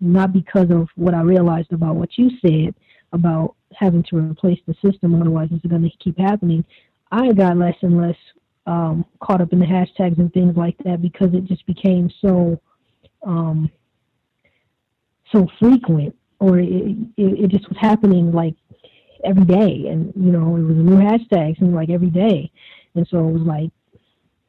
not 0.00 0.32
because 0.32 0.70
of 0.70 0.88
what 0.96 1.14
I 1.14 1.20
realized 1.20 1.72
about 1.72 1.96
what 1.96 2.16
you 2.16 2.30
said 2.40 2.74
about 3.12 3.54
having 3.74 4.02
to 4.04 4.16
replace 4.16 4.58
the 4.66 4.74
system, 4.82 5.20
otherwise 5.20 5.48
it's 5.52 5.66
going 5.66 5.82
to 5.82 5.90
keep 6.02 6.18
happening. 6.18 6.64
I 7.12 7.32
got 7.32 7.56
less 7.56 7.76
and 7.82 8.00
less 8.00 8.16
um, 8.66 9.04
caught 9.20 9.40
up 9.40 9.52
in 9.52 9.58
the 9.58 9.66
hashtags 9.66 10.18
and 10.18 10.32
things 10.32 10.56
like 10.56 10.76
that 10.84 11.02
because 11.02 11.34
it 11.34 11.44
just 11.44 11.66
became 11.66 12.10
so 12.20 12.60
um, 13.26 13.70
so 15.32 15.46
frequent, 15.58 16.16
or 16.40 16.58
it, 16.58 16.68
it, 17.16 17.44
it 17.44 17.50
just 17.50 17.68
was 17.68 17.78
happening 17.78 18.32
like 18.32 18.54
every 19.24 19.44
day, 19.44 19.86
and 19.88 20.12
you 20.16 20.32
know 20.32 20.56
it 20.56 20.62
was 20.62 20.76
a 20.76 20.80
new 20.80 20.96
hashtag, 20.96 21.58
seemed 21.58 21.74
like 21.74 21.90
every 21.90 22.10
day, 22.10 22.50
and 22.94 23.06
so 23.08 23.28
it 23.28 23.32
was 23.32 23.42
like, 23.42 23.70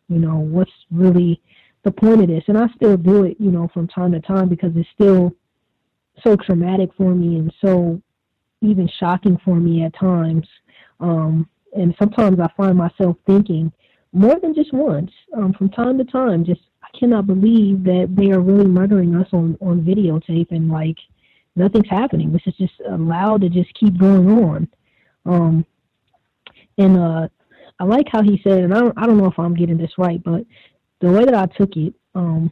you 0.09 0.19
know, 0.19 0.37
what's 0.37 0.71
really 0.91 1.41
the 1.83 1.91
point 1.91 2.21
of 2.21 2.27
this? 2.27 2.43
And 2.47 2.57
I 2.57 2.67
still 2.75 2.97
do 2.97 3.23
it, 3.23 3.37
you 3.39 3.51
know, 3.51 3.69
from 3.73 3.87
time 3.87 4.11
to 4.11 4.19
time 4.19 4.49
because 4.49 4.71
it's 4.75 4.89
still 4.93 5.33
so 6.23 6.35
traumatic 6.35 6.89
for 6.97 7.15
me 7.15 7.37
and 7.37 7.53
so 7.63 8.01
even 8.61 8.89
shocking 8.99 9.39
for 9.43 9.55
me 9.55 9.83
at 9.83 9.95
times. 9.95 10.47
Um, 10.99 11.49
and 11.75 11.95
sometimes 11.97 12.39
I 12.39 12.49
find 12.55 12.77
myself 12.77 13.17
thinking 13.25 13.71
more 14.13 14.39
than 14.39 14.53
just 14.53 14.73
once, 14.73 15.11
um, 15.35 15.53
from 15.53 15.69
time 15.69 15.97
to 15.97 16.03
time, 16.03 16.43
just 16.43 16.61
I 16.83 16.97
cannot 16.97 17.27
believe 17.27 17.83
that 17.85 18.13
they 18.15 18.31
are 18.31 18.41
really 18.41 18.67
murdering 18.67 19.15
us 19.15 19.27
on 19.31 19.57
on 19.61 19.81
videotape 19.81 20.51
and 20.51 20.69
like 20.69 20.97
nothing's 21.55 21.89
happening. 21.89 22.31
This 22.31 22.41
is 22.45 22.55
just 22.55 22.73
allowed 22.87 23.41
to 23.41 23.49
just 23.49 23.73
keep 23.73 23.97
going 23.97 24.29
on. 24.43 24.67
Um, 25.25 25.65
and 26.77 26.97
uh, 26.97 27.27
I 27.79 27.83
like 27.83 28.07
how 28.11 28.21
he 28.21 28.41
said, 28.43 28.59
and 28.59 28.73
I 28.73 28.79
don't, 28.79 28.97
I 28.97 29.05
don't 29.05 29.17
know 29.17 29.27
if 29.27 29.37
I'm 29.37 29.55
getting 29.55 29.77
this 29.77 29.97
right, 29.97 30.21
but 30.23 30.45
the 30.99 31.11
way 31.11 31.25
that 31.25 31.33
I 31.33 31.45
took 31.57 31.75
it, 31.75 31.93
um, 32.15 32.51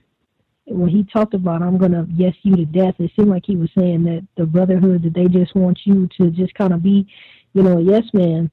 when 0.66 0.90
he 0.90 1.04
talked 1.04 1.34
about 1.34 1.64
I'm 1.64 1.78
gonna 1.78 2.06
yes 2.16 2.36
you 2.44 2.56
to 2.56 2.66
death, 2.66 2.96
it 3.00 3.12
seemed 3.16 3.30
like 3.30 3.46
he 3.46 3.56
was 3.56 3.70
saying 3.78 4.04
that 4.04 4.26
the 4.38 4.46
brotherhood 4.46 5.04
that 5.04 5.14
they 5.14 5.26
just 5.28 5.56
want 5.56 5.80
you 5.84 6.08
to 6.18 6.30
just 6.30 6.54
kind 6.54 6.74
of 6.74 6.84
be, 6.84 7.08
you 7.54 7.64
know, 7.64 7.80
a 7.80 7.82
yes 7.82 8.04
man 8.14 8.52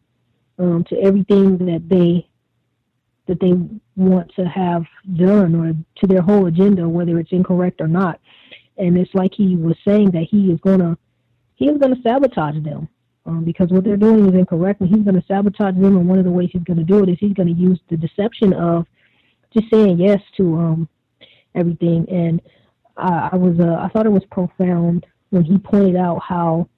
um, 0.59 0.85
to 0.89 0.99
everything 1.01 1.59
that 1.59 1.89
they 1.89 2.27
that 3.27 3.41
they 3.41 3.53
want 3.97 4.33
to 4.37 4.45
have 4.45 4.85
done 5.17 5.55
or 5.55 5.75
to 6.01 6.07
their 6.07 6.23
whole 6.23 6.47
agenda, 6.47 6.89
whether 6.89 7.19
it's 7.19 7.33
incorrect 7.33 7.81
or 7.81 7.89
not. 7.89 8.21
And 8.79 8.97
it's 8.99 9.15
like 9.15 9.33
he 9.35 9.57
was 9.57 9.77
saying 9.87 10.11
that 10.13 10.27
he 10.31 10.51
is 10.51 10.61
gonna 10.61 10.97
he 11.55 11.69
is 11.69 11.79
gonna 11.79 11.97
sabotage 12.03 12.63
them. 12.63 12.89
Um, 13.27 13.43
because 13.43 13.71
what 13.71 13.83
they're 13.83 13.97
doing 13.97 14.29
is 14.29 14.35
incorrect, 14.35 14.81
and 14.81 14.89
he's 14.89 15.05
to 15.05 15.25
sabotage 15.27 15.75
them. 15.75 15.97
And 15.97 16.09
one 16.09 16.19
of 16.19 16.25
the 16.25 16.31
ways 16.31 16.51
he's 16.53 16.63
to 16.79 16.85
do 16.85 17.03
it 17.03 17.09
is 17.09 17.17
he's 17.19 17.35
to 17.35 17.45
use 17.51 17.81
the 17.91 17.97
deception 17.97 18.53
of 18.53 18.87
just 19.53 19.69
saying 19.73 19.99
yes 19.99 20.21
to 20.37 20.55
um, 20.57 20.89
everything. 21.57 22.07
And 22.09 22.41
I, 22.97 23.31
I 23.33 23.37
was 23.37 23.59
uh, 23.59 23.79
I 23.81 23.89
thought 23.89 24.07
it 24.07 24.13
was 24.13 24.25
profound 24.31 25.07
when 25.31 25.43
he 25.43 25.59
pointed 25.59 25.97
out 25.97 26.23
how 26.23 26.69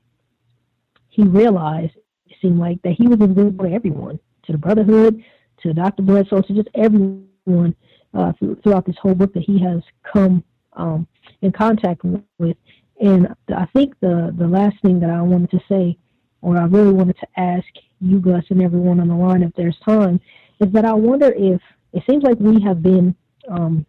he 1.11 1.23
realized 1.25 1.93
it 2.27 2.37
seemed 2.41 2.59
like 2.59 2.81
that 2.83 2.93
he 2.93 3.07
was 3.07 3.21
invisible 3.21 3.67
to 3.67 3.73
everyone, 3.73 4.19
to 4.45 4.53
the 4.53 4.59
Brotherhood, 4.59 5.23
to 5.63 5.75
Dr. 5.75 6.03
Bledsoe, 6.03 6.41
to 6.41 6.55
just 6.55 6.69
everyone 6.75 7.75
uh, 8.15 8.33
throughout 8.63 8.87
this 8.87 8.97
whole 9.03 9.15
book 9.15 9.35
that 9.35 9.43
he 9.43 9.61
has 9.61 9.83
come 10.11 10.43
um, 10.79 11.07
in 11.43 11.53
contact 11.53 12.03
with. 12.39 12.57
And 13.01 13.29
I 13.55 13.67
think 13.67 13.95
the 14.01 14.35
the 14.37 14.47
last 14.47 14.77
thing 14.83 14.99
that 15.01 15.11
I 15.11 15.21
wanted 15.23 15.51
to 15.51 15.61
say, 15.69 15.97
or 16.41 16.57
I 16.57 16.65
really 16.65 16.93
wanted 16.93 17.17
to 17.21 17.27
ask 17.37 17.67
you, 18.01 18.19
Gus, 18.21 18.45
and 18.51 18.63
everyone 18.63 19.01
on 19.01 19.09
the 19.09 19.15
line, 19.15 19.43
if 19.43 19.53
there's 19.55 19.79
time, 19.85 20.21
is 20.61 20.73
that 20.73 20.85
I 20.85 20.95
wonder 20.95 21.33
if 21.37 21.61
it 21.93 22.03
seems 22.09 22.23
like 22.25 22.39
we 22.41 22.61
have 22.63 22.83
been 22.83 23.15
um, 23.49 23.85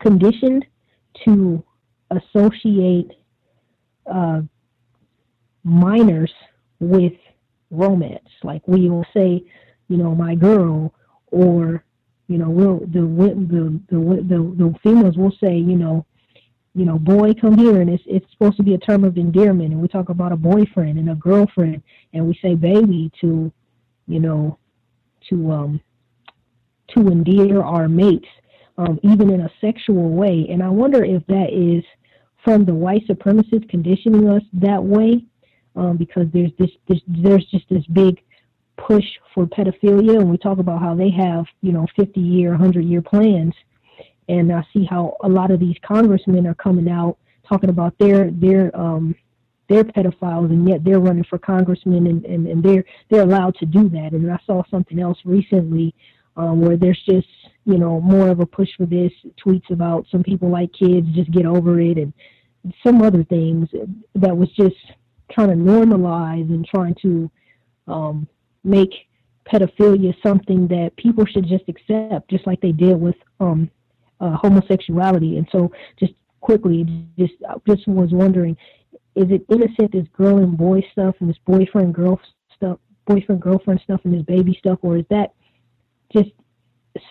conditioned 0.00 0.66
to 1.24 1.62
associate 2.10 3.10
uh, 4.12 4.42
minors 5.64 6.32
with 6.80 7.14
romance. 7.70 8.28
Like 8.42 8.66
we 8.66 8.90
will 8.90 9.06
say, 9.14 9.44
you 9.88 9.96
know, 9.96 10.14
my 10.14 10.34
girl, 10.34 10.92
or 11.30 11.84
you 12.28 12.38
know, 12.38 12.50
we'll 12.50 12.80
the 12.80 13.00
the 13.00 13.80
the 13.90 13.98
the, 14.22 14.54
the 14.56 14.74
females 14.82 15.16
will 15.16 15.34
say, 15.40 15.54
you 15.56 15.76
know, 15.76 16.06
you 16.74 16.84
know, 16.84 16.98
boy, 16.98 17.34
come 17.34 17.56
here, 17.56 17.80
and 17.80 17.90
it's 17.90 18.02
it's 18.06 18.30
supposed 18.32 18.56
to 18.56 18.62
be 18.62 18.74
a 18.74 18.78
term 18.78 19.04
of 19.04 19.16
endearment, 19.16 19.72
and 19.72 19.80
we 19.80 19.88
talk 19.88 20.08
about 20.08 20.32
a 20.32 20.36
boyfriend 20.36 20.98
and 20.98 21.10
a 21.10 21.14
girlfriend, 21.14 21.82
and 22.12 22.26
we 22.26 22.38
say 22.42 22.54
baby 22.54 23.10
to, 23.20 23.52
you 24.06 24.20
know, 24.20 24.58
to 25.28 25.50
um 25.50 25.80
to 26.94 27.08
endear 27.08 27.62
our 27.62 27.88
mates 27.88 28.28
um, 28.78 28.98
even 29.02 29.30
in 29.30 29.42
a 29.42 29.50
sexual 29.60 30.10
way. 30.10 30.46
And 30.50 30.62
I 30.62 30.68
wonder 30.68 31.04
if 31.04 31.26
that 31.26 31.52
is 31.52 31.84
from 32.44 32.64
the 32.64 32.74
white 32.74 33.06
supremacists 33.06 33.68
conditioning 33.68 34.28
us 34.28 34.42
that 34.54 34.82
way, 34.82 35.24
um, 35.76 35.96
because 35.96 36.26
there's 36.32 36.50
this, 36.58 36.70
this, 36.88 37.00
there's 37.06 37.44
just 37.46 37.68
this 37.68 37.86
big 37.86 38.20
push 38.76 39.04
for 39.34 39.46
pedophilia, 39.46 40.20
and 40.20 40.30
we 40.30 40.38
talk 40.38 40.58
about 40.58 40.80
how 40.80 40.94
they 40.94 41.10
have 41.10 41.46
you 41.60 41.72
know 41.72 41.86
50 41.96 42.20
year, 42.20 42.50
100 42.50 42.84
year 42.84 43.02
plans, 43.02 43.54
and 44.28 44.52
I 44.52 44.66
see 44.72 44.84
how 44.84 45.16
a 45.22 45.28
lot 45.28 45.50
of 45.50 45.60
these 45.60 45.76
congressmen 45.82 46.46
are 46.46 46.54
coming 46.54 46.90
out 46.90 47.18
talking 47.48 47.70
about 47.70 47.96
their 47.98 48.30
their 48.30 48.74
um, 48.78 49.14
they're 49.68 49.84
pedophiles 49.84 50.50
and 50.50 50.68
yet 50.68 50.84
they're 50.84 51.00
running 51.00 51.24
for 51.24 51.38
congressmen 51.38 52.06
and, 52.06 52.24
and, 52.26 52.46
and 52.46 52.62
they're 52.62 52.84
they're 53.08 53.22
allowed 53.22 53.54
to 53.56 53.66
do 53.66 53.88
that. 53.90 54.12
And 54.12 54.30
I 54.30 54.38
saw 54.46 54.62
something 54.70 55.00
else 55.00 55.18
recently 55.24 55.94
um, 56.36 56.60
where 56.60 56.76
there's 56.76 57.00
just 57.08 57.28
you 57.64 57.78
know 57.78 58.00
more 58.00 58.28
of 58.28 58.40
a 58.40 58.46
push 58.46 58.70
for 58.76 58.86
this 58.86 59.12
tweets 59.44 59.70
about 59.70 60.06
some 60.10 60.22
people 60.22 60.50
like 60.50 60.72
kids 60.72 61.06
just 61.14 61.30
get 61.30 61.46
over 61.46 61.80
it 61.80 61.98
and 61.98 62.12
some 62.84 63.02
other 63.02 63.24
things 63.24 63.68
that 64.14 64.36
was 64.36 64.48
just 64.50 64.76
trying 65.30 65.48
to 65.48 65.54
normalize 65.54 66.48
and 66.48 66.66
trying 66.66 66.94
to 67.02 67.30
um, 67.88 68.28
make 68.64 68.90
pedophilia 69.50 70.14
something 70.22 70.68
that 70.68 70.92
people 70.96 71.26
should 71.26 71.46
just 71.46 71.64
accept, 71.68 72.30
just 72.30 72.46
like 72.46 72.60
they 72.60 72.72
did 72.72 73.00
with 73.00 73.16
um, 73.40 73.70
uh, 74.20 74.36
homosexuality. 74.36 75.38
And 75.38 75.48
so, 75.50 75.72
just 75.98 76.12
quickly, 76.40 76.86
just 77.18 77.34
just 77.66 77.86
was 77.88 78.10
wondering, 78.12 78.56
is 79.14 79.30
it 79.30 79.44
innocent 79.48 79.92
this 79.92 80.06
girl 80.16 80.38
and 80.38 80.56
boy 80.56 80.82
stuff 80.92 81.16
and 81.20 81.28
this 81.28 81.38
boyfriend 81.44 81.94
girl 81.94 82.20
stuff, 82.56 82.78
boyfriend 83.06 83.42
girlfriend 83.42 83.80
stuff 83.82 84.00
and 84.04 84.14
this 84.14 84.22
baby 84.22 84.56
stuff, 84.58 84.78
or 84.82 84.96
is 84.98 85.04
that 85.10 85.34
just 86.12 86.30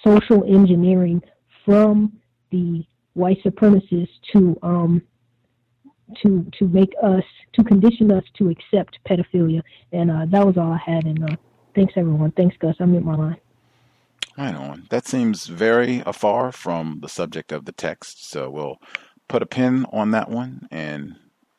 social 0.03 0.43
engineering 0.43 1.21
from 1.65 2.13
the 2.51 2.83
white 3.13 3.41
supremacists 3.43 4.09
to 4.31 4.57
um, 4.63 5.01
to 6.23 6.45
to 6.59 6.67
make 6.67 6.93
us 7.01 7.23
to 7.53 7.63
condition 7.63 8.11
us 8.11 8.23
to 8.37 8.49
accept 8.49 8.99
pedophilia. 9.07 9.61
And 9.91 10.11
uh, 10.11 10.25
that 10.27 10.45
was 10.45 10.57
all 10.57 10.71
I 10.71 10.81
had. 10.83 11.05
And 11.05 11.23
uh, 11.23 11.35
thanks 11.75 11.93
everyone. 11.95 12.31
Thanks 12.31 12.55
Gus. 12.57 12.75
I'm 12.79 12.95
in 12.95 13.05
my 13.05 13.15
line. 13.15 13.37
Right 14.37 14.55
on. 14.55 14.87
That 14.89 15.05
seems 15.05 15.47
very 15.47 16.01
afar 16.05 16.51
from 16.51 16.99
the 17.01 17.09
subject 17.09 17.51
of 17.51 17.65
the 17.65 17.73
text. 17.73 18.29
So 18.29 18.49
we'll 18.49 18.77
put 19.27 19.41
a 19.41 19.45
pin 19.45 19.85
on 19.91 20.11
that 20.11 20.29
one, 20.29 20.67
and 20.71 21.15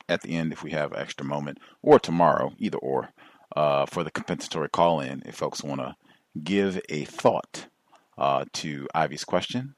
at 0.09 0.23
the 0.23 0.37
end, 0.37 0.53
if 0.53 0.63
we 0.63 0.73
have 0.73 0.93
extra 0.93 1.25
moment, 1.25 1.59
or 1.83 1.99
tomorrow, 1.99 2.53
either 2.59 2.79
or, 2.79 3.11
uh, 3.55 3.87
for 3.87 4.03
the 4.05 4.11
compensatory 4.11 4.69
call 4.69 5.01
in, 5.01 5.23
if 5.27 5.37
folks 5.37 5.63
want 5.63 5.81
to 5.81 5.97
give 6.43 6.81
a 6.89 7.05
thought 7.05 7.67
uh, 8.19 8.45
to 8.55 8.89
Ivy's 8.95 9.25
question, 9.25 9.75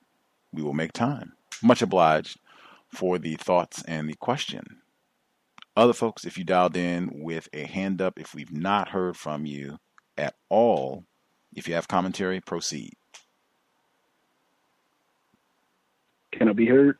we 0.52 0.62
will 0.62 0.72
make 0.72 0.92
time. 0.92 1.32
Much 1.62 1.82
obliged 1.82 2.38
for 2.94 3.18
the 3.18 3.36
thoughts 3.36 3.82
and 3.86 4.08
the 4.08 4.14
question. 4.14 4.78
Other 5.76 5.92
folks, 5.92 6.24
if 6.24 6.38
you 6.38 6.44
dialed 6.44 6.76
in 6.76 7.10
with 7.12 7.48
a 7.52 7.64
hand 7.64 8.00
up, 8.00 8.18
if 8.18 8.34
we've 8.34 8.52
not 8.52 8.88
heard 8.88 9.16
from 9.16 9.44
you 9.44 9.78
at 10.16 10.34
all, 10.48 11.04
if 11.54 11.66
you 11.68 11.74
have 11.74 11.88
commentary, 11.88 12.40
proceed. 12.40 12.94
Can 16.32 16.48
I 16.48 16.52
be 16.52 16.66
heard? 16.66 16.98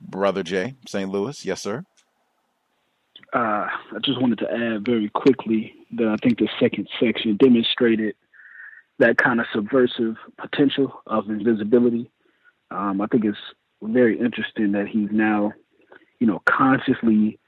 Brother 0.00 0.42
Jay, 0.42 0.74
St. 0.86 1.10
Louis, 1.10 1.44
yes, 1.44 1.62
sir. 1.62 1.84
Uh, 3.32 3.66
I 3.68 3.98
just 4.04 4.20
wanted 4.20 4.38
to 4.38 4.50
add 4.50 4.84
very 4.84 5.08
quickly 5.10 5.74
that 5.96 6.08
I 6.08 6.16
think 6.16 6.38
the 6.38 6.48
second 6.60 6.88
section 7.00 7.36
demonstrated 7.36 8.14
that 8.98 9.18
kind 9.18 9.40
of 9.40 9.46
subversive 9.52 10.16
potential 10.38 11.02
of 11.06 11.28
invisibility. 11.28 12.10
Um, 12.70 13.00
I 13.00 13.06
think 13.06 13.24
it's 13.24 13.38
very 13.92 14.18
interesting 14.18 14.72
that 14.72 14.88
he's 14.88 15.08
now, 15.10 15.52
you 16.18 16.26
know, 16.26 16.42
consciously 16.48 17.38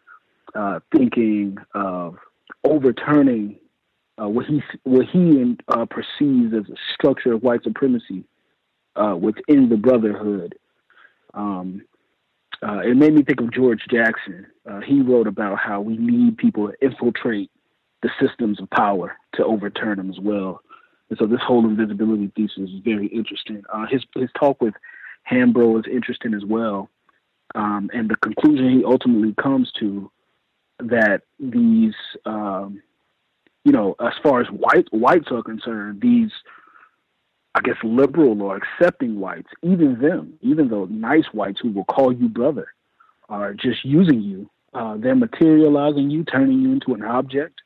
uh, 0.54 0.80
thinking 0.94 1.56
of 1.74 2.16
overturning 2.64 3.58
uh, 4.20 4.28
what 4.28 4.46
he 4.46 4.62
what 4.84 5.06
he 5.06 5.56
uh, 5.68 5.86
perceives 5.86 6.52
as 6.54 6.68
a 6.68 6.76
structure 6.94 7.32
of 7.32 7.42
white 7.42 7.62
supremacy 7.62 8.24
uh, 8.96 9.16
within 9.16 9.68
the 9.68 9.76
brotherhood. 9.76 10.54
Um, 11.34 11.82
uh, 12.62 12.80
it 12.80 12.96
made 12.96 13.14
me 13.14 13.22
think 13.22 13.40
of 13.40 13.52
George 13.52 13.82
Jackson. 13.88 14.46
Uh, 14.68 14.80
he 14.80 15.00
wrote 15.00 15.28
about 15.28 15.58
how 15.58 15.80
we 15.80 15.96
need 15.96 16.36
people 16.36 16.68
to 16.68 16.74
infiltrate 16.84 17.50
the 18.02 18.10
systems 18.20 18.60
of 18.60 18.68
power 18.70 19.16
to 19.34 19.44
overturn 19.44 19.98
them 19.98 20.10
as 20.10 20.18
well. 20.20 20.60
And 21.10 21.18
so 21.18 21.26
this 21.26 21.40
whole 21.46 21.64
invisibility 21.64 22.32
thesis 22.34 22.70
is 22.70 22.80
very 22.84 23.06
interesting. 23.08 23.62
His 23.88 24.02
his 24.14 24.30
talk 24.38 24.60
with 24.60 24.74
Hambro 25.30 25.78
is 25.78 25.92
interesting 25.92 26.34
as 26.34 26.44
well, 26.44 26.88
um, 27.54 27.90
and 27.92 28.08
the 28.08 28.16
conclusion 28.16 28.78
he 28.78 28.84
ultimately 28.84 29.34
comes 29.34 29.70
to 29.80 30.10
that 30.80 31.22
these, 31.40 31.94
um, 32.24 32.82
you 33.64 33.72
know, 33.72 33.94
as 34.00 34.12
far 34.22 34.40
as 34.40 34.46
white 34.48 34.86
whites 34.92 35.28
are 35.30 35.42
concerned, 35.42 36.00
these, 36.00 36.30
I 37.54 37.60
guess, 37.60 37.76
liberal 37.82 38.40
or 38.42 38.56
accepting 38.56 39.18
whites, 39.18 39.48
even 39.62 40.00
them, 40.00 40.34
even 40.40 40.68
though 40.68 40.84
nice 40.86 41.26
whites 41.32 41.60
who 41.60 41.72
will 41.72 41.84
call 41.84 42.12
you 42.12 42.28
brother, 42.28 42.68
are 43.28 43.54
just 43.54 43.84
using 43.84 44.22
you. 44.22 44.48
Uh, 44.74 44.96
they're 44.96 45.16
materializing 45.16 46.10
you, 46.10 46.24
turning 46.24 46.60
you 46.60 46.72
into 46.72 46.94
an 46.94 47.02
object, 47.02 47.60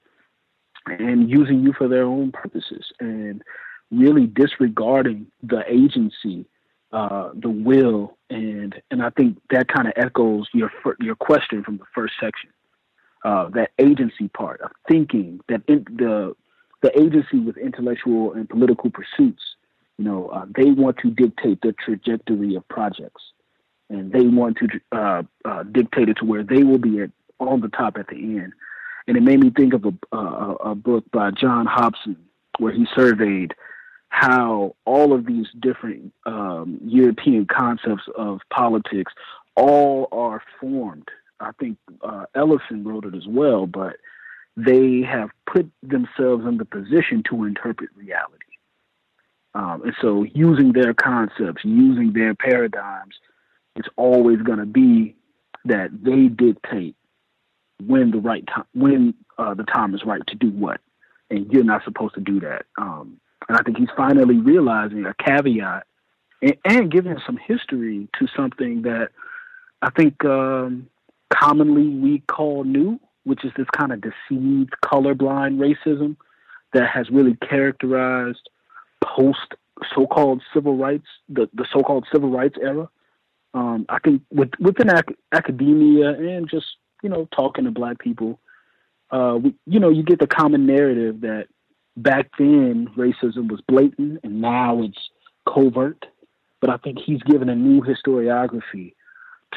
and 0.86 1.28
using 1.28 1.62
you 1.62 1.73
for 1.73 1.89
their 1.89 2.05
own 2.05 2.32
purposes, 2.32 2.92
and 3.00 3.42
really 3.91 4.26
disregarding 4.26 5.26
the 5.42 5.62
agency, 5.68 6.47
uh, 6.92 7.30
the 7.34 7.48
will, 7.48 8.16
and 8.30 8.74
and 8.90 9.02
I 9.02 9.10
think 9.10 9.38
that 9.50 9.68
kind 9.68 9.88
of 9.88 9.94
echoes 9.96 10.48
your 10.52 10.70
your 11.00 11.14
question 11.16 11.62
from 11.64 11.78
the 11.78 11.84
first 11.94 12.14
section. 12.20 12.50
Uh, 13.24 13.48
that 13.50 13.70
agency 13.78 14.28
part 14.28 14.60
of 14.62 14.72
thinking, 14.88 15.40
that 15.48 15.62
in, 15.68 15.84
the 15.84 16.34
the 16.82 17.00
agency 17.00 17.38
with 17.38 17.56
intellectual 17.56 18.32
and 18.32 18.48
political 18.48 18.90
pursuits, 18.90 19.42
you 19.96 20.04
know, 20.04 20.28
uh, 20.28 20.44
they 20.56 20.70
want 20.72 20.96
to 20.98 21.10
dictate 21.10 21.60
the 21.62 21.72
trajectory 21.72 22.56
of 22.56 22.66
projects, 22.68 23.22
and 23.88 24.12
they 24.12 24.26
want 24.26 24.58
to 24.58 24.68
uh, 24.90 25.22
uh, 25.44 25.62
dictate 25.62 26.08
it 26.08 26.16
to 26.18 26.24
where 26.24 26.42
they 26.42 26.62
will 26.62 26.78
be 26.78 27.00
at 27.00 27.10
on 27.38 27.60
the 27.60 27.68
top 27.68 27.96
at 27.96 28.08
the 28.08 28.16
end. 28.16 28.52
And 29.06 29.16
it 29.16 29.22
made 29.22 29.40
me 29.40 29.50
think 29.50 29.74
of 29.74 29.84
a, 29.84 30.16
a, 30.16 30.54
a 30.70 30.74
book 30.74 31.04
by 31.12 31.30
John 31.30 31.66
Hobson 31.66 32.16
where 32.58 32.72
he 32.72 32.86
surveyed 32.94 33.54
how 34.12 34.76
all 34.84 35.15
of 35.15 35.24
these 35.24 35.47
different 35.58 36.12
um, 36.26 36.78
European 36.84 37.47
concepts 37.47 38.02
of 38.15 38.41
politics 38.52 39.10
all 39.57 40.07
are 40.12 40.42
formed. 40.60 41.08
I 41.41 41.52
think 41.58 41.78
uh, 42.02 42.26
Ellison 42.34 42.84
wrote 42.84 43.07
it 43.07 43.15
as 43.15 43.26
well, 43.26 43.66
but 43.66 43.97
they 44.55 45.00
have 45.00 45.31
put 45.50 45.68
themselves 45.82 46.44
in 46.47 46.58
the 46.58 46.66
position 46.66 47.23
to 47.31 47.44
interpret 47.44 47.89
reality. 47.97 48.36
Um, 49.55 49.82
and 49.82 49.94
so, 50.02 50.24
using 50.24 50.74
their 50.74 50.92
concepts, 50.92 51.65
using 51.65 52.12
their 52.12 52.34
paradigms, 52.34 53.15
it's 53.76 53.89
always 53.97 54.42
going 54.42 54.58
to 54.58 54.66
be 54.66 55.16
that 55.65 55.89
they 56.02 56.28
dictate 56.28 56.97
when 57.86 58.10
the 58.10 58.18
right 58.18 58.47
time, 58.47 58.66
when 58.74 59.15
uh, 59.39 59.55
the 59.55 59.65
time 59.65 59.94
is 59.94 60.05
right 60.05 60.23
to 60.26 60.34
do 60.34 60.50
what, 60.50 60.82
and 61.31 61.50
you're 61.50 61.65
not 61.65 61.82
supposed 61.84 62.15
to 62.15 62.20
do 62.20 62.41
that. 62.41 62.66
Um, 62.76 63.18
and 63.48 63.56
I 63.56 63.62
think 63.62 63.78
he's 63.78 63.88
finally 63.96 64.38
realizing 64.38 65.04
a 65.06 65.14
caveat 65.14 65.86
and, 66.40 66.56
and 66.64 66.90
giving 66.90 67.16
some 67.24 67.36
history 67.36 68.08
to 68.18 68.26
something 68.36 68.82
that 68.82 69.10
I 69.82 69.90
think 69.90 70.24
um, 70.24 70.88
commonly 71.32 71.88
we 71.88 72.20
call 72.28 72.64
new, 72.64 73.00
which 73.24 73.44
is 73.44 73.52
this 73.56 73.66
kind 73.76 73.92
of 73.92 74.00
deceived, 74.00 74.74
colorblind 74.84 75.58
racism 75.58 76.16
that 76.72 76.88
has 76.88 77.10
really 77.10 77.36
characterized 77.36 78.48
post 79.02 79.54
so-called 79.94 80.42
civil 80.54 80.76
rights, 80.76 81.06
the, 81.28 81.48
the 81.54 81.66
so-called 81.72 82.06
civil 82.12 82.30
rights 82.30 82.56
era. 82.60 82.88
Um, 83.54 83.84
I 83.88 83.98
think 83.98 84.22
with, 84.30 84.50
within 84.58 84.90
ac- 84.90 85.16
academia 85.32 86.10
and 86.10 86.48
just 86.48 86.66
you 87.02 87.10
know 87.10 87.28
talking 87.34 87.64
to 87.64 87.70
black 87.70 87.98
people, 87.98 88.40
uh, 89.10 89.38
we, 89.42 89.54
you 89.66 89.80
know 89.80 89.90
you 89.90 90.02
get 90.02 90.20
the 90.20 90.26
common 90.26 90.66
narrative 90.66 91.20
that 91.22 91.48
back 91.96 92.30
then 92.38 92.88
racism 92.96 93.50
was 93.50 93.60
blatant 93.68 94.20
and 94.22 94.40
now 94.40 94.82
it's 94.82 95.10
covert. 95.46 96.06
But 96.60 96.70
I 96.70 96.76
think 96.76 96.98
he's 97.04 97.22
given 97.22 97.48
a 97.48 97.56
new 97.56 97.82
historiography 97.82 98.94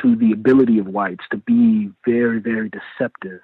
to 0.02 0.16
the 0.16 0.32
ability 0.32 0.80
of 0.80 0.88
whites 0.88 1.24
to 1.32 1.38
be 1.38 1.92
very, 2.06 2.40
very 2.40 2.70
deceptive 2.70 3.42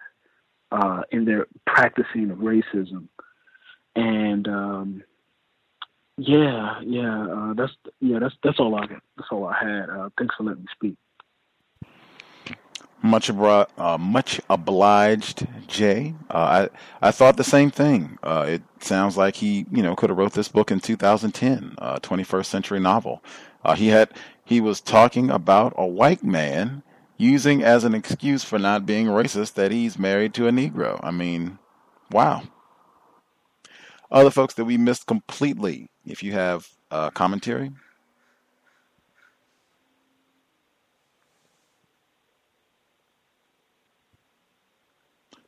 uh, 0.71 1.01
in 1.11 1.25
their 1.25 1.47
practicing 1.67 2.31
of 2.31 2.39
racism. 2.39 3.07
And 3.95 4.47
um, 4.47 5.03
yeah, 6.17 6.79
yeah, 6.83 7.25
uh, 7.25 7.53
that's 7.53 7.73
yeah, 7.99 8.19
that's 8.19 8.35
that's 8.43 8.59
all 8.59 8.75
I 8.75 8.85
that's 8.87 9.29
all 9.31 9.45
I 9.45 9.57
had. 9.59 9.89
Uh, 9.89 10.09
thanks 10.17 10.35
for 10.35 10.43
letting 10.43 10.61
me 10.61 10.67
speak. 10.73 10.95
Much 13.03 13.31
uh, 13.31 13.97
much 13.99 14.39
obliged, 14.49 15.47
Jay. 15.67 16.13
Uh, 16.30 16.67
I 17.01 17.07
I 17.07 17.11
thought 17.11 17.35
the 17.35 17.43
same 17.43 17.71
thing. 17.71 18.19
Uh, 18.21 18.45
it 18.47 18.63
sounds 18.80 19.17
like 19.17 19.38
he, 19.38 19.65
you 19.71 19.81
know, 19.81 19.95
could 19.95 20.11
have 20.11 20.17
wrote 20.19 20.33
this 20.33 20.47
book 20.47 20.69
in 20.69 20.80
2010, 20.80 21.75
21st 21.80 22.39
uh, 22.39 22.43
century 22.43 22.80
novel. 22.80 23.23
Uh, 23.63 23.73
he 23.73 23.88
had 23.88 24.09
he 24.43 24.61
was 24.61 24.81
talking 24.81 25.31
about 25.31 25.73
a 25.77 25.88
white 25.88 26.23
man 26.23 26.83
using 27.17 27.63
as 27.63 27.83
an 27.83 27.95
excuse 27.95 28.43
for 28.43 28.59
not 28.59 28.85
being 28.85 29.07
racist 29.07 29.53
that 29.53 29.71
he's 29.71 29.97
married 29.97 30.33
to 30.33 30.47
a 30.47 30.51
Negro. 30.51 30.99
I 31.03 31.11
mean, 31.11 31.57
wow. 32.11 32.43
Other 34.11 34.31
folks 34.31 34.55
that 34.55 34.65
we 34.65 34.77
missed 34.77 35.07
completely. 35.07 35.89
If 36.05 36.21
you 36.23 36.33
have 36.33 36.67
uh, 36.89 37.11
commentary, 37.11 37.71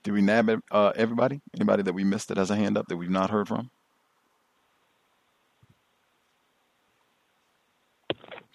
Did 0.03 0.13
we 0.13 0.21
nab 0.21 0.61
uh, 0.71 0.91
everybody? 0.95 1.41
Anybody 1.55 1.83
that 1.83 1.93
we 1.93 2.03
missed 2.03 2.27
that 2.27 2.37
has 2.37 2.51
a 2.51 2.55
hand 2.55 2.77
up 2.77 2.87
that 2.87 2.97
we've 2.97 3.09
not 3.09 3.29
heard 3.29 3.47
from? 3.47 3.69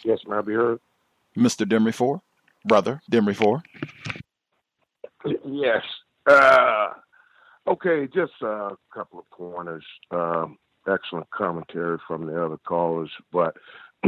Yes, 0.05 0.19
may 0.27 0.37
I 0.37 0.43
be 0.43 0.53
heard? 0.53 0.79
Mr. 1.37 1.67
Demry 1.67 1.95
Four, 1.95 2.21
brother 2.65 3.01
Demry 3.11 3.35
Four. 3.35 3.63
Yes. 5.45 5.83
Uh, 6.27 6.91
okay, 7.67 8.07
just 8.15 8.33
a 8.43 8.77
couple 8.93 9.19
of 9.19 9.31
pointers. 9.31 9.85
Um, 10.11 10.59
excellent 10.87 11.29
commentary 11.31 11.99
from 12.07 12.27
the 12.27 12.45
other 12.45 12.59
callers, 12.59 13.11
but 13.33 13.57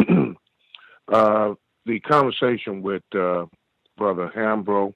uh, 1.09 1.55
the 1.87 2.01
conversation 2.01 2.83
with 2.83 3.03
uh, 3.15 3.47
Brother 3.97 4.31
Hambro 4.35 4.95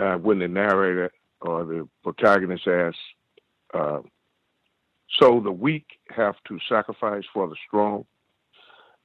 uh, 0.00 0.16
when 0.16 0.38
the 0.38 0.48
narrator 0.48 1.12
or 1.40 1.64
the 1.64 1.88
protagonist 2.02 2.66
asks, 2.66 2.98
uh, 3.72 4.00
"So 5.20 5.40
the 5.40 5.52
weak 5.52 5.86
have 6.10 6.36
to 6.48 6.58
sacrifice 6.68 7.24
for 7.32 7.48
the 7.48 7.56
strong," 7.66 8.06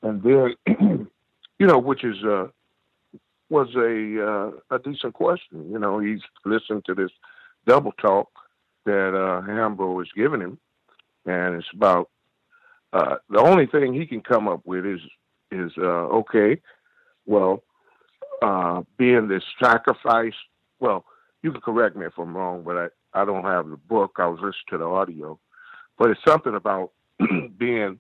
and 0.02 0.22
then, 0.24 0.56
you 1.60 1.68
know, 1.68 1.78
which 1.78 2.04
is 2.04 2.24
uh, 2.24 2.48
was 3.50 3.70
a 3.76 4.26
uh, 4.26 4.76
a 4.76 4.80
decent 4.80 5.14
question. 5.14 5.70
You 5.72 5.80
know, 5.80 6.00
he's 6.00 6.22
listened 6.46 6.86
to 6.86 6.96
this 6.96 7.12
double 7.66 7.92
talk 7.94 8.30
that 8.86 9.10
uh, 9.10 9.46
Hambro 9.48 10.02
is 10.02 10.10
giving 10.16 10.42
him, 10.42 10.60
and 11.26 11.56
it's 11.56 11.68
about 11.74 12.10
uh, 12.94 13.16
the 13.30 13.40
only 13.40 13.66
thing 13.66 13.94
he 13.94 14.06
can 14.06 14.22
come 14.22 14.48
up 14.48 14.62
with 14.66 14.86
is 14.86 15.02
is 15.52 15.72
uh, 15.78 16.08
okay, 16.22 16.62
well, 17.26 17.64
uh, 18.42 18.84
being 18.98 19.28
this 19.28 19.44
sacrifice 19.62 20.34
well, 20.80 21.06
you 21.42 21.52
can 21.52 21.62
correct 21.62 21.96
me 21.96 22.06
if 22.06 22.18
I'm 22.18 22.36
wrong, 22.36 22.64
but 22.64 22.78
I, 22.78 23.22
I 23.22 23.26
don't 23.26 23.44
have 23.44 23.70
the 23.70 23.78
book. 23.78 24.18
I 24.18 24.28
was 24.28 24.40
listening 24.40 24.54
to 24.72 24.78
the 24.80 24.86
audio. 24.86 25.40
But 25.98 26.12
it's 26.12 26.24
something 26.26 26.56
about 26.56 26.92
being 27.58 28.00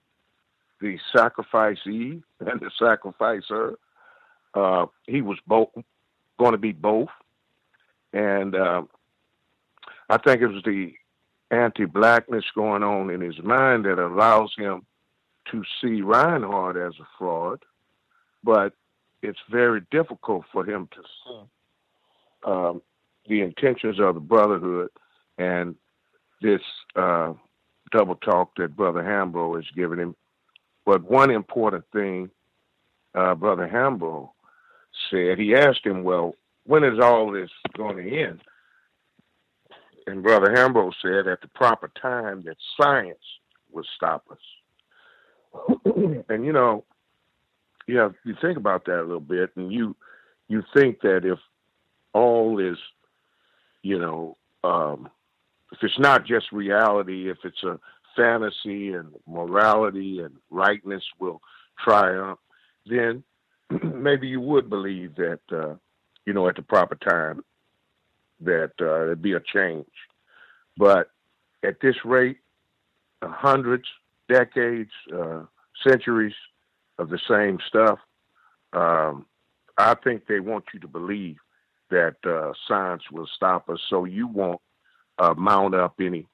the 0.81 0.97
sacrificee 1.13 2.21
and 2.39 2.59
the 2.59 2.71
sacrificer. 2.79 3.77
Uh, 4.53 4.87
he 5.07 5.21
was 5.21 5.37
both 5.45 5.69
going 6.37 6.53
to 6.53 6.57
be 6.57 6.71
both. 6.71 7.09
And 8.13 8.55
uh, 8.55 8.83
I 10.09 10.17
think 10.17 10.41
it 10.41 10.47
was 10.47 10.63
the 10.63 10.93
anti 11.51 11.85
blackness 11.85 12.45
going 12.55 12.83
on 12.83 13.09
in 13.09 13.21
his 13.21 13.41
mind 13.43 13.85
that 13.85 13.99
allows 13.99 14.53
him 14.57 14.85
to 15.51 15.63
see 15.81 16.01
Rinehart 16.01 16.87
as 16.87 16.93
a 16.99 17.07
fraud. 17.17 17.63
But 18.43 18.73
it's 19.21 19.39
very 19.49 19.81
difficult 19.91 20.45
for 20.51 20.65
him 20.65 20.87
to 20.93 21.01
see 21.01 21.49
um, 22.43 22.81
the 23.27 23.41
intentions 23.41 23.99
of 23.99 24.15
the 24.15 24.21
brotherhood 24.21 24.89
and 25.37 25.75
this 26.41 26.61
uh, 26.95 27.33
double 27.91 28.15
talk 28.15 28.51
that 28.57 28.75
Brother 28.75 29.01
Hambro 29.01 29.55
has 29.55 29.65
given 29.75 29.99
him. 29.99 30.15
But 30.85 31.09
one 31.09 31.31
important 31.31 31.85
thing 31.91 32.29
uh, 33.15 33.35
Brother 33.35 33.69
Hambro 33.71 34.29
said, 35.09 35.39
he 35.39 35.55
asked 35.55 35.85
him, 35.85 36.03
Well, 36.03 36.35
when 36.65 36.83
is 36.83 36.99
all 37.01 37.31
this 37.31 37.49
going 37.75 37.97
to 37.97 38.21
end? 38.23 38.41
And 40.07 40.23
Brother 40.23 40.53
Hambro 40.55 40.91
said, 41.01 41.27
At 41.27 41.41
the 41.41 41.47
proper 41.47 41.91
time, 42.01 42.43
that 42.45 42.57
science 42.79 43.17
will 43.71 43.85
stop 43.95 44.25
us. 44.31 45.73
and 46.29 46.45
you 46.45 46.53
know, 46.53 46.85
yeah, 47.87 48.09
you 48.23 48.35
think 48.39 48.57
about 48.57 48.85
that 48.85 48.99
a 48.99 49.01
little 49.01 49.19
bit, 49.19 49.49
and 49.55 49.71
you 49.71 49.95
you 50.47 50.63
think 50.75 51.01
that 51.01 51.25
if 51.25 51.39
all 52.13 52.59
is, 52.59 52.77
you 53.83 53.99
know, 53.99 54.37
um, 54.63 55.09
if 55.71 55.79
it's 55.81 55.99
not 55.99 56.25
just 56.25 56.51
reality, 56.51 57.29
if 57.29 57.37
it's 57.43 57.63
a 57.63 57.79
fantasy 58.15 58.93
and 58.93 59.13
morality 59.27 60.19
and 60.19 60.35
rightness 60.49 61.03
will 61.19 61.41
triumph, 61.83 62.39
then 62.85 63.23
maybe 63.83 64.27
you 64.27 64.41
would 64.41 64.69
believe 64.69 65.15
that, 65.15 65.39
uh, 65.51 65.75
you 66.25 66.33
know, 66.33 66.47
at 66.47 66.55
the 66.55 66.61
proper 66.61 66.95
time 66.95 67.43
that 68.41 68.71
uh, 68.79 69.05
there'd 69.05 69.21
be 69.21 69.33
a 69.33 69.39
change. 69.39 69.85
But 70.77 71.11
at 71.63 71.81
this 71.81 71.95
rate, 72.05 72.39
hundreds, 73.21 73.85
decades, 74.27 74.91
uh, 75.13 75.43
centuries 75.87 76.33
of 76.97 77.09
the 77.09 77.19
same 77.29 77.59
stuff, 77.67 77.99
um, 78.73 79.25
I 79.77 79.95
think 80.03 80.27
they 80.27 80.39
want 80.39 80.65
you 80.73 80.79
to 80.81 80.87
believe 80.87 81.37
that 81.89 82.15
uh, 82.25 82.53
science 82.67 83.03
will 83.11 83.27
stop 83.35 83.69
us. 83.69 83.79
So 83.89 84.05
you 84.05 84.27
won't 84.27 84.61
uh, 85.17 85.33
mount 85.37 85.75
up 85.75 85.95
any 85.99 86.27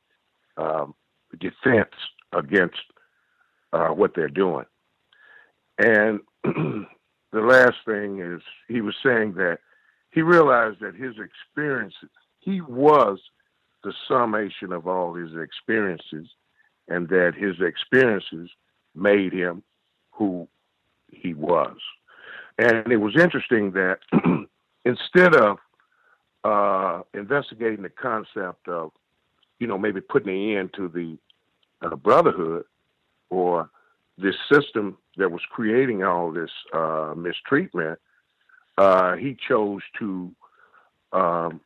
um, 0.57 0.93
defense 1.39 1.93
against 2.33 2.75
uh, 3.73 3.89
what 3.89 4.13
they're 4.15 4.27
doing. 4.27 4.65
And 5.77 6.19
the 6.43 6.85
last 7.33 7.75
thing 7.85 8.19
is 8.19 8.41
he 8.67 8.81
was 8.81 8.95
saying 9.03 9.33
that 9.33 9.59
he 10.11 10.21
realized 10.21 10.79
that 10.79 10.95
his 10.95 11.15
experiences, 11.19 12.09
he 12.39 12.61
was 12.61 13.19
the 13.83 13.93
summation 14.07 14.71
of 14.71 14.87
all 14.87 15.13
his 15.13 15.31
experiences, 15.35 16.27
and 16.87 17.09
that 17.09 17.33
his 17.37 17.55
experiences 17.59 18.49
made 18.95 19.33
him 19.33 19.63
who 20.11 20.47
he 21.11 21.33
was. 21.33 21.77
And 22.57 22.91
it 22.91 22.97
was 22.97 23.15
interesting 23.17 23.71
that 23.71 23.99
instead 24.85 25.35
of 25.35 25.57
uh, 26.43 27.01
investigating 27.13 27.81
the 27.81 27.89
concept 27.89 28.67
of, 28.67 28.91
you 29.59 29.67
know, 29.67 29.77
maybe 29.77 29.99
putting 29.99 30.29
an 30.29 30.57
end 30.57 30.73
to 30.75 30.87
the 30.87 31.17
uh, 31.81 31.95
brotherhood 31.95 32.65
or 33.29 33.69
this 34.17 34.35
system 34.51 34.97
that 35.17 35.31
was 35.31 35.41
creating 35.49 36.03
all 36.03 36.31
this 36.31 36.51
uh, 36.73 37.13
mistreatment, 37.17 37.99
uh, 38.77 39.15
he 39.15 39.35
chose 39.47 39.81
to, 39.99 40.31
um, 41.13 41.59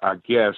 I 0.00 0.16
guess, 0.26 0.54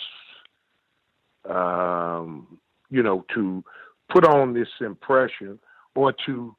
um, 1.48 2.58
you 2.90 3.02
know, 3.02 3.24
to 3.34 3.64
put 4.10 4.24
on 4.24 4.52
this 4.52 4.68
impression 4.80 5.58
or 5.94 6.12
to 6.26 6.54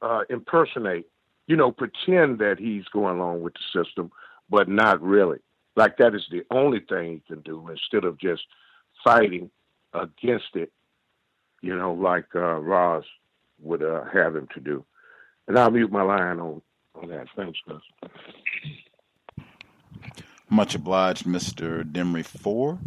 uh, 0.00 0.20
impersonate, 0.30 1.06
you 1.46 1.56
know, 1.56 1.70
pretend 1.70 2.38
that 2.38 2.56
he's 2.58 2.84
going 2.86 3.18
along 3.18 3.42
with 3.42 3.54
the 3.54 3.84
system, 3.84 4.10
but 4.50 4.68
not 4.68 5.02
really. 5.02 5.38
Like 5.76 5.96
that 5.98 6.14
is 6.14 6.24
the 6.30 6.44
only 6.50 6.80
thing 6.80 7.12
he 7.12 7.34
can 7.34 7.42
do 7.42 7.68
instead 7.68 8.04
of 8.04 8.18
just 8.18 8.42
fighting 9.02 9.50
against 9.92 10.54
it, 10.54 10.72
you 11.60 11.76
know, 11.76 11.92
like 11.92 12.26
uh, 12.34 12.58
Ras 12.60 13.04
would 13.60 13.82
uh, 13.82 14.04
have 14.12 14.36
him 14.36 14.48
to 14.54 14.60
do. 14.60 14.84
And 15.46 15.58
I'll 15.58 15.70
mute 15.70 15.92
my 15.92 16.02
line 16.02 16.38
on, 16.38 16.62
on 16.94 17.08
that. 17.08 17.26
Thanks, 17.36 17.58
Gus. 17.68 17.82
Much 20.48 20.74
obliged, 20.74 21.24
Mr. 21.24 21.82
Demery 21.82 22.24
Four. 22.24 22.78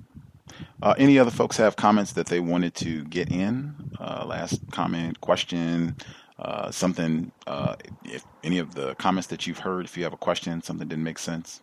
Uh, 0.82 0.96
any 0.98 1.20
other 1.20 1.32
folks 1.32 1.58
have 1.58 1.76
comments 1.76 2.14
that 2.14 2.28
they 2.28 2.40
wanted 2.40 2.74
to 2.76 3.04
get 3.06 3.32
in? 3.32 3.76
Uh, 4.00 4.24
last 4.26 4.60
comment, 4.72 5.20
question, 5.22 5.96
uh, 6.40 6.72
something. 6.72 7.32
Uh, 7.46 7.76
if 8.04 8.24
any 8.44 8.60
of 8.60 8.76
the 8.76 8.96
comments 8.96 9.28
that 9.30 9.48
you've 9.48 9.60
heard, 9.60 9.86
if 9.86 9.98
you 9.98 10.04
have 10.04 10.14
a 10.14 10.18
question, 10.18 10.62
something 10.62 10.88
didn't 10.88 11.04
make 11.04 11.20
sense. 11.20 11.62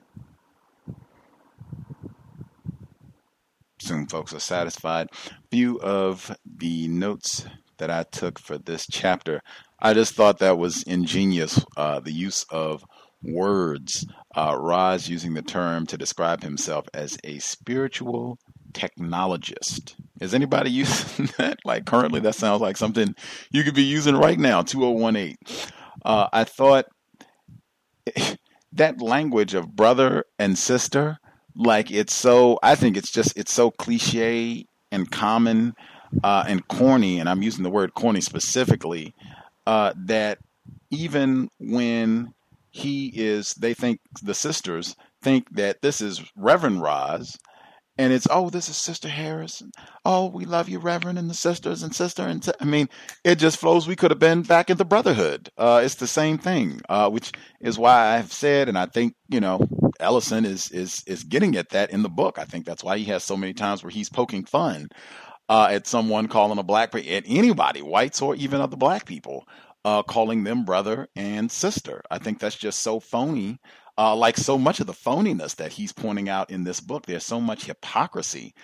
Soon, 3.81 4.07
folks 4.07 4.33
are 4.33 4.41
satisfied. 4.41 5.09
Few 5.51 5.79
of 5.81 6.35
the 6.45 6.89
notes 6.89 7.45
that 7.79 7.91
I 7.91 8.05
took 8.05 8.39
for 8.39 8.57
this 8.57 8.87
chapter, 8.91 9.43
I 9.81 9.93
just 9.95 10.15
thought 10.15 10.39
that 10.39 10.59
was 10.59 10.83
ingenious. 10.85 11.65
Uh, 11.77 12.01
the 12.01 12.13
use 12.13 12.47
of 12.51 12.85
words. 13.23 14.07
Uh, 14.35 14.99
using 15.07 15.35
the 15.35 15.43
term 15.43 15.87
to 15.87 15.97
describe 15.97 16.43
himself 16.43 16.87
as 16.93 17.17
a 17.25 17.39
spiritual 17.39 18.39
technologist. 18.73 19.95
Is 20.21 20.35
anybody 20.35 20.71
using 20.83 21.29
that? 21.39 21.59
Like 21.65 21.87
currently, 21.87 22.21
that 22.21 22.35
sounds 22.35 22.61
like 22.61 22.77
something 22.77 23.15
you 23.51 23.63
could 23.65 23.75
be 23.75 23.83
using 23.83 24.17
right 24.17 24.39
now, 24.39 24.63
2018. 24.63 25.37
Uh, 26.05 26.29
I 26.33 26.45
thought 26.45 26.87
that 28.73 29.01
language 29.01 29.55
of 29.55 29.75
brother 29.75 30.25
and 30.39 30.59
sister, 30.59 31.19
like 31.57 31.91
it's 31.91 32.15
so, 32.15 32.59
I 32.63 32.75
think 32.75 32.97
it's 32.97 33.11
just, 33.11 33.37
it's 33.37 33.53
so 33.53 33.71
cliche 33.71 34.67
and 34.91 35.11
common 35.11 35.75
uh, 36.23 36.45
and 36.47 36.67
corny, 36.69 37.19
and 37.19 37.29
I'm 37.29 37.43
using 37.43 37.65
the 37.65 37.71
word 37.71 37.95
corny 37.95 38.21
specifically, 38.21 39.15
uh, 39.67 39.93
that 39.97 40.39
even 40.91 41.49
when 41.59 42.35
he 42.71 43.13
is, 43.15 43.55
they 43.55 43.75
think, 43.75 44.01
the 44.23 44.35
sisters 44.35 44.95
think 45.23 45.49
that 45.57 45.81
this 45.83 46.01
is 46.01 46.23
Reverend 46.37 46.83
Ras, 46.83 47.37
and 47.97 48.13
it's 48.13 48.27
oh 48.31 48.51
this 48.51 48.69
is 48.69 48.77
sister 48.77 49.09
harris 49.09 49.63
oh 50.05 50.27
we 50.27 50.45
love 50.45 50.69
you 50.69 50.79
reverend 50.79 51.19
and 51.19 51.31
the 51.31 51.35
sisters 51.35 51.83
and 51.83 51.95
sister 51.95 52.23
and 52.23 52.49
I 52.61 52.65
mean 52.65 52.89
it 53.23 53.37
just 53.37 53.59
flows. 53.59 53.87
We 53.87 53.97
could 53.97 54.11
have 54.11 54.19
been 54.19 54.43
back 54.43 54.71
in 54.71 54.77
the 54.77 54.85
brotherhood. 54.85 55.51
Uh, 55.57 55.81
it's 55.85 55.97
the 55.97 56.07
same 56.07 56.39
thing 56.39 56.81
uh, 56.89 57.09
which 57.11 57.33
is 57.61 57.79
why 57.79 58.17
i've 58.17 58.33
said 58.33 58.69
and 58.69 58.79
i 58.79 58.87
think 58.87 59.15
you 59.29 59.41
know 59.41 59.67
ellison 60.01 60.45
is 60.45 60.71
is 60.71 61.03
is 61.07 61.25
getting 61.25 61.57
at 61.57 61.71
that 61.71 61.91
in 61.91 62.03
the 62.03 62.09
book. 62.09 62.39
I 62.39 62.45
think 62.45 62.67
that's 62.67 62.85
why 62.85 62.99
he 62.99 63.05
has 63.05 63.25
so 63.25 63.37
many 63.37 63.55
times 63.55 63.83
where 63.83 63.91
he's 63.91 64.09
poking 64.09 64.45
fun 64.45 64.89
uh, 65.49 65.69
at 65.71 65.87
someone 65.87 66.29
calling 66.29 66.59
a 66.59 66.63
black 66.63 66.95
at 66.95 67.25
anybody 67.27 67.83
whites 67.83 68.23
or 68.23 68.35
even 68.37 68.61
other 68.61 68.77
black 68.77 69.07
people 69.07 69.47
uh, 69.85 70.03
calling 70.03 70.45
them 70.45 70.65
brother 70.65 71.09
and 71.15 71.51
sister. 71.51 72.03
I 72.11 72.19
think 72.19 72.39
that's 72.39 72.57
just 72.57 72.81
so 72.81 73.01
phony 73.01 73.59
uh, 73.97 74.15
like 74.15 74.37
so 74.37 74.59
much 74.59 74.81
of 74.81 74.87
the 74.87 74.93
phoniness 74.93 75.57
that 75.57 75.73
he's 75.73 75.93
pointing 75.93 76.29
out 76.29 76.51
in 76.51 76.65
this 76.65 76.81
book, 76.81 77.07
there's 77.07 77.25
so 77.25 77.41
much 77.41 77.65
hypocrisy 77.65 78.55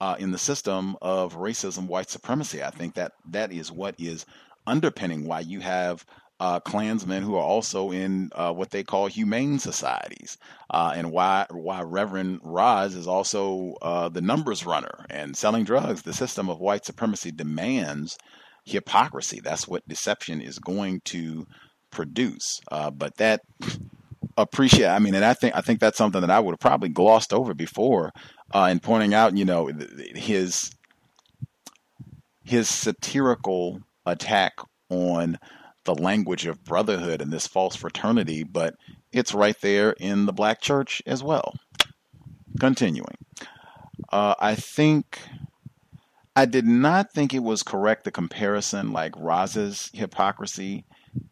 uh, 0.00 0.16
in 0.18 0.30
the 0.30 0.38
system 0.38 0.96
of 1.02 1.36
racism, 1.36 1.86
white 1.86 2.08
supremacy. 2.10 2.62
I 2.62 2.70
think 2.70 2.94
that 2.94 3.12
that 3.30 3.52
is 3.52 3.70
what 3.72 3.94
is 3.98 4.24
underpinning 4.66 5.26
why 5.26 5.40
you 5.40 5.60
have 5.60 6.04
uh, 6.40 6.60
Klansmen 6.60 7.22
who 7.22 7.34
are 7.34 7.42
also 7.42 7.90
in 7.90 8.30
uh, 8.34 8.52
what 8.52 8.70
they 8.70 8.84
call 8.84 9.08
humane 9.08 9.58
societies, 9.58 10.38
uh, 10.70 10.92
and 10.94 11.10
why 11.10 11.46
why 11.50 11.82
Reverend 11.82 12.40
Ras 12.44 12.94
is 12.94 13.08
also 13.08 13.74
uh, 13.82 14.08
the 14.08 14.20
numbers 14.20 14.64
runner 14.64 15.04
and 15.10 15.36
selling 15.36 15.64
drugs. 15.64 16.02
The 16.02 16.12
system 16.12 16.48
of 16.48 16.60
white 16.60 16.84
supremacy 16.84 17.32
demands 17.32 18.16
hypocrisy. 18.64 19.40
That's 19.40 19.66
what 19.66 19.88
deception 19.88 20.40
is 20.40 20.60
going 20.60 21.00
to 21.06 21.46
produce. 21.90 22.60
Uh, 22.70 22.90
but 22.90 23.16
that 23.16 23.40
appreciate. 24.42 24.88
I 24.88 24.98
mean, 24.98 25.14
and 25.14 25.24
I 25.24 25.34
think 25.34 25.54
I 25.54 25.60
think 25.60 25.80
that's 25.80 25.98
something 25.98 26.20
that 26.20 26.30
I 26.30 26.40
would 26.40 26.52
have 26.52 26.60
probably 26.60 26.88
glossed 26.88 27.32
over 27.32 27.54
before 27.54 28.12
uh, 28.54 28.68
in 28.70 28.80
pointing 28.80 29.12
out, 29.12 29.36
you 29.36 29.44
know, 29.44 29.70
his 30.14 30.70
his 32.44 32.68
satirical 32.68 33.80
attack 34.06 34.54
on 34.88 35.38
the 35.84 35.94
language 35.94 36.46
of 36.46 36.64
brotherhood 36.64 37.20
and 37.20 37.32
this 37.32 37.46
false 37.46 37.76
fraternity, 37.76 38.42
but 38.42 38.74
it's 39.12 39.34
right 39.34 39.58
there 39.60 39.90
in 39.92 40.26
the 40.26 40.32
black 40.32 40.60
church 40.60 41.02
as 41.06 41.22
well. 41.22 41.54
Continuing, 42.58 43.16
uh, 44.10 44.34
I 44.38 44.54
think 44.54 45.20
I 46.34 46.46
did 46.46 46.66
not 46.66 47.12
think 47.12 47.34
it 47.34 47.42
was 47.42 47.62
correct 47.62 48.04
the 48.04 48.10
comparison 48.10 48.92
like 48.92 49.12
Ras's 49.16 49.90
hypocrisy 49.92 50.84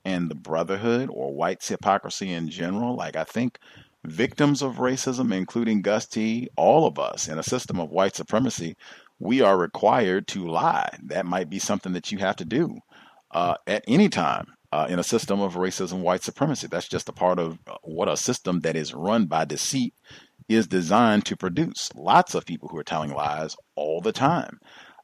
and 0.05 0.31
the 0.31 0.35
brotherhood 0.35 1.09
or 1.13 1.35
white 1.35 1.65
hypocrisy 1.65 2.33
in 2.33 2.49
general. 2.49 2.97
Like 2.97 3.17
I 3.17 3.25
think 3.25 3.59
victims 4.05 4.63
of 4.63 4.77
racism, 4.77 5.35
including 5.35 5.83
Gus 5.83 6.07
T, 6.07 6.49
all 6.57 6.87
of 6.87 6.99
us 6.99 7.29
in 7.29 7.39
a 7.39 7.43
system 7.43 7.81
of 7.81 7.91
white 7.91 8.17
supremacy, 8.17 8.77
we 9.19 9.41
are 9.41 9.57
required 9.57 10.29
to 10.29 10.47
lie. 10.47 10.91
That 11.05 11.27
might 11.27 11.51
be 11.51 11.59
something 11.59 11.93
that 11.95 12.13
you 12.13 12.19
have 12.19 12.37
to 12.37 12.45
do 12.45 12.79
uh, 13.31 13.55
at 13.67 13.85
any 13.89 14.09
time 14.09 14.47
uh, 14.73 14.87
in 14.89 14.99
a 14.99 15.05
system 15.05 15.41
of 15.41 15.55
racism, 15.55 16.01
white 16.01 16.23
supremacy. 16.23 16.67
That's 16.67 16.89
just 16.89 17.09
a 17.09 17.13
part 17.13 17.39
of 17.39 17.59
uh, 17.67 17.77
what 17.83 18.09
a 18.09 18.17
system 18.17 18.61
that 18.61 18.77
is 18.77 18.95
run 18.95 19.27
by 19.27 19.45
deceit 19.45 19.95
is 20.49 20.67
designed 20.67 21.25
to 21.27 21.37
produce. 21.37 21.91
Lots 21.95 22.35
of 22.35 22.47
people 22.47 22.69
who 22.69 22.79
are 22.79 22.85
telling 22.85 23.13
lies 23.13 23.57
all 23.75 24.01
the 24.01 24.13
time. 24.13 24.59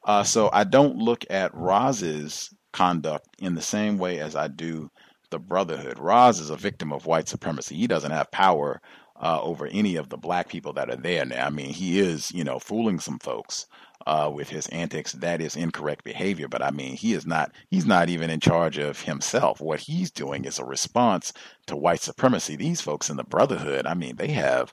Uh, 0.05 0.23
so 0.23 0.51
I 0.52 0.65
don't 0.65 0.97
look 0.97 1.25
at 1.31 1.55
Ras's 1.55 2.51
conduct 2.73 3.28
in 3.39 3.55
the 3.55 3.62
same 3.62 3.99
way 3.99 4.18
as 4.18 4.34
I 4.36 4.49
do 4.49 4.91
the 5.31 5.39
Brotherhood. 5.39 5.99
Ras 5.99 6.39
is 6.39 6.51
a 6.51 6.57
victim 6.57 6.92
of 6.92 7.07
white 7.07 7.28
supremacy. 7.28 7.76
He 7.76 7.86
doesn't 7.86 8.10
have 8.10 8.31
power 8.31 8.81
uh, 9.20 9.41
over 9.42 9.67
any 9.67 9.97
of 9.97 10.09
the 10.09 10.17
black 10.17 10.49
people 10.49 10.73
that 10.75 10.91
are 10.91 10.97
there 10.97 11.25
now. 11.25 11.47
I 11.47 11.51
mean, 11.51 11.70
he 11.70 11.99
is, 11.99 12.33
you 12.33 12.44
know, 12.44 12.59
fooling 12.59 12.99
some 13.01 13.18
folks 13.18 13.67
uh, 14.07 14.31
with 14.33 14.49
his 14.49 14.67
antics. 14.68 15.12
That 15.12 15.41
is 15.41 15.57
incorrect 15.57 16.05
behavior. 16.05 16.49
But 16.49 16.62
I 16.62 16.70
mean, 16.70 16.97
he 16.97 17.15
is 17.15 17.26
not. 17.26 17.52
He's 17.70 17.86
not 17.86 18.09
even 18.09 18.31
in 18.31 18.41
charge 18.41 18.78
of 18.78 19.01
himself. 19.01 19.60
What 19.60 19.81
he's 19.81 20.10
doing 20.10 20.44
is 20.44 20.59
a 20.59 20.65
response 20.65 21.33
to 21.67 21.76
white 21.76 22.01
supremacy. 22.01 22.57
These 22.57 22.81
folks 22.81 23.10
in 23.10 23.17
the 23.17 23.25
Brotherhood. 23.25 23.86
I 23.86 23.94
mean, 23.94 24.17
they 24.17 24.28
have 24.28 24.73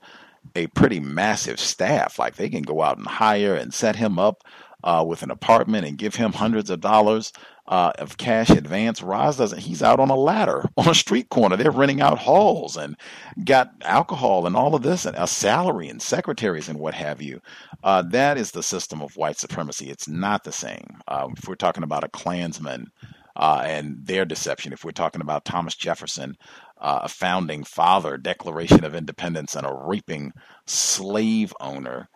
a 0.55 0.67
pretty 0.67 0.99
massive 0.99 1.59
staff. 1.59 2.17
Like 2.17 2.35
they 2.35 2.49
can 2.49 2.63
go 2.63 2.81
out 2.81 2.97
and 2.97 3.07
hire 3.07 3.55
and 3.55 3.73
set 3.73 3.95
him 3.95 4.17
up 4.17 4.43
uh, 4.83 5.03
with 5.07 5.23
an 5.23 5.31
apartment 5.31 5.85
and 5.85 5.97
give 5.97 6.15
him 6.15 6.31
hundreds 6.33 6.69
of 6.69 6.81
dollars 6.81 7.33
uh, 7.69 7.91
of 7.99 8.17
cash 8.17 8.49
advance. 8.49 9.01
Ras 9.03 9.37
doesn't. 9.37 9.59
He's 9.61 9.83
out 9.83 9.99
on 9.99 10.09
a 10.09 10.15
ladder 10.15 10.65
on 10.77 10.89
a 10.89 10.95
street 10.95 11.29
corner. 11.29 11.55
They're 11.55 11.71
renting 11.71 12.01
out 12.01 12.17
halls 12.17 12.75
and 12.75 12.97
got 13.45 13.71
alcohol 13.83 14.47
and 14.47 14.55
all 14.55 14.75
of 14.75 14.81
this 14.81 15.05
and 15.05 15.15
a 15.15 15.27
salary 15.27 15.87
and 15.87 16.01
secretaries 16.01 16.67
and 16.67 16.79
what 16.79 16.95
have 16.95 17.21
you. 17.21 17.39
Uh, 17.83 18.01
that 18.01 18.37
is 18.37 18.51
the 18.51 18.63
system 18.63 19.01
of 19.01 19.15
white 19.15 19.37
supremacy. 19.37 19.89
It's 19.89 20.07
not 20.07 20.43
the 20.43 20.51
same. 20.51 20.99
Uh, 21.07 21.29
if 21.37 21.47
we're 21.47 21.55
talking 21.55 21.83
about 21.83 22.03
a 22.03 22.09
Klansman 22.09 22.87
uh, 23.35 23.61
and 23.63 23.97
their 24.03 24.25
deception, 24.25 24.73
if 24.73 24.83
we're 24.83 24.91
talking 24.91 25.21
about 25.21 25.45
Thomas 25.45 25.75
Jefferson, 25.75 26.35
uh, 26.81 27.01
a 27.03 27.07
founding 27.07 27.63
father, 27.63 28.17
Declaration 28.17 28.83
of 28.83 28.95
Independence, 28.95 29.55
and 29.55 29.65
a 29.65 29.73
raping 29.73 30.33
slave 30.65 31.53
owner, 31.59 32.09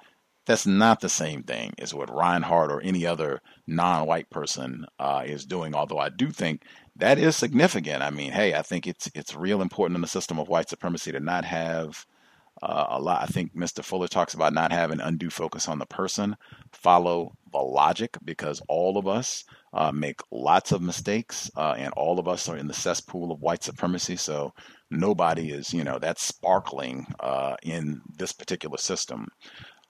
that's 0.45 0.65
not 0.65 0.99
the 0.99 1.09
same 1.09 1.43
thing 1.43 1.73
as 1.77 1.93
what 1.93 2.09
Rinehart 2.09 2.69
or 2.69 2.81
any 2.81 3.05
other 3.05 3.41
non-white 3.67 4.29
person 4.29 4.85
uh, 4.99 5.23
is 5.25 5.45
doing. 5.45 5.73
Although 5.73 5.99
I 5.99 6.09
do 6.09 6.29
think 6.31 6.63
that 6.95 7.17
is 7.17 7.35
significant. 7.35 8.03
I 8.03 8.09
mean, 8.09 8.31
hey, 8.31 8.53
I 8.53 8.61
think 8.61 8.87
it's 8.87 9.09
it's 9.15 9.35
real 9.35 9.61
important 9.61 9.95
in 9.95 10.01
the 10.01 10.07
system 10.07 10.39
of 10.39 10.49
white 10.49 10.69
supremacy 10.69 11.11
to 11.11 11.19
not 11.19 11.45
have 11.45 12.05
uh, 12.61 12.85
a 12.89 13.01
lot. 13.01 13.23
I 13.23 13.25
think 13.25 13.55
Mr. 13.55 13.83
Fuller 13.83 14.07
talks 14.07 14.33
about 14.33 14.53
not 14.53 14.71
having 14.71 14.99
undue 14.99 15.29
focus 15.29 15.67
on 15.67 15.79
the 15.79 15.85
person, 15.85 16.35
follow 16.71 17.33
the 17.51 17.59
logic, 17.59 18.17
because 18.23 18.61
all 18.67 18.97
of 18.97 19.07
us 19.07 19.43
uh, 19.73 19.91
make 19.91 20.21
lots 20.31 20.71
of 20.71 20.81
mistakes, 20.81 21.49
uh, 21.57 21.75
and 21.77 21.91
all 21.93 22.19
of 22.19 22.27
us 22.27 22.47
are 22.47 22.57
in 22.57 22.67
the 22.67 22.73
cesspool 22.73 23.31
of 23.31 23.41
white 23.41 23.63
supremacy. 23.63 24.15
So 24.15 24.53
nobody 24.91 25.51
is, 25.51 25.73
you 25.73 25.83
know, 25.83 25.99
that's 25.99 26.23
sparkling 26.23 27.07
uh, 27.19 27.55
in 27.63 28.01
this 28.17 28.31
particular 28.31 28.77
system. 28.77 29.27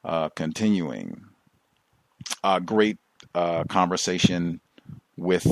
Uh, 0.04 0.30
continuing, 0.30 1.22
uh, 2.44 2.60
great 2.60 2.98
conversation 3.70 4.60
with 5.16 5.46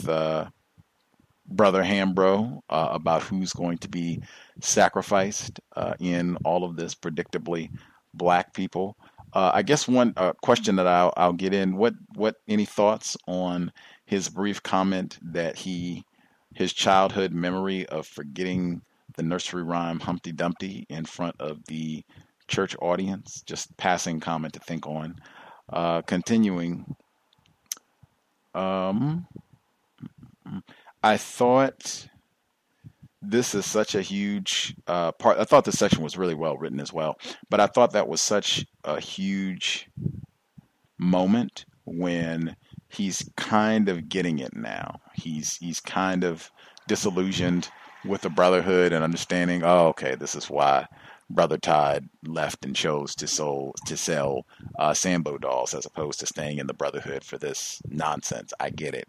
Brother 1.48 1.84
Hambro 1.84 2.62
about 2.70 3.24
who's 3.24 3.54
going 3.54 3.78
to 3.80 3.90
be 3.90 4.22
sacrificed 4.60 5.60
in 6.00 6.38
all 6.44 6.64
of 6.64 6.76
this, 6.76 6.94
predictably 6.96 7.70
black 8.14 8.54
people. 8.54 8.98
Uh, 9.34 9.52
I 9.54 9.62
guess 9.62 9.88
one 9.88 10.14
uh, 10.18 10.34
question 10.42 10.76
that 10.76 10.88
I'll, 10.88 11.14
I'll 11.16 11.34
get 11.34 11.54
in 11.54 11.78
what 11.78 11.94
what 12.16 12.36
any 12.48 12.66
thoughts 12.66 13.16
on 13.28 13.72
his 14.06 14.28
brief 14.28 14.62
comment 14.62 15.18
that 15.22 15.56
he 15.56 16.04
his 16.54 16.74
childhood 16.74 17.32
memory 17.32 17.86
of 17.88 18.06
forgetting 18.06 18.82
the 19.16 19.24
nursery 19.24 19.64
rhyme 19.64 20.02
Humpty 20.02 20.34
Dumpty 20.34 20.86
in 20.90 21.06
front 21.06 21.36
of 21.40 21.64
the 21.66 22.04
church 22.52 22.76
audience. 22.82 23.42
Just 23.46 23.76
passing 23.78 24.20
comment 24.20 24.54
to 24.54 24.60
think 24.60 24.86
on. 24.86 25.16
Uh, 25.72 26.02
continuing. 26.04 26.96
Um, 28.54 29.26
I 31.02 31.18
thought 31.18 32.08
this 33.22 33.56
is 33.56 33.66
such 33.66 33.96
a 33.96 34.02
huge 34.02 34.76
uh, 34.88 35.12
part. 35.14 35.40
I 35.40 35.46
thought 35.46 35.66
this 35.66 35.80
section 35.80 36.04
was 36.04 36.18
really 36.18 36.36
well 36.36 36.58
written 36.58 36.80
as 36.80 36.92
well, 36.92 37.18
but 37.50 37.60
I 37.60 37.68
thought 37.68 37.94
that 37.94 38.08
was 38.08 38.22
such 38.22 38.66
a 38.84 39.00
huge 39.00 39.90
moment 40.98 41.66
when 41.86 42.56
he's 42.90 43.30
kind 43.38 43.90
of 43.90 44.10
getting 44.10 44.40
it 44.40 44.56
now. 44.56 45.00
He's 45.14 45.56
he's 45.58 45.80
kind 45.80 46.24
of 46.24 46.52
disillusioned 46.88 47.70
with 48.04 48.22
the 48.22 48.30
brotherhood 48.30 48.92
and 48.92 49.04
understanding. 49.04 49.64
Oh, 49.64 49.88
okay, 49.90 50.16
this 50.16 50.36
is 50.36 50.50
why 50.50 50.88
Brother 51.32 51.58
Tod 51.58 52.10
left 52.26 52.66
and 52.66 52.76
chose 52.76 53.16
to 53.16 53.27
sell 53.27 53.74
to 53.88 53.98
sell 53.98 54.45
uh, 54.77 54.93
Sambo 54.93 55.38
dolls 55.38 55.74
as 55.74 55.85
opposed 55.85 56.19
to 56.19 56.27
staying 56.27 56.60
in 56.60 56.68
the 56.68 56.74
Brotherhood 56.74 57.24
for 57.24 57.38
this 57.38 57.82
nonsense. 57.90 58.53
I 58.60 58.69
get 58.69 58.93
it, 58.93 59.08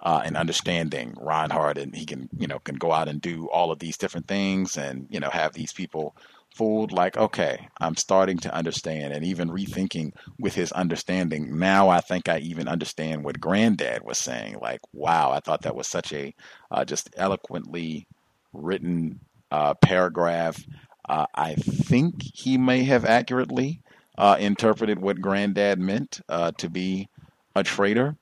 uh, 0.00 0.22
and 0.24 0.36
understanding 0.36 1.14
Rinehart 1.14 1.78
and 1.78 1.94
he 1.94 2.06
can 2.06 2.28
you 2.38 2.46
know 2.46 2.58
can 2.60 2.76
go 2.76 2.92
out 2.92 3.08
and 3.08 3.20
do 3.20 3.48
all 3.50 3.70
of 3.70 3.78
these 3.78 3.96
different 3.96 4.28
things 4.28 4.76
and 4.76 5.06
you 5.10 5.20
know 5.20 5.30
have 5.30 5.52
these 5.52 5.72
people 5.72 6.16
fooled. 6.54 6.92
Like 6.92 7.16
okay 7.16 7.68
i'm 7.80 7.96
starting 7.96 8.38
to 8.38 8.54
understand 8.54 9.12
and 9.12 9.24
even 9.24 9.50
rethinking 9.50 10.12
with 10.38 10.54
his 10.54 10.72
understanding. 10.72 11.58
Now 11.58 11.88
i 11.88 12.00
think 12.00 12.28
i 12.28 12.38
even 12.38 12.68
understand 12.68 13.24
what 13.24 13.40
granddad 13.40 14.02
was 14.04 14.18
saying. 14.18 14.58
Like 14.60 14.80
wow 14.92 15.32
i 15.32 15.40
thought 15.40 15.62
that 15.62 15.76
was 15.76 15.88
such 15.88 16.12
a 16.12 16.34
uh, 16.70 16.84
just 16.84 17.10
eloquently 17.16 18.06
written 18.52 19.20
uh, 19.50 19.74
paragraph 19.74 20.60
uh, 21.08 21.26
i 21.34 21.54
think 21.54 22.22
he 22.34 22.58
may 22.58 22.84
have 22.84 23.04
accurately 23.04 23.80
uh, 24.16 24.36
interpreted 24.38 24.98
what 24.98 25.20
granddad 25.20 25.78
meant 25.78 26.20
uh, 26.28 26.50
to 26.52 26.68
be 26.70 27.08
a 27.54 27.62
traitor 27.62 28.16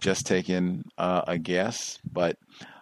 just 0.00 0.26
taking 0.26 0.84
uh, 0.98 1.22
a 1.26 1.38
guess 1.38 1.98
but 2.10 2.36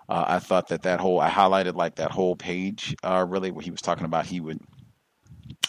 uh, 0.09 0.25
I 0.27 0.39
thought 0.41 0.69
that 0.69 0.83
that 0.83 1.01
whole 1.01 1.21
I 1.21 1.31
highlighted 1.31 1.75
like 1.75 1.95
that 1.95 2.11
whole 2.11 2.37
page 2.37 2.95
uh, 3.03 3.25
really 3.27 3.51
what 3.51 3.65
he 3.65 3.71
was 3.71 3.81
talking 3.81 4.05
about 4.05 4.27
he 4.27 4.41
would 4.41 4.61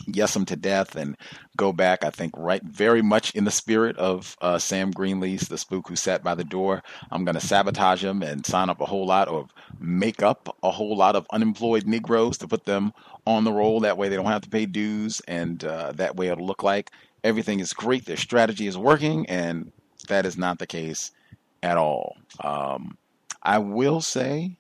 yes 0.08 0.36
him 0.36 0.44
to 0.46 0.56
death 0.56 0.96
and 0.96 1.16
go 1.56 1.72
back. 1.72 2.04
I 2.04 2.10
think 2.10 2.34
right 2.36 2.62
very 2.64 3.02
much 3.02 3.34
in 3.36 3.46
the 3.46 3.52
spirit 3.52 3.96
of 3.98 4.36
Sam 4.58 4.92
Greenlee's 4.92 5.48
The 5.48 5.58
Spook 5.58 5.88
Who 5.88 5.96
Sat 5.96 6.24
by 6.24 6.36
the 6.36 6.44
Door. 6.44 6.84
I'm 7.12 7.24
going 7.24 7.36
to 7.36 7.46
sabotage 7.46 8.04
him 8.04 8.22
and 8.22 8.46
sign 8.46 8.70
up 8.70 8.82
a 8.82 8.86
whole 8.86 9.06
lot 9.06 9.30
or 9.30 9.48
make 9.80 10.22
up 10.22 10.56
a 10.62 10.72
whole 10.72 10.98
lot 10.98 11.16
of 11.16 11.28
unemployed 11.32 11.88
Negroes 11.88 12.38
to 12.40 12.48
put 12.48 12.66
them 12.66 12.92
on 13.26 13.44
the 13.44 13.52
roll. 13.52 13.82
That 13.82 13.98
way 13.98 14.10
they 14.10 14.16
don't 14.16 14.26
have 14.26 14.42
to 14.42 14.50
pay 14.50 14.66
dues, 14.66 15.22
and 15.28 15.64
uh, 15.64 15.92
that 15.94 16.16
way 16.16 16.28
it'll 16.28 16.46
look 16.46 16.64
like 16.64 16.92
everything 17.24 17.60
is 17.60 17.74
great. 17.74 18.06
Their 18.06 18.18
strategy 18.18 18.68
is 18.68 18.78
working, 18.78 19.26
and 19.28 19.72
that 20.08 20.26
is 20.26 20.38
not 20.38 20.60
the 20.60 20.68
case 20.68 21.12
at 21.62 21.78
all. 21.78 22.18
Um, 22.44 22.98
I 23.42 23.60
will 23.60 24.02
say, 24.02 24.58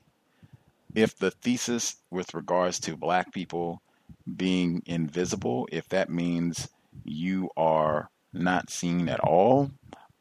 if 0.95 1.17
the 1.17 1.31
thesis 1.31 1.95
with 2.09 2.33
regards 2.33 2.79
to 2.81 2.95
black 2.95 3.33
people 3.33 3.81
being 4.35 4.83
invisible, 4.85 5.67
if 5.71 5.89
that 5.89 6.09
means 6.09 6.69
you 7.03 7.49
are 7.57 8.09
not 8.31 8.69
seen 8.69 9.09
at 9.09 9.19
all, 9.19 9.71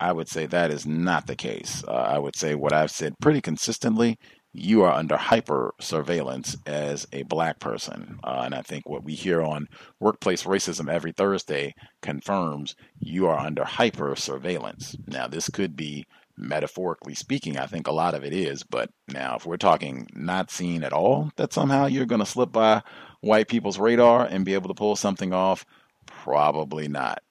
I 0.00 0.12
would 0.12 0.28
say 0.28 0.46
that 0.46 0.70
is 0.70 0.84
not 0.84 1.26
the 1.26 1.36
case. 1.36 1.84
Uh, 1.86 1.92
I 1.92 2.18
would 2.18 2.34
say 2.34 2.54
what 2.54 2.72
I've 2.72 2.90
said 2.90 3.14
pretty 3.20 3.40
consistently 3.40 4.18
you 4.52 4.82
are 4.82 4.92
under 4.92 5.16
hyper 5.16 5.74
surveillance 5.80 6.56
as 6.66 7.06
a 7.12 7.22
black 7.22 7.58
person. 7.58 8.18
Uh, 8.22 8.42
and 8.44 8.54
I 8.54 8.62
think 8.62 8.88
what 8.88 9.04
we 9.04 9.14
hear 9.14 9.42
on 9.42 9.68
workplace 9.98 10.44
racism 10.44 10.92
every 10.92 11.12
Thursday 11.12 11.74
confirms 12.02 12.76
you 12.98 13.26
are 13.26 13.38
under 13.38 13.64
hyper 13.64 14.14
surveillance. 14.14 14.96
Now, 15.06 15.26
this 15.26 15.48
could 15.48 15.74
be 15.74 16.06
metaphorically 16.36 17.14
speaking, 17.14 17.58
I 17.58 17.66
think 17.66 17.86
a 17.86 17.92
lot 17.92 18.14
of 18.14 18.24
it 18.24 18.32
is. 18.32 18.62
But 18.62 18.90
now, 19.08 19.36
if 19.36 19.46
we're 19.46 19.56
talking 19.56 20.06
not 20.14 20.50
seen 20.50 20.84
at 20.84 20.92
all, 20.92 21.30
that 21.36 21.52
somehow 21.52 21.86
you're 21.86 22.06
going 22.06 22.20
to 22.20 22.26
slip 22.26 22.52
by 22.52 22.82
white 23.20 23.48
people's 23.48 23.78
radar 23.78 24.26
and 24.26 24.44
be 24.44 24.54
able 24.54 24.68
to 24.68 24.74
pull 24.74 24.96
something 24.96 25.32
off, 25.32 25.64
probably 26.06 26.88
not. 26.88 27.22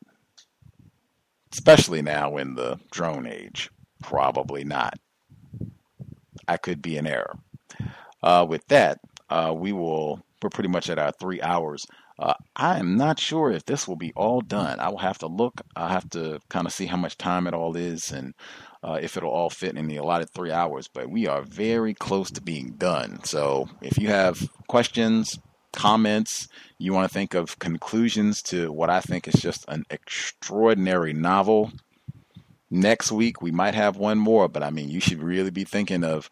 Especially 1.51 2.01
now 2.01 2.37
in 2.37 2.55
the 2.55 2.79
drone 2.91 3.27
age, 3.27 3.69
probably 4.01 4.63
not. 4.63 4.97
I 6.47 6.57
could 6.57 6.81
be 6.81 6.97
in 6.97 7.07
error. 7.07 7.35
Uh, 8.23 8.45
with 8.47 8.67
that, 8.67 8.99
uh, 9.29 9.53
we 9.55 9.71
will. 9.71 10.21
We're 10.41 10.49
pretty 10.49 10.69
much 10.69 10.89
at 10.89 10.97
our 10.97 11.11
three 11.11 11.41
hours. 11.41 11.85
Uh, 12.17 12.33
I 12.55 12.79
am 12.79 12.97
not 12.97 13.19
sure 13.19 13.51
if 13.51 13.65
this 13.65 13.87
will 13.87 13.95
be 13.95 14.11
all 14.15 14.41
done. 14.41 14.79
I 14.79 14.89
will 14.89 14.97
have 14.97 15.19
to 15.19 15.27
look. 15.27 15.61
I'll 15.75 15.87
have 15.89 16.09
to 16.11 16.39
kind 16.49 16.67
of 16.67 16.73
see 16.73 16.87
how 16.87 16.97
much 16.97 17.17
time 17.17 17.47
it 17.47 17.53
all 17.53 17.75
is 17.75 18.11
and 18.11 18.33
uh, 18.83 18.99
if 19.01 19.17
it'll 19.17 19.31
all 19.31 19.49
fit 19.49 19.75
in 19.75 19.87
the 19.87 19.97
allotted 19.97 20.29
three 20.29 20.51
hours. 20.51 20.87
But 20.87 21.09
we 21.09 21.27
are 21.27 21.41
very 21.41 21.93
close 21.93 22.31
to 22.31 22.41
being 22.41 22.71
done. 22.77 23.23
So 23.23 23.69
if 23.81 23.97
you 23.97 24.09
have 24.09 24.49
questions, 24.67 25.39
comments, 25.73 26.47
you 26.77 26.93
want 26.93 27.09
to 27.09 27.13
think 27.13 27.33
of 27.33 27.59
conclusions 27.59 28.41
to 28.43 28.71
what 28.71 28.89
I 28.89 28.99
think 28.99 29.27
is 29.27 29.41
just 29.41 29.65
an 29.67 29.85
extraordinary 29.89 31.13
novel. 31.13 31.71
Next 32.73 33.11
week 33.11 33.41
we 33.41 33.51
might 33.51 33.75
have 33.75 33.97
one 33.97 34.17
more, 34.17 34.47
but 34.47 34.63
I 34.63 34.69
mean, 34.69 34.89
you 34.89 35.01
should 35.01 35.21
really 35.21 35.51
be 35.51 35.65
thinking 35.65 36.05
of 36.05 36.29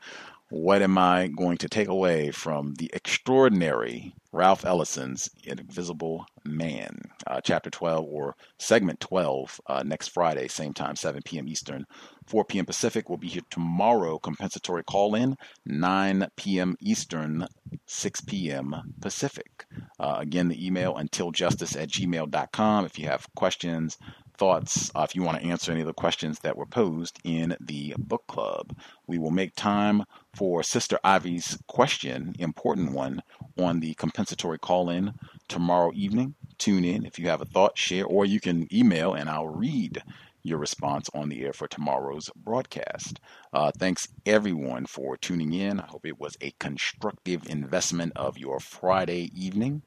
what 0.49 0.81
am 0.81 0.97
I 0.97 1.27
going 1.27 1.57
to 1.57 1.69
take 1.69 1.89
away 1.89 2.31
from 2.31 2.73
the 2.75 2.89
extraordinary 2.93 4.15
Ralph 4.31 4.63
Ellison's 4.63 5.29
Invisible 5.43 6.25
Man, 6.45 7.01
uh, 7.27 7.41
Chapter 7.41 7.69
12 7.69 8.05
or 8.05 8.35
Segment 8.57 8.99
12, 8.99 9.61
uh, 9.67 9.83
next 9.83 10.07
Friday, 10.09 10.47
same 10.47 10.73
time, 10.73 10.95
7 10.95 11.21
p.m. 11.23 11.47
Eastern, 11.47 11.85
4 12.25 12.45
p.m. 12.45 12.65
Pacific. 12.65 13.09
We'll 13.09 13.17
be 13.17 13.27
here 13.27 13.41
tomorrow, 13.49 14.17
compensatory 14.17 14.83
call 14.83 15.15
in, 15.15 15.35
9 15.65 16.27
p.m. 16.35 16.75
Eastern, 16.79 17.47
6 17.85 18.21
p.m. 18.21 18.93
Pacific. 19.01 19.65
Uh, 19.99 20.17
again, 20.19 20.47
the 20.47 20.65
email 20.65 20.95
untiljustice 20.95 21.79
at 21.79 21.89
gmail.com. 21.89 22.85
If 22.85 22.97
you 22.97 23.07
have 23.07 23.27
questions, 23.35 23.97
thoughts 24.39 24.89
uh, 24.95 25.01
if 25.01 25.15
you 25.15 25.21
want 25.21 25.39
to 25.39 25.45
answer 25.45 25.71
any 25.71 25.81
of 25.81 25.87
the 25.87 25.93
questions 25.93 26.39
that 26.39 26.55
were 26.55 26.65
posed 26.65 27.19
in 27.25 27.55
the 27.59 27.93
book 27.97 28.25
club. 28.27 28.73
We 29.05 29.19
will 29.19 29.31
make 29.31 29.53
time 29.55 30.05
for 30.33 30.63
Sister 30.63 30.97
Ivy's 31.03 31.59
question, 31.67 32.33
important 32.39 32.93
one, 32.93 33.21
on 33.59 33.81
the 33.81 33.93
compensatory 33.95 34.57
call 34.57 34.89
in 34.89 35.13
tomorrow 35.49 35.91
evening. 35.93 36.35
Tune 36.57 36.85
in 36.85 37.05
if 37.05 37.19
you 37.19 37.27
have 37.27 37.41
a 37.41 37.45
thought, 37.45 37.77
share, 37.77 38.05
or 38.05 38.25
you 38.25 38.39
can 38.39 38.73
email 38.73 39.13
and 39.13 39.29
I'll 39.29 39.49
read 39.49 40.01
your 40.41 40.57
response 40.57 41.09
on 41.13 41.27
the 41.27 41.43
air 41.43 41.51
for 41.51 41.67
tomorrow's 41.67 42.29
broadcast. 42.35 43.19
Uh, 43.51 43.71
thanks 43.77 44.07
everyone 44.25 44.85
for 44.85 45.17
tuning 45.17 45.51
in. 45.51 45.81
I 45.81 45.85
hope 45.85 46.05
it 46.05 46.19
was 46.19 46.37
a 46.39 46.53
constructive 46.59 47.45
investment 47.49 48.13
of 48.15 48.37
your 48.37 48.61
Friday 48.61 49.29
evening 49.35 49.81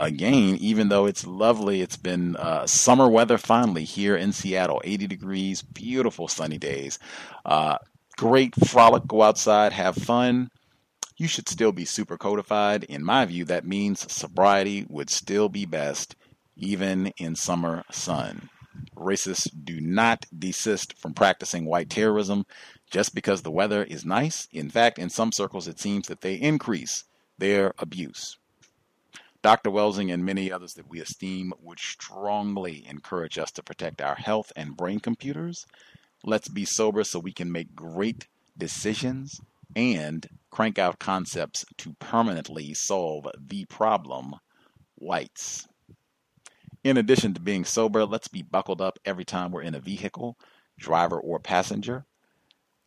again, 0.00 0.56
even 0.60 0.88
though 0.88 1.06
it's 1.06 1.26
lovely, 1.26 1.82
it's 1.82 1.96
been 1.98 2.36
uh, 2.36 2.66
summer 2.66 3.08
weather 3.08 3.38
finally 3.38 3.84
here 3.84 4.16
in 4.16 4.32
Seattle 4.32 4.82
80 4.84 5.06
degrees, 5.08 5.62
beautiful 5.62 6.28
sunny 6.28 6.58
days. 6.58 6.98
Uh, 7.44 7.78
great 8.16 8.54
frolic, 8.66 9.06
go 9.06 9.22
outside, 9.22 9.72
have 9.72 9.96
fun. 9.96 10.50
you 11.18 11.28
should 11.28 11.48
still 11.48 11.72
be 11.72 11.84
super 11.84 12.18
codified. 12.18 12.84
In 12.84 13.04
my 13.04 13.26
view, 13.26 13.44
that 13.46 13.66
means 13.66 14.10
sobriety 14.12 14.86
would 14.88 15.10
still 15.10 15.48
be 15.50 15.66
best, 15.66 16.16
even 16.56 17.08
in 17.18 17.36
summer 17.36 17.84
sun. 17.92 18.48
Racists 18.96 19.48
do 19.64 19.80
not 19.80 20.26
desist 20.36 20.98
from 20.98 21.14
practicing 21.14 21.66
white 21.66 21.90
terrorism 21.90 22.44
just 22.90 23.14
because 23.14 23.42
the 23.42 23.50
weather 23.50 23.84
is 23.84 24.04
nice. 24.04 24.48
In 24.52 24.70
fact, 24.70 24.98
in 24.98 25.10
some 25.10 25.32
circles, 25.32 25.68
it 25.68 25.80
seems 25.80 26.08
that 26.08 26.22
they 26.22 26.36
increase 26.36 27.04
their 27.38 27.74
abuse. 27.78 28.38
Dr. 29.42 29.70
Welsing 29.70 30.12
and 30.12 30.24
many 30.24 30.52
others 30.52 30.74
that 30.74 30.88
we 30.88 31.00
esteem 31.00 31.52
would 31.60 31.78
strongly 31.78 32.84
encourage 32.86 33.38
us 33.38 33.50
to 33.52 33.62
protect 33.62 34.02
our 34.02 34.14
health 34.14 34.52
and 34.54 34.76
brain 34.76 35.00
computers. 35.00 35.66
Let's 36.24 36.48
be 36.48 36.66
sober 36.66 37.04
so 37.04 37.18
we 37.18 37.32
can 37.32 37.50
make 37.50 37.74
great 37.74 38.28
decisions 38.58 39.40
and 39.74 40.28
crank 40.50 40.78
out 40.78 40.98
concepts 40.98 41.64
to 41.78 41.94
permanently 41.94 42.74
solve 42.74 43.28
the 43.38 43.64
problem 43.64 44.34
whites. 44.96 45.66
In 46.84 46.98
addition 46.98 47.32
to 47.34 47.40
being 47.40 47.64
sober, 47.64 48.04
let's 48.04 48.28
be 48.28 48.42
buckled 48.42 48.82
up 48.82 48.98
every 49.06 49.24
time 49.24 49.52
we're 49.52 49.62
in 49.62 49.74
a 49.74 49.80
vehicle, 49.80 50.36
driver 50.78 51.18
or 51.18 51.38
passenger. 51.38 52.04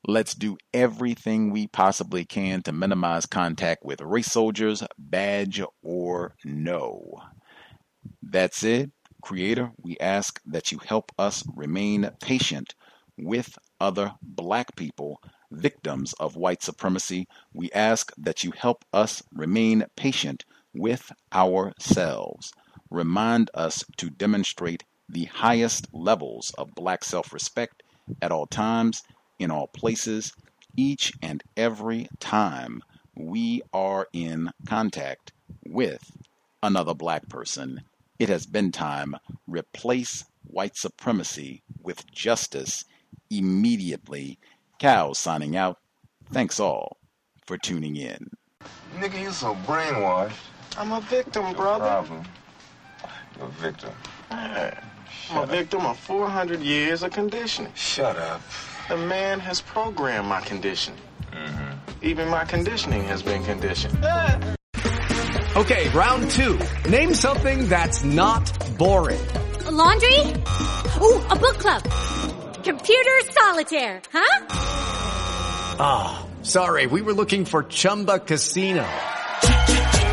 Let's 0.05 0.35
do 0.35 0.57
everything 0.73 1.49
we 1.49 1.67
possibly 1.67 2.25
can 2.25 2.61
to 2.63 2.73
minimize 2.73 3.25
contact 3.25 3.85
with 3.85 4.01
race 4.01 4.31
soldiers, 4.33 4.83
badge 4.97 5.61
or 5.81 6.35
no. 6.43 7.21
That's 8.21 8.63
it. 8.63 8.91
Creator, 9.21 9.71
we 9.81 9.95
ask 10.01 10.41
that 10.45 10.73
you 10.73 10.79
help 10.79 11.13
us 11.17 11.45
remain 11.55 12.09
patient 12.21 12.75
with 13.17 13.57
other 13.79 14.15
black 14.21 14.75
people, 14.75 15.21
victims 15.49 16.11
of 16.19 16.35
white 16.35 16.61
supremacy. 16.61 17.25
We 17.53 17.71
ask 17.71 18.11
that 18.17 18.43
you 18.43 18.51
help 18.51 18.83
us 18.91 19.23
remain 19.33 19.85
patient 19.95 20.43
with 20.73 21.13
ourselves. 21.33 22.51
Remind 22.89 23.49
us 23.53 23.85
to 23.97 24.09
demonstrate 24.09 24.83
the 25.07 25.25
highest 25.25 25.87
levels 25.93 26.51
of 26.57 26.75
black 26.75 27.05
self 27.05 27.31
respect 27.31 27.83
at 28.21 28.33
all 28.33 28.47
times 28.47 29.01
in 29.39 29.51
all 29.51 29.67
places, 29.67 30.33
each 30.75 31.13
and 31.21 31.43
every 31.55 32.07
time 32.19 32.81
we 33.15 33.61
are 33.73 34.07
in 34.13 34.51
contact 34.67 35.31
with 35.65 36.11
another 36.61 36.93
black 36.93 37.27
person. 37.29 37.81
It 38.19 38.29
has 38.29 38.45
been 38.45 38.71
time. 38.71 39.15
Replace 39.47 40.25
white 40.45 40.77
supremacy 40.77 41.63
with 41.81 42.09
justice 42.11 42.85
immediately. 43.29 44.39
Cow 44.79 45.13
signing 45.13 45.55
out. 45.55 45.77
Thanks 46.31 46.59
all 46.59 46.97
for 47.45 47.57
tuning 47.57 47.95
in. 47.95 48.31
Nigga, 48.95 49.21
you 49.21 49.31
so 49.31 49.55
brainwashed. 49.65 50.33
I'm 50.77 50.91
a 50.91 51.01
victim, 51.01 51.53
brother. 51.53 51.85
Problem. 51.85 52.23
You're 53.37 53.47
a 53.47 53.49
victim. 53.49 53.91
Yeah. 54.31 54.79
I'm 55.29 55.43
a 55.43 55.45
victim 55.45 55.85
of 55.85 55.97
400 55.99 56.61
years 56.61 57.03
of 57.03 57.11
conditioning. 57.11 57.71
Shut 57.75 58.17
up. 58.17 58.41
The 58.89 58.97
man 58.97 59.39
has 59.39 59.61
programmed 59.61 60.27
my 60.27 60.41
condition. 60.41 60.93
Mm-hmm. 61.31 62.05
Even 62.05 62.27
my 62.29 62.43
conditioning 62.45 63.03
has 63.05 63.23
been 63.23 63.43
conditioned. 63.43 63.97
Okay, 65.55 65.87
round 65.89 66.31
two. 66.31 66.59
Name 66.89 67.13
something 67.13 67.69
that's 67.69 68.03
not 68.03 68.41
boring. 68.75 69.21
A 69.67 69.71
laundry? 69.71 70.19
Ooh, 70.99 71.21
a 71.29 71.35
book 71.35 71.59
club. 71.59 71.83
Computer 72.63 73.21
solitaire, 73.29 74.01
huh? 74.11 74.45
Ah, 75.79 76.25
oh, 76.25 76.43
sorry, 76.43 76.87
we 76.87 77.03
were 77.03 77.13
looking 77.13 77.45
for 77.45 77.61
Chumba 77.61 78.17
Casino. 78.17 78.83